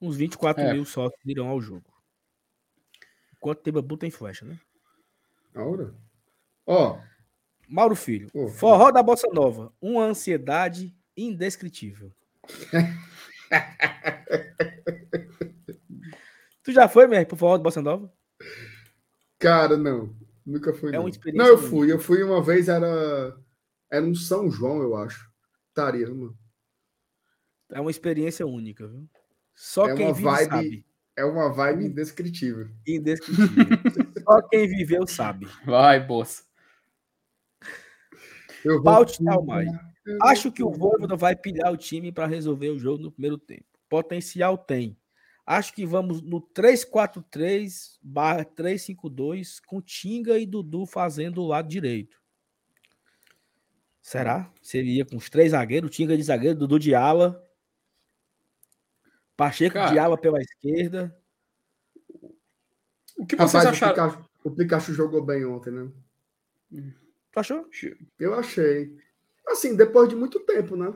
Uns 0.00 0.16
24 0.16 0.62
é. 0.62 0.72
mil 0.72 0.84
só 0.84 1.10
irão 1.24 1.48
ao 1.48 1.60
jogo. 1.60 1.92
Enquanto 3.36 3.62
tem 3.62 3.72
babu, 3.72 3.96
tem 3.96 4.10
flecha, 4.10 4.44
né? 4.44 4.58
Aura. 5.54 5.94
Ó. 6.66 6.98
Mauro 7.68 7.96
Filho. 7.96 8.30
Oh, 8.34 8.48
forró 8.48 8.90
da 8.90 9.02
Bossa 9.02 9.28
Nova. 9.32 9.72
Uma 9.80 10.04
ansiedade 10.04 10.94
indescritível. 11.16 12.12
tu 16.62 16.72
já 16.72 16.88
foi, 16.88 17.06
mesmo, 17.06 17.26
pro 17.26 17.36
forró 17.36 17.56
da 17.56 17.62
Bossa 17.62 17.80
Nova? 17.80 18.12
Cara, 19.38 19.76
não. 19.76 20.14
Nunca 20.44 20.72
fui. 20.72 20.94
É 20.94 21.08
experiência. 21.08 21.44
Não, 21.44 21.46
eu 21.46 21.58
fui. 21.58 21.92
Eu 21.92 21.98
fui 21.98 22.22
uma 22.22 22.42
vez, 22.42 22.68
era. 22.68 23.36
Era 23.90 24.04
um 24.04 24.14
São 24.14 24.50
João, 24.50 24.80
eu 24.80 24.96
acho. 24.96 25.30
Tarima. 25.74 26.34
É 27.70 27.80
uma 27.80 27.90
experiência 27.90 28.46
única, 28.46 28.86
viu? 28.86 29.08
Só 29.56 29.88
é 29.88 29.94
quem 29.94 30.12
vive 30.12 30.22
vibe, 30.22 30.50
sabe. 30.50 30.86
É 31.16 31.24
uma 31.24 31.50
vibe 31.50 31.86
indescritível. 31.86 32.68
Indescritível. 32.86 33.48
Só 34.22 34.42
quem 34.42 34.68
viveu 34.68 35.06
sabe. 35.06 35.48
Vai, 35.64 35.98
bolsa. 35.98 36.44
Eu 38.62 38.82
Paute 38.82 39.24
Talmai. 39.24 39.66
Acho 40.22 40.52
que 40.52 40.62
o 40.62 40.70
Voivoda 40.70 41.16
vai 41.16 41.34
pilhar 41.34 41.72
o 41.72 41.76
time 41.76 42.12
para 42.12 42.26
resolver 42.26 42.68
o 42.68 42.78
jogo 42.78 43.02
no 43.02 43.10
primeiro 43.10 43.38
tempo. 43.38 43.64
Potencial 43.88 44.58
tem. 44.58 44.96
Acho 45.46 45.72
que 45.72 45.86
vamos 45.86 46.20
no 46.20 46.40
3-4-3 46.40 47.98
barra 48.02 48.44
3-5-2 48.44 49.60
com 49.64 49.80
Tinga 49.80 50.38
e 50.38 50.44
Dudu 50.44 50.84
fazendo 50.84 51.40
o 51.40 51.46
lado 51.46 51.68
direito. 51.68 52.20
Será? 54.02 54.52
Seria 54.60 55.04
com 55.04 55.16
os 55.16 55.30
três 55.30 55.52
zagueiros, 55.52 55.90
Tinga 55.90 56.16
de 56.16 56.22
zagueiro, 56.22 56.58
Dudu 56.58 56.78
de 56.78 56.94
ala. 56.94 57.45
Pacheco 59.36 59.74
Cara, 59.74 59.92
de 59.92 59.98
ala 59.98 60.16
pela 60.16 60.40
esquerda. 60.40 61.14
O 63.16 63.26
que 63.26 63.36
vocês 63.36 63.64
Rapaz, 63.64 63.82
acharam? 63.82 63.92
O 63.92 64.10
Pikachu, 64.10 64.30
o 64.44 64.50
Pikachu, 64.50 64.92
jogou 64.94 65.24
bem 65.24 65.44
ontem, 65.44 65.70
né? 65.70 65.90
Tu 67.32 67.40
achou? 67.40 67.68
Eu 68.18 68.34
achei. 68.34 68.96
Assim, 69.46 69.76
depois 69.76 70.08
de 70.08 70.16
muito 70.16 70.40
tempo, 70.40 70.76
né? 70.76 70.92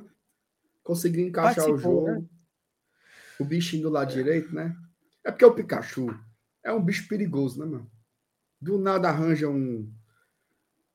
Conseguiu 0.83 1.27
encaixar 1.27 1.65
Participou, 1.65 2.03
o 2.03 2.07
jogo. 2.07 2.21
Né? 2.21 2.27
O 3.39 3.45
bichinho 3.45 3.85
do 3.85 3.91
lado 3.91 4.13
direito, 4.13 4.55
né? 4.55 4.77
É 5.25 5.31
porque 5.31 5.45
o 5.45 5.55
Pikachu 5.55 6.19
é 6.63 6.73
um 6.73 6.83
bicho 6.83 7.07
perigoso, 7.09 7.59
né, 7.61 7.67
mano? 7.67 7.91
Do 8.61 8.79
nada 8.79 9.09
arranja 9.09 9.49
um. 9.49 9.91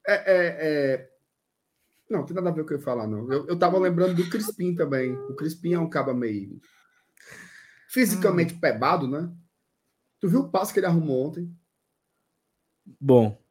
É, 0.05 0.13
é, 0.13 0.57
é... 0.59 1.11
Não, 2.09 2.23
tem 2.23 2.35
nada 2.35 2.49
a 2.49 2.51
ver 2.51 2.61
com 2.61 2.65
o 2.65 2.67
que 2.67 2.73
eu 2.73 2.77
ia 2.77 2.83
falar, 2.83 3.07
não. 3.07 3.31
Eu, 3.31 3.47
eu 3.47 3.57
tava 3.57 3.79
lembrando 3.79 4.15
do 4.15 4.29
Crispim 4.29 4.75
também. 4.75 5.13
O 5.13 5.35
Crispim 5.35 5.73
é 5.73 5.79
um 5.79 5.89
caba 5.89 6.13
meio. 6.13 6.59
Fisicamente 7.95 8.53
hum. 8.53 8.59
pebado, 8.59 9.07
né? 9.07 9.31
Tu 10.19 10.27
viu 10.27 10.41
o 10.41 10.49
passo 10.49 10.73
que 10.73 10.79
ele 10.79 10.85
arrumou 10.85 11.27
ontem? 11.27 11.57
Bom. 12.99 13.41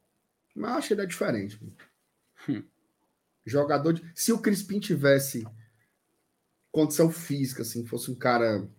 Mas 0.53 0.71
acho 0.73 0.87
que 0.89 0.93
ele 0.93 1.01
é 1.01 1.07
diferente. 1.07 1.59
Hum. 2.47 2.63
Jogador 3.43 3.93
de... 3.93 4.11
Se 4.13 4.31
o 4.31 4.37
Crispim 4.39 4.79
tivesse 4.79 5.47
condição 6.71 7.09
física, 7.09 7.63
assim, 7.63 7.87
fosse 7.87 8.11
um 8.11 8.15
cara, 8.15 8.69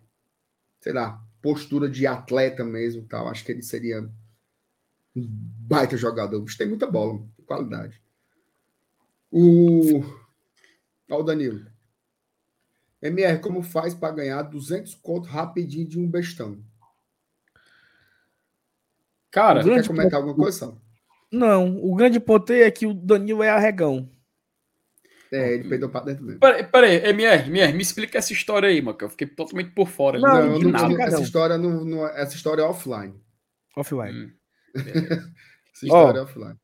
sei 0.79 0.93
lá, 0.93 1.21
postura 1.41 1.89
de 1.89 2.07
atleta 2.07 2.63
mesmo 2.63 3.05
tal, 3.05 3.27
acho 3.27 3.43
que 3.43 3.51
ele 3.51 3.61
seria 3.61 4.09
um 5.13 5.27
baita 5.27 5.97
jogador. 5.97 6.41
Mas 6.41 6.55
tem 6.55 6.69
muita 6.69 6.89
bola, 6.89 7.27
qualidade. 7.45 8.01
O. 9.29 9.99
Ó, 11.09 11.19
o 11.19 11.23
Danilo. 11.23 11.69
MR, 13.07 13.39
como 13.39 13.61
faz 13.61 13.93
para 13.93 14.13
ganhar 14.13 14.41
200 14.43 14.95
conto 14.95 15.27
rapidinho 15.27 15.87
de 15.87 15.99
um 15.99 16.09
bestão? 16.09 16.57
Cara, 19.31 19.63
Quer 19.63 19.85
comentar 19.87 20.19
ponto- 20.19 20.29
alguma 20.29 20.35
coisa? 20.35 20.77
Não, 21.31 21.77
o 21.83 21.95
grande 21.95 22.19
ponto 22.19 22.51
é 22.53 22.71
que 22.71 22.85
o 22.85 22.93
Danilo 22.93 23.43
é 23.43 23.49
arregão. 23.49 24.09
É, 25.31 25.55
ele 25.55 25.67
perdeu 25.67 25.89
para 25.89 26.05
dentro 26.05 26.23
mesmo. 26.23 26.39
peraí, 26.39 26.63
peraí, 26.65 26.95
MR, 27.09 27.47
MR, 27.49 27.73
me 27.73 27.81
explica 27.81 28.17
essa 28.17 28.31
história 28.31 28.69
aí, 28.69 28.81
mano, 28.81 28.97
que 28.97 29.03
eu 29.03 29.09
fiquei 29.09 29.27
totalmente 29.27 29.71
por 29.71 29.89
fora. 29.89 30.17
Não, 30.17 30.51
não 30.53 30.59
Não, 30.59 30.71
nada. 30.71 31.03
essa 31.03 31.17
não. 31.17 31.21
história 31.23 31.57
não, 31.57 31.83
não- 31.83 32.07
essa 32.07 32.33
história 32.33 32.61
é 32.61 32.65
offline. 32.65 33.13
Offline. 33.75 34.25
Hum. 34.25 34.31
Essa 35.73 35.85
história 35.85 36.19
é 36.19 36.21
offline. 36.23 36.55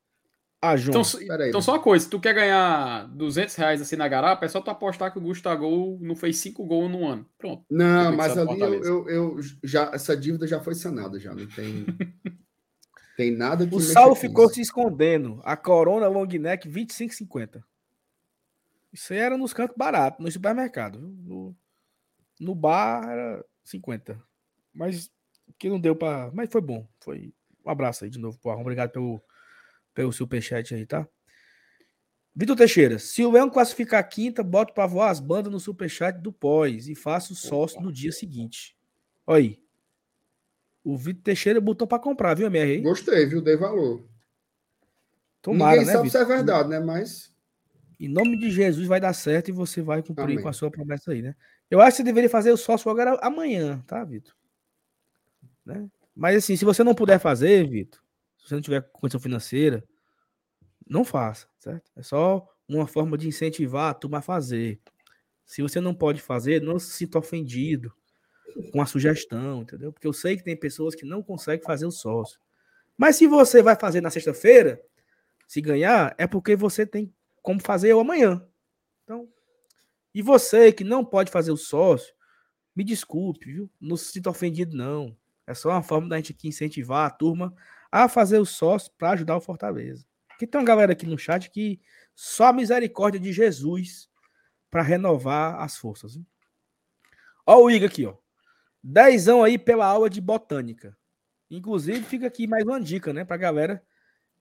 Ah, 0.66 0.78
João. 0.78 0.92
Então, 0.94 1.04
só- 1.04 1.18
Peraí, 1.18 1.50
então 1.50 1.62
só 1.62 1.74
uma 1.74 1.82
coisa, 1.82 2.06
se 2.06 2.10
tu 2.10 2.20
quer 2.22 2.34
ganhar 2.34 3.06
200 3.10 3.54
reais 3.56 3.82
assim 3.82 3.98
na 3.98 4.08
garapa, 4.08 4.46
é 4.46 4.48
só 4.48 4.62
tu 4.62 4.72
apostar 4.72 5.12
que 5.12 5.20
o 5.20 5.22
Gustavo 5.22 5.98
não 6.00 6.16
fez 6.16 6.38
5 6.38 6.64
gols 6.66 6.90
no 6.90 7.06
ano. 7.06 7.26
Pronto. 7.38 7.66
Não, 7.70 8.16
mas 8.16 8.38
ali 8.38 8.62
eu, 8.62 8.74
eu, 8.84 9.10
eu 9.10 9.38
já 9.62 9.92
essa 9.94 10.16
dívida 10.16 10.48
já 10.48 10.62
foi 10.62 10.74
sanada 10.74 11.20
já, 11.20 11.36
não 11.36 11.46
tem 11.48 11.86
tem 13.18 13.30
nada 13.32 13.68
que 13.68 13.76
o 13.76 13.80
Saulo 13.82 14.16
com 14.16 14.22
ficou 14.22 14.48
se 14.48 14.62
escondendo. 14.62 15.42
A 15.44 15.58
Corona 15.58 16.08
Long 16.08 16.26
Neck 16.28 16.70
25,50. 16.70 17.62
Isso 18.94 19.12
aí 19.12 19.20
era 19.20 19.38
nos 19.38 19.54
cantos 19.54 19.76
baratos, 19.76 20.24
no 20.24 20.32
supermercado. 20.32 21.00
No, 21.00 21.54
no 22.40 22.56
bar 22.56 23.04
era 23.10 23.44
50. 23.64 24.18
Mas 24.74 25.12
que 25.60 25.68
não 25.70 25.80
deu 25.80 25.96
pra. 25.96 26.32
Mas 26.34 26.50
foi 26.50 26.62
bom. 26.62 26.88
Foi. 27.02 27.34
Um 27.66 27.70
abraço 27.70 28.04
aí 28.04 28.10
de 28.10 28.20
novo, 28.20 28.38
porra. 28.40 28.58
Obrigado 28.62 28.92
pelo, 28.92 29.22
pelo 29.94 30.12
superchat 30.12 30.74
aí, 30.74 30.86
tá? 30.86 31.08
Vitor 32.36 32.56
Teixeira, 32.56 32.98
se 32.98 33.24
o 33.24 33.32
Leão 33.32 33.50
classificar 33.50 34.08
quinta, 34.10 34.42
boto 34.44 34.74
pra 34.74 34.88
voar 34.88 35.12
as 35.12 35.20
bandas 35.20 35.52
no 35.52 35.60
superchat 35.60 36.20
do 36.20 36.34
pós 36.34 36.88
e 36.88 36.96
faço 36.96 37.36
sócio 37.36 37.80
no 37.80 37.94
dia 37.94 38.12
seguinte. 38.12 38.76
Olha 39.28 39.38
aí. 39.44 39.64
O 40.84 40.98
Vitor 40.98 41.22
Teixeira 41.24 41.62
botou 41.62 41.88
pra 41.88 42.00
comprar, 42.00 42.34
viu, 42.34 42.48
MR? 42.48 42.72
aí? 42.72 42.82
Gostei, 42.82 43.26
viu? 43.28 43.42
Dei 43.42 43.56
valor. 43.56 44.04
Tomara, 45.42 45.74
Ninguém 45.74 45.88
né, 45.88 45.94
sabe 45.94 46.08
Vitor? 46.10 46.26
se 46.26 46.32
é 46.32 46.36
verdade, 46.36 46.70
né? 46.70 46.80
Mas 46.80 47.32
Em 48.00 48.08
nome 48.08 48.38
de 48.38 48.50
Jesus 48.50 48.88
vai 48.88 49.00
dar 49.00 49.14
certo 49.14 49.50
e 49.50 49.52
você 49.52 49.82
vai 49.82 50.02
cumprir 50.02 50.24
Amém. 50.24 50.42
com 50.42 50.50
a 50.50 50.54
sua 50.54 50.72
promessa 50.72 51.12
aí, 51.12 51.22
né? 51.22 51.36
Eu 51.70 51.80
acho 51.82 51.92
que 51.92 51.98
você 51.98 52.04
deveria 52.04 52.30
fazer 52.30 52.52
o 52.52 52.58
sócio 52.58 52.90
agora 52.90 53.18
amanhã, 53.22 53.84
tá, 53.86 54.04
Vitor? 54.04 54.34
Né? 55.66 55.88
Mas 56.16 56.38
assim, 56.38 56.56
se 56.56 56.66
você 56.66 56.84
não 56.84 56.96
puder 56.96 57.20
fazer, 57.20 57.68
Vitor, 57.70 58.03
se 58.44 58.50
você 58.50 58.56
não 58.56 58.62
tiver 58.62 58.82
condição 58.92 59.22
financeira, 59.22 59.84
não 60.86 61.06
faça, 61.06 61.48
certo? 61.60 61.90
É 61.96 62.04
só 62.04 62.46
uma 62.68 62.86
forma 62.86 63.18
de 63.18 63.28
incentivar 63.28 63.90
a 63.90 63.94
turma 63.94 64.18
a 64.18 64.22
fazer. 64.22 64.82
Se 65.46 65.62
você 65.62 65.80
não 65.80 65.96
pode 65.96 66.22
fazer, 66.22 66.62
não 66.62 66.78
se 66.78 66.92
sinta 66.92 67.18
ofendido 67.18 67.94
com 68.72 68.82
a 68.82 68.86
sugestão, 68.86 69.62
entendeu? 69.62 69.94
Porque 69.94 70.06
eu 70.06 70.12
sei 70.12 70.36
que 70.36 70.44
tem 70.44 70.58
pessoas 70.58 70.94
que 70.94 71.06
não 71.06 71.24
conseguem 71.24 71.66
fazer 71.66 71.86
o 71.86 71.92
sócio. 71.92 72.38
Mas 72.98 73.16
se 73.16 73.28
você 73.28 73.62
vai 73.62 73.78
fazer 73.78 74.02
na 74.02 74.10
sexta-feira, 74.10 74.82
se 75.48 75.62
ganhar, 75.62 76.14
é 76.18 76.28
porque 76.28 76.56
você 76.56 76.86
tem 76.86 77.14
como 77.42 77.62
fazer 77.62 77.92
amanhã. 77.92 78.46
Então, 79.04 79.28
e 80.14 80.22
você 80.22 80.72
que 80.72 80.84
não 80.84 81.04
pode 81.04 81.32
fazer 81.32 81.52
o 81.52 81.58
sócio, 81.58 82.14
me 82.76 82.84
desculpe, 82.84 83.54
viu? 83.54 83.72
Não 83.80 83.96
se 83.96 84.12
sinta 84.12 84.30
ofendido, 84.30 84.76
não. 84.76 85.16
É 85.48 85.54
só 85.54 85.70
uma 85.70 85.84
forma 85.84 86.10
da 86.10 86.18
gente 86.18 86.34
aqui 86.34 86.50
incentivar 86.50 87.08
a 87.08 87.10
turma 87.10 87.54
a 87.96 88.10
fazer 88.10 88.40
o 88.40 88.46
sócio 88.46 88.92
para 88.98 89.12
ajudar 89.12 89.38
o 89.38 89.40
Fortaleza. 89.40 90.04
Porque 90.28 90.48
tem 90.48 90.60
uma 90.60 90.66
galera 90.66 90.94
aqui 90.94 91.06
no 91.06 91.16
chat 91.16 91.52
que 91.52 91.80
só 92.16 92.48
a 92.48 92.54
misericórdia 92.54 93.20
de 93.20 93.32
Jesus 93.32 94.10
para 94.72 94.82
renovar 94.82 95.62
as 95.62 95.78
forças. 95.78 96.20
Ó 97.46 97.62
o 97.62 97.70
Igor 97.70 97.88
aqui, 97.88 98.08
ó. 98.08 98.16
Dezão 98.82 99.44
aí 99.44 99.60
pela 99.60 99.86
aula 99.86 100.10
de 100.10 100.20
botânica. 100.20 100.98
Inclusive, 101.52 102.02
fica 102.02 102.26
aqui 102.26 102.48
mais 102.48 102.64
uma 102.64 102.82
dica, 102.82 103.14
né? 103.14 103.24
Pra 103.24 103.38
galera 103.38 103.86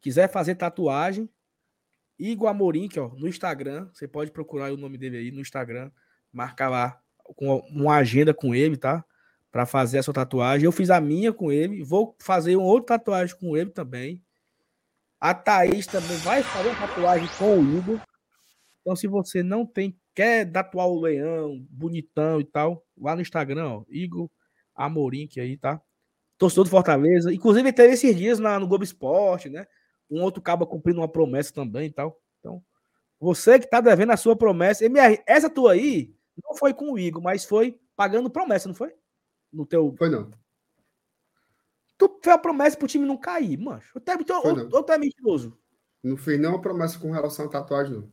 quiser 0.00 0.30
fazer 0.30 0.55
tatuagem. 0.55 1.28
Igor 2.18 2.48
Amorim, 2.48 2.88
que 2.88 2.98
ó, 2.98 3.09
no 3.09 3.28
Instagram, 3.28 3.90
você 3.92 4.09
pode 4.09 4.30
procurar 4.30 4.72
o 4.72 4.78
nome 4.78 4.96
dele 4.96 5.18
aí 5.18 5.30
no 5.30 5.42
Instagram, 5.42 5.90
marcar 6.32 6.70
lá 6.70 6.98
com 7.22 7.59
uma 7.68 7.96
agenda 7.96 8.32
com 8.32 8.55
ele, 8.55 8.78
tá? 8.78 9.05
Para 9.53 9.66
fazer 9.66 9.98
a 9.98 10.03
sua 10.03 10.14
tatuagem. 10.14 10.64
Eu 10.64 10.72
fiz 10.72 10.90
a 10.90 11.00
minha 11.00 11.32
com 11.32 11.53
ele, 11.53 11.84
vou 11.84 12.16
fazer 12.20 12.57
uma 12.57 12.66
outra 12.66 12.98
tatuagem 12.98 13.36
com 13.38 13.57
ele 13.57 13.70
também. 13.70 14.20
A 15.20 15.32
Thaís 15.32 15.86
também 15.86 16.16
vai 16.16 16.42
fazer 16.42 16.70
uma 16.70 16.88
tatuagem 16.88 17.28
com 17.38 17.61
o 17.61 17.78
Igor. 17.78 18.00
Então, 18.80 18.96
se 18.96 19.07
você 19.07 19.42
não 19.42 19.64
tem, 19.64 19.96
quer 20.14 20.50
tatuar 20.50 20.88
o 20.88 21.00
leão, 21.00 21.64
bonitão 21.70 22.40
e 22.40 22.44
tal, 22.44 22.84
lá 22.98 23.14
no 23.14 23.22
Instagram, 23.22 23.68
ó, 23.68 23.84
Igor 23.88 24.28
Amorim, 24.74 25.28
que 25.28 25.40
aí, 25.40 25.57
tá? 25.57 25.80
Torcedor 26.36 26.64
do 26.64 26.70
Fortaleza. 26.70 27.32
Inclusive, 27.32 27.72
teve 27.72 27.94
esses 27.94 28.16
dias 28.16 28.40
na, 28.40 28.59
no 28.59 28.66
Globo 28.66 28.82
Esporte, 28.82 29.48
né? 29.48 29.66
Um 30.11 30.22
outro 30.22 30.42
caba 30.42 30.66
cumprindo 30.66 31.00
uma 31.00 31.09
promessa 31.09 31.53
também 31.53 31.86
e 31.86 31.92
tal. 31.92 32.20
Então, 32.40 32.61
você 33.20 33.61
que 33.61 33.70
tá 33.70 33.80
devendo 33.80 34.11
a 34.11 34.16
sua 34.16 34.34
promessa. 34.34 34.84
MR, 34.84 35.22
essa 35.24 35.48
tua 35.48 35.74
aí 35.74 36.12
não 36.42 36.57
foi 36.57 36.74
com 36.74 36.92
o 36.92 36.98
Igor, 36.98 37.22
mas 37.22 37.44
foi 37.44 37.78
pagando 37.94 38.28
promessa, 38.28 38.66
não 38.66 38.74
foi? 38.74 38.92
No 39.53 39.66
teu. 39.66 39.94
foi 39.98 40.09
não. 40.09 40.30
Tu 41.98 42.18
fez 42.22 42.34
a 42.34 42.38
promessa 42.38 42.76
pro 42.76 42.88
time 42.88 43.07
não 43.07 43.16
cair, 43.16 43.57
mancho. 43.59 43.90
Ou 43.94 44.00
tu 44.00 44.11
é, 44.11 44.16
Foi 44.24 44.50
ou, 44.50 44.57
não. 44.57 44.68
ou 44.72 44.82
tu 44.82 44.92
é 44.92 44.98
mentiroso? 44.98 45.57
Não 46.03 46.16
fiz 46.16 46.38
nenhuma 46.40 46.61
promessa 46.61 46.98
com 46.98 47.12
relação 47.12 47.46
à 47.46 47.48
tatuagem, 47.48 47.94
não. 47.94 48.12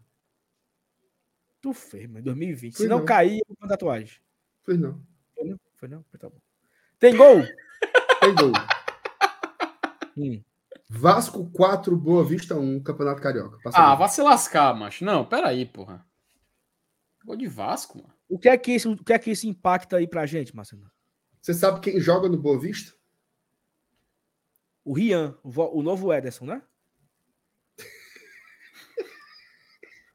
Tu 1.62 1.74
fez, 1.74 2.06
mano, 2.08 2.20
em 2.20 2.24
2020. 2.24 2.76
Fui 2.76 2.84
Se 2.86 2.90
não, 2.90 3.00
não. 3.00 3.06
cair, 3.06 3.40
eu 3.40 3.46
vou 3.48 3.58
com 3.58 3.68
tatuagem. 3.68 4.20
Fiz 4.64 4.78
não. 4.80 5.02
Foi 5.36 5.44
não? 5.46 5.60
Foi 5.76 5.88
não? 5.88 6.04
Tá 6.20 6.30
bom. 6.30 6.40
Tem 7.00 7.16
gol? 7.18 7.42
Tem 8.20 8.36
gol. 8.36 8.52
Hum. 10.18 10.44
Vasco 10.90 11.50
4, 11.52 11.96
Boa 11.96 12.26
Vista 12.26 12.54
1, 12.56 12.82
Campeonato 12.84 13.22
Carioca. 13.22 13.58
Passa 13.64 13.78
Ah, 13.80 13.94
aí. 13.94 13.98
vai 13.98 14.10
se 14.10 14.22
lascar, 14.22 14.76
macho. 14.76 15.06
Não, 15.06 15.24
peraí, 15.26 15.66
porra. 15.66 16.06
Gol 17.24 17.38
de 17.38 17.48
Vasco, 17.48 18.00
mano. 18.00 18.14
O 18.28 18.38
que 18.38 18.50
é 18.50 18.58
que 18.58 18.74
isso, 18.74 18.92
o 18.92 19.02
que 19.04 19.14
é 19.14 19.20
que 19.20 19.32
isso 19.32 19.48
impacta 19.48 19.96
aí 19.98 20.08
pra 20.08 20.26
gente, 20.26 20.54
Marcelo? 20.54 20.90
Você 21.50 21.56
sabe 21.56 21.80
quem 21.82 22.00
joga 22.00 22.30
no 22.30 22.38
Boa 22.38 22.60
Vista? 22.60 22.94
O 24.86 24.94
Rian, 24.94 25.36
o, 25.44 25.50
vo- 25.50 25.72
o 25.74 25.82
novo 25.82 26.14
Ederson, 26.14 26.46
né? 26.46 26.62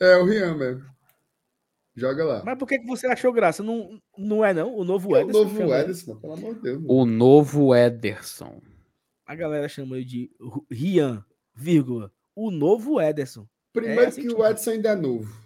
É 0.00 0.16
o 0.16 0.24
Rian 0.24 0.56
mesmo. 0.56 0.90
Joga 1.94 2.24
lá. 2.24 2.42
Mas 2.44 2.58
por 2.58 2.66
que, 2.66 2.78
que 2.78 2.86
você 2.86 3.06
achou 3.06 3.32
graça? 3.32 3.62
Não, 3.62 4.00
não 4.16 4.44
é, 4.44 4.54
não? 4.54 4.74
O 4.74 4.84
novo 4.84 5.14
É 5.16 5.18
o 5.18 5.22
Ederson. 5.22 5.38
novo 5.44 5.58
chama 5.58 5.74
ele. 5.74 5.82
Ederson, 5.84 6.16
pelo 6.16 6.32
amor 6.32 6.54
de 6.54 6.62
Deus. 6.62 6.80
mano. 6.80 6.92
O 6.94 7.04
novo 7.04 7.74
Ederson. 7.74 8.62
A 9.26 9.34
galera 9.34 9.68
chama 9.68 9.96
ele 9.96 10.04
de 10.04 10.30
Rian, 10.70 11.24
vírgula. 11.54 12.12
O 12.34 12.50
novo 12.50 13.00
Ederson. 13.00 13.46
Primeiro 13.72 14.02
é 14.02 14.06
assim 14.06 14.22
que 14.22 14.28
que 14.28 14.34
o 14.34 14.46
Edson 14.46 14.70
ainda 14.70 14.90
é 14.90 14.96
novo. 14.96 15.40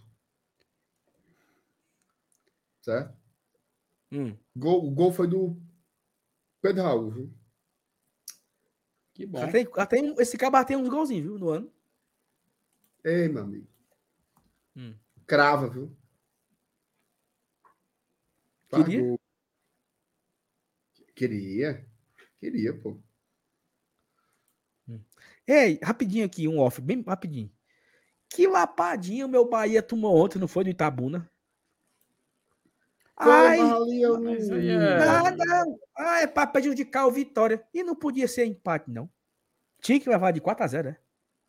Certo? 2.83 3.17
Hum. 4.13 4.37
Gol, 4.57 4.87
o 4.87 4.91
gol 4.91 5.13
foi 5.13 5.27
do 5.27 5.61
Pedro 6.61 6.83
Raul, 6.83 7.11
viu? 7.11 7.35
Que 9.13 9.27
bom. 9.27 9.39
Já 9.39 9.87
tem- 9.87 10.15
esse 10.19 10.37
cara 10.37 10.65
tem 10.65 10.77
uns 10.77 10.89
golzinhos, 10.89 11.25
viu, 11.25 11.39
no 11.39 11.49
ano. 11.51 11.73
Ei, 13.05 13.29
meu 13.29 13.43
amigo. 13.43 13.67
Hum. 14.77 14.95
Crava, 15.27 15.69
viu? 15.69 15.95
Queria? 18.69 19.19
Queria. 21.15 21.87
Queria, 22.41 22.77
pô. 22.81 22.99
Ei, 25.47 25.79
rapidinho 25.83 26.25
aqui, 26.25 26.49
um 26.49 26.59
off, 26.59 26.81
bem 26.81 27.03
rapidinho. 27.03 27.51
Que 28.35 28.49
lapadinha 28.49 29.27
o 29.27 29.29
meu 29.29 29.49
Bahia 29.49 29.81
tomou 29.81 30.17
ontem, 30.17 30.41
não 30.41 30.49
foi 30.49 30.65
do 30.65 30.71
Itabuna? 30.71 31.31
Foi, 33.17 33.31
Ai, 33.33 33.61
é- 33.61 34.99
nada. 34.99 35.45
Ah, 35.97 36.21
é 36.23 36.27
pra 36.27 36.45
prejudicar 36.45 37.07
o 37.07 37.13
Vitória. 37.13 37.65
E 37.73 37.85
não 37.85 37.95
podia 37.95 38.27
ser 38.27 38.45
empate, 38.45 38.91
não. 38.91 39.09
Tinha 39.81 40.01
que 40.01 40.09
levar 40.09 40.33
de 40.33 40.41
4 40.41 40.65
a 40.65 40.67
0 40.67 40.89
né? 40.89 40.97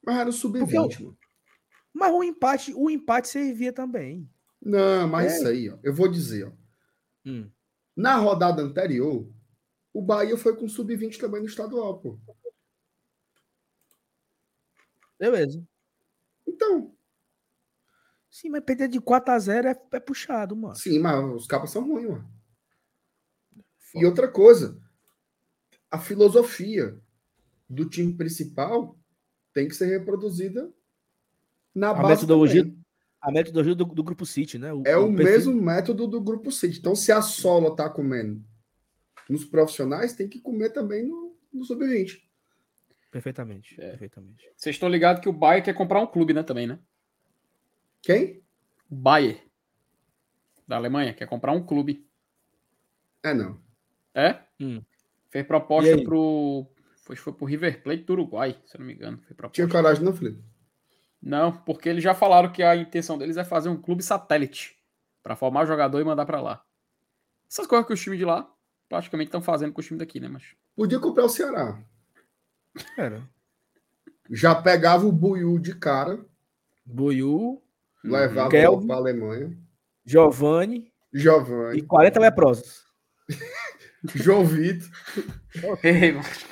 Mas 0.06 0.16
era 0.16 0.30
o 0.30 0.32
Porque 0.32 0.40
sub-20, 0.40 0.99
mano. 1.03 1.18
Mas 1.91 2.14
o 2.14 2.24
empate, 2.24 2.72
o 2.76 2.88
empate 2.88 3.30
servia 3.30 3.74
também. 3.74 4.30
Não, 4.62 5.07
mas 5.07 5.34
É. 5.34 5.38
isso 5.38 5.48
aí, 5.48 5.70
ó. 5.72 5.80
Eu 5.82 5.91
vou 5.94 6.07
dizer, 6.07 6.48
ó. 6.48 6.52
Hum. 7.26 7.49
Na 7.95 8.16
rodada 8.18 8.62
anterior, 8.62 9.28
o 9.91 10.02
Bahia 10.03 10.38
foi 10.38 10.56
com 10.56 10.68
sub-20 10.70 11.18
também 11.18 11.41
no 11.41 11.48
estadual, 11.48 11.98
pô. 11.98 12.20
Beleza. 15.18 15.66
Então, 16.47 16.93
Sim, 18.30 18.49
mas 18.49 18.63
perder 18.65 18.89
de 18.89 18.99
4 18.99 19.34
a 19.34 19.39
0 19.39 19.67
é, 19.69 19.81
é 19.93 19.99
puxado, 19.99 20.55
mano. 20.57 20.76
sim, 20.76 20.99
mas 20.99 21.23
os 21.34 21.47
capas 21.47 21.69
são 21.72 21.88
ruins, 21.88 22.09
mano. 22.09 22.30
E 23.95 24.05
outra 24.05 24.27
coisa, 24.27 24.77
a 25.89 25.97
filosofia 25.97 26.99
do 27.69 27.88
time 27.88 28.13
principal 28.13 28.99
tem 29.53 29.69
que 29.69 29.73
ser 29.76 29.85
reproduzida 29.85 30.69
na 31.73 31.91
A 31.91 31.93
base 31.93 32.22
metodologia- 32.23 32.63
também. 32.63 32.85
A 33.22 33.31
metodologia 33.31 33.73
do, 33.73 33.85
do 33.85 34.03
grupo 34.03 34.26
City, 34.26 34.57
né? 34.59 34.67
É 34.85 34.97
o, 34.97 35.07
perfil- 35.07 35.13
mesmo 35.15 35.53
método 35.61 36.05
do 36.05 36.19
grupo 36.22 36.51
City. 36.51 36.77
Então, 36.77 36.93
se 36.95 37.11
a 37.13 37.22
Solo 37.22 37.73
tá 37.76 37.89
comendo 37.89 38.43
nos 39.30 39.45
profissionais, 39.45 40.13
tem 40.13 40.27
que 40.27 40.41
comer 40.41 40.72
também 40.72 41.07
no, 41.07 41.35
no 41.53 41.63
sub-20. 41.63 42.22
Perfeitamente, 43.15 43.79
É. 43.79 43.91
perfeitamente. 43.91 44.51
Vocês 44.57 44.75
estão 44.75 44.89
ligados 44.89 45.21
que 45.21 45.29
o 45.29 45.31
Bayern 45.31 45.63
quer 45.63 45.73
comprar 45.73 46.01
um 46.01 46.05
clube, 46.05 46.33
né? 46.33 46.43
Também, 46.43 46.67
né? 46.67 46.77
Quem? 48.01 48.43
O 48.91 48.95
Bayern. 48.95 49.39
Da 50.67 50.75
Alemanha 50.75 51.13
quer 51.13 51.25
comprar 51.25 51.53
um 51.53 51.65
clube. 51.65 52.05
É, 53.23 53.33
não. 53.33 53.57
É? 54.13 54.41
Hum. 54.59 54.81
Fez 55.29 55.47
proposta 55.47 55.97
pro. 56.03 56.67
Foi, 57.05 57.15
foi 57.15 57.31
pro 57.31 57.45
River 57.45 57.81
Plate 57.81 58.03
do 58.03 58.11
Uruguai, 58.11 58.59
se 58.65 58.75
eu 58.75 58.79
não 58.79 58.87
me 58.87 58.93
engano. 58.93 59.17
Foi 59.19 59.33
proposta. 59.33 59.55
Tinha 59.63 59.69
coragem, 59.69 60.03
não, 60.03 60.13
Felipe? 60.13 60.43
Não, 61.21 61.53
porque 61.53 61.87
eles 61.87 62.03
já 62.03 62.13
falaram 62.13 62.51
que 62.51 62.63
a 62.63 62.75
intenção 62.75 63.17
deles 63.17 63.37
é 63.37 63.45
fazer 63.45 63.69
um 63.69 63.81
clube 63.81 64.03
satélite 64.03 64.77
para 65.23 65.37
formar 65.37 65.65
jogador 65.65 66.01
e 66.01 66.03
mandar 66.03 66.25
para 66.25 66.41
lá. 66.41 66.65
Essas 67.49 67.65
coisas 67.65 67.87
que 67.87 67.93
os 67.93 68.01
times 68.01 68.19
de 68.19 68.25
lá 68.25 68.53
praticamente 68.89 69.29
estão 69.29 69.41
fazendo 69.41 69.71
com 69.71 69.79
os 69.79 69.87
times 69.87 69.99
daqui, 69.99 70.19
né? 70.19 70.27
Mas 70.27 70.53
Podia 70.75 70.99
comprar 70.99 71.23
o 71.23 71.29
Ceará. 71.29 71.81
Era. 72.97 73.27
Já 74.30 74.56
pegava 74.56 75.06
o 75.06 75.11
Buiu 75.11 75.60
de 75.60 75.76
cara, 75.76 76.26
Buiu, 76.85 77.61
levava 78.03 78.49
Kelvin. 78.49 78.88
para 78.88 78.95
a 78.95 78.99
Alemanha. 78.99 79.57
Giovanni 80.03 80.91
e 81.14 81.19
Giovanni, 81.19 81.81
40 81.81 82.19
leprosos. 82.19 82.85
João 84.15 84.45
Vitor. 84.45 84.89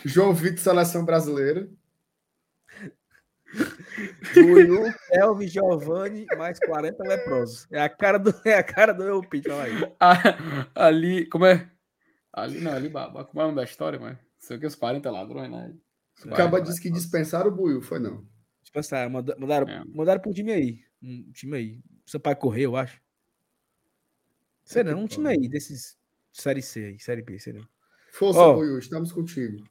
João 0.05 0.33
Vitor, 0.33 0.59
seleção 0.59 1.05
brasileira. 1.05 1.69
Buiu, 4.33 4.91
Elvis, 5.11 5.51
Giovanni, 5.51 6.25
mais 6.37 6.57
40 6.59 7.03
leprosos. 7.03 7.67
É 7.71 7.81
a 7.81 7.89
cara 7.89 8.17
do, 8.17 8.33
é 8.45 8.55
a 8.55 8.63
cara 8.63 8.93
do 8.93 9.03
Eupite, 9.03 9.49
fala 9.49 9.63
aí. 9.63 9.95
Ah, 9.99 10.15
ali, 10.73 11.27
como 11.27 11.45
é? 11.45 11.69
Ali, 12.31 12.59
não, 12.59 12.73
ali, 12.73 12.89
baba, 12.89 13.23
como 13.25 13.41
é 13.41 13.43
o 13.43 13.47
nome 13.47 13.57
da 13.57 13.63
história, 13.63 13.99
mano? 13.99 14.17
Sei 14.39 14.57
que 14.57 14.65
os 14.65 14.75
40 14.75 15.09
ladrões, 15.11 15.51
né? 15.51 15.73
Os 16.15 16.23
40 16.23 16.33
Acaba 16.41 16.61
disse 16.61 16.79
que 16.81 16.89
dispensaram 16.91 17.49
o 17.49 17.55
Buiu, 17.55 17.81
foi 17.81 17.99
não. 17.99 18.25
Dispensaram, 18.61 19.09
manda- 19.11 19.35
mandaram, 19.37 19.67
É. 19.67 19.83
mandaram 19.85 20.21
um 20.25 20.31
time 20.31 20.51
aí. 20.51 20.83
Um 21.01 21.31
time 21.31 21.57
aí. 21.57 21.79
Seu 22.05 22.19
pai 22.19 22.35
correu, 22.35 22.71
eu 22.71 22.75
acho. 22.77 23.01
Sei 24.63 24.83
não, 24.83 24.99
um 24.99 25.07
time 25.07 25.27
aí, 25.29 25.49
desses 25.49 25.97
Série 26.31 26.61
C 26.61 26.85
aí, 26.85 26.99
Série 26.99 27.21
B, 27.21 27.37
sei 27.39 27.53
não. 27.53 27.67
Força, 28.11 28.39
Ó. 28.39 28.53
Buiu, 28.55 28.77
estamos 28.79 29.11
contigo. 29.11 29.63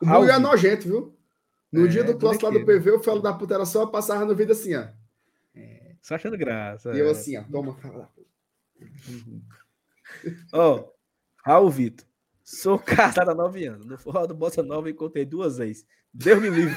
O 0.00 0.06
Raul 0.06 0.24
Buiu 0.24 0.34
é 0.34 0.38
nojento, 0.38 0.84
viu? 0.86 1.18
No 1.70 1.84
É, 1.84 1.88
dia 1.88 2.02
do 2.02 2.16
clássico 2.16 2.46
lá 2.46 2.52
do. 2.52 2.64
PV, 2.64 2.92
o 2.92 3.00
Felo 3.02 3.20
da 3.20 3.32
Puta 3.34 3.54
era 3.54 3.66
só 3.66 3.86
passava 3.86 4.24
no 4.24 4.34
vídeo 4.34 4.52
assim, 4.52 4.74
ó. 4.74 4.88
Só 6.00 6.14
achando 6.14 6.38
graça. 6.38 6.94
E 6.94 6.98
eu 6.98 7.08
é. 7.08 7.10
assim, 7.10 7.36
ó, 7.36 7.42
toma, 7.42 7.74
fala. 7.76 8.10
Ó, 10.52 10.90
Raul 11.44 11.70
Vitor. 11.70 12.06
Sou 12.50 12.78
casado 12.78 13.30
há 13.30 13.34
nove 13.34 13.66
anos. 13.66 13.84
No 13.84 13.98
forró 13.98 14.24
do 14.26 14.34
Bossa 14.34 14.62
Nova 14.62 14.88
encontrei 14.88 15.26
duas 15.26 15.58
vezes. 15.58 15.84
Deus 16.14 16.40
me 16.40 16.48
livre. 16.48 16.74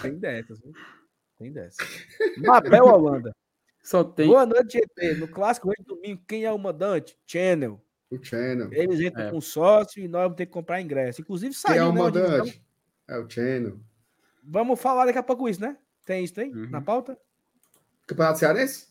Tem 0.00 0.16
dessas, 0.18 0.58
viu? 0.60 0.72
Tem 1.38 1.52
dessas. 1.52 1.86
Mabel 2.38 2.84
Holanda. 2.86 3.36
Só 3.82 4.02
tem. 4.02 4.26
Boa 4.26 4.46
noite, 4.46 4.78
GT. 4.78 5.16
No 5.16 5.28
clássico 5.28 5.68
hoje 5.68 5.82
domingo, 5.86 6.22
quem 6.26 6.46
é 6.46 6.50
o 6.52 6.58
mandante? 6.58 7.18
Channel. 7.26 7.78
O 8.10 8.24
Channel. 8.24 8.72
Eles 8.72 9.00
entram 9.00 9.26
É. 9.26 9.30
com 9.30 9.40
sócio 9.40 10.02
e 10.02 10.08
nós 10.08 10.22
vamos 10.22 10.36
ter 10.38 10.46
que 10.46 10.52
comprar 10.52 10.80
ingresso. 10.80 11.20
Inclusive, 11.20 11.54
Quem 11.54 11.74
é 11.74 11.78
saiu, 11.78 11.90
o 11.90 11.92
né? 11.92 12.00
mandante? 12.00 12.64
É 13.06 13.18
o 13.18 13.28
Channel. 13.28 13.78
Vamos 14.42 14.80
falar 14.80 15.04
daqui 15.04 15.18
a 15.18 15.22
pouco 15.22 15.46
isso, 15.46 15.60
né? 15.60 15.76
Tem 16.06 16.24
isso, 16.24 16.32
tem? 16.32 16.50
Uhum. 16.54 16.70
Na 16.70 16.80
pauta? 16.80 17.18
Campeonato 18.06 18.38
Cearense? 18.38 18.88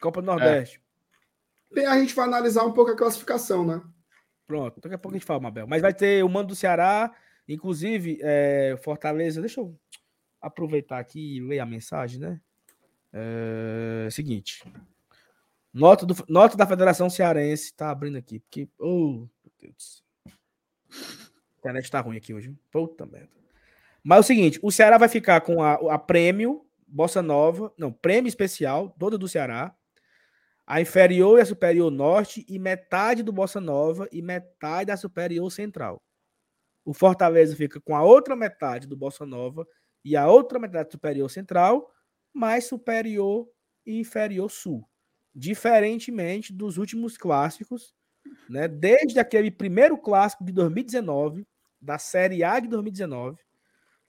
Copa 0.00 0.20
do 0.20 0.26
Nordeste. 0.26 0.78
Bem, 0.78 0.84
a 1.76 1.98
gente 1.98 2.14
vai 2.14 2.26
analisar 2.26 2.64
um 2.64 2.72
pouco 2.72 2.90
a 2.90 2.96
classificação, 2.96 3.64
né? 3.64 3.82
Pronto, 4.46 4.80
daqui 4.80 4.94
a 4.94 4.98
pouco 4.98 5.14
a 5.14 5.18
gente 5.18 5.26
fala, 5.26 5.40
Mabel. 5.40 5.66
Mas 5.66 5.80
vai 5.80 5.94
ter 5.94 6.24
o 6.24 6.28
mando 6.28 6.48
do 6.48 6.56
Ceará, 6.56 7.14
inclusive 7.48 8.18
é, 8.20 8.76
Fortaleza. 8.82 9.40
Deixa 9.40 9.60
eu 9.60 9.78
aproveitar 10.40 10.98
aqui 10.98 11.36
e 11.36 11.40
ler 11.40 11.60
a 11.60 11.66
mensagem, 11.66 12.20
né? 12.20 12.40
É, 13.12 14.08
seguinte. 14.10 14.64
Nota, 15.72 16.04
do, 16.04 16.14
nota 16.28 16.56
da 16.56 16.66
Federação 16.66 17.08
Cearense. 17.08 17.72
Tá 17.74 17.90
abrindo 17.90 18.18
aqui, 18.18 18.40
porque. 18.40 18.68
Oh, 18.78 19.28
meu 19.44 19.52
Deus 19.60 19.74
do 19.74 19.82
céu. 19.82 20.04
A 20.90 21.58
internet 21.58 21.90
tá 21.90 22.00
ruim 22.00 22.16
aqui 22.16 22.34
hoje. 22.34 22.52
Puta 22.72 23.06
merda. 23.06 23.30
Mas 24.02 24.16
é 24.16 24.20
o 24.20 24.24
seguinte: 24.24 24.58
o 24.62 24.72
Ceará 24.72 24.98
vai 24.98 25.08
ficar 25.08 25.42
com 25.42 25.62
a, 25.62 25.74
a 25.94 25.98
prêmio, 25.98 26.66
Bossa 26.88 27.22
Nova, 27.22 27.72
não, 27.78 27.92
prêmio 27.92 28.28
especial, 28.28 28.94
toda 28.98 29.16
do 29.16 29.28
Ceará 29.28 29.76
a 30.70 30.80
inferior 30.80 31.36
e 31.36 31.42
a 31.42 31.44
superior 31.44 31.90
norte 31.90 32.46
e 32.48 32.56
metade 32.56 33.24
do 33.24 33.32
Bossa 33.32 33.60
Nova 33.60 34.08
e 34.12 34.22
metade 34.22 34.86
da 34.86 34.96
superior 34.96 35.50
central. 35.50 36.00
O 36.84 36.94
Fortaleza 36.94 37.56
fica 37.56 37.80
com 37.80 37.96
a 37.96 38.04
outra 38.04 38.36
metade 38.36 38.86
do 38.86 38.96
Bossa 38.96 39.26
Nova 39.26 39.66
e 40.04 40.16
a 40.16 40.28
outra 40.28 40.60
metade 40.60 40.92
superior 40.92 41.28
central, 41.28 41.90
mais 42.32 42.66
superior 42.66 43.48
e 43.84 43.98
inferior 43.98 44.48
sul. 44.48 44.88
Diferentemente 45.34 46.52
dos 46.52 46.78
últimos 46.78 47.16
clássicos, 47.16 47.92
né? 48.48 48.68
Desde 48.68 49.18
aquele 49.18 49.50
primeiro 49.50 49.98
clássico 49.98 50.44
de 50.44 50.52
2019, 50.52 51.48
da 51.80 51.98
Série 51.98 52.44
A 52.44 52.60
de 52.60 52.68
2019, 52.68 53.36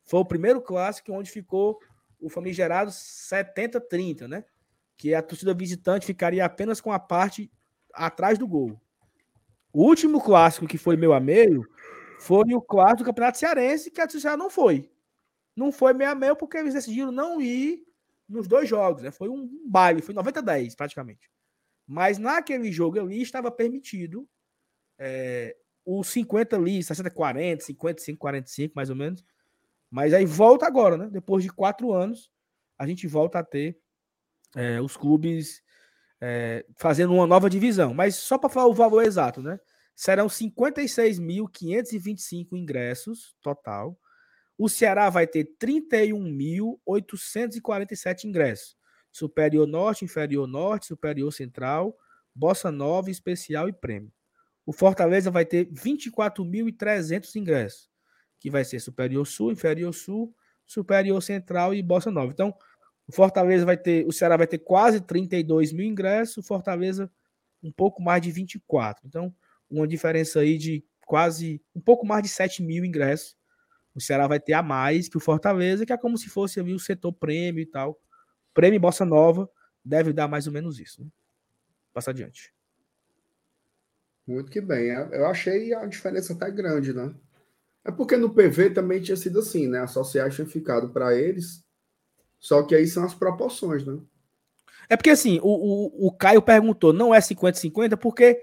foi 0.03 0.19
o 0.19 0.25
primeiro 0.25 0.61
clássico 0.61 1.11
onde 1.11 1.31
ficou 1.31 1.79
o 2.19 2.29
famigerado 2.29 2.91
70-30, 2.91 4.27
né? 4.27 4.45
Que 5.01 5.15
a 5.15 5.21
torcida 5.23 5.51
visitante 5.51 6.05
ficaria 6.05 6.45
apenas 6.45 6.79
com 6.79 6.91
a 6.91 6.99
parte 6.99 7.51
atrás 7.91 8.37
do 8.37 8.47
gol. 8.47 8.79
O 9.73 9.83
último 9.83 10.21
clássico 10.21 10.67
que 10.67 10.77
foi 10.77 10.95
meu 10.95 11.11
a 11.11 11.19
meio 11.19 11.67
foi 12.19 12.53
o 12.53 12.61
clássico 12.61 12.99
do 12.99 13.05
Campeonato 13.05 13.39
Cearense, 13.39 13.89
que 13.89 13.99
a 13.99 14.07
torcida 14.07 14.37
não 14.37 14.47
foi. 14.47 14.91
Não 15.55 15.71
foi 15.71 15.91
meio 15.93 16.11
a 16.11 16.13
meio 16.13 16.35
porque 16.35 16.55
eles 16.55 16.75
decidiram 16.75 17.11
não 17.11 17.41
ir 17.41 17.83
nos 18.29 18.47
dois 18.47 18.69
jogos, 18.69 19.01
né? 19.01 19.09
Foi 19.09 19.27
um 19.27 19.49
baile, 19.67 20.03
foi 20.03 20.13
90 20.13 20.37
a 20.37 20.43
10 20.43 20.75
praticamente. 20.75 21.31
Mas 21.87 22.19
naquele 22.19 22.71
jogo 22.71 22.99
ali 22.99 23.23
estava 23.23 23.49
permitido 23.49 24.29
é, 24.99 25.57
os 25.83 26.09
50 26.09 26.55
ali, 26.55 26.83
60 26.83 27.09
40, 27.09 27.63
55 27.63 28.19
45 28.19 28.73
mais 28.75 28.91
ou 28.91 28.95
menos. 28.95 29.25
Mas 29.89 30.13
aí 30.13 30.27
volta 30.27 30.67
agora, 30.67 30.95
né? 30.95 31.09
Depois 31.11 31.43
de 31.43 31.49
quatro 31.49 31.91
anos, 31.91 32.31
a 32.77 32.85
gente 32.85 33.07
volta 33.07 33.39
a 33.39 33.43
ter 33.43 33.80
é, 34.55 34.81
os 34.81 34.97
clubes 34.97 35.61
é, 36.19 36.65
fazendo 36.77 37.13
uma 37.13 37.27
nova 37.27 37.49
divisão. 37.49 37.93
Mas 37.93 38.15
só 38.15 38.37
para 38.37 38.49
falar 38.49 38.67
o 38.67 38.73
valor 38.73 39.03
exato, 39.03 39.41
né? 39.41 39.57
Serão 39.95 40.27
56.525 40.27 42.53
ingressos 42.53 43.35
total. 43.41 43.97
O 44.57 44.67
Ceará 44.69 45.09
vai 45.09 45.27
ter 45.27 45.45
31.847 45.59 48.25
ingressos. 48.25 48.75
Superior 49.11 49.67
Norte, 49.67 50.05
Inferior 50.05 50.47
Norte, 50.47 50.87
Superior 50.87 51.31
Central, 51.33 51.95
Bossa 52.33 52.71
Nova, 52.71 53.11
Especial 53.11 53.67
e 53.67 53.73
Prêmio. 53.73 54.11
O 54.65 54.71
Fortaleza 54.71 55.29
vai 55.29 55.45
ter 55.45 55.65
24.300 55.65 57.35
ingressos, 57.35 57.89
que 58.39 58.49
vai 58.49 58.63
ser 58.63 58.79
Superior 58.79 59.25
Sul, 59.25 59.51
Inferior 59.51 59.93
Sul, 59.93 60.33
Superior 60.65 61.21
Central 61.21 61.73
e 61.73 61.83
Bossa 61.83 62.09
Nova. 62.09 62.31
Então, 62.31 62.55
o 63.11 63.13
Fortaleza 63.13 63.65
vai 63.65 63.75
ter, 63.75 64.07
o 64.07 64.11
Ceará 64.13 64.37
vai 64.37 64.47
ter 64.47 64.59
quase 64.59 65.01
32 65.01 65.73
mil 65.73 65.85
ingressos, 65.85 66.37
o 66.37 66.43
Fortaleza 66.43 67.11
um 67.61 67.69
pouco 67.69 68.01
mais 68.01 68.21
de 68.21 68.31
24. 68.31 69.05
Então, 69.05 69.35
uma 69.69 69.85
diferença 69.85 70.39
aí 70.39 70.57
de 70.57 70.81
quase 71.05 71.61
um 71.75 71.81
pouco 71.81 72.05
mais 72.05 72.23
de 72.23 72.29
7 72.29 72.63
mil 72.63 72.85
ingressos. 72.85 73.35
O 73.93 73.99
Ceará 73.99 74.27
vai 74.27 74.39
ter 74.39 74.53
a 74.53 74.63
mais 74.63 75.09
que 75.09 75.17
o 75.17 75.19
Fortaleza, 75.19 75.85
que 75.85 75.91
é 75.91 75.97
como 75.97 76.17
se 76.17 76.29
fosse 76.29 76.57
ali, 76.57 76.73
o 76.73 76.79
setor 76.79 77.11
prêmio 77.11 77.61
e 77.61 77.65
tal. 77.65 77.99
Prêmio 78.53 78.79
Bossa 78.79 79.03
Nova 79.03 79.49
deve 79.83 80.13
dar 80.13 80.29
mais 80.29 80.47
ou 80.47 80.53
menos 80.53 80.79
isso. 80.79 81.03
Né? 81.03 81.09
Passa 81.91 82.11
adiante. 82.11 82.53
Muito 84.25 84.49
que 84.49 84.61
bem. 84.61 84.87
Eu 84.87 85.25
achei 85.25 85.73
a 85.73 85.85
diferença 85.85 86.31
até 86.31 86.49
grande, 86.49 86.93
né? 86.93 87.13
É 87.83 87.91
porque 87.91 88.15
no 88.15 88.33
PV 88.33 88.69
também 88.69 89.01
tinha 89.01 89.17
sido 89.17 89.39
assim, 89.39 89.67
né? 89.67 89.79
A 89.79 89.87
sociais 89.87 90.33
tinha 90.33 90.47
ficado 90.47 90.93
para 90.93 91.13
eles. 91.13 91.61
Só 92.41 92.63
que 92.63 92.73
aí 92.73 92.87
são 92.87 93.05
as 93.05 93.13
proporções, 93.13 93.85
né? 93.85 93.99
É 94.89 94.97
porque 94.97 95.11
assim, 95.11 95.39
o, 95.43 95.47
o, 95.47 96.07
o 96.07 96.11
Caio 96.11 96.41
perguntou, 96.41 96.91
não 96.91 97.13
é 97.13 97.19
50-50, 97.19 97.95
porque 97.95 98.41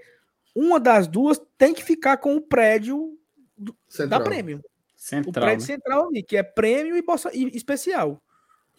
uma 0.55 0.79
das 0.79 1.05
duas 1.05 1.39
tem 1.57 1.73
que 1.73 1.83
ficar 1.83 2.17
com 2.17 2.35
o 2.35 2.41
prédio 2.41 3.19
do, 3.57 3.75
da 4.07 4.21
prêmio. 4.21 4.59
O 4.59 4.69
Central. 4.95 5.43
prédio 5.43 5.67
né? 5.67 5.73
central 5.73 6.07
ali, 6.07 6.23
que 6.23 6.37
é 6.37 6.43
prêmio 6.43 6.95
e, 6.95 7.01
bolsa, 7.01 7.29
e 7.33 7.55
especial. 7.55 8.23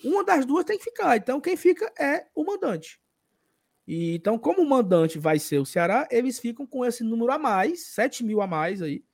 Uma 0.02 0.24
das 0.24 0.46
duas 0.46 0.64
tem 0.64 0.78
que 0.78 0.84
ficar. 0.84 1.18
Então, 1.18 1.38
quem 1.38 1.56
fica 1.56 1.92
é 1.98 2.26
o 2.34 2.42
mandante. 2.42 2.98
E, 3.86 4.14
então, 4.14 4.38
como 4.38 4.62
o 4.62 4.68
mandante 4.68 5.18
vai 5.18 5.38
ser 5.38 5.58
o 5.58 5.66
Ceará, 5.66 6.08
eles 6.10 6.38
ficam 6.38 6.66
com 6.66 6.84
esse 6.84 7.04
número 7.04 7.30
a 7.30 7.38
mais, 7.38 7.88
7 7.88 8.24
mil 8.24 8.40
a 8.40 8.46
mais 8.46 8.80
aí, 8.80 9.04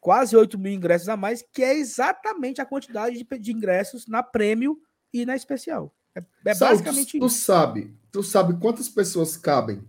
quase 0.00 0.36
8 0.36 0.56
mil 0.56 0.72
ingressos 0.72 1.08
a 1.08 1.16
mais, 1.16 1.44
que 1.52 1.64
é 1.64 1.74
exatamente 1.74 2.60
a 2.60 2.66
quantidade 2.66 3.16
de, 3.16 3.38
de 3.38 3.52
ingressos 3.52 4.06
na 4.06 4.22
prêmio 4.22 4.80
e 5.22 5.26
na 5.26 5.36
especial. 5.36 5.94
É, 6.14 6.20
é 6.46 6.54
basicamente 6.54 7.18
tu, 7.18 7.26
isso. 7.26 7.36
Tu 7.36 7.44
sabe, 7.44 7.94
tu 8.10 8.22
sabe 8.22 8.58
quantas 8.58 8.88
pessoas 8.88 9.36
cabem 9.36 9.82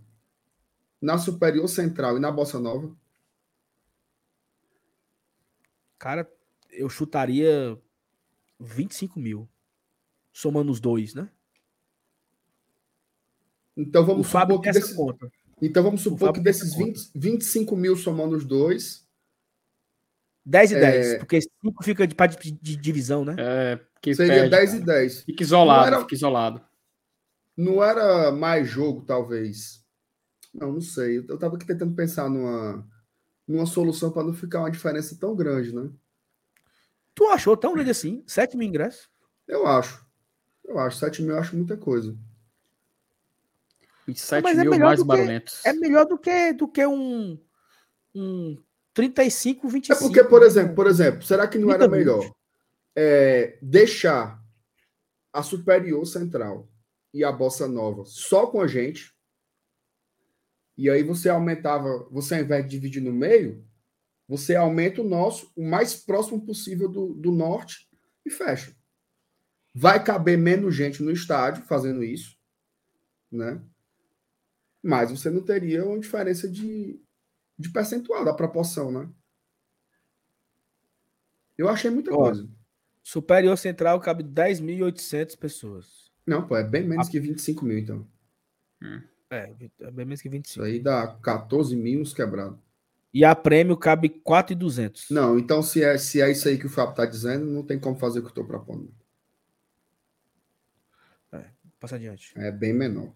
na 1.00 1.18
Superior 1.18 1.68
Central 1.68 2.16
e 2.16 2.20
na 2.20 2.30
Bossa 2.30 2.58
Nova? 2.58 2.94
Cara, 5.98 6.30
eu 6.70 6.88
chutaria 6.88 7.78
25 8.60 9.18
mil. 9.18 9.48
Somando 10.32 10.70
os 10.70 10.78
dois, 10.78 11.14
né? 11.14 11.28
Então 13.76 14.04
vamos 14.04 14.26
o 14.26 14.30
supor 14.30 14.60
que 14.60 14.70
desses, 14.70 14.94
conta. 14.94 15.32
Então 15.60 15.82
vamos 15.82 16.00
supor 16.00 16.32
que 16.32 16.40
desses 16.40 16.74
20, 16.74 17.10
25 17.14 17.76
mil 17.76 17.96
somando 17.96 18.36
os 18.36 18.44
dois. 18.44 19.07
10 20.48 20.70
e 20.70 20.74
é... 20.76 20.80
10, 20.80 21.18
porque 21.18 21.40
5 21.42 21.84
fica 21.84 22.06
de, 22.06 22.14
de, 22.14 22.52
de, 22.52 22.76
divisão, 22.76 23.22
né? 23.22 23.36
É, 23.38 23.78
Seria 24.14 24.48
perde, 24.48 24.50
10 24.50 24.70
cara. 24.70 24.82
e 24.82 24.84
10. 24.86 25.22
Fica 25.24 25.42
isolado, 25.42 25.86
era, 25.86 26.00
fica 26.00 26.14
isolado. 26.14 26.62
Não 27.54 27.84
era 27.84 28.32
mais 28.32 28.66
jogo, 28.66 29.02
talvez. 29.02 29.84
Não, 30.54 30.72
não 30.72 30.80
sei. 30.80 31.18
Eu 31.18 31.38
tava 31.38 31.56
aqui 31.56 31.66
tentando 31.66 31.94
pensar 31.94 32.30
numa, 32.30 32.82
numa 33.46 33.66
solução 33.66 34.10
para 34.10 34.24
não 34.24 34.32
ficar 34.32 34.60
uma 34.60 34.70
diferença 34.70 35.14
tão 35.20 35.36
grande, 35.36 35.74
né? 35.74 35.90
Tu 37.14 37.26
achou 37.26 37.54
tão 37.54 37.74
grande 37.74 37.90
assim? 37.90 38.24
7 38.26 38.56
mil 38.56 38.68
ingressos? 38.68 39.10
Eu 39.46 39.66
acho. 39.66 40.02
Eu 40.64 40.78
acho. 40.78 40.96
7 40.96 41.20
mil 41.20 41.32
eu 41.34 41.40
acho 41.40 41.54
muita 41.56 41.76
coisa. 41.76 42.16
27 44.06 44.42
Mas 44.42 44.58
é 44.58 44.62
mil 44.62 44.72
é 44.72 44.78
mais 44.78 45.02
barulhentos. 45.02 45.62
É 45.66 45.74
melhor 45.74 46.06
do 46.06 46.16
que, 46.16 46.54
do 46.54 46.66
que 46.66 46.86
um, 46.86 47.38
um 48.14 48.56
35, 48.98 49.68
25. 49.68 49.96
É 49.96 50.00
porque, 50.00 50.24
por 50.24 50.42
exemplo, 50.42 50.74
por 50.74 50.88
exemplo, 50.88 51.22
será 51.22 51.46
que 51.46 51.56
não 51.56 51.70
era 51.70 51.86
melhor 51.86 52.28
é, 52.96 53.56
deixar 53.62 54.42
a 55.32 55.40
Superior 55.40 56.04
Central 56.04 56.68
e 57.14 57.22
a 57.22 57.30
Bossa 57.30 57.68
Nova 57.68 58.02
só 58.04 58.48
com 58.48 58.60
a 58.60 58.66
gente? 58.66 59.14
E 60.76 60.90
aí 60.90 61.04
você 61.04 61.28
aumentava, 61.28 62.08
você 62.10 62.34
ao 62.34 62.40
invés 62.40 62.64
de 62.64 62.70
dividir 62.70 63.00
no 63.00 63.12
meio, 63.12 63.64
você 64.26 64.56
aumenta 64.56 65.00
o 65.00 65.08
nosso 65.08 65.52
o 65.54 65.64
mais 65.64 65.94
próximo 65.94 66.44
possível 66.44 66.88
do, 66.88 67.14
do 67.14 67.30
norte 67.30 67.88
e 68.26 68.30
fecha. 68.30 68.74
Vai 69.72 70.02
caber 70.02 70.36
menos 70.36 70.74
gente 70.74 71.04
no 71.04 71.12
estádio 71.12 71.62
fazendo 71.66 72.02
isso, 72.02 72.36
né? 73.30 73.62
mas 74.82 75.10
você 75.10 75.30
não 75.30 75.42
teria 75.42 75.84
uma 75.84 75.98
diferença 75.98 76.48
de, 76.48 77.00
de 77.58 77.70
percentual 77.70 78.24
da 78.24 78.32
proporção, 78.32 78.92
né? 78.92 79.08
Eu 81.56 81.68
achei 81.68 81.90
muita 81.90 82.12
Ó, 82.12 82.16
coisa. 82.16 82.48
Superior 83.02 83.56
Central 83.58 83.98
cabe 84.00 84.22
10.800 84.22 85.36
pessoas. 85.36 86.12
Não, 86.24 86.46
pô, 86.46 86.56
é 86.56 86.62
bem 86.62 86.86
menos 86.86 87.08
A... 87.08 87.10
que 87.10 87.18
25 87.18 87.64
mil, 87.64 87.78
então. 87.78 88.06
Hum. 88.82 89.02
É, 89.30 89.52
é 89.80 89.90
bem 89.90 90.06
menos 90.06 90.22
que 90.22 90.28
25. 90.28 90.52
Isso 90.52 90.62
aí 90.62 90.78
dá 90.78 91.06
14 91.22 91.74
mil 91.74 92.00
uns 92.00 92.14
quebrados. 92.14 92.58
E 93.12 93.24
a 93.24 93.34
prêmio 93.34 93.76
cabe 93.76 94.08
4.200. 94.08 95.06
Não, 95.10 95.38
então 95.38 95.62
se 95.62 95.82
é, 95.82 95.96
se 95.98 96.20
é 96.20 96.30
isso 96.30 96.46
aí 96.46 96.58
que 96.58 96.66
o 96.66 96.70
Fábio 96.70 96.90
está 96.90 97.06
dizendo, 97.06 97.46
não 97.46 97.64
tem 97.64 97.78
como 97.78 97.96
fazer 97.96 98.18
o 98.18 98.22
que 98.22 98.26
eu 98.26 98.30
estou 98.30 98.44
propondo. 98.44 98.92
É, 101.32 101.46
passa 101.80 101.96
adiante. 101.96 102.32
É 102.36 102.52
bem 102.52 102.72
menor. 102.72 103.12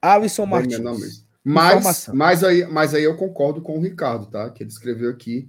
Alisson 0.00 0.46
Martins. 0.46 1.26
Mas, 1.44 2.08
mas, 2.08 2.42
aí, 2.42 2.66
mas 2.66 2.94
aí 2.94 3.04
eu 3.04 3.16
concordo 3.16 3.60
com 3.60 3.76
o 3.76 3.82
Ricardo, 3.82 4.26
tá? 4.26 4.48
Que 4.50 4.62
ele 4.62 4.70
escreveu 4.70 5.10
aqui. 5.10 5.48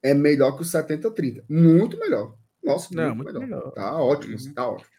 É 0.00 0.14
melhor 0.14 0.56
que 0.56 0.62
o 0.62 0.64
70-30. 0.64 1.44
Muito 1.48 1.98
melhor. 1.98 2.36
Nossa, 2.62 2.94
Não, 2.94 3.14
muito, 3.14 3.24
muito 3.24 3.40
melhor. 3.40 3.58
melhor. 3.58 3.72
Tá 3.72 3.96
ótimo, 3.96 4.36
uhum. 4.36 4.54
tá 4.54 4.68
ótimo. 4.68 4.90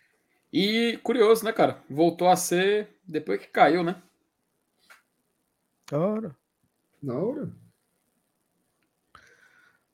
E 0.51 0.99
curioso, 1.01 1.45
né, 1.45 1.53
cara? 1.53 1.81
Voltou 1.89 2.27
a 2.27 2.35
ser 2.35 2.89
depois 3.07 3.39
que 3.39 3.47
caiu, 3.47 3.83
né? 3.83 4.01
Ora. 5.91 6.35
Na 7.01 7.15
hora. 7.15 7.49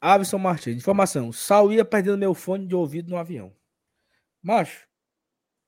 Alisson 0.01 0.37
Martins. 0.37 0.77
Informação. 0.77 1.31
Sal 1.31 1.71
ia 1.71 1.85
perdendo 1.85 2.17
meu 2.17 2.33
fone 2.33 2.65
de 2.65 2.75
ouvido 2.75 3.09
no 3.09 3.17
avião. 3.17 3.53
Macho, 4.41 4.87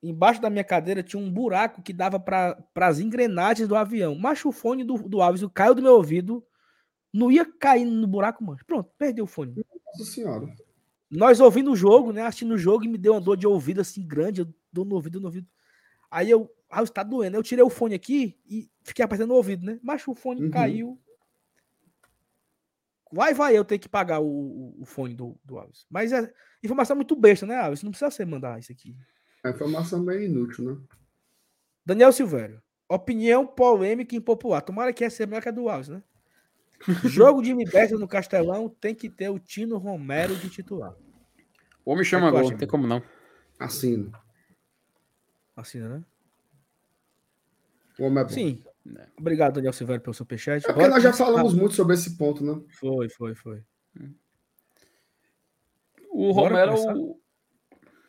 Embaixo 0.03 0.41
da 0.41 0.49
minha 0.49 0.63
cadeira 0.63 1.03
tinha 1.03 1.21
um 1.21 1.31
buraco 1.31 1.81
que 1.81 1.93
dava 1.93 2.19
para 2.19 2.57
as 2.75 2.99
engrenagens 2.99 3.67
do 3.67 3.75
avião. 3.75 4.15
Mas 4.15 4.43
o 4.43 4.51
fone 4.51 4.83
do, 4.83 4.97
do 4.97 5.21
Alves 5.21 5.43
caiu 5.53 5.75
do 5.75 5.81
meu 5.81 5.93
ouvido. 5.93 6.43
Não 7.13 7.31
ia 7.31 7.45
cair 7.45 7.85
no 7.85 8.07
buraco, 8.07 8.43
mano. 8.43 8.59
Pronto, 8.65 8.89
perdeu 8.97 9.25
o 9.25 9.27
fone. 9.27 9.53
Nossa 9.85 10.11
senhora. 10.11 10.47
Nós 11.09 11.39
ouvindo 11.39 11.71
o 11.71 11.75
jogo, 11.75 12.11
né? 12.11 12.23
Assistindo 12.23 12.53
o 12.53 12.57
jogo 12.57 12.85
e 12.85 12.87
me 12.87 12.97
deu 12.97 13.13
uma 13.13 13.21
dor 13.21 13.37
de 13.37 13.45
ouvido 13.45 13.81
assim 13.81 14.07
grande. 14.07 14.41
Eu 14.41 14.53
dou 14.71 14.85
no 14.85 14.95
ouvido, 14.95 15.19
no 15.19 15.27
ouvido. 15.27 15.47
Aí 16.09 16.29
eu. 16.29 16.49
Ah, 16.69 16.81
está 16.81 17.03
doendo. 17.03 17.35
Eu 17.35 17.43
tirei 17.43 17.63
o 17.63 17.69
fone 17.69 17.93
aqui 17.93 18.39
e 18.47 18.71
fiquei 18.81 19.03
apertando 19.03 19.31
o 19.31 19.35
ouvido, 19.35 19.65
né? 19.65 19.77
Mas 19.83 20.07
o 20.07 20.15
fone 20.15 20.45
uhum. 20.45 20.49
caiu. 20.49 20.99
Vai, 23.11 23.33
vai 23.33 23.57
eu 23.57 23.65
ter 23.65 23.77
que 23.77 23.89
pagar 23.89 24.21
o, 24.21 24.25
o, 24.25 24.81
o 24.81 24.85
fone 24.85 25.13
do, 25.13 25.37
do 25.43 25.59
Alves. 25.59 25.85
Mas 25.89 26.13
é 26.13 26.31
informação 26.63 26.95
muito 26.95 27.13
besta, 27.13 27.45
né, 27.45 27.57
Alves? 27.57 27.83
Não 27.83 27.91
precisa 27.91 28.09
você 28.09 28.23
mandar 28.23 28.57
isso 28.57 28.71
aqui. 28.71 28.95
A 29.43 29.49
informação 29.49 30.03
meio 30.03 30.23
inútil, 30.23 30.65
né? 30.65 30.77
Daniel 31.85 32.11
Silvério. 32.11 32.61
Opinião 32.87 33.45
polêmica 33.47 34.13
e 34.13 34.17
impopular. 34.17 34.61
Tomara 34.61 34.93
que 34.93 35.03
essa 35.03 35.17
seja 35.17 35.27
melhor 35.27 35.41
que 35.41 35.49
a 35.49 35.51
do 35.51 35.69
Alves, 35.69 35.89
né? 35.89 36.03
Jogo 37.05 37.41
de 37.41 37.53
Libertas 37.53 37.99
no 37.99 38.07
Castelão 38.07 38.69
tem 38.69 38.93
que 38.93 39.09
ter 39.09 39.29
o 39.29 39.39
Tino 39.39 39.77
Romero 39.77 40.35
de 40.35 40.49
titular. 40.49 40.95
O 41.85 41.91
homem 41.91 42.03
chama 42.03 42.27
é 42.27 42.31
gol, 42.31 42.49
não 42.49 42.57
tem 42.57 42.67
como 42.67 42.87
não. 42.87 43.01
Assina. 43.59 44.11
Assina, 45.55 45.89
né? 45.97 46.03
O 47.99 48.05
homem 48.05 48.19
é 48.19 48.23
bom. 48.23 48.29
Sim. 48.29 48.63
Obrigado, 49.17 49.55
Daniel 49.55 49.73
Silvério, 49.73 50.01
pelo 50.01 50.13
superchat. 50.13 50.65
É 50.67 50.73
porque 50.73 50.87
nós 50.87 51.03
já 51.03 51.13
falamos 51.13 51.53
muito 51.53 51.75
sobre 51.75 51.93
esse 51.93 52.17
ponto, 52.17 52.43
né? 52.43 52.59
Foi, 52.79 53.09
foi, 53.09 53.35
foi. 53.35 53.63
O 56.09 56.31
Romero, 56.31 57.19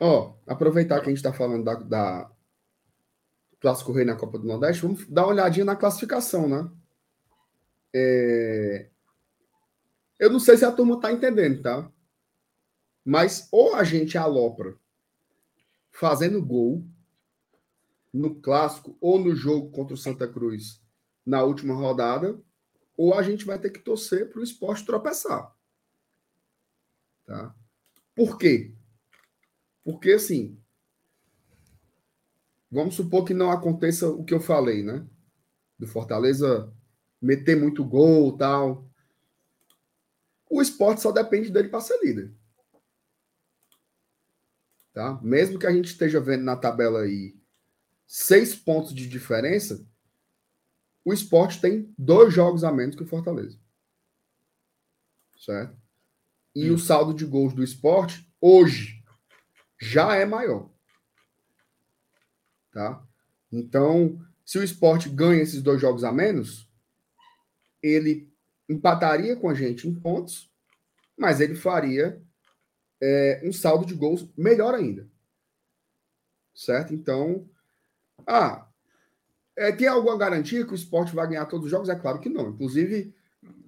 Ó, 0.04 0.34
aproveitar 0.48 0.98
que 0.98 1.06
a 1.06 1.08
gente 1.10 1.18
está 1.18 1.32
falando 1.32 1.62
da, 1.62 1.74
da 1.74 2.32
Clássico 3.60 3.92
Rei 3.92 4.04
na 4.04 4.16
Copa 4.16 4.36
do 4.36 4.44
Nordeste, 4.44 4.82
vamos 4.82 5.06
dar 5.06 5.22
uma 5.22 5.32
olhadinha 5.32 5.64
na 5.64 5.76
classificação, 5.76 6.48
né? 6.48 6.68
É... 7.94 8.90
Eu 10.18 10.28
não 10.28 10.40
sei 10.40 10.56
se 10.56 10.64
a 10.64 10.72
turma 10.72 10.96
está 10.96 11.12
entendendo, 11.12 11.62
tá? 11.62 11.88
Mas 13.04 13.46
ou 13.52 13.76
a 13.76 13.84
gente 13.84 14.18
alopra 14.18 14.76
fazendo 15.92 16.44
gol 16.44 16.84
no 18.12 18.34
clássico 18.34 18.98
ou 19.00 19.20
no 19.20 19.36
jogo 19.36 19.70
contra 19.70 19.94
o 19.94 19.96
Santa 19.96 20.26
Cruz 20.26 20.82
na 21.24 21.44
última 21.44 21.74
rodada, 21.74 22.42
ou 22.96 23.14
a 23.14 23.22
gente 23.22 23.44
vai 23.44 23.56
ter 23.56 23.70
que 23.70 23.78
torcer 23.78 24.28
para 24.30 24.40
o 24.40 24.44
esporte 24.44 24.84
tropeçar. 24.84 25.54
Tá? 27.24 27.54
Por 28.16 28.36
quê? 28.36 28.74
Porque, 29.84 30.12
assim, 30.12 30.59
vamos 32.70 32.94
supor 32.94 33.24
que 33.24 33.34
não 33.34 33.50
aconteça 33.50 34.09
o 34.09 34.24
que 34.24 34.32
eu 34.32 34.40
falei, 34.40 34.82
né? 34.82 35.06
Do 35.78 35.86
Fortaleza 35.86 36.72
meter 37.20 37.56
muito 37.56 37.84
gol 37.84 38.36
tal. 38.36 38.88
O 40.50 40.60
esporte 40.60 41.00
só 41.00 41.12
depende 41.12 41.50
dele 41.50 41.68
para 41.68 41.80
ser 41.80 41.98
líder. 42.02 42.34
Tá? 44.92 45.18
Mesmo 45.22 45.59
que 45.59 45.66
a 45.66 45.72
gente 45.72 45.86
esteja 45.86 46.20
vendo 46.20 46.44
na 46.44 46.56
tabela 46.56 47.02
aí 47.02 47.34
seis 48.06 48.54
pontos 48.54 48.94
de 48.94 49.09
diferença, 49.09 49.86
o 51.04 51.12
esporte 51.12 51.60
tem 51.60 51.92
dois 51.96 52.32
jogos 52.32 52.62
a 52.62 52.70
menos 52.70 52.94
que 52.94 53.02
o 53.02 53.06
Fortaleza. 53.06 53.59
Certo? 55.38 55.76
E 56.54 56.70
hum. 56.70 56.74
o 56.74 56.78
saldo 56.78 57.14
de 57.14 57.24
gols 57.24 57.54
do 57.54 57.64
esporte, 57.64 58.30
hoje, 58.40 59.01
já 59.82 60.14
é 60.14 60.24
maior. 60.24 60.70
Tá? 62.70 63.04
Então, 63.50 64.24
se 64.46 64.56
o 64.56 64.62
esporte 64.62 65.09
ganha 65.09 65.42
esses 65.42 65.60
dois 65.60 65.80
jogos 65.80 66.04
a 66.04 66.12
menos, 66.12 66.70
ele 67.82 68.32
empataria 68.68 69.34
com 69.34 69.50
a 69.50 69.54
gente 69.54 69.88
em 69.88 69.94
pontos, 69.94 70.48
mas 71.18 71.40
ele 71.40 71.56
faria 71.56 72.22
é, 73.02 73.42
um 73.44 73.52
saldo 73.52 73.84
de 73.84 73.92
gols 73.92 74.32
melhor 74.36 74.72
ainda. 74.72 75.10
Certo? 76.54 76.94
Então, 76.94 77.50
ah, 78.24 78.68
é, 79.56 79.72
tem 79.72 79.88
alguma 79.88 80.16
garantia 80.16 80.64
que 80.64 80.72
o 80.72 80.76
esporte 80.76 81.12
vai 81.12 81.26
ganhar 81.26 81.46
todos 81.46 81.64
os 81.64 81.70
jogos? 81.72 81.88
É 81.88 81.96
claro 81.96 82.20
que 82.20 82.28
não. 82.28 82.50
Inclusive, 82.50 83.12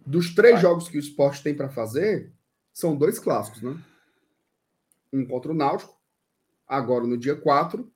dos 0.07 0.33
três 0.33 0.55
vai. 0.55 0.63
jogos 0.63 0.89
que 0.89 0.97
o 0.97 1.01
esporte 1.01 1.43
tem 1.43 1.57
para 1.57 1.69
fazer, 1.69 2.33
são 2.73 2.97
dois 2.97 3.19
clássicos, 3.19 3.63
né? 3.63 3.77
Um 5.13 5.27
contra 5.27 5.51
o 5.51 5.55
Náutico 5.55 6.04
agora 6.67 7.07
no 7.07 7.17
dia 7.17 7.37
4, 7.37 7.91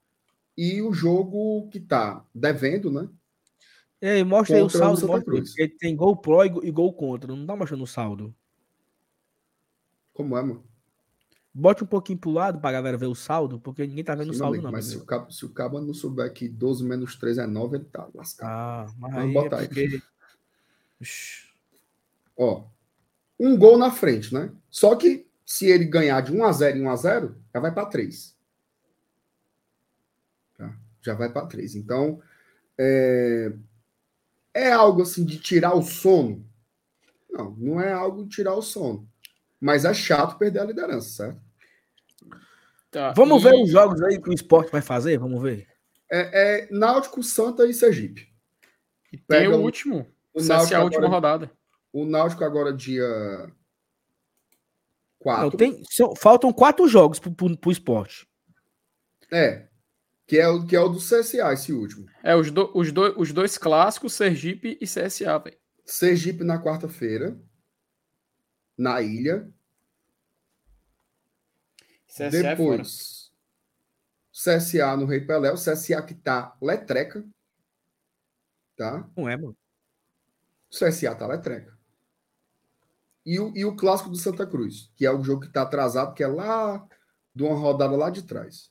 e 0.56 0.82
o 0.82 0.92
jogo 0.92 1.68
que 1.70 1.78
tá 1.80 2.24
devendo, 2.34 2.90
né? 2.90 3.08
Ei, 4.00 4.22
mostra 4.24 4.56
aí 4.56 4.62
o 4.62 4.66
o 4.66 4.70
saldo. 4.70 5.00
Santa 5.00 5.12
Mostra 5.12 5.64
aí, 5.64 5.68
tem 5.68 5.96
gol 5.96 6.16
pró 6.16 6.44
e, 6.44 6.48
go- 6.48 6.64
e 6.64 6.70
gol 6.70 6.92
contra. 6.92 7.34
Não 7.34 7.46
tá 7.46 7.56
mostrando 7.56 7.82
o 7.82 7.86
saldo. 7.86 8.34
Como 10.12 10.36
é, 10.36 10.42
mano? 10.42 10.64
Bote 11.52 11.82
um 11.82 11.86
pouquinho 11.86 12.18
pro 12.18 12.30
lado 12.30 12.60
pra 12.60 12.70
galera 12.70 12.96
ver 12.96 13.06
o 13.06 13.14
saldo, 13.14 13.58
porque 13.58 13.84
ninguém 13.86 14.04
tá 14.04 14.14
vendo 14.14 14.30
o 14.30 14.32
Sim, 14.32 14.38
saldo, 14.38 14.54
amigo, 14.54 14.64
não. 14.66 14.72
mas 14.72 14.84
se 14.86 14.96
o, 14.96 15.04
cabo, 15.04 15.32
se 15.32 15.44
o 15.44 15.48
cabo 15.48 15.80
não 15.80 15.92
souber 15.94 16.32
que 16.32 16.48
12 16.48 16.84
menos 16.84 17.16
3 17.16 17.38
é 17.38 17.46
9, 17.46 17.76
ele 17.78 17.84
tá 17.86 18.08
lascado. 18.14 18.48
Ah, 18.48 18.86
mas 18.98 19.12
Vamos 19.14 19.26
aí 19.28 19.32
botar 19.34 19.56
é 19.56 19.60
aí. 19.60 19.66
porque... 19.66 20.02
Ixi. 21.00 21.48
Ó, 22.36 22.64
um 23.40 23.56
gol 23.56 23.76
na 23.78 23.90
frente, 23.90 24.32
né? 24.32 24.52
Só 24.70 24.94
que 24.94 25.26
se 25.44 25.66
ele 25.66 25.84
ganhar 25.86 26.20
de 26.20 26.32
1 26.32 26.44
a 26.44 26.52
0 26.52 26.78
em 26.78 26.82
1 26.82 26.90
a 26.90 26.96
0, 26.96 27.36
já 27.52 27.60
vai 27.60 27.72
para 27.74 27.86
3. 27.86 28.36
Já 31.08 31.14
vai 31.14 31.32
para 31.32 31.46
3. 31.46 31.74
Então, 31.74 32.20
é... 32.76 33.50
é 34.52 34.70
algo 34.72 35.00
assim 35.00 35.24
de 35.24 35.38
tirar 35.38 35.74
o 35.74 35.80
sono? 35.82 36.46
Não, 37.30 37.52
não 37.52 37.80
é 37.80 37.90
algo 37.90 38.24
de 38.24 38.28
tirar 38.28 38.54
o 38.54 38.60
sono. 38.60 39.08
Mas 39.58 39.86
é 39.86 39.94
chato 39.94 40.36
perder 40.36 40.58
a 40.60 40.64
liderança, 40.66 41.08
certo? 41.08 41.40
Tá, 42.90 43.14
Vamos 43.14 43.40
e- 43.42 43.44
ver 43.48 43.54
os 43.54 43.70
jogos 43.70 44.02
aí 44.02 44.20
que 44.20 44.28
o 44.28 44.34
esporte 44.34 44.70
vai 44.70 44.82
fazer? 44.82 45.18
Vamos 45.18 45.40
ver. 45.42 45.66
É, 46.10 46.66
é 46.66 46.68
Náutico, 46.70 47.22
Santa 47.22 47.64
e 47.66 47.72
Sergipe. 47.72 48.28
e 49.10 49.16
Tem 49.16 49.24
pega 49.26 49.56
o 49.56 49.62
último. 49.62 50.06
o 50.34 50.42
Náutico 50.42 50.74
a 50.76 50.84
última 50.84 51.06
agora- 51.06 51.14
rodada. 51.14 51.50
O 51.90 52.04
Náutico 52.04 52.44
agora 52.44 52.70
dia 52.70 53.50
4. 55.20 55.42
Não, 55.42 55.50
tem, 55.52 55.82
faltam 56.18 56.52
quatro 56.52 56.86
jogos 56.86 57.18
pro, 57.18 57.32
pro, 57.32 57.56
pro 57.56 57.72
esporte. 57.72 58.28
É. 59.32 59.67
Que 60.28 60.38
é, 60.38 60.46
o, 60.46 60.64
que 60.66 60.76
é 60.76 60.80
o 60.80 60.88
do 60.90 60.98
CSA, 60.98 61.52
esse 61.54 61.72
último. 61.72 62.06
É, 62.22 62.36
os, 62.36 62.50
do- 62.50 62.70
os, 62.76 62.92
dois- 62.92 63.14
os 63.16 63.32
dois 63.32 63.56
clássicos, 63.58 64.12
Sergipe 64.12 64.76
e 64.80 64.84
CSA, 64.84 65.38
velho. 65.38 65.58
Sergipe 65.86 66.44
na 66.44 66.62
quarta-feira. 66.62 67.40
Na 68.76 69.00
ilha. 69.00 69.50
CSA 72.06 72.24
é 72.24 72.56
fora. 72.56 72.76
Depois. 72.76 73.32
CSA 74.32 74.96
no 74.96 75.06
Rei 75.06 75.20
Pelé. 75.22 75.50
O 75.50 75.54
CSA 75.56 76.02
que 76.02 76.14
tá 76.14 76.56
letreca. 76.60 77.26
Tá? 78.76 79.08
Não 79.16 79.28
é, 79.28 79.36
mano. 79.36 79.56
O 80.70 80.74
CSA 80.76 81.14
tá 81.14 81.26
letreca. 81.26 81.76
E 83.24 83.40
o, 83.40 83.56
e 83.56 83.64
o 83.64 83.74
clássico 83.74 84.10
do 84.10 84.16
Santa 84.16 84.46
Cruz, 84.46 84.92
que 84.94 85.04
é 85.04 85.10
o 85.10 85.22
jogo 85.22 85.40
que 85.42 85.52
tá 85.52 85.62
atrasado, 85.62 86.14
que 86.14 86.22
é 86.22 86.26
lá 86.26 86.86
de 87.34 87.42
uma 87.42 87.56
rodada 87.58 87.96
lá 87.96 88.10
de 88.10 88.22
trás. 88.22 88.70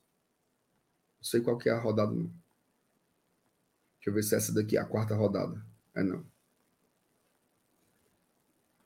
Não 1.17 1.23
sei 1.23 1.41
qual 1.41 1.57
que 1.57 1.69
é 1.69 1.71
a 1.71 1.79
rodada, 1.79 2.11
não. 2.11 2.31
Deixa 3.97 4.09
eu 4.09 4.13
ver 4.13 4.23
se 4.23 4.35
essa 4.35 4.53
daqui 4.53 4.77
é 4.77 4.79
a 4.79 4.85
quarta 4.85 5.15
rodada. 5.15 5.61
É 5.93 6.03
não. 6.03 6.25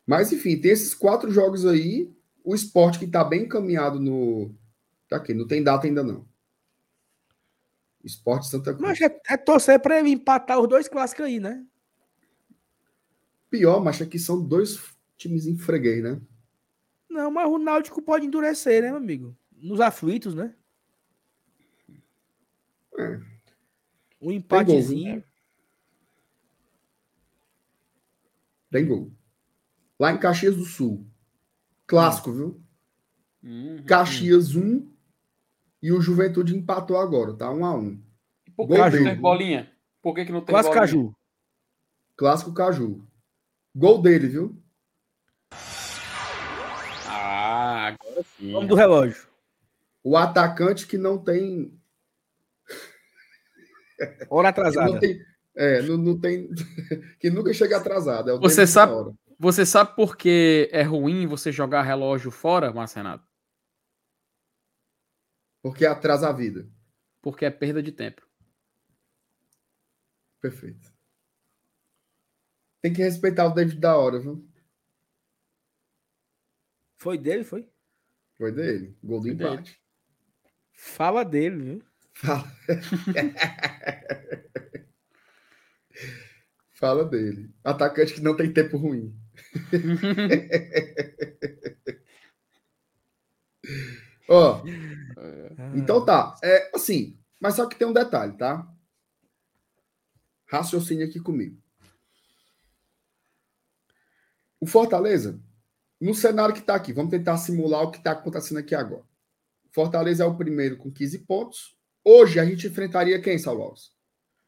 Mas, 0.05 0.31
enfim, 0.31 0.59
tem 0.59 0.71
esses 0.71 0.93
quatro 0.93 1.31
jogos 1.31 1.65
aí. 1.65 2.11
O 2.43 2.55
esporte 2.55 2.99
que 2.99 3.07
tá 3.07 3.23
bem 3.23 3.43
encaminhado 3.43 3.99
no. 3.99 4.53
Tá 5.07 5.17
aqui, 5.17 5.33
não 5.33 5.47
tem 5.47 5.63
data 5.63 5.85
ainda 5.85 6.03
não. 6.03 6.27
Esporte 8.03 8.47
Santa 8.47 8.73
Cruz. 8.73 8.81
Mas 8.81 9.01
é, 9.01 9.21
é 9.29 9.37
torcer 9.37 9.79
pra 9.79 9.99
ele 9.99 10.09
empatar 10.09 10.59
os 10.59 10.67
dois 10.67 10.87
clássicos 10.87 11.25
aí, 11.25 11.39
né? 11.39 11.63
Pior, 13.49 13.83
mas 13.83 14.01
aqui 14.01 14.17
são 14.17 14.41
dois 14.41 14.79
times 15.17 15.45
em 15.45 15.57
freguês, 15.57 16.01
né? 16.01 16.19
Não, 17.09 17.29
mas 17.29 17.47
o 17.49 17.57
Náutico 17.57 18.01
pode 18.01 18.25
endurecer, 18.25 18.81
né, 18.81 18.87
meu 18.87 18.97
amigo? 18.97 19.37
Nos 19.51 19.81
aflitos, 19.81 20.33
né? 20.33 20.55
É. 23.01 23.19
Um 24.21 24.31
empatezinho. 24.31 25.23
Tem 28.69 28.85
gol. 28.85 29.11
Lá 29.99 30.11
em 30.11 30.17
Caxias 30.17 30.55
do 30.55 30.65
Sul. 30.65 31.05
Clássico, 31.85 32.31
viu? 32.31 32.61
Uhum. 33.43 33.83
Caxias 33.85 34.55
1 34.55 34.89
e 35.81 35.91
o 35.91 35.99
Juventude 35.99 36.55
empatou 36.55 36.97
agora, 36.97 37.33
tá? 37.33 37.49
1 37.51 37.65
a 37.65 37.75
1 37.75 38.03
E 38.47 38.51
Por 38.51 38.67
que, 38.67 38.89
dele. 38.89 39.03
tem 39.03 39.19
bolinha? 39.19 39.71
Por 40.01 40.13
que, 40.13 40.25
que 40.25 40.31
não 40.31 40.41
tem 40.41 40.53
Clássico 40.53 40.75
bolinha? 40.75 40.87
Caju. 40.87 41.15
Clássico 42.15 42.53
Caju. 42.53 43.07
Gol 43.75 44.01
dele, 44.01 44.27
viu? 44.27 44.63
Ah, 47.07 47.87
agora 47.87 48.23
sim. 48.37 48.51
Nome 48.51 48.67
do 48.67 48.75
relógio. 48.75 49.27
O 50.03 50.15
atacante 50.15 50.87
que 50.87 50.97
não 50.97 51.17
tem. 51.17 51.79
Hora 54.29 54.49
atrasada. 54.49 54.91
não 54.91 54.99
tem 54.99 55.19
é, 55.55 55.81
não, 55.81 55.97
não 55.97 56.19
tem. 56.19 56.49
que 57.19 57.29
nunca 57.29 57.53
chega 57.53 57.77
atrasado. 57.77 58.31
É 58.31 58.37
Você 58.37 58.65
sabe-. 58.65 59.15
Você 59.37 59.65
sabe 59.65 59.95
por 59.95 60.15
que 60.15 60.69
é 60.71 60.83
ruim 60.83 61.25
você 61.25 61.51
jogar 61.51 61.81
relógio 61.81 62.29
fora, 62.29 62.71
Márcio 62.71 62.97
Renato? 62.97 63.27
Porque 65.63 65.83
atrasa 65.83 66.29
a 66.29 66.31
vida. 66.31 66.69
Porque 67.21 67.43
é 67.45 67.49
perda 67.49 67.81
de 67.81 67.91
tempo. 67.91 68.21
Perfeito. 70.39 70.91
Tem 72.81 72.93
que 72.93 73.01
respeitar 73.01 73.47
o 73.47 73.53
David 73.53 73.79
da 73.79 73.97
hora, 73.97 74.19
viu? 74.19 74.47
Foi 76.97 77.17
dele, 77.17 77.43
foi? 77.43 77.67
Foi 78.35 78.51
dele. 78.51 78.95
Gol 79.03 79.21
do 79.21 79.27
Foi 79.27 79.35
dele. 79.35 79.53
empate. 79.53 79.81
Fala 80.71 81.23
dele, 81.23 81.57
viu? 81.57 81.90
Fala. 82.13 82.51
Fala 86.73 87.05
dele. 87.05 87.53
Atacante 87.63 88.13
que 88.13 88.21
não 88.21 88.35
tem 88.35 88.51
tempo 88.51 88.77
ruim. 88.77 89.15
Ó, 94.27 94.63
então 95.75 96.03
tá. 96.03 96.35
É 96.43 96.71
assim, 96.73 97.19
mas 97.39 97.55
só 97.55 97.67
que 97.67 97.75
tem 97.75 97.87
um 97.87 97.93
detalhe, 97.93 98.35
tá? 98.37 98.67
Raciocínio 100.47 101.07
aqui 101.07 101.19
comigo. 101.19 101.61
O 104.59 104.65
Fortaleza, 104.65 105.39
no 105.99 106.13
cenário 106.13 106.53
que 106.53 106.61
tá 106.61 106.75
aqui, 106.75 106.93
vamos 106.93 107.11
tentar 107.11 107.37
simular 107.37 107.83
o 107.83 107.91
que 107.91 108.01
tá 108.01 108.11
acontecendo 108.11 108.57
aqui 108.57 108.75
agora. 108.75 109.03
Fortaleza 109.71 110.23
é 110.23 110.25
o 110.25 110.37
primeiro 110.37 110.77
com 110.77 110.91
15 110.91 111.19
pontos. 111.19 111.77
Hoje 112.03 112.39
a 112.39 112.45
gente 112.45 112.67
enfrentaria 112.67 113.21
quem, 113.21 113.37
Saulo 113.37 113.63
Alves? 113.63 113.91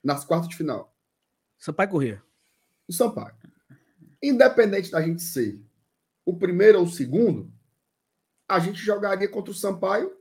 Nas 0.03 0.25
quartas 0.25 0.49
de 0.49 0.55
final. 0.55 0.95
Sampaio 1.57 1.89
Corrêa. 1.89 2.23
O 2.87 2.93
Sampaio. 2.93 3.35
Independente 4.21 4.89
da 4.91 5.01
gente 5.01 5.21
ser 5.21 5.61
o 6.25 6.37
primeiro 6.37 6.79
ou 6.79 6.85
o 6.85 6.89
segundo, 6.89 7.53
a 8.47 8.59
gente 8.59 8.79
jogaria 8.79 9.27
contra 9.27 9.51
o 9.51 9.55
Sampaio 9.55 10.15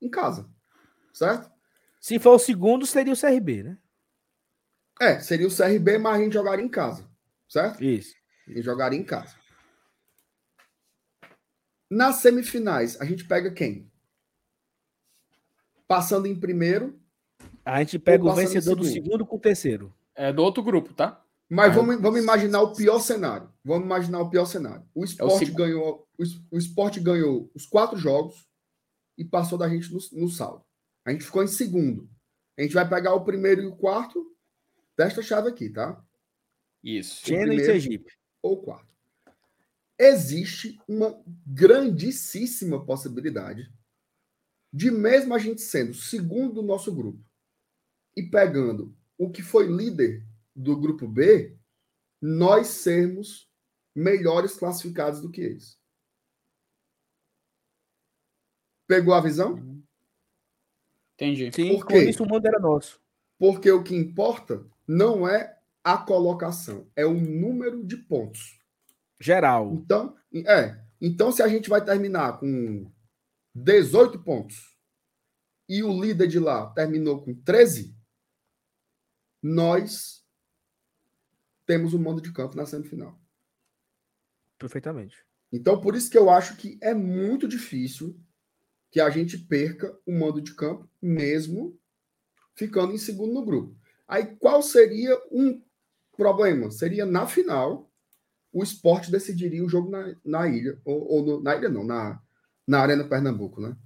em 0.00 0.08
casa. 0.08 0.48
Certo? 1.12 1.50
Se 2.00 2.18
for 2.18 2.34
o 2.34 2.38
segundo, 2.38 2.86
seria 2.86 3.12
o 3.12 3.20
CRB, 3.20 3.62
né? 3.62 3.78
É, 5.00 5.20
seria 5.20 5.46
o 5.46 5.54
CRB, 5.54 5.98
mas 5.98 6.16
a 6.16 6.22
gente 6.22 6.32
jogaria 6.32 6.64
em 6.64 6.68
casa. 6.68 7.08
Certo? 7.48 7.82
Isso. 7.82 8.14
A 8.46 8.50
gente 8.50 8.62
jogaria 8.62 8.98
em 8.98 9.04
casa. 9.04 9.36
Nas 11.90 12.16
semifinais, 12.16 13.00
a 13.00 13.04
gente 13.04 13.24
pega 13.24 13.52
quem? 13.52 13.90
Passando 15.94 16.26
em 16.26 16.34
primeiro, 16.34 16.98
A 17.64 17.78
gente 17.80 17.98
pega 17.98 18.24
o 18.24 18.34
vencedor 18.34 18.74
do 18.74 18.84
segundo. 18.84 19.04
segundo 19.04 19.26
com 19.26 19.36
o 19.36 19.40
terceiro. 19.40 19.94
É 20.14 20.32
do 20.32 20.42
outro 20.42 20.62
grupo, 20.62 20.92
tá? 20.92 21.22
Mas 21.48 21.70
Ah, 21.70 21.74
vamos, 21.76 22.00
vamos 22.00 22.20
imaginar 22.20 22.62
o 22.62 22.74
pior 22.74 22.98
cenário. 22.98 23.48
Vamos 23.64 23.84
imaginar 23.84 24.20
o 24.20 24.28
pior 24.30 24.44
cenário. 24.46 24.84
O 24.94 25.04
esporte 25.04 25.38
segundo. 25.46 25.56
ganhou, 25.58 26.08
o, 26.18 26.22
es- 26.22 26.40
o 26.50 26.58
esporte 26.58 26.98
ganhou 27.00 27.48
os 27.54 27.64
quatro 27.66 27.96
jogos 27.96 28.46
e 29.16 29.24
passou 29.24 29.56
da 29.56 29.68
gente 29.68 29.92
no, 29.92 30.00
no 30.20 30.28
saldo. 30.28 30.64
A 31.04 31.12
gente 31.12 31.24
ficou 31.24 31.44
em 31.44 31.46
segundo. 31.46 32.08
A 32.58 32.62
gente 32.62 32.74
vai 32.74 32.88
pegar 32.88 33.14
o 33.14 33.24
primeiro 33.24 33.62
e 33.62 33.66
o 33.66 33.76
quarto 33.76 34.34
desta 34.96 35.22
chave 35.22 35.48
aqui, 35.48 35.68
tá? 35.70 36.02
Isso. 36.82 37.24
Chena 37.24 37.54
e. 37.54 37.64
Sergipe. 37.64 38.12
Ou 38.42 38.60
quarto. 38.62 38.92
Existe 39.98 40.80
uma 40.88 41.16
grandíssima 41.46 42.84
possibilidade 42.84 43.70
de 44.74 44.90
mesmo 44.90 45.32
a 45.32 45.38
gente 45.38 45.62
sendo 45.62 45.94
segundo 45.94 46.54
do 46.54 46.62
nosso 46.62 46.92
grupo 46.92 47.24
e 48.16 48.24
pegando 48.24 48.92
o 49.16 49.30
que 49.30 49.40
foi 49.40 49.68
líder 49.68 50.26
do 50.52 50.76
grupo 50.76 51.06
B, 51.06 51.56
nós 52.20 52.66
sermos 52.66 53.48
melhores 53.94 54.56
classificados 54.56 55.20
do 55.20 55.30
que 55.30 55.42
eles. 55.42 55.78
Pegou 58.88 59.14
a 59.14 59.20
visão? 59.20 59.80
Entendi. 61.14 61.52
Sim, 61.52 61.76
Por 61.76 61.86
quê? 61.86 62.10
isso 62.10 62.24
o 62.24 62.28
mundo 62.28 62.44
era 62.44 62.58
nosso. 62.58 63.00
Porque 63.38 63.70
o 63.70 63.84
que 63.84 63.94
importa 63.94 64.66
não 64.88 65.28
é 65.28 65.56
a 65.84 65.98
colocação, 65.98 66.90
é 66.96 67.06
o 67.06 67.14
número 67.14 67.84
de 67.84 67.96
pontos. 67.96 68.58
Geral. 69.20 69.72
Então, 69.72 70.16
é. 70.34 70.82
Então, 71.00 71.30
se 71.30 71.42
a 71.44 71.48
gente 71.48 71.68
vai 71.68 71.84
terminar 71.84 72.40
com 72.40 72.90
18 73.54 74.22
pontos, 74.22 74.74
e 75.68 75.82
o 75.82 76.00
líder 76.00 76.26
de 76.26 76.38
lá 76.38 76.70
terminou 76.72 77.22
com 77.22 77.34
13, 77.34 77.96
nós 79.42 80.24
temos 81.66 81.94
o 81.94 81.98
um 81.98 82.02
mando 82.02 82.20
de 82.20 82.32
campo 82.32 82.56
na 82.56 82.66
semifinal. 82.66 83.18
Perfeitamente. 84.58 85.24
Então, 85.52 85.80
por 85.80 85.94
isso 85.94 86.10
que 86.10 86.18
eu 86.18 86.28
acho 86.30 86.56
que 86.56 86.78
é 86.82 86.92
muito 86.94 87.46
difícil 87.46 88.18
que 88.90 89.00
a 89.00 89.10
gente 89.10 89.38
perca 89.38 89.96
o 90.06 90.12
mando 90.12 90.40
de 90.40 90.54
campo, 90.54 90.88
mesmo 91.00 91.78
ficando 92.54 92.92
em 92.92 92.98
segundo 92.98 93.32
no 93.32 93.44
grupo. 93.44 93.76
Aí, 94.06 94.36
qual 94.36 94.62
seria 94.62 95.20
um 95.30 95.62
problema? 96.16 96.70
Seria 96.70 97.04
na 97.04 97.26
final, 97.26 97.90
o 98.52 98.62
esporte 98.62 99.10
decidiria 99.10 99.64
o 99.64 99.68
jogo 99.68 99.90
na, 99.90 100.14
na 100.24 100.48
ilha, 100.48 100.80
ou, 100.84 101.08
ou 101.10 101.26
no, 101.26 101.42
na 101.42 101.56
ilha 101.56 101.68
não, 101.68 101.84
na, 101.84 102.22
na 102.66 102.80
Arena 102.80 103.04
Pernambuco, 103.04 103.60
né? 103.60 103.76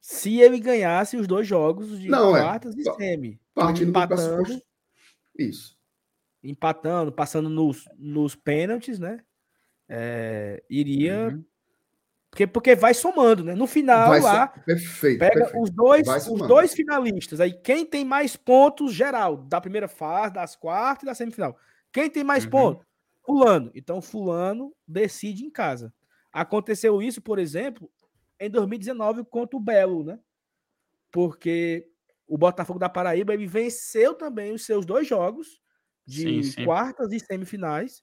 Se 0.00 0.40
ele 0.40 0.58
ganhasse 0.58 1.16
os 1.16 1.26
dois 1.26 1.46
jogos 1.46 1.98
de 2.00 2.08
não, 2.08 2.36
é. 2.36 2.40
quartas 2.40 2.76
é. 2.76 2.80
e 2.80 2.84
semi. 2.94 3.40
Partindo 3.54 3.90
empatando, 3.90 4.62
Isso. 5.38 5.76
Empatando, 6.42 7.12
passando 7.12 7.50
nos, 7.50 7.84
nos 7.98 8.34
pênaltis, 8.34 8.98
né? 8.98 9.20
É, 9.88 10.62
iria. 10.70 11.28
Uhum. 11.28 11.44
Porque, 12.30 12.46
porque 12.46 12.76
vai 12.76 12.94
somando, 12.94 13.42
né? 13.42 13.54
No 13.54 13.66
final, 13.66 14.08
vai 14.08 14.20
lá, 14.20 14.46
perfeito, 14.46 15.18
pega 15.18 15.34
perfeito. 15.34 15.62
os 15.62 15.70
dois 15.70 16.06
os 16.28 16.46
dois 16.46 16.72
finalistas. 16.72 17.40
Aí 17.40 17.52
quem 17.52 17.84
tem 17.84 18.04
mais 18.04 18.36
pontos 18.36 18.94
geral, 18.94 19.36
da 19.36 19.60
primeira 19.60 19.88
fase, 19.88 20.32
das 20.32 20.54
quartas 20.54 21.02
e 21.02 21.06
da 21.06 21.14
semifinal. 21.14 21.58
Quem 21.92 22.08
tem 22.08 22.22
mais 22.22 22.44
uhum. 22.44 22.50
pontos? 22.50 22.86
Fulano. 23.24 23.70
Então, 23.74 24.00
Fulano 24.00 24.74
decide 24.86 25.44
em 25.44 25.50
casa. 25.50 25.92
Aconteceu 26.32 27.02
isso, 27.02 27.20
por 27.20 27.38
exemplo, 27.38 27.90
em 28.40 28.50
2019 28.50 29.24
contra 29.24 29.56
o 29.56 29.60
Belo, 29.60 30.02
né? 30.02 30.18
Porque 31.10 31.86
o 32.26 32.38
Botafogo 32.38 32.78
da 32.78 32.88
Paraíba 32.88 33.34
ele 33.34 33.46
venceu 33.46 34.14
também 34.14 34.52
os 34.52 34.64
seus 34.64 34.86
dois 34.86 35.06
jogos 35.06 35.60
de 36.06 36.22
sim, 36.22 36.42
sim. 36.42 36.64
quartas 36.64 37.12
e 37.12 37.20
semifinais 37.20 38.02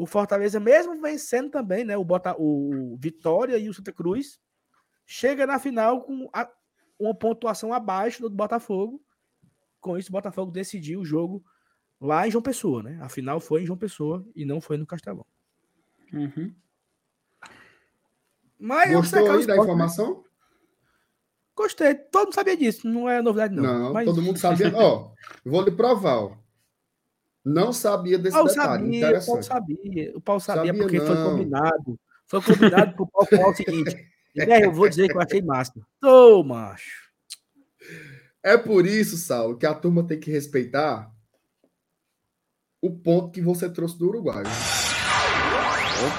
o 0.00 0.06
Fortaleza, 0.06 0.58
mesmo 0.58 0.98
vencendo 0.98 1.50
também, 1.50 1.84
né? 1.84 1.94
O, 1.94 2.02
Bota, 2.02 2.34
o 2.38 2.96
Vitória 2.98 3.58
e 3.58 3.68
o 3.68 3.74
Santa 3.74 3.92
Cruz, 3.92 4.40
chega 5.04 5.46
na 5.46 5.58
final 5.58 6.00
com 6.00 6.26
a, 6.32 6.50
uma 6.98 7.14
pontuação 7.14 7.70
abaixo 7.70 8.22
do 8.22 8.30
Botafogo. 8.30 9.02
Com 9.78 9.98
isso, 9.98 10.08
o 10.08 10.12
Botafogo 10.12 10.50
decidiu 10.50 11.00
o 11.00 11.04
jogo 11.04 11.44
lá 12.00 12.26
em 12.26 12.30
João 12.30 12.40
Pessoa, 12.40 12.82
né? 12.82 12.98
A 13.02 13.10
final 13.10 13.40
foi 13.40 13.62
em 13.62 13.66
João 13.66 13.78
Pessoa 13.78 14.26
e 14.34 14.46
não 14.46 14.58
foi 14.58 14.78
no 14.78 14.86
Castelão. 14.86 15.26
Uhum. 16.14 16.54
Mas 18.60 18.92
Gostou 18.92 19.30
aí 19.30 19.46
da 19.46 19.56
informação? 19.56 20.16
Né? 20.16 20.22
Gostei. 21.56 21.94
Todo 21.94 22.26
mundo 22.26 22.34
sabia 22.34 22.56
disso. 22.56 22.86
Não 22.86 23.08
é 23.08 23.22
novidade, 23.22 23.54
não. 23.54 23.62
Não, 23.62 23.92
mas... 23.92 24.04
todo 24.04 24.20
mundo 24.20 24.38
sabia. 24.38 24.70
Ó, 24.76 25.12
vou 25.44 25.62
lhe 25.62 25.70
provar. 25.70 26.18
Ó. 26.18 26.36
Não 27.44 27.72
sabia 27.72 28.18
desse 28.18 28.34
Paulo 28.34 28.48
detalhe. 28.48 29.00
Sabia, 29.00 29.18
o 29.18 29.26
Paulo 29.26 29.42
sabia. 29.42 30.12
O 30.16 30.20
Paulo 30.20 30.40
sabia, 30.40 30.66
sabia 30.66 30.82
porque 30.82 30.98
não. 30.98 31.06
foi 31.06 31.16
combinado. 31.16 32.00
Foi 32.26 32.42
combinado 32.42 32.96
com 32.96 33.04
o 33.04 33.08
Paulo 33.08 33.28
falar 33.28 33.48
o 33.48 33.54
seguinte. 33.54 33.96
Né, 34.32 34.64
eu 34.64 34.72
vou 34.72 34.88
dizer 34.88 35.08
que 35.08 35.16
eu 35.16 35.20
achei 35.20 35.42
massa. 35.42 35.72
Tô, 36.00 36.44
macho. 36.44 37.10
É 38.44 38.56
por 38.56 38.86
isso, 38.86 39.16
Saulo, 39.16 39.58
que 39.58 39.66
a 39.66 39.74
turma 39.74 40.06
tem 40.06 40.20
que 40.20 40.30
respeitar 40.30 41.12
o 42.80 42.96
ponto 42.96 43.32
que 43.32 43.42
você 43.42 43.68
trouxe 43.68 43.98
do 43.98 44.06
Uruguai. 44.06 44.44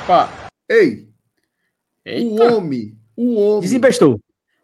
Opa! 0.04 0.50
Ei! 0.70 1.11
Eita. 2.06 2.44
O 2.44 2.58
homem, 2.58 3.00
o 3.16 3.36
homem. 3.36 3.62
Desinvestou. 3.62 4.20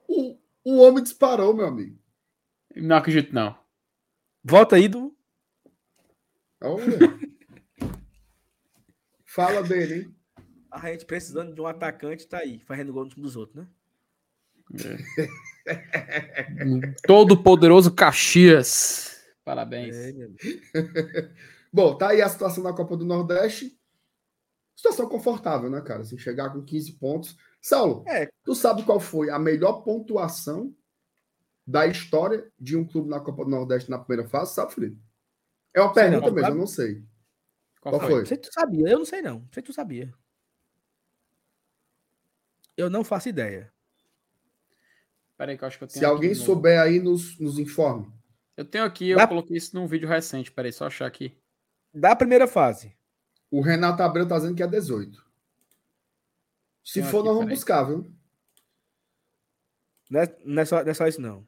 O, 0.08 0.38
o 0.64 0.78
homem 0.80 1.04
disparou, 1.04 1.54
meu 1.54 1.66
amigo. 1.66 1.98
Não 2.76 2.98
acredito, 2.98 3.34
não. 3.34 3.58
Volta 4.44 4.76
aí 4.76 4.88
do. 4.88 5.16
Fala 9.26 9.62
dele, 9.62 9.96
hein? 9.96 10.16
A 10.72 10.92
gente 10.92 11.06
precisando 11.06 11.54
de 11.54 11.62
um 11.62 11.68
atacante, 11.68 12.28
tá 12.28 12.40
aí, 12.40 12.60
fazendo 12.66 12.92
gol 12.94 13.04
no 13.04 13.10
time 13.10 13.22
dos 13.22 13.36
outros, 13.36 13.64
né? 13.64 13.68
É. 14.74 15.28
Todo 17.06 17.42
poderoso 17.42 17.94
Caxias. 17.94 19.22
Parabéns. 19.44 19.96
É, 19.96 20.14
Bom, 21.72 21.98
tá 21.98 22.10
aí 22.10 22.22
a 22.22 22.30
situação 22.30 22.64
da 22.64 22.74
Copa 22.74 22.98
do 22.98 23.06
Nordeste. 23.06 23.77
Situação 24.78 25.10
confortável, 25.10 25.72
né, 25.72 25.82
cara? 25.82 26.02
Assim, 26.02 26.20
chegar 26.20 26.52
com 26.52 26.64
15 26.64 26.94
pontos. 26.94 27.36
Saulo, 27.60 28.04
é. 28.08 28.30
tu 28.44 28.54
sabe 28.54 28.84
qual 28.84 29.00
foi 29.00 29.32
a 29.32 29.40
melhor 29.40 29.82
pontuação 29.82 30.72
da 31.66 31.88
história 31.88 32.48
de 32.60 32.78
um 32.78 32.86
clube 32.86 33.10
na 33.10 33.20
Copa 33.20 33.44
do 33.44 33.50
Nordeste 33.50 33.90
na 33.90 33.98
primeira 33.98 34.30
fase, 34.30 34.54
sabe, 34.54 34.76
Felipe? 34.76 35.02
É 35.74 35.82
uma 35.82 35.92
pergunta 35.92 36.32
mesmo, 36.32 36.50
eu 36.52 36.56
não 36.56 36.68
sei. 36.68 37.04
Qual, 37.82 37.98
Qual 37.98 38.08
foi? 38.08 38.26
Sei 38.28 38.38
tu 38.38 38.54
sabia, 38.54 38.88
eu 38.88 39.00
não 39.00 39.06
sei 39.06 39.22
não. 39.24 39.48
Sei 39.52 39.64
tu 39.64 39.74
sabia. 39.74 40.14
Eu 42.78 42.88
não 42.88 43.04
faço 43.04 43.30
ideia. 43.30 43.74
Peraí, 45.36 45.58
que 45.58 45.64
eu 45.64 45.68
acho 45.68 45.80
que 45.80 45.84
eu 45.86 45.88
tenho. 45.88 46.00
Se 46.00 46.06
alguém 46.06 46.36
souber 46.36 46.80
aí, 46.80 47.00
nos, 47.00 47.40
nos 47.40 47.58
informe. 47.58 48.12
Eu 48.56 48.66
tenho 48.66 48.84
aqui, 48.84 49.10
eu 49.10 49.18
da... 49.18 49.28
coloquei 49.28 49.58
isso 49.58 49.76
num 49.76 49.88
vídeo 49.88 50.08
recente. 50.08 50.52
Peraí, 50.52 50.72
só 50.72 50.86
achar 50.86 51.08
aqui. 51.08 51.36
Da 51.92 52.16
primeira 52.16 52.48
fase. 52.48 52.96
O 53.50 53.62
Renato 53.62 54.04
Abreu 54.04 54.28
tá 54.28 54.38
dizendo 54.38 54.56
que 54.56 54.64
é 54.64 54.68
18. 54.68 55.26
Se 56.84 57.02
for, 57.04 57.20
aqui, 57.20 57.28
nós 57.28 57.38
vamos 57.38 57.50
buscar, 57.50 57.84
viu? 57.84 58.12
Não 60.10 60.22
é, 60.22 60.38
não, 60.46 60.62
é 60.62 60.66
só, 60.66 60.84
não 60.84 60.92
é 60.92 60.94
só 60.94 61.08
isso, 61.08 61.22
não. 61.22 61.48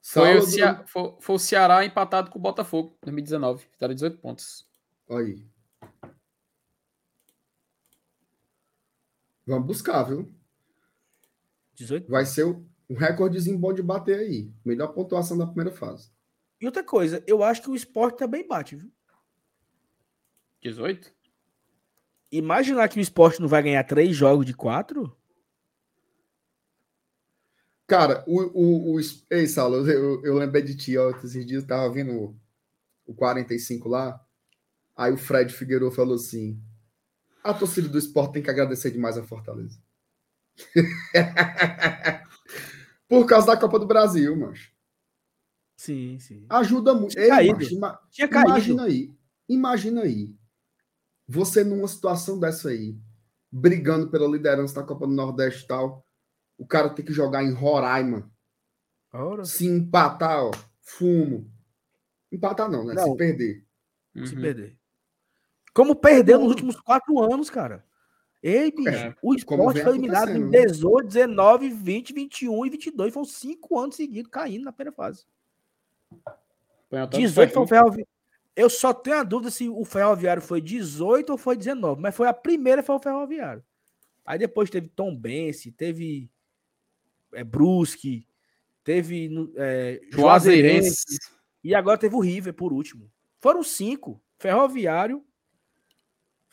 Foi 0.00 0.36
o, 0.36 0.42
Cea... 0.42 0.84
foi, 0.86 1.16
foi 1.18 1.34
o, 1.34 1.38
Ceará 1.38 1.84
empatado 1.84 2.30
com 2.30 2.38
o 2.38 2.42
Botafogo, 2.42 2.96
2019. 3.02 3.66
Fizeram 3.72 3.94
18 3.94 4.18
pontos. 4.18 4.68
Aí. 5.10 5.44
Vamos 9.46 9.66
buscar, 9.66 10.02
viu? 10.04 10.32
18 11.74 12.08
Vai 12.08 12.26
ser 12.26 12.44
um 12.44 12.94
recordezinho 12.94 13.58
bom 13.58 13.72
de 13.72 13.82
bater 13.82 14.18
aí. 14.18 14.52
Melhor 14.64 14.88
pontuação 14.88 15.36
da 15.36 15.46
primeira 15.46 15.72
fase. 15.72 16.10
E 16.60 16.66
outra 16.66 16.84
coisa, 16.84 17.24
eu 17.26 17.42
acho 17.42 17.62
que 17.62 17.70
o 17.70 17.74
esporte 17.74 18.18
também 18.18 18.46
bate, 18.46 18.76
viu? 18.76 18.92
18? 20.64 21.12
Imaginar 22.32 22.88
que 22.88 22.98
o 22.98 23.02
esporte 23.02 23.40
não 23.40 23.46
vai 23.48 23.62
ganhar 23.62 23.84
três 23.84 24.16
jogos 24.16 24.46
de 24.46 24.54
quatro? 24.54 25.14
Cara, 27.86 28.24
o. 28.26 28.40
o, 28.40 28.96
o 28.96 29.00
ei, 29.30 29.46
Saulo, 29.46 29.88
eu, 29.88 30.24
eu 30.24 30.34
lembrei 30.34 30.62
de 30.62 30.74
ti, 30.74 30.96
ó. 30.96 31.10
Esses 31.10 31.46
dias 31.46 31.62
eu 31.62 31.68
tava 31.68 31.92
vendo 31.92 32.34
o 33.06 33.14
45 33.14 33.88
lá. 33.88 34.20
Aí 34.96 35.12
o 35.12 35.18
Fred 35.18 35.52
Figueiredo 35.52 35.90
falou 35.90 36.14
assim: 36.14 36.58
a 37.42 37.52
torcida 37.52 37.88
do 37.88 37.98
esporte 37.98 38.32
tem 38.32 38.42
que 38.42 38.50
agradecer 38.50 38.90
demais 38.90 39.18
a 39.18 39.22
Fortaleza. 39.22 39.78
Por 43.06 43.26
causa 43.26 43.48
da 43.48 43.56
Copa 43.56 43.78
do 43.78 43.86
Brasil, 43.86 44.34
macho. 44.34 44.72
Sim, 45.76 46.18
sim. 46.18 46.46
Ajuda 46.48 46.94
muito. 46.94 47.10
Tinha, 47.10 47.42
Ei, 47.42 47.52
macho, 47.52 47.74
ima 47.74 48.00
Tinha 48.10 48.26
imagina 48.28 48.84
aí. 48.84 49.14
Imagina 49.46 50.02
aí. 50.02 50.34
Você 51.26 51.64
numa 51.64 51.88
situação 51.88 52.38
dessa 52.38 52.68
aí, 52.68 52.96
brigando 53.50 54.08
pela 54.10 54.28
liderança 54.28 54.74
da 54.74 54.82
Copa 54.82 55.06
do 55.06 55.12
Nordeste 55.12 55.64
e 55.64 55.66
tal 55.66 56.04
o 56.58 56.66
cara 56.66 56.90
tem 56.90 57.04
que 57.04 57.12
jogar 57.12 57.42
em 57.42 57.52
Roraima. 57.52 58.30
Ora. 59.12 59.44
Se 59.44 59.66
empatar, 59.66 60.44
ó, 60.44 60.50
fumo. 60.80 61.50
Empatar 62.32 62.70
não, 62.70 62.84
né? 62.84 62.94
Não. 62.94 63.12
Se 63.12 63.16
perder. 63.16 63.64
Se 64.24 64.34
uhum. 64.34 64.40
perder. 64.40 64.78
Como 65.72 65.96
perdeu 65.96 66.38
nos 66.38 66.48
últimos 66.48 66.80
quatro 66.80 67.20
anos, 67.20 67.50
cara. 67.50 67.84
Ei, 68.42 68.70
bicho, 68.70 68.90
é, 68.90 69.16
o 69.22 69.34
esporte 69.34 69.82
foi 69.82 69.92
eliminado 69.92 70.30
em 70.30 70.50
18, 70.50 71.06
19, 71.06 71.70
20, 71.70 72.12
21 72.12 72.66
e 72.66 72.70
22. 72.70 73.14
Foram 73.14 73.24
cinco 73.24 73.78
anos 73.78 73.96
seguidos 73.96 74.30
caindo 74.30 74.64
na 74.64 74.72
primeira 74.72 74.94
fase. 74.94 75.24
18 77.10 77.52
foi 77.52 77.62
o 77.62 77.66
Ferroviário. 77.66 78.13
Eu 78.56 78.70
só 78.70 78.94
tenho 78.94 79.18
a 79.18 79.22
dúvida 79.22 79.50
se 79.50 79.68
o 79.68 79.84
Ferroviário 79.84 80.42
foi 80.42 80.60
18 80.60 81.30
ou 81.30 81.38
foi 81.38 81.56
19, 81.56 82.00
mas 82.00 82.14
foi 82.14 82.28
a 82.28 82.32
primeira 82.32 82.82
foi 82.82 82.94
o 82.94 83.00
Ferroviário. 83.00 83.64
Aí 84.24 84.38
depois 84.38 84.70
teve 84.70 84.88
Tom 84.88 85.14
Bense, 85.14 85.72
teve 85.72 86.30
é, 87.32 87.42
Brusque, 87.42 88.26
teve 88.82 89.30
é, 89.56 90.00
Juazeirense 90.10 91.18
e 91.62 91.74
agora 91.74 91.98
teve 91.98 92.14
o 92.14 92.20
River 92.20 92.54
por 92.54 92.72
último. 92.72 93.10
Foram 93.40 93.62
cinco: 93.62 94.22
Ferroviário, 94.38 95.24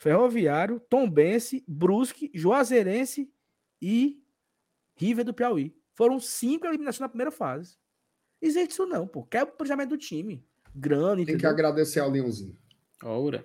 Ferroviário, 0.02 0.80
Tombense, 0.80 1.64
Brusque, 1.68 2.28
Juazeirense 2.34 3.32
e 3.80 4.20
River 4.96 5.24
do 5.24 5.32
Piauí. 5.32 5.72
Foram 5.94 6.18
cinco 6.18 6.66
eliminações 6.66 7.00
na 7.00 7.08
primeira 7.08 7.30
fase. 7.30 7.78
Existe 8.40 8.72
isso 8.72 8.84
não, 8.84 9.06
pô. 9.06 9.22
Quer 9.22 9.44
o 9.44 9.46
planejamento 9.46 9.90
do 9.90 9.96
time. 9.96 10.44
Grana, 10.74 11.24
Tem 11.24 11.36
que 11.36 11.46
agradecer 11.46 12.00
ao 12.00 12.10
Leãozinho. 12.10 12.56
Ora. 13.02 13.44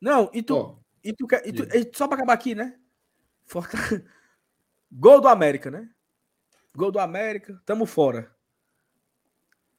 Não, 0.00 0.30
e 0.32 0.42
tu, 0.42 0.56
oh. 0.56 0.78
e 1.02 1.12
tu, 1.12 1.26
e 1.44 1.52
tu, 1.52 1.62
e 1.74 1.90
só 1.96 2.06
para 2.06 2.16
acabar 2.16 2.34
aqui, 2.34 2.54
né? 2.54 2.78
Gol 4.92 5.20
do 5.20 5.28
América, 5.28 5.70
né? 5.70 5.88
Gol 6.74 6.90
do 6.90 6.98
América, 6.98 7.60
tamo 7.64 7.86
fora. 7.86 8.30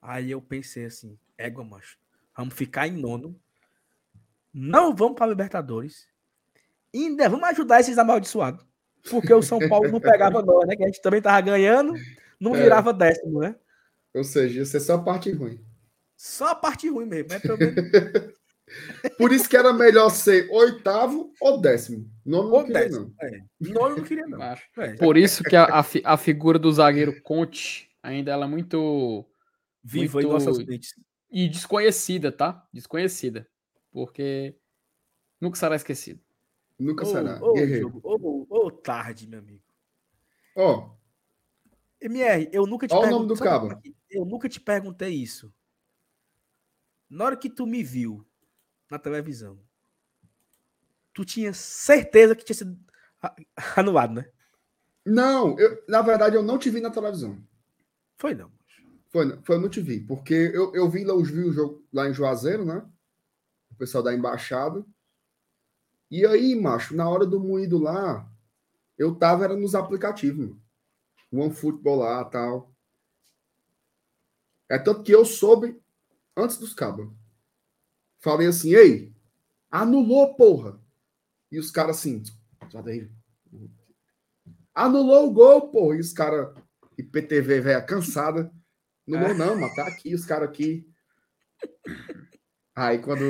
Aí 0.01 0.31
eu 0.31 0.41
pensei 0.41 0.85
assim, 0.85 1.17
égua, 1.37 1.63
macho. 1.63 1.97
Vamos 2.35 2.55
ficar 2.55 2.87
em 2.87 2.97
nono. 2.97 3.39
Não 4.53 4.95
vamos 4.95 5.15
para 5.15 5.27
Libertadores. 5.27 6.07
E 6.93 7.05
ainda 7.05 7.29
vamos 7.29 7.47
ajudar 7.49 7.79
esses 7.79 7.97
amaldiçoados. 7.97 8.65
Porque 9.09 9.33
o 9.33 9.41
São 9.41 9.59
Paulo 9.69 9.91
não 9.91 9.99
pegava 9.99 10.41
nós, 10.41 10.67
né? 10.67 10.75
Que 10.75 10.83
a 10.83 10.87
gente 10.87 11.01
também 11.01 11.21
tava 11.21 11.39
ganhando, 11.41 11.93
não 12.39 12.55
É. 12.55 12.63
virava 12.63 12.93
décimo, 12.93 13.39
né? 13.39 13.55
Ou 14.13 14.23
seja, 14.23 14.61
isso 14.61 14.75
é 14.75 14.79
só 14.79 14.95
a 14.95 15.03
parte 15.03 15.31
ruim. 15.31 15.63
Só 16.17 16.47
a 16.49 16.55
parte 16.55 16.89
ruim 16.89 17.05
mesmo. 17.05 17.29
Mas 17.31 17.41
pelo 17.41 17.57
menos 17.57 17.75
Por 19.17 19.31
isso 19.31 19.47
que 19.47 19.55
era 19.55 19.71
melhor 19.71 20.09
ser 20.09 20.49
oitavo 20.51 21.31
ou 21.39 21.61
décimo. 21.61 22.11
Não 22.25 22.51
ou 22.51 22.65
queria, 22.65 22.81
décimo. 22.89 23.15
não. 23.21 23.27
É. 23.27 23.41
Não, 23.61 23.89
eu 23.89 23.95
não 23.97 24.03
queria, 24.03 24.27
não. 24.27 24.41
É. 24.43 24.57
Por 24.97 25.15
isso 25.15 25.41
que 25.43 25.55
a, 25.55 25.65
a, 25.65 25.83
fi- 25.83 26.01
a 26.03 26.17
figura 26.17 26.59
do 26.59 26.69
zagueiro 26.71 27.21
Conte 27.21 27.89
ainda 28.03 28.31
ela 28.31 28.45
é 28.45 28.49
muito 28.49 29.25
Viva 29.83 30.15
Muito- 30.15 30.27
em 30.27 30.31
nossas 30.33 30.57
mentes. 30.65 30.93
e 31.31 31.47
desconhecida, 31.47 32.29
tá? 32.29 32.67
Desconhecida. 32.73 33.47
Porque 33.89 34.53
nunca 35.39 35.57
será 35.57 35.77
esquecido. 35.77 36.19
Nunca 36.77 37.05
será. 37.05 37.39
Guerreiro. 37.53 38.01
ô, 38.03 38.69
tarde, 38.69 39.27
meu 39.29 39.39
amigo. 39.39 39.63
Ó, 40.57 40.89
MR, 42.01 42.49
eu 42.51 42.67
nunca 42.67 42.85
te 42.87 42.93
Ó 42.93 42.97
o 42.99 43.01
nome 43.09 43.11
perguntei. 43.13 43.35
do 43.35 43.43
cabo. 43.43 43.81
Eu 44.11 44.25
nunca 44.25 44.49
te 44.49 44.59
perguntei 44.59 45.09
isso. 45.13 45.53
Na 47.09 47.25
hora 47.25 47.37
que 47.37 47.49
tu 47.49 47.65
me 47.65 47.83
viu 47.83 48.25
na 48.89 48.99
televisão, 48.99 49.59
tu 51.13 51.25
tinha 51.25 51.53
certeza 51.53 52.35
que 52.35 52.43
tinha 52.45 52.55
sido 52.55 52.77
anulado, 53.75 54.13
né? 54.13 54.29
não, 55.05 55.57
eu, 55.57 55.83
na 55.87 56.01
verdade 56.01 56.35
eu 56.35 56.43
não 56.43 56.57
te 56.59 56.69
vi 56.69 56.81
na 56.81 56.91
televisão. 56.91 57.41
Foi 58.17 58.33
não. 58.35 58.51
Foi, 59.09 59.39
foi 59.43 59.55
eu 59.55 59.61
não 59.61 59.69
te 59.69 59.79
vi, 59.81 60.01
porque 60.01 60.33
eu, 60.33 60.73
eu 60.75 60.89
vi 60.89 61.03
lá, 61.05 61.13
os- 61.15 61.29
vi 61.31 61.43
o 61.43 61.53
jogo 61.53 61.85
lá 61.93 62.09
em 62.09 62.13
Juazeiro, 62.13 62.65
né? 62.65 62.85
O 63.71 63.75
pessoal 63.75 64.03
da 64.03 64.13
embaixada. 64.13 64.85
E 66.11 66.25
aí, 66.25 66.55
macho, 66.55 66.95
na 66.95 67.09
hora 67.09 67.25
do 67.25 67.39
moído 67.39 67.77
lá, 67.77 68.29
eu 68.97 69.15
tava 69.15 69.45
era 69.45 69.55
nos 69.55 69.75
aplicativos, 69.75 70.47
mano. 70.49 70.61
One 71.31 71.53
Football 71.53 71.97
lá 71.99 72.23
tal. 72.25 72.73
É 74.69 74.77
tanto 74.77 75.03
que 75.03 75.11
eu 75.13 75.25
soube 75.25 75.79
antes 76.37 76.57
dos 76.57 76.73
cabos. 76.73 77.11
Falei 78.19 78.47
assim, 78.47 78.73
ei, 78.75 79.13
anulou, 79.69 80.35
porra. 80.35 80.79
E 81.51 81.59
os 81.59 81.71
caras 81.71 81.97
assim, 81.97 82.23
só 82.69 82.81
daí. 82.81 83.09
Anulou 84.73 85.27
o 85.27 85.31
gol, 85.31 85.69
porra. 85.71 85.97
E 85.97 85.99
os 85.99 86.13
caras, 86.13 86.55
IPTV, 86.97 87.61
velha, 87.61 87.81
cansada. 87.81 88.51
Anulou 89.07 89.33
não, 89.33 89.59
mas 89.59 89.75
tá 89.75 89.87
aqui, 89.87 90.13
os 90.13 90.25
caras 90.25 90.49
aqui. 90.49 90.87
Aí 92.75 92.99
quando. 92.99 93.23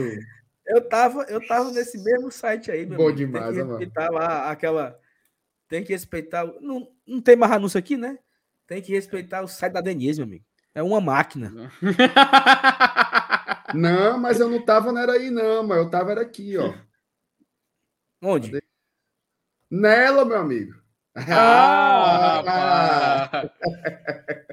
Eu 0.65 0.89
tava, 0.89 1.23
eu 1.23 1.45
tava 1.47 1.71
nesse 1.71 1.97
mesmo 2.03 2.29
site 2.29 2.69
aí, 2.69 2.85
meu 2.85 2.97
Bom 2.97 3.05
amigo. 3.05 3.17
demais, 3.17 3.55
tem 3.55 3.55
né, 3.55 3.61
que 3.61 3.67
mano? 3.67 3.79
respeitar 3.79 4.09
lá 4.09 4.51
aquela. 4.51 4.99
Tem 5.69 5.83
que 5.83 5.93
respeitar. 5.93 6.45
Não, 6.59 6.91
não 7.05 7.21
tem 7.21 7.37
mais 7.37 7.51
anúncio 7.53 7.79
aqui, 7.79 7.95
né? 7.95 8.19
Tem 8.65 8.81
que 8.81 8.91
respeitar 8.91 9.41
o 9.41 9.47
site 9.47 9.73
da 9.73 9.81
Denise, 9.81 10.19
meu 10.19 10.27
amigo. 10.27 10.46
É 10.77 10.83
uma 10.83 11.01
máquina. 11.01 11.71
Não, 13.73 14.19
mas 14.19 14.39
eu 14.39 14.47
não 14.47 14.63
tava, 14.63 14.91
não 14.91 15.01
era 15.01 15.13
aí, 15.13 15.31
não, 15.31 15.65
mas 15.65 15.79
eu 15.79 15.89
tava 15.89 16.11
era 16.11 16.21
aqui, 16.21 16.55
ó. 16.55 16.71
Onde? 18.21 18.63
Nela, 19.71 20.23
meu 20.23 20.37
amigo. 20.37 20.75
Ah, 21.15 22.41
rapaz. 23.27 23.51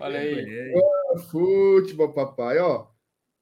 Olha 0.00 0.18
aí. 0.18 0.72
É, 0.74 1.18
Futebol, 1.30 2.12
papai, 2.14 2.58
ó. 2.58 2.86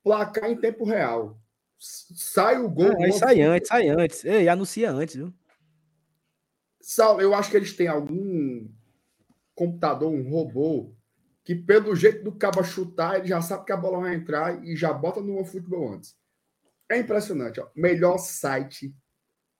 Placar 0.03 0.51
em 0.51 0.57
tempo 0.57 0.85
real. 0.85 1.41
Sai 1.79 2.59
o 2.61 2.69
gol. 2.69 2.93
Gol- 2.97 3.13
sai 3.13 3.41
antes, 3.43 3.69
sai 3.69 3.89
antes. 3.89 4.25
Ei, 4.25 4.49
anuncia 4.49 4.91
antes, 4.91 5.15
viu? 5.15 5.33
Sal, 6.81 7.21
eu 7.21 7.33
acho 7.33 7.49
que 7.51 7.57
eles 7.57 7.75
têm 7.77 7.87
algum 7.87 8.69
computador, 9.55 10.11
um 10.13 10.29
robô, 10.29 10.93
que 11.45 11.55
pelo 11.55 11.95
jeito 11.95 12.23
do 12.23 12.33
cabo 12.33 12.63
chutar, 12.63 13.19
ele 13.19 13.29
já 13.29 13.41
sabe 13.41 13.65
que 13.65 13.73
a 13.73 13.77
bola 13.77 14.01
vai 14.01 14.15
entrar 14.15 14.65
e 14.65 14.77
já 14.77 14.93
bota 14.93 15.21
no 15.21 15.45
futebol 15.45 15.93
antes. 15.93 16.17
É 16.89 16.99
impressionante, 16.99 17.61
ó. 17.61 17.69
Melhor 17.75 18.19
site 18.19 18.95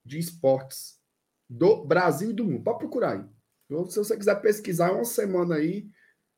de 0.05 0.19
esportes 0.19 1.01
do 1.49 1.85
Brasil 1.85 2.31
e 2.31 2.35
do 2.35 2.45
mundo. 2.45 2.63
Pode 2.63 2.79
procurar 2.79 3.13
aí. 3.13 3.25
Então, 3.67 3.89
Se 3.89 3.99
você 3.99 4.17
quiser 4.17 4.41
pesquisar 4.41 4.93
uma 4.93 5.05
semana 5.05 5.57
aí, 5.57 5.89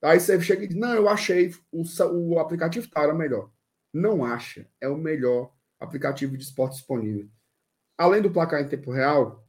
aí 0.03 0.21
você 0.21 0.41
chega 0.41 0.65
e 0.65 0.69
diz: 0.69 0.77
Não, 0.77 0.95
eu 0.95 1.09
achei 1.09 1.53
o, 1.73 1.85
o 2.13 2.39
aplicativo 2.39 2.89
tal 2.89 3.05
era 3.05 3.15
melhor. 3.15 3.51
Não 3.93 4.25
acha. 4.25 4.69
É 4.81 4.89
o 4.89 4.97
melhor 4.97 5.53
aplicativo 5.79 6.37
de 6.37 6.45
esporte 6.45 6.77
disponível. 6.77 7.29
Além 7.99 8.23
do 8.23 8.31
placar 8.31 8.61
em 8.61 8.69
tempo 8.69 8.91
real, 8.91 9.47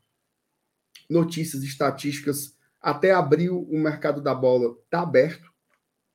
notícias, 1.09 1.63
estatísticas. 1.63 2.55
Até 2.81 3.11
abril, 3.11 3.63
o 3.63 3.79
mercado 3.79 4.21
da 4.21 4.35
bola 4.35 4.77
está 4.83 5.01
aberto, 5.01 5.51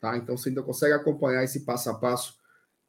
tá? 0.01 0.17
Então 0.17 0.37
você 0.37 0.49
ainda 0.49 0.63
consegue 0.63 0.95
acompanhar 0.95 1.45
esse 1.45 1.65
passo 1.65 1.91
a 1.91 1.95
passo 1.95 2.35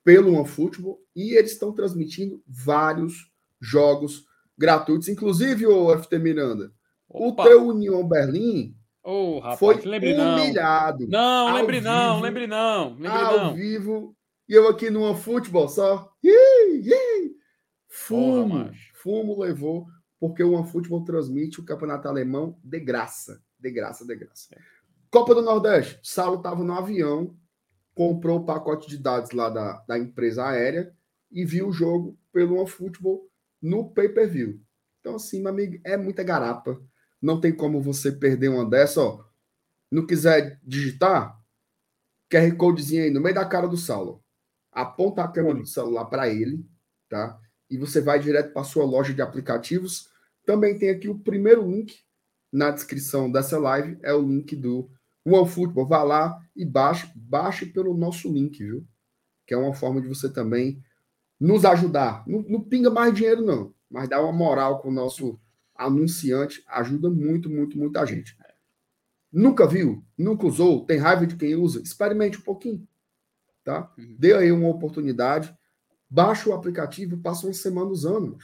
pelo 0.03 0.33
OneFootball 0.33 0.99
e 1.15 1.35
eles 1.37 1.51
estão 1.51 1.71
transmitindo 1.71 2.41
vários 2.47 3.31
jogos 3.59 4.25
gratuitos, 4.57 5.07
inclusive 5.07 5.67
o 5.67 5.97
FT 5.97 6.17
Miranda. 6.17 6.71
Opa. 7.07 7.43
O 7.43 7.45
teu 7.45 7.67
União 7.67 8.07
Berlim 8.07 8.75
Ô, 9.03 9.39
rapaz, 9.39 9.59
foi 9.59 9.99
não. 10.15 10.35
humilhado 10.35 11.07
Não, 11.07 11.47
Ao 11.49 11.55
lembre 11.55 11.81
não, 11.81 12.21
lembre 12.21 12.47
não, 12.47 12.93
lembre 12.93 13.07
ao 13.07 13.37
não. 13.37 13.53
vivo 13.55 14.15
e 14.47 14.53
eu 14.53 14.67
aqui 14.67 14.89
no 14.89 15.03
OneFootball 15.03 15.69
só. 15.69 16.11
Ih, 16.23 16.81
ih. 16.83 17.35
Fumo, 17.87 18.49
Porra, 18.65 18.73
fumo 18.93 19.39
levou 19.39 19.87
porque 20.19 20.43
o 20.43 20.53
OneFootball 20.53 21.03
transmite 21.03 21.59
o 21.59 21.65
campeonato 21.65 22.07
alemão 22.07 22.57
de 22.63 22.79
graça. 22.79 23.41
De 23.59 23.71
graça, 23.71 24.05
de 24.05 24.15
graça. 24.15 24.55
Copa 25.11 25.35
do 25.35 25.41
Nordeste. 25.41 25.99
Saulo 26.01 26.37
estava 26.37 26.63
no 26.63 26.73
avião, 26.73 27.37
comprou 27.93 28.39
o 28.39 28.45
pacote 28.45 28.87
de 28.87 28.97
dados 28.97 29.31
lá 29.31 29.49
da, 29.49 29.83
da 29.85 29.99
empresa 29.99 30.47
aérea 30.47 30.95
e 31.29 31.43
viu 31.43 31.67
o 31.67 31.73
jogo 31.73 32.17
pelo 32.31 32.57
OneFootball 32.57 33.29
no 33.61 33.89
pay-per-view. 33.89 34.61
Então, 35.01 35.15
assim, 35.15 35.41
meu 35.41 35.49
amigo, 35.49 35.81
é 35.83 35.97
muita 35.97 36.23
garapa. 36.23 36.81
Não 37.21 37.41
tem 37.41 37.53
como 37.53 37.81
você 37.81 38.09
perder 38.09 38.47
uma 38.47 38.65
dessa, 38.65 39.01
ó. 39.01 39.25
Não 39.91 40.07
quiser 40.07 40.57
digitar, 40.63 41.37
QR 42.31 42.55
Codezinho 42.55 43.03
aí 43.03 43.09
no 43.09 43.19
meio 43.19 43.35
da 43.35 43.43
cara 43.43 43.67
do 43.67 43.75
Saulo. 43.75 44.23
Aponta 44.71 45.25
a 45.25 45.27
câmera 45.27 45.59
do 45.59 45.67
celular 45.67 46.05
para 46.05 46.29
ele, 46.29 46.65
tá? 47.09 47.37
E 47.69 47.77
você 47.77 47.99
vai 47.99 48.17
direto 48.17 48.53
para 48.53 48.63
sua 48.63 48.85
loja 48.85 49.13
de 49.13 49.21
aplicativos. 49.21 50.09
Também 50.45 50.79
tem 50.79 50.89
aqui 50.89 51.09
o 51.09 51.19
primeiro 51.19 51.69
link 51.69 51.99
na 52.49 52.71
descrição 52.71 53.29
dessa 53.29 53.59
live, 53.59 53.97
é 54.01 54.13
o 54.13 54.21
link 54.21 54.55
do 54.55 54.89
OneFootball. 55.25 55.87
Vá 55.87 56.03
lá 56.03 56.39
e 56.55 56.65
baixe, 56.65 57.11
baixe 57.15 57.65
pelo 57.65 57.93
nosso 57.95 58.31
link, 58.31 58.57
viu? 58.63 58.85
Que 59.45 59.53
é 59.53 59.57
uma 59.57 59.73
forma 59.73 60.01
de 60.01 60.07
você 60.07 60.31
também 60.31 60.83
nos 61.39 61.65
ajudar. 61.65 62.23
Não, 62.27 62.41
não 62.43 62.61
pinga 62.61 62.89
mais 62.89 63.13
dinheiro, 63.13 63.43
não, 63.43 63.73
mas 63.89 64.07
dá 64.07 64.21
uma 64.21 64.31
moral 64.31 64.79
com 64.79 64.89
o 64.89 64.93
nosso 64.93 65.39
anunciante. 65.75 66.63
Ajuda 66.67 67.09
muito, 67.09 67.49
muito, 67.49 67.77
muita 67.77 68.05
gente. 68.05 68.37
Nunca 69.31 69.65
viu? 69.65 70.03
Nunca 70.17 70.45
usou? 70.45 70.85
Tem 70.85 70.97
raiva 70.97 71.25
de 71.25 71.35
quem 71.35 71.55
usa? 71.55 71.81
Experimente 71.81 72.37
um 72.37 72.41
pouquinho, 72.41 72.87
tá? 73.63 73.91
Uhum. 73.97 74.15
Dê 74.19 74.33
aí 74.33 74.51
uma 74.51 74.67
oportunidade. 74.67 75.55
Baixa 76.09 76.49
o 76.49 76.53
aplicativo, 76.53 77.17
passa 77.17 77.47
uma 77.47 77.53
semana 77.53 77.89
usando. 77.89 78.37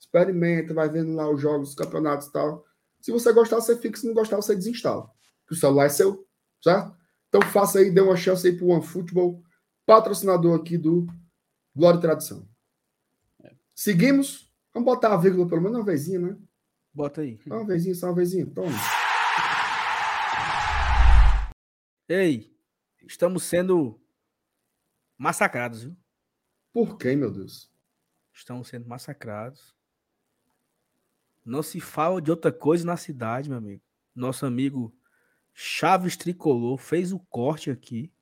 Experimenta, 0.00 0.72
vai 0.72 0.88
vendo 0.88 1.14
lá 1.14 1.30
os 1.30 1.40
jogos, 1.40 1.70
os 1.70 1.74
campeonatos 1.74 2.28
e 2.28 2.32
tal. 2.32 2.64
Se 3.00 3.12
você 3.12 3.32
gostar, 3.32 3.56
você 3.56 3.76
fixa. 3.76 4.00
Se 4.00 4.06
não 4.06 4.14
gostar, 4.14 4.36
você 4.36 4.56
desinstala. 4.56 5.10
Que 5.46 5.54
o 5.54 5.56
celular 5.56 5.86
é 5.86 5.88
seu, 5.88 6.26
certo? 6.62 6.96
Então 7.28 7.42
faça 7.50 7.78
aí, 7.78 7.90
dê 7.90 8.00
uma 8.00 8.16
chance 8.16 8.46
aí 8.46 8.56
pro 8.56 8.68
OneFootball, 8.68 9.42
patrocinador 9.84 10.58
aqui 10.58 10.78
do 10.78 11.06
Glória 11.74 11.98
e 11.98 12.00
Tradição. 12.00 12.48
Seguimos. 13.74 14.52
Vamos 14.72 14.86
botar 14.86 15.12
a 15.12 15.16
vírgula 15.16 15.48
pelo 15.48 15.60
menos 15.60 15.76
uma 15.78 15.84
vezinha, 15.84 16.18
né? 16.18 16.36
Bota 16.92 17.20
aí. 17.20 17.40
Só 17.46 17.54
uma 17.54 17.66
vezinha, 17.66 17.94
só 17.94 18.06
uma 18.06 18.14
vezinha. 18.14 18.46
Toma. 18.46 18.70
Ei, 22.08 22.56
estamos 23.06 23.42
sendo 23.42 24.00
massacrados, 25.16 25.84
viu? 25.84 25.96
Por 26.72 26.96
quem, 26.98 27.16
meu 27.16 27.30
Deus? 27.30 27.70
Estamos 28.32 28.68
sendo 28.68 28.86
massacrados. 28.88 29.74
Não 31.44 31.62
se 31.62 31.80
fala 31.80 32.20
de 32.22 32.30
outra 32.30 32.52
coisa 32.52 32.84
na 32.84 32.96
cidade, 32.96 33.48
meu 33.48 33.58
amigo. 33.58 33.82
Nosso 34.14 34.46
amigo 34.46 34.94
Chaves 35.54 36.16
Tricolor 36.16 36.76
fez 36.76 37.12
o 37.12 37.18
corte 37.18 37.70
aqui. 37.70 38.12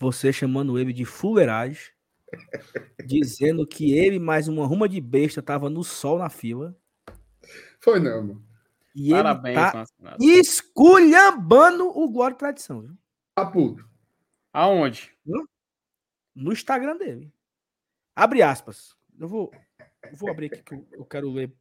Você 0.00 0.32
chamando 0.32 0.78
ele 0.78 0.92
de 0.92 1.04
fuleiragem. 1.04 1.92
dizendo 3.06 3.66
que 3.66 3.92
ele 3.92 4.18
mais 4.18 4.48
uma 4.48 4.66
ruma 4.66 4.88
de 4.88 5.00
besta 5.00 5.42
tava 5.42 5.68
no 5.68 5.84
sol 5.84 6.18
na 6.18 6.28
fila. 6.28 6.76
Foi 7.78 8.00
não, 8.00 8.22
mano. 8.22 8.46
E 8.94 9.10
Parabéns, 9.10 9.56
ele 9.58 9.70
tá 9.70 10.16
esculhambando 10.20 11.86
o 11.88 12.10
Glória 12.10 12.34
e 12.34 12.38
Tradição, 12.38 12.82
viu? 12.82 12.96
Tá 13.34 13.46
puto. 13.46 13.88
Aonde? 14.52 15.16
No 16.34 16.52
Instagram 16.52 16.96
dele. 16.96 17.32
Abre 18.14 18.42
aspas. 18.42 18.94
Eu 19.18 19.28
vou, 19.28 19.50
eu 20.10 20.16
vou 20.16 20.30
abrir 20.30 20.46
aqui 20.46 20.62
que 20.62 20.74
eu, 20.74 20.86
eu 20.92 21.04
quero 21.04 21.30
ler. 21.30 21.54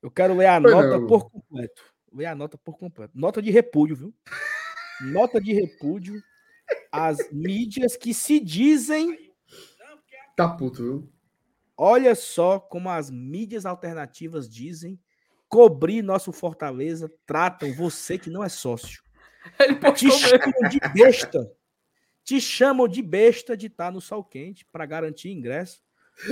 Eu 0.00 0.10
quero 0.10 0.36
ler 0.36 0.46
a 0.46 0.60
Pois 0.60 0.74
nota 0.74 0.98
não. 0.98 1.06
por 1.06 1.30
completo. 1.30 1.91
Ler 2.12 2.26
a 2.26 2.34
nota 2.34 2.58
por 2.58 2.78
completo. 2.78 3.12
Nota 3.14 3.40
de 3.40 3.50
repúdio, 3.50 3.96
viu? 3.96 4.14
Nota 5.00 5.40
de 5.40 5.52
repúdio 5.52 6.22
às 6.90 7.18
mídias 7.32 7.96
que 7.96 8.12
se 8.12 8.38
dizem 8.38 9.32
Tá 10.36 10.48
puto, 10.48 10.82
viu? 10.82 11.12
Olha 11.76 12.14
só 12.14 12.58
como 12.58 12.88
as 12.88 13.10
mídias 13.10 13.66
alternativas 13.66 14.48
dizem 14.48 14.98
cobrir 15.48 16.02
nosso 16.02 16.32
Fortaleza, 16.32 17.12
tratam 17.26 17.74
você 17.74 18.18
que 18.18 18.30
não 18.30 18.42
é 18.42 18.48
sócio. 18.48 19.02
Ele 19.60 19.74
Te 19.92 20.10
chamam 20.10 20.68
de 20.70 20.80
besta. 20.94 21.52
Te 22.24 22.40
chamam 22.40 22.88
de 22.88 23.02
besta 23.02 23.56
de 23.56 23.66
estar 23.66 23.92
no 23.92 24.00
sol 24.00 24.24
quente 24.24 24.64
para 24.64 24.86
garantir 24.86 25.30
ingresso 25.30 25.82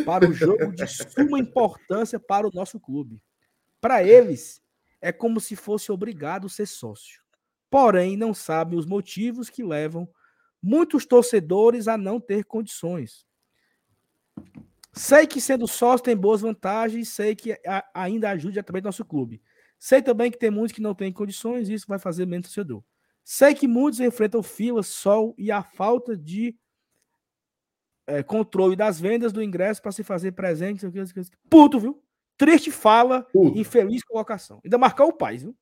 para 0.04 0.28
o 0.28 0.32
jogo 0.32 0.72
de 0.72 0.86
suma 0.86 1.38
importância 1.38 2.18
para 2.18 2.46
o 2.46 2.50
nosso 2.54 2.78
clube. 2.78 3.20
Para 3.80 4.02
eles, 4.02 4.62
é 5.00 5.12
como 5.12 5.40
se 5.40 5.56
fosse 5.56 5.90
obrigado 5.90 6.46
a 6.46 6.50
ser 6.50 6.66
sócio. 6.66 7.22
Porém, 7.70 8.16
não 8.16 8.34
sabem 8.34 8.78
os 8.78 8.86
motivos 8.86 9.48
que 9.48 9.62
levam 9.62 10.08
muitos 10.62 11.06
torcedores 11.06 11.88
a 11.88 11.96
não 11.96 12.20
ter 12.20 12.44
condições. 12.44 13.26
Sei 14.92 15.26
que 15.26 15.40
sendo 15.40 15.68
sócio 15.68 16.04
tem 16.04 16.16
boas 16.16 16.40
vantagens, 16.40 17.08
sei 17.10 17.36
que 17.36 17.52
a- 17.66 17.88
ainda 17.94 18.30
ajude 18.30 18.62
também 18.62 18.82
nosso 18.82 19.04
clube. 19.04 19.40
Sei 19.78 20.02
também 20.02 20.30
que 20.30 20.38
tem 20.38 20.50
muitos 20.50 20.74
que 20.74 20.82
não 20.82 20.94
têm 20.94 21.12
condições 21.12 21.68
e 21.68 21.74
isso 21.74 21.86
vai 21.86 21.98
fazer 21.98 22.26
menos 22.26 22.48
torcedor. 22.48 22.82
Sei 23.24 23.54
que 23.54 23.68
muitos 23.68 24.00
enfrentam 24.00 24.42
fila, 24.42 24.82
sol 24.82 25.34
e 25.38 25.50
a 25.52 25.62
falta 25.62 26.16
de 26.16 26.56
eh, 28.06 28.22
controle 28.24 28.74
das 28.74 28.98
vendas 29.00 29.32
do 29.32 29.42
ingresso 29.42 29.80
para 29.80 29.92
se 29.92 30.02
fazer 30.02 30.32
presente. 30.32 30.84
Puto, 31.48 31.78
viu? 31.78 32.02
Triste 32.40 32.70
fala, 32.70 33.22
Puto. 33.24 33.58
infeliz 33.58 34.02
colocação. 34.02 34.62
Ainda 34.64 34.78
marcou 34.78 35.08
o 35.08 35.12
Paz, 35.12 35.42
viu? 35.42 35.54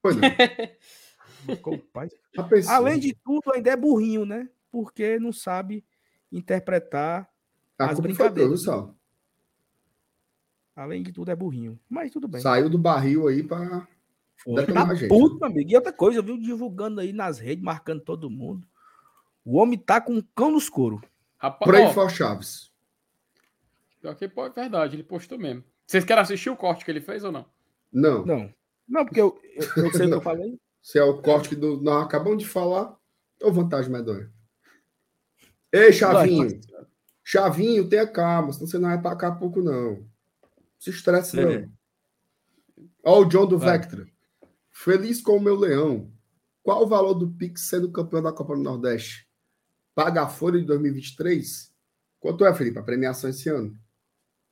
Pois 0.00 0.16
não. 0.16 0.22
Marcou 1.46 1.74
o 1.74 1.78
Paz. 1.78 2.10
Além 2.70 2.98
de 2.98 3.14
tudo, 3.22 3.52
ainda 3.52 3.70
é 3.70 3.76
burrinho, 3.76 4.24
né? 4.24 4.48
Porque 4.70 5.18
não 5.18 5.30
sabe 5.30 5.84
interpretar. 6.32 7.28
a 7.78 7.84
as 7.84 7.90
culpa 7.96 7.96
foi 7.96 8.02
brincadeiras. 8.14 8.62
Sal? 8.62 8.96
Além 10.74 11.02
de 11.02 11.12
tudo, 11.12 11.30
é 11.30 11.36
burrinho. 11.36 11.78
Mas 11.86 12.10
tudo 12.10 12.26
bem. 12.26 12.40
Saiu 12.40 12.70
do 12.70 12.78
barril 12.78 13.28
aí 13.28 13.42
pra. 13.42 13.86
detonar 14.46 14.86
Tá 14.86 14.92
a 14.92 14.94
gente. 14.94 15.10
puto, 15.10 15.36
meu 15.36 15.50
amigo. 15.50 15.70
E 15.70 15.76
outra 15.76 15.92
coisa, 15.92 16.18
eu 16.18 16.22
vi 16.22 16.38
divulgando 16.38 17.02
aí 17.02 17.12
nas 17.12 17.38
redes, 17.38 17.62
marcando 17.62 18.00
todo 18.00 18.30
mundo. 18.30 18.66
O 19.44 19.58
homem 19.58 19.78
tá 19.78 20.00
com 20.00 20.14
um 20.14 20.22
cão 20.34 20.50
nos 20.50 20.70
couro. 20.70 21.02
Rapaz, 21.36 21.70
Pray 21.70 21.84
ó, 21.84 21.92
for 21.92 22.10
Chaves. 22.10 22.72
pior 24.00 24.14
que, 24.14 24.24
é 24.24 24.28
verdade, 24.28 24.96
ele 24.96 25.02
postou 25.02 25.38
mesmo. 25.38 25.62
Vocês 25.86 26.04
querem 26.04 26.22
assistir 26.22 26.50
o 26.50 26.56
corte 26.56 26.84
que 26.84 26.90
ele 26.90 27.00
fez 27.00 27.22
ou 27.24 27.32
não? 27.32 27.46
Não. 27.92 28.24
Não. 28.26 28.54
Não, 28.88 29.04
porque 29.04 29.20
eu, 29.20 29.38
eu, 29.76 29.84
eu 29.84 29.90
sei 29.92 30.06
o 30.06 30.08
que 30.08 30.14
eu 30.14 30.20
falei. 30.20 30.60
Se 30.82 30.98
é 30.98 31.02
o 31.04 31.20
corte 31.20 31.48
que 31.48 31.56
do- 31.56 31.80
nós 31.82 32.04
acabamos 32.04 32.42
de 32.42 32.48
falar, 32.48 32.96
ou 33.42 33.52
vantagem 33.52 33.90
medonha. 33.90 34.30
Ei, 35.72 35.92
Chavinho. 35.92 36.60
Chavinho, 37.24 37.88
tenha 37.88 38.06
calma, 38.06 38.52
senão 38.52 38.66
você 38.68 38.78
não 38.78 38.88
vai 38.88 39.00
pra 39.00 39.16
cá 39.16 39.32
pouco, 39.32 39.60
não. 39.60 39.94
Não 39.96 40.06
se 40.78 40.90
estresse, 40.90 41.34
não. 41.36 41.50
É. 41.50 41.68
Ó, 43.04 43.20
o 43.20 43.24
John 43.24 43.46
do 43.46 43.58
Vai. 43.58 43.78
Vectra. 43.78 44.06
Feliz 44.70 45.20
com 45.20 45.36
o 45.36 45.40
meu 45.40 45.56
leão. 45.56 46.12
Qual 46.62 46.82
o 46.82 46.86
valor 46.88 47.14
do 47.14 47.28
Pix 47.30 47.62
sendo 47.68 47.90
campeão 47.90 48.22
da 48.22 48.32
Copa 48.32 48.54
do 48.54 48.62
Nordeste? 48.62 49.26
Paga 49.94 50.22
a 50.22 50.28
folha 50.28 50.60
de 50.60 50.66
2023? 50.66 51.72
Quanto 52.20 52.44
é, 52.44 52.54
Felipe, 52.54 52.78
a 52.78 52.82
premiação 52.82 53.30
esse 53.30 53.48
ano? 53.48 53.76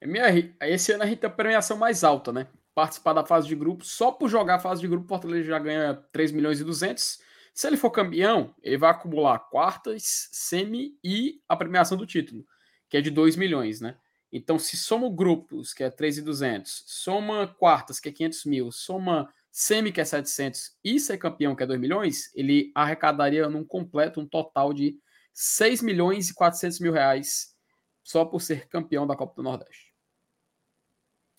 MR, 0.04 0.54
esse 0.60 0.92
ano 0.92 1.02
a 1.02 1.06
gente 1.06 1.18
tem 1.18 1.30
a 1.30 1.32
premiação 1.32 1.78
mais 1.78 2.04
alta, 2.04 2.30
né? 2.30 2.46
Participar 2.74 3.14
da 3.14 3.24
fase 3.24 3.48
de 3.48 3.54
grupo, 3.54 3.84
só 3.84 4.12
por 4.12 4.28
jogar 4.28 4.56
a 4.56 4.58
fase 4.58 4.80
de 4.82 4.88
grupo, 4.88 5.06
o 5.06 5.08
Fortaleza 5.08 5.46
já 5.46 5.58
ganha 5.58 5.94
3 6.12 6.30
milhões 6.32 6.60
e 6.60 6.64
200. 6.64 7.18
Se 7.54 7.66
ele 7.66 7.76
for 7.76 7.90
campeão, 7.90 8.54
ele 8.62 8.76
vai 8.76 8.90
acumular 8.90 9.38
quartas, 9.38 10.28
semi 10.30 10.98
e 11.02 11.40
a 11.48 11.56
premiação 11.56 11.96
do 11.96 12.06
título, 12.06 12.44
que 12.88 12.96
é 12.96 13.00
de 13.00 13.10
2 13.10 13.36
milhões, 13.36 13.80
né? 13.80 13.96
Então, 14.30 14.58
se 14.58 14.76
soma 14.76 15.08
grupos, 15.08 15.72
que 15.72 15.84
é 15.84 15.90
3 15.90 16.18
e 16.18 16.22
200, 16.22 16.84
soma 16.86 17.46
quartas, 17.46 18.00
que 18.00 18.08
é 18.08 18.12
500 18.12 18.44
mil, 18.44 18.72
soma 18.72 19.32
semi, 19.50 19.92
que 19.92 20.00
é 20.00 20.04
700, 20.04 20.72
e 20.84 20.98
ser 20.98 21.16
campeão, 21.16 21.54
que 21.54 21.62
é 21.62 21.66
2 21.66 21.80
milhões, 21.80 22.34
ele 22.34 22.72
arrecadaria 22.74 23.48
num 23.48 23.64
completo 23.64 24.20
um 24.20 24.26
total 24.26 24.74
de 24.74 24.98
6 25.32 25.80
milhões 25.80 26.28
e 26.28 26.34
400 26.34 26.80
mil 26.80 26.92
reais 26.92 27.54
só 28.02 28.24
por 28.24 28.42
ser 28.42 28.68
campeão 28.68 29.06
da 29.06 29.16
Copa 29.16 29.34
do 29.36 29.42
Nordeste. 29.42 29.93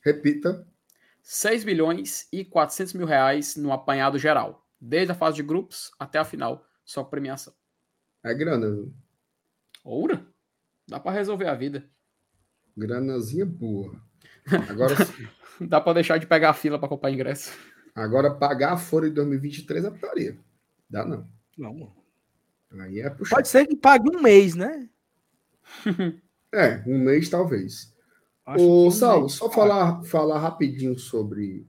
Repita. 0.05 0.67
6 1.23 1.65
milhões 1.65 2.27
e 2.31 2.45
400 2.45 2.93
mil 2.93 3.07
reais 3.07 3.55
no 3.55 3.71
apanhado 3.71 4.19
geral, 4.19 4.67
desde 4.79 5.11
a 5.11 5.15
fase 5.15 5.37
de 5.37 5.43
grupos 5.43 5.89
até 5.97 6.19
a 6.19 6.23
final, 6.25 6.63
só 6.83 7.03
com 7.03 7.09
premiação. 7.09 7.53
É 8.23 8.31
grana, 8.33 8.69
viu? 8.69 8.93
Oura? 9.83 10.25
Dá 10.87 10.99
pra 10.99 11.11
resolver 11.11 11.47
a 11.47 11.55
vida. 11.55 11.89
Granazinha 12.77 13.45
boa. 13.45 13.99
Agora, 14.69 14.93
Dá 15.59 15.81
pra 15.81 15.93
deixar 15.93 16.17
de 16.19 16.27
pegar 16.27 16.49
a 16.49 16.53
fila 16.53 16.77
pra 16.77 16.89
comprar 16.89 17.09
ingresso. 17.11 17.57
agora 17.95 18.33
pagar 18.35 18.73
a 18.73 18.77
folha 18.77 19.07
de 19.07 19.15
2023 19.15 19.85
é 19.85 19.89
putaria. 19.89 20.37
Dá 20.89 21.05
não. 21.05 21.27
Não. 21.57 21.95
Aí 22.81 22.99
é 22.99 23.09
puxar. 23.09 23.37
Pode 23.37 23.47
ser 23.47 23.65
que 23.65 23.75
pague 23.75 24.09
um 24.15 24.21
mês, 24.21 24.53
né? 24.53 24.87
É, 26.53 26.81
um 26.87 26.97
mês 26.97 27.27
talvez. 27.27 27.93
Ô, 28.47 28.91
Saulo, 28.91 29.27
só 29.27 29.49
falar, 29.49 30.03
falar 30.03 30.37
rapidinho 30.37 30.99
sobre 30.99 31.65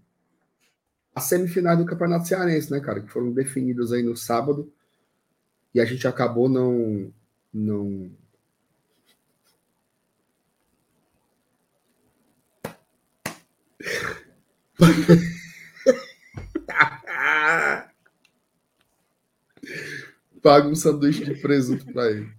as 1.15 1.25
semifinais 1.25 1.79
do 1.79 1.87
Campeonato 1.87 2.29
Cearense, 2.29 2.71
né, 2.71 2.79
cara? 2.81 3.01
Que 3.01 3.09
foram 3.09 3.33
definidas 3.33 3.91
aí 3.93 4.03
no 4.03 4.15
sábado. 4.15 4.71
E 5.75 5.81
a 5.81 5.85
gente 5.87 6.07
acabou 6.07 6.49
não. 6.49 7.11
não... 7.53 8.11
Paga 20.43 20.69
um 20.69 20.75
sanduíche 20.75 21.25
de 21.25 21.41
presunto 21.41 21.87
pra 21.87 22.11
ele. 22.11 22.31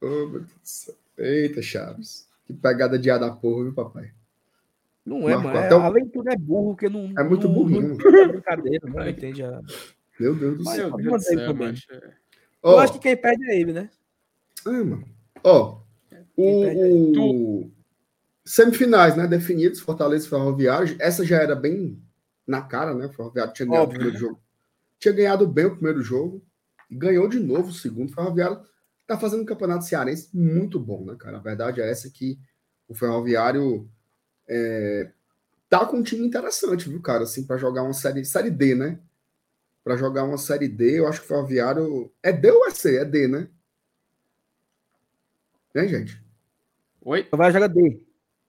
Ô, 0.00 0.06
meu 0.28 0.40
Deus 0.40 0.46
do 0.46 0.60
céu. 0.62 0.94
Eita, 1.18 1.60
Chaves. 1.60 2.28
Que 2.44 2.52
pegada 2.52 2.98
de 2.98 3.10
ar 3.10 3.18
da 3.18 3.30
porra, 3.30 3.64
viu, 3.64 3.72
papai? 3.74 4.12
Não 5.04 5.28
é, 5.28 5.36
Marcou 5.36 5.52
mano. 5.52 5.66
É, 5.66 6.00
o- 6.00 6.04
de 6.04 6.10
tudo, 6.10 6.28
é 6.30 6.36
burro, 6.36 6.68
porque 6.74 6.88
não. 6.88 7.12
É 7.18 7.22
muito 7.24 7.46
não, 7.46 7.54
burrinho. 7.54 7.88
Não 7.88 7.94
entende 7.94 8.18
a 8.22 8.28
brincadeira, 8.28 8.88
não 8.88 9.08
entende 9.08 9.42
a... 9.42 9.60
Meu 10.18 10.34
Deus 10.34 10.58
do 10.58 10.64
Mas 10.64 10.74
céu. 10.76 10.96
Deus 10.96 11.12
do 11.12 11.20
céu, 11.20 11.46
também. 11.48 11.68
macho. 11.68 11.86
Ó, 12.62 12.72
Eu 12.72 12.78
acho 12.78 12.92
que 12.94 12.98
quem 13.00 13.16
perde 13.16 13.44
é 13.50 13.60
ele, 13.60 13.72
né? 13.72 13.90
ah, 14.66 14.70
mano. 14.70 15.04
Ó, 15.42 15.80
o, 16.36 17.20
o- 17.64 17.70
semifinais, 18.44 19.16
né, 19.16 19.26
definidos, 19.26 19.80
Fortaleza 19.80 20.26
e 20.26 20.30
Ferroviário. 20.30 20.96
Essa 20.98 21.24
já 21.24 21.36
era 21.42 21.54
bem 21.54 22.00
na 22.46 22.62
cara, 22.62 22.94
né? 22.94 23.06
O 23.06 23.12
Ferroviário 23.12 23.52
tinha 23.52 23.66
ganhado 23.66 23.84
Óbvio, 23.84 23.96
o 23.96 24.00
primeiro 24.02 24.18
jogo. 24.18 24.40
Tinha 24.98 25.12
ganhado 25.14 25.46
bem 25.46 25.66
o 25.66 25.74
primeiro 25.74 26.00
jogo 26.02 26.42
e 26.90 26.94
ganhou 26.96 27.28
de 27.28 27.38
novo 27.40 27.68
o 27.68 27.72
segundo. 27.74 28.12
Ferroviário 28.14 28.60
tá 29.06 29.18
fazendo 29.18 29.42
um 29.42 29.46
campeonato 29.46 29.84
cearense 29.84 30.28
muito 30.32 30.78
bom, 30.80 31.04
né, 31.04 31.16
cara? 31.18 31.38
A 31.38 31.40
verdade 31.40 31.80
é 31.80 31.90
essa 31.90 32.10
que 32.10 32.38
o 32.88 32.94
Ferroviário 32.94 33.88
é, 34.48 35.10
tá 35.68 35.84
com 35.86 35.98
um 35.98 36.02
time 36.02 36.26
interessante, 36.26 36.88
viu, 36.88 37.00
cara? 37.00 37.24
Assim, 37.24 37.46
para 37.46 37.56
jogar 37.56 37.82
uma 37.82 37.92
série, 37.92 38.24
série 38.24 38.50
D, 38.50 38.74
né? 38.74 39.00
Para 39.82 39.96
jogar 39.96 40.24
uma 40.24 40.38
série 40.38 40.68
D, 40.68 40.98
eu 40.98 41.06
acho 41.06 41.20
que 41.20 41.26
o 41.26 41.28
Ferroviário 41.28 42.12
é 42.22 42.32
D 42.32 42.50
ou 42.50 42.66
é 42.66 42.70
C? 42.70 42.96
É 42.96 43.04
D, 43.04 43.28
né? 43.28 43.48
Né, 45.74 45.88
gente? 45.88 46.22
Oi? 47.02 47.28
Vai 47.32 47.52
jogar 47.52 47.68
D. 47.68 48.00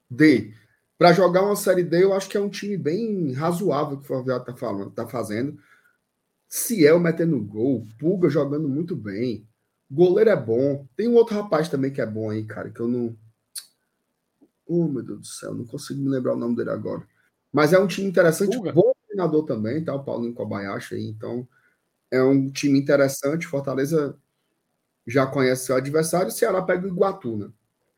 D. 0.08 0.54
Para 0.96 1.12
jogar 1.12 1.42
uma 1.42 1.56
série 1.56 1.82
D, 1.82 2.04
eu 2.04 2.14
acho 2.14 2.28
que 2.28 2.36
é 2.36 2.40
um 2.40 2.48
time 2.48 2.76
bem 2.76 3.32
razoável 3.32 3.98
que 3.98 4.04
o 4.04 4.06
Ferroviário 4.06 4.46
tá 4.46 4.54
falando, 4.54 4.90
tá 4.90 5.06
fazendo. 5.06 5.58
Ciel 6.48 6.98
metendo 6.98 7.38
gol, 7.42 7.86
Pulga 7.98 8.30
jogando 8.30 8.68
muito 8.68 8.96
bem. 8.96 9.46
Goleiro 9.90 10.30
é 10.30 10.36
bom. 10.36 10.86
Tem 10.96 11.08
um 11.08 11.14
outro 11.14 11.34
rapaz 11.34 11.68
também 11.68 11.92
que 11.92 12.00
é 12.00 12.06
bom 12.06 12.30
aí, 12.30 12.44
cara, 12.44 12.70
que 12.70 12.80
eu 12.80 12.88
não. 12.88 13.16
Oh, 14.66 14.88
meu 14.88 15.02
Deus 15.02 15.20
do 15.20 15.26
céu, 15.26 15.54
não 15.54 15.64
consigo 15.64 16.00
me 16.00 16.08
lembrar 16.08 16.34
o 16.34 16.38
nome 16.38 16.56
dele 16.56 16.70
agora. 16.70 17.06
Mas 17.52 17.72
é 17.72 17.78
um 17.78 17.86
time 17.86 18.08
interessante, 18.08 18.56
Pulga? 18.56 18.72
bom 18.72 18.92
treinador 19.06 19.44
também, 19.44 19.82
tá? 19.82 19.94
O 19.94 20.04
Paulinho 20.04 20.34
Kobayashi 20.34 20.96
aí, 20.96 21.06
então 21.06 21.48
é 22.10 22.22
um 22.22 22.50
time 22.50 22.78
interessante. 22.78 23.46
Fortaleza 23.46 24.16
já 25.06 25.26
conhece 25.26 25.70
o 25.70 25.76
adversário, 25.76 26.28
o 26.28 26.32
Ceará 26.32 26.60
pega 26.62 26.84
o 26.84 26.90
Iguatu, 26.90 27.36
né? 27.36 27.48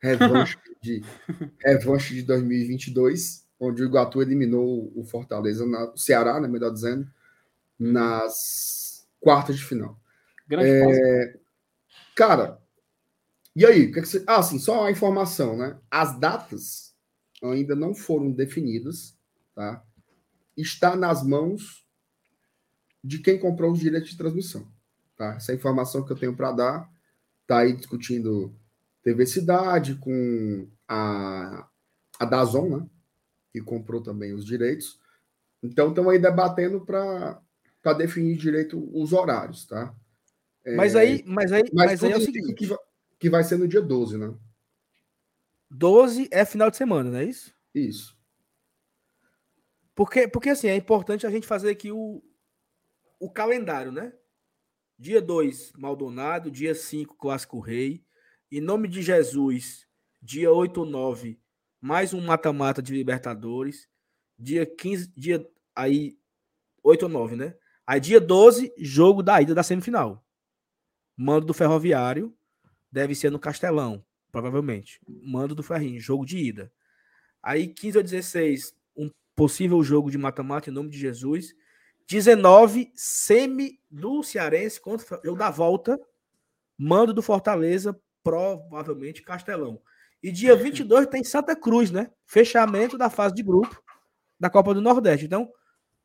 Revanche 0.01 0.57
de, 0.81 1.03
revanche 1.59 2.13
de 2.13 2.21
2022. 2.23 3.45
onde 3.59 3.81
o 3.81 3.85
Iguatu 3.85 4.21
eliminou 4.21 4.91
o 4.95 5.03
Fortaleza, 5.03 5.65
na, 5.65 5.91
o 5.91 5.97
Ceará, 5.97 6.39
né, 6.39 6.47
melhor 6.47 6.71
dizendo, 6.71 7.05
nas 7.77 9.05
quartas 9.19 9.57
de 9.57 9.65
final. 9.65 9.99
Grande 10.47 10.69
É, 10.69 11.39
cara, 12.19 12.61
e 13.55 13.65
aí? 13.65 13.93
que 13.93 13.99
é 13.99 14.01
que 14.01 14.07
você- 14.09 14.25
Ah, 14.27 14.43
sim, 14.43 14.59
só 14.59 14.81
uma 14.81 14.91
informação, 14.91 15.55
né? 15.57 15.79
As 15.89 16.19
datas 16.19 16.93
ainda 17.41 17.77
não 17.77 17.95
foram 17.95 18.29
definidas, 18.29 19.17
tá? 19.55 19.81
Está 20.57 20.97
nas 20.97 21.23
mãos 21.23 21.85
de 23.01 23.19
quem 23.19 23.39
comprou 23.39 23.71
os 23.71 23.79
direitos 23.79 24.09
de 24.09 24.17
transmissão, 24.17 24.67
tá? 25.15 25.35
Essa 25.35 25.53
é 25.53 25.55
a 25.55 25.57
informação 25.57 26.05
que 26.05 26.11
eu 26.11 26.17
tenho 26.17 26.35
para 26.35 26.51
dar. 26.51 26.91
Tá 27.47 27.59
aí 27.59 27.71
discutindo 27.71 28.53
TV 29.01 29.25
Cidade 29.25 29.95
com 29.95 30.67
a, 30.89 31.69
a 32.19 32.25
Dazon, 32.25 32.79
né? 32.79 32.89
Que 33.53 33.61
comprou 33.61 34.03
também 34.03 34.33
os 34.33 34.45
direitos. 34.45 34.99
Então, 35.63 35.89
estão 35.89 36.09
aí 36.09 36.19
debatendo 36.19 36.85
para 36.85 37.41
definir 37.97 38.35
direito 38.37 38.89
os 38.93 39.13
horários, 39.13 39.65
tá? 39.65 39.95
Mas 40.65 40.95
aí, 40.95 41.23
mas 41.25 41.51
aí, 41.51 41.63
Mas, 41.73 41.91
mas 41.91 42.03
aí 42.03 42.11
é 42.11 42.17
o 42.17 42.21
seguinte: 42.21 42.53
que 42.53 42.65
vai, 42.65 42.77
que 43.19 43.29
vai 43.29 43.43
ser 43.43 43.57
no 43.57 43.67
dia 43.67 43.81
12, 43.81 44.17
né? 44.17 44.33
12 45.69 46.27
é 46.31 46.43
final 46.45 46.69
de 46.69 46.77
semana, 46.77 47.09
não 47.09 47.19
é 47.19 47.25
isso? 47.25 47.53
Isso. 47.73 48.17
Porque, 49.93 50.27
porque 50.27 50.49
assim, 50.49 50.67
é 50.67 50.75
importante 50.75 51.27
a 51.27 51.29
gente 51.29 51.45
fazer 51.45 51.71
aqui 51.71 51.91
o, 51.91 52.23
o 53.19 53.29
calendário, 53.29 53.91
né? 53.91 54.13
Dia 54.97 55.21
2, 55.21 55.73
Maldonado. 55.77 56.49
Dia 56.49 56.73
5, 56.73 57.15
Clássico 57.15 57.59
Rei. 57.59 58.03
Em 58.51 58.61
nome 58.61 58.87
de 58.87 59.01
Jesus, 59.01 59.87
dia 60.21 60.51
8 60.51 60.79
ou 60.79 60.85
9, 60.85 61.39
mais 61.79 62.13
um 62.13 62.21
mata-mata 62.21 62.81
de 62.81 62.93
Libertadores. 62.93 63.87
Dia 64.37 64.65
15, 64.65 65.13
dia 65.15 65.47
aí 65.75 66.17
8 66.83 67.03
ou 67.03 67.09
9, 67.09 67.35
né? 67.35 67.55
Aí 67.85 67.99
dia 67.99 68.19
12, 68.19 68.73
jogo 68.77 69.21
da 69.21 69.41
ida 69.41 69.53
da 69.53 69.63
semifinal. 69.63 70.25
Mando 71.21 71.47
do 71.47 71.53
Ferroviário, 71.53 72.33
deve 72.89 73.13
ser 73.13 73.29
no 73.29 73.37
Castelão, 73.37 74.01
provavelmente. 74.31 75.01
Mando 75.05 75.53
do 75.53 75.61
Ferrinho, 75.61 75.99
jogo 75.99 76.25
de 76.25 76.37
ida. 76.37 76.71
Aí 77.43 77.67
15 77.67 77.97
ou 77.97 78.03
16, 78.05 78.73
um 78.95 79.11
possível 79.35 79.83
jogo 79.83 80.09
de 80.09 80.17
mata-mata 80.17 80.69
em 80.69 80.73
nome 80.73 80.89
de 80.89 80.97
Jesus. 80.97 81.53
19, 82.07 82.89
semi 82.95 83.81
do 83.91 84.23
Cearense 84.23 84.79
contra 84.79 85.19
o 85.19 85.25
jogo 85.25 85.37
da 85.37 85.49
volta. 85.49 85.99
Mando 86.77 87.13
do 87.13 87.21
Fortaleza, 87.21 87.99
provavelmente 88.23 89.21
Castelão. 89.21 89.81
E 90.23 90.31
dia 90.31 90.55
22 90.55 91.05
tem 91.07 91.21
Santa 91.21 91.53
Cruz, 91.53 91.91
né? 91.91 92.09
Fechamento 92.25 92.97
da 92.97 93.09
fase 93.09 93.35
de 93.35 93.43
grupo 93.43 93.83
da 94.39 94.49
Copa 94.49 94.73
do 94.73 94.79
Nordeste. 94.79 95.25
Então, 95.25 95.51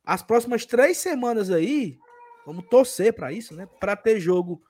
as 0.05 0.25
próximas 0.25 0.67
três 0.67 0.99
semanas 0.99 1.53
aí, 1.53 1.99
vamos 2.45 2.67
torcer 2.69 3.13
para 3.13 3.33
isso, 3.33 3.55
né? 3.55 3.69
Para 3.79 3.95
ter 3.95 4.19
jogo 4.19 4.61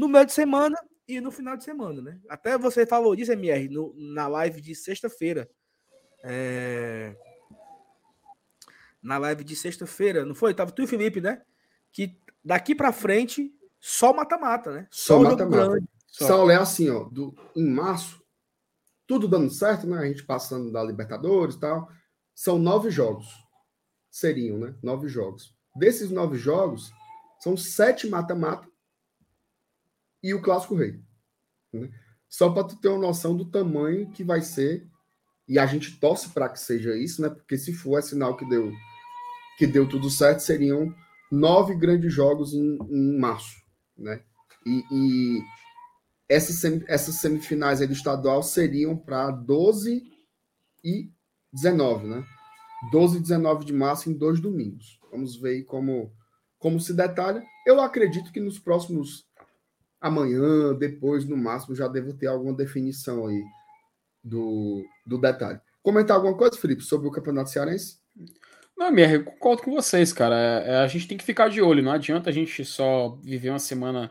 no 0.00 0.08
meio 0.08 0.24
de 0.24 0.32
semana 0.32 0.78
e 1.06 1.20
no 1.20 1.30
final 1.30 1.58
de 1.58 1.62
semana, 1.62 2.00
né? 2.00 2.18
Até 2.26 2.56
você 2.56 2.86
falou 2.86 3.14
disso, 3.14 3.32
MR, 3.32 3.68
no, 3.68 3.92
na 3.94 4.26
live 4.28 4.58
de 4.58 4.74
sexta-feira. 4.74 5.46
É... 6.24 7.14
Na 9.02 9.18
live 9.18 9.44
de 9.44 9.54
sexta-feira, 9.54 10.24
não 10.24 10.34
foi? 10.34 10.54
Tava 10.54 10.72
tu 10.72 10.80
e 10.80 10.84
o 10.86 10.88
Felipe, 10.88 11.20
né? 11.20 11.42
Que 11.92 12.18
daqui 12.42 12.74
para 12.74 12.92
frente 12.92 13.54
só 13.78 14.14
mata-mata, 14.14 14.72
né? 14.72 14.88
Só 14.90 15.20
mata-mata. 15.20 15.82
Saulo 16.06 16.50
é 16.50 16.56
assim, 16.56 16.88
ó, 16.88 17.04
do, 17.04 17.34
em 17.54 17.68
março, 17.68 18.22
tudo 19.06 19.28
dando 19.28 19.50
certo, 19.50 19.86
né? 19.86 19.98
A 19.98 20.06
gente 20.06 20.24
passando 20.24 20.72
da 20.72 20.82
Libertadores 20.82 21.56
e 21.56 21.60
tal. 21.60 21.90
São 22.34 22.58
nove 22.58 22.90
jogos. 22.90 23.26
Seriam, 24.10 24.56
né? 24.56 24.74
Nove 24.82 25.08
jogos. 25.08 25.54
Desses 25.76 26.10
nove 26.10 26.38
jogos, 26.38 26.90
são 27.38 27.54
sete 27.54 28.08
mata-mata 28.08 28.69
e 30.22 30.34
o 30.34 30.42
Clássico 30.42 30.74
Rei. 30.74 31.00
né? 31.72 31.90
Só 32.28 32.50
para 32.50 32.64
tu 32.64 32.76
ter 32.76 32.88
uma 32.88 32.98
noção 32.98 33.36
do 33.36 33.44
tamanho 33.44 34.10
que 34.12 34.24
vai 34.24 34.40
ser. 34.42 34.86
E 35.48 35.58
a 35.58 35.66
gente 35.66 35.98
torce 35.98 36.28
para 36.30 36.48
que 36.48 36.60
seja 36.60 36.96
isso, 36.96 37.20
né? 37.22 37.28
Porque 37.28 37.58
se 37.58 37.72
for, 37.72 37.98
é 37.98 38.02
sinal 38.02 38.36
que 38.36 38.48
deu, 38.48 38.72
que 39.58 39.66
deu 39.66 39.88
tudo 39.88 40.08
certo. 40.10 40.40
Seriam 40.40 40.94
nove 41.30 41.74
grandes 41.74 42.12
jogos 42.12 42.54
em, 42.54 42.78
em 42.90 43.18
março, 43.18 43.56
né? 43.98 44.22
E, 44.66 44.84
e 44.92 45.42
essas, 46.28 46.56
semi- 46.56 46.84
essas 46.86 47.16
semifinais 47.16 47.80
aí 47.80 47.86
do 47.86 47.92
estadual 47.92 48.42
seriam 48.42 48.96
para 48.96 49.30
12 49.30 50.02
e 50.84 51.10
19, 51.52 52.06
né? 52.06 52.24
12 52.92 53.18
e 53.18 53.20
19 53.20 53.64
de 53.64 53.72
março 53.72 54.08
em 54.10 54.14
dois 54.14 54.40
domingos. 54.40 55.00
Vamos 55.10 55.36
ver 55.36 55.64
como, 55.64 56.12
como 56.58 56.78
se 56.80 56.94
detalha. 56.94 57.42
Eu 57.66 57.80
acredito 57.80 58.32
que 58.32 58.40
nos 58.40 58.58
próximos 58.58 59.26
amanhã, 60.00 60.74
depois, 60.74 61.24
no 61.24 61.36
máximo, 61.36 61.74
já 61.74 61.86
devo 61.86 62.14
ter 62.14 62.26
alguma 62.26 62.54
definição 62.54 63.26
aí 63.26 63.42
do, 64.22 64.84
do 65.06 65.18
detalhe. 65.18 65.60
Comentar 65.82 66.16
alguma 66.16 66.36
coisa, 66.36 66.56
Felipe, 66.56 66.82
sobre 66.82 67.08
o 67.08 67.10
Campeonato 67.10 67.50
Cearense? 67.50 67.98
Não, 68.76 68.88
MR, 68.88 69.14
eu 69.14 69.24
concordo 69.24 69.62
com 69.62 69.72
vocês, 69.72 70.12
cara. 70.12 70.36
É, 70.36 70.76
a 70.78 70.86
gente 70.86 71.06
tem 71.06 71.18
que 71.18 71.24
ficar 71.24 71.48
de 71.48 71.60
olho. 71.60 71.82
Não 71.82 71.92
adianta 71.92 72.30
a 72.30 72.32
gente 72.32 72.64
só 72.64 73.18
viver 73.22 73.50
uma 73.50 73.58
semana 73.58 74.10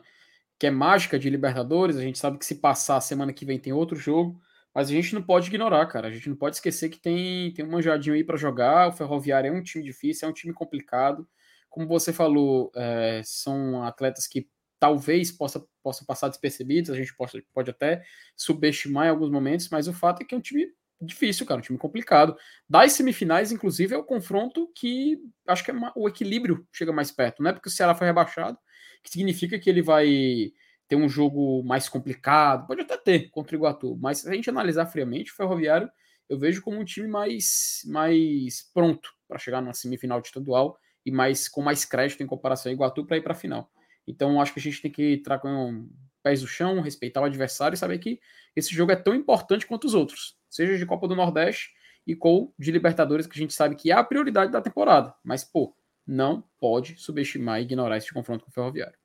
que 0.59 0.67
é 0.67 0.71
mágica 0.71 1.17
de 1.17 1.29
Libertadores. 1.29 1.95
A 1.97 2.01
gente 2.01 2.19
sabe 2.19 2.37
que 2.37 2.45
se 2.45 2.55
passar 2.55 2.97
a 2.97 3.01
semana 3.01 3.33
que 3.33 3.45
vem 3.45 3.59
tem 3.59 3.73
outro 3.73 3.95
jogo. 3.95 4.39
Mas 4.73 4.89
a 4.89 4.91
gente 4.91 5.15
não 5.15 5.21
pode 5.21 5.47
ignorar, 5.47 5.85
cara. 5.87 6.07
A 6.07 6.11
gente 6.11 6.29
não 6.29 6.35
pode 6.35 6.57
esquecer 6.57 6.89
que 6.89 6.99
tem, 6.99 7.51
tem 7.53 7.65
um 7.65 7.71
manjadinho 7.71 8.15
aí 8.15 8.23
para 8.23 8.37
jogar. 8.37 8.89
O 8.89 8.91
Ferroviário 8.91 9.49
é 9.49 9.51
um 9.51 9.63
time 9.63 9.83
difícil, 9.83 10.27
é 10.27 10.31
um 10.31 10.33
time 10.33 10.53
complicado. 10.53 11.27
Como 11.67 11.87
você 11.87 12.13
falou, 12.13 12.71
é, 12.75 13.21
são 13.23 13.83
atletas 13.83 14.27
que 14.27 14.47
talvez 14.79 15.31
possa, 15.31 15.65
possam 15.83 16.05
passar 16.05 16.29
despercebidos. 16.29 16.89
A 16.91 16.95
gente 16.95 17.15
pode, 17.15 17.41
pode 17.53 17.69
até 17.69 18.03
subestimar 18.35 19.07
em 19.07 19.09
alguns 19.09 19.29
momentos, 19.31 19.69
mas 19.69 19.87
o 19.87 19.93
fato 19.93 20.21
é 20.21 20.25
que 20.25 20.33
é 20.33 20.37
um 20.37 20.41
time 20.41 20.67
difícil, 21.01 21.45
cara, 21.45 21.59
um 21.59 21.63
time 21.63 21.77
complicado. 21.77 22.35
Das 22.67 22.93
semifinais, 22.93 23.51
inclusive, 23.51 23.93
é 23.93 23.97
o 23.97 24.03
confronto 24.03 24.69
que 24.75 25.17
acho 25.47 25.63
que 25.63 25.71
é 25.71 25.73
ma- 25.73 25.93
o 25.95 26.07
equilíbrio 26.07 26.67
chega 26.73 26.91
mais 26.91 27.11
perto. 27.11 27.41
Não 27.41 27.49
é 27.49 27.53
porque 27.53 27.69
o 27.69 27.71
Ceará 27.71 27.95
foi 27.95 28.07
rebaixado, 28.07 28.57
que 29.03 29.09
significa 29.09 29.57
que 29.59 29.69
ele 29.69 29.81
vai 29.81 30.51
ter 30.87 30.95
um 30.95 31.07
jogo 31.07 31.63
mais 31.63 31.87
complicado. 31.87 32.67
Pode 32.67 32.81
até 32.81 32.97
ter 32.97 33.29
contra 33.29 33.55
o 33.55 33.59
Iguatu, 33.59 33.97
mas 34.01 34.19
se 34.19 34.29
a 34.29 34.33
gente 34.33 34.49
analisar 34.49 34.85
friamente, 34.87 35.31
o 35.31 35.35
Ferroviário 35.35 35.89
eu 36.27 36.37
vejo 36.37 36.61
como 36.61 36.77
um 36.79 36.85
time 36.85 37.07
mais, 37.07 37.81
mais 37.85 38.61
pronto 38.73 39.09
para 39.27 39.39
chegar 39.39 39.61
numa 39.61 39.73
semifinal 39.73 40.19
estadual 40.19 40.77
e 41.05 41.11
mais 41.11 41.47
com 41.47 41.61
mais 41.61 41.85
crédito 41.85 42.21
em 42.21 42.27
comparação 42.27 42.69
ao 42.69 42.73
Iguatu 42.73 43.05
para 43.05 43.17
ir 43.17 43.21
para 43.21 43.33
a 43.33 43.35
final. 43.35 43.71
Então 44.09 44.41
acho 44.41 44.53
que 44.53 44.59
a 44.59 44.63
gente 44.63 44.81
tem 44.81 44.91
que 44.91 45.13
entrar 45.13 45.39
com 45.39 45.87
pés 46.23 46.41
no 46.41 46.47
chão, 46.47 46.81
respeitar 46.81 47.21
o 47.21 47.25
adversário 47.25 47.75
e 47.75 47.77
saber 47.77 47.99
que 47.99 48.19
esse 48.55 48.73
jogo 48.73 48.91
é 48.91 48.95
tão 48.95 49.13
importante 49.13 49.65
quanto 49.67 49.85
os 49.85 49.93
outros, 49.93 50.37
seja 50.49 50.77
de 50.77 50.85
Copa 50.85 51.07
do 51.07 51.15
Nordeste 51.15 51.69
e 52.05 52.15
com 52.15 52.51
de 52.57 52.71
Libertadores, 52.71 53.27
que 53.27 53.37
a 53.37 53.41
gente 53.41 53.53
sabe 53.53 53.75
que 53.75 53.91
é 53.91 53.93
a 53.93 54.03
prioridade 54.03 54.51
da 54.51 54.61
temporada. 54.61 55.13
Mas, 55.23 55.43
pô, 55.43 55.75
não 56.05 56.43
pode 56.59 56.95
subestimar 56.97 57.59
e 57.59 57.63
ignorar 57.63 57.97
esse 57.97 58.11
confronto 58.11 58.43
com 58.43 58.49
o 58.49 58.53
Ferroviário. 58.53 58.97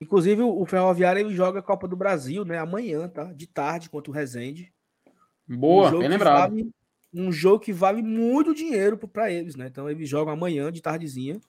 Inclusive, 0.00 0.40
o 0.40 0.64
Ferroviário 0.64 1.20
ele 1.20 1.34
joga 1.34 1.58
a 1.58 1.62
Copa 1.62 1.86
do 1.86 1.96
Brasil, 1.96 2.44
né? 2.44 2.56
Amanhã, 2.56 3.08
tá? 3.08 3.24
De 3.32 3.46
tarde 3.46 3.90
contra 3.90 4.10
o 4.10 4.14
Resende. 4.14 4.72
Boa, 5.46 5.94
um 5.94 5.98
bem 5.98 6.08
lembrado. 6.08 6.50
vale- 6.50 6.70
um 7.12 7.32
jogo 7.32 7.58
que 7.58 7.72
vale 7.72 8.00
muito 8.02 8.54
dinheiro 8.54 8.96
para 8.96 9.30
eles, 9.30 9.56
né? 9.56 9.66
Então 9.66 9.90
eles 9.90 10.08
jogam 10.08 10.32
amanhã 10.32 10.70
de 10.70 10.80
tardezinha. 10.80 11.40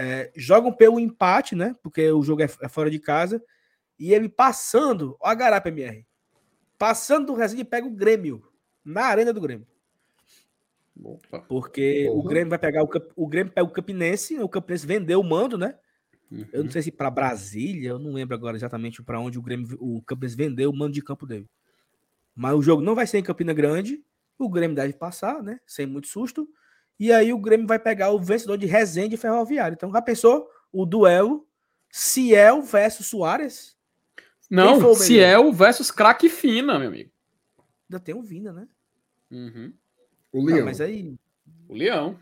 É, 0.00 0.30
jogam 0.36 0.72
pelo 0.72 1.00
empate, 1.00 1.56
né? 1.56 1.74
Porque 1.82 2.08
o 2.12 2.22
jogo 2.22 2.40
é, 2.40 2.48
é 2.62 2.68
fora 2.68 2.88
de 2.88 3.00
casa. 3.00 3.42
E 3.98 4.14
ele 4.14 4.28
passando, 4.28 5.16
ó 5.20 5.28
a 5.28 5.34
garapa 5.34 5.68
MR. 5.70 6.06
Passando 6.78 7.26
do 7.26 7.34
Resende 7.34 7.64
pega 7.64 7.84
o 7.84 7.90
Grêmio 7.90 8.40
na 8.84 9.06
arena 9.06 9.32
do 9.32 9.40
Grêmio. 9.40 9.66
Opa. 11.02 11.40
Porque 11.40 12.08
o. 12.10 12.22
Grêmio 12.22 12.50
vai 12.50 12.60
pegar 12.60 12.84
o, 12.84 12.88
o 13.16 13.26
Grêmio 13.26 13.52
pega 13.52 13.66
o 13.66 13.72
Campinense, 13.72 14.38
o 14.38 14.48
Campinense 14.48 14.86
vendeu 14.86 15.18
o 15.18 15.24
mando, 15.24 15.58
né? 15.58 15.76
Eu 16.30 16.60
Uhum. 16.60 16.64
não 16.66 16.70
sei 16.70 16.82
se 16.82 16.92
para 16.92 17.10
Brasília, 17.10 17.88
eu 17.88 17.98
não 17.98 18.12
lembro 18.12 18.36
agora 18.36 18.56
exatamente 18.56 19.02
para 19.02 19.18
onde 19.18 19.38
o 19.38 19.42
Grêmio, 19.42 19.76
o 19.80 20.00
Campinense 20.02 20.36
vendeu 20.36 20.70
o 20.70 20.76
mando 20.76 20.92
de 20.92 21.02
campo 21.02 21.26
dele. 21.26 21.48
Mas 22.36 22.54
o 22.54 22.62
jogo 22.62 22.82
não 22.82 22.94
vai 22.94 23.06
ser 23.06 23.18
em 23.18 23.22
Campina 23.22 23.52
Grande. 23.52 24.04
O 24.38 24.48
Grêmio 24.48 24.76
deve 24.76 24.92
passar, 24.92 25.42
né? 25.42 25.58
Sem 25.66 25.86
muito 25.86 26.06
susto. 26.06 26.48
E 26.98 27.12
aí 27.12 27.32
o 27.32 27.38
Grêmio 27.38 27.66
vai 27.66 27.78
pegar 27.78 28.10
o 28.10 28.18
vencedor 28.18 28.58
de 28.58 28.66
Resende 28.66 29.14
e 29.14 29.18
Ferroviário. 29.18 29.74
Então 29.74 29.90
já 29.92 30.02
pensou 30.02 30.48
o 30.72 30.84
duelo 30.84 31.46
Ciel 31.90 32.60
versus 32.62 33.06
Soares? 33.06 33.76
o 34.50 34.54
Não? 34.54 34.94
Ciel 34.94 35.52
versus 35.52 35.90
craque 35.90 36.28
fina, 36.28 36.78
meu 36.78 36.88
amigo. 36.88 37.10
Ainda 37.90 38.00
tem 38.00 38.14
o 38.14 38.22
Vina, 38.22 38.52
né? 38.52 38.68
Uhum. 39.30 39.72
O 40.32 40.38
Não, 40.44 40.54
Leão. 40.54 40.64
mas 40.66 40.80
aí 40.80 41.14
O 41.68 41.74
Leão. 41.74 42.18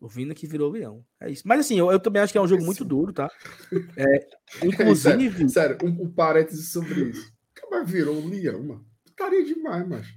o 0.00 0.08
Vina 0.08 0.34
que 0.34 0.46
virou 0.46 0.70
leão. 0.70 1.04
É 1.20 1.30
isso. 1.30 1.42
Mas 1.46 1.60
assim, 1.60 1.78
eu, 1.78 1.90
eu 1.92 2.00
também 2.00 2.22
acho 2.22 2.32
que 2.32 2.38
é 2.38 2.42
um 2.42 2.48
jogo 2.48 2.64
muito 2.64 2.84
duro, 2.84 3.12
tá? 3.12 3.30
É, 3.96 4.04
Sério, 4.20 4.28
inclusive, 4.64 5.48
sério, 5.48 5.78
um, 5.84 6.04
um 6.04 6.10
parênteses 6.12 6.70
sobre 6.72 6.94
isso. 7.10 7.32
Acaba 7.56 7.84
virou 7.84 8.16
um 8.16 8.28
leão, 8.28 8.62
mano. 8.62 8.86
Putaria 9.04 9.44
demais, 9.44 9.86
macho. 9.88 10.14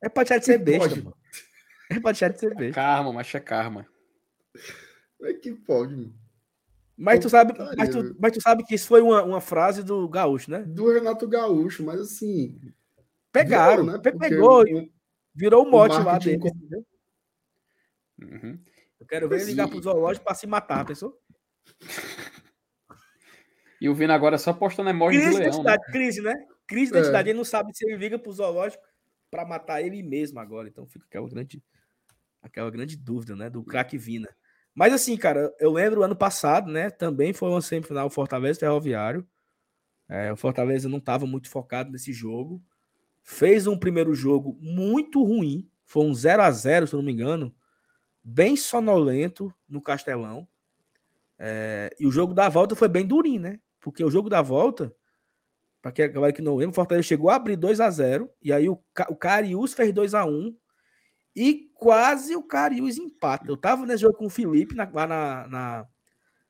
É 0.00 0.08
pra 0.08 0.22
deixar 0.22 0.38
de 0.38 0.44
ser 0.44 0.58
besta, 0.58 0.88
pode? 0.88 1.02
mano. 1.02 1.16
É 1.98 2.00
pra 2.00 2.12
deixar 2.12 2.28
de 2.28 2.38
ser 2.40 2.54
besta. 2.54 2.74
Karma, 2.80 3.12
mas 3.12 3.34
é 3.34 3.40
karma. 3.40 3.86
Como 5.18 5.30
é 5.30 5.34
que 5.34 5.52
pode, 5.52 5.94
mano? 5.96 6.14
Mas 6.96 7.20
tu 7.20 7.28
sabe, 7.30 7.54
mas 7.76 7.88
tu, 7.88 8.14
mas 8.20 8.32
tu 8.32 8.40
sabe 8.40 8.64
que 8.64 8.74
isso 8.74 8.86
foi 8.86 9.00
uma, 9.00 9.22
uma 9.22 9.40
frase 9.40 9.82
do 9.82 10.08
Gaúcho, 10.08 10.50
né? 10.50 10.62
Do 10.62 10.92
Renato 10.92 11.26
Gaúcho, 11.26 11.82
mas 11.82 12.00
assim. 12.00 12.60
Pegaram, 13.32 13.84
virou, 13.84 13.92
né? 13.92 13.98
Porque 14.02 14.18
pegou, 14.18 14.62
o- 14.62 14.90
virou 15.34 15.66
o 15.66 15.70
mote 15.70 15.94
lá 15.96 16.04
marketing 16.04 16.38
dele. 16.38 16.54
entendeu? 16.54 16.86
Uhum. 18.20 18.58
Eu 19.00 19.06
quero 19.06 19.28
ver 19.28 19.36
ele 19.40 19.46
ligar 19.46 19.68
pro 19.68 19.80
zoológico 19.82 20.24
pra 20.24 20.34
se 20.34 20.46
matar, 20.46 20.84
pensou? 20.84 21.18
E 23.80 23.88
o 23.88 23.94
Vini 23.94 24.12
agora 24.12 24.38
só 24.38 24.52
postando 24.52 24.90
emoji 24.90 25.18
Crise 25.18 25.32
do 25.32 25.38
leão, 25.38 25.62
né? 25.64 25.76
crise, 25.90 26.20
né? 26.22 26.46
Crise 26.68 26.92
de 26.92 26.98
É. 26.98 27.00
identidade. 27.00 27.28
Ele 27.30 27.38
não 27.38 27.44
sabe 27.44 27.76
se 27.76 27.84
ele 27.84 27.96
liga 27.96 28.18
pro 28.18 28.32
zoológico 28.32 28.82
pra 29.30 29.44
matar 29.44 29.82
ele 29.82 30.02
mesmo 30.02 30.38
agora. 30.38 30.68
Então 30.68 30.86
fica 30.86 31.04
aquela 31.06 31.28
grande, 31.28 31.60
aquela 32.42 32.70
grande 32.70 32.96
dúvida, 32.96 33.36
né? 33.36 33.48
Do 33.48 33.62
craque 33.62 33.96
Vina. 33.96 34.28
Mas 34.74 34.92
assim, 34.92 35.16
cara, 35.16 35.54
eu 35.60 35.70
lembro 35.72 36.02
ano 36.02 36.16
passado, 36.16 36.70
né? 36.70 36.90
Também 36.90 37.32
foi 37.32 37.50
uma 37.50 37.60
semifinal 37.60 38.10
Fortaleza 38.10 38.60
Ferroviário. 38.60 39.26
É, 40.08 40.32
o 40.32 40.36
Fortaleza 40.36 40.88
não 40.88 40.98
estava 40.98 41.26
muito 41.26 41.48
focado 41.48 41.90
nesse 41.90 42.12
jogo. 42.12 42.62
Fez 43.22 43.66
um 43.66 43.78
primeiro 43.78 44.14
jogo 44.14 44.58
muito 44.60 45.22
ruim. 45.22 45.70
Foi 45.84 46.04
um 46.04 46.14
0 46.14 46.42
a 46.42 46.50
0 46.50 46.86
se 46.86 46.94
eu 46.94 46.98
não 46.98 47.04
me 47.04 47.12
engano. 47.12 47.54
Bem 48.24 48.56
sonolento 48.56 49.54
no 49.68 49.80
Castelão. 49.80 50.48
É, 51.38 51.94
e 51.98 52.06
o 52.06 52.10
jogo 52.10 52.34
da 52.34 52.48
volta 52.48 52.74
foi 52.74 52.88
bem 52.88 53.06
durinho, 53.06 53.40
né? 53.40 53.60
Porque 53.80 54.04
o 54.04 54.10
jogo 54.10 54.30
da 54.30 54.40
volta, 54.40 54.94
para 55.82 55.92
quem 55.92 56.10
galera 56.10 56.32
que 56.32 56.40
não 56.40 56.56
lembra, 56.56 56.72
o 56.72 56.74
Fortaleza 56.74 57.06
chegou 57.06 57.30
a 57.30 57.34
abrir 57.34 57.56
2 57.56 57.80
a 57.80 57.90
0 57.90 58.30
e 58.40 58.52
aí 58.52 58.68
o, 58.68 58.80
o 59.08 59.16
Cariús 59.16 59.74
fez 59.74 59.92
2 59.92 60.14
a 60.14 60.24
1 60.24 60.56
e 61.34 61.70
quase 61.74 62.36
o 62.36 62.42
Cariús 62.42 62.98
empata. 62.98 63.46
Eu 63.50 63.56
tava 63.56 63.86
nesse 63.86 64.02
jogo 64.02 64.16
com 64.16 64.26
o 64.26 64.30
Felipe 64.30 64.74
na- 64.74 64.88
lá 64.92 65.06
na, 65.06 65.48
na, 65.48 65.88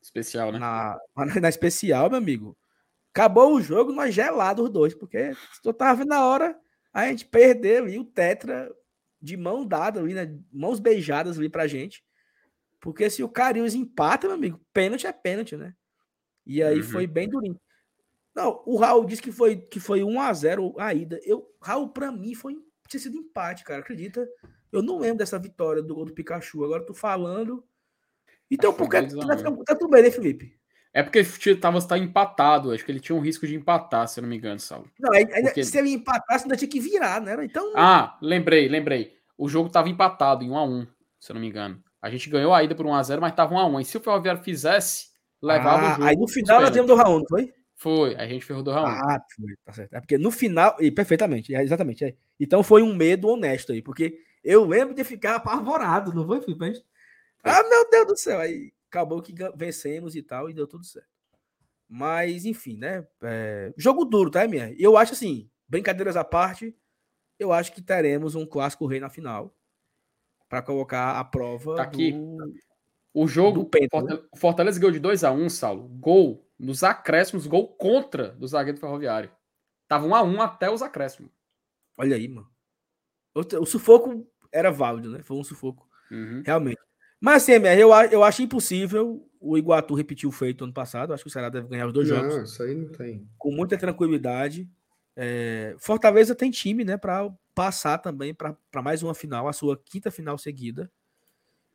Especial, 0.01 0.51
né? 0.53 0.59
na, 0.59 0.99
na- 1.17 1.41
na 1.41 1.49
especial, 1.49 2.09
meu 2.09 2.19
amigo. 2.19 2.57
Acabou 3.15 3.55
o 3.55 3.61
jogo, 3.61 3.93
nós 3.93 4.15
gelados 4.15 4.65
os 4.65 4.71
dois, 4.71 4.95
porque 4.95 5.33
eu 5.65 5.73
tava 5.75 5.99
vendo 5.99 6.09
na 6.09 6.25
hora 6.27 6.59
a 6.93 7.07
gente 7.07 7.25
perdeu 7.27 7.85
ali 7.85 7.99
o 7.99 8.05
Tetra 8.05 8.71
de 9.21 9.37
mão 9.37 9.65
dada 9.67 10.01
ali, 10.01 10.13
né? 10.15 10.39
Mãos 10.53 10.81
beijadas 10.81 11.39
ali 11.39 11.49
pra 11.49 11.67
gente. 11.67 12.05
Porque 12.81 13.09
se 13.09 13.23
o 13.23 13.29
Cariús 13.29 13.75
empata, 13.75 14.27
meu 14.27 14.35
amigo, 14.37 14.61
pênalti 14.73 15.07
é 15.07 15.13
pênalti, 15.13 15.57
né? 15.57 15.75
E 16.45 16.63
aí 16.63 16.79
Uhum. 16.79 16.83
foi 16.83 17.07
bem 17.07 17.29
durinho. 17.29 17.59
Não, 18.35 18.63
o 18.67 18.77
Raul 18.77 19.05
disse 19.05 19.23
que 19.23 19.31
foi, 19.31 19.57
que 19.57 19.79
foi 19.79 20.03
1 20.03 20.21
a 20.21 20.33
0 20.33 20.75
a 20.79 20.93
ida. 20.93 21.21
Eu, 21.23 21.47
Raul, 21.63 21.91
pra 21.91 22.11
mim, 22.11 22.35
foi 22.35 22.57
tinha 22.89 23.01
sido 23.01 23.17
empate, 23.17 23.63
cara. 23.65 23.81
Acredita? 23.81 24.27
Eu 24.73 24.83
não 24.83 24.99
lembro 24.99 25.19
dessa 25.19 25.39
vitória 25.39 25.83
do 25.83 25.95
gol 25.95 26.07
do 26.07 26.13
Pikachu. 26.13 26.65
Agora 26.65 26.83
tô 26.85 26.95
falando. 26.95 27.63
Então, 28.51 28.73
por 28.73 28.89
que 28.89 28.97
foi 28.99 29.07
tu 29.09 29.15
2 29.17 29.25
a 29.25 29.27
vai 29.29 29.37
1. 29.37 29.39
ficar 29.39 29.65
tá 29.65 29.75
tudo 29.77 29.91
bem, 29.91 30.03
né, 30.03 30.11
Felipe? 30.11 30.57
É 30.95 31.03
porque 31.03 31.23
tinha- 31.25 31.57
tava 31.57 31.81
tá 31.87 31.97
empatado. 31.97 32.71
Acho 32.73 32.85
que 32.85 32.93
ele 32.93 33.01
tinha 33.01 33.17
um 33.17 33.21
risco 33.21 33.47
de 33.47 33.55
empatar, 33.55 34.07
se 34.09 34.19
eu 34.21 34.23
não 34.23 34.29
me 34.29 34.37
engano, 34.37 34.61
Saulo. 34.61 34.91
Não, 34.99 35.13
aí- 35.13 35.27
Porque- 35.27 35.65
se 35.65 35.79
ele 35.79 35.91
empatasse, 35.93 36.45
ainda 36.45 36.57
tinha 36.57 36.69
que 36.69 36.81
virar, 36.81 37.21
né? 37.21 37.37
Então, 37.45 37.73
Ah, 37.77 38.19
lembrei, 38.21 38.69
lembrei. 38.69 39.15
O 39.39 39.49
jogo 39.49 39.71
tava 39.71 39.89
empatado 39.89 40.45
em 40.45 40.51
1 40.51 40.57
a 40.57 40.65
1 40.65 40.87
se 41.19 41.31
eu 41.33 41.35
não 41.35 41.41
me 41.41 41.49
engano. 41.49 41.83
A 42.01 42.11
gente 42.11 42.29
ganhou 42.29 42.53
a 42.53 42.63
ida 42.63 42.75
por 42.75 42.85
1 42.85 42.95
a 42.95 43.03
0 43.03 43.21
mas 43.23 43.35
tava 43.35 43.55
1 43.55 43.59
a 43.59 43.67
1 43.67 43.81
E 43.81 43.85
se 43.85 43.97
o 43.97 44.01
Ferroviário 44.01 44.43
fizesse, 44.43 45.07
levava 45.41 45.83
Ah, 45.87 45.87
o 45.87 45.95
jogo. 45.95 46.05
Aí 46.05 46.17
no 46.17 46.29
final 46.29 46.61
nós 46.61 46.71
temos 46.71 46.89
do 46.89 46.95
Raul, 46.97 47.21
não 47.21 47.27
foi? 47.29 47.53
Foi, 47.75 48.15
a 48.17 48.27
gente 48.27 48.45
ferrou 48.45 48.63
do 48.63 48.71
Raul. 48.71 48.87
Ah, 48.87 49.19
foi, 49.35 49.55
tá 49.65 49.73
certo. 49.73 49.95
É 49.95 50.01
porque 50.01 50.19
no 50.19 50.31
final, 50.31 50.77
e 50.79 50.91
perfeitamente, 50.91 51.55
é, 51.55 51.63
exatamente. 51.63 52.05
é. 52.05 52.15
Então 52.39 52.63
foi 52.63 52.83
um 52.83 52.95
medo 52.95 53.29
honesto 53.29 53.73
aí, 53.73 53.81
porque 53.81 54.19
eu 54.45 54.65
lembro 54.65 54.95
de 54.95 55.05
ficar 55.05 55.37
apavorado, 55.37 56.13
não 56.13 56.27
foi, 56.27 56.41
Felipe? 56.41 56.85
Ah, 57.45 57.63
meu 57.69 57.91
Deus 57.91 58.07
do 58.07 58.17
céu! 58.17 58.39
Aí 58.41 58.73
acabou 58.89 59.23
que 59.23 59.35
vencemos 59.57 60.15
e 60.15 60.23
tal, 60.23 60.49
e 60.51 60.55
deu 60.55 60.67
tudo 60.67 60.85
certo. 60.85 61.09
Mas, 61.89 62.45
enfim, 62.45 62.77
né? 62.79 63.07
é, 63.23 63.73
Jogo 63.77 64.05
duro, 64.05 64.31
tá, 64.31 64.47
minha? 64.49 64.75
Eu 64.79 64.97
acho 64.97 65.13
assim, 65.13 65.51
brincadeiras 65.69 66.17
à 66.17 66.25
parte, 66.25 66.75
eu 67.39 67.53
acho 67.53 67.73
que 67.73 67.83
teremos 67.83 68.35
um 68.35 68.47
clássico 68.47 68.87
rei 68.87 68.99
na 69.01 69.11
final 69.11 69.55
para 70.49 70.63
colocar 70.63 71.19
a 71.19 71.25
prova 71.25 71.77
Tá 71.77 71.83
aqui. 71.83 72.13
do- 72.13 72.55
O 73.15 73.27
jogo, 73.27 73.65
do 73.65 73.69
Penta, 73.69 73.89
Fortaleza, 73.99 74.29
o 74.33 74.37
Fortaleza 74.39 74.81
ganhou 74.81 74.93
de 74.93 75.01
2 75.01 75.23
a 75.25 75.33
1 75.33 75.49
Saulo. 75.51 75.89
Gol 75.89 76.49
nos 76.59 76.83
acréscimos, 76.85 77.47
gol 77.47 77.69
contra 77.69 78.29
do 78.31 78.47
zagueiro 78.47 78.79
Ferroviário. 78.79 79.31
Tava 79.89 80.07
1 80.07 80.15
a 80.15 80.23
1 80.23 80.41
até 80.41 80.71
os 80.71 80.81
acréscimos. 80.81 81.31
Olha 81.99 82.17
aí, 82.17 82.27
mano. 82.29 82.49
O, 83.35 83.41
o 83.63 83.67
sufoco 83.67 84.27
era 84.53 84.71
válido, 84.71 85.11
né? 85.11 85.23
Foi 85.23 85.37
um 85.37 85.45
sufoco, 85.45 85.89
Uhum. 86.11 86.43
realmente. 86.45 86.79
Mas 87.21 87.43
assim, 87.45 87.53
MR, 87.53 87.81
eu, 87.81 87.91
eu 88.11 88.23
acho 88.25 88.43
impossível 88.43 89.29
o 89.41 89.57
Iguatu 89.57 89.95
repetir 89.95 90.29
o 90.29 90.33
feito 90.33 90.65
ano 90.65 90.73
passado. 90.73 91.13
Acho 91.15 91.25
que 91.25 91.29
o 91.29 91.33
Ceará 91.33 91.49
deve 91.49 91.69
ganhar 91.69 91.87
os 91.87 91.93
dois 91.93 92.07
jogos 92.09 92.35
Não, 92.37 92.43
isso 92.45 92.63
aí 92.63 92.75
não 92.75 92.89
tem. 92.93 93.29
com 93.39 93.51
muita 93.53 93.79
tranquilidade. 93.79 94.69
É, 95.17 95.75
Fortaleza 95.79 96.35
tem 96.35 96.51
time, 96.51 96.85
né, 96.85 96.97
para 96.97 97.33
passar 97.55 97.99
também 97.99 98.35
para 98.35 98.57
mais 98.83 99.03
uma 99.03 99.15
final, 99.15 99.47
a 99.47 99.53
sua 99.53 99.77
quinta 99.85 100.11
final 100.11 100.37
seguida. 100.39 100.91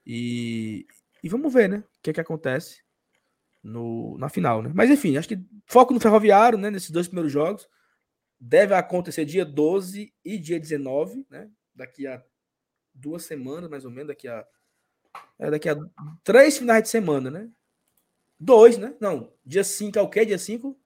E, 0.06 0.86
e 1.24 1.30
vamos 1.30 1.54
ver, 1.54 1.70
né, 1.70 1.78
o 1.78 2.02
que, 2.02 2.14
que 2.14 2.22
acontece 2.22 2.82
no, 3.64 4.18
na 4.18 4.30
final, 4.30 4.62
né? 4.62 4.72
Mas 4.74 4.90
enfim, 4.90 5.18
acho 5.18 5.28
que 5.28 5.40
foco 5.66 5.94
no 5.94 6.00
Ferroviário, 6.00 6.58
né, 6.58 6.70
nesses 6.70 6.92
dois 6.92 7.08
primeiros 7.08 7.32
jogos. 7.32 7.68
Deve 8.40 8.74
acontecer 8.76 9.26
dia 9.26 9.44
12 9.46 10.14
e 10.24 10.38
dia 10.38 10.60
19, 10.60 11.26
né? 11.30 11.50
Daqui 11.74 12.06
a 12.06 12.24
duas 12.98 13.24
semanas, 13.24 13.70
mais 13.70 13.86
ou 13.86 13.92
menos, 13.92 14.08
daqui 14.08 14.28
a 14.28 14.46
é, 15.40 15.50
daqui 15.52 15.70
a 15.70 15.76
três 16.24 16.58
finais 16.58 16.84
de 16.84 16.90
semana, 16.90 17.30
né? 17.32 17.50
Dois, 18.40 18.78
né? 18.78 18.96
Não, 19.00 19.32
dia 19.46 19.64
5 19.64 19.98
é 19.98 20.02
o 20.02 20.10
quê? 20.10 20.26
Dia 20.26 20.38
5? 20.38 20.78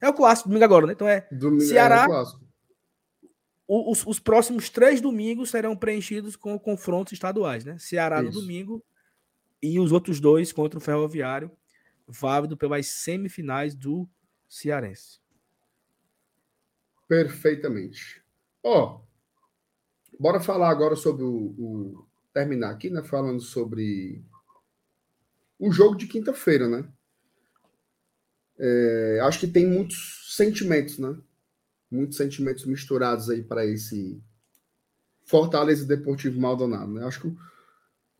É 0.00 0.08
o 0.08 0.14
clássico, 0.14 0.48
domingo 0.48 0.64
agora, 0.64 0.86
né? 0.86 0.92
Então 0.92 1.08
é. 1.08 1.26
Domingo 1.30 1.62
Ceará- 1.62 2.04
é 2.04 2.06
clássico. 2.06 2.42
o- 3.66 3.90
Os, 3.92 4.06
os 4.06 4.18
próximos 4.18 4.68
três 4.68 5.00
domingos 5.00 5.50
serão 5.50 5.76
preenchidos 5.76 6.36
com 6.36 6.58
confrontos 6.58 7.12
estaduais, 7.12 7.64
né? 7.64 7.78
Ceará 7.78 8.20
no 8.22 8.28
Isso. 8.30 8.40
domingo 8.40 8.84
e 9.62 9.78
os 9.78 9.92
outros 9.92 10.20
dois 10.20 10.52
contra 10.52 10.78
o 10.78 10.82
Ferroviário, 10.82 11.50
válido 12.06 12.56
pelas 12.56 12.86
semifinais 12.88 13.74
do 13.74 14.08
Cearense. 14.48 15.20
Perfeitamente. 17.08 18.22
Ó, 18.62 19.00
bora 20.18 20.40
falar 20.40 20.70
agora 20.70 20.96
sobre 20.96 21.22
o, 21.24 21.54
o- 21.58 22.06
Terminar 22.32 22.70
aqui, 22.70 22.88
né? 22.88 23.02
Falando 23.02 23.40
sobre 23.40 24.24
o 25.58 25.72
jogo 25.72 25.96
de 25.96 26.06
quinta-feira, 26.06 26.68
né? 26.68 26.86
É, 28.58 29.20
acho 29.22 29.40
que 29.40 29.46
tem 29.46 29.66
muitos 29.66 30.34
sentimentos, 30.36 30.98
né? 30.98 31.16
Muitos 31.90 32.18
sentimentos 32.18 32.64
misturados 32.66 33.30
aí 33.30 33.42
para 33.42 33.66
esse 33.66 34.22
Fortaleza 35.24 35.84
Deportivo 35.84 36.40
Maldonado, 36.40 36.92
né? 36.92 37.04
Acho 37.04 37.22
que 37.22 37.26
o 37.28 37.36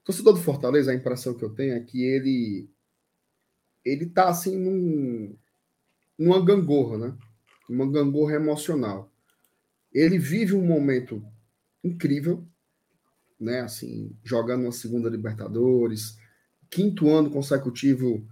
torcedor 0.05 0.35
do 0.35 0.40
Fortaleza, 0.40 0.93
a 0.93 0.94
impressão 0.94 1.35
que 1.35 1.44
eu 1.44 1.51
tenho 1.55 1.74
é 1.74 1.81
que 1.81 2.02
ele 2.05 2.70
ele 3.85 4.06
tá 4.06 4.28
assim 4.28 4.56
num, 4.59 5.36
numa 6.19 6.44
gangorra, 6.44 6.98
né? 6.98 7.19
Uma 7.69 7.90
gangorra 7.90 8.35
emocional. 8.35 9.12
Ele 9.93 10.19
vive 10.19 10.55
um 10.55 10.64
momento 10.66 11.24
incrível, 11.82 12.46
né? 13.38 13.60
Assim, 13.60 14.16
jogando 14.22 14.62
uma 14.62 14.72
segunda 14.72 15.09
Libertadores, 15.09 16.16
quinto 16.70 17.10
ano 17.10 17.30
consecutivo 17.30 18.26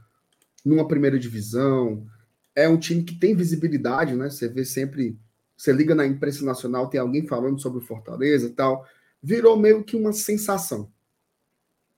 numa 0.65 0.87
primeira 0.87 1.19
divisão. 1.19 2.07
É 2.55 2.69
um 2.69 2.79
time 2.79 3.03
que 3.03 3.19
tem 3.19 3.35
visibilidade, 3.35 4.15
né? 4.15 4.31
Você 4.31 4.49
vê 4.49 4.65
sempre, 4.65 5.19
você 5.57 5.73
liga 5.73 5.95
na 5.95 6.07
imprensa 6.07 6.45
nacional, 6.45 6.89
tem 6.89 7.01
alguém 7.01 7.27
falando 7.27 7.61
sobre 7.61 7.79
o 7.79 7.87
Fortaleza 7.87 8.47
e 8.47 8.51
tal. 8.51 8.87
Virou 9.23 9.57
meio 9.57 9.85
que 9.85 9.97
uma 9.97 10.13
sensação. 10.13 10.91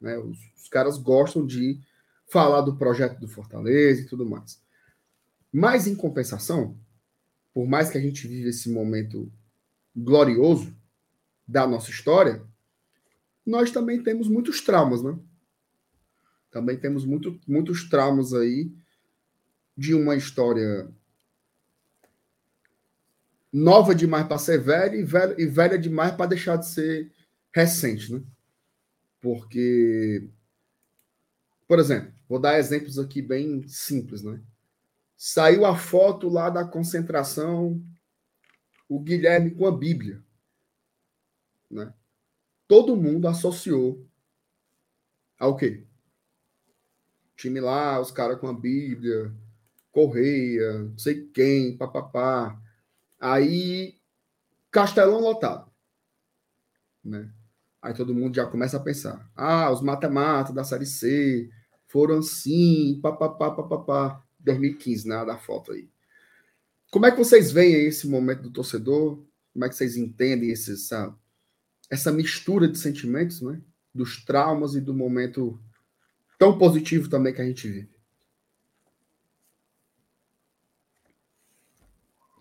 Né? 0.00 0.18
Os, 0.18 0.38
os 0.56 0.68
caras 0.68 0.98
gostam 0.98 1.46
de 1.46 1.80
falar 2.28 2.62
do 2.62 2.76
projeto 2.76 3.20
do 3.20 3.28
Fortaleza 3.28 4.02
e 4.02 4.06
tudo 4.06 4.28
mais. 4.28 4.60
Mas, 5.52 5.86
em 5.86 5.94
compensação, 5.94 6.76
por 7.52 7.66
mais 7.66 7.90
que 7.90 7.98
a 7.98 8.00
gente 8.00 8.26
vive 8.26 8.48
esse 8.48 8.70
momento 8.70 9.30
glorioso 9.94 10.74
da 11.52 11.66
nossa 11.66 11.90
história, 11.90 12.42
nós 13.44 13.70
também 13.70 14.02
temos 14.02 14.26
muitos 14.26 14.62
traumas, 14.62 15.02
né? 15.02 15.18
Também 16.50 16.78
temos 16.78 17.04
muito, 17.04 17.38
muitos 17.46 17.88
traumas 17.88 18.32
aí 18.32 18.72
de 19.76 19.94
uma 19.94 20.16
história 20.16 20.90
nova 23.52 23.94
demais 23.94 24.26
para 24.26 24.38
ser 24.38 24.58
velha 24.58 24.96
e, 24.96 25.04
velha 25.04 25.34
e 25.38 25.46
velha 25.46 25.78
demais 25.78 26.14
para 26.14 26.26
deixar 26.26 26.56
de 26.56 26.66
ser 26.66 27.12
recente, 27.54 28.10
né? 28.12 28.22
Porque, 29.20 30.26
por 31.68 31.78
exemplo, 31.78 32.12
vou 32.26 32.38
dar 32.38 32.58
exemplos 32.58 32.98
aqui 32.98 33.20
bem 33.20 33.68
simples, 33.68 34.22
né? 34.22 34.40
Saiu 35.16 35.66
a 35.66 35.76
foto 35.76 36.28
lá 36.30 36.48
da 36.48 36.64
concentração, 36.64 37.80
o 38.88 38.98
Guilherme 38.98 39.50
com 39.50 39.66
a 39.66 39.70
Bíblia. 39.70 40.22
Né? 41.72 41.92
Todo 42.68 42.96
mundo 42.96 43.26
associou 43.26 44.06
ao 45.38 45.56
quê? 45.56 45.84
Time 47.36 47.60
lá, 47.60 48.00
os 48.00 48.10
caras 48.10 48.38
com 48.38 48.46
a 48.46 48.52
Bíblia, 48.52 49.34
Correia, 49.90 50.84
não 50.84 50.98
sei 50.98 51.26
quem, 51.26 51.76
papapá. 51.76 52.60
Aí, 53.18 53.98
Castelão 54.70 55.20
lotado. 55.20 55.70
Né? 57.04 57.32
Aí 57.80 57.92
todo 57.94 58.14
mundo 58.14 58.36
já 58.36 58.46
começa 58.46 58.76
a 58.76 58.80
pensar. 58.80 59.30
Ah, 59.34 59.70
os 59.70 59.82
mata-mata 59.82 60.52
da 60.52 60.62
Série 60.62 60.86
C 60.86 61.50
foram 61.88 62.18
assim, 62.18 63.00
papapá, 63.02 63.50
papapá. 63.50 64.22
2015, 64.38 65.08
né? 65.08 65.24
Da 65.24 65.38
foto 65.38 65.72
aí. 65.72 65.88
Como 66.90 67.06
é 67.06 67.10
que 67.10 67.18
vocês 67.18 67.52
veem 67.52 67.86
esse 67.86 68.08
momento 68.08 68.42
do 68.42 68.50
torcedor? 68.50 69.24
Como 69.52 69.64
é 69.64 69.68
que 69.68 69.74
vocês 69.74 69.96
entendem 69.96 70.50
esse, 70.50 70.72
essa, 70.72 71.14
essa 71.92 72.10
mistura 72.10 72.66
de 72.66 72.78
sentimentos, 72.78 73.42
né? 73.42 73.60
Dos 73.94 74.24
traumas 74.24 74.74
e 74.74 74.80
do 74.80 74.94
momento 74.94 75.62
tão 76.38 76.56
positivo 76.56 77.06
também 77.10 77.34
que 77.34 77.42
a 77.42 77.44
gente 77.44 77.68
vive. 77.68 77.90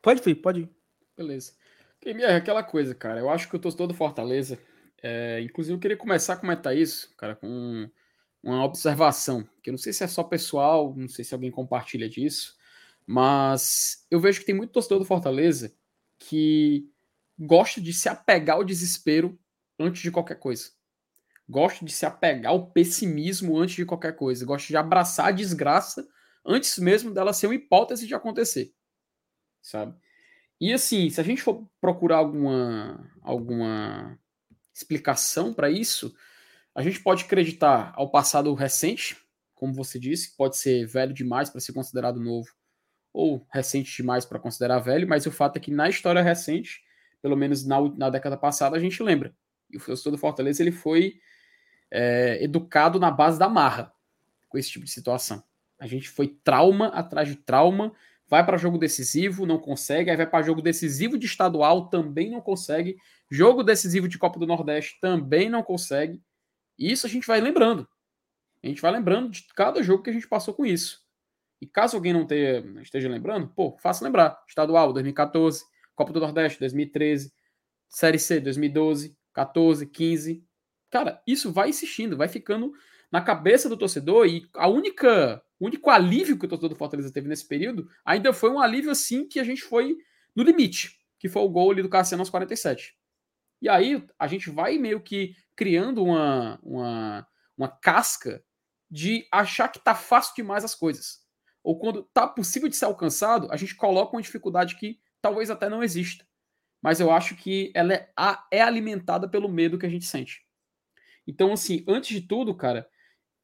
Pode 0.02 0.28
ir, 0.30 0.36
pode 0.36 0.62
ir. 0.62 0.70
Beleza. 1.18 1.52
é 2.02 2.36
aquela 2.38 2.64
coisa, 2.64 2.96
cara. 2.96 3.20
Eu 3.20 3.30
acho 3.30 3.50
que 3.50 3.56
o 3.58 3.60
torcedor 3.60 3.88
do 3.88 3.94
Fortaleza, 3.94 4.58
é, 5.04 5.42
inclusive 5.42 5.76
eu 5.76 5.80
queria 5.82 5.98
começar 5.98 6.34
a 6.34 6.38
comentar 6.38 6.76
isso, 6.76 7.14
cara, 7.18 7.36
com 7.36 7.92
uma 8.42 8.64
observação, 8.64 9.46
que 9.62 9.70
eu 9.70 9.74
não 9.74 9.78
sei 9.78 9.92
se 9.92 10.02
é 10.02 10.08
só 10.08 10.24
pessoal, 10.24 10.96
não 10.96 11.10
sei 11.10 11.26
se 11.26 11.34
alguém 11.34 11.52
compartilha 11.52 12.08
disso, 12.08 12.56
mas 13.06 14.08
eu 14.10 14.22
vejo 14.22 14.40
que 14.40 14.46
tem 14.46 14.56
muito 14.56 14.72
torcedor 14.72 15.00
do 15.00 15.06
Fortaleza 15.06 15.76
que 16.18 16.90
gosta 17.38 17.82
de 17.82 17.94
se 17.94 18.10
apegar 18.10 18.58
ao 18.58 18.64
desespero 18.64 19.40
antes 19.80 20.02
de 20.02 20.12
qualquer 20.12 20.40
coisa. 20.40 20.70
Gosto 21.48 21.84
de 21.84 21.92
se 21.92 22.06
apegar 22.06 22.52
ao 22.52 22.72
pessimismo 22.72 23.58
antes 23.58 23.76
de 23.76 23.86
qualquer 23.86 24.16
coisa. 24.16 24.46
Gosto 24.46 24.68
de 24.68 24.78
abraçar 24.78 25.28
a 25.28 25.32
desgraça 25.32 26.08
antes 26.46 26.78
mesmo 26.78 27.14
dela 27.14 27.34
ser 27.34 27.48
uma 27.48 27.56
hipótese 27.56 28.08
de 28.08 28.16
acontecer. 28.16 28.74
Sabe? 29.62 29.96
E 30.60 30.72
assim, 30.72 31.10
se 31.10 31.20
a 31.20 31.24
gente 31.24 31.42
for 31.42 31.68
procurar 31.80 32.18
alguma, 32.18 33.12
alguma 33.22 34.20
explicação 34.74 35.54
para 35.54 35.70
isso, 35.70 36.16
a 36.74 36.82
gente 36.82 37.02
pode 37.02 37.26
acreditar 37.26 37.92
ao 37.96 38.12
passado 38.12 38.54
recente, 38.54 39.18
como 39.56 39.74
você 39.74 40.00
disse, 40.00 40.36
pode 40.38 40.58
ser 40.58 40.86
velho 40.86 41.14
demais 41.14 41.50
para 41.50 41.60
ser 41.60 41.74
considerado 41.74 42.20
novo, 42.20 42.48
ou 43.14 43.46
recente 43.52 43.96
demais 43.96 44.26
para 44.26 44.40
considerar 44.40 44.80
velho, 44.80 45.08
mas 45.08 45.26
o 45.26 45.32
fato 45.32 45.58
é 45.58 45.60
que 45.60 45.72
na 45.72 45.90
história 45.90 46.22
recente, 46.22 46.82
pelo 47.22 47.36
menos 47.36 47.66
na, 47.66 47.82
na 47.96 48.10
década 48.10 48.38
passada, 48.38 48.76
a 48.76 48.80
gente 48.80 49.02
lembra. 49.02 49.36
E 49.70 49.78
o 49.78 49.80
torcedor 49.80 50.12
do 50.12 50.18
Fortaleza 50.18 50.62
ele 50.62 50.72
foi 50.72 51.20
é, 51.90 52.44
educado 52.44 53.00
na 53.00 53.12
base 53.12 53.38
da 53.38 53.48
marra 53.48 53.94
com 54.50 54.58
esse 54.58 54.70
tipo 54.70 54.86
de 54.86 54.92
situação. 54.92 55.44
A 55.80 55.88
gente 55.88 56.10
foi 56.10 56.28
trauma 56.44 56.88
atrás 56.88 57.28
de 57.28 57.36
trauma, 57.36 57.94
vai 58.28 58.46
para 58.46 58.58
jogo 58.58 58.78
decisivo, 58.78 59.46
não 59.46 59.58
consegue, 59.58 60.10
aí 60.10 60.18
vai 60.18 60.28
para 60.28 60.44
jogo 60.44 60.62
decisivo 60.62 61.18
de 61.18 61.26
estadual, 61.26 61.90
também 61.90 62.30
não 62.30 62.42
consegue, 62.42 62.98
jogo 63.30 63.64
decisivo 63.64 64.08
de 64.08 64.18
Copa 64.18 64.40
do 64.40 64.48
Nordeste, 64.48 65.00
também 65.02 65.50
não 65.50 65.64
consegue. 65.64 66.22
E 66.78 66.92
isso 66.92 67.06
a 67.06 67.10
gente 67.10 67.28
vai 67.28 67.42
lembrando. 67.42 67.88
A 68.64 68.68
gente 68.68 68.82
vai 68.82 68.92
lembrando 68.92 69.30
de 69.30 69.46
cada 69.56 69.82
jogo 69.82 70.04
que 70.04 70.10
a 70.10 70.14
gente 70.14 70.28
passou 70.28 70.54
com 70.54 70.66
isso. 70.66 71.02
E 71.60 71.68
caso 71.68 71.96
alguém 71.96 72.14
não 72.14 72.26
tenha, 72.26 72.60
esteja 72.82 73.10
lembrando, 73.10 73.48
pô, 73.50 73.78
faça 73.80 74.04
lembrar. 74.04 74.42
Estadual 74.48 74.94
2014, 74.94 75.64
Copa 75.96 76.14
do 76.14 76.20
Nordeste 76.20 76.60
2013, 76.60 77.34
Série 77.90 78.20
C 78.20 78.40
2012, 78.40 79.18
14, 79.34 79.86
15, 79.88 80.46
Cara, 80.92 81.24
isso 81.26 81.52
vai 81.52 81.70
insistindo, 81.70 82.18
vai 82.18 82.28
ficando 82.28 82.74
na 83.10 83.22
cabeça 83.22 83.70
do 83.70 83.78
torcedor 83.78 84.28
e 84.28 84.46
a 84.54 84.68
única, 84.68 85.42
o 85.58 85.66
único 85.66 85.90
alívio 85.90 86.38
que 86.38 86.46
o 86.46 86.50
torcedor 86.50 86.70
do 86.70 86.76
Fortaleza 86.76 87.12
teve 87.12 87.30
nesse 87.30 87.48
período 87.48 87.90
ainda 88.06 88.34
foi 88.34 88.52
um 88.52 88.60
alívio 88.60 88.92
assim 88.92 89.26
que 89.26 89.40
a 89.40 89.44
gente 89.44 89.62
foi 89.62 89.96
no 90.36 90.44
limite, 90.44 91.00
que 91.18 91.30
foi 91.30 91.42
o 91.42 91.50
gol 91.50 91.72
ali 91.72 91.82
do 91.82 91.90
Cassiano 91.90 92.22
aos 92.22 92.30
47. 92.30 92.94
E 93.62 93.70
aí 93.70 94.06
a 94.20 94.28
gente 94.28 94.50
vai 94.50 94.78
meio 94.78 95.02
que 95.02 95.34
criando 95.56 96.04
uma, 96.04 96.60
uma, 96.62 97.28
uma 97.58 97.70
casca 97.70 98.44
de 98.90 99.26
achar 99.32 99.70
que 99.70 99.80
tá 99.80 99.96
fácil 99.96 100.36
demais 100.36 100.66
as 100.66 100.76
coisas. 100.76 101.22
Ou 101.64 101.80
quando 101.80 102.04
tá 102.14 102.28
possível 102.28 102.68
de 102.68 102.76
ser 102.76 102.86
alcançado, 102.86 103.50
a 103.50 103.56
gente 103.56 103.76
coloca 103.76 104.16
uma 104.16 104.22
dificuldade 104.22 104.76
que 104.76 105.00
talvez 105.22 105.50
até 105.50 105.70
não 105.70 105.84
exista. 105.84 106.26
Mas 106.82 107.00
eu 107.00 107.12
acho 107.12 107.36
que 107.36 107.72
ela 107.76 107.94
é, 107.94 108.10
é 108.52 108.62
alimentada 108.62 109.30
pelo 109.30 109.48
medo 109.48 109.78
que 109.78 109.86
a 109.86 109.90
gente 109.90 110.06
sente. 110.06 110.44
Então, 111.28 111.54
assim, 111.54 111.84
antes 111.88 112.10
de 112.10 112.28
tudo, 112.28 112.56
cara, 112.56 112.90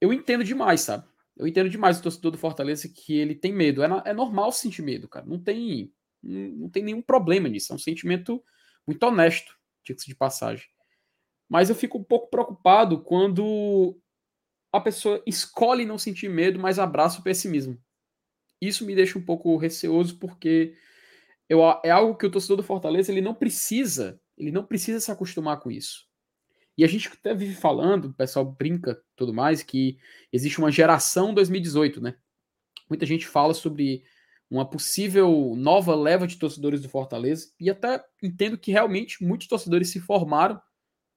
eu 0.02 0.12
entendo 0.12 0.44
demais, 0.44 0.82
sabe? 0.82 1.08
Eu 1.36 1.48
entendo 1.48 1.70
demais 1.70 1.99
o 1.99 2.02
torcedor 2.02 2.32
do 2.32 2.38
Fortaleza 2.38 2.90
que 2.90 3.16
ele 3.16 3.36
tem 3.36 3.54
medo. 3.54 3.84
É, 3.84 3.88
é 4.06 4.14
normal 4.14 4.52
sentir 4.52 4.82
medo, 4.82 5.08
cara. 5.08 5.26
Não 5.26 5.40
tem, 5.40 5.94
não, 6.22 6.41
não 6.49 6.70
tem 6.70 6.84
nenhum 6.84 7.02
problema 7.02 7.48
nisso. 7.48 7.72
É 7.72 7.76
um 7.76 7.80
sentimento 7.80 8.44
muito 8.86 9.04
honesto, 9.04 9.56
diga-se 9.86 10.08
de 10.08 10.16
passagem. 10.16 10.66
Mas 11.48 11.70
eu 11.70 11.76
fico 11.76 11.99
um 11.99 12.04
pouco 12.04 12.30
preocupado 12.30 13.02
quando 13.02 13.99
a 14.72 14.82
pessoa 14.82 15.22
escolhe 15.26 15.86
não 15.86 15.98
sentir 15.98 16.30
medo, 16.30 16.60
mas 16.60 16.80
abraça 16.80 17.20
o 17.20 17.24
pessimismo. 17.24 17.82
Isso 18.60 18.86
me 18.86 18.95
deixa 18.95 19.18
um 19.18 19.24
pouco 19.24 19.56
receoso 19.58 20.18
porque 20.18 20.76
eu, 21.49 21.61
é 21.84 21.90
algo 21.90 22.15
que 22.15 22.26
o 22.26 22.32
torcedor 22.32 22.57
do 22.57 22.64
Fortaleza 22.64 23.11
ele 23.11 23.22
não 23.22 23.34
precisa, 23.34 24.19
ele 24.38 24.52
não 24.52 24.64
precisa 24.64 24.99
se 24.99 25.11
acostumar 25.11 25.60
com 25.60 25.72
isso. 25.72 26.06
E 26.78 26.84
a 26.84 26.88
gente 26.88 27.07
até 27.07 27.34
vive 27.34 27.56
falando, 27.56 28.06
o 28.06 28.14
pessoal 28.14 28.45
brinca 28.45 29.02
tudo 29.15 29.34
mais, 29.34 29.64
que 29.64 29.98
existe 30.32 30.60
uma 30.60 30.72
geração 30.72 31.34
2018, 31.34 31.99
né? 32.02 32.15
Muita 32.88 33.06
gente 33.06 33.26
fala 33.26 33.53
sobre 33.53 34.03
uma 34.49 34.69
possível 34.69 35.56
nova 35.57 35.95
leva 35.95 36.28
de 36.28 36.38
torcedores 36.38 36.82
do 36.82 36.90
Fortaleza, 36.90 37.52
e 37.60 37.69
até 37.69 38.03
entendo 38.22 38.57
que 38.57 38.72
realmente 38.72 39.24
muitos 39.24 39.48
torcedores 39.48 39.90
se 39.90 39.99
formaram 39.99 40.61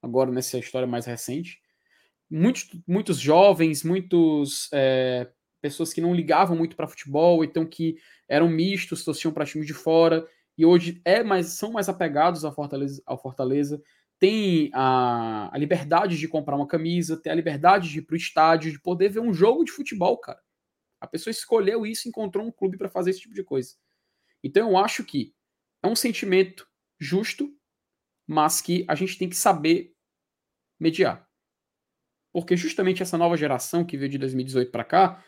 agora 0.01 0.31
nessa 0.31 0.57
história 0.57 0.87
mais 0.87 1.05
recente. 1.05 1.61
Muitos, 2.29 2.67
muitos 2.87 3.19
jovens, 3.19 3.83
muitos 3.83 4.69
é, 4.73 5.29
pessoas 5.61 5.93
que 5.93 6.01
não 6.01 6.13
ligavam 6.13 6.57
muito 6.57 6.75
para 6.75 6.87
futebol, 6.87 7.43
então 7.43 7.65
que 7.65 7.97
eram 8.27 8.49
mistos, 8.49 9.03
torciam 9.03 9.31
para 9.31 9.45
times 9.45 9.67
de 9.67 9.73
fora, 9.73 10.27
e 10.57 10.65
hoje 10.65 11.01
é 11.05 11.23
mais, 11.23 11.53
são 11.53 11.71
mais 11.71 11.87
apegados 11.87 12.43
ao 12.43 12.53
Fortaleza, 12.53 13.01
ao 13.05 13.21
Fortaleza 13.21 13.81
tem 14.21 14.69
a, 14.71 15.49
a, 15.51 15.57
liberdade 15.57 16.15
de 16.15 16.27
comprar 16.27 16.55
uma 16.55 16.67
camisa, 16.67 17.17
tem 17.17 17.31
a 17.31 17.35
liberdade 17.35 17.89
de 17.89 17.97
ir 17.97 18.01
para 18.03 18.13
o 18.13 18.17
estádio, 18.17 18.71
de 18.71 18.79
poder 18.79 19.09
ver 19.09 19.19
um 19.19 19.33
jogo 19.33 19.63
de 19.63 19.71
futebol, 19.71 20.15
cara. 20.15 20.39
A 20.99 21.07
pessoa 21.07 21.31
escolheu 21.31 21.87
isso, 21.87 22.07
encontrou 22.07 22.45
um 22.45 22.51
clube 22.51 22.77
para 22.77 22.87
fazer 22.87 23.09
esse 23.09 23.21
tipo 23.21 23.33
de 23.33 23.43
coisa. 23.43 23.73
Então 24.43 24.69
eu 24.69 24.77
acho 24.77 25.03
que 25.03 25.33
é 25.81 25.87
um 25.87 25.95
sentimento 25.95 26.67
justo, 26.99 27.51
mas 28.27 28.61
que 28.61 28.85
a 28.87 28.93
gente 28.93 29.17
tem 29.17 29.27
que 29.27 29.35
saber 29.35 29.95
mediar. 30.79 31.27
Porque 32.31 32.55
justamente 32.55 33.01
essa 33.01 33.17
nova 33.17 33.35
geração 33.35 33.83
que 33.83 33.97
veio 33.97 34.11
de 34.11 34.19
2018 34.19 34.71
para 34.71 34.83
cá, 34.83 35.25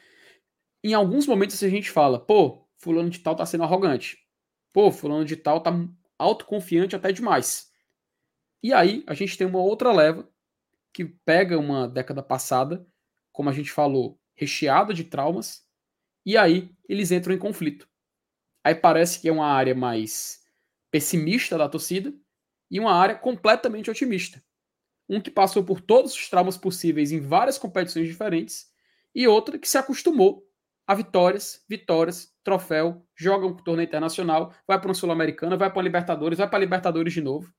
em 0.83 0.93
alguns 0.93 1.25
momentos 1.25 1.61
a 1.63 1.69
gente 1.69 1.89
fala, 1.89 2.19
pô, 2.19 2.67
fulano 2.77 3.09
de 3.09 3.19
tal 3.19 3.35
tá 3.35 3.45
sendo 3.45 3.63
arrogante. 3.63 4.17
Pô, 4.73 4.91
fulano 4.91 5.23
de 5.23 5.35
tal 5.37 5.61
tá 5.61 5.71
autoconfiante 6.17 6.95
até 6.95 7.11
demais. 7.11 7.71
E 8.61 8.73
aí 8.73 9.03
a 9.07 9.13
gente 9.13 9.37
tem 9.37 9.47
uma 9.47 9.59
outra 9.59 9.91
leva 9.91 10.29
que 10.93 11.05
pega 11.05 11.57
uma 11.57 11.87
década 11.87 12.21
passada, 12.21 12.85
como 13.31 13.49
a 13.49 13.53
gente 13.53 13.71
falou, 13.71 14.19
recheada 14.35 14.93
de 14.93 15.03
traumas, 15.03 15.65
e 16.25 16.37
aí 16.37 16.71
eles 16.87 17.11
entram 17.11 17.33
em 17.33 17.39
conflito. 17.39 17.87
Aí 18.63 18.75
parece 18.75 19.19
que 19.19 19.27
é 19.27 19.31
uma 19.31 19.47
área 19.47 19.75
mais 19.75 20.41
pessimista 20.89 21.57
da 21.57 21.67
torcida 21.67 22.13
e 22.69 22.79
uma 22.79 22.93
área 22.93 23.15
completamente 23.15 23.89
otimista. 23.89 24.41
Um 25.09 25.19
que 25.19 25.29
passou 25.29 25.63
por 25.63 25.81
todos 25.81 26.13
os 26.13 26.29
traumas 26.29 26.57
possíveis 26.57 27.11
em 27.11 27.19
várias 27.19 27.57
competições 27.57 28.07
diferentes 28.07 28.71
e 29.13 29.27
outra 29.27 29.59
que 29.59 29.67
se 29.67 29.77
acostumou 29.77 30.47
a 30.85 30.95
vitórias, 30.95 31.63
vitórias, 31.67 32.33
troféu, 32.43 33.05
joga 33.15 33.45
um 33.45 33.55
torneio 33.55 33.87
internacional, 33.87 34.53
vai 34.67 34.79
para 34.79 34.89
uma 34.89 34.93
Sul-Americana, 34.93 35.55
vai 35.55 35.71
para 35.71 35.81
a 35.81 35.83
Libertadores, 35.83 36.37
vai 36.37 36.47
para 36.47 36.57
a 36.57 36.59
Libertadores 36.59 37.13
de 37.13 37.21
novo. 37.21 37.53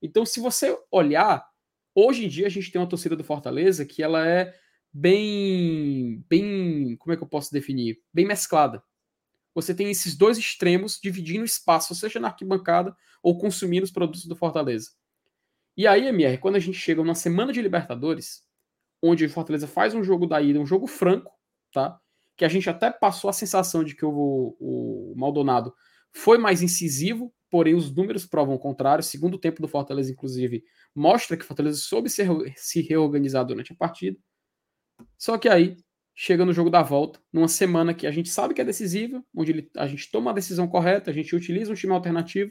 Então, 0.00 0.24
se 0.24 0.40
você 0.40 0.76
olhar, 0.90 1.46
hoje 1.94 2.24
em 2.24 2.28
dia 2.28 2.46
a 2.46 2.50
gente 2.50 2.70
tem 2.70 2.80
uma 2.80 2.88
torcida 2.88 3.16
do 3.16 3.24
Fortaleza 3.24 3.84
que 3.84 4.02
ela 4.02 4.26
é 4.26 4.54
bem, 4.92 6.24
bem, 6.28 6.96
como 6.96 7.12
é 7.12 7.16
que 7.16 7.22
eu 7.22 7.28
posso 7.28 7.52
definir? 7.52 8.00
Bem 8.12 8.26
mesclada. 8.26 8.82
Você 9.54 9.74
tem 9.74 9.90
esses 9.90 10.16
dois 10.16 10.36
extremos 10.38 10.98
dividindo 11.00 11.44
espaço, 11.44 11.94
seja 11.94 12.18
na 12.18 12.28
arquibancada 12.28 12.96
ou 13.22 13.38
consumindo 13.38 13.84
os 13.84 13.90
produtos 13.90 14.26
do 14.26 14.36
Fortaleza. 14.36 14.90
E 15.76 15.86
aí, 15.86 16.06
MR, 16.06 16.38
quando 16.38 16.56
a 16.56 16.60
gente 16.60 16.78
chega 16.78 17.02
na 17.04 17.14
semana 17.14 17.52
de 17.52 17.60
Libertadores, 17.60 18.42
onde 19.02 19.24
o 19.24 19.30
Fortaleza 19.30 19.66
faz 19.66 19.94
um 19.94 20.02
jogo 20.02 20.26
da 20.26 20.40
ida, 20.40 20.58
um 20.58 20.66
jogo 20.66 20.86
franco, 20.86 21.32
tá? 21.72 22.00
Que 22.36 22.44
a 22.44 22.48
gente 22.48 22.68
até 22.68 22.90
passou 22.90 23.30
a 23.30 23.32
sensação 23.32 23.84
de 23.84 23.94
que 23.94 24.04
o, 24.04 24.56
o 24.60 25.14
Maldonado 25.16 25.74
foi 26.12 26.38
mais 26.38 26.62
incisivo 26.62 27.32
porém 27.54 27.76
os 27.76 27.94
números 27.94 28.26
provam 28.26 28.56
o 28.56 28.58
contrário. 28.58 29.00
O 29.00 29.04
segundo 29.04 29.38
tempo 29.38 29.62
do 29.62 29.68
Fortaleza, 29.68 30.10
inclusive, 30.10 30.64
mostra 30.92 31.36
que 31.36 31.44
o 31.44 31.46
Fortaleza 31.46 31.78
soube 31.78 32.10
se, 32.10 32.24
se 32.56 32.82
reorganizar 32.82 33.46
durante 33.46 33.72
a 33.72 33.76
partida. 33.76 34.18
Só 35.16 35.38
que 35.38 35.48
aí, 35.48 35.76
chega 36.16 36.44
no 36.44 36.52
jogo 36.52 36.68
da 36.68 36.82
volta, 36.82 37.20
numa 37.32 37.46
semana 37.46 37.94
que 37.94 38.08
a 38.08 38.10
gente 38.10 38.28
sabe 38.28 38.54
que 38.54 38.60
é 38.60 38.64
decisiva, 38.64 39.24
onde 39.32 39.52
ele, 39.52 39.70
a 39.76 39.86
gente 39.86 40.10
toma 40.10 40.32
a 40.32 40.34
decisão 40.34 40.66
correta, 40.66 41.12
a 41.12 41.14
gente 41.14 41.32
utiliza 41.36 41.70
um 41.70 41.76
time 41.76 41.92
alternativo, 41.92 42.50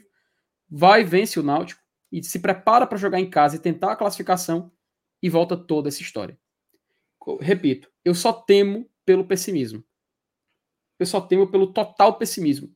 vai 0.70 1.02
e 1.02 1.04
vence 1.04 1.38
o 1.38 1.42
Náutico 1.42 1.82
e 2.10 2.24
se 2.24 2.38
prepara 2.38 2.86
para 2.86 2.96
jogar 2.96 3.20
em 3.20 3.28
casa 3.28 3.56
e 3.56 3.58
tentar 3.58 3.92
a 3.92 3.96
classificação 3.96 4.72
e 5.22 5.28
volta 5.28 5.54
toda 5.54 5.90
essa 5.90 6.00
história. 6.00 6.38
Repito, 7.42 7.90
eu 8.02 8.14
só 8.14 8.32
temo 8.32 8.88
pelo 9.04 9.26
pessimismo. 9.26 9.84
Eu 10.98 11.06
só 11.06 11.20
temo 11.20 11.50
pelo 11.50 11.72
total 11.72 12.16
pessimismo. 12.18 12.74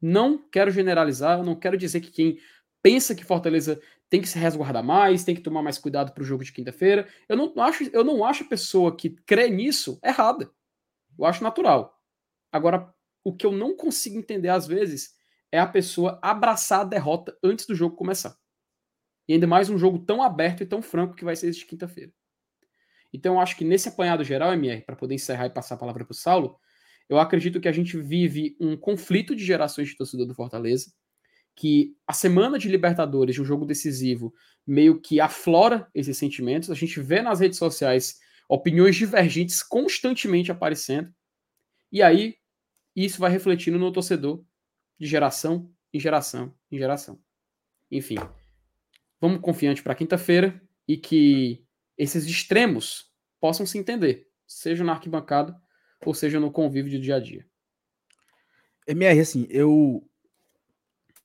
Não 0.00 0.36
quero 0.36 0.70
generalizar, 0.70 1.42
não 1.42 1.54
quero 1.54 1.76
dizer 1.76 2.00
que 2.00 2.10
quem 2.10 2.38
pensa 2.82 3.14
que 3.14 3.24
Fortaleza 3.24 3.80
tem 4.10 4.20
que 4.20 4.28
se 4.28 4.38
resguardar 4.38 4.84
mais, 4.84 5.24
tem 5.24 5.34
que 5.34 5.40
tomar 5.40 5.62
mais 5.62 5.78
cuidado 5.78 6.12
para 6.12 6.22
o 6.22 6.26
jogo 6.26 6.44
de 6.44 6.52
quinta-feira. 6.52 7.08
Eu 7.28 7.36
não 7.36 7.52
acho, 7.62 7.84
eu 7.84 8.04
não 8.04 8.24
acho 8.24 8.44
a 8.44 8.48
pessoa 8.48 8.94
que 8.94 9.10
crê 9.24 9.48
nisso 9.48 9.98
errada. 10.04 10.50
Eu 11.18 11.24
acho 11.24 11.42
natural. 11.42 11.98
Agora, 12.52 12.92
o 13.24 13.34
que 13.34 13.46
eu 13.46 13.52
não 13.52 13.76
consigo 13.76 14.18
entender 14.18 14.48
às 14.48 14.66
vezes 14.66 15.14
é 15.50 15.58
a 15.58 15.66
pessoa 15.66 16.18
abraçar 16.22 16.80
a 16.80 16.84
derrota 16.84 17.38
antes 17.42 17.64
do 17.66 17.74
jogo 17.74 17.96
começar. 17.96 18.36
E 19.28 19.34
ainda 19.34 19.46
mais 19.46 19.70
um 19.70 19.78
jogo 19.78 19.98
tão 20.00 20.22
aberto 20.22 20.62
e 20.62 20.66
tão 20.66 20.82
franco 20.82 21.14
que 21.14 21.24
vai 21.24 21.36
ser 21.36 21.50
de 21.50 21.64
quinta-feira. 21.64 22.12
Então, 23.12 23.34
eu 23.34 23.40
acho 23.40 23.56
que 23.56 23.64
nesse 23.64 23.88
apanhado 23.88 24.24
geral, 24.24 24.52
MR, 24.52 24.82
para 24.82 24.96
poder 24.96 25.14
encerrar 25.14 25.46
e 25.46 25.50
passar 25.50 25.74
a 25.74 25.78
palavra 25.78 26.04
para 26.04 26.12
o 26.12 26.16
Saulo, 26.16 26.56
eu 27.08 27.18
acredito 27.18 27.60
que 27.60 27.68
a 27.68 27.72
gente 27.72 27.98
vive 27.98 28.56
um 28.58 28.76
conflito 28.76 29.36
de 29.36 29.44
gerações 29.44 29.88
de 29.88 29.96
torcedor 29.96 30.26
do 30.26 30.34
Fortaleza 30.34 30.92
que 31.54 31.94
a 32.06 32.12
semana 32.12 32.58
de 32.58 32.68
Libertadores, 32.68 33.34
de 33.34 33.42
um 33.42 33.44
jogo 33.44 33.66
decisivo, 33.66 34.32
meio 34.66 35.00
que 35.00 35.20
aflora 35.20 35.86
esses 35.94 36.16
sentimentos. 36.16 36.70
A 36.70 36.74
gente 36.74 36.98
vê 37.00 37.20
nas 37.20 37.40
redes 37.40 37.58
sociais 37.58 38.18
opiniões 38.48 38.96
divergentes 38.96 39.62
constantemente 39.62 40.50
aparecendo. 40.50 41.12
E 41.90 42.02
aí, 42.02 42.36
isso 42.96 43.18
vai 43.18 43.30
refletindo 43.30 43.78
no 43.78 43.92
torcedor 43.92 44.44
de 44.98 45.06
geração 45.06 45.70
em 45.92 46.00
geração 46.00 46.54
em 46.70 46.78
geração. 46.78 47.20
Enfim, 47.90 48.16
vamos 49.20 49.40
confiante 49.40 49.82
para 49.82 49.94
quinta-feira 49.94 50.60
e 50.88 50.96
que 50.96 51.61
esses 51.96 52.26
extremos 52.26 53.10
possam 53.40 53.66
se 53.66 53.78
entender, 53.78 54.28
seja 54.46 54.84
na 54.84 54.92
arquibancada 54.92 55.60
ou 56.04 56.14
seja 56.14 56.40
no 56.40 56.50
convívio 56.50 56.92
do 56.92 57.02
dia 57.02 57.16
a 57.16 57.20
dia. 57.20 57.46
MR, 58.86 59.20
assim, 59.20 59.46
eu 59.48 60.06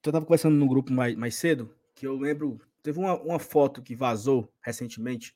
eu 0.05 0.11
tava 0.11 0.25
conversando 0.25 0.55
no 0.55 0.67
grupo 0.67 0.91
mais, 0.93 1.15
mais 1.15 1.35
cedo, 1.35 1.75
que 1.93 2.07
eu 2.07 2.17
lembro, 2.17 2.61
teve 2.81 2.97
uma, 2.97 3.19
uma 3.21 3.39
foto 3.39 3.81
que 3.81 3.95
vazou 3.95 4.51
recentemente. 4.61 5.35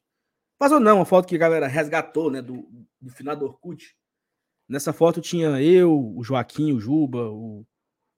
Vazou 0.57 0.79
não, 0.79 0.97
uma 0.97 1.05
foto 1.05 1.27
que 1.27 1.35
a 1.35 1.39
galera 1.39 1.67
resgatou, 1.67 2.31
né, 2.31 2.41
do, 2.41 2.67
do 3.01 3.09
final 3.09 3.35
do 3.35 3.45
Orkut. 3.45 3.95
Nessa 4.69 4.93
foto 4.93 5.19
tinha 5.19 5.61
eu, 5.61 6.15
o 6.15 6.23
Joaquim, 6.23 6.71
o 6.71 6.79
Juba, 6.79 7.29
o, 7.29 7.65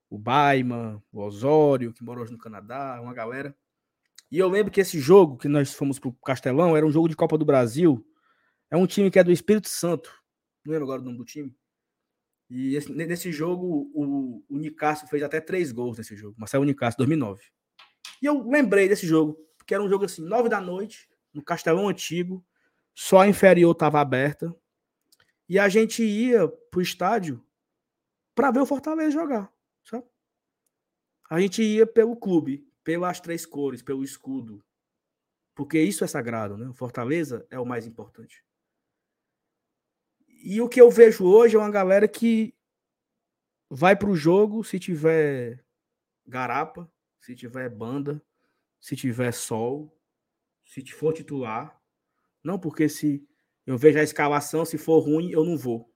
o 0.08 0.18
Baima, 0.18 1.02
o 1.10 1.20
Osório, 1.20 1.92
que 1.92 2.04
mora 2.04 2.20
hoje 2.20 2.32
no 2.32 2.38
Canadá, 2.38 3.00
uma 3.02 3.12
galera. 3.12 3.56
E 4.30 4.38
eu 4.38 4.48
lembro 4.48 4.72
que 4.72 4.80
esse 4.80 4.98
jogo 4.98 5.36
que 5.36 5.48
nós 5.48 5.72
fomos 5.72 5.98
pro 5.98 6.12
Castelão 6.12 6.76
era 6.76 6.86
um 6.86 6.90
jogo 6.90 7.08
de 7.08 7.16
Copa 7.16 7.38
do 7.38 7.44
Brasil. 7.44 8.04
É 8.70 8.76
um 8.76 8.86
time 8.86 9.10
que 9.10 9.18
é 9.18 9.24
do 9.24 9.30
Espírito 9.32 9.68
Santo. 9.68 10.12
Não 10.64 10.72
lembro 10.72 10.86
agora 10.86 11.00
o 11.00 11.04
nome 11.04 11.18
do 11.18 11.24
time. 11.24 11.54
E 12.50 12.76
esse, 12.76 12.92
nesse 12.92 13.32
jogo, 13.32 13.90
o, 13.94 14.44
o 14.48 15.06
fez 15.08 15.22
até 15.22 15.40
três 15.40 15.72
gols 15.72 15.98
nesse 15.98 16.16
jogo. 16.16 16.36
Marcelo 16.38 16.64
Nicasso, 16.64 16.96
2009. 16.98 17.42
E 18.20 18.26
eu 18.26 18.48
lembrei 18.48 18.88
desse 18.88 19.06
jogo, 19.06 19.38
porque 19.56 19.74
era 19.74 19.82
um 19.82 19.88
jogo 19.88 20.04
assim, 20.04 20.22
nove 20.22 20.48
da 20.48 20.60
noite, 20.60 21.08
no 21.32 21.42
Castelão 21.42 21.88
Antigo, 21.88 22.44
só 22.94 23.20
a 23.20 23.28
inferior 23.28 23.72
estava 23.72 24.00
aberta. 24.00 24.54
E 25.48 25.58
a 25.58 25.68
gente 25.68 26.02
ia 26.02 26.48
pro 26.70 26.80
estádio 26.80 27.44
para 28.34 28.50
ver 28.50 28.60
o 28.60 28.66
Fortaleza 28.66 29.10
jogar, 29.10 29.52
sabe? 29.84 30.04
A 31.28 31.40
gente 31.40 31.62
ia 31.62 31.86
pelo 31.86 32.16
clube, 32.16 32.66
pelas 32.84 33.18
três 33.18 33.46
cores, 33.46 33.82
pelo 33.82 34.04
escudo. 34.04 34.62
Porque 35.54 35.80
isso 35.80 36.04
é 36.04 36.06
sagrado, 36.06 36.56
né? 36.56 36.72
Fortaleza 36.74 37.46
é 37.50 37.58
o 37.58 37.64
mais 37.64 37.86
importante. 37.86 38.44
E 40.28 40.60
o 40.60 40.68
que 40.68 40.80
eu 40.80 40.90
vejo 40.90 41.24
hoje 41.24 41.56
é 41.56 41.58
uma 41.58 41.70
galera 41.70 42.06
que 42.06 42.54
vai 43.70 43.96
para 43.96 44.10
o 44.10 44.16
jogo 44.16 44.62
se 44.62 44.78
tiver 44.78 45.64
garapa, 46.26 46.90
se 47.18 47.34
tiver 47.34 47.70
banda, 47.70 48.22
se 48.80 48.94
tiver 48.94 49.32
sol, 49.32 49.98
se 50.62 50.84
for 50.92 51.14
titular. 51.14 51.80
Não 52.42 52.58
porque 52.58 52.88
se 52.88 53.26
eu 53.66 53.78
vejo 53.78 53.98
a 53.98 54.02
escalação, 54.02 54.64
se 54.64 54.76
for 54.76 54.98
ruim, 54.98 55.30
eu 55.30 55.44
não 55.44 55.56
vou. 55.56 55.90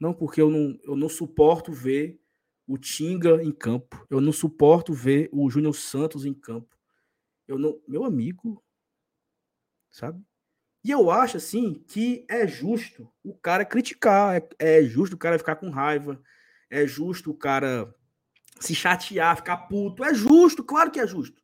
Não 0.00 0.12
porque 0.12 0.40
eu 0.40 0.50
não, 0.50 0.78
eu 0.82 0.96
não 0.96 1.08
suporto 1.08 1.72
ver 1.72 2.19
o 2.70 2.78
Tinga 2.78 3.42
em 3.42 3.50
campo. 3.50 4.06
Eu 4.08 4.20
não 4.20 4.30
suporto 4.30 4.92
ver 4.94 5.28
o 5.32 5.50
Júnior 5.50 5.74
Santos 5.74 6.24
em 6.24 6.32
campo. 6.32 6.78
Eu 7.48 7.58
não, 7.58 7.82
meu 7.88 8.04
amigo, 8.04 8.64
sabe? 9.90 10.24
E 10.84 10.92
eu 10.92 11.10
acho, 11.10 11.36
assim, 11.36 11.82
que 11.88 12.24
é 12.30 12.46
justo 12.46 13.12
o 13.24 13.36
cara 13.36 13.64
criticar, 13.64 14.36
é, 14.36 14.48
é 14.60 14.82
justo 14.84 15.16
o 15.16 15.18
cara 15.18 15.36
ficar 15.36 15.56
com 15.56 15.68
raiva, 15.68 16.22
é 16.70 16.86
justo 16.86 17.32
o 17.32 17.36
cara 17.36 17.92
se 18.60 18.72
chatear, 18.72 19.36
ficar 19.36 19.56
puto. 19.66 20.04
É 20.04 20.14
justo, 20.14 20.62
claro 20.62 20.92
que 20.92 21.00
é 21.00 21.06
justo. 21.08 21.42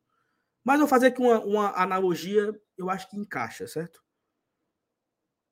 Mas 0.63 0.75
eu 0.75 0.87
vou 0.87 0.87
fazer 0.87 1.07
aqui 1.07 1.21
uma, 1.21 1.41
uma 1.43 1.71
analogia, 1.77 2.57
eu 2.77 2.89
acho 2.89 3.09
que 3.09 3.17
encaixa, 3.17 3.67
certo? 3.67 4.01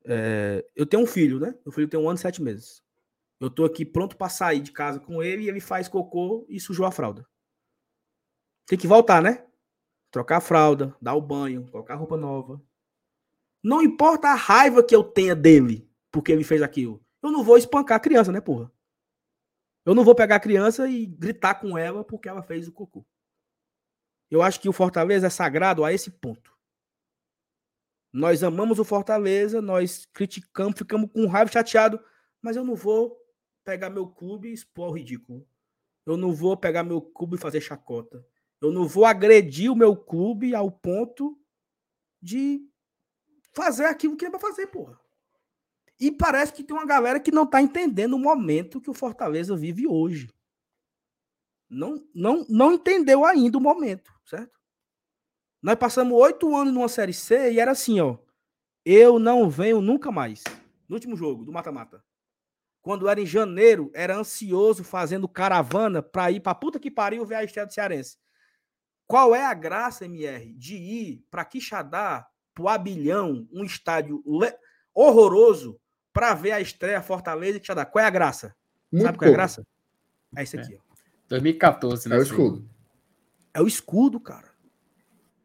É, 0.05 0.65
eu 0.73 0.85
tenho 0.85 1.03
um 1.03 1.07
filho, 1.07 1.37
né? 1.37 1.53
Meu 1.65 1.73
filho 1.73 1.89
tem 1.89 1.99
um 1.99 2.07
ano 2.07 2.17
e 2.17 2.21
sete 2.21 2.41
meses. 2.41 2.84
Eu 3.39 3.49
tô 3.49 3.65
aqui 3.65 3.85
pronto 3.85 4.15
para 4.15 4.29
sair 4.29 4.61
de 4.61 4.71
casa 4.71 4.99
com 4.99 5.21
ele 5.21 5.43
e 5.43 5.49
ele 5.49 5.59
faz 5.59 5.87
cocô 5.87 6.45
e 6.49 6.59
sujou 6.59 6.85
a 6.85 6.91
fralda. 6.91 7.27
Tem 8.65 8.77
que 8.77 8.87
voltar, 8.87 9.21
né? 9.21 9.45
Trocar 10.09 10.37
a 10.37 10.41
fralda, 10.41 10.95
dar 11.01 11.13
o 11.13 11.21
banho, 11.21 11.69
colocar 11.69 11.95
roupa 11.95 12.15
nova, 12.15 12.61
não 13.65 13.81
importa 13.81 14.27
a 14.27 14.35
raiva 14.35 14.83
que 14.83 14.95
eu 14.95 15.03
tenha 15.03 15.35
dele, 15.35 15.89
porque 16.11 16.31
ele 16.31 16.43
fez 16.43 16.61
aquilo. 16.61 17.03
Eu 17.19 17.31
não 17.31 17.43
vou 17.43 17.57
espancar 17.57 17.97
a 17.97 17.99
criança, 17.99 18.31
né, 18.31 18.39
porra? 18.39 18.71
Eu 19.83 19.95
não 19.95 20.03
vou 20.03 20.13
pegar 20.13 20.35
a 20.35 20.39
criança 20.39 20.87
e 20.87 21.07
gritar 21.07 21.55
com 21.55 21.75
ela 21.75 22.03
porque 22.03 22.29
ela 22.29 22.43
fez 22.43 22.67
o 22.67 22.71
cocô. 22.71 23.03
Eu 24.29 24.43
acho 24.43 24.59
que 24.59 24.69
o 24.69 24.73
Fortaleza 24.73 25.25
é 25.25 25.29
sagrado 25.31 25.83
a 25.83 25.91
esse 25.91 26.11
ponto. 26.11 26.55
Nós 28.13 28.43
amamos 28.43 28.77
o 28.77 28.85
Fortaleza, 28.85 29.59
nós 29.63 30.05
criticamos, 30.13 30.77
ficamos 30.77 31.11
com 31.11 31.25
raiva, 31.25 31.51
chateado, 31.51 31.99
mas 32.43 32.55
eu 32.55 32.63
não 32.63 32.75
vou 32.75 33.17
pegar 33.65 33.89
meu 33.89 34.07
clube 34.07 34.47
e 34.49 34.53
expor 34.53 34.91
o 34.91 34.93
ridículo. 34.93 35.45
Eu 36.05 36.15
não 36.15 36.31
vou 36.31 36.55
pegar 36.55 36.83
meu 36.83 37.01
clube 37.01 37.35
e 37.35 37.39
fazer 37.39 37.59
chacota. 37.59 38.25
Eu 38.61 38.71
não 38.71 38.87
vou 38.87 39.05
agredir 39.05 39.71
o 39.71 39.75
meu 39.75 39.97
clube 39.97 40.53
ao 40.53 40.71
ponto 40.71 41.37
de 42.21 42.61
fazer 43.53 43.85
aquilo 43.85 44.15
que 44.15 44.25
é 44.25 44.29
para 44.29 44.39
fazer, 44.39 44.67
porra. 44.67 44.99
E 45.99 46.11
parece 46.11 46.53
que 46.53 46.63
tem 46.63 46.75
uma 46.75 46.85
galera 46.85 47.19
que 47.19 47.31
não 47.31 47.45
tá 47.45 47.61
entendendo 47.61 48.15
o 48.15 48.19
momento 48.19 48.79
que 48.79 48.89
o 48.89 48.93
Fortaleza 48.93 49.55
vive 49.55 49.87
hoje. 49.87 50.29
Não, 51.69 52.05
não, 52.13 52.45
não 52.47 52.73
entendeu 52.73 53.25
ainda 53.25 53.57
o 53.57 53.61
momento, 53.61 54.13
certo? 54.25 54.59
Nós 55.61 55.75
passamos 55.75 56.13
oito 56.19 56.55
anos 56.55 56.73
numa 56.73 56.87
Série 56.87 57.13
C 57.13 57.53
e 57.53 57.59
era 57.59 57.71
assim, 57.71 57.99
ó. 57.99 58.17
Eu 58.85 59.17
não 59.17 59.49
venho 59.49 59.81
nunca 59.81 60.11
mais. 60.11 60.43
No 60.87 60.95
último 60.95 61.15
jogo, 61.15 61.43
do 61.43 61.51
mata-mata. 61.51 62.03
Quando 62.85 63.09
era 63.09 63.19
em 63.19 63.25
janeiro, 63.25 63.89
era 63.95 64.15
ansioso 64.15 64.83
fazendo 64.83 65.27
caravana 65.27 66.03
para 66.03 66.29
ir 66.29 66.39
pra 66.39 66.53
puta 66.53 66.79
que 66.79 66.91
pariu 66.91 67.25
ver 67.25 67.33
a 67.33 67.43
estreia 67.43 67.65
do 67.65 67.73
Cearense. 67.73 68.15
Qual 69.07 69.33
é 69.33 69.43
a 69.43 69.55
graça, 69.55 70.05
MR, 70.05 70.53
de 70.53 70.75
ir 70.75 71.25
para 71.31 71.43
Quixadá 71.43 72.27
pro 72.53 72.67
Abilhão, 72.67 73.49
um 73.51 73.63
estádio 73.63 74.23
horroroso, 74.93 75.79
para 76.13 76.35
ver 76.35 76.51
a 76.51 76.61
estreia 76.61 77.01
Fortaleza 77.01 77.57
e 77.57 77.73
dar. 77.73 77.87
Qual 77.87 78.05
é 78.05 78.07
a 78.07 78.11
graça? 78.11 78.55
Muito 78.91 79.03
Sabe 79.03 79.17
qual 79.17 79.31
é 79.31 79.33
a 79.33 79.35
graça? 79.35 79.65
É 80.37 80.43
isso 80.43 80.59
aqui, 80.59 80.75
é. 80.75 80.77
ó. 80.77 80.81
2014, 81.29 82.07
né? 82.07 82.17
É 82.17 82.19
o 82.19 82.21
escudo. 82.21 82.69
É 83.51 83.61
o 83.63 83.67
escudo, 83.67 84.19
cara. 84.19 84.51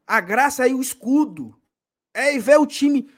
A 0.07 0.21
graça 0.21 0.69
é 0.69 0.75
o 0.75 0.83
escudo. 0.83 1.59
É 2.13 2.39
ver 2.39 2.59
o 2.59 2.67
time. 2.67 3.11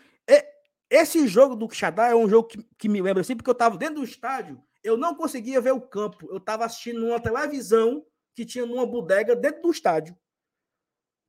Esse 0.95 1.27
jogo 1.27 1.57
do 1.57 1.67
Quixadá 1.67 2.09
é 2.09 2.15
um 2.15 2.29
jogo 2.29 2.49
que, 2.49 2.63
que 2.77 2.87
me 2.87 3.01
lembra 3.01 3.23
assim, 3.23 3.35
porque 3.35 3.49
eu 3.49 3.55
tava 3.55 3.79
dentro 3.79 3.95
do 3.95 4.05
estádio, 4.05 4.63
eu 4.85 4.95
não 4.95 5.15
conseguia 5.15 5.59
ver 5.59 5.73
o 5.73 5.81
campo. 5.81 6.29
Eu 6.31 6.39
tava 6.39 6.67
assistindo 6.67 7.01
numa 7.01 7.19
televisão 7.19 8.05
que 8.35 8.45
tinha 8.45 8.67
numa 8.67 8.85
bodega 8.85 9.35
dentro 9.35 9.63
do 9.63 9.71
estádio. 9.71 10.15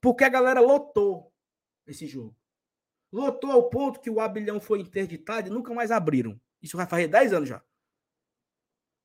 Porque 0.01 0.25
a 0.25 0.29
galera 0.29 0.59
lotou 0.59 1.31
esse 1.87 2.05
jogo. 2.05 2.35
Lotou 3.09 3.53
ao 3.53 3.69
ponto 3.69 4.01
que 4.01 4.09
o 4.09 4.19
Abilhão 4.19 4.59
foi 4.59 4.81
interditado 4.81 5.47
e 5.47 5.51
nunca 5.51 5.73
mais 5.73 5.91
abriram. 5.91 6.37
Isso 6.61 6.75
vai 6.75 6.85
fazer 6.85 7.07
10 7.07 7.31
anos 7.31 7.47
já. 7.47 7.63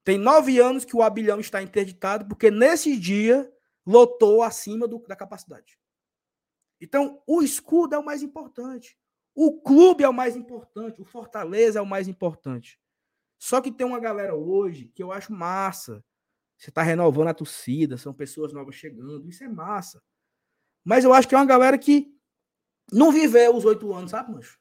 Tem 0.03 0.19
nove 0.19 0.59
anos 0.59 0.85
que 0.85 0.97
o 0.97 1.03
Abilhão 1.03 1.39
está 1.39 1.63
interditado, 1.63 2.27
porque 2.27 2.51
nesse 2.51 2.99
dia 2.99 3.49
lotou 3.87 4.43
acima 4.43 4.89
do, 4.89 4.99
da 5.07 5.15
capacidade. 5.15 5.79
Então, 6.81 7.23
o 7.29 7.43
escudo 7.43 7.95
é 7.95 7.99
o 7.99 8.05
mais 8.05 8.25
importante. 8.25 8.99
O 9.41 9.53
clube 9.53 10.03
é 10.03 10.09
o 10.09 10.13
mais 10.13 10.35
importante. 10.35 11.01
O 11.01 11.05
Fortaleza 11.05 11.79
é 11.79 11.83
o 11.83 11.87
mais 11.87 12.09
importante. 12.09 12.77
Só 13.39 13.61
que 13.61 13.71
tem 13.71 13.87
uma 13.87 14.01
galera 14.01 14.35
hoje 14.35 14.91
que 14.93 15.01
eu 15.01 15.13
acho 15.13 15.33
massa. 15.33 16.05
Você 16.57 16.71
está 16.71 16.83
renovando 16.83 17.29
a 17.29 17.35
torcida, 17.35 17.97
são 17.97 18.13
pessoas 18.13 18.53
novas 18.53 18.75
chegando, 18.75 19.29
isso 19.29 19.45
é 19.45 19.49
massa. 19.49 20.03
Mas 20.85 21.05
eu 21.05 21.13
acho 21.13 21.29
que 21.29 21.37
é 21.37 21.39
uma 21.39 21.47
galera 21.47 21.79
que 21.79 22.13
não 22.93 23.13
viveu 23.13 23.55
os 23.55 23.65
oito 23.65 23.95
anos, 23.95 24.11
sabe, 24.11 24.33
mancho? 24.33 24.59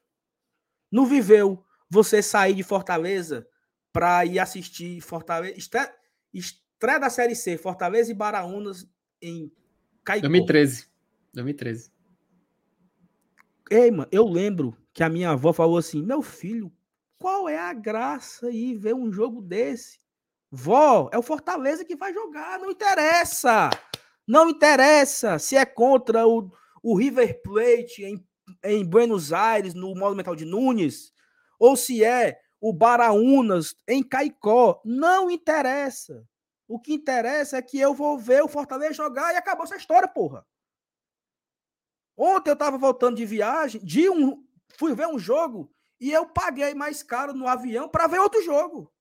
Não 0.92 1.04
viveu 1.04 1.66
você 1.90 2.22
sair 2.22 2.54
de 2.54 2.62
Fortaleza 2.62 3.48
para 3.92 4.24
ir 4.24 4.38
assistir 4.38 5.00
Fortaleza. 5.00 5.58
Estreia, 5.58 5.92
estreia 6.32 7.00
da 7.00 7.10
Série 7.10 7.34
C, 7.34 7.58
Fortaleza 7.58 8.12
e 8.12 8.14
Baraunas 8.14 8.88
em 9.20 9.50
Caicó. 10.04 10.28
2013. 10.28 10.88
2013. 11.34 11.97
Ei, 13.70 13.90
mano, 13.90 14.08
eu 14.10 14.26
lembro 14.26 14.76
que 14.94 15.02
a 15.02 15.08
minha 15.08 15.30
avó 15.30 15.52
falou 15.52 15.78
assim: 15.78 16.02
meu 16.02 16.22
filho, 16.22 16.72
qual 17.18 17.48
é 17.48 17.58
a 17.58 17.72
graça 17.72 18.46
aí 18.46 18.74
ver 18.74 18.94
um 18.94 19.12
jogo 19.12 19.42
desse? 19.42 19.98
Vó, 20.50 21.10
é 21.12 21.18
o 21.18 21.22
Fortaleza 21.22 21.84
que 21.84 21.96
vai 21.96 22.12
jogar, 22.14 22.58
não 22.58 22.70
interessa. 22.70 23.68
Não 24.26 24.48
interessa 24.48 25.38
se 25.38 25.56
é 25.56 25.64
contra 25.64 26.26
o, 26.26 26.50
o 26.82 26.96
River 26.96 27.42
Plate 27.42 28.04
em, 28.04 28.26
em 28.64 28.84
Buenos 28.84 29.32
Aires, 29.32 29.74
no 29.74 29.94
Monumental 29.94 30.34
de 30.34 30.44
Nunes, 30.44 31.12
ou 31.58 31.76
se 31.76 32.02
é 32.04 32.38
o 32.60 32.72
Baraunas 32.72 33.74
em 33.86 34.02
Caicó. 34.02 34.80
Não 34.84 35.30
interessa. 35.30 36.24
O 36.66 36.78
que 36.78 36.94
interessa 36.94 37.56
é 37.56 37.62
que 37.62 37.78
eu 37.78 37.94
vou 37.94 38.18
ver 38.18 38.42
o 38.42 38.48
Fortaleza 38.48 38.94
jogar 38.94 39.32
e 39.32 39.36
acabou 39.36 39.64
essa 39.64 39.76
história, 39.76 40.08
porra. 40.08 40.46
Ontem 42.18 42.50
eu 42.50 42.56
tava 42.56 42.76
voltando 42.76 43.16
de 43.16 43.24
viagem, 43.24 43.80
de 43.84 44.10
um, 44.10 44.44
fui 44.76 44.92
ver 44.92 45.06
um 45.06 45.20
jogo 45.20 45.72
e 46.00 46.10
eu 46.10 46.26
paguei 46.26 46.74
mais 46.74 47.00
caro 47.00 47.32
no 47.32 47.46
avião 47.46 47.88
para 47.88 48.08
ver 48.08 48.18
outro 48.18 48.42
jogo. 48.42 48.92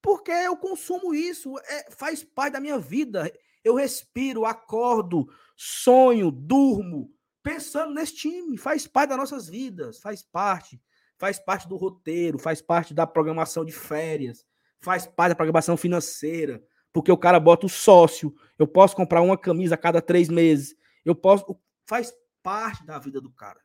Porque 0.00 0.30
eu 0.30 0.56
consumo 0.56 1.12
isso, 1.12 1.58
é, 1.58 1.90
faz 1.90 2.22
parte 2.22 2.52
da 2.52 2.60
minha 2.60 2.78
vida. 2.78 3.32
Eu 3.64 3.74
respiro, 3.74 4.46
acordo, 4.46 5.28
sonho, 5.56 6.30
durmo, 6.30 7.12
pensando 7.42 7.92
nesse 7.92 8.14
time. 8.14 8.56
Faz 8.56 8.86
parte 8.86 9.08
das 9.10 9.18
nossas 9.18 9.48
vidas, 9.48 9.98
faz 9.98 10.22
parte. 10.22 10.80
Faz 11.18 11.40
parte 11.40 11.68
do 11.68 11.76
roteiro, 11.76 12.38
faz 12.38 12.62
parte 12.62 12.94
da 12.94 13.04
programação 13.04 13.64
de 13.64 13.72
férias, 13.72 14.46
faz 14.80 15.04
parte 15.04 15.30
da 15.30 15.34
programação 15.34 15.76
financeira. 15.76 16.62
Porque 16.92 17.10
o 17.10 17.18
cara 17.18 17.40
bota 17.40 17.66
o 17.66 17.68
sócio. 17.68 18.32
Eu 18.56 18.68
posso 18.68 18.94
comprar 18.94 19.20
uma 19.20 19.36
camisa 19.36 19.74
a 19.74 19.78
cada 19.78 20.00
três 20.00 20.28
meses. 20.28 20.76
Eu 21.04 21.16
posso. 21.16 21.58
Faz 21.84 22.14
parte 22.42 22.84
da 22.84 22.98
vida 22.98 23.20
do 23.20 23.30
cara. 23.30 23.60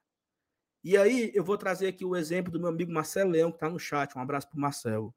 E 0.83 0.97
aí, 0.97 1.31
eu 1.33 1.43
vou 1.43 1.57
trazer 1.57 1.87
aqui 1.87 2.03
o 2.03 2.15
exemplo 2.15 2.51
do 2.51 2.59
meu 2.59 2.69
amigo 2.69 2.91
Marcelo 2.91 3.31
Leão, 3.31 3.51
que 3.51 3.57
está 3.57 3.69
no 3.69 3.79
chat. 3.79 4.17
Um 4.17 4.21
abraço 4.21 4.49
para 4.49 4.57
o 4.57 4.61
Marcelo. 4.61 5.15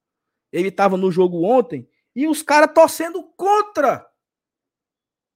Ele 0.53 0.69
estava 0.69 0.97
no 0.97 1.11
jogo 1.11 1.45
ontem 1.45 1.89
e 2.15 2.27
os 2.27 2.43
caras 2.43 2.73
torcendo 2.73 3.23
contra. 3.37 4.07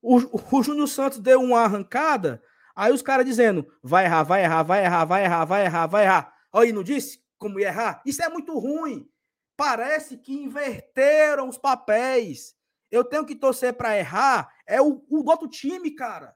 O, 0.01 0.16
o 0.56 0.62
Júnior 0.62 0.88
Santos 0.88 1.18
deu 1.18 1.42
uma 1.42 1.60
arrancada, 1.60 2.42
aí 2.74 2.92
os 2.92 3.02
caras 3.02 3.26
dizendo: 3.26 3.70
vai 3.82 4.06
errar, 4.06 4.22
vai 4.22 4.44
errar, 4.44 4.62
vai 4.62 4.84
errar, 4.84 5.05
vai 5.05 5.24
errar, 5.24 5.44
vai 5.44 5.64
errar, 5.64 5.86
vai 5.86 6.05
errar. 6.05 6.34
Aí 6.52 6.72
não 6.72 6.82
disse 6.82 7.22
como 7.36 7.60
ia 7.60 7.68
errar? 7.68 8.02
Isso 8.06 8.22
é 8.22 8.28
muito 8.28 8.59
ruim. 8.59 9.09
Parece 9.56 10.16
que 10.16 10.32
inverteram 10.32 11.48
os 11.48 11.59
papéis. 11.59 12.55
Eu 12.90 13.05
tenho 13.05 13.26
que 13.26 13.34
torcer 13.34 13.74
para 13.74 13.97
errar. 13.98 14.51
É 14.66 14.80
o, 14.80 15.05
o 15.09 15.28
outro 15.28 15.48
time, 15.48 15.90
cara. 15.90 16.34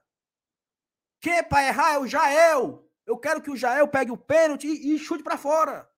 Quem 1.25 1.43
para 1.43 1.67
errar 1.67 1.93
é 1.95 1.97
o 1.97 2.05
Jael. 2.05 2.87
Eu 3.03 3.17
quero 3.17 3.41
que 3.41 3.49
o 3.49 3.57
Jael 3.57 3.87
pegue 3.87 4.11
o 4.11 4.17
pênalti 4.17 4.67
e, 4.67 4.93
e 4.93 4.99
chute 4.99 5.23
para 5.23 5.39
fora. 5.39 5.89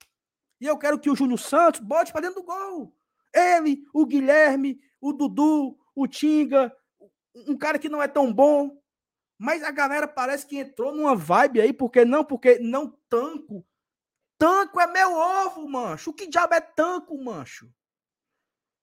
E 0.58 0.66
eu 0.66 0.78
quero 0.78 0.98
que 0.98 1.10
o 1.10 1.16
Júnior 1.18 1.38
Santos 1.38 1.82
bote 1.82 2.14
para 2.14 2.22
dentro 2.22 2.40
do 2.40 2.45
gol. 2.45 2.95
Ele, 3.34 3.84
o 3.94 4.06
Guilherme, 4.06 4.80
o 5.02 5.12
Dudu, 5.12 5.78
o 5.94 6.08
Tinga, 6.08 6.74
um 7.45 7.58
cara 7.58 7.78
que 7.78 7.90
não 7.90 8.02
é 8.02 8.08
tão 8.08 8.32
bom. 8.32 8.82
Mas 9.38 9.64
a 9.64 9.72
galera 9.72 10.08
parece 10.08 10.48
que 10.48 10.60
entrou 10.60 10.95
numa 10.95 11.14
vibe 11.14 11.60
aí, 11.60 11.74
porque 11.74 12.06
não, 12.06 12.24
porque 12.24 12.58
não 12.60 12.98
tanco. 13.10 13.68
Tanco 14.38 14.80
é 14.80 14.88
meu 14.88 15.12
ovo, 15.14 15.68
mancho. 15.68 16.12
O 16.12 16.14
que 16.14 16.28
diabo 16.28 16.54
é 16.54 16.62
tanco, 16.62 17.22
mancho? 17.22 17.70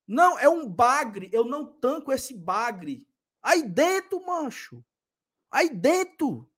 Não, 0.07 0.39
é 0.39 0.47
um 0.47 0.69
bagre. 0.69 1.31
Eu 1.33 1.47
não 1.47 1.65
tanco 1.65 2.13
esse 2.13 2.37
bagre. 2.37 3.09
Aí 3.43 3.63
dentro, 3.63 4.23
mancho. 4.27 4.85
Aí 5.55 5.71
dentro. 5.71 6.51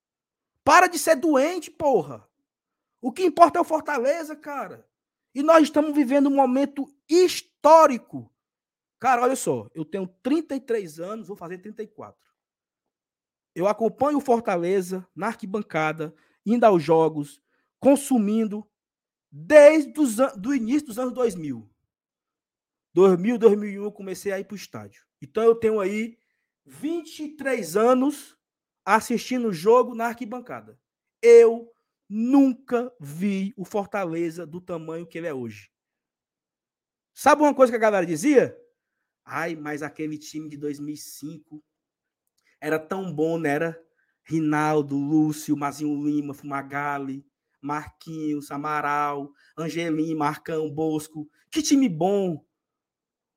Para 0.65 0.87
de 0.87 0.99
ser 0.99 1.17
doente, 1.17 1.71
porra. 1.71 2.27
O 2.99 3.13
que 3.13 3.23
importa 3.23 3.59
é 3.59 3.61
o 3.61 3.65
Fortaleza, 3.65 4.35
cara. 4.35 4.89
E 5.35 5.43
nós 5.43 5.65
estamos 5.65 5.95
vivendo 5.95 6.29
um 6.29 6.35
momento 6.35 6.91
histórico. 7.07 8.33
Cara, 8.99 9.23
olha 9.23 9.37
só, 9.37 9.69
eu 9.75 9.85
tenho 9.85 10.09
33 10.23 10.99
anos, 10.99 11.29
vou 11.29 11.37
fazer 11.37 11.59
34. 11.59 12.19
Eu 13.55 13.69
acompanho 13.69 14.17
o 14.17 14.23
Fortaleza 14.23 15.07
na 15.15 15.27
arquibancada, 15.27 16.15
indo 16.45 16.65
aos 16.65 16.83
jogos, 16.83 17.41
consumindo 17.79 18.67
desde 19.31 20.01
os 20.01 20.17
do 20.39 20.55
início 20.55 20.87
dos 20.87 20.99
anos 20.99 21.13
2000. 21.13 21.69
2000, 22.95 23.37
2001 23.37 23.85
eu 23.85 23.93
comecei 23.93 24.33
a 24.33 24.41
ir 24.41 24.45
para 24.45 24.55
o 24.55 24.57
estádio. 24.57 25.05
Então 25.21 25.43
eu 25.43 25.55
tenho 25.55 25.81
aí 25.81 26.19
23 26.65 27.77
anos 27.77 28.36
assistindo 28.87 29.49
o 29.49 29.53
jogo 29.53 29.97
na 29.97 30.07
arquibancada. 30.07 30.79
Eu 31.21 31.73
nunca 32.09 32.93
vi 33.01 33.53
o 33.57 33.65
Fortaleza 33.65 34.47
do 34.47 34.61
tamanho 34.61 35.07
que 35.07 35.19
ele 35.19 35.27
é 35.27 35.35
hoje. 35.35 35.69
Sabe 37.13 37.43
uma 37.43 37.53
coisa 37.53 37.73
que 37.73 37.77
a 37.77 37.81
galera 37.81 38.07
dizia? 38.07 38.57
Ai, 39.25 39.57
mas 39.57 39.83
aquele 39.83 40.17
time 40.17 40.49
de 40.49 40.57
2005 40.57 41.65
era 42.61 42.79
tão 42.79 43.13
bom, 43.13 43.39
né? 43.39 43.51
Era 43.51 43.87
Rinaldo, 44.23 44.97
Lúcio, 44.97 45.57
Mazinho 45.57 46.05
Lima, 46.05 46.33
Fumagalli, 46.33 47.27
Marquinhos, 47.61 48.53
Amaral, 48.53 49.33
Angelim, 49.57 50.15
Marcão, 50.15 50.71
Bosco. 50.71 51.29
Que 51.51 51.61
time 51.61 51.89
bom! 51.89 52.45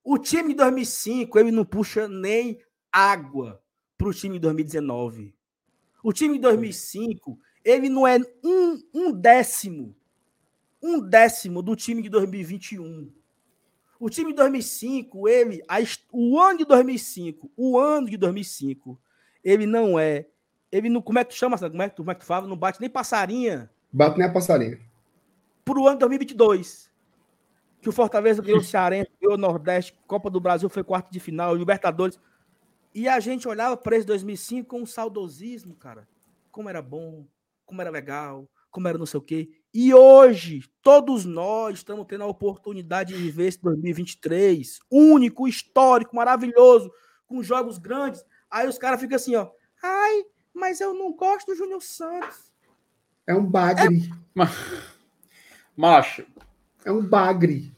O 0.04 0.18
time 0.18 0.50
de 0.50 0.56
2005, 0.56 1.40
ele 1.40 1.52
não 1.52 1.66
puxa 1.66 2.08
nem 2.08 2.62
água 2.92 3.64
para 3.98 4.08
o 4.08 4.14
time 4.14 4.36
de 4.36 4.42
2019. 4.42 5.39
O 6.04 6.14
time 6.14 6.36
de 6.36 6.42
2005, 6.42 7.38
ele 7.64 7.90
não 7.90 8.08
é 8.08 8.18
um, 8.44 8.82
um 8.94 9.12
décimo, 9.12 9.96
um 10.82 11.00
décimo 11.00 11.62
do 11.62 11.76
time 11.76 12.02
de 12.02 12.10
2021. 12.10 13.12
O 14.00 14.10
time 14.10 14.32
de 14.32 14.38
2005, 14.38 15.28
ele, 15.28 15.62
a, 15.68 15.78
o 16.12 16.40
ano 16.40 16.60
de 16.60 16.66
2005, 16.66 17.52
o 17.58 17.78
ano 17.78 18.10
de 18.10 18.16
2005, 18.16 18.98
ele 19.44 19.66
não 19.66 20.00
é, 20.00 20.26
ele 20.72 20.90
não, 20.90 21.02
como 21.02 21.20
é 21.20 21.24
que 21.26 21.32
tu 21.32 21.36
chama, 21.36 21.58
como 21.58 21.82
é 21.82 21.90
que 21.90 21.96
tu, 21.96 22.02
como 22.04 22.12
é 22.12 22.16
que 22.16 22.22
tu 22.22 22.26
fala? 22.26 22.48
Não 22.48 22.56
bate 22.56 22.80
nem 22.80 22.90
passarinha. 22.90 23.70
Bate 23.92 24.18
nem 24.18 24.28
a 24.28 24.32
passarinha. 24.32 24.80
Pro 25.66 25.86
ano 25.86 25.98
de 25.98 26.00
2022, 26.00 26.90
que 27.82 27.90
o 27.90 27.92
Fortaleza 27.92 28.42
ganhou 28.42 28.60
o 28.60 28.64
Cearense, 28.64 29.12
ganhou 29.22 29.36
o 29.36 29.40
Nordeste, 29.40 29.94
Copa 30.08 30.30
do 30.30 30.40
Brasil 30.40 30.70
foi 30.70 30.84
quarto 30.84 31.12
de 31.12 31.20
final, 31.20 31.54
Libertadores. 31.56 32.20
E 32.94 33.08
a 33.08 33.20
gente 33.20 33.48
olhava 33.48 33.78
para 33.78 33.96
esse 33.96 34.06
2005 34.06 34.68
com 34.68 34.82
um 34.82 34.86
saudosismo, 34.86 35.76
cara. 35.76 36.08
Como 36.52 36.70
era 36.70 36.82
bom, 36.82 37.26
como 37.66 37.82
era 37.82 37.90
legal, 37.90 38.50
como 38.72 38.88
era 38.88 38.98
não 38.98 39.06
sei 39.06 39.20
o 39.20 39.24
quê. 39.24 39.50
E 39.74 39.94
hoje, 39.94 40.64
todos 40.82 41.26
nós 41.26 41.76
estamos 41.76 42.06
tendo 42.08 42.24
a 42.24 42.28
oportunidade 42.28 43.14
de 43.14 43.22
viver 43.22 43.48
esse 43.48 43.62
2023, 43.62 44.80
único, 44.92 45.48
histórico, 45.48 46.16
maravilhoso, 46.16 46.92
com 47.28 47.44
jogos 47.44 47.78
grandes. 47.78 48.26
Aí 48.50 48.68
os 48.68 48.80
caras 48.80 49.00
ficam 49.00 49.16
assim, 49.16 49.36
ó. 49.36 49.50
Ai, 49.84 50.24
mas 50.54 50.82
eu 50.82 50.94
não 50.94 51.14
gosto 51.14 51.48
do 51.48 51.56
Júnior 51.56 51.82
Santos. 51.82 52.52
É 53.28 53.36
um 53.36 53.46
bagre. 53.46 54.10
É... 54.10 54.20
Macho. 55.76 56.26
É 56.84 56.92
um 56.92 57.06
bagre. 57.06 57.72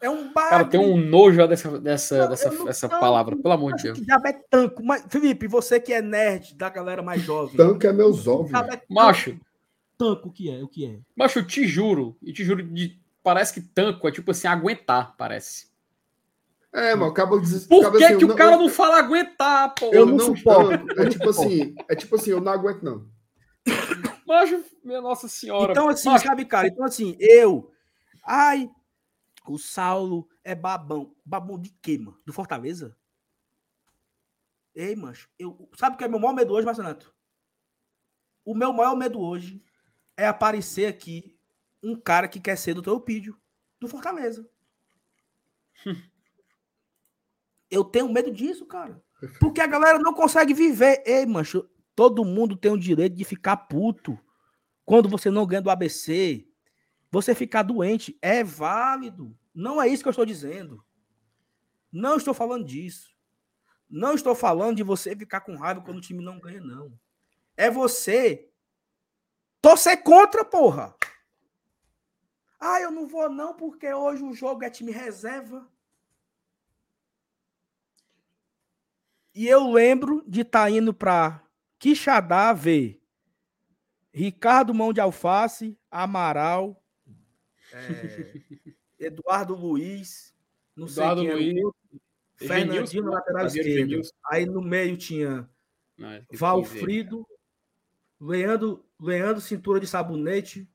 É 0.00 0.10
um 0.10 0.32
bagre. 0.32 0.50
Cara, 0.50 0.64
tem 0.64 0.80
um 0.80 0.96
nojo 0.96 1.46
dessa, 1.48 1.78
dessa, 1.80 2.26
dessa 2.28 2.68
essa 2.68 2.88
palavra, 2.88 3.36
pelo 3.36 3.54
amor 3.54 3.74
de 3.74 3.84
Deus. 3.84 3.98
Que 3.98 4.12
é 4.12 4.32
tanco. 4.50 4.82
Mas, 4.82 5.04
Felipe, 5.08 5.46
você 5.46 5.80
que 5.80 5.92
é 5.92 6.02
nerd 6.02 6.54
da 6.54 6.68
galera 6.68 7.02
mais 7.02 7.22
jovem. 7.22 7.56
Tanco 7.56 7.86
é 7.86 7.92
meus 7.92 8.26
ovos. 8.26 8.52
É 8.52 8.82
Macho. 8.88 9.38
Tanco, 9.96 10.28
o 10.28 10.32
que 10.32 10.50
é? 10.50 10.62
O 10.62 10.68
que 10.68 10.84
é? 10.86 10.98
Macho, 11.16 11.38
eu 11.38 11.46
te 11.46 11.66
juro, 11.66 12.16
e 12.22 12.32
te 12.32 12.44
juro, 12.44 12.62
de, 12.62 13.00
parece 13.22 13.54
que 13.54 13.60
tanco 13.60 14.06
é 14.06 14.12
tipo 14.12 14.30
assim, 14.30 14.46
aguentar, 14.46 15.16
parece. 15.16 15.68
É, 16.72 16.94
mano, 16.94 17.10
acaba 17.10 17.40
de 17.40 17.60
Por 17.60 17.90
que, 17.90 18.04
assim, 18.04 18.18
que 18.18 18.24
o 18.26 18.28
não, 18.28 18.36
cara 18.36 18.56
eu, 18.56 18.58
não 18.58 18.68
fala 18.68 18.98
aguentar, 18.98 19.74
pô? 19.74 19.86
Eu 19.86 20.04
não, 20.04 20.16
não 20.18 20.36
suporto. 20.36 21.00
É 21.00 21.08
tipo 21.08 21.30
assim, 21.30 21.74
é 21.88 21.94
tipo 21.94 22.14
assim, 22.16 22.30
eu 22.30 22.40
não 22.40 22.52
aguento, 22.52 22.82
não. 22.82 23.06
Macho, 24.26 24.62
minha 24.84 25.00
Nossa 25.00 25.26
Senhora. 25.26 25.72
Então, 25.72 25.88
assim, 25.88 26.10
Macho. 26.10 26.26
sabe, 26.26 26.44
cara? 26.44 26.68
Então, 26.68 26.84
assim, 26.84 27.16
eu. 27.18 27.70
Ai, 28.22 28.70
o 29.52 29.58
Saulo 29.58 30.28
é 30.42 30.54
babão. 30.54 31.14
Babão 31.24 31.58
de 31.58 31.70
quê, 31.82 31.98
mano? 31.98 32.20
Do 32.24 32.32
Fortaleza? 32.32 32.96
Ei, 34.74 34.94
mancho, 34.94 35.30
eu, 35.38 35.70
sabe 35.76 35.94
o 35.94 35.98
que 35.98 36.04
é 36.04 36.08
meu 36.08 36.18
maior 36.18 36.34
medo 36.34 36.52
hoje, 36.52 36.66
Marcenato? 36.66 37.14
O 38.44 38.54
meu 38.54 38.72
maior 38.72 38.94
medo 38.94 39.18
hoje 39.18 39.64
é 40.16 40.26
aparecer 40.26 40.86
aqui 40.86 41.38
um 41.82 41.96
cara 41.98 42.28
que 42.28 42.38
quer 42.38 42.56
ser 42.56 42.74
do 42.74 42.82
teu 42.82 43.00
pídio, 43.00 43.40
do 43.80 43.88
Fortaleza. 43.88 44.48
eu 47.70 47.84
tenho 47.84 48.12
medo 48.12 48.30
disso, 48.30 48.66
cara. 48.66 49.02
Porque 49.40 49.60
a 49.60 49.66
galera 49.66 49.98
não 49.98 50.12
consegue 50.12 50.52
viver. 50.52 51.02
Ei, 51.06 51.24
mancho, 51.24 51.68
todo 51.94 52.24
mundo 52.24 52.56
tem 52.56 52.70
o 52.70 52.78
direito 52.78 53.16
de 53.16 53.24
ficar 53.24 53.56
puto 53.56 54.18
quando 54.84 55.08
você 55.08 55.30
não 55.30 55.46
ganha 55.46 55.62
do 55.62 55.70
ABC. 55.70 56.46
Você 57.10 57.34
ficar 57.34 57.62
doente 57.62 58.18
é 58.20 58.42
válido. 58.42 59.36
Não 59.54 59.80
é 59.80 59.88
isso 59.88 60.02
que 60.02 60.08
eu 60.08 60.10
estou 60.10 60.26
dizendo. 60.26 60.84
Não 61.90 62.16
estou 62.16 62.34
falando 62.34 62.64
disso. 62.64 63.16
Não 63.88 64.14
estou 64.14 64.34
falando 64.34 64.76
de 64.76 64.82
você 64.82 65.14
ficar 65.14 65.40
com 65.40 65.56
raiva 65.56 65.80
quando 65.80 65.98
o 65.98 66.00
time 66.00 66.22
não 66.22 66.40
ganha, 66.40 66.60
não. 66.60 66.98
É 67.56 67.70
você 67.70 68.50
torcer 69.62 70.02
contra, 70.02 70.44
porra. 70.44 70.94
Ah, 72.58 72.80
eu 72.80 72.90
não 72.90 73.06
vou 73.06 73.30
não 73.30 73.54
porque 73.54 73.92
hoje 73.92 74.22
o 74.22 74.32
jogo 74.32 74.64
é 74.64 74.70
time 74.70 74.90
reserva. 74.90 75.66
E 79.34 79.46
eu 79.46 79.70
lembro 79.70 80.24
de 80.26 80.40
estar 80.40 80.64
tá 80.64 80.70
indo 80.70 80.94
para 80.94 81.42
Quixadá 81.78 82.52
ver 82.52 83.02
Ricardo 84.10 84.72
Mão 84.72 84.94
de 84.94 85.00
Alface, 85.00 85.78
Amaral, 85.90 86.82
é, 87.76 89.06
Eduardo 89.06 89.54
Luiz, 89.54 90.34
não 90.74 90.86
Eduardo 90.86 91.22
sei 91.22 91.30
quem 91.30 91.52
Luiz, 91.52 91.74
Fernandinho 92.36 93.04
na 93.04 93.10
lateral 93.12 93.46
esquerda. 93.46 94.00
Aí 94.30 94.46
no 94.46 94.60
meio 94.60 94.96
tinha 94.96 95.48
Não, 95.96 96.22
Valfrido, 96.32 97.26
Leandro, 98.20 98.84
Leandro 99.00 99.40
Cintura 99.40 99.80
de 99.80 99.86
Sabonete, 99.86 100.68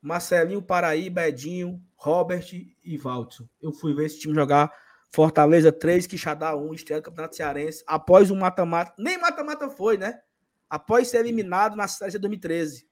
Marcelinho 0.00 0.62
Paraíba, 0.62 1.28
Edinho, 1.28 1.82
Robert 1.96 2.46
e 2.52 2.96
Valtson. 2.96 3.48
Eu 3.60 3.72
fui 3.72 3.94
ver 3.94 4.06
esse 4.06 4.18
time 4.18 4.34
jogar 4.34 4.72
Fortaleza 5.12 5.72
3, 5.72 6.06
Quixadá 6.06 6.56
1, 6.56 6.72
estreia 6.72 7.00
do 7.00 7.04
Campeonato 7.04 7.36
Cearense, 7.36 7.82
após 7.86 8.30
o 8.30 8.36
mata-mata. 8.36 8.94
Nem 8.96 9.18
mata-mata 9.18 9.68
foi, 9.68 9.98
né? 9.98 10.20
Após 10.68 11.08
ser 11.08 11.18
eliminado 11.18 11.76
na 11.76 11.88
Série 11.88 12.12
de 12.12 12.18
2013. 12.18 12.88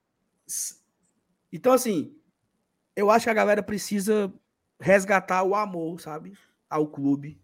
Então, 1.52 1.72
assim, 1.72 2.17
eu 2.98 3.10
acho 3.10 3.24
que 3.24 3.30
a 3.30 3.34
galera 3.34 3.62
precisa 3.62 4.32
resgatar 4.80 5.42
o 5.42 5.54
amor, 5.54 6.00
sabe? 6.00 6.36
Ao 6.68 6.86
clube 6.86 7.40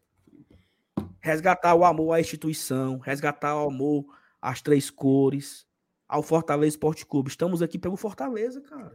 resgatar 1.25 1.75
o 1.75 1.87
amor 1.87 2.13
à 2.13 2.21
instituição, 2.21 2.99
resgatar 2.99 3.57
o 3.57 3.69
amor 3.69 4.05
às 4.43 4.61
três 4.61 4.91
cores, 4.91 5.67
ao 6.07 6.23
Fortaleza 6.23 6.69
Esporte 6.69 7.07
Clube. 7.07 7.31
Estamos 7.31 7.63
aqui 7.63 7.79
pelo 7.79 7.97
Fortaleza, 7.97 8.61
cara. 8.61 8.93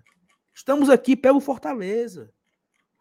Estamos 0.54 0.92
aqui 0.92 1.16
pelo 1.16 1.40
Fortaleza. 1.40 2.32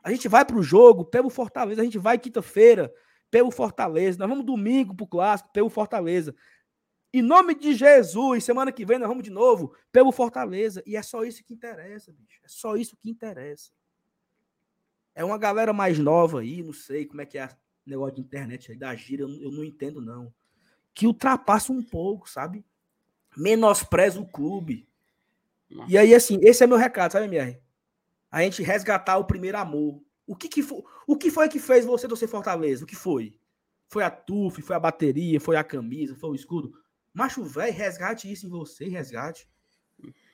A 0.03 0.11
gente 0.11 0.29
vai 0.29 0.47
para 0.47 0.57
o 0.57 0.63
jogo 0.63 1.05
pelo 1.05 1.29
Fortaleza. 1.29 1.83
A 1.83 1.85
gente 1.85 1.99
vai 1.99 2.19
quinta-feira 2.19 2.91
pelo 3.31 3.51
Fortaleza. 3.51 4.19
Nós 4.19 4.31
vamos 4.31 4.47
domingo 4.47 4.95
para 4.95 5.05
o 5.05 5.09
clássico 5.09 5.53
pelo 5.53 5.69
Fortaleza. 5.69 6.35
Em 7.19 7.23
nome 7.23 7.53
de 7.53 7.75
Jesus, 7.75 8.45
semana 8.45 8.71
que 8.71 8.85
vem 8.85 8.97
nós 8.97 9.09
vamos 9.09 9.25
de 9.25 9.31
novo 9.31 9.75
pelo 9.91 10.13
Fortaleza. 10.13 10.85
E 10.87 10.95
é 10.95 11.03
só 11.03 11.25
isso 11.25 11.43
que 11.43 11.53
interessa, 11.53 12.13
bicho. 12.13 12.39
É 12.45 12.49
só 12.49 12.77
isso 12.77 12.97
que 12.97 13.11
interessa. 13.11 13.73
É 15.17 15.25
uma 15.25 15.37
galera 15.37 15.73
mais 15.73 15.99
nova 15.99 16.43
aí, 16.43 16.63
não 16.63 16.73
sei 16.73 17.07
como 17.07 17.21
é 17.21 17.27
que 17.27 17.37
é 17.37 17.49
negócio 17.85 18.15
de 18.15 18.21
internet 18.21 18.71
aí, 18.71 18.79
da 18.79 18.95
gira, 18.95 19.23
eu, 19.23 19.31
eu 19.43 19.51
não 19.51 19.65
entendo, 19.65 20.01
não. 20.01 20.33
Que 20.95 21.09
ultrapassa 21.09 21.73
um 21.73 21.83
pouco, 21.83 22.31
sabe? 22.31 22.65
Menospreza 23.37 24.21
o 24.21 24.27
clube. 24.27 24.89
Nossa. 25.69 25.91
E 25.91 25.99
aí, 25.99 26.15
assim, 26.15 26.39
esse 26.41 26.63
é 26.63 26.69
meu 26.69 26.77
recado, 26.77 27.11
sabe, 27.11 27.25
MR? 27.25 27.61
A 28.31 28.43
gente 28.43 28.63
resgatar 28.63 29.19
o 29.19 29.25
primeiro 29.25 29.59
amor. 29.59 30.01
O 30.25 30.37
que, 30.37 30.49
que, 30.49 30.63
foi, 30.63 30.85
o 31.05 31.17
que 31.17 31.33
foi 31.33 31.49
que 31.49 31.59
fez 31.59 31.85
você 31.85 32.07
torcer 32.07 32.29
Fortaleza? 32.29 32.85
O 32.85 32.87
que 32.87 32.95
foi? 32.95 33.37
Foi 33.89 34.05
a 34.05 34.11
TUF, 34.11 34.63
foi 34.63 34.77
a 34.77 34.81
bateria, 34.81 35.41
foi 35.41 35.57
a 35.57 35.65
camisa, 35.65 36.15
foi 36.15 36.31
o 36.31 36.35
escudo. 36.37 36.73
Macho 37.19 37.43
velho, 37.43 37.77
resgate 37.77 38.31
isso 38.31 38.47
em 38.47 38.49
você, 38.49 38.89
resgate. 38.89 39.51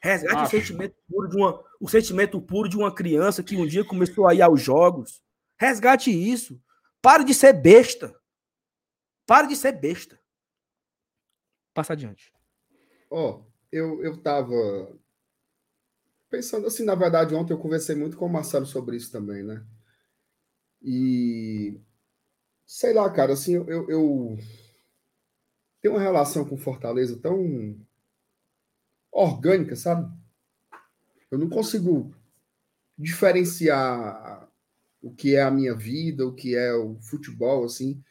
Resgate 0.03 0.35
Macho. 0.35 0.55
o 0.55 0.61
sentimento 0.61 0.95
puro 1.09 1.29
de 1.31 1.37
uma, 1.39 1.65
o 1.81 1.89
sentimento 1.89 2.43
puro 2.43 2.69
de 2.69 2.77
uma 2.77 2.95
criança 2.95 3.43
que 3.43 3.57
um 3.57 3.67
dia 3.67 3.83
começou 3.83 4.29
a 4.29 4.35
ir 4.35 4.43
aos 4.43 4.61
jogos. 4.61 5.23
Resgate 5.59 6.11
isso. 6.11 6.63
Pare 7.01 7.25
de 7.25 7.33
ser 7.33 7.55
besta. 7.55 8.15
Pare 9.27 9.49
de 9.49 9.57
ser 9.57 9.73
besta. 9.73 10.21
Passa 11.73 11.95
adiante. 11.95 12.31
Ó, 13.11 13.31
oh, 13.31 13.47
eu, 13.73 14.05
eu 14.05 14.21
tava 14.21 14.55
pensando 16.29 16.67
assim, 16.67 16.85
na 16.85 16.95
verdade, 16.95 17.35
ontem 17.35 17.55
eu 17.55 17.59
conversei 17.59 17.97
muito 17.97 18.19
com 18.19 18.27
o 18.27 18.31
Marcelo 18.31 18.67
sobre 18.67 18.99
isso 18.99 19.11
também, 19.11 19.43
né? 19.43 19.65
E 20.83 21.81
sei 22.67 22.93
lá, 22.93 23.11
cara, 23.11 23.33
assim, 23.33 23.55
eu, 23.55 23.67
eu, 23.71 23.89
eu 23.89 24.39
tenho 25.85 25.97
uma 25.97 26.03
relação 26.03 26.47
com 26.47 26.57
Fortaleza 26.57 27.15
tão 27.19 27.79
orgânica, 29.13 29.77
sabe? 29.77 30.11
Eu 31.31 31.37
não 31.37 31.51
consigo 31.51 32.11
diferenciar 32.97 34.49
o 35.03 35.15
que 35.15 35.37
é 35.37 35.43
a 35.43 35.51
minha 35.51 35.75
vida, 35.75 36.27
o 36.27 36.33
que 36.33 36.57
é 36.57 36.73
o 36.73 36.99
futebol, 37.03 37.67
assim. 37.67 38.03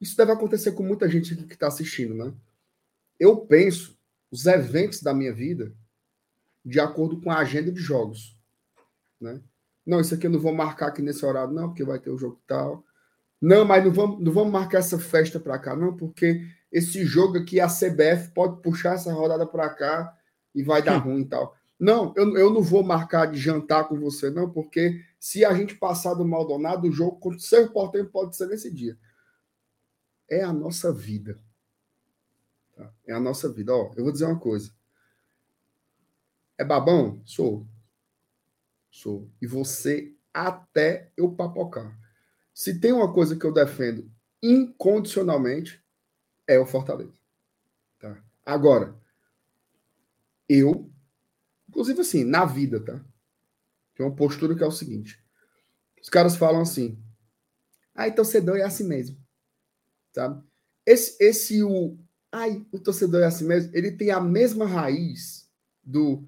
Isso 0.00 0.16
deve 0.16 0.32
acontecer 0.32 0.72
com 0.72 0.82
muita 0.82 1.06
gente 1.06 1.36
que 1.36 1.52
está 1.52 1.66
assistindo, 1.66 2.14
né? 2.14 2.32
Eu 3.20 3.36
penso 3.36 4.00
os 4.30 4.46
eventos 4.46 5.02
da 5.02 5.12
minha 5.12 5.34
vida 5.34 5.74
de 6.64 6.80
acordo 6.80 7.20
com 7.20 7.30
a 7.30 7.40
agenda 7.40 7.70
de 7.70 7.78
jogos, 7.78 8.38
né? 9.20 9.38
Não, 9.84 10.00
isso 10.00 10.14
aqui 10.14 10.26
eu 10.26 10.30
não 10.30 10.40
vou 10.40 10.54
marcar 10.54 10.86
aqui 10.86 11.02
nesse 11.02 11.26
horário, 11.26 11.52
não, 11.52 11.68
porque 11.68 11.84
vai 11.84 11.98
ter 11.98 12.08
o 12.08 12.14
um 12.14 12.18
jogo 12.18 12.40
tal. 12.46 12.82
Não, 13.38 13.66
mas 13.66 13.84
não 13.84 13.92
vamos, 13.92 14.18
não 14.18 14.32
vamos 14.32 14.50
marcar 14.50 14.78
essa 14.78 14.98
festa 14.98 15.38
para 15.38 15.58
cá, 15.58 15.76
não, 15.76 15.94
porque 15.94 16.56
esse 16.70 17.04
jogo 17.04 17.38
aqui, 17.38 17.60
a 17.60 17.66
CBF 17.66 18.32
pode 18.34 18.60
puxar 18.62 18.94
essa 18.94 19.12
rodada 19.12 19.46
para 19.46 19.68
cá 19.70 20.16
e 20.54 20.62
vai 20.62 20.82
dar 20.82 20.98
ruim 20.98 21.22
e 21.22 21.26
tal. 21.26 21.56
Não, 21.78 22.12
eu, 22.16 22.36
eu 22.36 22.52
não 22.52 22.60
vou 22.60 22.82
marcar 22.82 23.26
de 23.26 23.38
jantar 23.38 23.88
com 23.88 23.98
você, 23.98 24.30
não, 24.30 24.50
porque 24.50 25.02
se 25.18 25.44
a 25.44 25.54
gente 25.54 25.76
passar 25.76 26.14
do 26.14 26.24
Maldonado, 26.24 26.88
o 26.88 26.92
jogo 26.92 27.18
contra 27.18 27.38
o 27.38 27.42
Cerro 27.42 27.72
Porteiro 27.72 28.08
pode 28.08 28.36
ser 28.36 28.48
nesse 28.48 28.72
dia. 28.72 28.98
É 30.28 30.42
a 30.42 30.52
nossa 30.52 30.92
vida. 30.92 31.40
Tá? 32.76 32.92
É 33.06 33.12
a 33.12 33.20
nossa 33.20 33.50
vida. 33.50 33.74
Ó, 33.74 33.92
eu 33.96 34.04
vou 34.04 34.12
dizer 34.12 34.26
uma 34.26 34.38
coisa. 34.38 34.72
É 36.58 36.64
babão? 36.64 37.22
Sou. 37.24 37.66
Sou. 38.90 39.30
E 39.40 39.46
você 39.46 40.14
até 40.34 41.10
eu 41.16 41.32
papocar. 41.32 41.96
Se 42.52 42.78
tem 42.80 42.92
uma 42.92 43.12
coisa 43.12 43.36
que 43.36 43.44
eu 43.44 43.52
defendo 43.52 44.10
incondicionalmente, 44.42 45.82
é 46.48 46.58
o 46.58 46.66
Fortaleza. 46.66 47.14
Tá? 48.00 48.20
Agora, 48.44 48.96
eu 50.48 50.90
Inclusive, 51.68 52.00
assim, 52.00 52.24
na 52.24 52.44
vida, 52.44 52.80
tá? 52.80 53.04
Tem 53.94 54.04
uma 54.04 54.14
postura 54.14 54.54
que 54.54 54.62
é 54.62 54.66
o 54.66 54.72
seguinte: 54.72 55.22
os 56.00 56.08
caras 56.08 56.36
falam 56.36 56.62
assim, 56.62 56.98
ai, 57.94 58.14
torcedor 58.14 58.56
é 58.56 58.62
assim 58.62 58.84
mesmo. 58.84 59.16
Sabe? 60.12 60.42
Esse, 60.86 61.16
esse 61.22 61.62
o. 61.62 61.96
Ai, 62.32 62.66
o 62.72 62.78
torcedor 62.78 63.22
é 63.22 63.26
assim 63.26 63.44
mesmo. 63.44 63.70
Ele 63.74 63.92
tem 63.92 64.10
a 64.10 64.20
mesma 64.20 64.66
raiz 64.66 65.48
do. 65.84 66.26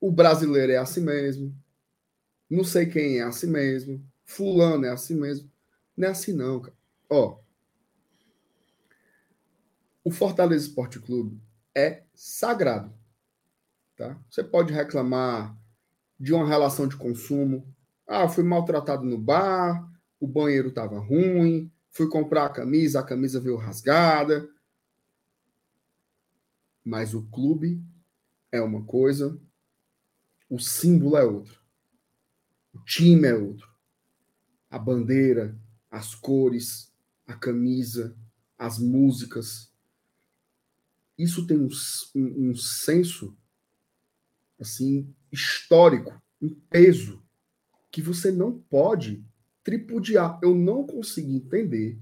O 0.00 0.10
brasileiro 0.10 0.72
é 0.72 0.76
assim 0.76 1.00
mesmo. 1.00 1.54
Não 2.48 2.64
sei 2.64 2.86
quem 2.86 3.18
é 3.18 3.22
assim 3.22 3.46
mesmo. 3.46 4.04
Fulano 4.24 4.86
é 4.86 4.90
assim 4.90 5.14
mesmo. 5.14 5.50
Não 5.96 6.08
é 6.08 6.10
assim, 6.10 6.32
não, 6.32 6.60
cara. 6.60 6.76
Ó. 7.08 7.38
O 10.02 10.10
Fortaleza 10.10 10.66
Esporte 10.66 10.98
Clube 10.98 11.40
é 11.74 12.04
sagrado. 12.14 12.92
Tá? 13.96 14.18
Você 14.30 14.42
pode 14.42 14.72
reclamar 14.72 15.56
de 16.18 16.32
uma 16.32 16.46
relação 16.46 16.86
de 16.86 16.96
consumo. 16.96 17.74
Ah, 18.06 18.28
fui 18.28 18.42
maltratado 18.42 19.04
no 19.04 19.18
bar, 19.18 19.88
o 20.18 20.26
banheiro 20.26 20.68
estava 20.68 20.98
ruim, 20.98 21.72
fui 21.90 22.08
comprar 22.08 22.46
a 22.46 22.50
camisa, 22.50 23.00
a 23.00 23.04
camisa 23.04 23.40
veio 23.40 23.56
rasgada. 23.56 24.48
Mas 26.84 27.14
o 27.14 27.22
clube 27.28 27.84
é 28.50 28.60
uma 28.60 28.84
coisa, 28.84 29.40
o 30.48 30.58
símbolo 30.58 31.16
é 31.16 31.24
outro. 31.24 31.60
O 32.72 32.80
time 32.80 33.28
é 33.28 33.34
outro. 33.34 33.68
A 34.68 34.78
bandeira, 34.78 35.58
as 35.90 36.14
cores, 36.14 36.92
a 37.26 37.34
camisa, 37.34 38.16
as 38.58 38.78
músicas. 38.78 39.69
Isso 41.22 41.46
tem 41.46 41.58
um, 41.58 41.68
um, 42.14 42.50
um 42.50 42.56
senso 42.56 43.36
assim 44.58 45.14
histórico, 45.30 46.18
um 46.40 46.54
peso 46.70 47.22
que 47.90 48.00
você 48.00 48.30
não 48.32 48.58
pode 48.58 49.22
tripudiar. 49.62 50.38
Eu 50.42 50.54
não 50.54 50.86
consigo 50.86 51.30
entender 51.30 52.00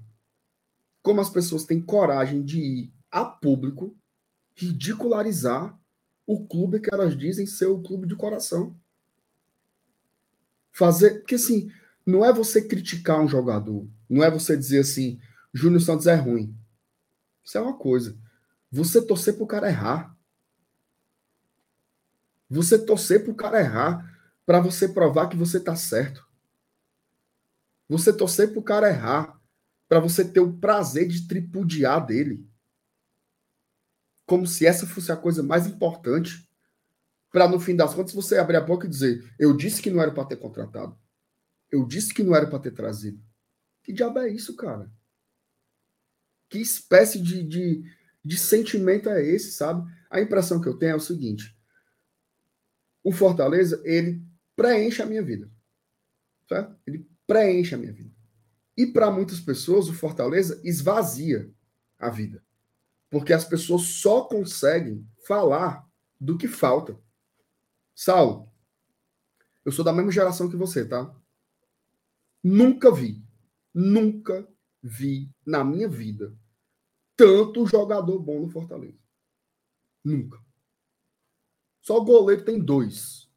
como 1.02 1.20
as 1.20 1.30
pessoas 1.30 1.64
têm 1.64 1.80
coragem 1.80 2.44
de 2.44 2.60
ir 2.60 2.94
a 3.10 3.24
público 3.24 3.96
ridicularizar 4.54 5.76
o 6.26 6.46
clube 6.46 6.80
que 6.80 6.92
elas 6.92 7.16
dizem 7.16 7.46
ser 7.46 7.66
o 7.66 7.82
clube 7.82 8.06
de 8.06 8.14
coração. 8.14 8.78
Fazer. 10.70 11.20
Porque 11.20 11.34
assim, 11.34 11.72
não 12.06 12.24
é 12.24 12.32
você 12.32 12.62
criticar 12.62 13.20
um 13.20 13.28
jogador, 13.28 13.88
não 14.08 14.22
é 14.22 14.30
você 14.30 14.56
dizer 14.56 14.80
assim, 14.80 15.20
Júnior 15.52 15.80
Santos 15.80 16.06
é 16.06 16.14
ruim. 16.14 16.54
Isso 17.42 17.58
é 17.58 17.60
uma 17.60 17.76
coisa. 17.76 18.16
Você 18.70 19.04
torcer 19.04 19.36
pro 19.36 19.46
cara 19.46 19.68
errar. 19.68 20.16
Você 22.50 22.78
torcer 22.78 23.24
pro 23.24 23.34
cara 23.34 23.60
errar 23.60 24.18
para 24.44 24.60
você 24.60 24.88
provar 24.88 25.28
que 25.28 25.36
você 25.36 25.60
tá 25.60 25.76
certo. 25.76 26.26
Você 27.88 28.12
torcer 28.12 28.52
pro 28.52 28.62
cara 28.62 28.88
errar 28.88 29.38
para 29.88 30.00
você 30.00 30.24
ter 30.24 30.40
o 30.40 30.52
prazer 30.58 31.08
de 31.08 31.26
tripudiar 31.26 32.04
dele. 32.04 32.46
Como 34.26 34.46
se 34.46 34.66
essa 34.66 34.86
fosse 34.86 35.10
a 35.10 35.16
coisa 35.16 35.42
mais 35.42 35.66
importante. 35.66 36.46
Para 37.30 37.48
no 37.48 37.60
fim 37.60 37.76
das 37.76 37.94
contas 37.94 38.14
você 38.14 38.38
abrir 38.38 38.56
a 38.56 38.60
boca 38.60 38.86
e 38.86 38.90
dizer: 38.90 39.34
Eu 39.38 39.56
disse 39.56 39.80
que 39.80 39.90
não 39.90 40.02
era 40.02 40.12
para 40.12 40.24
ter 40.26 40.36
contratado. 40.36 40.98
Eu 41.70 41.86
disse 41.86 42.12
que 42.12 42.22
não 42.22 42.34
era 42.34 42.46
para 42.46 42.58
ter 42.58 42.72
trazido. 42.72 43.22
Que 43.82 43.92
diabo 43.92 44.18
é 44.18 44.28
isso, 44.28 44.56
cara? 44.56 44.90
Que 46.48 46.58
espécie 46.58 47.20
de, 47.20 47.42
de, 47.42 47.84
de 48.28 48.36
sentimento 48.36 49.08
é 49.08 49.24
esse, 49.24 49.52
sabe? 49.52 49.90
A 50.10 50.20
impressão 50.20 50.60
que 50.60 50.68
eu 50.68 50.76
tenho 50.76 50.92
é 50.92 50.96
o 50.96 51.00
seguinte: 51.00 51.56
o 53.02 53.10
Fortaleza, 53.10 53.80
ele 53.86 54.22
preenche 54.54 55.00
a 55.00 55.06
minha 55.06 55.22
vida. 55.22 55.50
Certo? 56.46 56.78
Ele 56.86 57.08
preenche 57.26 57.74
a 57.74 57.78
minha 57.78 57.92
vida. 57.92 58.14
E 58.76 58.86
para 58.86 59.10
muitas 59.10 59.40
pessoas, 59.40 59.88
o 59.88 59.94
Fortaleza 59.94 60.60
esvazia 60.62 61.50
a 61.98 62.10
vida. 62.10 62.44
Porque 63.08 63.32
as 63.32 63.46
pessoas 63.46 63.82
só 63.82 64.24
conseguem 64.24 65.08
falar 65.26 65.88
do 66.20 66.36
que 66.36 66.46
falta. 66.46 67.00
Saulo, 67.94 68.52
eu 69.64 69.72
sou 69.72 69.82
da 69.82 69.92
mesma 69.92 70.12
geração 70.12 70.50
que 70.50 70.56
você, 70.56 70.84
tá? 70.84 71.14
Nunca 72.44 72.92
vi, 72.92 73.24
nunca 73.72 74.46
vi 74.82 75.32
na 75.46 75.64
minha 75.64 75.88
vida 75.88 76.36
tanto 77.18 77.66
jogador 77.66 78.20
bom 78.20 78.42
no 78.42 78.48
Fortaleza. 78.48 78.96
Nunca. 80.04 80.38
Só 81.82 81.98
o 81.98 82.04
goleiro 82.04 82.44
tem 82.44 82.60
dois. 82.60 83.28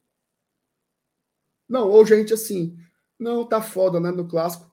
Não, 1.68 1.90
ou 1.90 2.06
gente 2.06 2.32
assim, 2.32 2.78
não, 3.18 3.44
tá 3.44 3.60
foda, 3.60 3.98
né? 3.98 4.12
No 4.12 4.28
clássico 4.28 4.70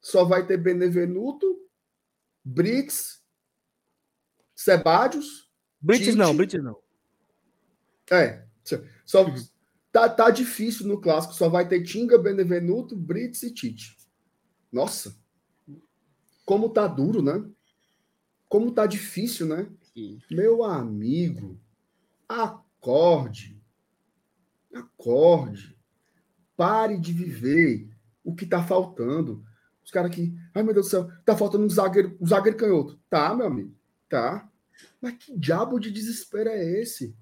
só 0.00 0.24
vai 0.24 0.46
ter 0.46 0.56
Benevenuto, 0.56 1.68
Brits, 2.44 3.22
Sebadios. 4.54 5.50
Brits 5.80 6.14
não, 6.14 6.36
Brits 6.36 6.62
não. 6.62 6.80
É, 8.10 8.46
só 9.04 9.24
Tá, 9.92 10.08
tá 10.08 10.30
difícil 10.30 10.86
no 10.86 10.98
clássico, 10.98 11.34
só 11.34 11.50
vai 11.50 11.68
ter 11.68 11.82
Tinga, 11.82 12.16
Benevenuto, 12.16 12.96
Brits 12.96 13.42
e 13.42 13.52
Tite. 13.52 13.94
Nossa. 14.72 15.14
Como 16.46 16.70
tá 16.70 16.86
duro, 16.86 17.20
né? 17.20 17.44
Como 18.52 18.70
tá 18.70 18.84
difícil, 18.84 19.46
né? 19.46 19.66
Sim. 19.94 20.20
Meu 20.30 20.62
amigo, 20.62 21.58
acorde. 22.28 23.58
Acorde. 24.74 25.74
Pare 26.54 26.98
de 26.98 27.14
viver 27.14 27.88
o 28.22 28.34
que 28.34 28.44
tá 28.44 28.62
faltando. 28.62 29.42
Os 29.82 29.90
caras 29.90 30.10
aqui, 30.10 30.36
ai 30.54 30.62
meu 30.62 30.74
Deus 30.74 30.84
do 30.84 30.90
céu, 30.90 31.10
tá 31.24 31.34
faltando 31.34 31.64
um 31.64 31.70
zagueiro, 31.70 32.14
um 32.20 32.26
zagueiro 32.26 32.58
canhoto. 32.58 33.00
Tá, 33.08 33.34
meu 33.34 33.46
amigo, 33.46 33.74
tá. 34.06 34.46
Mas 35.00 35.14
que 35.14 35.34
diabo 35.34 35.80
de 35.80 35.90
desespero 35.90 36.50
é 36.50 36.62
esse? 36.62 37.16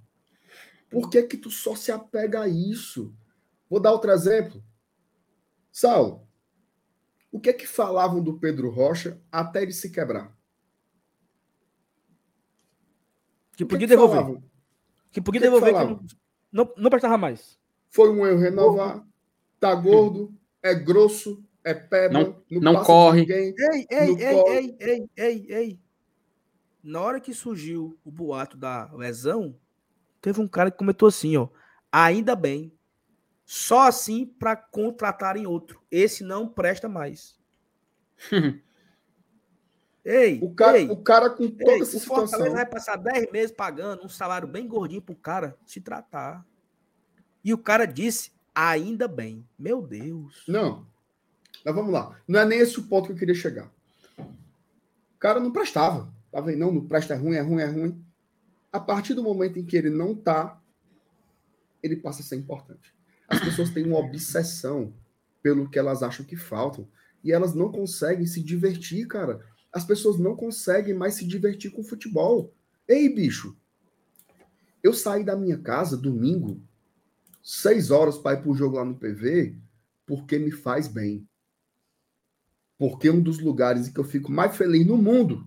Por 0.90 1.08
que 1.08 1.22
que 1.22 1.36
tu 1.36 1.48
só 1.48 1.76
se 1.76 1.92
apega 1.92 2.40
a 2.40 2.48
isso? 2.48 3.14
Vou 3.68 3.78
dar 3.78 3.92
outro 3.92 4.10
exemplo. 4.10 4.60
Saulo, 5.70 6.26
o 7.30 7.38
que 7.38 7.50
é 7.50 7.52
que 7.52 7.68
falavam 7.68 8.20
do 8.20 8.36
Pedro 8.36 8.68
Rocha 8.68 9.22
até 9.30 9.62
ele 9.62 9.72
se 9.72 9.90
quebrar? 9.90 10.39
Que 13.64 13.70
podia 13.70 13.86
que 13.86 13.94
devolver. 13.94 14.20
Falavam? 14.20 14.42
Que 15.12 15.20
podia 15.20 15.40
que 15.40 15.46
devolver 15.46 15.74
que, 15.74 16.06
que 16.06 16.16
não, 16.52 16.72
não 16.76 16.90
prestava 16.90 17.18
mais. 17.18 17.58
Foi 17.90 18.10
um 18.10 18.26
erro 18.26 18.38
renovar. 18.38 19.04
Tá 19.58 19.74
gordo, 19.74 20.34
é 20.62 20.74
grosso, 20.74 21.44
é 21.62 21.74
peba, 21.74 22.14
não, 22.14 22.42
não, 22.50 22.72
não 22.72 22.84
corre. 22.84 23.20
Ninguém, 23.20 23.54
ei, 23.58 23.86
ei, 23.90 24.16
ei, 24.16 24.34
corre. 24.34 24.56
ei, 24.56 24.76
ei, 24.80 25.10
ei, 25.16 25.46
ei. 25.50 25.80
Na 26.82 27.00
hora 27.02 27.20
que 27.20 27.34
surgiu 27.34 27.98
o 28.02 28.10
boato 28.10 28.56
da 28.56 28.90
lesão, 28.94 29.54
Teve 30.20 30.40
um 30.40 30.48
cara 30.48 30.70
que 30.70 30.76
comentou 30.76 31.08
assim, 31.08 31.36
ó. 31.36 31.48
Ainda 31.90 32.36
bem. 32.36 32.72
Só 33.44 33.88
assim 33.88 34.26
para 34.26 34.54
contratarem 34.54 35.46
outro. 35.46 35.82
Esse 35.90 36.22
não 36.22 36.48
presta 36.48 36.88
mais. 36.88 37.38
ei, 40.04 40.40
o 40.42 40.54
cara, 40.54 40.78
ei, 40.78 40.88
o 40.88 40.96
cara 40.96 41.30
com 41.30 41.48
toda 41.48 41.72
ei, 41.72 41.80
essa 41.82 41.96
o 41.96 42.00
situação. 42.00 42.28
Fortaleza 42.28 42.56
vai 42.56 42.66
passar 42.66 42.96
10 42.96 43.30
meses 43.30 43.52
pagando 43.52 44.04
um 44.04 44.08
salário 44.08 44.48
bem 44.48 44.66
gordinho 44.66 45.02
pro 45.02 45.14
cara 45.14 45.56
se 45.64 45.80
tratar. 45.80 46.44
E 47.44 47.52
o 47.54 47.58
cara 47.58 47.86
disse, 47.86 48.32
ainda 48.54 49.08
bem. 49.08 49.46
Meu 49.58 49.80
Deus. 49.82 50.44
Não. 50.46 50.86
Mas 51.64 51.74
vamos 51.74 51.92
lá. 51.92 52.18
Não 52.26 52.40
é 52.40 52.44
nem 52.44 52.58
esse 52.58 52.78
o 52.78 52.82
ponto 52.84 53.06
que 53.06 53.12
eu 53.12 53.16
queria 53.16 53.34
chegar. 53.34 53.70
O 54.18 55.18
cara 55.18 55.40
não 55.40 55.52
prestava. 55.52 56.12
Tá 56.30 56.40
vendo? 56.40 56.58
Não, 56.58 56.72
não 56.72 56.86
presta, 56.86 57.14
é 57.14 57.16
ruim, 57.16 57.34
é 57.34 57.40
ruim, 57.40 57.60
é 57.60 57.66
ruim 57.66 58.04
a 58.72 58.78
partir 58.78 59.14
do 59.14 59.22
momento 59.22 59.58
em 59.58 59.64
que 59.64 59.76
ele 59.76 59.90
não 59.90 60.12
está, 60.12 60.60
ele 61.82 61.96
passa 61.96 62.22
a 62.22 62.24
ser 62.24 62.36
importante. 62.36 62.94
As 63.28 63.40
pessoas 63.40 63.70
têm 63.70 63.84
uma 63.84 63.98
obsessão 63.98 64.92
pelo 65.42 65.68
que 65.68 65.78
elas 65.78 66.02
acham 66.02 66.24
que 66.24 66.36
faltam 66.36 66.88
e 67.22 67.32
elas 67.32 67.54
não 67.54 67.70
conseguem 67.70 68.26
se 68.26 68.42
divertir, 68.42 69.06
cara. 69.06 69.40
As 69.72 69.84
pessoas 69.84 70.18
não 70.18 70.34
conseguem 70.34 70.94
mais 70.94 71.14
se 71.14 71.26
divertir 71.26 71.70
com 71.70 71.82
futebol. 71.82 72.52
Ei, 72.88 73.08
bicho, 73.08 73.56
eu 74.82 74.92
saí 74.92 75.22
da 75.22 75.36
minha 75.36 75.58
casa 75.58 75.96
domingo, 75.96 76.62
seis 77.42 77.90
horas 77.90 78.18
para 78.18 78.38
ir 78.38 78.42
para 78.42 78.50
o 78.50 78.54
jogo 78.54 78.76
lá 78.76 78.84
no 78.84 78.98
PV, 78.98 79.56
porque 80.06 80.38
me 80.38 80.50
faz 80.50 80.88
bem. 80.88 81.28
Porque 82.78 83.10
um 83.10 83.22
dos 83.22 83.38
lugares 83.38 83.88
em 83.88 83.92
que 83.92 84.00
eu 84.00 84.04
fico 84.04 84.32
mais 84.32 84.56
feliz 84.56 84.86
no 84.86 84.96
mundo, 84.96 85.46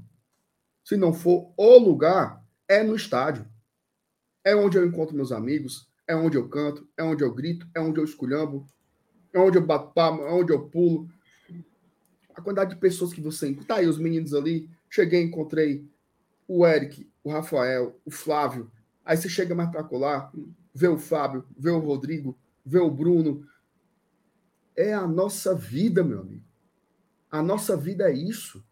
se 0.83 0.95
não 0.95 1.13
for 1.13 1.51
o 1.57 1.77
lugar, 1.77 2.43
é 2.67 2.83
no 2.83 2.95
estádio. 2.95 3.47
É 4.43 4.55
onde 4.55 4.77
eu 4.77 4.85
encontro 4.85 5.15
meus 5.15 5.31
amigos, 5.31 5.89
é 6.07 6.15
onde 6.15 6.37
eu 6.37 6.47
canto, 6.47 6.87
é 6.97 7.03
onde 7.03 7.23
eu 7.23 7.33
grito, 7.33 7.67
é 7.73 7.79
onde 7.79 7.99
eu 7.99 8.03
esculhambo, 8.03 8.67
é 9.33 9.39
onde 9.39 9.57
eu 9.57 9.65
bato 9.65 9.93
palma, 9.93 10.23
é 10.23 10.31
onde 10.31 10.53
eu 10.53 10.69
pulo. 10.69 11.09
A 12.35 12.41
quantidade 12.41 12.73
de 12.73 12.80
pessoas 12.80 13.14
que 13.14 13.22
você 13.22 13.49
encontra. 13.49 13.68
Tá 13.68 13.76
aí 13.76 13.88
os 13.88 13.97
meninos 13.97 14.34
ali. 14.34 14.69
Cheguei, 14.89 15.22
encontrei 15.22 15.88
o 16.47 16.65
Eric, 16.65 17.10
o 17.23 17.31
Rafael, 17.31 17.99
o 18.05 18.11
Flávio. 18.11 18.72
Aí 19.05 19.18
você 19.18 19.30
chega 19.30 19.55
mais 19.55 19.69
para 19.69 19.84
colar, 19.84 20.31
vê 20.73 20.88
o 20.88 20.97
Fábio, 20.97 21.45
vê 21.57 21.69
o 21.69 21.80
Rodrigo, 21.80 22.38
vê 22.65 22.80
o 22.80 22.91
Bruno. 22.91 23.47
É 24.76 24.93
a 24.93 25.07
nossa 25.07 25.55
vida, 25.55 26.03
meu 26.03 26.22
amigo. 26.22 26.43
A 27.30 27.41
nossa 27.41 27.76
vida 27.76 28.10
é 28.10 28.14
isso. 28.14 28.64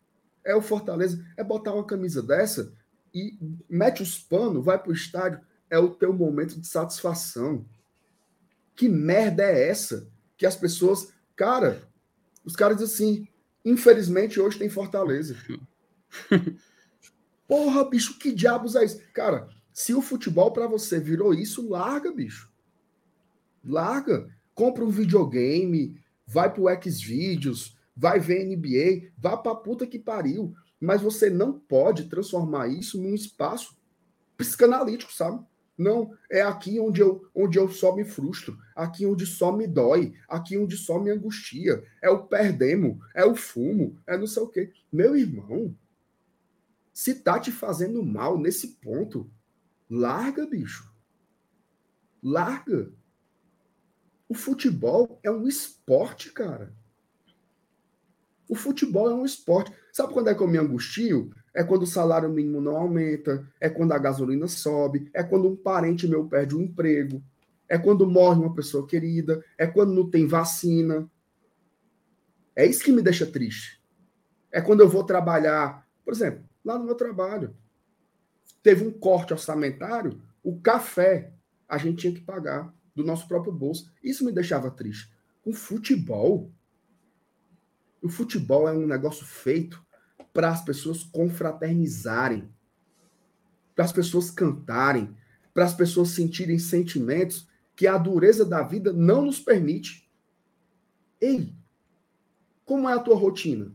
É 0.44 0.56
o 0.56 0.62
Fortaleza. 0.62 1.24
É 1.38 1.44
botar 1.44 1.74
uma 1.74 1.86
camisa 1.86 2.22
dessa 2.22 2.74
e 3.14 3.38
mete 3.70 4.02
os 4.02 4.18
panos, 4.18 4.64
vai 4.64 4.80
para 4.80 4.90
o 4.90 4.94
estádio, 4.94 5.42
é 5.70 5.78
o 5.78 5.90
teu 5.90 6.14
momento 6.14 6.60
de 6.60 6.68
satisfação. 6.68 7.66
Que 8.76 8.88
merda 8.88 9.44
é 9.44 9.70
essa? 9.70 10.10
Que 10.38 10.46
as 10.46 10.56
pessoas. 10.56 11.14
Cara, 11.36 11.88
os 12.44 12.56
caras 12.56 12.78
dizem 12.78 12.94
assim: 12.94 13.28
infelizmente 13.64 14.40
hoje 14.40 14.60
tem 14.60 14.70
Fortaleza. 14.70 15.36
Porra, 17.48 17.90
bicho, 17.90 18.18
que 18.18 18.32
diabos 18.32 18.76
é 18.76 18.86
isso? 18.86 19.02
Cara, 19.14 19.50
se 19.74 19.94
o 19.94 20.02
futebol 20.02 20.52
para 20.52 20.68
você 20.68 21.00
virou 21.00 21.34
isso, 21.34 21.68
larga, 21.68 22.12
bicho. 22.12 22.52
Larga. 23.64 24.30
Compra 24.54 24.84
um 24.84 24.90
videogame, 24.90 26.00
vai 26.26 26.54
pro 26.54 26.66
Xvideos, 26.82 27.78
vai 27.96 28.20
ver 28.20 28.46
NBA, 28.46 29.12
vá 29.18 29.38
pra 29.38 29.56
puta 29.56 29.88
que 29.88 30.00
pariu. 30.00 30.54
Mas 30.80 31.02
você 31.02 31.30
não 31.30 31.54
pode 31.60 32.10
transformar 32.10 32.68
isso 32.68 33.02
num 33.02 33.14
espaço 33.14 33.78
psicanalítico, 34.38 35.14
sabe? 35.14 35.46
Não, 35.82 36.16
é 36.30 36.44
aqui 36.44 36.80
onde 36.80 37.02
eu, 37.02 37.28
onde 37.34 37.58
eu 37.58 37.68
só 37.68 37.96
me 37.96 38.06
frustro, 38.06 38.56
aqui 38.76 39.04
onde 39.04 39.26
só 39.26 39.52
me 39.52 39.66
dói, 39.66 40.14
aqui 40.30 40.56
onde 40.56 40.78
só 40.78 41.00
me 41.00 41.10
angustia. 41.10 41.84
É 42.00 42.08
o 42.08 42.28
perdemo, 42.28 43.02
é 43.16 43.26
o 43.26 43.34
fumo, 43.34 44.00
é 44.06 44.16
não 44.16 44.28
sei 44.28 44.44
o 44.44 44.48
quê. 44.48 44.72
Meu 44.94 45.18
irmão, 45.18 45.76
se 46.94 47.16
tá 47.16 47.40
te 47.40 47.52
fazendo 47.52 48.06
mal 48.06 48.38
nesse 48.38 48.76
ponto, 48.76 49.28
larga, 49.90 50.46
bicho. 50.46 50.94
Larga. 52.22 52.94
O 54.30 54.36
futebol 54.36 55.20
é 55.24 55.32
um 55.32 55.48
esporte, 55.48 56.32
cara. 56.32 56.76
O 58.48 58.54
futebol 58.54 59.10
é 59.10 59.16
um 59.16 59.26
esporte. 59.26 59.74
Sabe 59.92 60.14
quando 60.14 60.30
é 60.30 60.36
que 60.36 60.44
eu 60.44 60.48
me 60.48 60.60
angustio? 60.60 61.34
É 61.54 61.64
quando 61.64 61.84
o 61.84 61.88
salário 61.88 62.30
mínimo 62.30 62.62
não 62.62 62.78
aumenta, 62.78 63.46
é 63.60 63.70
quando 63.70 63.92
a 63.92 63.98
gasolina 63.98 64.48
sobe, 64.48 65.10
é 65.14 65.22
quando 65.24 65.50
um 65.50 65.56
parente 65.56 66.08
meu 66.08 66.26
perde 66.26 66.56
o 66.56 66.62
emprego, 66.62 67.22
é 67.68 67.78
quando 67.78 68.10
morre 68.10 68.40
uma 68.40 68.54
pessoa 68.54 68.88
querida, 68.88 69.44
é 69.58 69.68
quando 69.68 69.94
não 69.94 70.10
tem 70.10 70.28
vacina. 70.28 71.10
É 72.56 72.66
isso 72.66 72.84
que 72.84 72.92
me 72.92 73.02
deixa 73.02 73.26
triste. 73.26 73.82
É 74.52 74.62
quando 74.62 74.82
eu 74.82 74.90
vou 74.90 75.04
trabalhar, 75.04 75.88
por 76.04 76.14
exemplo, 76.14 76.44
lá 76.64 76.78
no 76.78 76.86
meu 76.86 76.96
trabalho, 76.96 77.56
teve 78.62 78.86
um 78.86 78.92
corte 78.92 79.34
orçamentário, 79.34 80.22
o 80.44 80.60
café 80.60 81.34
a 81.68 81.78
gente 81.78 82.02
tinha 82.02 82.14
que 82.14 82.22
pagar 82.22 82.74
do 82.96 83.04
nosso 83.04 83.28
próprio 83.28 83.54
bolso. 83.54 83.92
Isso 84.04 84.26
me 84.26 84.32
deixava 84.32 84.70
triste. 84.70 85.12
O 85.46 85.54
futebol, 85.54 86.52
o 88.02 88.10
futebol 88.10 88.68
é 88.68 88.74
um 88.74 88.86
negócio 88.86 89.26
feito 89.26 89.82
para 90.34 90.50
as 90.50 90.64
pessoas 90.64 91.04
confraternizarem, 91.04 92.50
para 93.76 93.86
as 93.86 93.92
pessoas 93.92 94.30
cantarem, 94.32 95.16
para 95.54 95.66
as 95.66 95.74
pessoas 95.74 96.10
sentirem 96.10 96.58
sentimentos 96.58 97.48
que 97.76 97.88
a 97.88 97.98
dureza 97.98 98.46
da 98.46 98.62
vida 98.62 98.94
não 98.94 99.26
nos 99.26 99.40
permite. 99.40 100.10
Ei, 101.20 101.54
como 102.66 102.88
é 102.88 102.94
a 102.94 103.00
tua 103.00 103.16
rotina? 103.16 103.74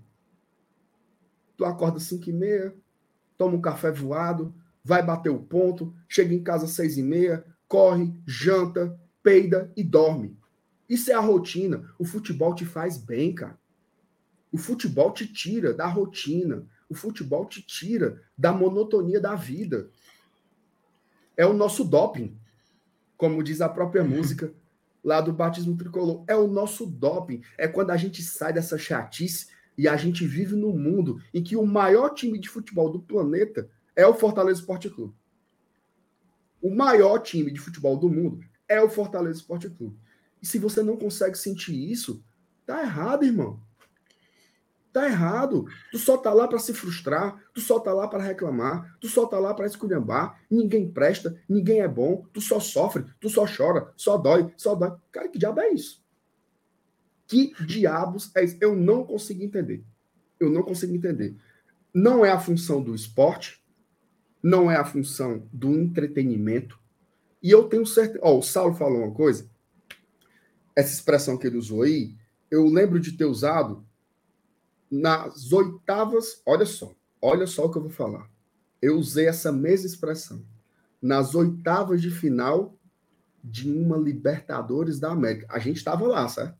Tu 1.57 1.65
acorda 1.65 1.99
5 1.99 2.29
e 2.29 2.33
meia, 2.33 2.77
toma 3.37 3.57
um 3.57 3.61
café 3.61 3.91
voado, 3.91 4.55
vai 4.85 5.03
bater 5.03 5.31
o 5.31 5.43
ponto, 5.43 5.95
chega 6.09 6.35
em 6.35 6.43
casa 6.43 6.67
às 6.67 6.73
6 6.73 6.99
e 6.99 7.03
meia, 7.03 7.45
corre, 7.67 8.15
janta, 8.27 8.99
peida 9.23 9.73
e 9.77 9.83
dorme. 9.83 10.39
Isso 10.89 11.11
é 11.11 11.15
a 11.15 11.21
rotina. 11.21 11.93
O 11.99 12.05
futebol 12.05 12.55
te 12.55 12.65
faz 12.65 12.97
bem, 12.97 13.35
cara. 13.35 13.59
O 14.53 14.59
futebol 14.59 15.13
te 15.13 15.27
tira 15.27 15.73
da 15.73 15.87
rotina. 15.87 16.67
O 16.89 16.95
futebol 16.95 17.47
te 17.47 17.63
tira 17.63 18.23
da 18.37 18.53
monotonia 18.53 19.21
da 19.21 19.35
vida. 19.35 19.91
É 21.37 21.45
o 21.45 21.53
nosso 21.53 21.85
doping, 21.85 22.39
como 23.17 23.43
diz 23.43 23.61
a 23.61 23.69
própria 23.69 24.03
música 24.03 24.53
lá 25.05 25.21
do 25.21 25.33
batismo 25.33 25.77
tricolor. 25.77 26.25
É 26.27 26.35
o 26.35 26.47
nosso 26.47 26.87
doping. 26.87 27.43
É 27.59 27.69
quando 27.69 27.91
a 27.91 27.97
gente 27.97 28.23
sai 28.23 28.53
dessa 28.53 28.79
chatice 28.79 29.49
e 29.77 29.87
a 29.87 29.97
gente 29.97 30.27
vive 30.27 30.57
num 30.57 30.77
mundo 30.77 31.21
em 31.35 31.43
que 31.43 31.57
o 31.57 31.67
maior 31.67 32.11
time 32.11 32.39
de 32.39 32.49
futebol 32.49 32.91
do 32.91 33.01
planeta 33.01 33.69
é 33.95 34.07
o 34.07 34.15
Fortaleza 34.15 34.61
Esporte 34.61 34.89
Clube. 34.89 35.15
O 36.61 36.75
maior 36.75 37.19
time 37.19 37.51
de 37.51 37.61
futebol 37.61 37.97
do 37.97 38.09
mundo 38.09 38.41
é 38.69 38.81
o 38.81 38.89
Fortaleza 38.89 39.39
Esporte 39.39 39.69
Clube. 39.69 39.99
E 40.43 40.47
se 40.47 40.59
você 40.59 40.83
não 40.83 40.97
consegue 40.97 41.37
sentir 41.37 41.75
isso, 41.91 42.25
tá 42.65 42.83
errado, 42.83 43.25
irmão. 43.25 43.61
Tá 44.97 45.05
errado. 45.05 45.67
Tu 45.93 45.99
só 45.99 46.17
tá 46.17 46.33
lá 46.33 46.49
para 46.49 46.59
se 46.59 46.73
frustrar, 46.73 47.39
tu 47.53 47.61
só 47.61 47.79
tá 47.79 47.93
lá 47.93 48.09
para 48.09 48.23
reclamar, 48.23 48.97
tu 48.99 49.09
só 49.09 49.27
tá 49.27 49.39
lá 49.39 49.53
para 49.53 49.67
esculhambar. 49.67 50.41
Ninguém 50.51 50.91
presta, 50.91 51.39
ninguém 51.47 51.83
é 51.83 51.87
bom, 51.87 52.25
tu 52.33 52.41
só 52.41 52.59
sofre, 52.59 53.05
tu 53.21 53.29
só 53.29 53.45
chora, 53.47 53.93
só 53.95 54.17
dói, 54.17 54.51
só 54.57 54.75
dói. 54.75 54.97
Cara, 55.13 55.29
que 55.29 55.39
diabo 55.39 55.61
é 55.61 55.69
isso? 55.69 56.03
Que 57.27 57.53
diabos 57.67 58.35
é 58.35 58.43
isso? 58.43 58.57
Eu 58.59 58.75
não 58.75 59.05
consigo 59.05 59.43
entender. 59.43 59.85
Eu 60.41 60.49
não 60.49 60.63
consigo 60.63 60.97
entender. 60.97 61.37
Não 61.93 62.25
é 62.25 62.31
a 62.31 62.41
função 62.41 62.83
do 62.83 62.95
esporte, 62.95 63.63
não 64.43 64.71
é 64.71 64.77
a 64.77 64.85
função 64.87 65.47
do 65.53 65.79
entretenimento. 65.79 66.81
E 67.43 67.51
eu 67.51 67.65
tenho 67.65 67.85
certeza. 67.85 68.21
Ó, 68.23 68.33
oh, 68.33 68.39
o 68.39 68.43
Saulo 68.43 68.75
falou 68.75 69.03
uma 69.03 69.13
coisa. 69.13 69.47
Essa 70.75 70.95
expressão 70.95 71.37
que 71.37 71.47
ele 71.47 71.59
usou 71.59 71.83
aí, 71.83 72.17
eu 72.51 72.65
lembro 72.65 72.99
de 72.99 73.13
ter 73.13 73.27
usado 73.27 73.86
nas 74.91 75.53
oitavas, 75.53 76.41
olha 76.47 76.67
só, 76.67 76.95
olha 77.21 77.47
só 77.47 77.67
o 77.67 77.71
que 77.71 77.79
eu 77.79 77.83
vou 77.83 77.91
falar. 77.91 78.31
Eu 78.81 78.97
usei 78.97 79.27
essa 79.27 79.51
mesma 79.51 79.87
expressão 79.87 80.45
nas 81.01 81.35
oitavas 81.35 82.01
de 82.01 82.11
final 82.11 82.79
de 83.43 83.71
uma 83.71 83.97
Libertadores 83.97 84.99
da 84.99 85.11
América. 85.11 85.47
A 85.51 85.59
gente 85.59 85.77
estava 85.77 86.07
lá, 86.07 86.29
certo? 86.29 86.59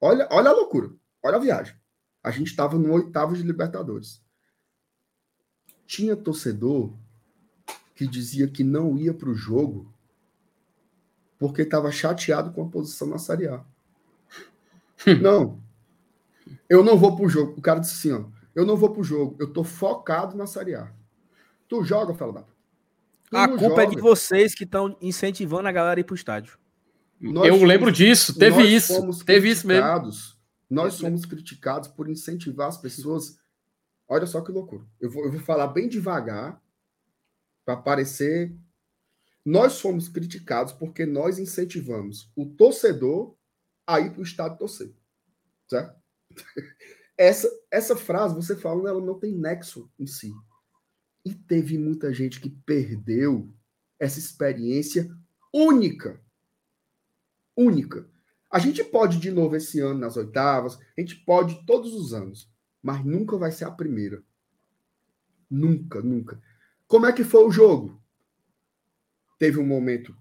Olha, 0.00 0.28
olha 0.30 0.50
a 0.50 0.52
loucura, 0.52 0.90
olha 1.22 1.36
a 1.36 1.40
viagem. 1.40 1.76
A 2.22 2.30
gente 2.30 2.48
estava 2.48 2.78
no 2.78 2.92
oitavo 2.92 3.34
de 3.34 3.42
Libertadores. 3.42 4.22
Tinha 5.86 6.16
torcedor 6.16 6.94
que 7.94 8.06
dizia 8.06 8.48
que 8.48 8.64
não 8.64 8.96
ia 8.96 9.14
para 9.14 9.28
o 9.28 9.34
jogo 9.34 9.92
porque 11.38 11.62
estava 11.62 11.92
chateado 11.92 12.52
com 12.52 12.62
a 12.62 12.68
posição 12.68 13.08
na 13.08 13.18
Série 13.18 13.48
A. 13.48 13.64
não, 15.20 15.62
eu 16.68 16.82
não 16.84 16.96
vou 16.96 17.16
pro 17.16 17.28
jogo. 17.28 17.54
O 17.56 17.62
cara 17.62 17.80
disse 17.80 17.94
assim, 17.94 18.12
ó. 18.12 18.28
Eu 18.54 18.64
não 18.64 18.76
vou 18.76 18.90
pro 18.90 19.02
jogo. 19.02 19.36
Eu 19.40 19.52
tô 19.52 19.64
focado 19.64 20.36
na 20.36 20.46
Série 20.46 20.74
A. 20.74 20.92
Tu 21.68 21.84
joga, 21.84 22.14
fala 22.14 22.32
da. 22.32 22.44
A 23.32 23.48
culpa 23.48 23.64
joga. 23.64 23.82
é 23.82 23.86
de 23.86 24.00
vocês 24.00 24.54
que 24.54 24.64
estão 24.64 24.96
incentivando 25.00 25.68
a 25.68 25.72
galera 25.72 25.98
a 25.98 26.02
ir 26.02 26.04
pro 26.04 26.14
estádio. 26.14 26.56
Nós 27.20 27.46
eu 27.46 27.54
fomos, 27.54 27.68
lembro 27.68 27.90
disso. 27.90 28.38
Teve 28.38 28.62
isso. 28.62 29.24
Teve 29.24 29.50
isso 29.50 29.66
mesmo. 29.66 30.10
Nós 30.70 30.94
somos 30.94 31.24
criticados 31.24 31.88
por 31.88 32.08
incentivar 32.08 32.68
as 32.68 32.76
pessoas. 32.76 33.38
Olha 34.06 34.26
só 34.26 34.40
que 34.40 34.52
loucura. 34.52 34.84
Eu 35.00 35.10
vou, 35.10 35.24
eu 35.24 35.32
vou 35.32 35.40
falar 35.40 35.68
bem 35.68 35.88
devagar 35.88 36.60
para 37.64 37.76
parecer. 37.76 38.54
Nós 39.44 39.80
fomos 39.80 40.08
criticados 40.08 40.72
porque 40.72 41.04
nós 41.04 41.38
incentivamos 41.38 42.30
o 42.36 42.46
torcedor 42.46 43.34
a 43.86 44.00
ir 44.00 44.10
para 44.10 44.20
o 44.20 44.24
estádio 44.24 44.58
torcer. 44.58 44.94
Certo? 45.68 46.03
Essa, 47.16 47.48
essa 47.70 47.96
frase, 47.96 48.34
você 48.34 48.56
falando, 48.56 48.88
ela 48.88 49.00
não 49.00 49.18
tem 49.18 49.32
nexo 49.32 49.88
em 49.98 50.06
si. 50.06 50.32
E 51.24 51.32
teve 51.32 51.78
muita 51.78 52.12
gente 52.12 52.40
que 52.40 52.50
perdeu 52.50 53.54
essa 54.00 54.18
experiência 54.18 55.08
única. 55.52 56.20
Única. 57.56 58.10
A 58.50 58.58
gente 58.58 58.82
pode 58.84 59.18
de 59.18 59.30
novo 59.30 59.56
esse 59.56 59.80
ano 59.80 60.00
nas 60.00 60.16
oitavas, 60.16 60.78
a 60.96 61.00
gente 61.00 61.16
pode 61.24 61.64
todos 61.66 61.94
os 61.94 62.12
anos, 62.12 62.52
mas 62.82 63.04
nunca 63.04 63.36
vai 63.36 63.50
ser 63.50 63.64
a 63.64 63.70
primeira. 63.70 64.22
Nunca, 65.48 66.00
nunca. 66.02 66.42
Como 66.86 67.06
é 67.06 67.12
que 67.12 67.24
foi 67.24 67.44
o 67.44 67.50
jogo? 67.50 68.00
Teve 69.38 69.58
um 69.58 69.66
momento 69.66 70.16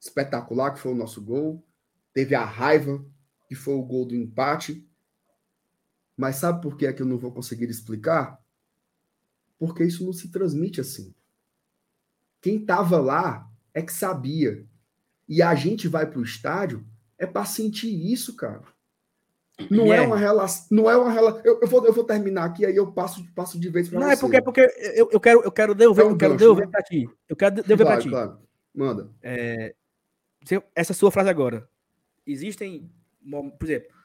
espetacular 0.00 0.72
que 0.72 0.80
foi 0.80 0.92
o 0.92 0.96
nosso 0.96 1.22
gol, 1.22 1.64
teve 2.12 2.34
a 2.34 2.44
raiva 2.44 3.04
que 3.46 3.54
foi 3.54 3.74
o 3.74 3.82
gol 3.82 4.06
do 4.06 4.14
empate, 4.14 4.89
mas 6.20 6.36
sabe 6.36 6.60
por 6.60 6.76
que 6.76 6.86
é 6.86 6.92
que 6.92 7.00
eu 7.00 7.06
não 7.06 7.16
vou 7.16 7.32
conseguir 7.32 7.70
explicar? 7.70 8.38
Porque 9.58 9.82
isso 9.82 10.04
não 10.04 10.12
se 10.12 10.30
transmite 10.30 10.78
assim. 10.78 11.14
Quem 12.42 12.56
estava 12.56 13.00
lá 13.00 13.50
é 13.72 13.80
que 13.80 13.92
sabia. 13.92 14.66
E 15.26 15.40
a 15.40 15.54
gente 15.54 15.88
vai 15.88 16.04
para 16.04 16.18
o 16.18 16.22
estádio 16.22 16.86
é 17.16 17.26
para 17.26 17.46
sentir 17.46 17.90
isso, 18.12 18.36
cara. 18.36 18.62
Não 19.70 19.84
yeah. 19.86 20.04
é 20.04 20.06
uma 20.06 20.16
relação. 20.16 20.66
Não 20.70 20.90
é 20.90 20.96
uma 20.96 21.10
relação. 21.10 21.40
Eu, 21.42 21.58
eu, 21.60 21.68
vou, 21.68 21.86
eu 21.86 21.92
vou 21.92 22.04
terminar 22.04 22.44
aqui, 22.44 22.66
aí 22.66 22.76
eu 22.76 22.92
passo, 22.92 23.24
passo 23.34 23.58
de 23.58 23.70
vez 23.70 23.88
para 23.88 23.98
você. 23.98 24.04
Não, 24.04 24.12
é 24.12 24.16
porque, 24.16 24.36
é 24.36 24.40
porque 24.42 24.60
eu, 24.94 25.08
eu 25.10 25.20
quero, 25.20 25.42
eu 25.42 25.52
quero 25.52 25.74
devolver, 25.74 26.04
é 26.04 26.08
um 26.08 26.12
eu 26.12 26.18
quero 26.18 26.36
devolver 26.36 26.66
né? 26.66 26.70
para 26.70 26.82
ti. 26.82 27.08
Eu 27.28 27.36
quero 27.36 27.54
devolver 27.54 27.86
para 27.86 27.98
ti. 27.98 28.08
Claro. 28.10 28.38
Manda. 28.74 29.10
É, 29.22 29.74
essa 30.74 30.92
sua 30.92 31.10
frase 31.10 31.30
agora. 31.30 31.66
Existem, 32.26 32.90
por 33.58 33.64
exemplo, 33.64 33.99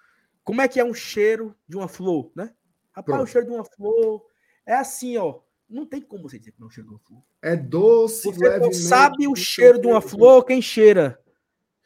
como 0.45 0.61
é 0.61 0.67
que 0.67 0.79
é 0.79 0.85
um 0.85 0.93
cheiro 0.93 1.55
de 1.67 1.75
uma 1.75 1.87
flor, 1.87 2.31
né? 2.35 2.53
Rapaz, 2.91 3.17
Pronto. 3.17 3.23
o 3.23 3.27
cheiro 3.27 3.47
de 3.47 3.53
uma 3.53 3.65
flor 3.65 4.23
é 4.65 4.75
assim, 4.75 5.17
ó. 5.17 5.39
Não 5.67 5.87
tem 5.87 5.99
como 5.99 6.29
você 6.29 6.37
dizer 6.37 6.51
que 6.51 6.61
não 6.61 6.67
é 6.67 6.71
cheiro 6.71 6.87
de 6.87 6.93
uma 6.93 6.99
flor. 6.99 7.23
É 7.41 7.55
doce, 7.55 8.31
Você 8.31 8.59
não 8.59 8.71
sabe 8.71 9.27
o 9.27 9.35
cheiro 9.35 9.81
de 9.81 9.87
uma 9.87 9.99
flor 9.99 10.45
quem 10.45 10.61
cheira. 10.61 11.19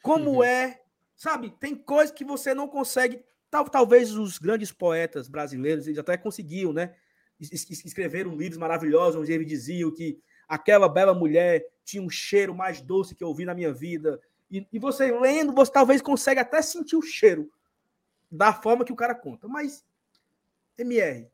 Como 0.02 0.36
uhum. 0.36 0.44
é, 0.44 0.78
sabe? 1.16 1.50
Tem 1.58 1.74
coisas 1.74 2.14
que 2.14 2.22
você 2.22 2.52
não 2.52 2.68
consegue. 2.68 3.24
Tal, 3.50 3.64
talvez 3.64 4.14
os 4.14 4.36
grandes 4.36 4.70
poetas 4.70 5.26
brasileiros 5.26 5.86
eles 5.86 5.98
até 5.98 6.18
conseguiam, 6.18 6.74
né? 6.74 6.94
Escreveram 7.40 8.36
livros 8.36 8.58
maravilhosos 8.58 9.18
onde 9.18 9.32
eles 9.32 9.46
diziam 9.46 9.90
que 9.90 10.20
aquela 10.46 10.86
bela 10.86 11.14
mulher 11.14 11.66
tinha 11.82 12.02
um 12.02 12.10
cheiro 12.10 12.54
mais 12.54 12.82
doce 12.82 13.14
que 13.14 13.24
eu 13.24 13.34
vi 13.34 13.46
na 13.46 13.54
minha 13.54 13.72
vida. 13.72 14.20
E, 14.50 14.68
e 14.70 14.78
você 14.78 15.10
lendo, 15.18 15.54
você 15.54 15.72
talvez 15.72 16.02
consegue 16.02 16.40
até 16.40 16.60
sentir 16.60 16.96
o 16.96 17.02
cheiro 17.02 17.50
da 18.30 18.52
forma 18.52 18.84
que 18.84 18.92
o 18.92 18.96
cara 18.96 19.14
conta. 19.14 19.48
Mas, 19.48 19.84
MR, 20.78 21.28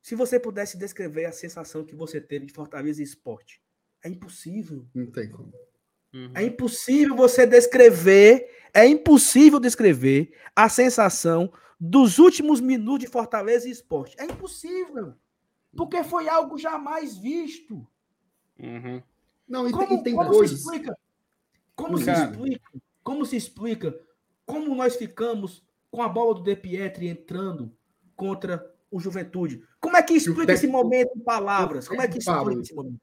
se 0.00 0.14
você 0.14 0.40
pudesse 0.40 0.76
descrever 0.76 1.26
a 1.26 1.32
sensação 1.32 1.84
que 1.84 1.94
você 1.94 2.20
teve 2.20 2.46
de 2.46 2.52
Fortaleza 2.52 3.02
Esporte, 3.02 3.62
é 4.02 4.08
impossível. 4.08 4.84
Não 4.94 5.06
tem 5.06 5.30
como. 5.30 5.52
Uhum. 6.12 6.32
É 6.34 6.42
impossível 6.42 7.14
você 7.14 7.46
descrever, 7.46 8.48
é 8.74 8.86
impossível 8.86 9.60
descrever 9.60 10.36
a 10.54 10.68
sensação 10.68 11.52
dos 11.78 12.18
últimos 12.18 12.60
minutos 12.60 13.00
de 13.00 13.06
Fortaleza 13.06 13.68
Esporte. 13.68 14.16
É 14.18 14.24
impossível. 14.24 15.14
Porque 15.74 16.04
foi 16.04 16.28
algo 16.28 16.58
jamais 16.58 17.16
visto. 17.16 17.86
Uhum. 18.58 19.02
Não, 19.48 19.68
e 19.68 19.72
como, 19.72 19.88
tem, 19.88 19.98
e 19.98 20.02
tem 20.02 20.14
como 20.14 20.30
coisas. 20.30 20.58
Se 20.58 20.64
explica, 20.64 20.98
como 21.74 21.98
se 21.98 22.10
explica? 22.10 22.60
Como 23.02 23.26
se 23.26 23.36
explica 23.36 24.00
como 24.44 24.74
nós 24.74 24.96
ficamos 24.96 25.64
com 25.92 26.02
a 26.02 26.08
bola 26.08 26.34
do 26.34 26.42
De 26.42 26.56
Pietri 26.56 27.06
entrando 27.06 27.70
contra 28.16 28.68
o 28.90 28.98
Juventude. 28.98 29.62
Como 29.78 29.96
é 29.96 30.02
que 30.02 30.14
explica 30.14 30.40
tempo- 30.46 30.52
esse 30.52 30.66
momento 30.66 31.10
em 31.14 31.20
palavras? 31.20 31.86
Como 31.86 32.00
é 32.00 32.08
que 32.08 32.18
explica 32.18 32.60
esse 32.62 32.74
momento? 32.74 33.00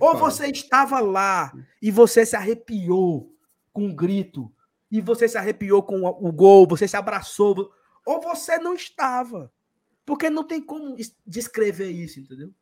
Ou 0.00 0.16
você 0.16 0.46
estava 0.46 1.00
lá 1.00 1.52
e 1.82 1.90
você 1.90 2.24
se 2.24 2.36
arrepiou 2.36 3.34
com 3.72 3.86
um 3.86 3.94
grito, 3.94 4.50
e 4.90 5.00
você 5.00 5.28
se 5.28 5.36
arrepiou 5.36 5.82
com 5.82 6.02
o 6.06 6.32
gol, 6.32 6.66
você 6.66 6.86
se 6.86 6.96
abraçou, 6.96 7.70
ou 8.06 8.20
você 8.22 8.56
não 8.58 8.72
estava. 8.74 9.52
Porque 10.04 10.30
não 10.30 10.44
tem 10.44 10.62
como 10.62 10.96
es- 10.96 11.14
descrever 11.26 11.90
isso, 11.90 12.20
entendeu? 12.20 12.54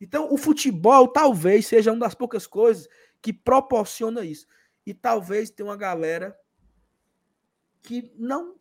Então, 0.00 0.32
o 0.32 0.36
futebol 0.38 1.08
talvez 1.08 1.66
seja 1.66 1.90
uma 1.90 1.98
das 2.00 2.14
poucas 2.14 2.46
coisas 2.46 2.88
que 3.20 3.32
proporciona 3.32 4.24
isso. 4.24 4.46
E 4.86 4.94
talvez 4.94 5.50
tenha 5.50 5.68
uma 5.68 5.76
galera 5.76 6.38
que 7.82 8.12
não 8.16 8.54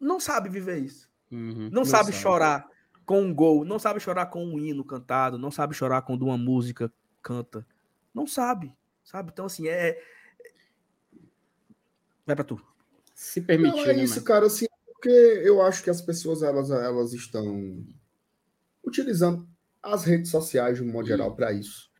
não 0.00 0.18
sabe 0.18 0.48
viver 0.48 0.78
isso. 0.78 1.10
Uhum. 1.30 1.68
Não, 1.70 1.84
sabe, 1.84 2.12
chorar 2.12 2.66
com 3.04 3.22
um 3.22 3.34
gol, 3.34 3.64
não 3.64 3.78
sabe 3.78 4.00
chorar 4.00 4.26
com 4.26 4.44
um 4.44 4.58
hino 4.58 4.84
cantado, 4.84 5.38
não 5.38 5.50
sabe 5.50 5.74
chorar 5.74 6.02
quando 6.02 6.22
uma 6.22 6.38
música 6.38 6.92
canta. 7.22 7.66
Não 8.14 8.26
sabe, 8.26 8.74
sabe? 9.04 9.30
Então, 9.32 9.46
assim, 9.46 9.68
é. 9.68 10.02
Vai 12.26 12.34
pra 12.34 12.44
tu. 12.44 12.60
Se 13.14 13.40
permitir, 13.40 13.76
Não, 13.76 13.84
é 13.84 13.94
né, 13.94 14.04
isso, 14.04 14.14
mano? 14.14 14.26
cara, 14.26 14.46
assim, 14.46 14.66
porque 14.86 15.08
eu 15.08 15.62
acho 15.62 15.82
que 15.82 15.90
as 15.90 16.00
pessoas, 16.00 16.42
elas, 16.42 16.70
elas 16.70 17.12
estão 17.12 17.84
utilizando 18.84 19.48
as 19.82 20.04
redes 20.04 20.30
sociais, 20.30 20.78
de 20.78 20.84
um 20.84 20.90
modo 20.90 21.08
geral, 21.08 21.34
para 21.34 21.52
isso, 21.52 21.90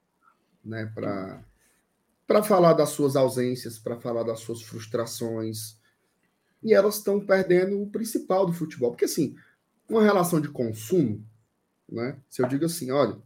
né, 0.64 0.86
para 0.94 1.44
para 2.26 2.44
falar 2.44 2.74
das 2.74 2.90
suas 2.90 3.16
ausências, 3.16 3.76
para 3.76 3.98
falar 3.98 4.22
das 4.22 4.38
suas 4.38 4.62
frustrações, 4.62 5.79
e 6.62 6.74
elas 6.74 6.96
estão 6.96 7.20
perdendo 7.24 7.80
o 7.80 7.90
principal 7.90 8.46
do 8.46 8.52
futebol, 8.52 8.90
porque, 8.90 9.04
assim, 9.06 9.34
uma 9.88 10.02
relação 10.02 10.40
de 10.40 10.48
consumo, 10.48 11.24
né, 11.88 12.18
se 12.28 12.42
eu 12.42 12.48
digo 12.48 12.64
assim, 12.66 12.90
olha, 12.90 13.18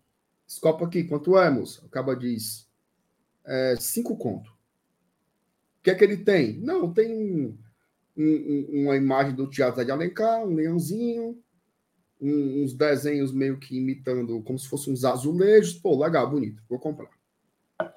esse 0.48 0.60
copo 0.60 0.84
aqui, 0.84 1.04
quanto 1.04 1.38
é, 1.38 1.50
moça? 1.50 1.84
Acaba 1.86 2.16
diz, 2.16 2.68
é, 3.44 3.76
cinco 3.78 4.16
conto. 4.16 4.50
O 4.50 5.82
que 5.84 5.90
é 5.90 5.94
que 5.94 6.04
ele 6.04 6.16
tem? 6.18 6.58
Não, 6.60 6.92
tem 6.92 7.12
um, 7.12 7.58
um- 8.16 8.82
uma 8.84 8.96
imagem 8.96 9.34
do 9.34 9.48
Teatro 9.48 9.84
de 9.84 9.90
Alencar, 9.90 10.44
um 10.44 10.54
leãozinho, 10.54 11.38
um- 12.20 12.62
uns 12.64 12.74
desenhos 12.74 13.32
meio 13.32 13.58
que 13.58 13.76
imitando, 13.76 14.42
como 14.42 14.58
se 14.58 14.68
fossem 14.68 14.92
uns 14.92 15.04
azulejos. 15.04 15.74
Pô, 15.74 15.98
legal, 16.02 16.30
bonito, 16.30 16.62
vou 16.68 16.78
comprar. 16.78 17.10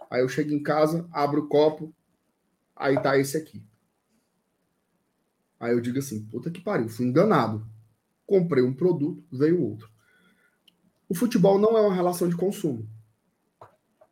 Aí 0.09 0.21
eu 0.21 0.29
chego 0.29 0.51
em 0.53 0.61
casa, 0.63 1.07
abro 1.11 1.43
o 1.43 1.47
copo, 1.47 1.93
aí 2.75 3.01
tá 3.01 3.17
esse 3.17 3.37
aqui. 3.37 3.63
Aí 5.59 5.73
eu 5.73 5.81
digo 5.81 5.97
assim, 5.99 6.25
puta 6.25 6.51
que 6.51 6.61
pariu, 6.61 6.89
fui 6.89 7.05
enganado. 7.05 7.67
Comprei 8.25 8.63
um 8.63 8.73
produto, 8.73 9.23
veio 9.31 9.61
outro. 9.61 9.89
O 11.09 11.15
futebol 11.15 11.57
não 11.57 11.77
é 11.77 11.81
uma 11.81 11.95
relação 11.95 12.27
de 12.27 12.35
consumo. 12.35 12.87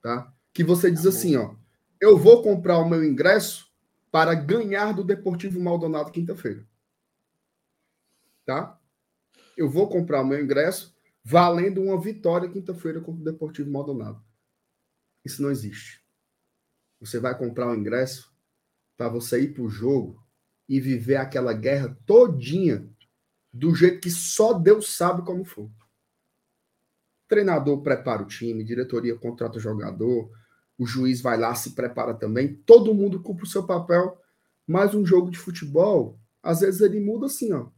Tá? 0.02 0.34
Que 0.54 0.64
você 0.64 0.90
diz 0.90 1.06
assim, 1.06 1.36
ó, 1.36 1.56
eu 2.00 2.18
vou 2.18 2.42
comprar 2.42 2.78
o 2.80 2.90
meu 2.90 3.04
ingresso 3.04 3.72
para 4.12 4.34
ganhar 4.34 4.94
do 4.94 5.04
Deportivo 5.04 5.60
Maldonado 5.60 6.12
quinta-feira. 6.12 6.66
Tá? 8.46 8.80
Eu 9.58 9.70
vou 9.70 9.90
comprar 9.90 10.22
o 10.22 10.26
meu 10.26 10.42
ingresso 10.42 10.96
valendo 11.24 11.82
uma 11.82 12.00
vitória 12.00 12.50
quinta-feira 12.50 13.02
contra 13.02 13.22
o 13.22 13.26
Deportivo 13.26 13.72
Maldonado. 13.72 14.24
Isso 15.24 15.42
não 15.42 15.52
existe. 15.52 16.04
Você 17.00 17.20
vai 17.20 17.38
comprar 17.38 17.68
o 17.68 17.76
ingresso 17.76 18.34
para 18.96 19.10
você 19.10 19.42
ir 19.42 19.54
para 19.54 19.64
o 19.64 19.70
jogo 19.70 20.25
e 20.68 20.80
viver 20.80 21.18
aquela 21.18 21.54
guerra 21.54 21.98
todinha 22.06 22.90
do 23.54 23.74
jeito 23.74 24.02
que 24.02 24.12
só 24.12 24.54
Deus 24.54 24.96
sabe 24.96 25.24
como 25.24 25.46
for. 25.46 25.70
Treinador 27.28 27.82
prepara 27.82 28.22
o 28.22 28.28
time, 28.28 28.64
diretoria 28.64 29.16
contrata 29.18 29.58
o 29.58 29.62
jogador, 29.62 30.30
o 30.78 30.86
juiz 30.86 31.22
vai 31.22 31.38
lá, 31.38 31.56
se 31.56 31.72
prepara 31.72 32.14
também, 32.14 32.54
todo 32.54 32.94
mundo 32.94 33.22
cumpre 33.22 33.46
o 33.46 33.50
seu 33.50 33.66
papel, 33.66 34.20
mas 34.68 34.94
um 34.94 35.06
jogo 35.06 35.32
de 35.32 35.38
futebol, 35.38 36.20
às 36.44 36.60
vezes 36.60 36.82
ele 36.82 37.00
muda 37.00 37.28
assim, 37.28 37.54
ó. 37.54 37.70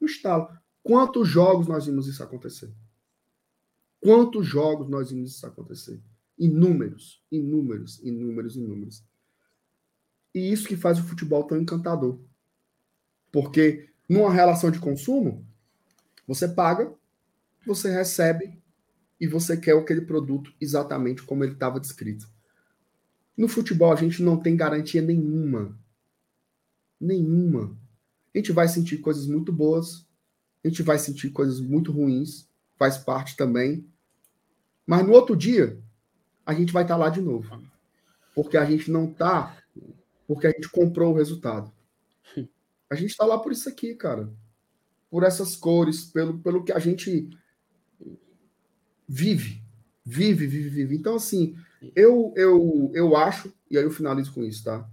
No 0.00 0.06
estalo. 0.06 0.48
Quantos 0.82 1.28
jogos 1.28 1.68
nós 1.68 1.86
vimos 1.86 2.06
isso 2.06 2.22
acontecer? 2.22 2.72
Quantos 4.00 4.46
jogos 4.46 4.88
nós 4.88 5.10
vimos 5.10 5.36
isso 5.36 5.46
acontecer? 5.46 6.02
Inúmeros, 6.38 7.22
inúmeros, 7.30 8.00
inúmeros, 8.02 8.56
inúmeros. 8.56 9.04
E 10.34 10.52
isso 10.52 10.68
que 10.68 10.76
faz 10.76 10.98
o 10.98 11.04
futebol 11.04 11.44
tão 11.44 11.60
encantador. 11.60 12.20
Porque 13.32 13.88
numa 14.08 14.32
relação 14.32 14.70
de 14.70 14.78
consumo, 14.78 15.46
você 16.26 16.48
paga, 16.48 16.92
você 17.66 17.90
recebe 17.90 18.60
e 19.20 19.26
você 19.26 19.56
quer 19.56 19.76
aquele 19.76 20.00
produto 20.00 20.52
exatamente 20.60 21.22
como 21.22 21.44
ele 21.44 21.52
estava 21.52 21.80
descrito. 21.80 22.28
No 23.36 23.48
futebol, 23.48 23.92
a 23.92 23.96
gente 23.96 24.22
não 24.22 24.36
tem 24.36 24.56
garantia 24.56 25.02
nenhuma. 25.02 25.78
Nenhuma. 27.00 27.76
A 28.34 28.38
gente 28.38 28.52
vai 28.52 28.68
sentir 28.68 28.98
coisas 28.98 29.26
muito 29.26 29.52
boas, 29.52 30.06
a 30.62 30.68
gente 30.68 30.82
vai 30.82 30.98
sentir 30.98 31.30
coisas 31.30 31.60
muito 31.60 31.90
ruins, 31.90 32.48
faz 32.78 32.98
parte 32.98 33.36
também. 33.36 33.86
Mas 34.86 35.06
no 35.06 35.12
outro 35.12 35.36
dia, 35.36 35.78
a 36.44 36.54
gente 36.54 36.72
vai 36.72 36.82
estar 36.82 36.96
lá 36.96 37.08
de 37.08 37.20
novo. 37.20 37.62
Porque 38.34 38.56
a 38.56 38.64
gente 38.64 38.90
não 38.90 39.12
tá, 39.12 39.56
porque 40.30 40.46
a 40.46 40.50
gente 40.50 40.68
comprou 40.68 41.12
o 41.12 41.16
resultado. 41.16 41.72
A 42.88 42.94
gente 42.94 43.10
está 43.10 43.26
lá 43.26 43.36
por 43.36 43.50
isso 43.50 43.68
aqui, 43.68 43.96
cara. 43.96 44.32
Por 45.10 45.24
essas 45.24 45.56
cores, 45.56 46.04
pelo, 46.04 46.38
pelo 46.38 46.62
que 46.62 46.70
a 46.70 46.78
gente 46.78 47.28
vive. 49.08 49.60
Vive, 50.04 50.46
vive, 50.46 50.68
vive. 50.68 50.94
Então, 50.96 51.16
assim, 51.16 51.56
eu, 51.96 52.32
eu, 52.36 52.92
eu 52.94 53.16
acho, 53.16 53.52
e 53.68 53.76
aí 53.76 53.82
eu 53.82 53.90
finalizo 53.90 54.32
com 54.32 54.44
isso, 54.44 54.62
tá? 54.62 54.88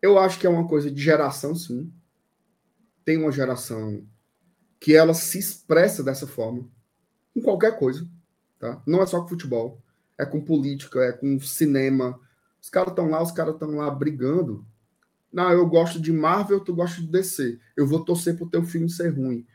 Eu 0.00 0.20
acho 0.20 0.38
que 0.38 0.46
é 0.46 0.50
uma 0.50 0.68
coisa 0.68 0.88
de 0.88 1.02
geração, 1.02 1.56
sim. 1.56 1.92
Tem 3.04 3.16
uma 3.16 3.32
geração 3.32 4.06
que 4.78 4.94
ela 4.94 5.14
se 5.14 5.36
expressa 5.36 6.00
dessa 6.00 6.28
forma 6.28 6.70
em 7.34 7.42
qualquer 7.42 7.76
coisa, 7.76 8.08
tá? 8.60 8.80
Não 8.86 9.02
é 9.02 9.06
só 9.06 9.20
com 9.20 9.26
futebol, 9.30 9.82
é 10.16 10.24
com 10.24 10.40
política, 10.40 11.00
é 11.00 11.10
com 11.10 11.40
cinema. 11.40 12.20
Os 12.64 12.70
caras 12.70 12.92
estão 12.92 13.10
lá, 13.10 13.22
os 13.22 13.30
caras 13.30 13.52
estão 13.52 13.72
lá 13.72 13.90
brigando. 13.90 14.66
Não, 15.30 15.52
eu 15.52 15.68
gosto 15.68 16.00
de 16.00 16.10
Marvel, 16.10 16.64
tu 16.64 16.74
gosta 16.74 16.98
de 16.98 17.06
DC. 17.08 17.60
Eu 17.76 17.86
vou 17.86 18.02
torcer 18.02 18.38
pro 18.38 18.48
teu 18.48 18.64
filme 18.64 18.88
ser 18.88 19.10
ruim. 19.10 19.46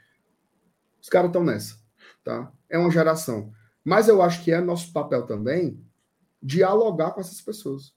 Os 1.02 1.10
caras 1.10 1.30
estão 1.30 1.44
nessa, 1.44 1.80
tá? 2.24 2.54
É 2.70 2.78
uma 2.78 2.92
geração. 2.92 3.52
Mas 3.84 4.08
eu 4.08 4.22
acho 4.22 4.44
que 4.44 4.52
é 4.52 4.62
nosso 4.62 4.94
papel 4.94 5.26
também 5.26 5.84
dialogar 6.40 7.10
com 7.10 7.20
essas 7.20 7.42
pessoas. 7.42 7.96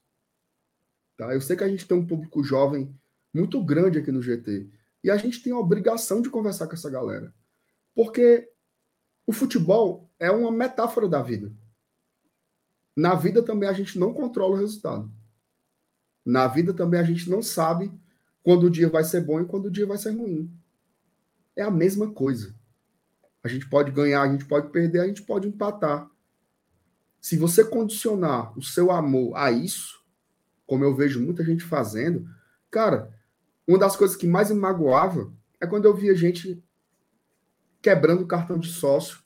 Tá? 1.15 1.31
Eu 1.31 1.41
sei 1.41 1.55
que 1.55 1.63
a 1.63 1.69
gente 1.69 1.87
tem 1.87 1.95
um 1.95 2.07
público 2.07 2.43
jovem 2.43 2.91
muito 3.31 3.63
grande 3.63 3.99
aqui 3.99 4.11
no 4.11 4.19
GT. 4.19 4.67
E 5.03 5.11
a 5.11 5.17
gente 5.17 5.43
tem 5.43 5.53
a 5.53 5.59
obrigação 5.59 6.23
de 6.23 6.29
conversar 6.31 6.65
com 6.65 6.73
essa 6.73 6.89
galera. 6.89 7.31
Porque 7.93 8.49
o 9.27 9.31
futebol 9.31 10.09
é 10.17 10.31
uma 10.31 10.51
metáfora 10.51 11.07
da 11.07 11.21
vida. 11.21 11.53
Na 12.95 13.15
vida 13.15 13.41
também 13.41 13.67
a 13.67 13.73
gente 13.73 13.97
não 13.97 14.13
controla 14.13 14.55
o 14.55 14.59
resultado. 14.59 15.11
Na 16.25 16.47
vida 16.47 16.73
também 16.73 16.99
a 16.99 17.03
gente 17.03 17.29
não 17.29 17.41
sabe 17.41 17.91
quando 18.43 18.65
o 18.65 18.69
dia 18.69 18.89
vai 18.89 19.03
ser 19.03 19.21
bom 19.21 19.41
e 19.41 19.45
quando 19.45 19.65
o 19.65 19.71
dia 19.71 19.85
vai 19.85 19.97
ser 19.97 20.11
ruim. 20.11 20.51
É 21.55 21.63
a 21.63 21.71
mesma 21.71 22.11
coisa. 22.11 22.55
A 23.43 23.47
gente 23.47 23.67
pode 23.67 23.91
ganhar, 23.91 24.21
a 24.21 24.31
gente 24.31 24.45
pode 24.45 24.69
perder, 24.69 24.99
a 24.99 25.07
gente 25.07 25.23
pode 25.23 25.47
empatar. 25.47 26.09
Se 27.19 27.37
você 27.37 27.63
condicionar 27.63 28.57
o 28.57 28.61
seu 28.61 28.91
amor 28.91 29.35
a 29.35 29.51
isso, 29.51 30.03
como 30.65 30.83
eu 30.83 30.95
vejo 30.95 31.21
muita 31.21 31.43
gente 31.43 31.63
fazendo, 31.63 32.27
cara, 32.69 33.13
uma 33.67 33.77
das 33.77 33.95
coisas 33.95 34.15
que 34.15 34.27
mais 34.27 34.49
me 34.49 34.59
magoava 34.59 35.31
é 35.59 35.67
quando 35.67 35.85
eu 35.85 35.95
via 35.95 36.15
gente 36.15 36.63
quebrando 37.81 38.23
o 38.23 38.27
cartão 38.27 38.57
de 38.57 38.69
sócio 38.69 39.19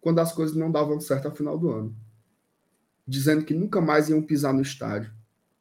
quando 0.00 0.18
as 0.18 0.32
coisas 0.32 0.56
não 0.56 0.70
davam 0.70 1.00
certo 1.00 1.26
ao 1.26 1.34
final 1.34 1.56
do 1.56 1.70
ano. 1.70 1.96
Dizendo 3.06 3.44
que 3.44 3.54
nunca 3.54 3.80
mais 3.80 4.08
iam 4.08 4.22
pisar 4.22 4.52
no 4.52 4.62
estádio. 4.62 5.12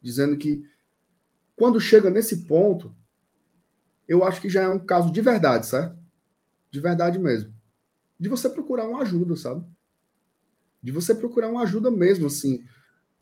Dizendo 0.02 0.38
que 0.38 0.64
quando 1.56 1.80
chega 1.80 2.10
nesse 2.10 2.46
ponto, 2.46 2.96
eu 4.08 4.24
acho 4.24 4.42
que 4.42 4.50
já 4.50 4.64
é 4.64 4.68
um 4.68 4.80
caso 4.80 5.12
de 5.12 5.22
verdade, 5.22 5.68
certo? 5.68 5.98
De 6.72 6.80
verdade 6.80 7.20
mesmo. 7.20 7.54
De 8.20 8.28
você 8.28 8.50
procurar 8.50 8.88
uma 8.88 9.02
ajuda, 9.02 9.36
sabe? 9.36 9.66
De 10.82 10.92
você 10.92 11.14
procurar 11.14 11.50
uma 11.50 11.62
ajuda 11.62 11.92
mesmo, 11.92 12.28
assim. 12.28 12.64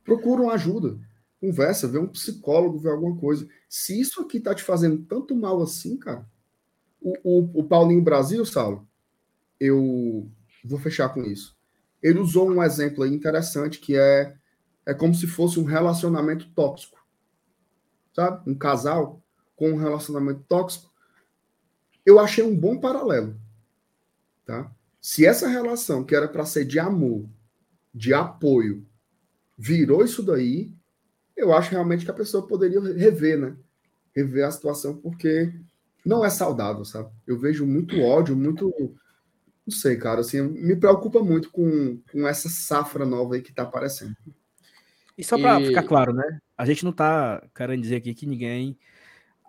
Procura 0.04 0.42
uma 0.42 0.54
ajuda. 0.54 0.98
Conversa, 1.42 1.88
vê 1.88 2.00
um 2.00 2.08
psicólogo, 2.08 2.80
vê 2.80 2.90
alguma 2.90 3.18
coisa. 3.18 3.48
Se 3.68 4.00
isso 4.00 4.22
aqui 4.22 4.40
tá 4.40 4.56
te 4.56 4.64
fazendo 4.64 5.04
tanto 5.04 5.36
mal 5.36 5.62
assim, 5.62 5.98
cara. 5.98 6.26
O, 7.02 7.14
o, 7.24 7.60
o 7.60 7.64
Paulinho 7.64 8.02
Brasil, 8.02 8.46
Saulo, 8.46 8.88
eu 9.60 10.32
vou 10.64 10.80
fechar 10.80 11.10
com 11.10 11.24
isso. 11.24 11.59
Ele 12.02 12.20
usou 12.20 12.50
um 12.50 12.64
exemplo 12.64 13.04
aí 13.04 13.14
interessante 13.14 13.80
que 13.80 13.96
é, 13.96 14.36
é 14.86 14.94
como 14.94 15.14
se 15.14 15.28
fosse 15.28 15.60
um 15.60 15.64
relacionamento 15.64 16.50
tóxico. 16.52 16.98
Sabe? 18.14 18.50
Um 18.50 18.56
casal 18.56 19.22
com 19.56 19.72
um 19.72 19.78
relacionamento 19.78 20.44
tóxico. 20.48 20.90
eu 22.06 22.20
achei 22.20 22.44
um 22.44 22.56
bom 22.56 22.80
paralelo. 22.80 23.40
Tá? 24.46 24.72
Se 25.02 25.26
essa 25.26 25.48
relação, 25.48 26.04
que 26.04 26.16
era 26.16 26.28
para 26.28 26.46
ser 26.46 26.66
de 26.66 26.80
amor, 26.80 27.30
de 27.94 28.14
apoio, 28.14 28.86
virou 29.58 30.04
isso 30.04 30.24
daí, 30.24 30.72
eu 31.36 31.54
acho 31.54 31.72
realmente 31.72 32.06
que 32.06 32.12
a 32.12 32.16
pessoa 32.16 32.48
poderia 32.48 32.82
rever, 32.82 33.38
né? 33.38 33.56
Rever 34.16 34.46
a 34.46 34.52
situação, 34.52 34.98
porque 34.98 35.54
não 36.06 36.24
é 36.24 36.30
saudável, 36.30 36.84
sabe? 36.84 37.10
Eu 37.26 37.38
vejo 37.38 37.66
muito 37.66 38.00
ódio, 38.02 38.36
muito. 38.36 38.74
Não 39.70 39.76
sei, 39.76 39.98
cara, 39.98 40.22
assim, 40.22 40.42
me 40.42 40.76
preocupa 40.76 41.22
muito 41.22 41.52
com, 41.52 42.02
com 42.12 42.28
essa 42.28 42.50
safra 42.50 43.06
nova 43.06 43.36
aí 43.36 43.42
que 43.44 43.54
tá 43.54 43.62
aparecendo. 43.62 44.16
E 45.16 45.24
só 45.24 45.38
para 45.38 45.62
e... 45.62 45.68
ficar 45.68 45.84
claro, 45.84 46.12
né? 46.12 46.40
A 46.58 46.66
gente 46.66 46.84
não 46.84 46.92
tá 46.92 47.48
querendo 47.54 47.84
dizer 47.84 47.98
aqui 47.98 48.16
que 48.16 48.26
ninguém, 48.26 48.80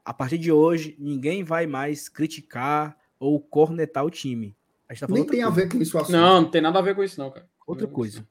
a 0.05 0.13
partir 0.13 0.37
de 0.37 0.53
hoje, 0.53 0.95
ninguém 0.99 1.43
vai 1.43 1.67
mais 1.67 2.07
criticar 2.07 2.95
ou 3.19 3.41
cornetar 3.41 4.05
o 4.05 4.11
time. 4.11 4.55
A 4.87 4.93
gente 4.93 5.01
tá 5.01 5.07
Nem 5.09 5.25
tem 5.25 5.41
coisa. 5.41 5.47
a 5.47 5.51
ver 5.51 5.71
com 5.71 5.79
isso. 5.81 5.97
Assunto. 5.97 6.13
Não, 6.13 6.43
não 6.43 6.51
tem 6.51 6.61
nada 6.61 6.79
a 6.79 6.83
ver 6.83 6.95
com 6.95 7.03
isso, 7.03 7.19
não, 7.19 7.31
cara. 7.31 7.49
Outra 7.67 7.87
coisa. 7.87 8.29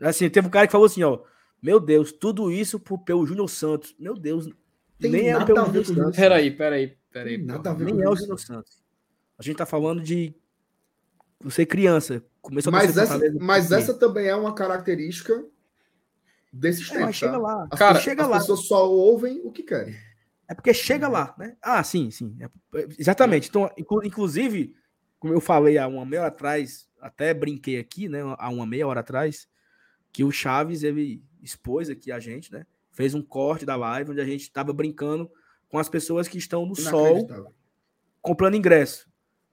Assim, 0.00 0.30
teve 0.30 0.46
um 0.46 0.50
cara 0.50 0.66
que 0.66 0.72
falou 0.72 0.86
assim, 0.86 1.02
ó. 1.02 1.20
Meu 1.60 1.78
Deus, 1.78 2.12
tudo 2.12 2.50
isso 2.50 2.80
pro, 2.80 2.96
pelo 2.96 3.26
Júnior 3.26 3.50
Santos. 3.50 3.94
Meu 3.98 4.14
Deus, 4.14 4.48
tem 4.98 5.10
nem 5.10 5.30
é 5.34 5.44
pelo 5.44 5.66
Júnior 5.66 5.84
Santos. 5.84 6.16
Peraí, 6.16 6.50
peraí, 6.50 6.96
peraí. 7.12 7.36
Nada 7.36 7.72
a 7.72 7.74
ver 7.74 7.92
nem 7.92 8.00
é 8.00 8.08
o 8.08 8.16
Júnior 8.16 8.40
Santos. 8.40 8.82
A 9.38 9.42
gente 9.42 9.56
tá 9.56 9.66
falando 9.66 10.02
de 10.02 10.34
você 11.40 11.66
criança. 11.66 12.22
Começou 12.40 12.72
mas 12.72 12.96
essa, 12.96 13.18
mas 13.40 13.72
essa 13.72 13.94
também 13.94 14.26
é 14.26 14.36
uma 14.36 14.54
característica 14.54 15.44
desses 16.52 16.90
é, 16.90 16.98
tempos. 16.98 17.16
Chega 17.16 17.32
tá? 17.32 17.38
lá. 17.38 17.68
As, 17.70 17.78
Cara, 17.78 18.00
chega 18.00 18.22
as 18.22 18.28
lá. 18.28 18.38
pessoas 18.38 18.66
só 18.66 18.88
ouvem 18.90 19.40
o 19.44 19.50
que 19.50 19.62
querem. 19.62 19.94
É 20.48 20.54
porque 20.54 20.72
chega 20.72 21.08
lá, 21.08 21.34
né? 21.36 21.56
Ah, 21.60 21.82
sim, 21.82 22.10
sim. 22.10 22.36
É, 22.40 22.48
exatamente. 22.98 23.48
Então, 23.48 23.68
inclusive, 23.76 24.74
como 25.18 25.34
eu 25.34 25.40
falei 25.40 25.76
há 25.76 25.88
uma 25.88 26.06
meia 26.06 26.22
hora 26.22 26.28
atrás, 26.28 26.88
até 27.00 27.34
brinquei 27.34 27.78
aqui, 27.78 28.08
né? 28.08 28.20
Há 28.38 28.48
uma 28.48 28.66
meia 28.66 28.86
hora 28.86 29.00
atrás, 29.00 29.48
que 30.12 30.22
o 30.22 30.30
Chaves 30.30 30.82
ele 30.82 31.22
expôs 31.42 31.90
aqui 31.90 32.12
a 32.12 32.20
gente, 32.20 32.52
né? 32.52 32.64
Fez 32.92 33.14
um 33.14 33.22
corte 33.22 33.66
da 33.66 33.76
live 33.76 34.12
onde 34.12 34.20
a 34.20 34.24
gente 34.24 34.42
estava 34.42 34.72
brincando 34.72 35.30
com 35.68 35.78
as 35.78 35.88
pessoas 35.88 36.28
que 36.28 36.38
estão 36.38 36.64
no 36.64 36.74
sol 36.76 37.26
comprando 38.22 38.56
ingresso. 38.56 39.08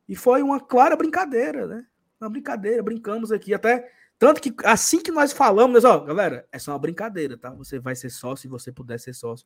E 0.07 0.15
foi 0.15 0.41
uma 0.41 0.59
clara 0.59 0.95
brincadeira, 0.95 1.67
né? 1.67 1.85
Uma 2.19 2.29
brincadeira, 2.29 2.81
brincamos 2.81 3.31
aqui 3.31 3.53
até 3.53 3.89
tanto 4.23 4.41
que 4.41 4.53
assim 4.63 5.01
que 5.01 5.11
nós 5.11 5.33
falamos, 5.33 5.83
ó, 5.83 5.99
galera, 5.99 6.47
é 6.49 6.57
só 6.57 6.71
uma 6.71 6.79
brincadeira, 6.79 7.37
tá? 7.37 7.49
Você 7.55 7.79
vai 7.79 7.95
ser 7.95 8.09
sócio 8.09 8.43
se 8.43 8.47
você 8.47 8.71
puder 8.71 8.97
ser 8.97 9.13
sócio. 9.13 9.45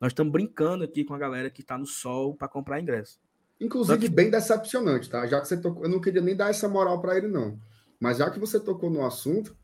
Nós 0.00 0.10
estamos 0.10 0.32
brincando 0.32 0.84
aqui 0.84 1.04
com 1.04 1.14
a 1.14 1.18
galera 1.18 1.48
que 1.48 1.60
está 1.60 1.78
no 1.78 1.86
sol 1.86 2.34
para 2.34 2.48
comprar 2.48 2.80
ingresso. 2.80 3.20
Inclusive, 3.60 3.98
que... 3.98 4.08
bem 4.08 4.30
decepcionante, 4.30 5.08
tá? 5.08 5.26
Já 5.26 5.40
que 5.40 5.48
você 5.48 5.56
tocou, 5.56 5.84
eu 5.84 5.88
não 5.88 6.00
queria 6.00 6.20
nem 6.20 6.36
dar 6.36 6.50
essa 6.50 6.68
moral 6.68 7.00
para 7.00 7.16
ele, 7.16 7.28
não. 7.28 7.58
Mas 8.00 8.18
já 8.18 8.28
que 8.28 8.38
você 8.38 8.60
tocou 8.60 8.90
no 8.90 9.06
assunto, 9.06 9.56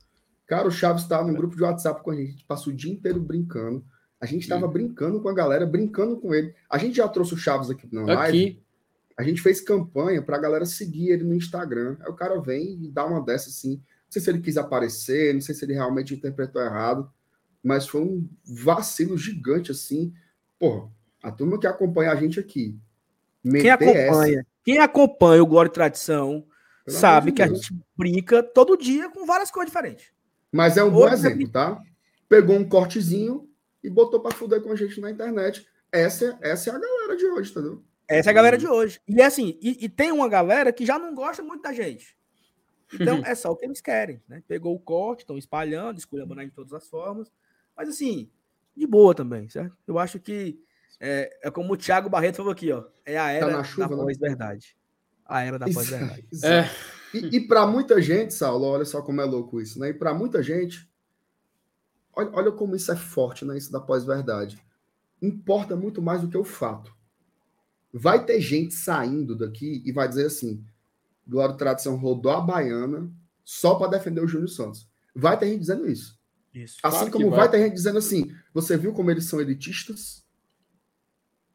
cara, 0.47 0.67
o 0.67 0.71
Chaves 0.71 1.03
estava 1.03 1.27
num 1.27 1.35
grupo 1.35 1.57
de 1.57 1.63
WhatsApp 1.63 2.03
com 2.03 2.11
a 2.11 2.15
gente, 2.15 2.29
a 2.29 2.31
gente 2.31 2.45
passou 2.45 2.73
o 2.73 2.77
dia 2.77 2.93
inteiro 2.93 3.21
brincando. 3.21 3.85
A 4.21 4.27
gente 4.27 4.43
estava 4.43 4.69
brincando 4.69 5.21
com 5.21 5.29
a 5.29 5.35
galera, 5.35 5.67
brincando 5.67 6.17
com 6.17 6.33
ele. 6.33 6.55
A 6.71 6.79
gente 6.79 6.97
já 6.97 7.09
trouxe 7.09 7.35
o 7.35 7.37
Chaves 7.37 7.69
aqui 7.69 7.89
na 7.93 8.03
live. 8.03 8.47
Aqui. 8.47 8.63
A 9.17 9.23
gente 9.23 9.43
fez 9.43 9.61
campanha 9.61 10.23
para 10.23 10.37
a 10.37 10.41
galera 10.41 10.65
seguir 10.65 11.11
ele 11.11 11.25
no 11.25 11.35
Instagram. 11.35 11.97
Aí 12.01 12.09
o 12.09 12.15
cara 12.15 12.41
vem 12.41 12.85
e 12.85 12.89
dá 12.89 13.05
uma 13.05 13.25
dessa 13.25 13.49
assim. 13.49 13.77
Não 13.77 14.11
sei 14.11 14.23
se 14.23 14.31
ele 14.31 14.41
quis 14.41 14.57
aparecer, 14.57 15.35
não 15.35 15.41
sei 15.41 15.55
se 15.55 15.65
ele 15.65 15.75
realmente 15.75 16.15
interpretou 16.15 16.63
errado, 16.63 17.11
mas 17.63 17.87
foi 17.87 18.03
um 18.03 18.29
vacilo 18.45 19.17
gigante 19.17 19.71
assim. 19.71 20.13
Porra, 20.59 20.91
a 21.23 21.31
turma 21.31 21.59
que 21.59 21.67
acompanha 21.67 22.13
a 22.13 22.17
gente 22.17 22.39
aqui, 22.41 22.79
quem 23.43 23.71
acompanha, 23.71 24.39
essa. 24.39 24.47
quem 24.65 24.79
acompanha 24.79 25.43
o 25.43 25.47
Glória 25.47 25.69
e 25.69 25.73
Tradição 25.73 26.47
Pelo 26.85 26.97
sabe 26.97 27.33
que 27.33 27.43
a 27.43 27.49
gente 27.49 27.75
brinca 27.97 28.43
todo 28.43 28.77
dia 28.77 29.11
com 29.11 29.27
várias 29.27 29.51
coisas 29.51 29.73
diferentes. 29.73 30.07
Mas 30.51 30.77
é 30.77 30.85
um 30.85 30.91
bom 30.91 31.09
exemplo, 31.09 31.49
tá? 31.49 31.81
Pegou 32.29 32.57
um 32.57 32.69
cortezinho 32.69 33.49
e 33.83 33.91
botou 33.91 34.21
para 34.21 34.35
fuder 34.35 34.61
com 34.63 34.71
a 34.71 34.77
gente 34.77 35.01
na 35.01 35.11
internet. 35.11 35.67
Essa, 35.91 36.39
essa 36.41 36.71
é 36.71 36.75
a 36.75 36.79
galera 36.79 37.17
de 37.17 37.27
hoje, 37.27 37.51
entendeu? 37.51 37.83
Essa 38.09 38.31
é 38.31 38.33
a 38.33 38.35
galera 38.35 38.59
de 38.59 38.67
hoje. 38.67 39.01
E 39.09 39.21
é 39.21 39.25
assim, 39.25 39.59
e, 39.61 39.85
e 39.85 39.89
tem 39.89 40.13
uma 40.13 40.29
galera 40.29 40.73
que 40.73 40.85
já 40.85 40.99
não 40.99 41.15
gosta 41.15 41.43
muito 41.43 41.63
da 41.63 41.73
gente. 41.73 42.17
Então 42.93 43.23
é 43.25 43.35
só 43.35 43.51
o 43.51 43.57
que 43.57 43.65
eles 43.65 43.81
querem, 43.81 44.23
né? 44.29 44.43
Pegou 44.47 44.75
o 44.75 44.81
corte, 44.81 45.21
estão 45.21 45.39
espalhando, 45.39 45.99
esculhambando 45.99 46.45
de 46.45 46.51
todas 46.51 46.73
as 46.73 46.89
formas. 46.89 47.31
Mas 47.77 47.89
assim, 47.89 48.31
de 48.77 48.87
boa 48.87 49.15
também, 49.15 49.49
certo? 49.49 49.77
Eu 49.87 49.99
acho 49.99 50.19
que 50.19 50.59
é, 51.01 51.31
é 51.43 51.51
como 51.51 51.73
o 51.73 51.77
Thiago 51.77 52.09
Barreto 52.09 52.37
falou 52.37 52.53
aqui, 52.53 52.71
ó. 52.71 52.85
É 53.05 53.19
a 53.19 53.25
tá 53.25 53.31
era 53.33 53.57
tá 53.57 53.65
chuva, 53.65 53.89
da 53.89 53.97
né? 53.97 54.03
pós-verdade. 54.03 54.77
A 55.25 55.43
era 55.43 55.59
da 55.59 55.67
pós-verdade. 55.67 56.27
É. 56.45 56.69
E, 57.15 57.37
e 57.37 57.41
para 57.47 57.67
muita 57.67 58.01
gente, 58.01 58.33
Saulo, 58.33 58.67
olha 58.67 58.85
só 58.85 59.03
como 59.03 59.21
é 59.21 59.25
louco 59.25 59.61
isso, 59.61 59.79
né? 59.79 59.91
E 59.91 59.95
para 59.95 60.15
muita 60.15 60.43
gente, 60.43 60.89
olha, 62.15 62.31
olha 62.33 62.53
como 62.53 62.75
isso 62.75 62.91
é 62.93 62.97
forte, 62.97 63.45
né? 63.45 63.57
Isso 63.57 63.73
da 63.73 63.81
pós-verdade. 63.81 64.59
Importa 65.21 65.77
muito 65.77 66.01
mais 66.01 66.23
do 66.23 66.29
que 66.29 66.39
o 66.39 66.45
fato. 66.45 66.95
Vai 67.93 68.25
ter 68.25 68.41
gente 68.41 68.75
saindo 68.75 69.37
daqui 69.37 69.83
e 69.85 69.93
vai 69.93 70.09
dizer 70.09 70.27
assim: 70.27 70.65
Glória 71.27 71.57
Tradição 71.57 71.97
rodou 71.97 72.33
a 72.33 72.41
baiana 72.41 73.13
só 73.45 73.75
para 73.75 73.91
defender 73.91 74.23
o 74.23 74.29
Júnior 74.29 74.49
Santos. 74.49 74.89
Vai 75.15 75.39
ter 75.39 75.49
gente 75.49 75.61
dizendo 75.61 75.87
isso. 75.87 76.19
isso. 76.55 76.79
Assim 76.83 76.97
claro 76.99 77.13
como 77.13 77.31
vai. 77.31 77.41
vai 77.41 77.51
ter 77.51 77.59
gente 77.59 77.75
dizendo 77.75 77.99
assim: 77.99 78.35
você 78.55 78.77
viu 78.77 78.93
como 78.93 79.11
eles 79.11 79.27
são 79.27 79.41
elitistas? 79.41 80.25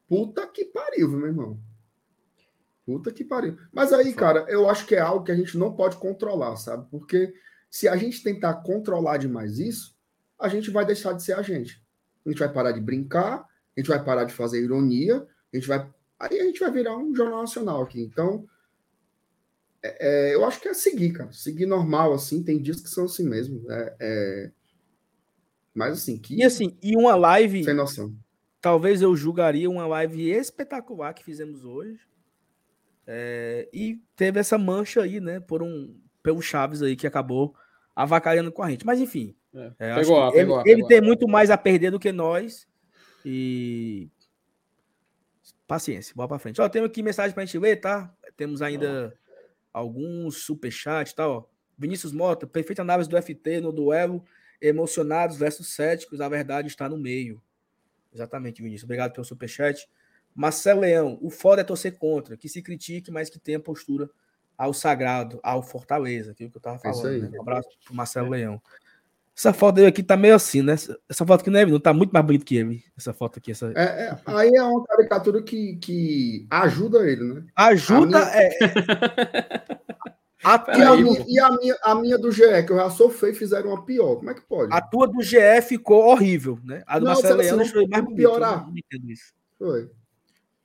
Puta 0.06 0.46
que 0.46 0.64
pariu, 0.64 1.10
meu 1.10 1.26
irmão. 1.26 1.60
Puta 2.86 3.12
que 3.12 3.22
pariu. 3.22 3.58
Mas 3.70 3.92
aí, 3.92 4.14
cara, 4.14 4.46
eu 4.48 4.68
acho 4.68 4.86
que 4.86 4.94
é 4.94 5.00
algo 5.00 5.22
que 5.22 5.30
a 5.30 5.36
gente 5.36 5.58
não 5.58 5.74
pode 5.74 5.98
controlar, 5.98 6.56
sabe? 6.56 6.88
Porque 6.90 7.34
se 7.70 7.86
a 7.86 7.96
gente 7.96 8.22
tentar 8.22 8.62
controlar 8.62 9.18
demais 9.18 9.58
isso, 9.58 9.94
a 10.38 10.48
gente 10.48 10.70
vai 10.70 10.86
deixar 10.86 11.12
de 11.12 11.22
ser 11.22 11.34
a 11.34 11.42
gente. 11.42 11.84
A 12.24 12.30
gente 12.30 12.38
vai 12.38 12.50
parar 12.50 12.72
de 12.72 12.80
brincar, 12.80 13.40
a 13.76 13.80
gente 13.80 13.88
vai 13.88 14.02
parar 14.02 14.24
de 14.24 14.32
fazer 14.32 14.62
ironia, 14.62 15.26
a 15.52 15.56
gente 15.56 15.68
vai. 15.68 15.86
Aí 16.18 16.40
a 16.40 16.44
gente 16.44 16.60
vai 16.60 16.70
virar 16.70 16.96
um 16.96 17.14
jornal 17.14 17.40
nacional 17.40 17.82
aqui. 17.82 18.00
Então, 18.00 18.46
é, 19.82 20.30
é, 20.30 20.34
eu 20.34 20.44
acho 20.44 20.60
que 20.60 20.68
é 20.68 20.74
seguir, 20.74 21.12
cara. 21.12 21.32
Seguir 21.32 21.66
normal, 21.66 22.12
assim. 22.12 22.42
Tem 22.42 22.60
dias 22.60 22.80
que 22.80 22.88
são 22.88 23.04
assim 23.04 23.28
mesmo. 23.28 23.70
É, 23.70 23.96
é... 24.00 24.50
Mas 25.74 25.94
assim, 25.94 26.18
que. 26.18 26.36
E 26.36 26.42
assim, 26.42 26.76
e 26.82 26.96
uma 26.96 27.14
live. 27.14 27.62
Sem 27.64 27.74
noção 27.74 28.14
talvez 28.60 29.02
eu 29.02 29.14
julgaria 29.16 29.70
uma 29.70 29.86
live 29.86 30.30
espetacular 30.30 31.14
que 31.14 31.24
fizemos 31.24 31.64
hoje. 31.64 32.00
É, 33.06 33.68
e 33.72 33.98
teve 34.14 34.38
essa 34.38 34.58
mancha 34.58 35.02
aí, 35.02 35.20
né? 35.20 35.40
Por 35.40 35.62
um, 35.62 35.98
pelo 36.22 36.42
Chaves 36.42 36.82
aí 36.82 36.94
que 36.94 37.06
acabou 37.06 37.54
avacalhando 37.96 38.52
com 38.52 38.62
a 38.62 38.70
gente. 38.70 38.84
Mas 38.84 39.00
enfim. 39.00 39.34
É, 39.54 39.72
é, 39.78 39.94
pegou, 39.94 40.16
pegou, 40.16 40.26
ele, 40.28 40.34
pegou. 40.34 40.62
ele 40.66 40.86
tem 40.86 41.00
muito 41.00 41.26
mais 41.26 41.50
a 41.50 41.56
perder 41.56 41.90
do 41.90 41.98
que 41.98 42.12
nós. 42.12 42.66
E. 43.24 44.10
Paciência, 45.68 46.14
bola 46.16 46.28
pra 46.28 46.38
frente. 46.38 46.60
Ó, 46.62 46.68
temos 46.68 46.88
aqui 46.88 47.02
mensagem 47.02 47.34
pra 47.34 47.44
gente 47.44 47.58
ler, 47.58 47.76
tá? 47.76 48.10
Temos 48.38 48.62
ainda 48.62 49.14
alguns 49.70 50.38
superchats 50.38 51.12
e 51.12 51.14
tá, 51.14 51.24
tal. 51.24 51.52
Vinícius 51.76 52.10
Mota, 52.10 52.46
perfeita 52.46 52.80
análise 52.80 53.06
do 53.06 53.20
FT 53.20 53.60
no 53.60 53.70
duelo. 53.70 54.24
Emocionados 54.62 55.36
versus 55.36 55.68
céticos, 55.68 56.22
a 56.22 56.28
verdade 56.28 56.68
está 56.68 56.88
no 56.88 56.96
meio. 56.96 57.40
Exatamente, 58.12 58.62
Vinícius. 58.62 58.84
Obrigado 58.84 59.12
pelo 59.12 59.26
superchat. 59.26 59.86
Marcelo 60.34 60.80
Leão, 60.80 61.18
o 61.20 61.28
foda 61.28 61.60
é 61.60 61.64
torcer 61.64 61.98
contra, 61.98 62.34
que 62.34 62.48
se 62.48 62.62
critique, 62.62 63.10
mas 63.10 63.28
que 63.28 63.38
tenha 63.38 63.60
postura 63.60 64.08
ao 64.56 64.72
sagrado, 64.72 65.38
ao 65.42 65.62
Fortaleza, 65.62 66.32
aquilo 66.32 66.50
que 66.50 66.56
eu 66.56 66.62
tava 66.62 66.76
é 66.76 66.80
falando. 66.80 67.26
É 67.26 67.28
né? 67.28 67.38
Um 67.38 67.42
abraço 67.42 67.68
pro 67.84 67.94
Marcelo 67.94 68.34
é. 68.34 68.38
Leão. 68.38 68.62
Essa 69.38 69.52
foto 69.52 69.76
dele 69.76 69.86
aqui 69.86 70.02
tá 70.02 70.16
meio 70.16 70.34
assim, 70.34 70.62
né? 70.62 70.72
Essa 71.08 71.24
foto 71.24 71.42
aqui 71.42 71.48
não 71.48 71.60
é 71.60 71.64
não 71.64 71.78
tá 71.78 71.94
muito 71.94 72.10
mais 72.10 72.26
bonito 72.26 72.44
que 72.44 72.56
ele. 72.56 72.82
Essa 72.96 73.14
foto 73.14 73.38
aqui. 73.38 73.52
Essa... 73.52 73.72
É, 73.76 73.82
é, 73.82 74.16
aí 74.26 74.50
é 74.52 74.62
uma 74.64 74.84
caricatura 74.84 75.40
que, 75.40 75.76
que 75.76 76.44
ajuda 76.50 77.08
ele, 77.08 77.22
né? 77.22 77.44
Ajuda 77.54 78.18
minha... 78.18 78.32
é. 78.34 78.48
A 80.44 80.64
e, 80.68 80.82
a 80.82 80.96
minha, 80.96 81.24
e 81.26 81.38
a, 81.40 81.50
minha, 81.50 81.76
a 81.82 81.94
minha 81.96 82.16
do 82.16 82.30
GE, 82.30 82.62
que 82.64 82.72
eu 82.72 82.76
já 82.76 82.88
sou 82.90 83.10
feio, 83.10 83.34
fizeram 83.34 83.70
uma 83.70 83.84
pior. 83.84 84.16
Como 84.16 84.30
é 84.30 84.34
que 84.34 84.40
pode? 84.42 84.72
A 84.72 84.80
tua 84.80 85.08
do 85.08 85.20
GE 85.20 85.36
ficou 85.66 86.04
horrível, 86.06 86.60
né? 86.64 86.84
A 86.86 87.00
do 87.00 87.06
não, 87.06 87.12
Marcelo 87.12 87.38
Leão 87.38 87.64
foi 87.66 87.88
mais 87.88 88.14
piorar. 88.14 88.64
Bonito, 88.64 88.86
não 89.02 89.10
isso. 89.10 89.34
Foi. 89.58 89.90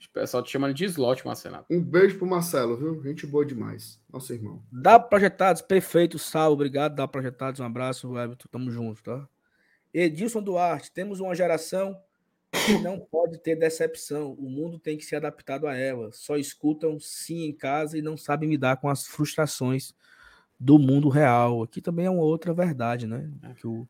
O 0.07 0.13
pessoal 0.13 0.43
te 0.43 0.51
chamando 0.51 0.73
de 0.73 0.85
slot, 0.85 1.25
Marcelo. 1.25 1.65
Um 1.69 1.81
beijo 1.81 2.17
pro 2.17 2.27
Marcelo, 2.27 2.77
viu? 2.77 3.01
Gente 3.03 3.25
boa 3.25 3.45
demais. 3.45 3.99
Nosso 4.11 4.33
irmão. 4.33 4.63
Dá 4.71 4.99
projetados, 4.99 5.61
perfeito, 5.61 6.19
Sal. 6.19 6.53
Obrigado, 6.53 6.95
dá 6.95 7.07
projetados. 7.07 7.59
Um 7.59 7.65
abraço, 7.65 8.17
Everton. 8.17 8.47
Tamo 8.51 8.71
junto, 8.71 9.01
tá? 9.03 9.27
Edilson 9.93 10.41
Duarte, 10.41 10.91
temos 10.91 11.19
uma 11.19 11.35
geração 11.35 11.99
que 12.65 12.77
não 12.79 12.99
pode 12.99 13.37
ter 13.39 13.55
decepção. 13.55 14.33
O 14.33 14.49
mundo 14.49 14.79
tem 14.79 14.97
que 14.97 15.05
ser 15.05 15.17
adaptado 15.17 15.67
a 15.67 15.75
ela. 15.75 16.11
Só 16.11 16.37
escutam 16.37 16.99
sim 16.99 17.45
em 17.45 17.53
casa 17.53 17.97
e 17.97 18.01
não 18.01 18.17
sabem 18.17 18.49
lidar 18.49 18.77
com 18.77 18.89
as 18.89 19.05
frustrações 19.05 19.93
do 20.59 20.79
mundo 20.79 21.09
real. 21.09 21.63
Aqui 21.63 21.81
também 21.81 22.05
é 22.05 22.09
uma 22.09 22.23
outra 22.23 22.53
verdade, 22.53 23.05
né? 23.05 23.29
É. 23.43 23.53
Que 23.53 23.67
o, 23.67 23.87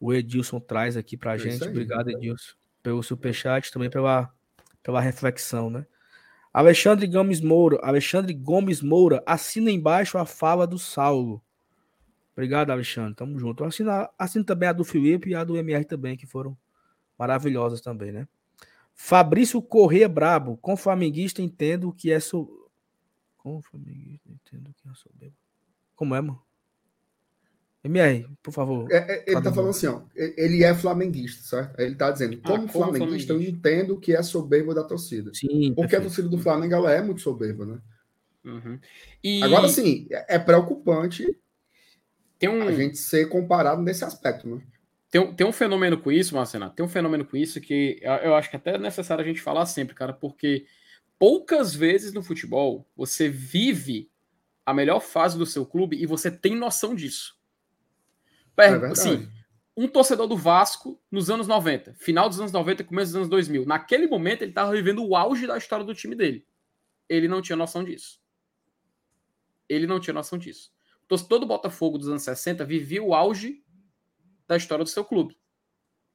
o 0.00 0.12
Edilson 0.12 0.60
traz 0.60 0.96
aqui 0.96 1.16
pra 1.16 1.34
é 1.34 1.38
gente. 1.38 1.62
Aí, 1.62 1.70
Obrigado, 1.70 2.10
Edilson, 2.10 2.54
pelo 2.82 3.02
superchat, 3.02 3.70
também 3.70 3.88
pela, 3.88 4.32
pela 4.82 5.00
reflexão, 5.00 5.70
né? 5.70 5.86
Alexandre 6.52 7.06
Gomes 7.06 7.40
Moura, 7.40 7.78
Alexandre 7.82 8.34
Gomes 8.34 8.82
Moura, 8.82 9.22
assina 9.24 9.70
embaixo 9.70 10.18
a 10.18 10.26
fala 10.26 10.66
do 10.66 10.78
Saulo. 10.78 11.42
Obrigado, 12.32 12.70
Alexandre. 12.70 13.14
Tamo 13.14 13.38
junto. 13.38 13.64
Assina, 13.64 14.10
assina 14.18 14.44
também 14.44 14.68
a 14.68 14.72
do 14.72 14.84
Felipe 14.84 15.30
e 15.30 15.34
a 15.34 15.44
do 15.44 15.56
MR 15.56 15.84
também, 15.84 16.16
que 16.16 16.26
foram 16.26 16.56
maravilhosas 17.18 17.80
também, 17.80 18.12
né? 18.12 18.26
Fabrício 18.94 19.62
Corrêa 19.62 20.08
Brabo, 20.08 20.56
com 20.58 20.76
flamenguista 20.76 21.40
entendo 21.40 21.92
que 21.92 22.10
é 22.10 22.20
so... 22.20 22.70
com 23.38 23.62
flamenguista 23.62 24.28
entendo 24.30 24.74
que 24.74 24.88
é 24.88 24.94
soberbo. 24.94 25.36
Como 25.94 26.14
é, 26.14 26.20
mano? 26.20 26.42
MR, 27.84 28.28
por 28.42 28.52
favor. 28.52 28.90
É, 28.92 28.96
é, 28.96 29.24
ele 29.26 29.42
tá 29.42 29.52
falando 29.52 29.70
assim, 29.70 29.86
ó. 29.88 30.02
Ele 30.14 30.62
é 30.62 30.72
flamenguista, 30.72 31.42
certo? 31.42 31.80
Ele 31.80 31.94
tá 31.96 32.10
dizendo, 32.10 32.36
como, 32.40 32.54
ah, 32.54 32.58
como 32.58 32.68
flamenguista, 32.68 32.98
flamenguista, 32.98 33.32
eu 33.32 33.42
entendo 33.42 33.98
que 33.98 34.14
é 34.14 34.22
soberbo 34.22 34.72
da 34.72 34.84
torcida. 34.84 35.32
Sim. 35.34 35.74
Porque 35.74 35.96
perfeito. 35.96 35.96
a 35.96 36.04
torcida 36.04 36.28
do 36.28 36.38
Flamengo 36.38 36.74
ela 36.74 36.92
é 36.92 37.02
muito 37.02 37.20
soberba, 37.20 37.66
né? 37.66 37.78
Uhum. 38.44 38.78
E... 39.22 39.42
Agora 39.42 39.68
sim, 39.68 40.06
é, 40.10 40.36
é 40.36 40.38
preocupante 40.38 41.26
tem 42.38 42.48
um... 42.48 42.62
a 42.62 42.72
gente 42.72 42.98
ser 42.98 43.28
comparado 43.28 43.82
nesse 43.82 44.04
aspecto, 44.04 44.48
né? 44.48 44.62
Tem, 45.10 45.34
tem 45.34 45.46
um 45.46 45.52
fenômeno 45.52 45.98
com 45.98 46.10
isso, 46.10 46.34
Marcena, 46.34 46.70
tem 46.70 46.84
um 46.84 46.88
fenômeno 46.88 47.24
com 47.24 47.36
isso 47.36 47.60
que 47.60 48.00
eu 48.02 48.34
acho 48.34 48.48
que 48.48 48.56
até 48.56 48.74
é 48.74 48.78
necessário 48.78 49.22
a 49.22 49.26
gente 49.26 49.40
falar 49.40 49.66
sempre, 49.66 49.94
cara, 49.94 50.12
porque 50.12 50.64
poucas 51.18 51.74
vezes 51.74 52.12
no 52.12 52.22
futebol 52.22 52.88
você 52.96 53.28
vive 53.28 54.10
a 54.64 54.72
melhor 54.72 55.00
fase 55.00 55.36
do 55.36 55.44
seu 55.44 55.66
clube 55.66 55.96
e 55.96 56.06
você 56.06 56.30
tem 56.30 56.56
noção 56.56 56.94
disso. 56.94 57.36
É 58.64 58.86
assim, 58.86 59.28
um 59.76 59.88
torcedor 59.88 60.26
do 60.26 60.36
Vasco 60.36 61.00
nos 61.10 61.30
anos 61.30 61.46
90, 61.46 61.94
final 61.94 62.28
dos 62.28 62.38
anos 62.38 62.52
90 62.52 62.84
começo 62.84 63.10
dos 63.10 63.16
anos 63.16 63.28
2000, 63.28 63.64
naquele 63.66 64.06
momento 64.06 64.42
ele 64.42 64.50
estava 64.50 64.72
vivendo 64.72 65.04
o 65.04 65.16
auge 65.16 65.46
da 65.46 65.56
história 65.56 65.84
do 65.84 65.94
time 65.94 66.14
dele. 66.14 66.46
Ele 67.08 67.28
não 67.28 67.40
tinha 67.40 67.56
noção 67.56 67.82
disso. 67.82 68.20
Ele 69.68 69.86
não 69.86 69.98
tinha 69.98 70.14
noção 70.14 70.38
disso. 70.38 70.72
O 71.04 71.06
torcedor 71.06 71.40
do 71.40 71.46
Botafogo 71.46 71.98
dos 71.98 72.08
anos 72.08 72.22
60 72.22 72.64
vivia 72.64 73.02
o 73.02 73.14
auge 73.14 73.62
da 74.46 74.56
história 74.56 74.84
do 74.84 74.90
seu 74.90 75.04
clube. 75.04 75.38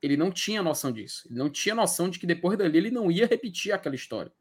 Ele 0.02 0.16
não 0.16 0.32
tinha 0.32 0.62
noção 0.62 0.92
disso. 0.92 1.28
Ele 1.28 1.40
não 1.40 1.50
tinha 1.50 1.74
noção 1.74 2.10
de 2.10 2.20
que 2.20 2.28
depois 2.28 2.58
dali 2.58 2.78
ele 2.78 2.92
não 2.92 3.12
ia 3.12 3.26
repetir 3.26 3.72
aquela 3.72 3.96
história. 3.96 4.32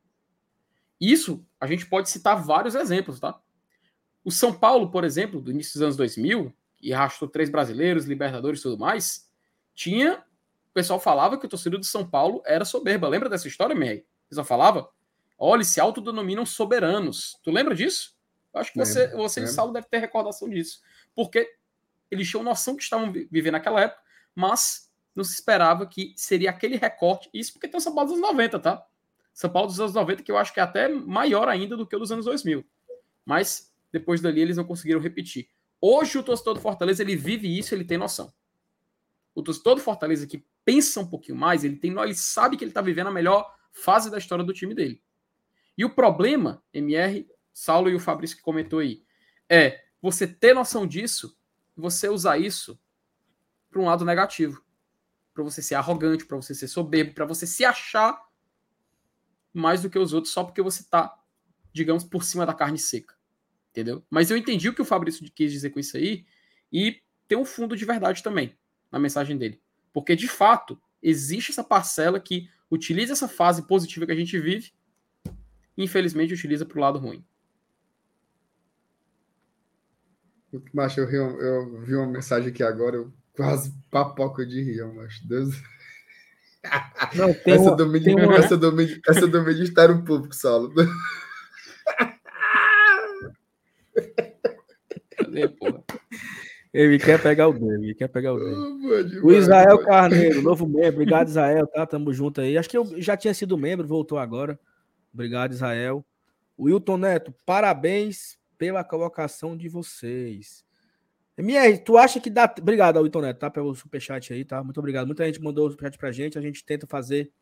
Isso 1.01 1.47
a 1.59 1.67
gente 1.67 1.87
pode 1.87 2.11
citar 2.11 2.43
vários 2.43 2.75
exemplos, 2.75 3.19
tá? 3.19 3.41
O 4.25 4.31
São 4.31 4.53
Paulo, 4.53 4.91
por 4.91 5.05
exemplo, 5.05 5.41
do 5.41 5.51
início 5.51 5.75
dos 5.75 5.83
anos 5.83 5.97
2000, 5.97 6.55
e 6.87 6.95
arrastou 6.95 7.27
três 7.27 7.51
brasileiros, 7.51 8.05
Libertadores 8.05 8.61
e 8.61 8.63
tudo 8.63 8.79
mais, 8.79 9.29
tinha. 9.75 10.19
O 10.71 10.73
pessoal 10.73 11.01
falava 11.01 11.37
que 11.37 11.45
o 11.45 11.49
torcedor 11.49 11.81
do 11.81 11.85
São 11.85 12.09
Paulo 12.09 12.41
era 12.47 12.65
soberba. 12.65 13.09
Lembra 13.09 13.29
dessa 13.29 13.49
história, 13.49 13.75
May? 13.75 13.99
O 13.99 14.29
pessoal 14.29 14.47
falava? 14.47 14.89
Olha, 15.37 15.65
se 15.65 15.81
autodenominam 15.81 16.47
soberanos. 16.47 17.41
Tu 17.43 17.51
lembra 17.51 17.75
disso? 17.75 18.17
Eu 18.55 18.61
acho 18.61 18.73
que 18.73 18.79
você, 18.79 19.09
você 19.09 19.43
e 19.43 19.49
Saulo 19.49 19.73
deve 19.73 19.89
ter 19.89 19.99
recordação 19.99 20.49
disso. 20.49 20.81
Porque 21.13 21.57
eles 22.09 22.31
tinham 22.31 22.45
noção 22.45 22.77
que 22.77 22.85
estavam 22.85 23.13
vivendo 23.13 23.55
naquela 23.55 23.81
época, 23.81 24.01
mas 24.33 24.89
não 25.13 25.25
se 25.25 25.35
esperava 25.35 25.87
que 25.89 26.15
seria 26.17 26.51
aquele 26.51 26.77
recorte. 26.77 27.29
Isso 27.35 27.53
porque 27.53 27.67
tem 27.67 27.79
o 27.79 27.81
São 27.81 27.97
Paulo 27.97 28.11
dos 28.11 28.19
anos 28.19 28.31
90, 28.31 28.61
tá? 28.61 28.87
São 29.35 29.51
Paulo 29.51 29.67
dos 29.67 29.81
anos 29.81 29.93
90, 29.93 30.23
que 30.23 30.31
eu 30.31 30.39
acho 30.39 30.55
que 30.55 30.61
é 30.61 30.63
até 30.63 30.89
maior 30.89 31.49
ainda 31.49 31.77
do 31.77 31.85
que 31.85 31.97
o 31.97 31.99
dos 31.99 32.13
anos 32.13 32.27
2000. 32.27 32.65
Mas 33.25 33.75
depois 33.91 34.21
dali 34.21 34.41
eles 34.41 34.57
não 34.57 34.65
conseguiram 34.65 35.01
repetir. 35.01 35.49
Hoje 35.81 36.19
o 36.19 36.23
torcedor 36.23 36.55
do 36.55 36.61
Fortaleza 36.61 37.03
ele 37.03 37.17
vive 37.17 37.59
isso, 37.59 37.75
ele 37.75 37.85
tem 37.85 37.99
noção. 37.99 38.33
O 39.35 39.43
torcedor 39.43 39.75
do 39.75 39.81
Fortaleza 39.81 40.27
que 40.27 40.45
pensa 40.65 41.01
um 41.01 41.07
pouquinho 41.07 41.37
mais, 41.37 41.63
ele 41.63 41.77
tem, 41.77 41.93
ele 41.93 42.15
sabe 42.15 42.57
que 42.57 42.65
ele 42.65 42.71
está 42.71 42.81
vivendo 42.81 43.09
a 43.09 43.13
melhor 43.13 43.55
fase 43.73 44.11
da 44.11 44.19
história 44.19 44.45
do 44.45 44.53
time 44.53 44.75
dele. 44.75 45.03
E 45.77 45.85
o 45.85 45.95
problema, 45.95 46.63
MR, 46.73 47.29
Saulo 47.53 47.91
e 47.91 47.95
o 47.95 48.01
Fabrício 48.01 48.37
que 48.37 48.43
comentou 48.43 48.79
aí, 48.79 49.05
é 49.49 49.85
você 50.01 50.27
ter 50.27 50.55
noção 50.55 50.87
disso, 50.87 51.39
você 51.77 52.09
usar 52.09 52.39
isso 52.39 52.81
para 53.71 53.81
um 53.81 53.85
lado 53.85 54.05
negativo, 54.05 54.65
para 55.35 55.45
você 55.45 55.61
ser 55.61 55.75
arrogante, 55.75 56.25
para 56.25 56.37
você 56.37 56.55
ser 56.55 56.69
soberbo, 56.69 57.13
para 57.13 57.27
você 57.27 57.47
se 57.47 57.65
achar 57.65 58.19
mais 59.53 59.83
do 59.83 59.91
que 59.91 59.99
os 59.99 60.15
outros 60.15 60.33
só 60.33 60.43
porque 60.43 60.63
você 60.63 60.81
está, 60.81 61.15
digamos, 61.73 62.05
por 62.05 62.25
cima 62.25 62.47
da 62.47 62.55
carne 62.55 62.79
seca 62.79 63.16
entendeu? 63.77 64.03
Mas 64.09 64.31
eu 64.31 64.39
entendi 64.39 64.71
o 64.71 64.75
que 64.75 64.81
o 64.81 64.87
Fabrício 64.87 65.31
quis 65.35 65.53
dizer 65.53 65.69
com 65.69 65.79
isso 65.79 65.99
aí 65.99 66.25
e 66.73 67.03
tem 67.29 67.37
um 67.37 67.45
fundo 67.45 67.77
de 67.77 67.85
verdade 67.85 68.23
também 68.23 68.57
na 68.91 68.99
mensagem 68.99 69.37
dele. 69.37 69.61
Porque, 69.93 70.17
de 70.17 70.27
fato, 70.27 70.81
existe 71.03 71.51
essa 71.51 71.63
parcela 71.63 72.19
que 72.19 72.49
utiliza 72.71 73.13
essa 73.13 73.29
fase 73.29 73.67
positiva 73.67 74.07
que 74.07 74.13
a 74.13 74.17
gente 74.17 74.39
vive 74.39 74.73
e, 75.77 75.85
infelizmente, 75.85 76.33
utiliza 76.33 76.65
para 76.65 76.79
o 76.79 76.81
lado 76.81 76.99
ruim. 76.99 77.23
Macho, 80.73 81.01
eu, 81.01 81.11
eu, 81.11 81.41
eu, 81.41 81.81
vi 81.83 81.95
uma 81.97 82.07
mensagem 82.07 82.49
aqui 82.49 82.63
agora, 82.63 82.97
eu 82.97 83.13
quase 83.35 83.75
papoco 83.91 84.47
de 84.47 84.63
rir, 84.63 84.83
macho. 84.95 85.27
Deus. 85.29 85.55
Não, 87.15 87.29
essa, 87.45 87.63
uma, 87.63 87.77
domínio, 87.77 88.17
uma... 88.17 88.37
essa, 88.37 88.57
domínio, 88.57 89.01
essa 89.07 89.27
domínio 89.27 89.63
está 89.63 89.87
no 89.87 90.03
público, 90.03 90.35
Saulo. 90.35 90.73
Porra? 95.59 95.83
Ele 96.73 96.99
quer 96.99 97.23
pegar 97.23 97.49
o 97.49 97.55
dele, 97.55 97.87
ele 97.87 97.95
quer 97.95 98.09
pegar 98.09 98.35
o 98.35 98.39
dele. 98.39 98.55
Oh, 99.23 99.29
o 99.29 99.33
Israel 99.33 99.79
Carneiro, 99.79 100.43
novo 100.43 100.67
membro. 100.67 101.01
Obrigado, 101.01 101.29
Israel, 101.29 101.67
tá? 101.67 101.87
Tamo 101.87 102.13
junto 102.13 102.43
aí. 102.43 102.59
Acho 102.59 102.69
que 102.69 102.77
eu 102.77 103.01
já 103.01 103.17
tinha 103.17 103.33
sido 103.33 103.57
membro, 103.57 103.87
voltou 103.87 104.19
agora. 104.19 104.61
Obrigado, 105.13 105.53
Israel. 105.53 106.05
Wilton 106.59 106.99
Neto, 106.99 107.35
parabéns 107.47 108.39
pela 108.59 108.85
colocação 108.85 109.57
de 109.57 109.69
vocês. 109.69 110.65
MR, 111.39 111.79
tu 111.79 111.97
acha 111.97 112.21
que 112.21 112.29
dá. 112.29 112.53
Obrigado, 112.61 113.01
Wilton 113.01 113.23
Neto, 113.23 113.39
tá? 113.39 113.51
Pelo 113.51 113.75
superchat 113.75 114.33
aí, 114.33 114.45
tá? 114.45 114.63
Muito 114.63 114.79
obrigado. 114.79 115.07
Muita 115.07 115.25
gente 115.25 115.41
mandou 115.41 115.67
o 115.67 115.71
superchat 115.71 115.99
pra 115.99 116.13
gente. 116.13 116.39
A 116.39 116.43
gente 116.43 116.65
tenta 116.65 116.87
fazer 116.87 117.33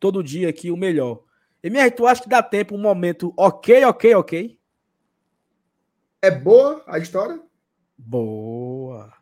todo 0.00 0.22
dia 0.22 0.48
aqui 0.48 0.70
o 0.70 0.76
melhor. 0.76 1.22
MR, 1.62 1.90
tu 1.90 2.06
acha 2.06 2.22
que 2.22 2.28
dá 2.28 2.42
tempo, 2.42 2.74
um 2.74 2.80
momento 2.80 3.34
ok, 3.36 3.84
ok, 3.84 4.14
ok? 4.14 4.58
É 6.22 6.30
boa 6.30 6.84
a 6.86 6.98
história? 6.98 7.42
Boa. 7.98 9.12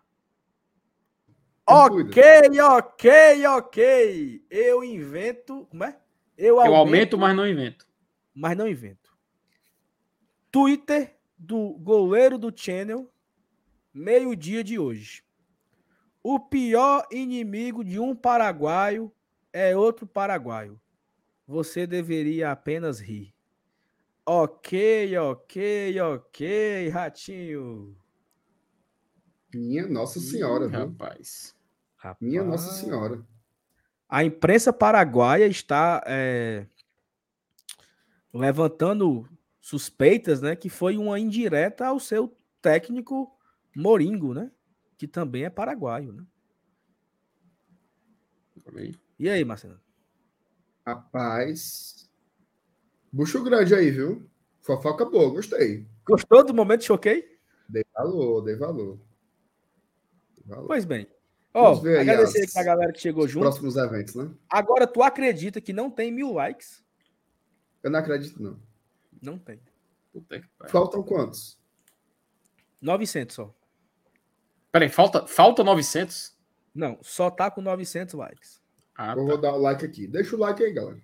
Ok, 1.66 2.22
ok, 2.60 3.46
ok. 3.46 4.46
Eu 4.50 4.84
invento. 4.84 5.66
Como 5.70 5.82
é? 5.82 5.98
Eu 6.36 6.60
aumento, 6.60 6.70
Eu 6.70 6.76
aumento, 6.76 7.18
mas 7.18 7.34
não 7.34 7.48
invento. 7.48 7.88
Mas 8.34 8.56
não 8.56 8.68
invento. 8.68 9.16
Twitter 10.50 11.16
do 11.38 11.72
goleiro 11.78 12.36
do 12.36 12.52
Channel, 12.54 13.10
meio-dia 13.94 14.62
de 14.62 14.78
hoje. 14.78 15.24
O 16.22 16.38
pior 16.38 17.06
inimigo 17.10 17.82
de 17.82 17.98
um 17.98 18.14
paraguaio 18.14 19.10
é 19.54 19.74
outro 19.74 20.06
paraguaio. 20.06 20.78
Você 21.46 21.86
deveria 21.86 22.50
apenas 22.50 23.00
rir. 23.00 23.34
Ok, 24.33 25.18
ok, 25.18 26.00
ok, 26.00 26.89
ratinho. 26.91 27.97
Minha 29.52 29.89
Nossa 29.89 30.20
Senhora, 30.20 30.67
Ih, 30.67 30.68
rapaz. 30.68 31.57
Minha 32.20 32.44
Nossa 32.44 32.73
Senhora. 32.75 33.26
A 34.09 34.23
imprensa 34.23 34.73
paraguaia 34.73 35.49
está 35.49 36.00
é, 36.07 36.65
levantando 38.33 39.28
suspeitas, 39.60 40.41
né, 40.41 40.55
que 40.55 40.68
foi 40.68 40.97
uma 40.97 41.18
indireta 41.18 41.89
ao 41.89 41.99
seu 41.99 42.33
técnico 42.62 43.36
Moringo, 43.75 44.33
né, 44.33 44.49
que 44.97 45.09
também 45.09 45.42
é 45.42 45.50
paraguaio, 45.50 46.12
né? 46.12 46.25
E 49.18 49.28
aí, 49.28 49.44
Marcelo? 49.44 49.81
Rapaz, 50.86 52.09
Bucho 53.12 53.42
grande 53.42 53.74
aí, 53.74 53.90
viu? 53.90 54.28
Fofoca 54.60 55.05
boa, 55.05 55.30
gostei. 55.30 55.86
Gostou 56.05 56.44
do 56.44 56.55
momento 56.55 56.84
choquei? 56.84 57.39
Dei 57.68 57.84
valor, 57.94 58.42
dei 58.42 58.56
valor. 58.56 58.98
Dei 60.36 60.44
valor. 60.47 60.66
Pois 60.66 60.84
bem. 60.84 61.08
Ó, 61.52 61.74
oh, 61.74 61.98
agradecer 61.98 62.44
as, 62.44 62.56
a 62.56 62.62
galera 62.62 62.92
que 62.92 63.00
chegou 63.00 63.26
junto. 63.26 63.42
Próximos 63.42 63.76
eventos, 63.76 64.14
né? 64.14 64.30
Agora, 64.48 64.86
tu 64.86 65.02
acredita 65.02 65.60
que 65.60 65.72
não 65.72 65.90
tem 65.90 66.12
mil 66.12 66.32
likes? 66.32 66.84
Eu 67.82 67.90
não 67.90 67.98
acredito, 67.98 68.40
não. 68.40 68.60
Não 69.20 69.39
tem. 69.39 69.60
Faltam 70.68 71.02
quantos? 71.02 71.58
900 72.80 73.34
só. 73.34 73.55
Peraí, 74.70 74.89
falta, 74.89 75.26
falta 75.26 75.64
900? 75.64 76.36
Não, 76.74 76.98
só 77.02 77.30
tá 77.30 77.50
com 77.50 77.60
900 77.60 78.14
likes. 78.14 78.60
Ah, 78.97 79.12
eu 79.12 79.16
tá. 79.16 79.22
vou 79.22 79.40
dar 79.40 79.55
o 79.55 79.58
like 79.58 79.84
aqui. 79.84 80.06
Deixa 80.06 80.36
o 80.36 80.39
like 80.39 80.62
aí, 80.62 80.72
galera. 80.72 81.00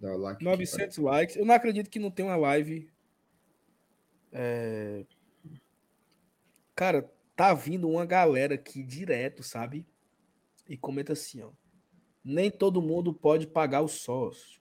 Dá 0.00 0.14
like 0.16 0.44
900 0.44 0.96
aqui, 0.96 1.00
likes. 1.00 1.36
Eu 1.36 1.44
não 1.44 1.54
acredito 1.54 1.90
que 1.90 1.98
não 1.98 2.10
tem 2.10 2.24
uma 2.24 2.36
live. 2.36 2.90
É... 4.32 5.04
Cara, 6.74 7.10
tá 7.34 7.52
vindo 7.52 7.88
uma 7.88 8.06
galera 8.06 8.54
aqui 8.54 8.82
direto, 8.82 9.42
sabe? 9.42 9.86
E 10.68 10.76
comenta 10.76 11.12
assim, 11.12 11.42
ó. 11.42 11.50
Nem 12.24 12.50
todo 12.50 12.82
mundo 12.82 13.12
pode 13.12 13.46
pagar 13.46 13.80
o 13.80 13.88
sócio. 13.88 14.60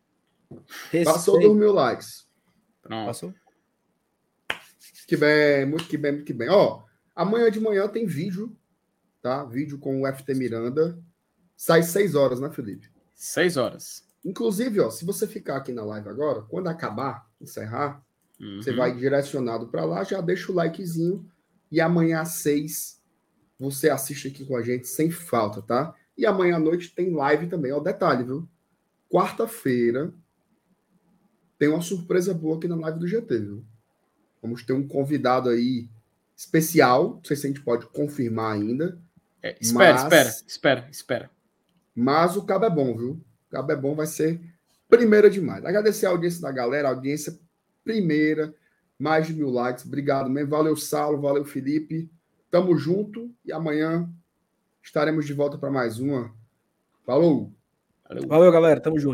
Passou 0.50 1.36
Respeito. 1.36 1.50
dos 1.50 1.58
mil 1.58 1.74
likes. 1.74 2.28
Pronto. 2.82 3.08
Passou? 3.08 3.34
Que 5.08 5.18
bem, 5.18 5.66
muito 5.66 5.88
que 5.88 5.98
bem, 5.98 6.14
muito 6.14 6.26
que 6.26 6.34
bem. 6.34 6.50
Ó, 6.50 6.84
amanhã 7.16 7.52
de 7.52 7.60
manhã 7.60 7.88
tem 7.88 8.06
vídeo, 8.06 8.58
tá? 9.22 9.44
Vídeo 9.44 9.78
com 9.78 10.02
o 10.02 10.14
FT 10.14 10.34
Miranda. 10.34 10.98
Sai 11.56 11.84
seis 11.84 12.16
horas, 12.16 12.40
né, 12.40 12.50
Felipe? 12.50 12.90
Seis 13.14 13.58
horas. 13.58 14.07
Inclusive, 14.30 14.80
ó, 14.82 14.90
se 14.90 15.06
você 15.06 15.26
ficar 15.26 15.56
aqui 15.58 15.72
na 15.72 15.84
live 15.86 16.10
agora, 16.10 16.42
quando 16.42 16.68
acabar, 16.68 17.26
encerrar, 17.40 18.04
Uhum. 18.40 18.62
você 18.62 18.72
vai 18.74 18.94
direcionado 18.96 19.68
para 19.70 19.84
lá, 19.86 20.04
já 20.04 20.22
deixa 20.22 20.52
o 20.52 20.56
likezinho 20.56 21.26
e 21.72 21.80
amanhã 21.82 22.20
às 22.22 22.34
seis 22.34 23.02
você 23.60 23.90
assiste 23.90 24.28
aqui 24.28 24.46
com 24.46 24.56
a 24.56 24.62
gente 24.62 24.86
sem 24.88 25.10
falta, 25.10 25.62
tá? 25.62 25.96
E 26.16 26.26
amanhã 26.26 26.58
à 26.58 26.60
noite 26.60 26.94
tem 26.94 27.12
live 27.12 27.48
também. 27.48 27.72
Ó, 27.72 27.80
detalhe, 27.80 28.24
viu? 28.24 28.48
Quarta-feira 29.10 30.14
tem 31.58 31.70
uma 31.70 31.82
surpresa 31.82 32.34
boa 32.34 32.58
aqui 32.58 32.68
na 32.68 32.76
live 32.76 33.00
do 33.00 33.08
GT, 33.08 33.40
viu? 33.40 33.66
Vamos 34.42 34.64
ter 34.64 34.74
um 34.74 34.88
convidado 34.88 35.50
aí 35.50 35.90
especial. 36.36 37.16
Não 37.16 37.24
sei 37.24 37.36
se 37.36 37.48
a 37.48 37.50
gente 37.50 37.62
pode 37.64 37.88
confirmar 37.88 38.54
ainda. 38.54 39.00
É, 39.42 39.58
espera, 39.60 39.94
Mas- 39.94 40.04
espera, 40.04 40.30
espera, 40.48 40.88
espera. 40.92 41.32
Mas 41.96 42.36
o 42.38 42.44
cabo 42.46 42.66
é 42.66 42.70
bom, 42.70 42.96
viu? 42.96 43.20
O 43.48 43.52
cabo 43.52 43.72
é 43.72 43.76
bom, 43.76 43.96
vai 43.96 44.08
ser 44.08 44.40
primeira 44.90 45.30
demais. 45.30 45.66
Agradecer 45.66 46.06
a 46.06 46.10
audiência 46.10 46.42
da 46.42 46.52
galera, 46.52 46.88
a 46.88 46.92
audiência 46.92 47.38
primeira, 47.84 48.54
mais 48.98 49.28
de 49.28 49.34
mil 49.34 49.50
likes. 49.50 49.86
Obrigado 49.86 50.30
mesmo. 50.30 50.50
Valeu, 50.50 50.76
Saulo, 50.76 51.22
valeu, 51.22 51.46
Felipe. 51.46 52.10
Tamo 52.50 52.78
junto 52.78 53.32
e 53.46 53.52
amanhã 53.52 54.10
estaremos 54.82 55.26
de 55.26 55.34
volta 55.34 55.58
para 55.58 55.70
mais 55.70 56.00
uma. 56.00 56.34
Falou! 57.06 57.54
Valeu. 58.08 58.28
Valeu, 58.28 58.52
galera. 58.52 58.80
Tamo 58.80 58.98
junto. 58.98 59.06